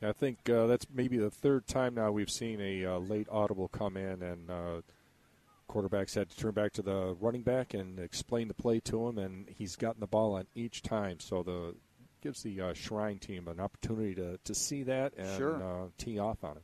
I 0.03 0.13
think 0.13 0.49
uh, 0.51 0.67
that's 0.67 0.87
maybe 0.93 1.17
the 1.17 1.31
third 1.31 1.67
time 1.67 1.95
now 1.95 2.13
we've 2.13 2.31
seen 2.31 2.61
a 2.61 2.85
uh, 2.85 2.99
late 2.99 3.27
audible 3.31 3.69
come 3.69 3.97
in, 3.97 4.23
and 4.23 4.51
uh, 4.51 4.81
quarterbacks 5.71 6.15
had 6.15 6.29
to 6.31 6.37
turn 6.37 6.53
back 6.53 6.73
to 6.75 6.83
the 6.83 7.17
running 7.19 7.43
back 7.43 7.73
and 7.75 7.99
explain 7.99 8.49
the 8.49 8.55
play 8.55 8.79
to 8.81 9.09
him, 9.09 9.19
and 9.19 9.49
he's 9.49 9.75
gotten 9.75 10.01
the 10.01 10.07
ball 10.07 10.35
on 10.35 10.47
each 10.55 10.83
time. 10.83 11.19
So 11.21 11.43
the 11.43 11.75
gives 12.23 12.43
the 12.43 12.61
uh, 12.61 12.75
Shrine 12.75 13.19
team 13.19 13.47
an 13.49 13.61
opportunity 13.61 14.15
to, 14.17 14.39
to 14.45 14.55
see 14.55 14.83
that 14.83 15.13
and 15.17 15.39
Sure. 15.39 15.63
uh, 15.63 15.87
tee 15.99 16.19
off 16.19 16.43
on 16.45 16.57
it. 16.57 16.63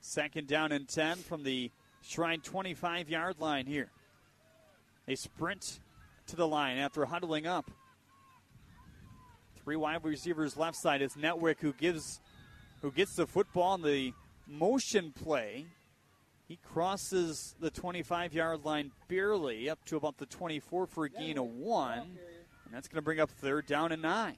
Second 0.00 0.48
down 0.48 0.72
and 0.72 0.88
10 0.88 1.16
from 1.18 1.44
the 1.44 1.70
Shrine 2.02 2.40
25 2.40 3.08
yard 3.08 3.36
line 3.40 3.66
here. 3.66 3.90
They 5.06 5.14
sprint 5.14 5.80
to 6.26 6.36
the 6.36 6.46
line 6.46 6.78
after 6.78 7.04
huddling 7.04 7.46
up. 7.46 7.70
Three 9.62 9.76
wide 9.76 10.04
receivers 10.04 10.56
left 10.56 10.76
side. 10.76 11.02
It's 11.02 11.16
Nedwick 11.16 11.60
who 11.60 11.72
gives 11.72 12.20
who 12.82 12.90
gets 12.90 13.14
the 13.14 13.26
football 13.26 13.76
in 13.76 13.82
the 13.82 14.12
motion 14.46 15.12
play. 15.12 15.66
He 16.48 16.58
crosses 16.72 17.54
the 17.60 17.70
25 17.70 18.34
yard 18.34 18.64
line 18.64 18.90
barely 19.08 19.70
up 19.70 19.82
to 19.86 19.96
about 19.96 20.18
the 20.18 20.26
24 20.26 20.86
for 20.86 21.04
a 21.04 21.08
gain 21.08 21.38
of 21.38 21.46
one. 21.46 22.18
And 22.66 22.74
that's 22.74 22.88
going 22.88 22.96
to 22.96 23.02
bring 23.02 23.20
up 23.20 23.30
third 23.30 23.66
down 23.66 23.92
and 23.92 24.02
nine. 24.02 24.36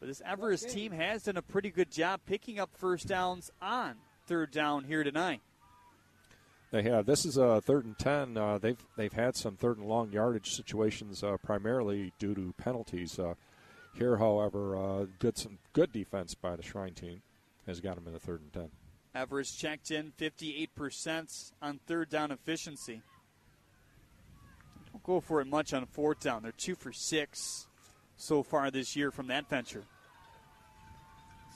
But 0.00 0.08
this 0.08 0.20
Everest 0.26 0.68
team 0.68 0.92
has 0.92 1.22
done 1.22 1.36
a 1.36 1.42
pretty 1.42 1.70
good 1.70 1.90
job 1.90 2.20
picking 2.26 2.58
up 2.58 2.70
first 2.76 3.06
downs 3.06 3.50
on 3.62 3.94
third 4.26 4.50
down 4.50 4.84
here 4.84 5.04
tonight. 5.04 5.40
They 6.72 6.82
have. 6.82 7.06
This 7.06 7.24
is 7.24 7.36
a 7.36 7.60
third 7.60 7.84
and 7.84 7.96
ten. 7.98 8.36
Uh, 8.36 8.58
they've 8.58 8.82
they've 8.96 9.12
had 9.12 9.36
some 9.36 9.56
third 9.56 9.76
and 9.76 9.86
long 9.86 10.10
yardage 10.10 10.52
situations, 10.52 11.22
uh, 11.22 11.36
primarily 11.44 12.12
due 12.18 12.34
to 12.34 12.54
penalties. 12.56 13.18
Uh, 13.18 13.34
here, 13.94 14.16
however, 14.16 14.76
uh, 14.76 15.06
good 15.18 15.36
some 15.36 15.58
good 15.74 15.92
defense 15.92 16.34
by 16.34 16.56
the 16.56 16.62
Shrine 16.62 16.94
team 16.94 17.22
has 17.66 17.80
got 17.80 17.96
them 17.96 18.06
in 18.06 18.12
the 18.12 18.18
third 18.18 18.40
and 18.40 18.52
ten. 18.52 18.70
Everest 19.14 19.58
checked 19.58 19.90
in 19.90 20.12
58% 20.18 21.52
on 21.60 21.80
third 21.86 22.08
down 22.08 22.30
efficiency. 22.30 23.02
Don't 24.90 25.02
go 25.02 25.20
for 25.20 25.40
it 25.40 25.46
much 25.46 25.74
on 25.74 25.84
fourth 25.86 26.20
down. 26.20 26.42
They're 26.42 26.52
two 26.52 26.74
for 26.74 26.92
six 26.92 27.66
so 28.16 28.42
far 28.42 28.70
this 28.70 28.96
year 28.96 29.10
from 29.10 29.26
that 29.26 29.48
venture. 29.48 29.84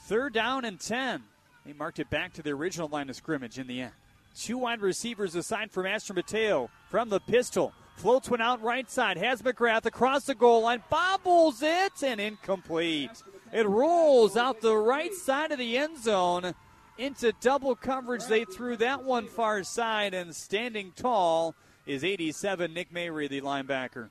Third 0.07 0.35
down 0.35 0.65
and 0.65 0.79
10. 0.79 1.23
They 1.65 1.73
marked 1.73 1.99
it 1.99 2.11
back 2.11 2.33
to 2.35 2.43
the 2.43 2.51
original 2.51 2.89
line 2.89 3.11
of 3.11 3.17
scrimmage 3.17 3.59
in 3.59 3.67
the 3.67 3.81
end. 3.81 3.93
Two 4.35 4.59
wide 4.59 4.81
receivers 4.81 5.35
aside 5.35 5.71
from 5.71 5.87
Mastromateo 5.87 6.69
from 6.91 7.09
the 7.09 7.21
pistol. 7.21 7.73
Floats 7.97 8.29
one 8.29 8.43
out 8.43 8.63
right 8.63 8.89
side. 8.91 9.17
Has 9.17 9.41
McGrath 9.41 9.87
across 9.87 10.25
the 10.25 10.35
goal 10.35 10.63
line. 10.63 10.83
Bobbles 10.91 11.63
it 11.63 12.03
and 12.03 12.21
incomplete. 12.21 13.11
It 13.53 13.67
rolls 13.67 14.37
out 14.37 14.61
the 14.61 14.77
right 14.77 15.15
side 15.15 15.53
of 15.53 15.59
the 15.59 15.77
end 15.77 16.03
zone 16.03 16.55
into 16.99 17.33
double 17.41 17.75
coverage. 17.75 18.25
They 18.27 18.45
threw 18.45 18.77
that 18.79 19.05
one 19.05 19.29
far 19.29 19.63
side, 19.63 20.15
and 20.15 20.35
standing 20.35 20.93
tall 20.97 21.55
is 21.87 22.05
87 22.05 22.73
Nick 22.73 22.93
Mayre, 22.93 23.29
the 23.29 23.41
linebacker. 23.41 24.11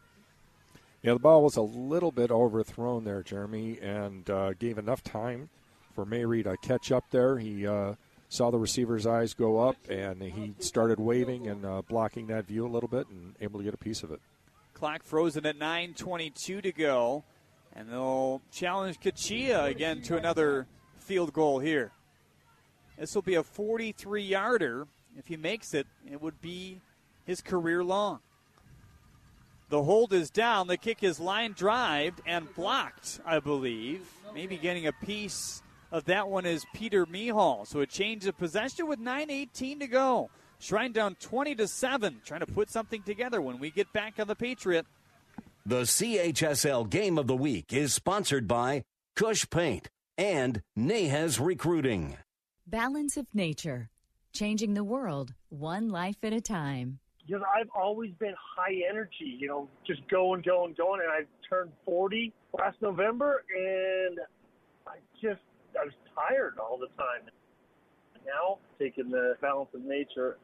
Yeah, 1.02 1.14
the 1.14 1.20
ball 1.20 1.44
was 1.44 1.56
a 1.56 1.62
little 1.62 2.12
bit 2.12 2.32
overthrown 2.32 3.04
there, 3.04 3.22
Jeremy, 3.22 3.78
and 3.80 4.28
uh, 4.30 4.54
gave 4.54 4.78
enough 4.78 5.04
time 5.04 5.50
for 5.94 6.06
Mayre 6.06 6.44
to 6.44 6.58
catch 6.58 6.92
up 6.92 7.06
there. 7.12 7.38
He 7.38 7.68
uh, 7.68 7.94
saw 8.30 8.50
the 8.50 8.58
receiver's 8.58 9.06
eyes 9.06 9.34
go 9.34 9.60
up, 9.60 9.78
and 9.90 10.22
he 10.22 10.56
started 10.60 11.00
waving 11.00 11.48
and 11.48 11.66
uh, 11.66 11.82
blocking 11.88 12.28
that 12.28 12.48
view 12.48 12.66
a 12.66 12.70
little 12.70 12.90
bit 12.90 13.08
and 13.10 13.36
able 13.40 13.60
to 13.60 13.64
get 13.64 13.74
a 13.74 13.78
piece 13.78 14.02
of 14.02 14.12
it. 14.12 14.20
Clock 14.74 15.04
frozen 15.04 15.46
at 15.46 15.60
9.22 15.60 16.64
to 16.64 16.72
go, 16.72 17.24
and 17.76 17.90
they'll 17.90 18.42
challenge 18.52 19.00
Cachia 19.00 19.66
again 19.66 20.02
to 20.04 20.18
another 20.18 20.68
field 20.98 21.34
goal 21.34 21.60
here. 21.60 21.92
This 22.98 23.14
will 23.14 23.22
be 23.22 23.36
a 23.36 23.44
43 23.44 24.24
yarder. 24.24 24.88
If 25.18 25.28
he 25.28 25.38
makes 25.38 25.74
it, 25.74 25.88
it 26.10 26.22
would 26.22 26.42
be 26.42 26.82
his 27.26 27.42
career 27.42 27.84
long. 27.84 28.20
The 29.70 29.84
hold 29.84 30.14
is 30.14 30.30
down. 30.30 30.68
The 30.68 30.78
kick 30.78 31.04
is 31.04 31.20
line 31.20 31.54
drived 31.54 32.22
and 32.26 32.54
blocked, 32.54 33.20
I 33.26 33.40
believe. 33.40 34.08
Maybe 34.34 34.58
getting 34.58 34.88
a 34.88 34.92
piece 34.92 35.62
of 35.92 36.06
that 36.06 36.28
one 36.28 36.46
is 36.46 36.66
Peter 36.74 37.06
Mihal. 37.06 37.66
So 37.66 37.82
a 37.82 37.86
change 37.86 38.26
of 38.26 38.38
possession 38.38 38.88
with 38.88 39.00
9.18 39.00 39.80
to 39.80 39.88
go. 39.88 40.30
Shrine 40.60 40.92
down 40.92 41.16
20 41.16 41.56
to 41.56 41.68
7, 41.68 42.22
trying 42.24 42.40
to 42.40 42.46
put 42.46 42.70
something 42.70 43.02
together 43.02 43.42
when 43.42 43.60
we 43.60 43.72
get 43.72 43.92
back 43.92 44.20
on 44.20 44.28
the 44.28 44.36
Patriot. 44.36 44.86
The 45.68 45.82
CHSL 45.82 46.92
Game 46.92 47.18
of 47.18 47.26
the 47.26 47.36
Week 47.36 47.74
is 47.74 47.92
sponsored 47.92 48.48
by 48.48 48.84
Cush 49.16 49.50
Paint 49.50 49.90
and 50.16 50.62
Nahez 50.78 51.44
Recruiting. 51.44 52.18
Balance 52.68 53.18
of 53.18 53.26
Nature, 53.34 53.90
changing 54.32 54.76
the 54.76 54.84
world 54.84 55.34
one 55.50 55.90
life 55.90 56.18
at 56.22 56.34
a 56.34 56.40
time. 56.40 57.00
Because 57.26 57.42
I've 57.60 57.70
always 57.76 58.12
been 58.20 58.36
high 58.56 58.76
energy, 58.88 59.40
you 59.40 59.48
know, 59.48 59.68
just 59.88 60.08
going, 60.08 60.44
going, 60.44 60.76
going. 60.78 61.02
And 61.02 61.10
I 61.10 61.22
turned 61.50 61.72
40 61.84 62.32
last 62.56 62.78
November, 62.80 63.44
and 63.50 64.20
I 64.86 64.98
just, 65.20 65.42
I 65.82 65.86
was 65.86 65.94
tired 66.14 66.60
all 66.60 66.78
the 66.78 66.90
time. 66.96 67.28
Now, 68.24 68.60
taking 68.78 69.10
the 69.10 69.34
balance 69.42 69.70
of 69.74 69.82
nature, 69.82 70.38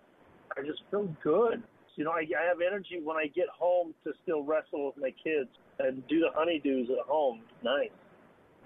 I 0.58 0.64
just 0.64 0.82
feel 0.90 1.16
good. 1.24 1.62
You 1.96 2.06
know, 2.06 2.12
I, 2.12 2.26
I 2.40 2.48
have 2.48 2.58
energy 2.66 3.00
when 3.04 3.18
I 3.18 3.28
get 3.28 3.48
home 3.50 3.94
to 4.04 4.14
still 4.24 4.44
wrestle 4.44 4.88
with 4.88 4.98
my 4.98 5.14
kids 5.24 5.50
and 5.80 6.08
do 6.08 6.20
the 6.20 6.30
honeydews 6.38 6.90
at 6.92 7.06
home. 7.08 7.42
Nice. 7.64 7.90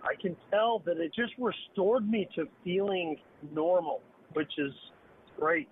I 0.03 0.13
can 0.21 0.35
tell 0.51 0.79
that 0.85 0.97
it 0.97 1.11
just 1.15 1.33
restored 1.39 2.07
me 2.09 2.27
to 2.35 2.47
feeling 2.63 3.17
normal, 3.51 4.01
which 4.33 4.51
is 4.57 4.73
great. 5.39 5.67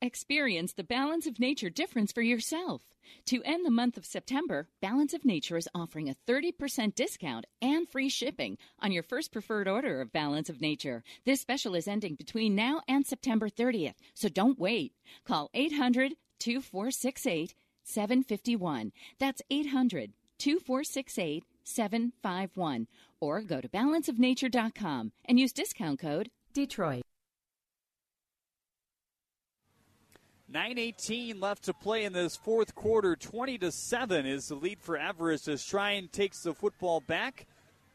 Experience 0.00 0.72
the 0.72 0.82
Balance 0.82 1.28
of 1.28 1.38
Nature 1.38 1.70
difference 1.70 2.10
for 2.10 2.22
yourself. 2.22 2.82
To 3.26 3.40
end 3.44 3.64
the 3.64 3.70
month 3.70 3.96
of 3.96 4.04
September, 4.04 4.66
Balance 4.80 5.14
of 5.14 5.24
Nature 5.24 5.56
is 5.56 5.68
offering 5.74 6.08
a 6.08 6.16
30% 6.28 6.96
discount 6.96 7.46
and 7.60 7.88
free 7.88 8.08
shipping 8.08 8.58
on 8.80 8.90
your 8.90 9.04
first 9.04 9.30
preferred 9.30 9.68
order 9.68 10.00
of 10.00 10.12
Balance 10.12 10.48
of 10.48 10.60
Nature. 10.60 11.04
This 11.24 11.40
special 11.40 11.76
is 11.76 11.86
ending 11.86 12.16
between 12.16 12.56
now 12.56 12.80
and 12.88 13.06
September 13.06 13.48
30th, 13.48 13.94
so 14.14 14.28
don't 14.28 14.58
wait. 14.58 14.92
Call 15.24 15.50
800 15.54 16.14
2468 16.42 17.54
751. 17.84 18.92
That's 19.18 19.42
800 19.50 20.12
2468 20.38 21.44
751. 21.62 22.86
Or 23.20 23.40
go 23.42 23.60
to 23.60 23.68
balanceofnature.com 23.68 25.12
and 25.24 25.38
use 25.38 25.52
discount 25.52 26.00
code 26.00 26.30
Detroit. 26.52 27.04
9:18 30.52 31.40
left 31.40 31.64
to 31.64 31.72
play 31.72 32.04
in 32.04 32.12
this 32.12 32.36
fourth 32.36 32.74
quarter. 32.74 33.16
20 33.16 33.56
to 33.58 33.72
seven 33.72 34.26
is 34.26 34.48
the 34.48 34.54
lead 34.54 34.82
for 34.82 34.98
Everest 34.98 35.48
as 35.48 35.64
Shrine 35.64 36.08
takes 36.08 36.42
the 36.42 36.52
football 36.52 37.00
back 37.00 37.46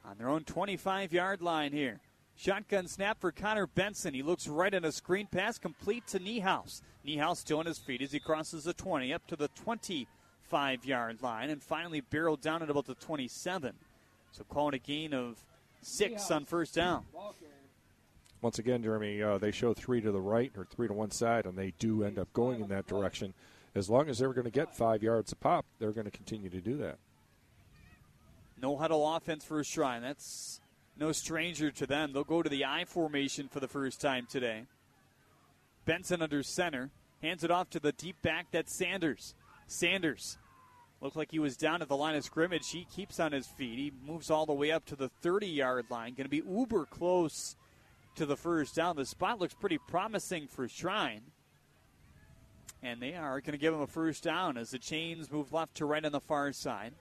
on 0.03 0.17
their 0.17 0.29
own 0.29 0.43
25-yard 0.43 1.41
line 1.41 1.71
here. 1.71 1.99
Shotgun 2.37 2.87
snap 2.87 3.19
for 3.19 3.31
Connor 3.31 3.65
Benson. 3.65 4.13
He 4.13 4.21
looks 4.21 4.47
right 4.47 4.73
on 4.73 4.85
a 4.85 4.91
screen 4.91 5.25
pass, 5.25 5.57
complete 5.57 6.05
to 6.07 6.19
Niehaus. 6.19 6.81
Niehaus 7.05 7.37
still 7.37 7.57
on 7.57 7.65
his 7.65 7.79
feet 7.79 8.03
as 8.03 8.11
he 8.11 8.19
crosses 8.19 8.63
the 8.63 8.73
20 8.73 9.11
up 9.11 9.25
to 9.27 9.35
the 9.35 9.49
25-yard 9.65 11.23
line 11.23 11.49
and 11.49 11.63
finally 11.63 11.99
barreled 11.99 12.41
down 12.41 12.61
at 12.61 12.69
about 12.69 12.85
the 12.85 12.93
27. 12.93 13.73
So 14.31 14.43
calling 14.43 14.75
a 14.75 14.77
gain 14.77 15.15
of 15.15 15.43
six 15.81 16.29
on 16.29 16.45
first 16.45 16.75
down. 16.75 17.05
Once 18.41 18.59
again, 18.59 18.83
Jeremy, 18.83 19.23
uh, 19.23 19.39
they 19.39 19.49
show 19.49 19.73
three 19.73 19.99
to 19.99 20.11
the 20.11 20.21
right 20.21 20.51
or 20.55 20.65
three 20.65 20.87
to 20.87 20.93
one 20.93 21.09
side, 21.09 21.47
and 21.47 21.57
they 21.57 21.73
do 21.79 22.03
end 22.03 22.19
up 22.19 22.31
going 22.33 22.61
in 22.61 22.67
that 22.67 22.85
direction. 22.85 23.33
As 23.73 23.89
long 23.89 24.09
as 24.09 24.19
they're 24.19 24.33
going 24.33 24.45
to 24.45 24.51
get 24.51 24.75
five 24.75 25.01
yards 25.01 25.31
a 25.31 25.35
pop, 25.35 25.65
they're 25.79 25.91
going 25.91 26.05
to 26.05 26.11
continue 26.11 26.49
to 26.51 26.61
do 26.61 26.77
that. 26.77 26.99
No 28.61 28.77
huddle 28.77 29.15
offense 29.15 29.43
for 29.43 29.59
a 29.59 29.63
Shrine. 29.63 30.03
That's 30.03 30.61
no 30.99 31.11
stranger 31.11 31.71
to 31.71 31.85
them. 31.85 32.13
They'll 32.13 32.23
go 32.23 32.41
to 32.41 32.49
the 32.49 32.65
I 32.65 32.85
formation 32.85 33.47
for 33.47 33.59
the 33.59 33.67
first 33.67 34.01
time 34.01 34.27
today. 34.29 34.63
Benson 35.85 36.21
under 36.21 36.43
center. 36.43 36.91
Hands 37.21 37.43
it 37.43 37.51
off 37.51 37.69
to 37.71 37.79
the 37.79 37.91
deep 37.91 38.21
back. 38.21 38.47
That's 38.51 38.75
Sanders. 38.75 39.33
Sanders 39.67 40.37
looked 41.01 41.15
like 41.15 41.31
he 41.31 41.39
was 41.39 41.57
down 41.57 41.81
at 41.81 41.87
the 41.87 41.97
line 41.97 42.15
of 42.15 42.23
scrimmage. 42.23 42.69
He 42.69 42.85
keeps 42.85 43.19
on 43.19 43.31
his 43.31 43.47
feet. 43.47 43.77
He 43.77 43.91
moves 44.05 44.29
all 44.29 44.45
the 44.45 44.53
way 44.53 44.71
up 44.71 44.85
to 44.85 44.95
the 44.95 45.09
30 45.21 45.47
yard 45.47 45.85
line. 45.89 46.13
Going 46.13 46.25
to 46.25 46.29
be 46.29 46.43
uber 46.47 46.85
close 46.85 47.55
to 48.15 48.25
the 48.25 48.37
first 48.37 48.75
down. 48.75 48.95
The 48.95 49.05
spot 49.05 49.39
looks 49.39 49.53
pretty 49.53 49.77
promising 49.77 50.47
for 50.47 50.67
Shrine. 50.67 51.21
And 52.83 53.01
they 53.01 53.15
are 53.15 53.41
going 53.41 53.53
to 53.53 53.57
give 53.57 53.73
him 53.73 53.81
a 53.81 53.87
first 53.87 54.23
down 54.23 54.57
as 54.57 54.71
the 54.71 54.79
chains 54.79 55.31
move 55.31 55.51
left 55.51 55.75
to 55.75 55.85
right 55.85 56.05
on 56.05 56.11
the 56.11 56.19
far 56.19 56.51
side. 56.51 56.93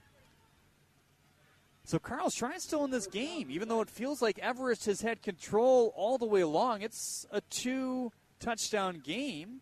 So 1.86 2.00
Carl 2.00 2.30
Shrine's 2.30 2.64
still 2.64 2.84
in 2.84 2.90
this 2.90 3.06
game, 3.06 3.48
even 3.48 3.68
though 3.68 3.80
it 3.80 3.88
feels 3.88 4.20
like 4.20 4.40
Everest 4.40 4.86
has 4.86 5.02
had 5.02 5.22
control 5.22 5.94
all 5.94 6.18
the 6.18 6.26
way 6.26 6.40
along. 6.40 6.82
It's 6.82 7.28
a 7.30 7.40
two 7.42 8.10
touchdown 8.40 9.00
game. 9.04 9.60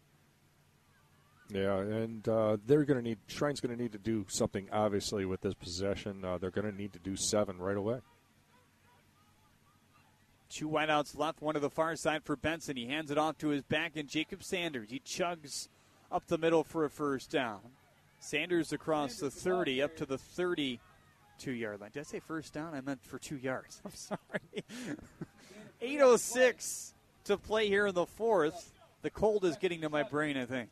Yeah, 1.50 1.80
and 1.80 2.26
uh, 2.26 2.56
they're 2.66 2.86
going 2.86 2.96
to 2.96 3.02
need 3.02 3.18
Shrine's 3.26 3.60
going 3.60 3.76
to 3.76 3.80
need 3.80 3.92
to 3.92 3.98
do 3.98 4.24
something 4.28 4.70
obviously 4.72 5.26
with 5.26 5.42
this 5.42 5.52
possession. 5.52 6.24
Uh, 6.24 6.38
they're 6.38 6.50
going 6.50 6.70
to 6.70 6.74
need 6.74 6.94
to 6.94 6.98
do 6.98 7.14
seven 7.14 7.58
right 7.58 7.76
away. 7.76 8.00
Two 10.48 10.70
wideouts 10.70 11.18
left, 11.18 11.42
one 11.42 11.54
to 11.54 11.60
the 11.60 11.68
far 11.68 11.94
side 11.94 12.22
for 12.24 12.36
Benson. 12.36 12.78
He 12.78 12.86
hands 12.86 13.10
it 13.10 13.18
off 13.18 13.36
to 13.38 13.48
his 13.48 13.62
back 13.64 13.96
and 13.96 14.08
Jacob 14.08 14.42
Sanders. 14.42 14.88
He 14.88 15.00
chugs 15.00 15.68
up 16.10 16.26
the 16.26 16.38
middle 16.38 16.64
for 16.64 16.86
a 16.86 16.90
first 16.90 17.30
down. 17.30 17.60
Sanders 18.18 18.72
across 18.72 19.16
the 19.16 19.30
30 19.30 19.82
up 19.82 19.94
to 19.96 20.06
the 20.06 20.16
32 21.38 21.52
yard 21.52 21.80
line. 21.80 21.90
Did 21.92 22.00
I 22.00 22.02
say 22.04 22.20
first 22.20 22.52
down? 22.52 22.74
I 22.74 22.80
meant 22.80 23.02
for 23.04 23.18
two 23.18 23.36
yards. 23.36 23.80
I'm 23.84 23.94
sorry. 23.94 24.64
806 25.80 26.94
to 27.24 27.36
play 27.36 27.68
here 27.68 27.86
in 27.86 27.94
the 27.94 28.06
fourth. 28.06 28.72
The 29.02 29.10
cold 29.10 29.44
is 29.44 29.56
getting 29.56 29.80
to 29.82 29.88
my 29.88 30.02
brain, 30.02 30.36
I 30.36 30.46
think. 30.46 30.70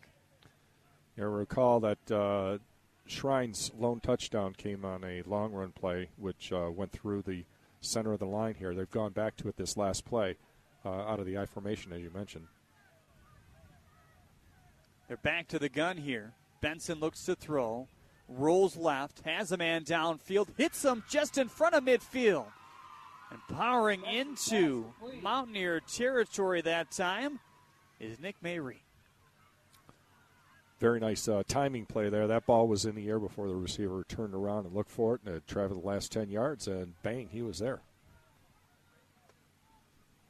You 1.17 1.27
recall 1.27 1.81
that 1.81 2.11
uh, 2.11 2.59
Shrine's 3.07 3.71
lone 3.79 4.01
touchdown 4.01 4.55
came 4.57 4.85
on 4.85 5.05
a 5.05 5.23
long 5.27 5.53
run 5.53 5.73
play, 5.73 6.09
which 6.17 6.53
uh, 6.53 6.71
went 6.71 6.93
through 6.93 7.23
the 7.23 7.45
center 7.81 8.13
of 8.13 8.21
the 8.21 8.27
line 8.27 8.55
here. 8.55 8.75
They've 8.75 8.91
gone 8.91 9.13
back 9.13 9.37
to 9.39 9.49
it 9.49 9.57
this 9.57 9.77
last 9.77 10.07
play 10.07 10.37
uh, 10.85 10.89
out 10.89 11.21
of 11.21 11.27
the 11.27 11.37
I 11.37 11.45
formation, 11.45 11.93
as 11.93 12.01
you 12.01 12.11
mentioned. 12.11 12.47
They're 15.09 15.19
back 15.19 15.49
to 15.49 15.59
the 15.59 15.69
gun 15.69 15.99
here. 15.99 16.33
Benson 16.63 17.01
looks 17.01 17.25
to 17.27 17.35
throw, 17.35 17.89
rolls 18.39 18.77
left, 18.77 19.21
has 19.25 19.53
a 19.53 19.57
man 19.57 19.85
downfield, 19.85 20.49
hits 20.57 20.85
him 20.85 21.03
just 21.09 21.39
in 21.39 21.49
front 21.49 21.75
of 21.75 21.85
midfield. 21.85 22.47
And 23.31 23.41
powering 23.57 24.05
into 24.05 24.93
Mountaineer 25.23 25.81
territory 25.81 26.61
that 26.63 26.91
time 26.91 27.41
is 27.99 28.21
Nick 28.21 28.37
Mayre. 28.43 28.83
Very 30.79 31.01
nice 31.01 31.29
uh, 31.29 31.43
timing 31.47 31.87
play 31.87 32.11
there. 32.11 32.27
That 32.27 32.45
ball 32.45 32.67
was 32.67 32.85
in 32.85 32.95
the 32.95 33.09
air 33.09 33.21
before 33.21 33.49
the 33.49 33.55
receiver 33.55 34.05
turned 34.09 34.35
around 34.35 34.67
and 34.67 34.75
looked 34.75 34.91
for 34.91 35.15
it, 35.15 35.21
and 35.25 35.37
it 35.37 35.47
traveled 35.47 35.83
the 35.83 35.87
last 35.87 36.11
10 36.13 36.29
yards, 36.29 36.67
and 36.67 36.95
bang, 37.03 37.29
he 37.31 37.41
was 37.41 37.61
there. 37.61 37.81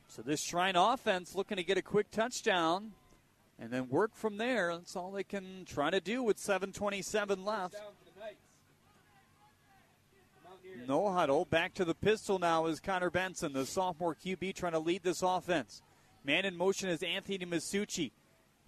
So 0.08 0.20
this 0.20 0.42
Shrine 0.42 0.76
offense 0.76 1.34
looking 1.34 1.56
to 1.56 1.64
get 1.64 1.78
a 1.78 1.82
quick 1.82 2.10
touchdown 2.10 2.92
and 3.62 3.70
then 3.70 3.88
work 3.88 4.10
from 4.12 4.38
there. 4.38 4.74
That's 4.74 4.96
all 4.96 5.12
they 5.12 5.22
can 5.22 5.64
try 5.64 5.88
to 5.88 6.00
do 6.00 6.20
with 6.20 6.36
7.27 6.36 7.44
left. 7.46 7.76
No 10.88 11.12
huddle. 11.12 11.44
Back 11.44 11.74
to 11.74 11.84
the 11.84 11.94
pistol 11.94 12.40
now 12.40 12.66
is 12.66 12.80
Connor 12.80 13.10
Benson, 13.10 13.52
the 13.52 13.64
sophomore 13.64 14.16
QB, 14.16 14.56
trying 14.56 14.72
to 14.72 14.80
lead 14.80 15.04
this 15.04 15.22
offense. 15.22 15.80
Man 16.24 16.44
in 16.44 16.56
motion 16.56 16.88
is 16.88 17.04
Anthony 17.04 17.46
Masucci. 17.46 18.10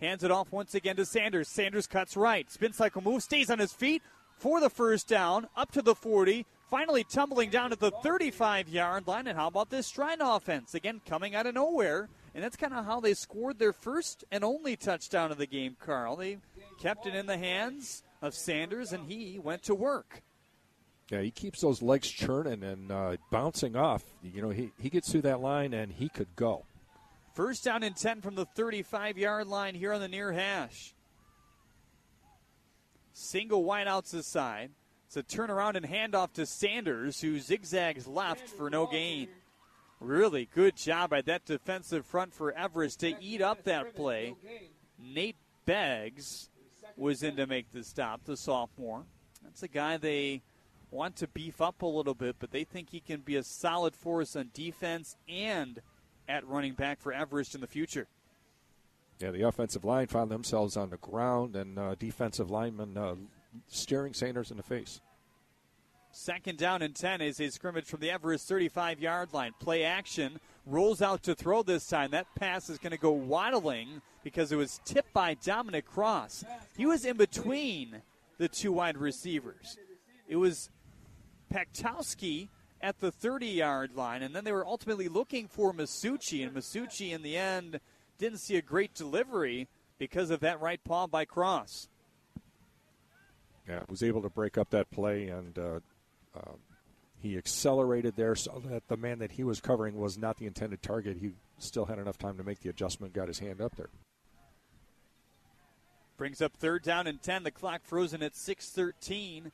Hands 0.01 0.23
it 0.23 0.31
off 0.31 0.53
once 0.53 0.77
again 0.77 0.95
to 0.97 1.05
Sanders. 1.05 1.49
Sanders 1.49 1.89
cuts 1.89 2.17
right. 2.17 2.49
Spin 2.49 2.73
cycle 2.73 3.03
move, 3.03 3.23
stays 3.25 3.51
on 3.51 3.59
his 3.59 3.73
feet 3.73 4.03
for 4.37 4.61
the 4.61 4.71
first 4.71 5.09
down, 5.09 5.49
up 5.57 5.73
to 5.73 5.83
the 5.83 5.95
40. 5.97 6.47
Finally 6.71 7.05
tumbling 7.05 7.51
down 7.51 7.73
at 7.73 7.81
the 7.81 7.91
35 7.91 8.69
yard 8.69 9.09
line. 9.09 9.27
And 9.27 9.37
how 9.37 9.49
about 9.49 9.71
this 9.71 9.89
Shrine 9.89 10.21
offense? 10.21 10.75
Again, 10.75 11.01
coming 11.05 11.35
out 11.35 11.47
of 11.47 11.55
nowhere. 11.55 12.09
And 12.35 12.43
that's 12.43 12.57
kind 12.57 12.75
of 12.75 12.85
how 12.85 13.01
they 13.01 13.15
scored 13.15 13.59
their 13.59 13.73
first 13.73 14.25
and 14.33 14.43
only 14.43 14.77
touchdown 14.77 15.31
of 15.31 15.39
the 15.39 15.47
game, 15.47 15.77
Carl. 15.79 16.17
They 16.17 16.39
kept 16.81 17.07
it 17.07 17.15
in 17.15 17.27
the 17.27 17.39
hands 17.39 18.03
of 18.21 18.35
Sanders, 18.35 18.93
and 18.93 19.07
he 19.07 19.39
went 19.39 19.63
to 19.65 19.75
work. 19.75 20.23
Yeah, 21.11 21.21
he 21.21 21.31
keeps 21.31 21.61
those 21.61 21.83
legs 21.83 22.09
churning 22.09 22.63
and 22.65 22.91
uh, 22.91 23.17
bouncing 23.31 23.77
off. 23.77 24.03
You 24.23 24.43
know, 24.43 24.51
he, 24.51 24.73
he 24.81 24.91
gets 24.91 25.13
through 25.13 25.23
that 25.23 25.41
line 25.41 25.75
and 25.75 25.93
he 25.93 26.09
could 26.09 26.35
go. 26.35 26.65
First 27.35 27.65
down 27.65 27.83
and 27.83 27.95
10 27.95 28.23
from 28.23 28.37
the 28.37 28.47
35 28.47 29.19
yard 29.19 29.47
line 29.47 29.75
here 29.75 29.93
on 29.93 30.01
the 30.01 30.09
near 30.09 30.33
hash. 30.33 30.95
Single 33.13 33.65
wideouts 33.65 34.15
aside. 34.15 34.71
It's 35.07 35.17
a 35.17 35.23
turnaround 35.23 35.77
and 35.77 35.87
handoff 35.87 36.33
to 36.33 36.47
Sanders, 36.47 37.21
who 37.21 37.39
zigzags 37.39 38.07
left 38.07 38.49
for 38.49 38.71
no 38.71 38.87
gain. 38.87 39.29
Really 40.05 40.49
good 40.55 40.77
job 40.77 41.11
by 41.11 41.23
that 41.23 41.47
defensive 41.47 42.05
front 42.05 42.35
for 42.35 42.53
Everest 42.53 43.01
to 43.01 43.15
eat 43.23 43.41
up 43.41 43.65
that 43.65 43.95
play. 43.97 44.35
Nate 44.99 45.37
Beggs 45.65 46.51
was 46.97 47.23
in 47.23 47.37
to 47.37 47.47
make 47.47 47.73
the 47.73 47.83
stop, 47.83 48.25
the 48.25 48.37
sophomore. 48.37 49.05
That's 49.43 49.63
a 49.63 49.69
guy 49.69 49.97
they 49.97 50.43
want 50.91 51.17
to 51.17 51.29
beef 51.29 51.63
up 51.63 51.81
a 51.81 51.87
little 51.87 52.15
bit, 52.15 52.37
but 52.39 52.51
they 52.51 52.65
think 52.65 52.91
he 52.91 53.01
can 53.01 53.21
be 53.21 53.37
a 53.37 53.43
solid 53.43 53.97
force 53.97 54.37
on 54.37 54.51
defense 54.53 55.17
and 55.27 55.81
at 56.29 56.47
running 56.47 56.75
back 56.75 57.01
for 57.01 57.13
Everest 57.13 57.55
in 57.55 57.63
the 57.63 57.67
future. 57.67 58.07
Yeah, 59.21 59.31
the 59.31 59.43
offensive 59.43 59.85
line 59.85 60.09
found 60.09 60.31
themselves 60.31 60.77
on 60.77 60.91
the 60.91 60.97
ground, 60.99 61.57
and 61.57 61.79
uh, 61.79 61.95
defensive 61.95 62.51
linemen 62.51 62.97
uh, 62.99 63.15
staring 63.69 64.13
Sanders 64.13 64.51
in 64.51 64.57
the 64.59 64.63
face. 64.63 65.01
Second 66.15 66.59
down 66.59 66.81
and 66.81 66.95
10 66.95 67.21
is 67.21 67.41
a 67.41 67.51
scrimmage 67.51 67.87
from 67.87 67.99
the 67.99 68.11
Everest 68.11 68.47
35 68.47 69.01
yard 69.01 69.33
line. 69.33 69.53
Play 69.59 69.83
action. 69.83 70.39
Rolls 70.65 71.03
out 71.03 71.25
to 71.25 71.35
throw 71.35 71.65
this 71.65 71.89
time. 71.89 72.13
That 72.13 72.33
pass 72.37 72.71
is 72.71 72.79
going 72.79 72.93
to 72.93 72.99
go 72.99 73.11
waddling 73.11 74.01
because 74.23 74.53
it 74.53 74.57
was 74.57 74.81
tipped 74.85 75.13
by 75.13 75.35
Dominic 75.35 75.87
Cross. 75.87 76.45
He 76.77 76.87
was 76.87 77.05
in 77.05 77.17
between 77.17 78.01
the 78.39 78.49
two 78.49 78.73
wide 78.73 78.97
receivers. 78.97 79.77
It 80.29 80.37
was 80.37 80.71
Paktowski 81.53 82.49
at 82.81 83.01
the 83.01 83.11
30 83.11 83.49
yard 83.49 83.97
line, 83.97 84.23
and 84.23 84.37
then 84.37 84.45
they 84.45 84.53
were 84.53 84.67
ultimately 84.67 85.09
looking 85.09 85.49
for 85.49 85.73
Masucci, 85.73 86.47
and 86.47 86.55
Masucci 86.55 87.11
in 87.11 87.23
the 87.23 87.37
end 87.37 87.81
didn't 88.19 88.39
see 88.39 88.57
a 88.57 88.63
great 88.63 88.95
delivery 88.95 89.67
because 89.99 90.31
of 90.31 90.39
that 90.41 90.61
right 90.61 90.83
paw 90.85 91.09
by 91.09 91.25
Cross. 91.25 91.89
Yeah, 93.69 93.81
was 93.89 94.03
able 94.03 94.23
to 94.23 94.29
break 94.29 94.57
up 94.57 94.71
that 94.71 94.91
play, 94.91 95.29
and 95.29 95.59
uh, 95.59 95.81
uh, 96.37 96.53
he 97.21 97.39
accelerated 97.39 98.17
there 98.17 98.35
so 98.35 98.63
that 98.67 98.87
the 98.89 98.97
man 98.97 99.19
that 99.21 99.33
he 99.33 99.45
was 99.45 99.61
covering 99.61 99.97
was 99.97 100.19
not 100.19 100.37
the 100.37 100.47
intended 100.47 100.83
target. 100.83 101.17
He 101.19 101.33
still 101.59 101.87
had 101.87 101.99
enough 101.99 102.19
time 102.19 102.37
to 102.37 102.45
make 102.45 102.61
the 102.61 102.69
adjustment, 102.69 103.15
got 103.15 103.29
his 103.29 103.39
hand 103.39 103.61
up 103.61 103.77
there. 103.77 103.89
Brings 106.17 106.41
up 106.41 106.55
third 106.55 106.83
down 106.83 107.07
and 107.07 107.21
10. 107.21 107.43
The 107.43 107.51
clock 107.51 107.83
frozen 107.85 108.23
at 108.23 108.35
6:13. 108.35 109.51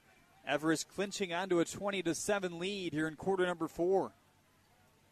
Everest 0.46 0.88
clinching 0.88 1.32
onto 1.32 1.60
a 1.60 1.64
20 1.64 2.02
to 2.02 2.14
7 2.14 2.58
lead 2.58 2.92
here 2.92 3.06
in 3.06 3.14
quarter 3.14 3.46
number 3.46 3.68
4. 3.68 4.12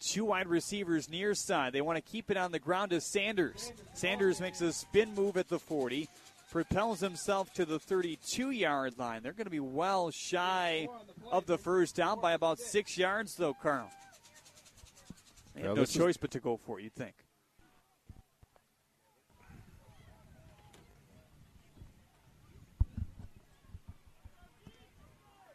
Two 0.00 0.26
wide 0.26 0.48
receivers 0.48 1.08
near 1.08 1.34
side. 1.34 1.72
They 1.72 1.80
want 1.80 1.97
to 1.97 2.10
keep 2.10 2.30
it 2.30 2.36
on 2.36 2.52
the 2.52 2.58
ground 2.58 2.90
to 2.90 3.00
Sanders. 3.00 3.72
Sanders 3.94 4.40
makes 4.40 4.60
a 4.60 4.72
spin 4.72 5.14
move 5.14 5.36
at 5.36 5.48
the 5.48 5.58
40, 5.58 6.08
propels 6.50 7.00
himself 7.00 7.52
to 7.54 7.64
the 7.64 7.78
32 7.78 8.50
yard 8.50 8.98
line. 8.98 9.22
They're 9.22 9.32
going 9.32 9.46
to 9.46 9.50
be 9.50 9.60
well 9.60 10.10
shy 10.10 10.88
of 11.30 11.46
the 11.46 11.58
first 11.58 11.96
down 11.96 12.20
by 12.20 12.32
about 12.32 12.58
six 12.58 12.96
yards, 12.96 13.34
though, 13.36 13.54
Carl. 13.54 13.90
They 15.54 15.62
have 15.62 15.76
no 15.76 15.82
is- 15.82 15.92
choice 15.92 16.16
but 16.16 16.30
to 16.32 16.40
go 16.40 16.56
for 16.56 16.78
it, 16.78 16.84
you'd 16.84 16.94
think. 16.94 17.14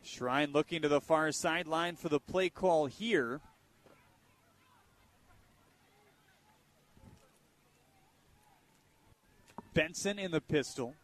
Shrine 0.04 0.52
looking 0.52 0.82
to 0.84 0.88
the 0.88 1.02
far 1.02 1.32
sideline 1.32 1.96
for 1.96 2.10
the 2.10 2.20
play 2.20 2.50
call 2.50 2.86
here. 2.86 3.42
Benson 9.74 10.20
in 10.20 10.32
the 10.32 10.42
pistol. 10.42 10.96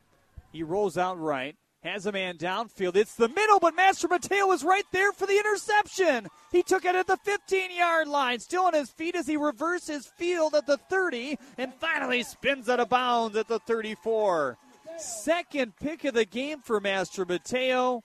He 0.52 0.64
rolls 0.64 0.98
out 0.98 1.20
right, 1.20 1.56
has 1.84 2.06
a 2.06 2.12
man 2.12 2.38
downfield. 2.38 2.96
It's 2.96 3.16
the 3.16 3.30
middle, 3.30 3.60
but 3.60 3.76
Mastromateo 3.76 4.48
was 4.48 4.64
right 4.64 4.86
there 4.92 5.12
for 5.12 5.26
the 5.26 5.38
interception. 5.38 6.28
He 6.52 6.64
took 6.64 6.86
it 6.86 6.96
at 6.96 7.08
the 7.08 7.18
15 7.18 7.76
yard 7.76 8.08
line, 8.08 8.40
still 8.40 8.64
on 8.64 8.74
his 8.74 8.90
feet 8.90 9.16
as 9.16 9.28
he 9.28 9.38
reverses 9.38 10.08
field 10.08 10.56
at 10.56 10.66
the 10.66 10.78
30 10.78 11.38
and 11.58 11.74
finally 11.76 12.24
spins 12.24 12.68
out 12.70 12.80
of 12.80 12.90
bounds 12.90 13.38
at 13.38 13.48
the 13.48 13.60
34. 13.60 14.58
Second 14.98 15.76
pick 15.78 16.04
of 16.04 16.14
the 16.14 16.26
game 16.26 16.60
for 16.62 16.82
Mastromateo, 16.82 18.02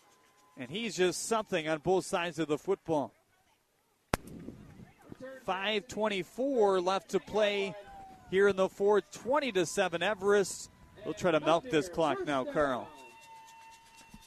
and 0.57 0.71
he's 0.71 0.97
just 0.97 1.27
something 1.27 1.69
on 1.69 1.79
both 1.79 2.07
sides 2.07 2.39
of 2.39 2.47
the 2.47 2.59
football. 2.59 3.13
5.24 5.47 6.85
left 6.85 7.11
to 7.11 7.21
play 7.21 7.75
here 8.35 8.49
in 8.49 8.57
the 8.57 8.69
fourth. 8.69 9.05
20 9.13 9.53
to 9.53 9.65
7 9.65 10.03
Everest. 10.03 10.69
We'll 11.05 11.15
try 11.15 11.31
to 11.31 11.39
milk 11.39 11.71
this 11.71 11.89
clock 11.89 12.27
now, 12.27 12.43
Carl. 12.43 12.89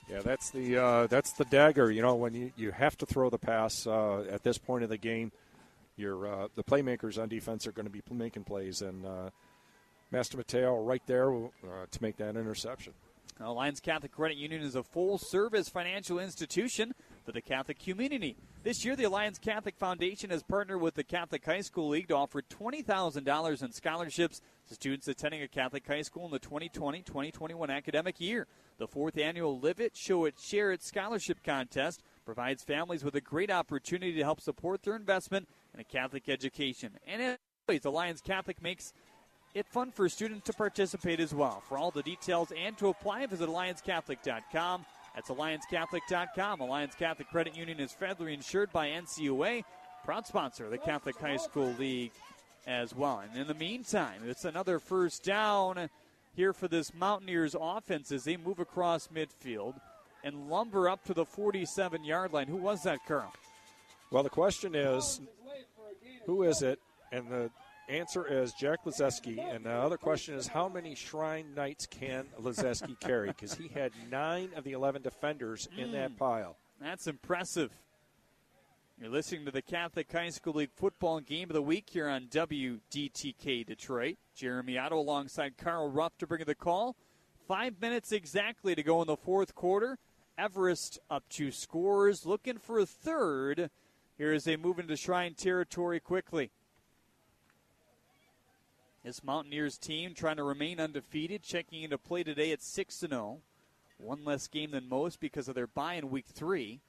Yeah, 0.09 0.21
that's 0.21 0.49
the 0.51 0.77
uh, 0.77 1.07
that's 1.07 1.33
the 1.33 1.43
dagger. 1.43 1.91
You 1.91 2.01
know, 2.01 2.15
when 2.15 2.33
you, 2.33 2.53
you 2.55 2.71
have 2.71 2.97
to 2.99 3.05
throw 3.05 3.29
the 3.29 3.37
pass 3.37 3.85
uh, 3.85 4.21
at 4.31 4.43
this 4.43 4.57
point 4.57 4.85
of 4.85 4.89
the 4.89 4.97
game, 4.97 5.33
your 5.97 6.25
uh, 6.25 6.47
the 6.55 6.63
playmakers 6.63 7.21
on 7.21 7.27
defense 7.27 7.67
are 7.67 7.73
going 7.73 7.85
to 7.85 7.91
be 7.91 8.01
making 8.09 8.45
plays, 8.45 8.81
and 8.81 9.05
uh, 9.05 9.29
Mastromateo 10.13 10.87
right 10.87 11.01
there 11.07 11.35
uh, 11.35 11.47
to 11.91 12.01
make 12.01 12.15
that 12.17 12.37
interception. 12.37 12.93
Alliance 13.39 13.79
Catholic 13.79 14.11
Credit 14.11 14.37
Union 14.37 14.61
is 14.61 14.75
a 14.75 14.83
full 14.83 15.17
service 15.17 15.69
financial 15.69 16.19
institution 16.19 16.93
for 17.23 17.31
the 17.31 17.41
Catholic 17.41 17.77
community. 17.79 18.35
This 18.63 18.83
year, 18.83 18.95
the 18.95 19.03
Alliance 19.03 19.37
Catholic 19.37 19.77
Foundation 19.77 20.31
has 20.31 20.41
partnered 20.43 20.81
with 20.81 20.95
the 20.95 21.03
Catholic 21.03 21.45
High 21.45 21.61
School 21.61 21.89
League 21.89 22.07
to 22.07 22.15
offer 22.15 22.41
$20,000 22.41 23.63
in 23.63 23.71
scholarships 23.71 24.41
to 24.67 24.73
students 24.73 25.07
attending 25.07 25.43
a 25.43 25.47
Catholic 25.47 25.87
high 25.87 26.01
school 26.01 26.25
in 26.25 26.31
the 26.31 26.39
2020 26.39 27.01
2021 27.03 27.69
academic 27.69 28.19
year. 28.19 28.47
The 28.79 28.87
fourth 28.87 29.17
annual 29.17 29.59
Live 29.59 29.79
It, 29.79 29.95
Show 29.95 30.25
It, 30.25 30.39
Share 30.39 30.71
It 30.71 30.83
scholarship 30.83 31.43
contest 31.43 32.03
provides 32.25 32.63
families 32.63 33.03
with 33.03 33.15
a 33.15 33.21
great 33.21 33.51
opportunity 33.51 34.13
to 34.13 34.23
help 34.23 34.41
support 34.41 34.83
their 34.83 34.95
investment 34.95 35.47
in 35.73 35.79
a 35.79 35.83
Catholic 35.83 36.27
education. 36.27 36.97
And 37.05 37.21
as 37.21 37.37
always, 37.67 37.85
Alliance 37.85 38.21
Catholic 38.21 38.61
makes 38.61 38.93
it 39.57 39.67
fun 39.67 39.91
for 39.91 40.07
students 40.07 40.45
to 40.45 40.53
participate 40.53 41.19
as 41.19 41.33
well. 41.33 41.61
For 41.67 41.77
all 41.77 41.91
the 41.91 42.03
details 42.03 42.51
and 42.57 42.77
to 42.77 42.89
apply, 42.89 43.25
visit 43.25 43.49
AllianceCatholic.com. 43.49 44.85
That's 45.15 45.29
AllianceCatholic.com. 45.29 46.61
Alliance 46.61 46.93
Catholic 46.93 47.27
Credit 47.29 47.57
Union 47.57 47.79
is 47.79 47.91
federally 47.91 48.33
insured 48.33 48.71
by 48.71 48.89
NCUA, 48.89 49.63
proud 50.05 50.27
sponsor 50.27 50.65
of 50.65 50.71
the 50.71 50.77
Catholic 50.77 51.17
High 51.19 51.37
School 51.37 51.73
League 51.79 52.11
as 52.67 52.93
well. 52.93 53.19
And 53.19 53.35
in 53.35 53.47
the 53.47 53.55
meantime, 53.55 54.21
it's 54.27 54.45
another 54.45 54.77
first 54.77 55.23
down 55.23 55.89
here 56.35 56.53
for 56.53 56.67
this 56.67 56.93
Mountaineers 56.93 57.55
offense 57.59 58.11
as 58.11 58.25
they 58.25 58.37
move 58.37 58.59
across 58.59 59.07
midfield 59.07 59.73
and 60.23 60.49
lumber 60.49 60.87
up 60.87 61.03
to 61.05 61.15
the 61.15 61.25
47 61.25 62.03
yard 62.03 62.31
line. 62.31 62.47
Who 62.47 62.57
was 62.57 62.83
that, 62.83 62.99
Carl? 63.07 63.33
Well, 64.11 64.23
the 64.23 64.29
question 64.29 64.75
is, 64.75 65.19
who 66.27 66.43
is 66.43 66.61
it? 66.61 66.79
And 67.11 67.27
the 67.29 67.49
answer 67.87 68.25
is 68.25 68.53
Jack 68.53 68.85
Liseski. 68.85 69.39
And 69.53 69.65
the 69.65 69.71
other 69.71 69.97
question 69.97 70.35
is, 70.35 70.47
how 70.47 70.67
many 70.67 70.95
Shrine 70.95 71.53
Knights 71.55 71.85
can 71.85 72.25
Liseski 72.39 72.99
carry? 72.99 73.27
Because 73.27 73.53
he 73.53 73.67
had 73.67 73.91
nine 74.11 74.49
of 74.55 74.63
the 74.63 74.73
11 74.73 75.01
defenders 75.01 75.67
in 75.77 75.91
that 75.93 76.11
hmm. 76.11 76.17
pile. 76.17 76.57
That's 76.79 77.07
impressive. 77.07 77.71
You're 78.99 79.11
listening 79.11 79.45
to 79.45 79.51
the 79.51 79.61
Catholic 79.61 80.11
High 80.11 80.29
School 80.29 80.53
League 80.53 80.71
football 80.75 81.19
game 81.19 81.49
of 81.49 81.53
the 81.53 81.61
week 81.61 81.87
here 81.91 82.09
on 82.09 82.25
WDTK 82.27 83.65
Detroit. 83.65 84.17
Jeremy 84.35 84.77
Otto 84.79 84.97
alongside 84.97 85.57
Carl 85.57 85.91
Rupp 85.91 86.17
to 86.17 86.25
bring 86.25 86.39
you 86.39 86.45
the 86.45 86.55
call. 86.55 86.95
Five 87.47 87.79
minutes 87.79 88.11
exactly 88.11 88.73
to 88.73 88.81
go 88.81 89.01
in 89.01 89.07
the 89.07 89.15
fourth 89.15 89.53
quarter. 89.53 89.99
Everest 90.35 90.99
up 91.11 91.23
two 91.29 91.51
scores, 91.51 92.25
looking 92.25 92.57
for 92.57 92.79
a 92.79 92.85
third. 92.87 93.69
Here 94.17 94.33
as 94.33 94.45
they 94.45 94.57
move 94.57 94.79
into 94.79 94.97
Shrine 94.97 95.35
territory 95.35 95.99
quickly. 95.99 96.49
This 99.07 99.23
Mountaineers 99.23 99.77
team 99.77 100.13
trying 100.13 100.35
to 100.35 100.43
remain 100.43 100.81
undefeated, 100.81 101.41
checking 101.41 101.83
into 101.83 101.97
play 101.97 102.23
today 102.23 102.51
at 102.51 102.61
6 102.61 102.93
0. 102.93 103.39
One 103.99 104.25
less 104.25 104.49
game 104.49 104.71
than 104.71 104.89
most 104.89 105.21
because 105.21 105.47
of 105.47 105.55
their 105.55 105.65
bye 105.65 105.93
in 105.93 106.09
week 106.09 106.25
three. 106.27 106.81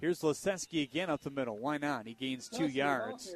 Here's 0.00 0.20
Liseski 0.20 0.84
again 0.84 1.10
up 1.10 1.22
the 1.22 1.30
middle. 1.30 1.58
Why 1.58 1.76
not? 1.76 2.06
He 2.06 2.14
gains 2.14 2.48
two 2.48 2.68
yards. 2.68 3.34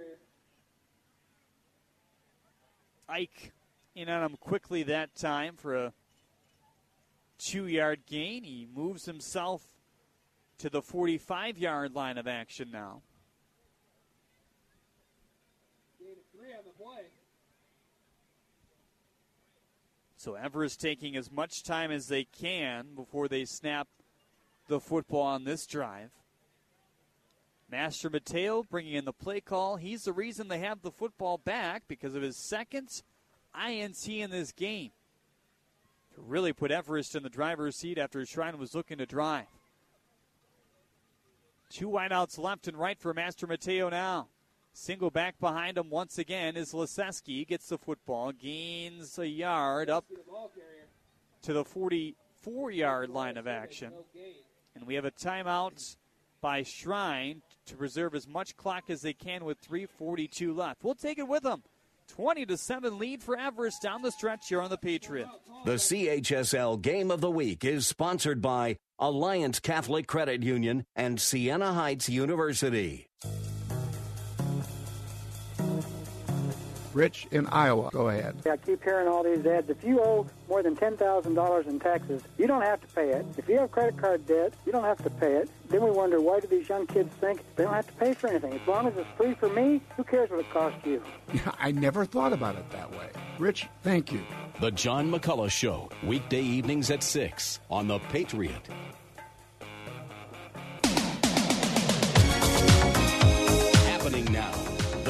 Ike 3.08 3.50
in 3.96 4.08
on 4.08 4.22
him 4.22 4.36
quickly 4.36 4.84
that 4.84 5.16
time 5.16 5.56
for 5.56 5.74
a 5.74 5.92
two 7.36 7.66
yard 7.66 8.02
gain. 8.06 8.44
He 8.44 8.68
moves 8.72 9.06
himself 9.06 9.62
to 10.58 10.70
the 10.70 10.82
45 10.82 11.58
yard 11.58 11.96
line 11.96 12.16
of 12.16 12.28
action 12.28 12.70
now. 12.72 13.02
three 16.32 16.52
on 16.52 16.60
the 16.64 16.80
play. 16.80 17.02
So 20.18 20.34
Everest 20.34 20.80
taking 20.80 21.16
as 21.16 21.30
much 21.30 21.62
time 21.62 21.92
as 21.92 22.08
they 22.08 22.24
can 22.24 22.88
before 22.96 23.28
they 23.28 23.44
snap 23.44 23.86
the 24.66 24.80
football 24.80 25.22
on 25.22 25.44
this 25.44 25.64
drive. 25.64 26.10
Mastromateo 27.72 28.68
bringing 28.68 28.94
in 28.94 29.04
the 29.04 29.12
play 29.12 29.40
call. 29.40 29.76
He's 29.76 30.02
the 30.02 30.12
reason 30.12 30.48
they 30.48 30.58
have 30.58 30.82
the 30.82 30.90
football 30.90 31.38
back 31.38 31.84
because 31.86 32.16
of 32.16 32.22
his 32.22 32.36
second 32.36 32.88
INT 33.54 34.08
in 34.08 34.30
this 34.32 34.50
game. 34.50 34.90
To 36.16 36.20
really 36.20 36.52
put 36.52 36.72
Everest 36.72 37.14
in 37.14 37.22
the 37.22 37.30
driver's 37.30 37.76
seat 37.76 37.96
after 37.96 38.26
Shrine 38.26 38.58
was 38.58 38.74
looking 38.74 38.98
to 38.98 39.06
drive. 39.06 39.46
Two 41.70 41.90
wideouts 41.90 42.38
left 42.38 42.66
and 42.66 42.76
right 42.76 42.98
for 42.98 43.14
Mastromateo 43.14 43.88
now. 43.88 44.26
Single 44.80 45.10
back 45.10 45.40
behind 45.40 45.76
him 45.76 45.90
once 45.90 46.18
again 46.18 46.56
is 46.56 46.72
Liseski. 46.72 47.46
Gets 47.46 47.68
the 47.68 47.78
football, 47.78 48.30
gains 48.30 49.18
a 49.18 49.26
yard 49.26 49.90
up 49.90 50.04
to 51.42 51.52
the 51.52 51.64
44 51.64 52.70
yard 52.70 53.10
line 53.10 53.36
of 53.36 53.48
action. 53.48 53.92
And 54.76 54.86
we 54.86 54.94
have 54.94 55.04
a 55.04 55.10
timeout 55.10 55.96
by 56.40 56.62
Shrine 56.62 57.42
to 57.66 57.76
preserve 57.76 58.14
as 58.14 58.28
much 58.28 58.56
clock 58.56 58.84
as 58.88 59.02
they 59.02 59.12
can 59.12 59.44
with 59.44 59.60
3.42 59.68 60.56
left. 60.56 60.84
We'll 60.84 60.94
take 60.94 61.18
it 61.18 61.26
with 61.26 61.42
them. 61.42 61.64
20 62.06 62.46
to 62.46 62.56
7 62.56 62.98
lead 62.98 63.20
for 63.20 63.36
Everest 63.36 63.82
down 63.82 64.02
the 64.02 64.12
stretch 64.12 64.48
here 64.48 64.62
on 64.62 64.70
the 64.70 64.78
Patriot. 64.78 65.26
The 65.66 65.74
CHSL 65.74 66.80
Game 66.80 67.10
of 67.10 67.20
the 67.20 67.32
Week 67.32 67.64
is 67.64 67.88
sponsored 67.88 68.40
by 68.40 68.78
Alliance 69.00 69.58
Catholic 69.58 70.06
Credit 70.06 70.44
Union 70.44 70.86
and 70.94 71.20
Siena 71.20 71.74
Heights 71.74 72.08
University. 72.08 73.08
Rich 76.94 77.26
in 77.30 77.46
Iowa. 77.46 77.90
Go 77.92 78.08
ahead. 78.08 78.36
I 78.50 78.56
keep 78.56 78.82
hearing 78.82 79.08
all 79.08 79.22
these 79.22 79.44
ads. 79.46 79.70
If 79.70 79.84
you 79.84 80.00
owe 80.00 80.26
more 80.48 80.62
than 80.62 80.76
$10,000 80.76 81.66
in 81.66 81.80
taxes, 81.80 82.22
you 82.38 82.46
don't 82.46 82.62
have 82.62 82.80
to 82.80 82.86
pay 82.88 83.10
it. 83.10 83.26
If 83.36 83.48
you 83.48 83.58
have 83.58 83.70
credit 83.70 83.96
card 83.96 84.26
debt, 84.26 84.54
you 84.66 84.72
don't 84.72 84.84
have 84.84 85.02
to 85.04 85.10
pay 85.10 85.34
it. 85.34 85.50
Then 85.68 85.82
we 85.82 85.90
wonder 85.90 86.20
why 86.20 86.40
do 86.40 86.46
these 86.46 86.68
young 86.68 86.86
kids 86.86 87.12
think 87.20 87.42
they 87.56 87.64
don't 87.64 87.74
have 87.74 87.86
to 87.86 87.92
pay 87.94 88.14
for 88.14 88.28
anything? 88.28 88.54
As 88.54 88.66
long 88.66 88.86
as 88.86 88.96
it's 88.96 89.08
free 89.16 89.34
for 89.34 89.48
me, 89.48 89.80
who 89.96 90.04
cares 90.04 90.30
what 90.30 90.40
it 90.40 90.50
costs 90.50 90.84
you? 90.84 91.02
I 91.58 91.72
never 91.72 92.04
thought 92.04 92.32
about 92.32 92.56
it 92.56 92.70
that 92.70 92.90
way. 92.90 93.10
Rich, 93.38 93.68
thank 93.82 94.12
you. 94.12 94.22
The 94.60 94.70
John 94.70 95.10
McCullough 95.10 95.50
Show, 95.50 95.90
weekday 96.04 96.42
evenings 96.42 96.90
at 96.90 97.02
6 97.02 97.60
on 97.70 97.86
The 97.86 97.98
Patriot. 97.98 98.68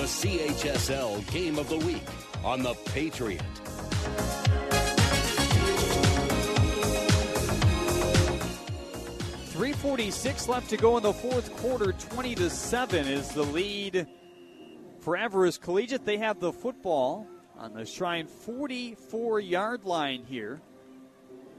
CHSL 0.08 1.30
Game 1.30 1.58
of 1.58 1.68
the 1.68 1.76
Week 1.76 2.02
on 2.42 2.62
The 2.62 2.72
Patriot. 2.86 3.42
Three 9.50 9.72
forty-six 9.74 10.48
left 10.48 10.70
to 10.70 10.78
go 10.78 10.96
in 10.96 11.02
the 11.02 11.12
fourth 11.12 11.54
quarter. 11.58 11.92
Twenty 11.92 12.34
to 12.36 12.48
seven 12.48 13.06
is 13.06 13.28
the 13.30 13.42
lead 13.42 14.06
for 15.00 15.16
Everest 15.16 15.60
Collegiate. 15.60 16.06
They 16.06 16.16
have 16.16 16.40
the 16.40 16.52
football 16.52 17.26
on 17.58 17.74
the 17.74 17.84
Shrine 17.84 18.28
44-yard 18.46 19.84
line 19.84 20.24
here, 20.24 20.62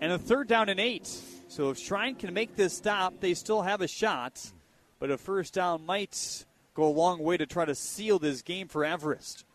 and 0.02 0.11
a 0.11 0.18
third 0.18 0.48
down 0.48 0.69
and 0.69 0.80
eight. 0.80 1.08
So 1.50 1.69
if 1.69 1.78
Shrine 1.78 2.16
can 2.16 2.34
make 2.34 2.56
this 2.56 2.76
stop, 2.76 3.19
they 3.19 3.36
still 3.36 3.61
have 3.61 3.82
a 3.82 3.88
shot. 3.88 4.52
But 4.98 5.11
a 5.11 5.18
first 5.18 5.53
down 5.53 5.86
might 5.86 6.45
go 6.80 6.88
a 6.88 6.90
long 6.90 7.19
way 7.19 7.38
to 7.38 7.45
try 7.45 7.66
to 7.66 7.75
seal 7.75 8.19
this 8.19 8.41
game 8.41 8.67
for 8.67 8.85
Everest. 8.85 9.45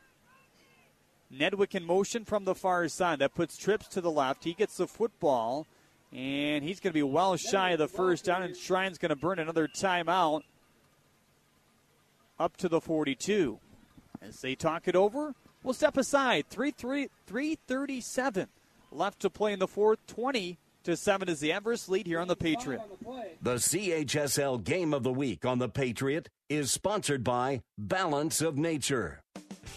Nedwick 1.32 1.74
in 1.74 1.84
motion 1.84 2.24
from 2.24 2.44
the 2.44 2.54
far 2.54 2.86
side. 2.88 3.18
That 3.18 3.34
puts 3.34 3.56
Trips 3.56 3.88
to 3.88 4.00
the 4.00 4.10
left. 4.10 4.44
He 4.44 4.52
gets 4.52 4.76
the 4.76 4.86
football, 4.86 5.66
and 6.12 6.62
he's 6.62 6.80
going 6.80 6.92
to 6.92 6.94
be 6.94 7.02
well 7.02 7.36
shy 7.36 7.70
of 7.70 7.78
the 7.78 7.88
first 7.88 8.24
down, 8.24 8.42
and 8.42 8.56
Shrine's 8.56 8.98
going 8.98 9.10
to 9.10 9.16
burn 9.16 9.38
another 9.38 9.66
timeout 9.66 10.42
up 12.38 12.56
to 12.58 12.68
the 12.68 12.80
42. 12.80 13.58
As 14.20 14.40
they 14.40 14.54
talk 14.54 14.86
it 14.86 14.94
over, 14.94 15.34
we'll 15.62 15.74
step 15.74 15.96
aside. 15.96 16.46
3 16.50 16.70
3 16.70 17.08
337 17.26 18.48
left 18.92 19.20
to 19.20 19.30
play 19.30 19.52
in 19.52 19.58
the 19.58 19.68
fourth. 19.68 19.98
20 20.06 20.58
to 20.84 20.96
7 20.96 21.28
is 21.28 21.40
the 21.40 21.52
Everest 21.52 21.88
lead 21.88 22.06
here 22.06 22.20
on 22.20 22.28
the 22.28 22.36
Patriot. 22.36 22.82
The 23.40 23.54
CHSL 23.54 24.62
Game 24.62 24.92
of 24.92 25.02
the 25.02 25.12
Week 25.12 25.44
on 25.44 25.58
The 25.58 25.68
Patriot 25.68 26.28
is 26.48 26.70
sponsored 26.70 27.24
by 27.24 27.62
Balance 27.78 28.42
of 28.42 28.58
Nature. 28.58 29.20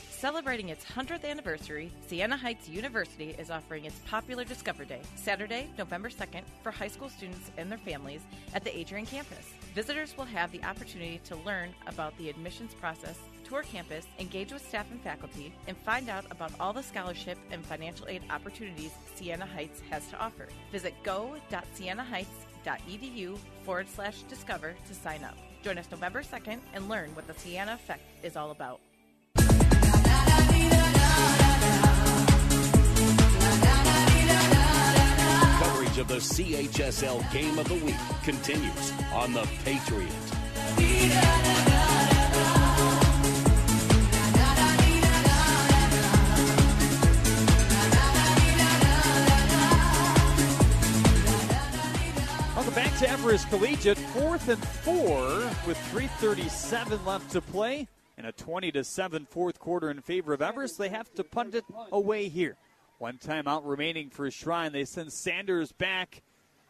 Celebrating 0.10 0.70
its 0.70 0.84
100th 0.84 1.24
anniversary, 1.24 1.92
Siena 2.08 2.36
Heights 2.36 2.68
University 2.68 3.36
is 3.38 3.52
offering 3.52 3.86
its 3.86 4.00
popular 4.10 4.44
Discover 4.44 4.86
Day, 4.86 5.02
Saturday, 5.16 5.70
November 5.78 6.10
2nd, 6.10 6.42
for 6.64 6.72
high 6.72 6.88
school 6.88 7.08
students 7.08 7.52
and 7.58 7.72
their 7.72 7.78
families 7.78 8.22
at 8.54 8.64
the 8.64 8.76
Adrian 8.76 9.06
campus. 9.06 9.54
Visitors 9.76 10.18
will 10.18 10.26
have 10.26 10.52
the 10.52 10.64
opportunity 10.64 11.22
to 11.26 11.36
learn 11.38 11.70
about 11.86 12.18
the 12.18 12.30
admissions 12.30 12.74
process, 12.74 13.18
tour 13.48 13.64
campus, 13.64 14.06
engage 14.20 14.52
with 14.52 14.68
staff 14.68 14.92
and 14.92 15.00
faculty, 15.02 15.54
and 15.68 15.78
find 15.78 16.10
out 16.10 16.26
about 16.32 16.52
all 16.60 16.74
the 16.74 16.84
scholarship 16.84 17.38
and 17.52 17.66
financial 17.66 18.06
aid 18.08 18.22
opportunities 18.30 18.92
Siena 19.16 19.46
Heights 19.46 19.82
has 19.90 20.06
to 20.10 20.20
offer. 20.20 20.50
Visit 20.72 20.94
go.sienaheights.edu 21.04 23.38
forward 23.64 23.88
slash 23.94 24.24
discover 24.24 24.76
to 24.88 24.94
sign 24.94 25.24
up. 25.24 25.38
Join 25.64 25.78
us 25.78 25.90
November 25.90 26.22
2nd 26.22 26.60
and 26.74 26.90
learn 26.90 27.16
what 27.16 27.28
the 27.28 27.34
Siena 27.34 27.74
Effect 27.74 28.04
is 28.24 28.36
all 28.36 28.52
about. 28.52 28.82
Coverage 35.60 35.98
of 35.98 36.08
the 36.08 36.18
CHSL 36.18 37.34
Game 37.34 37.58
of 37.60 37.68
the 37.68 37.76
Week 37.76 37.96
continues 38.24 38.94
on 39.14 39.34
The 39.34 39.46
Patriot. 39.64 41.67
Everest 53.04 53.50
Collegiate. 53.50 53.98
Fourth 53.98 54.50
and 54.50 54.64
four 54.68 55.28
with 55.68 55.78
337 55.92 57.06
left 57.06 57.32
to 57.32 57.42
play. 57.42 57.88
In 58.18 58.26
a 58.26 58.32
20 58.32 58.72
to 58.72 58.84
7 58.84 59.28
fourth 59.30 59.60
quarter 59.60 59.92
in 59.92 60.02
favor 60.02 60.34
of 60.34 60.42
Everest, 60.42 60.78
they 60.78 60.90
have 60.90 61.14
to 61.14 61.24
punt 61.24 61.54
it 61.54 61.64
away 61.92 62.30
here. 62.30 62.56
One 62.98 63.18
timeout 63.18 63.62
remaining 63.64 64.10
for 64.10 64.32
Shrine. 64.32 64.72
They 64.72 64.86
send 64.86 65.14
Sanders 65.14 65.72
back 65.72 66.24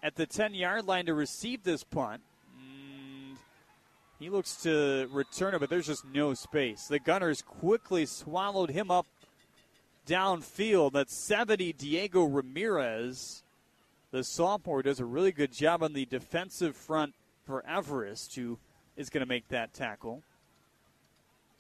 at 0.03 0.15
the 0.15 0.25
10 0.25 0.53
yard 0.53 0.85
line 0.85 1.05
to 1.05 1.13
receive 1.13 1.63
this 1.63 1.83
punt. 1.83 2.21
And 2.57 3.37
he 4.19 4.29
looks 4.29 4.57
to 4.63 5.07
return 5.11 5.55
it, 5.55 5.59
but 5.59 5.69
there's 5.69 5.87
just 5.87 6.03
no 6.05 6.33
space. 6.33 6.87
The 6.87 6.99
Gunners 6.99 7.41
quickly 7.41 8.05
swallowed 8.05 8.71
him 8.71 8.91
up 8.91 9.05
downfield. 10.05 10.91
That's 10.91 11.15
70 11.15 11.73
Diego 11.73 12.23
Ramirez. 12.23 13.43
The 14.11 14.23
sophomore 14.23 14.81
does 14.81 14.99
a 14.99 15.05
really 15.05 15.31
good 15.31 15.51
job 15.51 15.83
on 15.83 15.93
the 15.93 16.05
defensive 16.05 16.75
front 16.75 17.13
for 17.45 17.65
Everest, 17.67 18.35
who 18.35 18.57
is 18.95 19.09
going 19.09 19.21
to 19.21 19.27
make 19.27 19.47
that 19.49 19.73
tackle. 19.73 20.23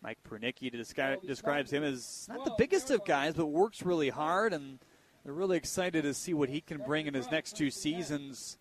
Mike 0.01 0.19
Pernicki 0.29 0.73
descri- 0.73 1.25
describes 1.25 1.71
him 1.71 1.83
as 1.83 2.27
not 2.29 2.45
the 2.45 2.55
biggest 2.57 2.91
of 2.91 3.03
guys, 3.03 3.33
but 3.33 3.47
works 3.47 3.83
really 3.83 4.09
hard, 4.09 4.53
and 4.53 4.79
they're 5.23 5.33
really 5.33 5.57
excited 5.57 6.03
to 6.03 6.13
see 6.13 6.33
what 6.33 6.49
he 6.49 6.61
can 6.61 6.77
bring 6.77 7.07
in 7.07 7.13
his 7.13 7.29
next 7.29 7.57
two 7.57 7.69
seasons 7.69 8.57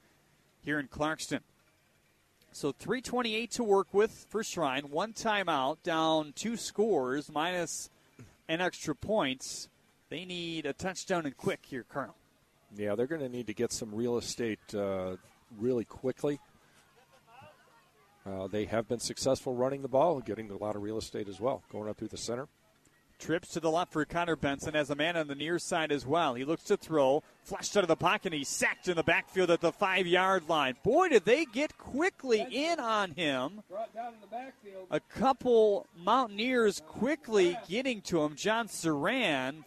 here 0.62 0.81
in 0.81 0.89
Clarkston. 0.89 1.40
So 2.52 2.73
328 2.73 3.50
to 3.52 3.65
work 3.65 3.89
with 3.92 4.26
for 4.31 4.42
Shrine. 4.42 4.90
One 4.90 5.12
timeout, 5.12 5.76
down 5.82 6.32
two 6.34 6.56
scores, 6.56 7.31
minus 7.31 7.90
an 8.48 8.60
extra 8.60 8.94
points. 8.94 9.68
They 10.08 10.24
need 10.24 10.65
a 10.66 10.73
touchdown 10.73 11.26
and 11.26 11.36
quick 11.36 11.60
here, 11.66 11.84
Colonel. 11.89 12.15
Yeah, 12.74 12.94
they're 12.94 13.06
going 13.06 13.20
to 13.20 13.28
need 13.28 13.46
to 13.46 13.54
get 13.54 13.72
some 13.72 13.94
real 13.94 14.18
estate 14.18 14.74
uh, 14.74 15.16
really 15.58 15.84
quickly. 15.84 16.40
Uh, 18.26 18.48
they 18.48 18.64
have 18.64 18.88
been 18.88 18.98
successful 18.98 19.54
running 19.54 19.82
the 19.82 19.88
ball, 19.88 20.20
getting 20.20 20.50
a 20.50 20.56
lot 20.56 20.74
of 20.74 20.82
real 20.82 20.98
estate 20.98 21.28
as 21.28 21.40
well, 21.40 21.62
going 21.70 21.88
up 21.88 21.96
through 21.96 22.08
the 22.08 22.16
center. 22.16 22.48
Trips 23.18 23.48
to 23.50 23.60
the 23.60 23.70
left 23.70 23.92
for 23.92 24.04
Connor 24.04 24.36
Benson 24.36 24.76
as 24.76 24.90
a 24.90 24.94
man 24.94 25.16
on 25.16 25.26
the 25.26 25.34
near 25.34 25.58
side 25.58 25.90
as 25.90 26.04
well. 26.04 26.34
He 26.34 26.44
looks 26.44 26.64
to 26.64 26.76
throw, 26.76 27.22
flashed 27.44 27.74
out 27.76 27.84
of 27.84 27.88
the 27.88 27.96
pocket, 27.96 28.26
and 28.26 28.34
he's 28.34 28.48
sacked 28.48 28.88
in 28.88 28.96
the 28.96 29.02
backfield 29.02 29.50
at 29.50 29.62
the 29.62 29.72
five 29.72 30.06
yard 30.06 30.50
line. 30.50 30.74
Boy, 30.82 31.08
did 31.08 31.24
they 31.24 31.46
get 31.46 31.78
quickly 31.78 32.46
in 32.50 32.78
on 32.78 33.12
him. 33.12 33.62
A 34.90 35.00
couple 35.00 35.86
Mountaineers 35.96 36.82
quickly 36.86 37.56
getting 37.66 38.02
to 38.02 38.22
him. 38.22 38.34
John 38.34 38.68
Saran 38.68 39.64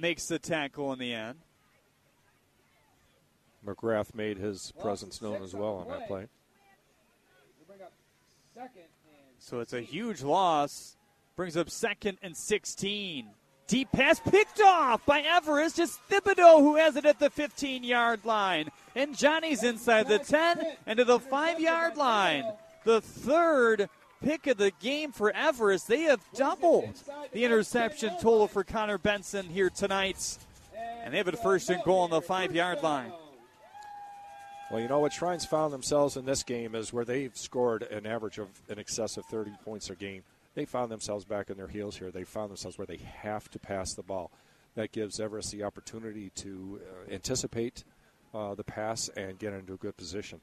makes 0.00 0.26
the 0.26 0.38
tackle 0.38 0.92
in 0.92 0.98
the 0.98 1.12
end. 1.12 1.38
McGrath 3.66 4.14
made 4.14 4.38
his 4.38 4.72
presence 4.80 5.20
known 5.20 5.42
as 5.42 5.54
well 5.54 5.76
on 5.76 5.88
that 5.88 6.06
play. 6.08 6.26
So 9.38 9.60
it's 9.60 9.72
a 9.72 9.80
huge 9.80 10.22
loss. 10.22 10.96
Brings 11.36 11.56
up 11.56 11.70
second 11.70 12.18
and 12.22 12.36
16. 12.36 13.28
Deep 13.66 13.92
pass 13.92 14.18
picked 14.18 14.60
off 14.60 15.06
by 15.06 15.20
Everest. 15.20 15.78
It's 15.78 15.98
Thibodeau 16.10 16.58
who 16.58 16.76
has 16.76 16.96
it 16.96 17.06
at 17.06 17.18
the 17.18 17.30
15 17.30 17.84
yard 17.84 18.24
line. 18.24 18.68
And 18.96 19.16
Johnny's 19.16 19.62
inside 19.62 20.08
the 20.08 20.18
10 20.18 20.60
and 20.86 20.98
to 20.98 21.04
the 21.04 21.20
5 21.20 21.60
yard 21.60 21.96
line. 21.96 22.44
The 22.84 23.00
third 23.00 23.88
pick 24.22 24.46
of 24.46 24.56
the 24.56 24.70
game 24.80 25.12
for 25.12 25.34
Everest. 25.34 25.88
They 25.88 26.02
have 26.02 26.20
doubled 26.34 26.94
the 27.32 27.44
interception 27.44 28.14
total 28.20 28.48
for 28.48 28.64
Connor 28.64 28.98
Benson 28.98 29.46
here 29.46 29.70
tonight. 29.70 30.38
And 31.02 31.12
they 31.14 31.18
have 31.18 31.28
a 31.28 31.32
first 31.32 31.70
and 31.70 31.82
goal 31.82 32.00
on 32.00 32.10
the 32.10 32.20
5 32.20 32.54
yard 32.54 32.82
line. 32.82 33.12
Well, 34.70 34.80
you 34.80 34.88
know 34.88 35.00
what 35.00 35.12
Shrines 35.12 35.44
found 35.44 35.72
themselves 35.72 36.16
in 36.16 36.26
this 36.26 36.44
game 36.44 36.76
is 36.76 36.92
where 36.92 37.04
they've 37.04 37.36
scored 37.36 37.82
an 37.82 38.06
average 38.06 38.38
of 38.38 38.48
in 38.68 38.78
excess 38.78 39.16
of 39.16 39.24
30 39.26 39.52
points 39.64 39.90
a 39.90 39.96
game. 39.96 40.22
They 40.54 40.64
found 40.64 40.92
themselves 40.92 41.24
back 41.24 41.50
in 41.50 41.56
their 41.56 41.68
heels 41.68 41.96
here. 41.96 42.10
They 42.10 42.24
found 42.24 42.50
themselves 42.50 42.78
where 42.78 42.86
they 42.86 42.98
have 42.98 43.50
to 43.50 43.58
pass 43.58 43.94
the 43.94 44.02
ball. 44.02 44.30
That 44.76 44.92
gives 44.92 45.18
Everest 45.18 45.50
the 45.50 45.64
opportunity 45.64 46.30
to 46.36 46.80
uh, 46.82 47.12
anticipate 47.12 47.82
uh, 48.32 48.54
the 48.54 48.62
pass 48.62 49.08
and 49.16 49.38
get 49.38 49.52
into 49.52 49.74
a 49.74 49.76
good 49.76 49.96
position. 49.96 50.40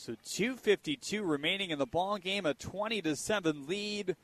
So 0.00 0.14
252 0.24 1.24
remaining 1.24 1.70
in 1.70 1.80
the 1.80 1.84
ball 1.84 2.18
game, 2.18 2.46
a 2.46 2.54
20 2.54 3.02
to 3.02 3.16
7 3.16 3.66
lead 3.66 4.14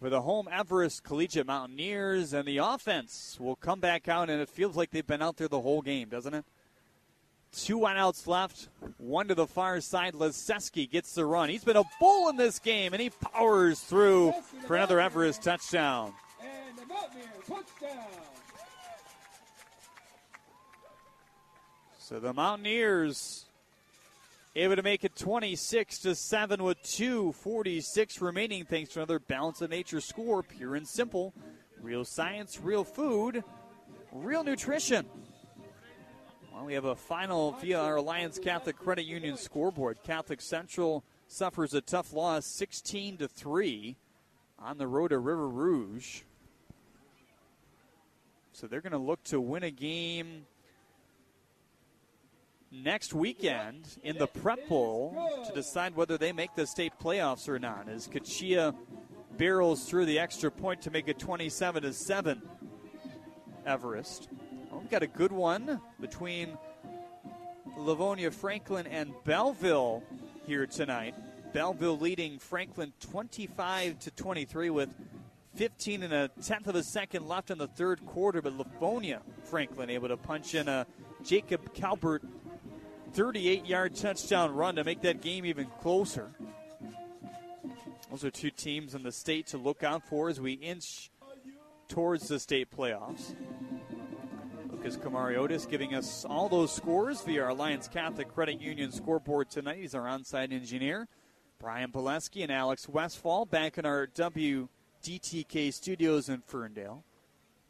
for 0.00 0.08
the 0.08 0.22
home 0.22 0.48
Everest 0.50 1.04
Collegiate 1.04 1.46
Mountaineers, 1.46 2.32
and 2.32 2.48
the 2.48 2.56
offense 2.56 3.36
will 3.38 3.54
come 3.54 3.78
back 3.78 4.08
out, 4.08 4.30
and 4.30 4.40
it 4.40 4.48
feels 4.48 4.74
like 4.74 4.90
they've 4.90 5.06
been 5.06 5.20
out 5.20 5.36
there 5.36 5.46
the 5.46 5.60
whole 5.60 5.82
game, 5.82 6.08
doesn't 6.08 6.32
it? 6.32 6.46
Two 7.52 7.78
wideouts 7.78 8.26
left, 8.26 8.70
one 8.96 9.28
to 9.28 9.34
the 9.34 9.46
far 9.46 9.82
side. 9.82 10.14
Liseski 10.14 10.90
gets 10.90 11.12
the 11.14 11.26
run. 11.26 11.50
He's 11.50 11.62
been 11.62 11.76
a 11.76 11.84
bull 12.00 12.30
in 12.30 12.36
this 12.36 12.58
game, 12.58 12.94
and 12.94 13.02
he 13.02 13.10
powers 13.10 13.80
through 13.80 14.32
for 14.66 14.76
another 14.76 14.98
Everest 14.98 15.42
touchdown. 15.42 16.14
And 16.40 16.78
the 16.78 16.86
Mountaineers 16.86 17.28
touchdown. 17.46 18.06
So 21.98 22.18
the 22.18 22.32
Mountaineers 22.32 23.44
able 24.58 24.76
to 24.76 24.82
make 24.82 25.04
it 25.04 25.14
26 25.14 25.98
to 26.00 26.14
7 26.14 26.62
with 26.62 26.82
246 26.82 28.20
remaining 28.20 28.64
thanks 28.64 28.92
to 28.92 28.98
another 28.98 29.20
balance 29.20 29.60
of 29.60 29.70
nature 29.70 30.00
score 30.00 30.42
pure 30.42 30.74
and 30.74 30.86
simple. 30.86 31.32
Real 31.80 32.04
science 32.04 32.60
real 32.60 32.82
food 32.82 33.44
real 34.12 34.42
nutrition. 34.42 35.06
Well, 36.52 36.64
we 36.64 36.74
have 36.74 36.86
a 36.86 36.96
final 36.96 37.52
via 37.52 37.80
our 37.80 37.96
alliance 37.96 38.40
catholic 38.40 38.76
credit 38.76 39.04
union 39.04 39.36
scoreboard. 39.36 39.98
Catholic 40.02 40.40
central 40.40 41.04
suffers 41.28 41.72
a 41.72 41.80
tough 41.80 42.12
loss 42.12 42.44
16 42.46 43.18
to 43.18 43.28
3 43.28 43.96
on 44.58 44.78
the 44.78 44.88
road 44.88 45.08
to 45.08 45.18
river 45.18 45.48
rouge. 45.48 46.22
So 48.52 48.66
they're 48.66 48.80
going 48.80 48.90
to 48.90 48.98
look 48.98 49.22
to 49.24 49.40
win 49.40 49.62
a 49.62 49.70
game 49.70 50.46
next 52.70 53.14
weekend 53.14 53.98
in 54.02 54.18
the 54.18 54.26
Prep 54.26 54.68
Bowl 54.68 55.44
to 55.46 55.52
decide 55.52 55.94
whether 55.96 56.18
they 56.18 56.32
make 56.32 56.54
the 56.54 56.66
state 56.66 56.92
playoffs 57.00 57.48
or 57.48 57.58
not. 57.58 57.88
As 57.88 58.06
Cachia 58.06 58.74
barrels 59.36 59.88
through 59.88 60.06
the 60.06 60.18
extra 60.18 60.50
point 60.50 60.82
to 60.82 60.90
make 60.90 61.08
it 61.08 61.18
27 61.18 61.82
to 61.82 61.92
7. 61.92 62.42
Everest. 63.66 64.28
Well, 64.70 64.80
we've 64.80 64.90
got 64.90 65.02
a 65.02 65.06
good 65.06 65.32
one 65.32 65.80
between 66.00 66.56
Livonia 67.76 68.30
Franklin 68.30 68.86
and 68.86 69.12
Belleville 69.24 70.02
here 70.46 70.66
tonight. 70.66 71.14
Belleville 71.52 71.98
leading 71.98 72.38
Franklin 72.38 72.92
25 73.00 73.98
to 74.00 74.10
23 74.10 74.70
with 74.70 74.90
15 75.54 76.02
and 76.02 76.12
a 76.12 76.28
tenth 76.42 76.66
of 76.66 76.74
a 76.74 76.82
second 76.82 77.26
left 77.26 77.50
in 77.50 77.58
the 77.58 77.66
third 77.66 78.04
quarter, 78.06 78.40
but 78.40 78.52
Livonia 78.56 79.22
Franklin 79.44 79.90
able 79.90 80.08
to 80.08 80.16
punch 80.16 80.54
in 80.54 80.68
a 80.68 80.86
Jacob 81.24 81.74
Calbert 81.74 82.22
38 83.18 83.66
yard 83.66 83.96
touchdown 83.96 84.54
run 84.54 84.76
to 84.76 84.84
make 84.84 85.02
that 85.02 85.20
game 85.20 85.44
even 85.44 85.66
closer. 85.82 86.30
Those 88.12 88.24
are 88.24 88.30
two 88.30 88.50
teams 88.50 88.94
in 88.94 89.02
the 89.02 89.10
state 89.10 89.48
to 89.48 89.58
look 89.58 89.82
out 89.82 90.04
for 90.08 90.28
as 90.28 90.40
we 90.40 90.52
inch 90.52 91.10
towards 91.88 92.28
the 92.28 92.38
state 92.38 92.68
playoffs. 92.70 93.34
Lucas 94.70 94.96
Camariotis 94.96 95.68
giving 95.68 95.96
us 95.96 96.24
all 96.26 96.48
those 96.48 96.70
scores 96.70 97.20
via 97.22 97.42
our 97.42 97.48
Alliance 97.48 97.88
Catholic 97.88 98.32
Credit 98.32 98.60
Union 98.60 98.92
scoreboard 98.92 99.50
tonight. 99.50 99.78
He's 99.78 99.96
our 99.96 100.06
on-site 100.06 100.52
engineer. 100.52 101.08
Brian 101.58 101.90
Pileski 101.90 102.44
and 102.44 102.52
Alex 102.52 102.88
Westfall 102.88 103.46
back 103.46 103.78
in 103.78 103.84
our 103.84 104.06
WDTK 104.06 105.74
studios 105.74 106.28
in 106.28 106.40
Ferndale. 106.42 107.02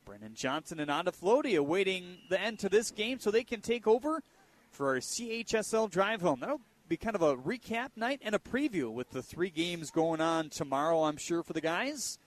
Brendan 0.05 0.35
Johnson 0.35 0.78
and 0.78 0.91
Anna 0.91 1.10
Floaty 1.10 1.59
awaiting 1.59 2.18
the 2.28 2.39
end 2.39 2.59
to 2.59 2.68
this 2.68 2.91
game 2.91 3.18
so 3.18 3.31
they 3.31 3.44
can 3.44 3.62
take 3.62 3.86
over 3.86 4.23
for 4.71 4.89
our 4.89 5.01
CHSL 5.01 5.91
drive 5.91 6.21
home. 6.21 6.41
That'll 6.41 6.61
be 6.89 6.97
kind 6.97 7.17
of 7.17 7.23
a 7.23 7.37
recap 7.37 7.91
night 7.97 8.21
and 8.23 8.35
a 8.35 8.39
preview 8.39 8.91
with 8.91 9.11
the 9.11 9.23
three 9.23 9.51
games 9.51 9.91
going 9.91 10.21
on 10.21 10.49
tomorrow, 10.49 11.05
I'm 11.05 11.17
sure, 11.17 11.43
for 11.43 11.53
the 11.53 11.61
guys. 11.61 12.19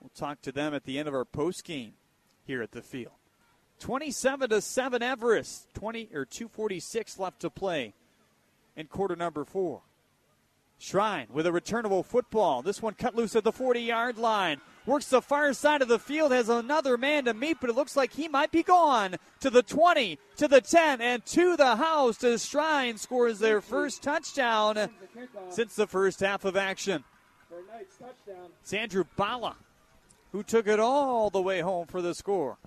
We'll 0.00 0.10
talk 0.14 0.42
to 0.42 0.52
them 0.52 0.74
at 0.74 0.84
the 0.84 0.98
end 0.98 1.08
of 1.08 1.14
our 1.14 1.24
post 1.24 1.64
game 1.64 1.94
here 2.44 2.62
at 2.62 2.72
the 2.72 2.82
field. 2.82 3.14
27 3.80 4.50
to 4.50 4.60
7 4.60 5.02
Everest, 5.02 5.72
20 5.74 6.10
or 6.14 6.24
246 6.24 7.18
left 7.18 7.40
to 7.40 7.50
play 7.50 7.94
in 8.76 8.86
quarter 8.86 9.16
number 9.16 9.44
4. 9.44 9.80
Shrine 10.78 11.26
with 11.32 11.46
a 11.46 11.52
returnable 11.52 12.02
football. 12.02 12.62
This 12.62 12.82
one 12.82 12.94
cut 12.94 13.14
loose 13.14 13.36
at 13.36 13.44
the 13.44 13.52
40 13.52 13.80
yard 13.80 14.18
line. 14.18 14.60
Works 14.86 15.06
the 15.06 15.22
far 15.22 15.52
side 15.54 15.80
of 15.80 15.88
the 15.88 15.98
field, 15.98 16.32
has 16.32 16.48
another 16.48 16.98
man 16.98 17.24
to 17.24 17.34
meet, 17.34 17.58
but 17.60 17.70
it 17.70 17.76
looks 17.76 17.96
like 17.96 18.12
he 18.12 18.28
might 18.28 18.50
be 18.50 18.62
gone. 18.62 19.16
To 19.40 19.50
the 19.50 19.62
20, 19.62 20.18
to 20.36 20.48
the 20.48 20.60
10, 20.60 21.00
and 21.00 21.24
to 21.26 21.56
the 21.56 21.76
house 21.76 22.22
as 22.22 22.44
Shrine 22.44 22.98
scores 22.98 23.38
their 23.38 23.60
first 23.60 24.02
touchdown 24.02 24.90
since 25.48 25.74
the 25.74 25.86
first 25.86 26.20
half 26.20 26.44
of 26.44 26.56
action. 26.56 27.04
It's 28.62 28.72
Andrew 28.72 29.04
Bala 29.16 29.56
who 30.34 30.42
took 30.42 30.66
it 30.66 30.80
all 30.80 31.30
the 31.30 31.40
way 31.40 31.60
home 31.60 31.86
for 31.86 32.02
the 32.02 32.12
score. 32.12 32.58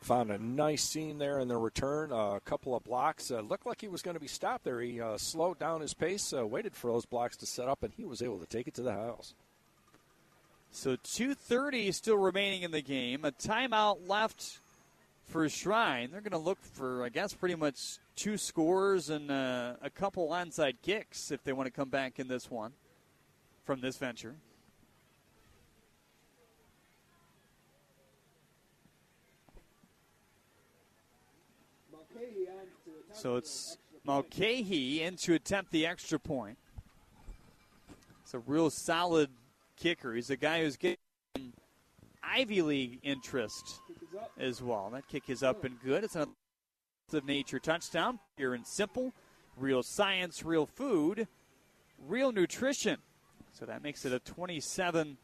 Found 0.00 0.30
a 0.30 0.38
nice 0.38 0.82
seam 0.82 1.18
there 1.18 1.40
in 1.40 1.48
the 1.48 1.58
return. 1.58 2.10
Uh, 2.10 2.36
a 2.36 2.40
couple 2.40 2.74
of 2.74 2.82
blocks. 2.84 3.30
Uh, 3.30 3.40
looked 3.40 3.66
like 3.66 3.82
he 3.82 3.88
was 3.88 4.00
going 4.00 4.14
to 4.14 4.20
be 4.20 4.28
stopped 4.28 4.64
there. 4.64 4.80
He 4.80 4.98
uh, 4.98 5.18
slowed 5.18 5.58
down 5.58 5.82
his 5.82 5.92
pace, 5.92 6.32
uh, 6.32 6.46
waited 6.46 6.74
for 6.74 6.90
those 6.90 7.04
blocks 7.04 7.36
to 7.38 7.46
set 7.46 7.68
up, 7.68 7.82
and 7.82 7.92
he 7.92 8.06
was 8.06 8.22
able 8.22 8.38
to 8.38 8.46
take 8.46 8.66
it 8.66 8.72
to 8.76 8.82
the 8.82 8.94
house. 8.94 9.34
So 10.70 10.96
2.30 10.96 11.92
still 11.92 12.16
remaining 12.16 12.62
in 12.62 12.70
the 12.70 12.82
game. 12.82 13.24
A 13.24 13.32
timeout 13.32 14.08
left 14.08 14.58
for 15.24 15.48
Shrine. 15.48 16.10
They're 16.10 16.20
going 16.20 16.32
to 16.32 16.38
look 16.38 16.58
for, 16.62 17.04
I 17.04 17.08
guess, 17.08 17.34
pretty 17.34 17.54
much 17.54 17.98
two 18.16 18.36
scores 18.36 19.10
and 19.10 19.30
uh, 19.30 19.74
a 19.82 19.90
couple 19.90 20.28
onside 20.28 20.76
kicks 20.82 21.30
if 21.30 21.42
they 21.44 21.52
want 21.52 21.66
to 21.66 21.70
come 21.70 21.88
back 21.88 22.18
in 22.18 22.28
this 22.28 22.50
one 22.50 22.72
from 23.64 23.80
this 23.80 23.96
venture. 23.96 24.34
So 33.12 33.36
it's 33.36 33.78
Mulcahy 34.04 35.02
in 35.02 35.16
to 35.16 35.34
attempt 35.34 35.72
the 35.72 35.86
extra 35.86 36.18
point. 36.18 36.56
It's 38.22 38.34
a 38.34 38.38
real 38.40 38.70
solid 38.70 39.30
kicker. 39.78 40.14
He's 40.14 40.30
a 40.30 40.36
guy 40.36 40.62
who's 40.62 40.76
getting 40.76 40.98
Ivy 42.22 42.62
League 42.62 43.00
interest 43.02 43.80
as 44.38 44.62
well. 44.62 44.90
That 44.92 45.08
kick 45.08 45.30
is 45.30 45.42
up 45.42 45.64
and 45.64 45.80
good. 45.82 46.04
It's 46.04 46.16
an 46.16 46.28
of 47.12 47.24
nature 47.24 47.58
touchdown. 47.58 48.18
Pure 48.36 48.54
and 48.54 48.66
simple. 48.66 49.14
Real 49.56 49.82
science, 49.82 50.44
real 50.44 50.66
food, 50.66 51.26
real 52.06 52.32
nutrition. 52.32 52.98
So 53.52 53.64
that 53.64 53.82
makes 53.82 54.04
it 54.04 54.12
a 54.12 54.18
27 54.18 55.16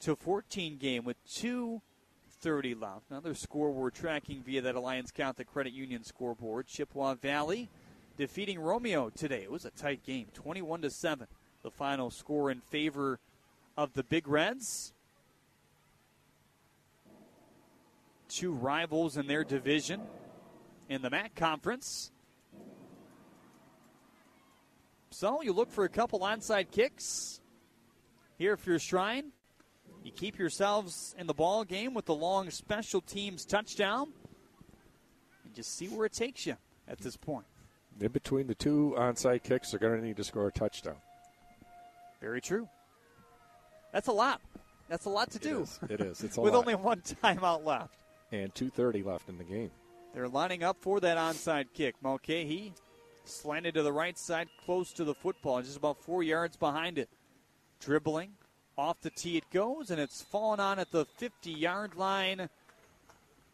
to 0.00 0.16
14 0.16 0.78
game 0.78 1.04
with 1.04 1.16
2:30 1.26 2.74
left. 2.74 3.10
Another 3.10 3.34
score 3.34 3.70
we're 3.72 3.90
tracking 3.90 4.42
via 4.42 4.62
that 4.62 4.76
Alliance 4.76 5.10
Catholic 5.10 5.48
Credit 5.48 5.72
Union 5.72 6.04
scoreboard. 6.04 6.68
Chippewa 6.68 7.14
Valley 7.14 7.68
defeating 8.16 8.60
Romeo 8.60 9.10
today. 9.10 9.42
It 9.42 9.50
was 9.50 9.64
a 9.64 9.70
tight 9.70 10.04
game, 10.04 10.28
21 10.32 10.82
to 10.82 10.90
7. 10.90 11.26
The 11.62 11.70
final 11.70 12.10
score 12.10 12.50
in 12.50 12.60
favor 12.60 13.18
of 13.76 13.92
the 13.92 14.02
Big 14.02 14.26
Reds. 14.28 14.92
Two 18.28 18.52
rivals 18.52 19.16
in 19.16 19.26
their 19.26 19.44
division 19.44 20.02
in 20.88 21.02
the 21.02 21.10
MAC 21.10 21.34
Conference. 21.34 22.10
So 25.10 25.42
you 25.42 25.52
look 25.52 25.70
for 25.70 25.84
a 25.84 25.88
couple 25.88 26.20
onside 26.20 26.70
kicks 26.70 27.40
here 28.38 28.56
for 28.56 28.70
you're 28.70 28.78
Shrine. 28.78 29.32
You 30.04 30.12
keep 30.12 30.38
yourselves 30.38 31.14
in 31.18 31.26
the 31.26 31.34
ball 31.34 31.64
game 31.64 31.94
with 31.94 32.04
the 32.04 32.14
long 32.14 32.50
special 32.50 33.00
teams 33.00 33.44
touchdown, 33.44 34.12
and 35.44 35.54
just 35.54 35.76
see 35.76 35.88
where 35.88 36.06
it 36.06 36.12
takes 36.12 36.46
you 36.46 36.56
at 36.86 36.98
this 36.98 37.16
point. 37.16 37.46
In 38.00 38.12
between 38.12 38.46
the 38.46 38.54
two 38.54 38.94
onside 38.98 39.42
kicks, 39.42 39.70
they're 39.70 39.80
going 39.80 39.98
to 39.98 40.06
need 40.06 40.16
to 40.18 40.24
score 40.24 40.46
a 40.46 40.52
touchdown. 40.52 40.96
Very 42.20 42.40
true. 42.40 42.68
That's 43.96 44.08
a 44.08 44.12
lot. 44.12 44.42
That's 44.90 45.06
a 45.06 45.08
lot 45.08 45.30
to 45.30 45.38
do. 45.38 45.62
is. 45.62 45.80
It 45.88 46.02
is. 46.02 46.22
It's 46.22 46.36
a 46.36 46.40
With 46.42 46.52
lot. 46.52 46.58
only 46.58 46.74
one 46.74 47.00
timeout 47.00 47.64
left. 47.64 47.94
And 48.30 48.52
2.30 48.52 49.02
left 49.06 49.30
in 49.30 49.38
the 49.38 49.44
game. 49.44 49.70
They're 50.12 50.28
lining 50.28 50.62
up 50.62 50.76
for 50.82 51.00
that 51.00 51.16
onside 51.16 51.68
kick. 51.72 51.94
Mulcahy 52.02 52.74
slanted 53.24 53.72
to 53.72 53.82
the 53.82 53.94
right 53.94 54.18
side, 54.18 54.48
close 54.66 54.92
to 54.92 55.04
the 55.04 55.14
football, 55.14 55.62
just 55.62 55.78
about 55.78 55.96
four 56.02 56.22
yards 56.22 56.58
behind 56.58 56.98
it. 56.98 57.08
Dribbling. 57.80 58.32
Off 58.76 59.00
the 59.00 59.08
tee 59.08 59.38
it 59.38 59.48
goes, 59.50 59.90
and 59.90 59.98
it's 59.98 60.20
fallen 60.20 60.60
on 60.60 60.78
at 60.78 60.90
the 60.90 61.06
50 61.16 61.50
yard 61.50 61.96
line 61.96 62.50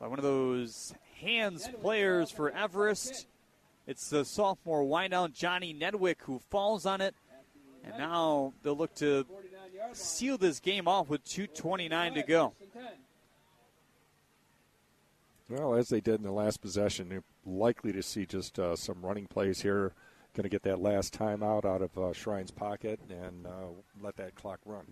by 0.00 0.08
one 0.08 0.18
of 0.18 0.24
those 0.24 0.92
hands 1.20 1.68
players 1.80 2.32
for 2.32 2.50
Everest. 2.50 3.28
It's 3.86 4.10
the 4.10 4.24
sophomore 4.24 4.82
wideout 4.82 5.34
Johnny 5.34 5.72
Nedwick 5.72 6.16
who 6.22 6.40
falls 6.50 6.84
on 6.84 7.00
it. 7.00 7.14
And 7.84 7.96
now 7.98 8.52
they'll 8.62 8.76
look 8.76 8.94
to 8.96 9.24
seal 9.96 10.38
this 10.38 10.60
game 10.60 10.88
off 10.88 11.08
with 11.08 11.24
2.29 11.24 12.14
to 12.14 12.22
go. 12.22 12.52
Well, 15.48 15.74
as 15.74 15.88
they 15.88 16.00
did 16.00 16.16
in 16.16 16.22
the 16.22 16.32
last 16.32 16.62
possession, 16.62 17.08
they're 17.08 17.24
likely 17.44 17.92
to 17.92 18.02
see 18.02 18.24
just 18.24 18.58
uh, 18.58 18.74
some 18.76 19.04
running 19.04 19.26
plays 19.26 19.60
here. 19.60 19.92
Going 20.34 20.44
to 20.44 20.48
get 20.48 20.62
that 20.62 20.80
last 20.80 21.16
timeout 21.18 21.66
out 21.66 21.82
of 21.82 21.98
uh, 21.98 22.12
Shrine's 22.14 22.50
pocket 22.50 23.00
and 23.10 23.46
uh, 23.46 23.66
let 24.02 24.16
that 24.16 24.34
clock 24.34 24.60
run. 24.64 24.86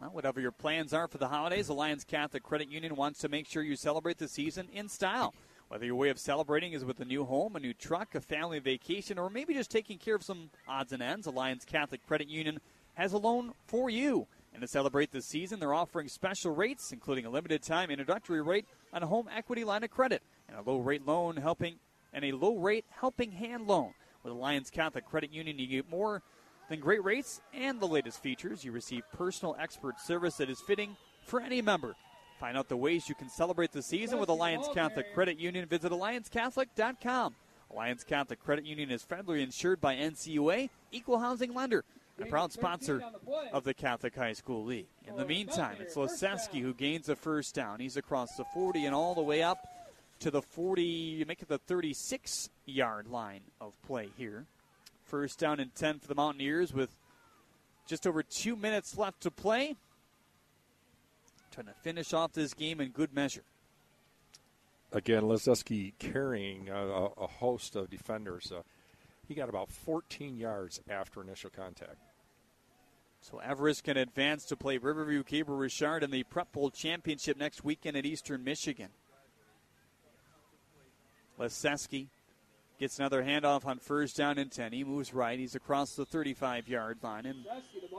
Well, 0.00 0.10
whatever 0.10 0.40
your 0.40 0.52
plans 0.52 0.92
are 0.92 1.08
for 1.08 1.18
the 1.18 1.26
holidays, 1.26 1.68
Alliance 1.68 2.04
Catholic 2.04 2.44
Credit 2.44 2.68
Union 2.68 2.94
wants 2.94 3.20
to 3.20 3.28
make 3.28 3.48
sure 3.48 3.64
you 3.64 3.74
celebrate 3.74 4.18
the 4.18 4.28
season 4.28 4.68
in 4.72 4.88
style. 4.88 5.34
Whether 5.68 5.86
your 5.86 5.96
way 5.96 6.10
of 6.10 6.18
celebrating 6.18 6.72
is 6.72 6.84
with 6.84 7.00
a 7.00 7.04
new 7.04 7.24
home, 7.24 7.56
a 7.56 7.60
new 7.60 7.72
truck, 7.72 8.14
a 8.14 8.20
family 8.20 8.58
vacation, 8.58 9.18
or 9.18 9.30
maybe 9.30 9.54
just 9.54 9.70
taking 9.70 9.98
care 9.98 10.14
of 10.14 10.22
some 10.22 10.50
odds 10.68 10.92
and 10.92 11.02
ends, 11.02 11.26
Alliance 11.26 11.64
Catholic 11.64 12.06
Credit 12.06 12.28
Union 12.28 12.60
has 12.94 13.12
a 13.12 13.18
loan 13.18 13.52
for 13.66 13.90
you. 13.90 14.26
And 14.52 14.60
to 14.60 14.68
celebrate 14.68 15.12
the 15.12 15.22
season, 15.22 15.60
they're 15.60 15.74
offering 15.74 16.08
special 16.08 16.54
rates, 16.54 16.92
including 16.92 17.24
a 17.24 17.30
limited 17.30 17.62
time 17.62 17.90
introductory 17.90 18.42
rate 18.42 18.66
on 18.92 19.02
a 19.02 19.06
home 19.06 19.28
equity 19.34 19.64
line 19.64 19.82
of 19.82 19.90
credit 19.90 20.22
and 20.48 20.56
a 20.56 20.70
low 20.70 20.78
rate 20.78 21.06
loan 21.06 21.36
helping 21.36 21.76
and 22.12 22.24
a 22.24 22.32
low 22.32 22.56
rate 22.56 22.84
helping 22.90 23.32
hand 23.32 23.66
loan. 23.66 23.92
With 24.22 24.32
Alliance 24.32 24.70
Catholic 24.70 25.06
Credit 25.06 25.32
Union, 25.32 25.58
you 25.58 25.66
get 25.66 25.90
more 25.90 26.22
than 26.68 26.80
great 26.80 27.02
rates 27.02 27.40
and 27.52 27.80
the 27.80 27.88
latest 27.88 28.22
features. 28.22 28.64
You 28.64 28.72
receive 28.72 29.02
personal 29.12 29.56
expert 29.58 29.98
service 29.98 30.36
that 30.36 30.50
is 30.50 30.60
fitting 30.60 30.96
for 31.24 31.40
any 31.40 31.62
member. 31.62 31.96
Find 32.38 32.56
out 32.56 32.68
the 32.68 32.76
ways 32.76 33.08
you 33.08 33.14
can 33.14 33.28
celebrate 33.28 33.72
the 33.72 33.82
season 33.82 34.18
with 34.18 34.28
Alliance 34.28 34.68
Catholic 34.74 35.14
Credit 35.14 35.38
Union. 35.38 35.66
Visit 35.66 35.92
AllianceCatholic.com. 35.92 37.34
Alliance 37.70 38.04
Catholic 38.04 38.42
Credit 38.42 38.66
Union 38.66 38.90
is 38.90 39.02
federally 39.02 39.42
insured 39.42 39.80
by 39.80 39.94
NCUA, 39.94 40.68
equal 40.90 41.18
housing 41.18 41.54
lender, 41.54 41.84
a 42.22 42.26
proud 42.26 42.52
sponsor 42.52 43.02
of 43.52 43.64
the 43.64 43.74
Catholic 43.74 44.14
High 44.14 44.32
School 44.32 44.64
League. 44.64 44.86
In 45.06 45.16
the 45.16 45.24
meantime, 45.24 45.76
it's 45.80 45.96
Liseski 45.96 46.60
who 46.60 46.74
gains 46.74 47.08
a 47.08 47.16
first 47.16 47.54
down. 47.54 47.80
He's 47.80 47.96
across 47.96 48.36
the 48.36 48.44
40 48.54 48.86
and 48.86 48.94
all 48.94 49.14
the 49.14 49.22
way 49.22 49.42
up 49.42 49.66
to 50.20 50.30
the 50.30 50.42
40, 50.42 51.24
make 51.26 51.42
it 51.42 51.48
the 51.48 51.58
36 51.58 52.48
yard 52.64 53.08
line 53.08 53.40
of 53.60 53.72
play 53.82 54.08
here. 54.16 54.46
First 55.04 55.38
down 55.38 55.58
and 55.58 55.74
10 55.74 55.98
for 55.98 56.08
the 56.08 56.14
Mountaineers 56.14 56.72
with 56.72 56.96
just 57.86 58.06
over 58.06 58.22
two 58.22 58.54
minutes 58.56 58.96
left 58.96 59.20
to 59.22 59.30
play. 59.30 59.76
Trying 61.50 61.66
to 61.66 61.74
finish 61.82 62.14
off 62.14 62.32
this 62.32 62.54
game 62.54 62.80
in 62.80 62.90
good 62.90 63.12
measure. 63.12 63.42
Again, 64.92 65.22
Liseski 65.22 65.92
carrying 65.98 66.68
a, 66.68 66.76
a, 66.76 67.04
a 67.06 67.26
host 67.26 67.76
of 67.76 67.90
defenders. 67.90 68.52
Uh, 68.52 68.62
he 69.26 69.34
got 69.34 69.48
about 69.48 69.70
14 69.70 70.36
yards 70.36 70.80
after 70.88 71.20
initial 71.22 71.50
contact. 71.50 71.96
So 73.22 73.38
Everest 73.38 73.84
can 73.84 73.96
advance 73.96 74.44
to 74.46 74.56
play 74.56 74.78
Riverview 74.78 75.22
Gabriel 75.22 75.60
Richard 75.60 76.02
in 76.02 76.10
the 76.10 76.24
Prep 76.24 76.50
Bowl 76.50 76.70
Championship 76.70 77.36
next 77.36 77.62
weekend 77.62 77.96
at 77.96 78.04
Eastern 78.04 78.42
Michigan. 78.42 78.88
Liseski 81.38 82.08
gets 82.80 82.98
another 82.98 83.22
handoff 83.22 83.64
on 83.64 83.78
first 83.78 84.16
down 84.16 84.38
and 84.38 84.50
10. 84.50 84.72
He 84.72 84.82
moves 84.82 85.14
right. 85.14 85.38
He's 85.38 85.54
across 85.54 85.94
the 85.94 86.04
35 86.04 86.68
yard 86.68 86.98
line 87.02 87.26
and 87.26 87.46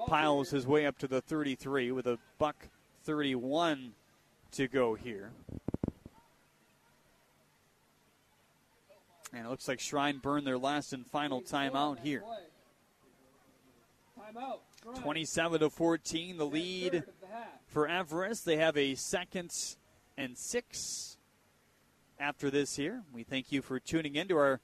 piles 0.07 0.49
his 0.49 0.67
way 0.67 0.85
up 0.85 0.97
to 0.97 1.07
the 1.07 1.21
33 1.21 1.93
with 1.93 2.05
a 2.05 2.19
buck 2.37 2.67
31 3.05 3.93
to 4.51 4.67
go 4.67 4.93
here. 4.93 5.31
And 9.31 9.45
it 9.45 9.49
looks 9.49 9.69
like 9.69 9.79
Shrine 9.79 10.17
burned 10.17 10.45
their 10.45 10.57
last 10.57 10.91
and 10.91 11.07
final 11.07 11.41
timeout 11.41 11.99
here. 11.99 12.23
Timeout. 14.19 14.59
27 14.83 15.59
to 15.61 15.69
14, 15.69 16.37
the 16.37 16.45
lead 16.45 17.03
for 17.67 17.87
Everest. 17.87 18.45
They 18.45 18.57
have 18.57 18.77
a 18.77 18.95
second 18.95 19.51
and 20.17 20.37
six 20.37 21.17
after 22.19 22.49
this 22.49 22.75
here. 22.75 23.03
We 23.13 23.23
thank 23.23 23.51
you 23.51 23.61
for 23.61 23.79
tuning 23.79 24.15
in 24.15 24.27
to 24.27 24.37
our 24.37 24.59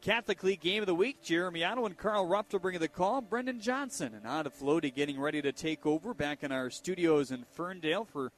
Catholic 0.00 0.42
League 0.42 0.60
Game 0.60 0.82
of 0.82 0.86
the 0.86 0.94
Week. 0.94 1.22
Jeremy 1.22 1.64
Otto 1.64 1.86
and 1.86 1.96
Carl 1.96 2.26
Rupp 2.26 2.48
to 2.50 2.58
bring 2.58 2.78
the 2.78 2.88
call. 2.88 3.20
Brendan 3.20 3.60
Johnson 3.60 4.14
and 4.14 4.26
Ada 4.26 4.50
Floaty 4.50 4.92
getting 4.92 5.20
ready 5.20 5.42
to 5.42 5.52
take 5.52 5.86
over 5.86 6.14
back 6.14 6.42
in 6.42 6.50
our 6.50 6.70
studios 6.70 7.30
in 7.30 7.44
Ferndale 7.44 8.04
for 8.04 8.32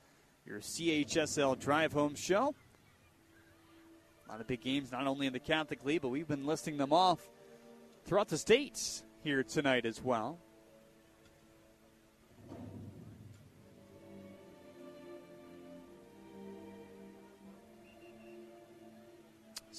your 0.44 0.60
CHSL 0.60 1.58
Drive 1.58 1.92
Home 1.92 2.14
Show. 2.14 2.54
A 4.26 4.32
lot 4.32 4.40
of 4.40 4.46
big 4.46 4.62
games, 4.62 4.92
not 4.92 5.06
only 5.06 5.26
in 5.26 5.32
the 5.32 5.38
Catholic 5.38 5.84
League, 5.84 6.02
but 6.02 6.08
we've 6.08 6.28
been 6.28 6.44
listing 6.44 6.76
them 6.76 6.92
off 6.92 7.20
throughout 8.04 8.28
the 8.28 8.38
states 8.38 9.04
here 9.22 9.42
tonight 9.42 9.86
as 9.86 10.02
well. 10.02 10.38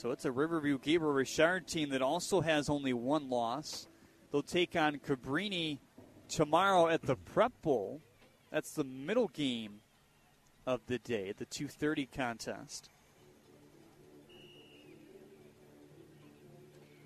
So 0.05 0.11
it's 0.11 0.25
a 0.25 0.31
Riverview 0.31 0.77
Gabriel 0.77 1.15
Richard 1.15 1.65
team 1.65 1.89
that 1.89 2.03
also 2.03 2.39
has 2.39 2.69
only 2.69 2.93
one 2.93 3.27
loss. 3.27 3.87
They'll 4.31 4.43
take 4.43 4.75
on 4.75 4.99
Cabrini 4.99 5.79
tomorrow 6.29 6.89
at 6.89 7.01
the 7.01 7.15
Prep 7.15 7.59
Bowl. 7.63 8.03
That's 8.51 8.69
the 8.69 8.83
middle 8.83 9.29
game 9.29 9.79
of 10.67 10.81
the 10.85 10.99
day, 10.99 11.29
at 11.29 11.37
the 11.37 11.47
2:30 11.47 12.05
contest. 12.05 12.91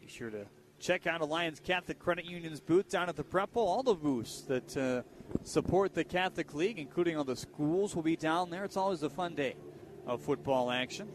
Be 0.02 0.08
sure 0.08 0.30
to 0.30 0.46
check 0.80 1.08
out 1.08 1.22
Alliance 1.22 1.62
Catholic 1.62 2.00
Credit 2.00 2.26
Union's 2.26 2.60
booth 2.60 2.90
down 2.90 3.08
at 3.08 3.16
the 3.16 3.24
Prep 3.24 3.54
Bowl. 3.54 3.66
All 3.66 3.82
the 3.82 3.96
booths 3.96 4.42
that 4.42 4.76
uh, 4.76 5.04
support 5.46 5.94
the 5.94 6.04
Catholic 6.04 6.54
League, 6.54 6.78
including 6.78 7.16
all 7.16 7.24
the 7.24 7.38
schools, 7.38 7.96
will 7.96 8.04
be 8.04 8.18
down 8.18 8.50
there. 8.50 8.66
It's 8.66 8.76
always 8.76 9.04
a 9.04 9.10
fun 9.10 9.36
day 9.36 9.56
of 10.06 10.22
football 10.22 10.70
action. 10.70 11.08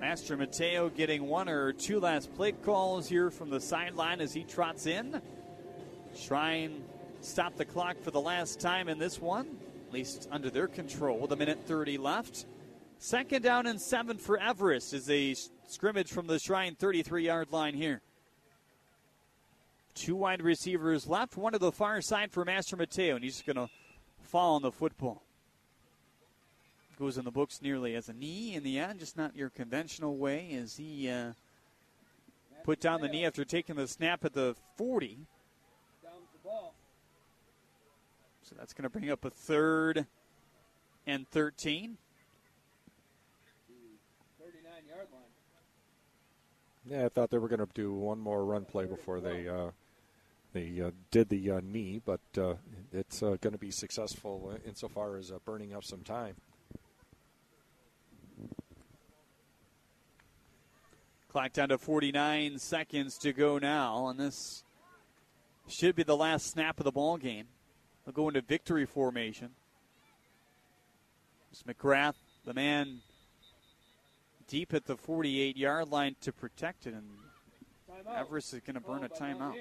Mastromateo 0.00 0.94
getting 0.94 1.26
one 1.26 1.48
or 1.48 1.72
two 1.72 1.98
last 1.98 2.32
play 2.34 2.52
calls 2.52 3.08
here 3.08 3.30
from 3.30 3.50
the 3.50 3.60
sideline 3.60 4.20
as 4.20 4.32
he 4.32 4.44
trots 4.44 4.86
in. 4.86 5.20
Shrine 6.14 6.84
stop 7.20 7.56
the 7.56 7.64
clock 7.64 8.00
for 8.00 8.12
the 8.12 8.20
last 8.20 8.60
time 8.60 8.88
in 8.88 8.98
this 8.98 9.20
one, 9.20 9.48
at 9.88 9.92
least 9.92 10.28
under 10.30 10.50
their 10.50 10.68
control 10.68 11.18
with 11.18 11.32
a 11.32 11.36
minute 11.36 11.58
30 11.66 11.98
left. 11.98 12.46
Second 12.98 13.42
down 13.42 13.66
and 13.66 13.80
seven 13.80 14.18
for 14.18 14.38
Everest 14.38 14.92
is 14.92 15.10
a 15.10 15.34
scrimmage 15.66 16.10
from 16.10 16.26
the 16.26 16.38
Shrine 16.38 16.76
33 16.76 17.26
yard 17.26 17.52
line 17.52 17.74
here. 17.74 18.00
Two 19.94 20.14
wide 20.14 20.42
receivers 20.42 21.08
left, 21.08 21.36
one 21.36 21.52
to 21.52 21.58
the 21.58 21.72
far 21.72 22.00
side 22.00 22.30
for 22.30 22.44
Mastromateo, 22.44 23.16
and 23.16 23.24
he's 23.24 23.34
just 23.34 23.46
going 23.46 23.56
to 23.56 23.72
fall 24.22 24.54
on 24.54 24.62
the 24.62 24.70
football 24.70 25.22
goes 26.98 27.16
in 27.16 27.24
the 27.24 27.30
books 27.30 27.60
nearly 27.62 27.94
as 27.94 28.08
a 28.08 28.12
knee 28.12 28.54
in 28.54 28.62
the 28.62 28.78
end, 28.78 28.98
just 28.98 29.16
not 29.16 29.36
your 29.36 29.50
conventional 29.50 30.16
way 30.16 30.52
as 30.60 30.76
he 30.76 31.08
uh, 31.08 31.32
put 32.64 32.80
down 32.80 33.00
the 33.00 33.08
knee 33.08 33.24
after 33.24 33.44
taking 33.44 33.76
the 33.76 33.86
snap 33.86 34.24
at 34.24 34.32
the 34.32 34.56
40. 34.76 35.18
So 38.42 38.54
that's 38.58 38.72
going 38.72 38.84
to 38.84 38.88
bring 38.88 39.10
up 39.10 39.26
a 39.26 39.30
third 39.30 40.06
and 41.06 41.28
13. 41.28 41.98
39 44.40 44.72
yard 44.88 45.06
line. 45.12 45.20
Yeah, 46.86 47.04
I 47.04 47.08
thought 47.10 47.30
they 47.30 47.36
were 47.36 47.48
going 47.48 47.60
to 47.60 47.68
do 47.74 47.92
one 47.92 48.18
more 48.18 48.44
run 48.46 48.64
play 48.64 48.86
before 48.86 49.20
they 49.20 49.46
uh, 49.46 49.70
they 50.54 50.80
uh, 50.80 50.92
did 51.10 51.28
the 51.28 51.50
uh, 51.50 51.60
knee, 51.62 52.00
but 52.04 52.20
uh, 52.38 52.54
it's 52.90 53.22
uh, 53.22 53.36
going 53.40 53.52
to 53.52 53.58
be 53.58 53.70
successful 53.70 54.58
insofar 54.66 55.16
as 55.16 55.30
uh, 55.30 55.38
burning 55.44 55.74
up 55.74 55.84
some 55.84 56.00
time. 56.00 56.34
Clock 61.30 61.52
down 61.52 61.68
to 61.68 61.78
49 61.78 62.58
seconds 62.58 63.18
to 63.18 63.32
go 63.34 63.58
now, 63.58 64.08
and 64.08 64.18
this 64.18 64.64
should 65.68 65.94
be 65.94 66.02
the 66.02 66.16
last 66.16 66.46
snap 66.46 66.80
of 66.80 66.84
the 66.84 66.92
ball 66.92 67.18
game. 67.18 67.46
They'll 68.04 68.14
go 68.14 68.28
into 68.28 68.40
victory 68.40 68.86
formation. 68.86 69.50
It's 71.52 71.62
McGrath, 71.64 72.14
the 72.46 72.54
man 72.54 73.00
deep 74.46 74.72
at 74.72 74.86
the 74.86 74.96
48 74.96 75.56
yard 75.56 75.90
line 75.90 76.16
to 76.22 76.32
protect 76.32 76.86
it, 76.86 76.94
and 76.94 77.04
Everest 78.16 78.54
is 78.54 78.60
going 78.60 78.74
to 78.74 78.80
burn 78.80 79.04
a 79.04 79.08
timeout. 79.08 79.54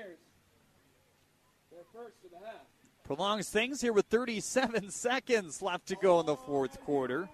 Prolongs 3.03 3.49
things 3.49 3.81
here 3.81 3.93
with 3.93 4.05
37 4.07 4.89
seconds 4.89 5.61
left 5.61 5.87
to 5.87 5.95
go 5.95 6.19
in 6.21 6.25
the 6.25 6.35
fourth 6.37 6.79
quarter. 6.81 7.29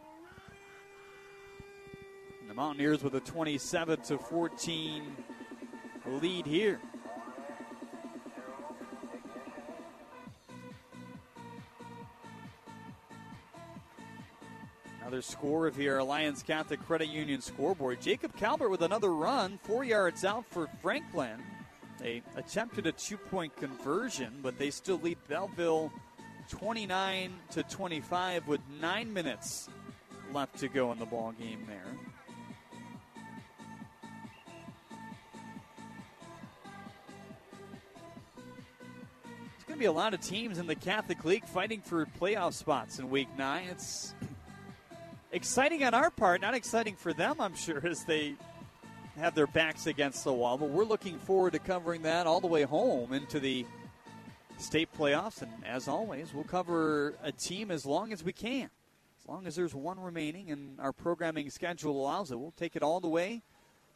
The 2.53 2.61
Mountaineers 2.61 3.01
with 3.01 3.15
a 3.15 3.19
27 3.19 4.01
to 4.01 4.19
14 4.19 5.15
lead 6.05 6.45
here. 6.45 6.79
Another 15.01 15.23
score 15.23 15.65
of 15.65 15.79
your 15.79 15.97
Alliance 15.97 16.43
Catholic 16.43 16.79
Credit 16.85 17.07
Union 17.07 17.41
scoreboard. 17.41 17.99
Jacob 17.99 18.37
Calvert 18.37 18.69
with 18.69 18.83
another 18.83 19.15
run, 19.15 19.57
four 19.63 19.83
yards 19.83 20.23
out 20.23 20.45
for 20.45 20.67
Franklin. 20.79 21.41
They 21.97 22.21
attempted 22.35 22.85
a 22.85 22.91
two 22.91 23.17
point 23.17 23.55
conversion, 23.55 24.31
but 24.43 24.59
they 24.59 24.69
still 24.69 24.99
lead 24.99 25.17
Belleville 25.27 25.91
29 26.51 27.33
to 27.53 27.63
25 27.63 28.47
with 28.47 28.61
nine 28.79 29.11
minutes 29.11 29.69
left 30.31 30.59
to 30.59 30.67
go 30.67 30.91
in 30.91 30.99
the 30.99 31.05
ball 31.07 31.31
game 31.31 31.65
there. 31.67 32.12
Be 39.83 39.87
a 39.87 39.91
lot 39.91 40.13
of 40.13 40.21
teams 40.21 40.59
in 40.59 40.65
the 40.65 40.75
Catholic 40.75 41.25
League 41.25 41.43
fighting 41.43 41.81
for 41.81 42.05
playoff 42.05 42.53
spots 42.53 42.99
in 42.99 43.09
Week 43.09 43.27
9. 43.37 43.67
It's 43.69 44.15
exciting 45.33 45.83
on 45.83 45.93
our 45.93 46.09
part, 46.09 46.39
not 46.39 46.53
exciting 46.53 46.95
for 46.95 47.11
them, 47.11 47.41
I'm 47.41 47.53
sure, 47.53 47.85
as 47.85 48.05
they 48.05 48.35
have 49.17 49.35
their 49.35 49.45
backs 49.45 49.85
against 49.85 50.23
the 50.23 50.31
wall. 50.31 50.57
But 50.57 50.69
we're 50.69 50.85
looking 50.85 51.19
forward 51.19 51.51
to 51.51 51.59
covering 51.59 52.03
that 52.03 52.27
all 52.27 52.39
the 52.39 52.47
way 52.47 52.63
home 52.63 53.11
into 53.11 53.41
the 53.41 53.65
state 54.57 54.87
playoffs. 54.97 55.41
And 55.41 55.51
as 55.65 55.89
always, 55.89 56.33
we'll 56.33 56.45
cover 56.45 57.15
a 57.21 57.33
team 57.33 57.69
as 57.69 57.85
long 57.85 58.13
as 58.13 58.23
we 58.23 58.31
can. 58.31 58.69
As 59.21 59.27
long 59.27 59.45
as 59.47 59.57
there's 59.57 59.75
one 59.75 59.99
remaining 59.99 60.49
and 60.49 60.79
our 60.79 60.93
programming 60.93 61.49
schedule 61.49 61.99
allows 61.99 62.31
it, 62.31 62.39
we'll 62.39 62.51
take 62.51 62.77
it 62.77 62.83
all 62.83 63.01
the 63.01 63.09
way 63.09 63.41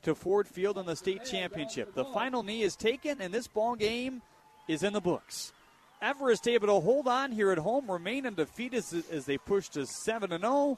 to 0.02 0.14
Ford 0.14 0.50
Field 0.50 0.78
in 0.78 0.86
the 0.86 0.98
state 0.98 1.24
championship. 1.24 1.94
The 1.94 2.04
final 2.04 2.44
knee 2.44 2.64
is 2.64 2.76
taken, 2.76 3.22
and 3.22 3.34
this 3.34 3.48
ball 3.48 3.78
game 3.78 4.22
is 4.68 4.84
in 4.84 4.92
the 4.92 5.00
books. 5.00 5.54
Everest 6.02 6.48
able 6.48 6.68
to 6.68 6.80
hold 6.80 7.08
on 7.08 7.32
here 7.32 7.52
at 7.52 7.58
home, 7.58 7.90
remain 7.90 8.28
undefeated 8.28 8.80
as, 8.80 8.94
as 9.12 9.26
they 9.26 9.38
push 9.38 9.70
to 9.70 9.86
7 9.86 10.30
0. 10.30 10.78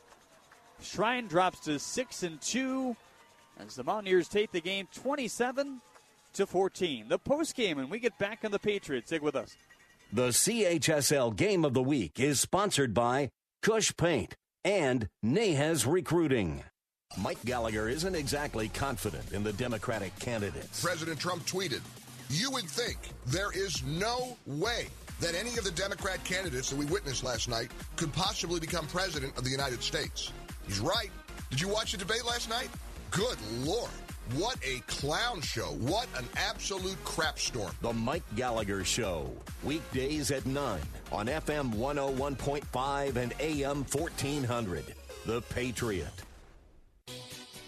Shrine 0.82 1.28
drops 1.28 1.60
to 1.62 1.78
6 1.78 2.24
and 2.24 2.42
2 2.42 2.96
as 3.60 3.76
the 3.76 3.84
Mountaineers 3.84 4.30
take 4.30 4.52
the 4.52 4.62
game 4.62 4.88
27 4.96 5.82
to 6.34 6.46
14. 6.46 7.08
The 7.10 7.20
post 7.20 7.56
game, 7.56 7.80
and 7.80 7.90
we 7.90 8.00
get 8.00 8.18
back 8.18 8.40
on 8.46 8.52
the 8.52 8.60
Patriots. 8.60 9.08
Stick 9.08 9.22
with 9.22 9.36
us. 9.36 9.56
The 10.12 10.30
CHSL 10.30 11.36
Game 11.36 11.66
of 11.66 11.74
the 11.74 11.84
Week 11.84 12.20
is 12.20 12.40
sponsored 12.40 12.94
by 12.94 13.30
Cush 13.62 13.96
Paint 13.98 14.36
and 14.64 15.10
Nahez 15.24 15.86
Recruiting. 15.92 16.64
Mike 17.18 17.44
Gallagher 17.44 17.90
isn't 17.90 18.16
exactly 18.16 18.70
confident 18.70 19.34
in 19.34 19.44
the 19.44 19.54
Democratic 19.54 20.18
candidates. 20.20 20.84
President 20.84 21.20
Trump 21.20 21.44
tweeted, 21.46 21.82
You 22.30 22.52
would 22.52 22.66
think 22.66 22.98
there 23.28 23.52
is 23.52 23.84
no 23.84 24.38
way 24.46 24.88
that 25.20 25.36
any 25.36 25.58
of 25.58 25.64
the 25.64 25.72
Democrat 25.72 26.24
candidates 26.24 26.70
that 26.70 26.78
we 26.78 26.86
witnessed 26.86 27.24
last 27.24 27.50
night 27.50 27.72
could 27.96 28.12
possibly 28.14 28.60
become 28.60 28.88
president 28.88 29.38
of 29.38 29.44
the 29.44 29.50
United 29.50 29.82
States. 29.82 30.32
He's 30.68 30.80
right. 30.80 31.12
Did 31.50 31.62
you 31.62 31.68
watch 31.68 31.92
the 31.92 31.98
debate 31.98 32.26
last 32.26 32.50
night? 32.50 32.70
Good 33.12 33.38
Lord. 33.62 33.90
What 34.36 34.58
a 34.64 34.80
clown 34.82 35.42
show. 35.42 35.74
What 35.80 36.08
an 36.16 36.28
absolute 36.38 37.04
crap 37.04 37.40
storm. 37.40 37.72
The 37.82 37.92
Mike 37.92 38.24
Gallagher 38.36 38.84
Show. 38.84 39.32
Weekdays 39.64 40.30
at 40.30 40.46
9 40.46 40.80
on 41.12 41.26
FM 41.26 41.74
101.5 41.74 43.16
and 43.16 43.34
AM 43.40 43.84
1400. 43.86 44.86
The 45.26 45.42
Patriot. 45.42 46.14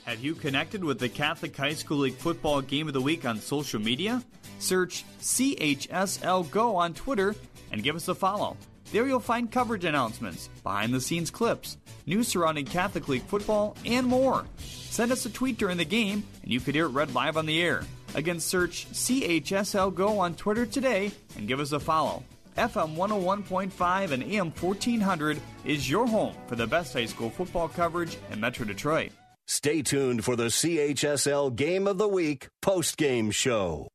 Have 0.06 0.20
you 0.20 0.36
connected 0.36 0.84
with 0.84 1.00
the 1.00 1.10
Catholic 1.10 1.56
High 1.58 1.74
School 1.74 2.00
League 2.00 2.16
Football 2.16 2.62
Game 2.62 2.88
of 2.88 2.94
the 2.94 3.02
Week 3.02 3.26
on 3.26 3.40
social 3.40 3.80
media? 3.80 4.24
Search 4.62 5.04
CHSL 5.20 6.50
Go 6.52 6.76
on 6.76 6.94
Twitter 6.94 7.36
and 7.72 7.84
give 7.84 7.96
us 7.96 8.08
a 8.08 8.16
follow. 8.16 8.58
There 8.92 9.08
you'll 9.08 9.20
find 9.20 9.50
coverage 9.50 9.86
announcements, 9.86 10.50
behind 10.64 10.94
the 10.94 11.00
scenes 11.00 11.32
clips, 11.32 11.78
news 12.06 12.28
surrounding 12.28 12.66
Catholic 12.66 13.08
League 13.08 13.24
football, 13.24 13.76
and 13.86 14.06
more. 14.06 14.46
Send 14.58 15.12
us 15.12 15.26
a 15.26 15.30
tweet 15.30 15.58
during 15.58 15.78
the 15.78 15.86
game, 15.86 16.24
and 16.44 16.52
you 16.52 16.60
could 16.60 16.76
hear 16.76 16.86
it 16.86 16.90
read 16.90 17.16
live 17.16 17.38
on 17.38 17.46
the 17.46 17.62
air. 17.62 17.84
Again, 18.14 18.40
search 18.42 18.88
CHSL 18.92 19.96
Go 19.96 20.20
on 20.20 20.36
Twitter 20.36 20.66
today 20.66 21.12
and 21.38 21.48
give 21.48 21.62
us 21.62 21.72
a 21.72 21.80
follow. 21.80 22.24
FM 22.58 22.96
101.5 22.98 24.12
and 24.12 24.24
AM 24.24 24.52
1400 24.52 25.40
is 25.64 25.90
your 25.90 26.06
home 26.06 26.36
for 26.48 26.58
the 26.58 26.68
best 26.68 26.92
high 26.92 27.06
school 27.06 27.30
football 27.30 27.70
coverage 27.70 28.18
in 28.30 28.42
Metro 28.42 28.66
Detroit. 28.66 29.12
Stay 29.48 29.82
tuned 29.82 30.26
for 30.26 30.36
the 30.36 30.48
CHSL 30.48 31.56
Game 31.56 31.88
of 31.88 31.98
the 31.98 32.08
Week 32.08 32.50
post 32.62 32.98
game 32.98 33.32
show. 33.32 33.88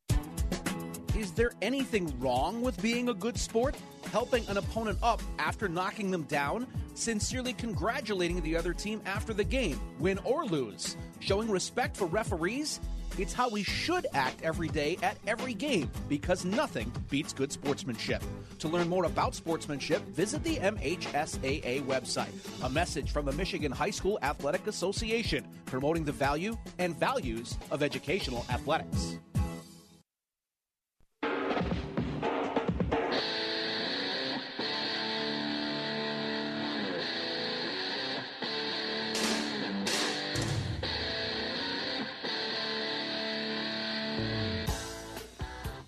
Is 1.17 1.31
there 1.31 1.49
anything 1.63 2.13
wrong 2.19 2.61
with 2.61 2.79
being 2.79 3.09
a 3.09 3.13
good 3.13 3.39
sport? 3.39 3.75
Helping 4.11 4.47
an 4.49 4.57
opponent 4.57 4.99
up 5.01 5.19
after 5.39 5.67
knocking 5.67 6.11
them 6.11 6.21
down? 6.23 6.67
Sincerely 6.93 7.53
congratulating 7.53 8.39
the 8.41 8.55
other 8.55 8.71
team 8.71 9.01
after 9.03 9.33
the 9.33 9.43
game, 9.43 9.81
win 9.97 10.19
or 10.19 10.45
lose? 10.45 10.95
Showing 11.19 11.49
respect 11.49 11.97
for 11.97 12.05
referees? 12.05 12.79
It's 13.17 13.33
how 13.33 13.49
we 13.49 13.63
should 13.63 14.05
act 14.13 14.43
every 14.43 14.67
day 14.67 14.99
at 15.01 15.17
every 15.25 15.55
game 15.55 15.89
because 16.07 16.45
nothing 16.45 16.91
beats 17.09 17.33
good 17.33 17.51
sportsmanship. 17.51 18.21
To 18.59 18.67
learn 18.67 18.87
more 18.87 19.05
about 19.05 19.33
sportsmanship, 19.33 20.03
visit 20.09 20.43
the 20.43 20.57
MHSAA 20.57 21.83
website. 21.85 22.29
A 22.63 22.69
message 22.69 23.11
from 23.11 23.25
the 23.25 23.31
Michigan 23.31 23.71
High 23.71 23.89
School 23.89 24.19
Athletic 24.21 24.67
Association 24.67 25.47
promoting 25.65 26.05
the 26.05 26.11
value 26.11 26.55
and 26.77 26.95
values 26.95 27.57
of 27.71 27.81
educational 27.81 28.45
athletics. 28.51 29.17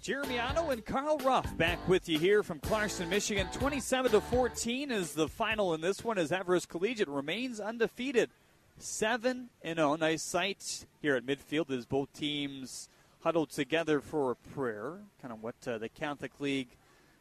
Jeremy 0.10 0.40
Otto 0.40 0.72
and 0.72 0.84
Carl 0.84 1.20
Rupp 1.20 1.56
back 1.56 1.88
with 1.88 2.10
you 2.10 2.18
here 2.18 2.42
from 2.42 2.60
Clarkston, 2.62 3.10
Michigan. 3.10 3.46
27 3.54 4.14
to 4.14 4.20
14 4.20 4.90
is 4.90 5.14
the 5.14 5.28
final 5.28 5.76
in 5.76 5.82
this 5.82 6.04
one 6.04 6.18
as 6.18 6.32
Everest 6.32 6.68
Collegiate 6.68 7.08
remains 7.08 7.60
undefeated. 7.60 8.32
7 8.80 9.50
and 9.62 9.78
0. 9.78 9.98
Nice 9.98 10.24
sight 10.24 10.88
here 11.04 11.16
at 11.16 11.28
midfield 11.28 11.70
as 11.70 11.86
both 11.86 12.12
teams 12.12 12.90
huddled 13.22 13.52
together 13.52 14.02
for 14.02 14.32
a 14.32 14.36
prayer. 14.36 14.98
Kind 15.22 15.32
of 15.32 15.44
what 15.44 15.54
uh, 15.68 15.78
the 15.78 15.90
Catholic 15.90 16.32
League 16.40 16.70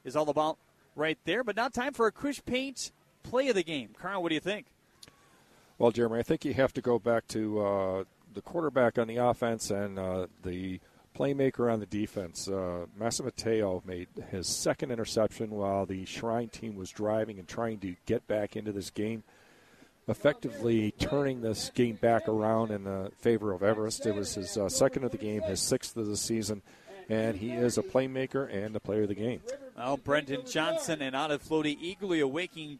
is 0.02 0.16
all 0.16 0.30
about 0.30 0.56
right 0.96 1.18
there. 1.26 1.44
But 1.44 1.56
now 1.56 1.68
time 1.68 1.92
for 1.92 2.06
a 2.06 2.10
Cush 2.10 2.40
Paint 2.46 2.90
play 3.22 3.50
of 3.50 3.54
the 3.54 3.62
game. 3.62 3.90
Carl, 4.00 4.22
what 4.22 4.30
do 4.30 4.34
you 4.34 4.40
think? 4.40 4.64
Well, 5.76 5.90
Jeremy, 5.90 6.20
I 6.20 6.22
think 6.22 6.42
you 6.46 6.54
have 6.54 6.72
to 6.72 6.80
go 6.80 6.98
back 6.98 7.28
to 7.28 7.60
uh, 7.60 8.04
the 8.32 8.40
quarterback 8.40 8.98
on 8.98 9.08
the 9.08 9.18
offense 9.18 9.70
and 9.70 9.98
uh, 9.98 10.28
the 10.42 10.80
playmaker 11.18 11.72
on 11.72 11.80
the 11.80 11.86
defense. 11.86 12.48
Uh, 12.48 12.86
Mateo 12.96 13.82
made 13.84 14.08
his 14.30 14.46
second 14.46 14.92
interception 14.92 15.50
while 15.50 15.84
the 15.84 16.04
Shrine 16.04 16.48
team 16.48 16.76
was 16.76 16.90
driving 16.90 17.38
and 17.38 17.48
trying 17.48 17.78
to 17.80 17.96
get 18.06 18.26
back 18.28 18.56
into 18.56 18.72
this 18.72 18.90
game, 18.90 19.24
effectively 20.06 20.92
turning 20.92 21.40
this 21.40 21.70
game 21.74 21.96
back 21.96 22.28
around 22.28 22.70
in 22.70 22.84
the 22.84 23.10
favor 23.18 23.52
of 23.52 23.62
Everest. 23.62 24.06
It 24.06 24.14
was 24.14 24.34
his 24.34 24.56
uh, 24.56 24.68
second 24.68 25.04
of 25.04 25.10
the 25.10 25.18
game, 25.18 25.42
his 25.42 25.60
sixth 25.60 25.96
of 25.96 26.06
the 26.06 26.16
season, 26.16 26.62
and 27.08 27.36
he 27.36 27.50
is 27.50 27.78
a 27.78 27.82
playmaker 27.82 28.52
and 28.54 28.76
a 28.76 28.80
player 28.80 29.02
of 29.02 29.08
the 29.08 29.14
game. 29.14 29.40
Well, 29.76 29.96
Brendan 29.96 30.46
Johnson 30.46 31.02
and 31.02 31.16
Anna 31.16 31.38
Floaty 31.38 31.76
eagerly 31.80 32.20
awaking 32.20 32.78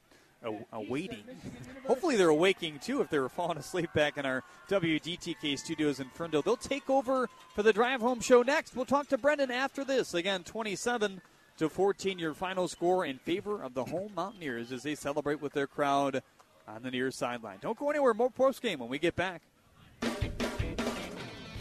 awaiting. 0.72 1.24
Hopefully, 1.86 2.16
they're 2.16 2.28
awaking 2.28 2.78
too 2.78 3.00
if 3.00 3.10
they 3.10 3.18
were 3.18 3.28
falling 3.28 3.58
asleep 3.58 3.92
back 3.94 4.18
in 4.18 4.26
our 4.26 4.42
WDTK 4.68 5.58
studios 5.58 6.00
in 6.00 6.08
Ferndale. 6.10 6.42
They'll 6.42 6.56
take 6.56 6.88
over 6.90 7.28
for 7.54 7.62
the 7.62 7.72
drive 7.72 8.00
home 8.00 8.20
show 8.20 8.42
next. 8.42 8.76
We'll 8.76 8.84
talk 8.84 9.08
to 9.08 9.18
Brendan 9.18 9.50
after 9.50 9.84
this. 9.84 10.14
Again, 10.14 10.44
27 10.44 11.20
to 11.58 11.68
14, 11.68 12.18
your 12.18 12.34
final 12.34 12.68
score 12.68 13.04
in 13.04 13.18
favor 13.18 13.62
of 13.62 13.74
the 13.74 13.84
home 13.84 14.12
Mountaineers 14.14 14.72
as 14.72 14.82
they 14.82 14.94
celebrate 14.94 15.40
with 15.40 15.52
their 15.52 15.66
crowd 15.66 16.22
on 16.66 16.82
the 16.82 16.90
near 16.90 17.10
sideline. 17.10 17.58
Don't 17.60 17.78
go 17.78 17.90
anywhere. 17.90 18.14
More 18.14 18.30
post 18.30 18.62
game 18.62 18.78
when 18.78 18.88
we 18.88 18.98
get 18.98 19.16
back. 19.16 19.42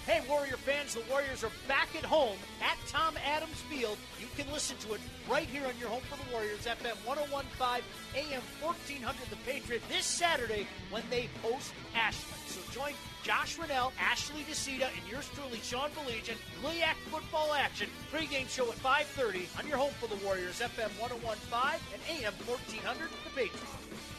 Hey, 0.08 0.24
Warrior 0.30 0.56
fans, 0.56 0.95
the 0.95 1.03
Warriors 1.11 1.44
are 1.44 1.52
back 1.68 1.94
at 1.94 2.06
home 2.06 2.38
at 2.64 2.77
Tom 2.88 3.16
Adams 3.27 3.60
Field. 3.68 3.98
You 4.22 4.27
can 4.38 4.50
listen 4.53 4.77
to 4.88 4.94
it 4.94 5.02
right 5.30 5.45
here 5.45 5.68
on 5.68 5.74
your 5.82 5.90
home 5.90 6.00
for 6.08 6.16
the 6.16 6.32
Warriors, 6.32 6.64
FM 6.64 6.95
1015, 7.03 7.84
AM 8.16 8.42
1400, 8.64 9.30
The 9.30 9.36
Patriot, 9.44 9.82
this 9.90 10.06
Saturday 10.06 10.66
when 10.92 11.03
they 11.10 11.27
host 11.44 11.74
Ashland. 11.94 12.40
So 12.48 12.64
join 12.72 12.94
Josh 13.22 13.60
Rennell, 13.60 13.92
Ashley 14.00 14.48
DeCita, 14.48 14.88
and 14.88 15.11
yours 15.11 15.30
truly, 15.36 15.60
Sean 15.60 15.90
Baligian, 15.92 16.40
GLIAC 16.64 16.95
football 17.11 17.52
action. 17.52 17.90
Pregame 18.10 18.48
show 18.48 18.72
at 18.72 18.80
5.30 18.80 19.60
on 19.60 19.68
your 19.68 19.76
home 19.76 19.92
for 20.00 20.08
the 20.08 20.24
Warriors, 20.24 20.61
FM 20.61 20.88
1015 21.03 21.84
and 21.92 22.02
AM 22.08 22.32
1400, 22.48 23.10
The 23.11 23.30
Patriot. 23.36 24.17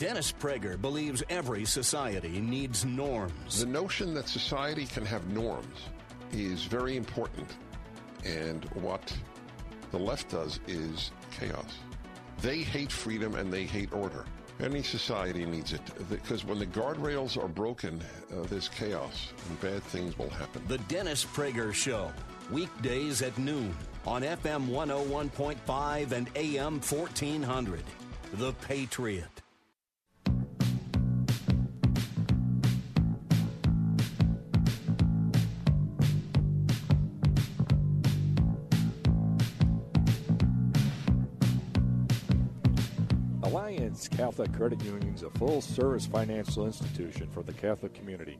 Dennis 0.00 0.32
Prager 0.32 0.80
believes 0.80 1.22
every 1.28 1.66
society 1.66 2.40
needs 2.40 2.86
norms. 2.86 3.60
The 3.60 3.66
notion 3.66 4.14
that 4.14 4.30
society 4.30 4.86
can 4.86 5.04
have 5.04 5.28
norms 5.28 5.76
is 6.32 6.64
very 6.64 6.96
important. 6.96 7.46
And 8.24 8.64
what 8.76 9.14
the 9.90 9.98
left 9.98 10.30
does 10.30 10.58
is 10.66 11.10
chaos. 11.30 11.80
They 12.40 12.62
hate 12.62 12.90
freedom 12.90 13.34
and 13.34 13.52
they 13.52 13.64
hate 13.64 13.92
order. 13.92 14.24
Any 14.58 14.82
society 14.82 15.44
needs 15.44 15.74
it 15.74 15.82
because 16.08 16.46
when 16.46 16.58
the 16.58 16.66
guardrails 16.66 17.36
are 17.36 17.48
broken, 17.48 18.02
uh, 18.32 18.40
there's 18.44 18.70
chaos 18.70 19.34
and 19.50 19.60
bad 19.60 19.82
things 19.82 20.16
will 20.16 20.30
happen. 20.30 20.62
The 20.66 20.78
Dennis 20.78 21.26
Prager 21.26 21.74
Show, 21.74 22.10
weekdays 22.50 23.20
at 23.20 23.36
noon 23.36 23.76
on 24.06 24.22
FM 24.22 24.66
101.5 24.68 26.12
and 26.12 26.30
AM 26.36 26.80
1400. 26.80 27.84
The 28.32 28.54
Patriot. 28.66 29.39
Catholic 44.08 44.52
Credit 44.52 44.82
Union 44.82 45.14
is 45.14 45.22
a 45.22 45.30
full 45.30 45.60
service 45.60 46.06
financial 46.06 46.66
institution 46.66 47.28
for 47.30 47.42
the 47.42 47.52
Catholic 47.52 47.94
community. 47.94 48.38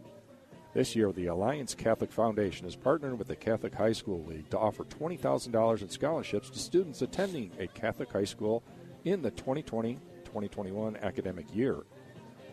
This 0.75 0.95
year, 0.95 1.13
the 1.13 1.27
Alliance 1.27 1.75
Catholic 1.75 2.13
Foundation 2.13 2.67
is 2.67 2.77
partnering 2.77 3.19
with 3.19 3.29
the 3.29 3.37
Catholic 3.37 3.75
High 3.75 3.93
School 3.93 4.25
League 4.25 4.49
to 4.51 4.59
offer 4.59 4.85
$20,000 4.85 5.83
in 5.83 5.89
scholarships 5.89 6.51
to 6.51 6.59
students 6.59 7.03
attending 7.03 7.51
a 7.59 7.67
Catholic 7.67 8.13
high 8.13 8.25
school 8.25 8.63
in 9.05 9.23
the 9.23 9.31
2020 9.31 9.95
2021 10.25 10.97
academic 10.99 11.53
year. 11.53 11.79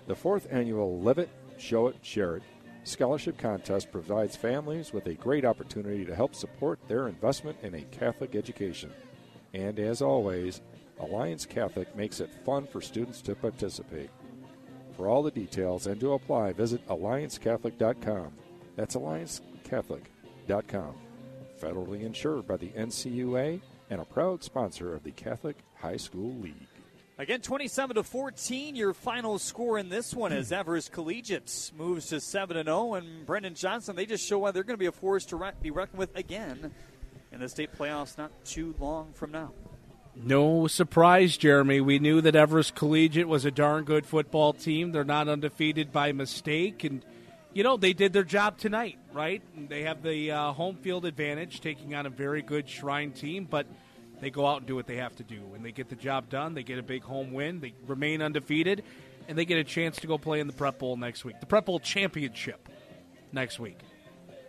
The 0.08 0.16
fourth 0.16 0.48
annual 0.50 1.00
Live 1.00 1.20
It, 1.20 1.30
Show 1.58 1.88
It, 1.88 1.98
Share 2.02 2.38
It 2.38 2.44
scholarship 2.88 3.38
contest 3.38 3.92
provides 3.92 4.36
families 4.36 4.94
with 4.94 5.08
a 5.08 5.14
great 5.14 5.46
opportunity 5.46 6.06
to 6.06 6.16
help 6.16 6.34
support 6.34 6.80
their 6.88 7.08
investment 7.08 7.58
in 7.62 7.76
a 7.76 7.82
Catholic 7.82 8.34
education. 8.36 8.92
And 9.54 9.78
as 9.80 10.02
always, 10.02 10.62
Alliance 11.00 11.46
Catholic 11.46 11.96
makes 11.96 12.20
it 12.20 12.34
fun 12.46 12.66
for 12.68 12.82
students 12.82 13.22
to 13.22 13.36
participate. 13.36 14.10
For 14.96 15.08
all 15.08 15.22
the 15.22 15.32
details 15.32 15.88
and 15.88 16.00
to 16.00 16.14
apply, 16.14 16.54
visit 16.54 16.86
alliancecatholic.com. 16.88 18.32
That's 18.76 18.96
alliancecatholic.com. 18.96 20.94
Federally 21.62 22.02
insured 22.04 22.48
by 22.48 22.58
the 22.58 22.70
NCUA 22.70 23.62
and 23.90 24.02
a 24.02 24.06
proud 24.06 24.44
sponsor 24.44 24.94
of 24.94 25.04
the 25.04 25.12
Catholic 25.12 25.58
High 25.76 25.98
School 25.98 26.34
League. 26.42 26.68
Again, 27.20 27.42
27 27.42 27.96
to 27.96 28.04
14, 28.04 28.76
your 28.76 28.94
final 28.94 29.40
score 29.40 29.80
in 29.80 29.90
this 29.90 30.14
one 30.14 30.32
as 30.32 30.52
Everest 30.52 30.92
Collegiate 30.92 31.72
moves 31.76 32.08
to 32.08 32.20
7 32.20 32.58
and 32.58 32.68
0, 32.68 32.94
and 32.94 33.26
Brendan 33.26 33.56
Johnson, 33.56 33.96
they 33.96 34.06
just 34.06 34.24
show 34.24 34.38
why 34.38 34.52
they're 34.52 34.64
going 34.64 34.76
to 34.76 34.78
be 34.78 34.86
a 34.86 34.92
force 34.92 35.26
to 35.26 35.54
be 35.60 35.72
reckoned 35.72 35.98
with 35.98 36.16
again 36.16 36.72
in 37.32 37.40
the 37.40 37.50
state 37.50 37.76
playoffs 37.76 38.20
not 38.20 38.32
too 38.46 38.76
long 38.80 39.14
from 39.14 39.32
now. 39.32 39.52
No 40.24 40.68
surprise, 40.68 41.38
Jeremy. 41.38 41.80
We 41.80 42.00
knew 42.00 42.22
that 42.22 42.36
Everest 42.36 42.76
Collegiate 42.76 43.28
was 43.28 43.46
a 43.46 43.52
darn 43.52 43.84
good 43.84 44.06
football 44.06 44.52
team. 44.52 44.92
They're 44.92 45.04
not 45.04 45.28
undefeated 45.28 45.92
by 45.92 46.12
mistake, 46.12 46.84
and 46.84 47.06
you 47.54 47.64
know 47.64 47.78
they 47.78 47.94
did 47.94 48.14
their 48.14 48.24
job 48.24 48.58
tonight, 48.58 48.98
right? 49.14 49.42
They 49.70 49.84
have 49.84 50.02
the 50.02 50.32
uh, 50.32 50.54
home 50.54 50.78
field 50.78 51.06
advantage, 51.06 51.62
taking 51.62 51.94
on 51.94 52.06
a 52.06 52.10
very 52.10 52.42
good 52.42 52.68
Shrine 52.68 53.12
team, 53.12 53.46
but 53.50 53.68
they 54.20 54.30
go 54.32 54.46
out 54.46 54.58
and 54.58 54.68
do 54.68 54.76
what 54.76 54.88
they 54.88 54.98
have 54.98 55.16
to 55.18 55.24
do, 55.24 55.42
and 55.56 55.64
they 55.64 55.72
get 55.72 55.90
the 55.90 55.96
job 55.96 56.30
done. 56.30 56.56
They 56.56 56.64
get 56.64 56.80
a 56.80 56.84
big 56.84 57.04
home 57.04 57.32
win. 57.32 57.60
They 57.60 57.74
remain 57.86 58.22
undefeated, 58.22 58.84
and 59.28 59.38
they 59.38 59.46
get 59.46 59.60
a 59.60 59.64
chance 59.64 59.98
to 59.98 60.08
go 60.08 60.18
play 60.18 60.40
in 60.40 60.48
the 60.48 60.54
Prep 60.54 60.80
Bowl 60.80 60.98
next 60.98 61.26
week, 61.26 61.40
the 61.40 61.46
Prep 61.46 61.66
Bowl 61.66 61.80
championship 61.80 62.70
next 63.32 63.60
week. 63.60 63.78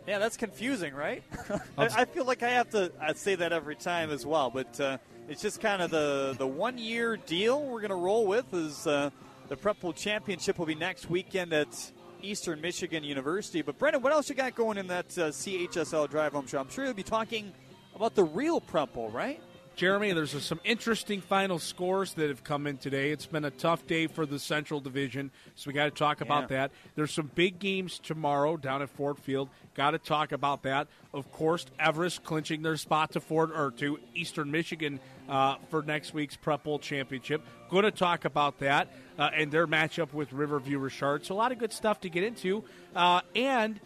Yeah, 0.07 0.19
that's 0.19 0.39
confusing, 0.39 0.95
right? 0.95 1.23
I, 1.79 1.85
I, 1.87 2.05
feel 2.07 2.25
like 2.25 2.43
I 2.43 2.49
have 2.49 2.71
to 2.71 2.91
I 2.99 3.13
say 3.13 3.35
that 3.35 3.53
every 3.53 3.77
time 3.77 4.11
as 4.11 4.25
well, 4.25 4.49
but 4.49 4.81
uh, 4.81 4.97
it's 5.29 5.43
just 5.43 5.61
kind 5.61 5.83
of 5.83 5.91
the 5.91 6.35
the 6.39 6.47
one 6.47 6.79
year 6.79 7.17
deal 7.17 7.63
we're 7.63 7.81
going 7.81 7.91
to 7.91 7.97
roll 7.97 8.27
with. 8.27 8.53
Is 8.55 8.87
uh, 8.87 9.11
the 9.49 9.57
Prep 9.57 9.81
Bowl 9.81 9.93
championship 9.93 10.59
will 10.59 10.67
be 10.67 10.75
next 10.75 11.11
weekend 11.11 11.53
at 11.53 11.93
Eastern 12.23 12.61
Michigan 12.61 13.05
University. 13.05 13.63
But 13.63 13.79
Brendan, 13.79 14.03
what 14.03 14.13
else 14.13 14.29
you 14.29 14.35
got 14.35 14.55
going 14.55 14.79
in 14.79 14.87
that 14.89 15.07
uh, 15.19 15.29
CHSL 15.29 16.11
Drive 16.11 16.33
Home 16.33 16.47
Show? 16.47 16.59
I'm 16.59 16.71
sure 16.71 16.85
you'll 16.85 16.95
be 16.95 17.03
talking 17.03 17.53
about 17.95 18.15
the 18.15 18.25
real 18.25 18.61
Prep 18.61 18.95
Bowl, 18.95 19.11
right? 19.11 19.41
Jeremy, 19.79 20.13
there's 20.13 20.43
some 20.43 20.59
interesting 20.65 21.21
final 21.21 21.61
scores 21.61 22.15
that 22.15 22.31
have 22.31 22.43
come 22.43 22.67
in 22.67 22.79
today. 22.79 23.13
It's 23.13 23.27
been 23.27 23.45
a 23.45 23.51
tough 23.53 23.87
day 23.87 24.09
for 24.09 24.27
the 24.27 24.41
Central 24.41 24.81
Division, 24.81 25.31
so 25.55 25.69
we 25.69 25.73
got 25.73 25.85
to 25.85 25.93
talk 25.93 26.21
about 26.21 26.43
Yeah. 26.51 26.57
that. 26.67 26.71
There's 26.97 27.13
some 27.13 27.31
big 27.33 27.61
games 27.61 28.01
tomorrow 28.01 28.57
down 28.57 28.83
at 28.83 28.91
Ford 28.91 29.21
Field. 29.21 29.49
Got 29.75 29.93
to 29.93 29.99
talk 29.99 30.33
about 30.33 30.65
that. 30.65 30.89
Of 31.15 31.31
course, 31.31 31.65
Everest 31.79 32.25
clinching 32.25 32.63
their 32.63 32.77
spot 32.77 33.13
to 33.13 33.21
Ford 33.21 33.53
or 33.53 33.71
to 33.77 34.01
Eastern 34.17 34.51
Michigan 34.51 34.99
uh, 35.29 35.59
for 35.71 35.83
next 35.83 36.13
week's 36.13 36.35
Prep 36.35 36.65
Bowl 36.65 36.81
championship. 36.81 37.43
Going 37.71 37.85
to 37.85 37.93
talk 37.93 38.25
about 38.25 38.59
that 38.59 38.89
uh, 39.17 39.31
and 39.33 39.53
their 39.53 39.69
matchup 39.69 40.13
with 40.13 40.33
Riverview 40.33 40.81
Richard. 40.81 41.25
So 41.25 41.37
a 41.37 41.37
lot 41.37 41.53
of 41.53 41.59
good 41.59 41.73
stuff 41.73 42.01
to 42.01 42.09
get 42.11 42.25
into, 42.25 42.65
uh, 42.97 43.21
and. 43.37 43.79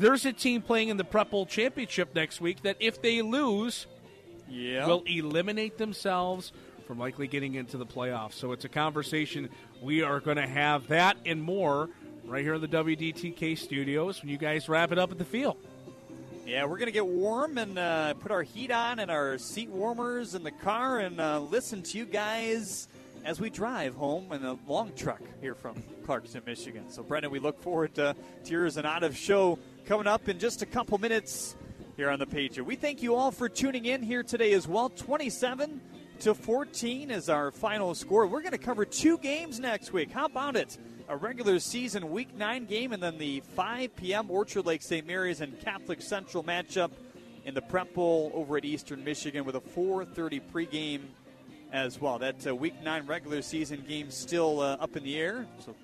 There's 0.00 0.24
a 0.26 0.32
team 0.32 0.62
playing 0.62 0.90
in 0.90 0.96
the 0.96 1.02
Prep 1.02 1.30
Bowl 1.32 1.44
championship 1.44 2.14
next 2.14 2.40
week 2.40 2.62
that 2.62 2.76
if 2.78 3.02
they 3.02 3.20
lose, 3.20 3.88
Yeah. 4.48 4.86
will 4.86 5.02
eliminate 5.06 5.78
themselves 5.78 6.52
from 6.86 6.98
likely 6.98 7.28
getting 7.28 7.54
into 7.54 7.76
the 7.76 7.86
playoffs. 7.86 8.32
So 8.32 8.52
it's 8.52 8.64
a 8.64 8.68
conversation 8.68 9.50
we 9.82 10.02
are 10.02 10.20
going 10.20 10.38
to 10.38 10.46
have 10.46 10.88
that 10.88 11.16
and 11.26 11.42
more 11.42 11.90
right 12.24 12.42
here 12.42 12.54
in 12.54 12.60
the 12.60 12.68
WDTK 12.68 13.58
studios 13.58 14.22
when 14.22 14.30
you 14.30 14.38
guys 14.38 14.68
wrap 14.68 14.92
it 14.92 14.98
up 14.98 15.10
at 15.10 15.18
the 15.18 15.24
field. 15.24 15.56
Yeah, 16.46 16.64
we're 16.64 16.78
going 16.78 16.86
to 16.86 16.92
get 16.92 17.06
warm 17.06 17.58
and 17.58 17.78
uh, 17.78 18.14
put 18.14 18.32
our 18.32 18.42
heat 18.42 18.70
on 18.70 19.00
and 19.00 19.10
our 19.10 19.36
seat 19.36 19.68
warmers 19.68 20.34
in 20.34 20.42
the 20.42 20.50
car 20.50 20.98
and 20.98 21.20
uh, 21.20 21.40
listen 21.40 21.82
to 21.82 21.98
you 21.98 22.06
guys 22.06 22.88
as 23.24 23.38
we 23.38 23.50
drive 23.50 23.94
home 23.94 24.32
in 24.32 24.42
a 24.42 24.56
long 24.66 24.90
truck 24.96 25.20
here 25.42 25.54
from 25.54 25.74
Clarkston, 26.06 26.46
Michigan. 26.46 26.88
So, 26.88 27.02
Brendan, 27.02 27.30
we 27.30 27.38
look 27.38 27.60
forward 27.62 27.94
to, 27.96 28.16
to 28.44 28.50
yours 28.50 28.78
and 28.78 28.86
out 28.86 29.02
of 29.02 29.14
show 29.14 29.58
coming 29.84 30.06
up 30.06 30.26
in 30.30 30.38
just 30.38 30.62
a 30.62 30.66
couple 30.66 30.96
minutes 30.96 31.54
here 31.98 32.10
on 32.10 32.20
the 32.20 32.26
Patriot. 32.26 32.62
We 32.62 32.76
thank 32.76 33.02
you 33.02 33.16
all 33.16 33.32
for 33.32 33.48
tuning 33.48 33.86
in 33.86 34.04
here 34.04 34.22
today 34.22 34.52
as 34.52 34.68
well. 34.68 34.88
27 34.88 35.80
to 36.20 36.32
14 36.32 37.10
is 37.10 37.28
our 37.28 37.50
final 37.50 37.92
score. 37.92 38.24
We're 38.28 38.40
going 38.40 38.52
to 38.52 38.58
cover 38.58 38.84
two 38.84 39.18
games 39.18 39.58
next 39.58 39.92
week. 39.92 40.12
How 40.12 40.26
about 40.26 40.54
it? 40.54 40.78
A 41.08 41.16
regular 41.16 41.58
season 41.58 42.12
Week 42.12 42.32
9 42.36 42.66
game 42.66 42.92
and 42.92 43.02
then 43.02 43.18
the 43.18 43.40
5 43.40 43.96
p.m. 43.96 44.30
Orchard 44.30 44.64
Lake 44.64 44.80
St. 44.80 45.08
Mary's 45.08 45.40
and 45.40 45.58
Catholic 45.58 46.00
Central 46.00 46.44
matchup 46.44 46.92
in 47.44 47.52
the 47.52 47.62
Prep 47.62 47.92
Bowl 47.94 48.30
over 48.32 48.56
at 48.58 48.64
Eastern 48.64 49.02
Michigan 49.02 49.44
with 49.44 49.56
a 49.56 49.60
4:30 49.60 50.40
pregame 50.52 51.00
as 51.72 52.00
well. 52.00 52.20
That 52.20 52.46
uh, 52.46 52.54
Week 52.54 52.80
9 52.80 53.06
regular 53.08 53.42
season 53.42 53.84
game 53.88 54.12
still 54.12 54.60
uh, 54.60 54.76
up 54.78 54.96
in 54.96 55.02
the 55.02 55.16
air. 55.16 55.48
So 55.58 55.74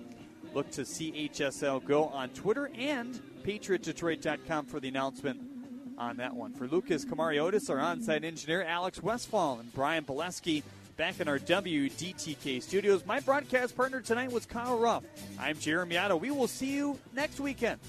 look 0.55 0.71
to 0.73 0.83
CHSL 0.83 1.85
Go 1.85 2.05
on 2.05 2.29
Twitter 2.29 2.71
and 2.79 3.21
PatriotDetroit.com 3.45 4.67
for 4.67 4.79
the 4.79 4.87
announcement 4.87 5.54
on 5.99 6.17
that 6.19 6.35
one. 6.35 6.53
For 6.55 6.67
Lucas 6.67 7.05
Camariotis, 7.05 7.71
our 7.71 7.81
on-site 7.81 8.25
engineer, 8.25 8.63
Alex 8.63 9.03
Westfall, 9.03 9.61
and 9.61 9.73
Brian 9.75 10.05
Bolesky 10.05 10.63
back 10.97 11.21
in 11.21 11.29
our 11.29 11.39
WDTK 11.39 12.63
studios. 12.63 13.05
My 13.05 13.21
broadcast 13.21 13.77
partner 13.77 14.01
tonight 14.01 14.31
was 14.31 14.47
Carl 14.47 14.79
Rupp. 14.79 15.05
I'm 15.39 15.59
Jeremy 15.59 15.99
Otto. 15.99 16.17
We 16.17 16.31
will 16.31 16.47
see 16.49 16.73
you 16.73 16.99
next 17.15 17.41
weekend. 17.41 17.81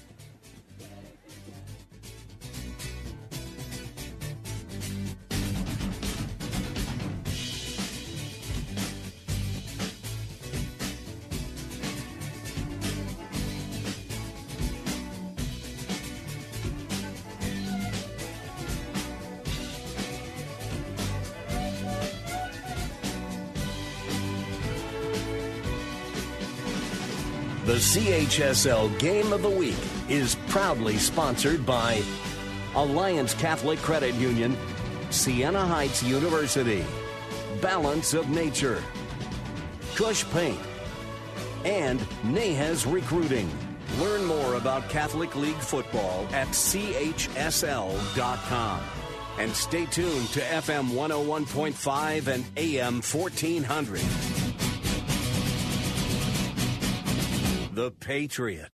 The 27.76 27.82
CHSL 27.82 28.98
Game 28.98 29.34
of 29.34 29.42
the 29.42 29.50
Week 29.50 29.76
is 30.08 30.34
proudly 30.48 30.96
sponsored 30.96 31.66
by 31.66 32.02
Alliance 32.74 33.34
Catholic 33.34 33.78
Credit 33.80 34.14
Union, 34.14 34.56
Siena 35.10 35.60
Heights 35.60 36.02
University, 36.02 36.82
Balance 37.60 38.14
of 38.14 38.30
Nature, 38.30 38.82
Cush 39.94 40.24
Paint, 40.30 40.58
and 41.66 42.00
Nahez 42.24 42.90
Recruiting. 42.90 43.50
Learn 44.00 44.24
more 44.24 44.54
about 44.54 44.88
Catholic 44.88 45.36
League 45.36 45.54
football 45.56 46.26
at 46.32 46.48
chsl.com. 46.48 47.20
And 49.38 49.54
stay 49.54 49.84
tuned 49.84 50.28
to 50.28 50.40
FM 50.40 50.92
101.5 50.92 52.26
and 52.28 52.42
AM 52.56 53.02
1400. 53.02 54.35
The 57.76 57.90
Patriot. 57.90 58.75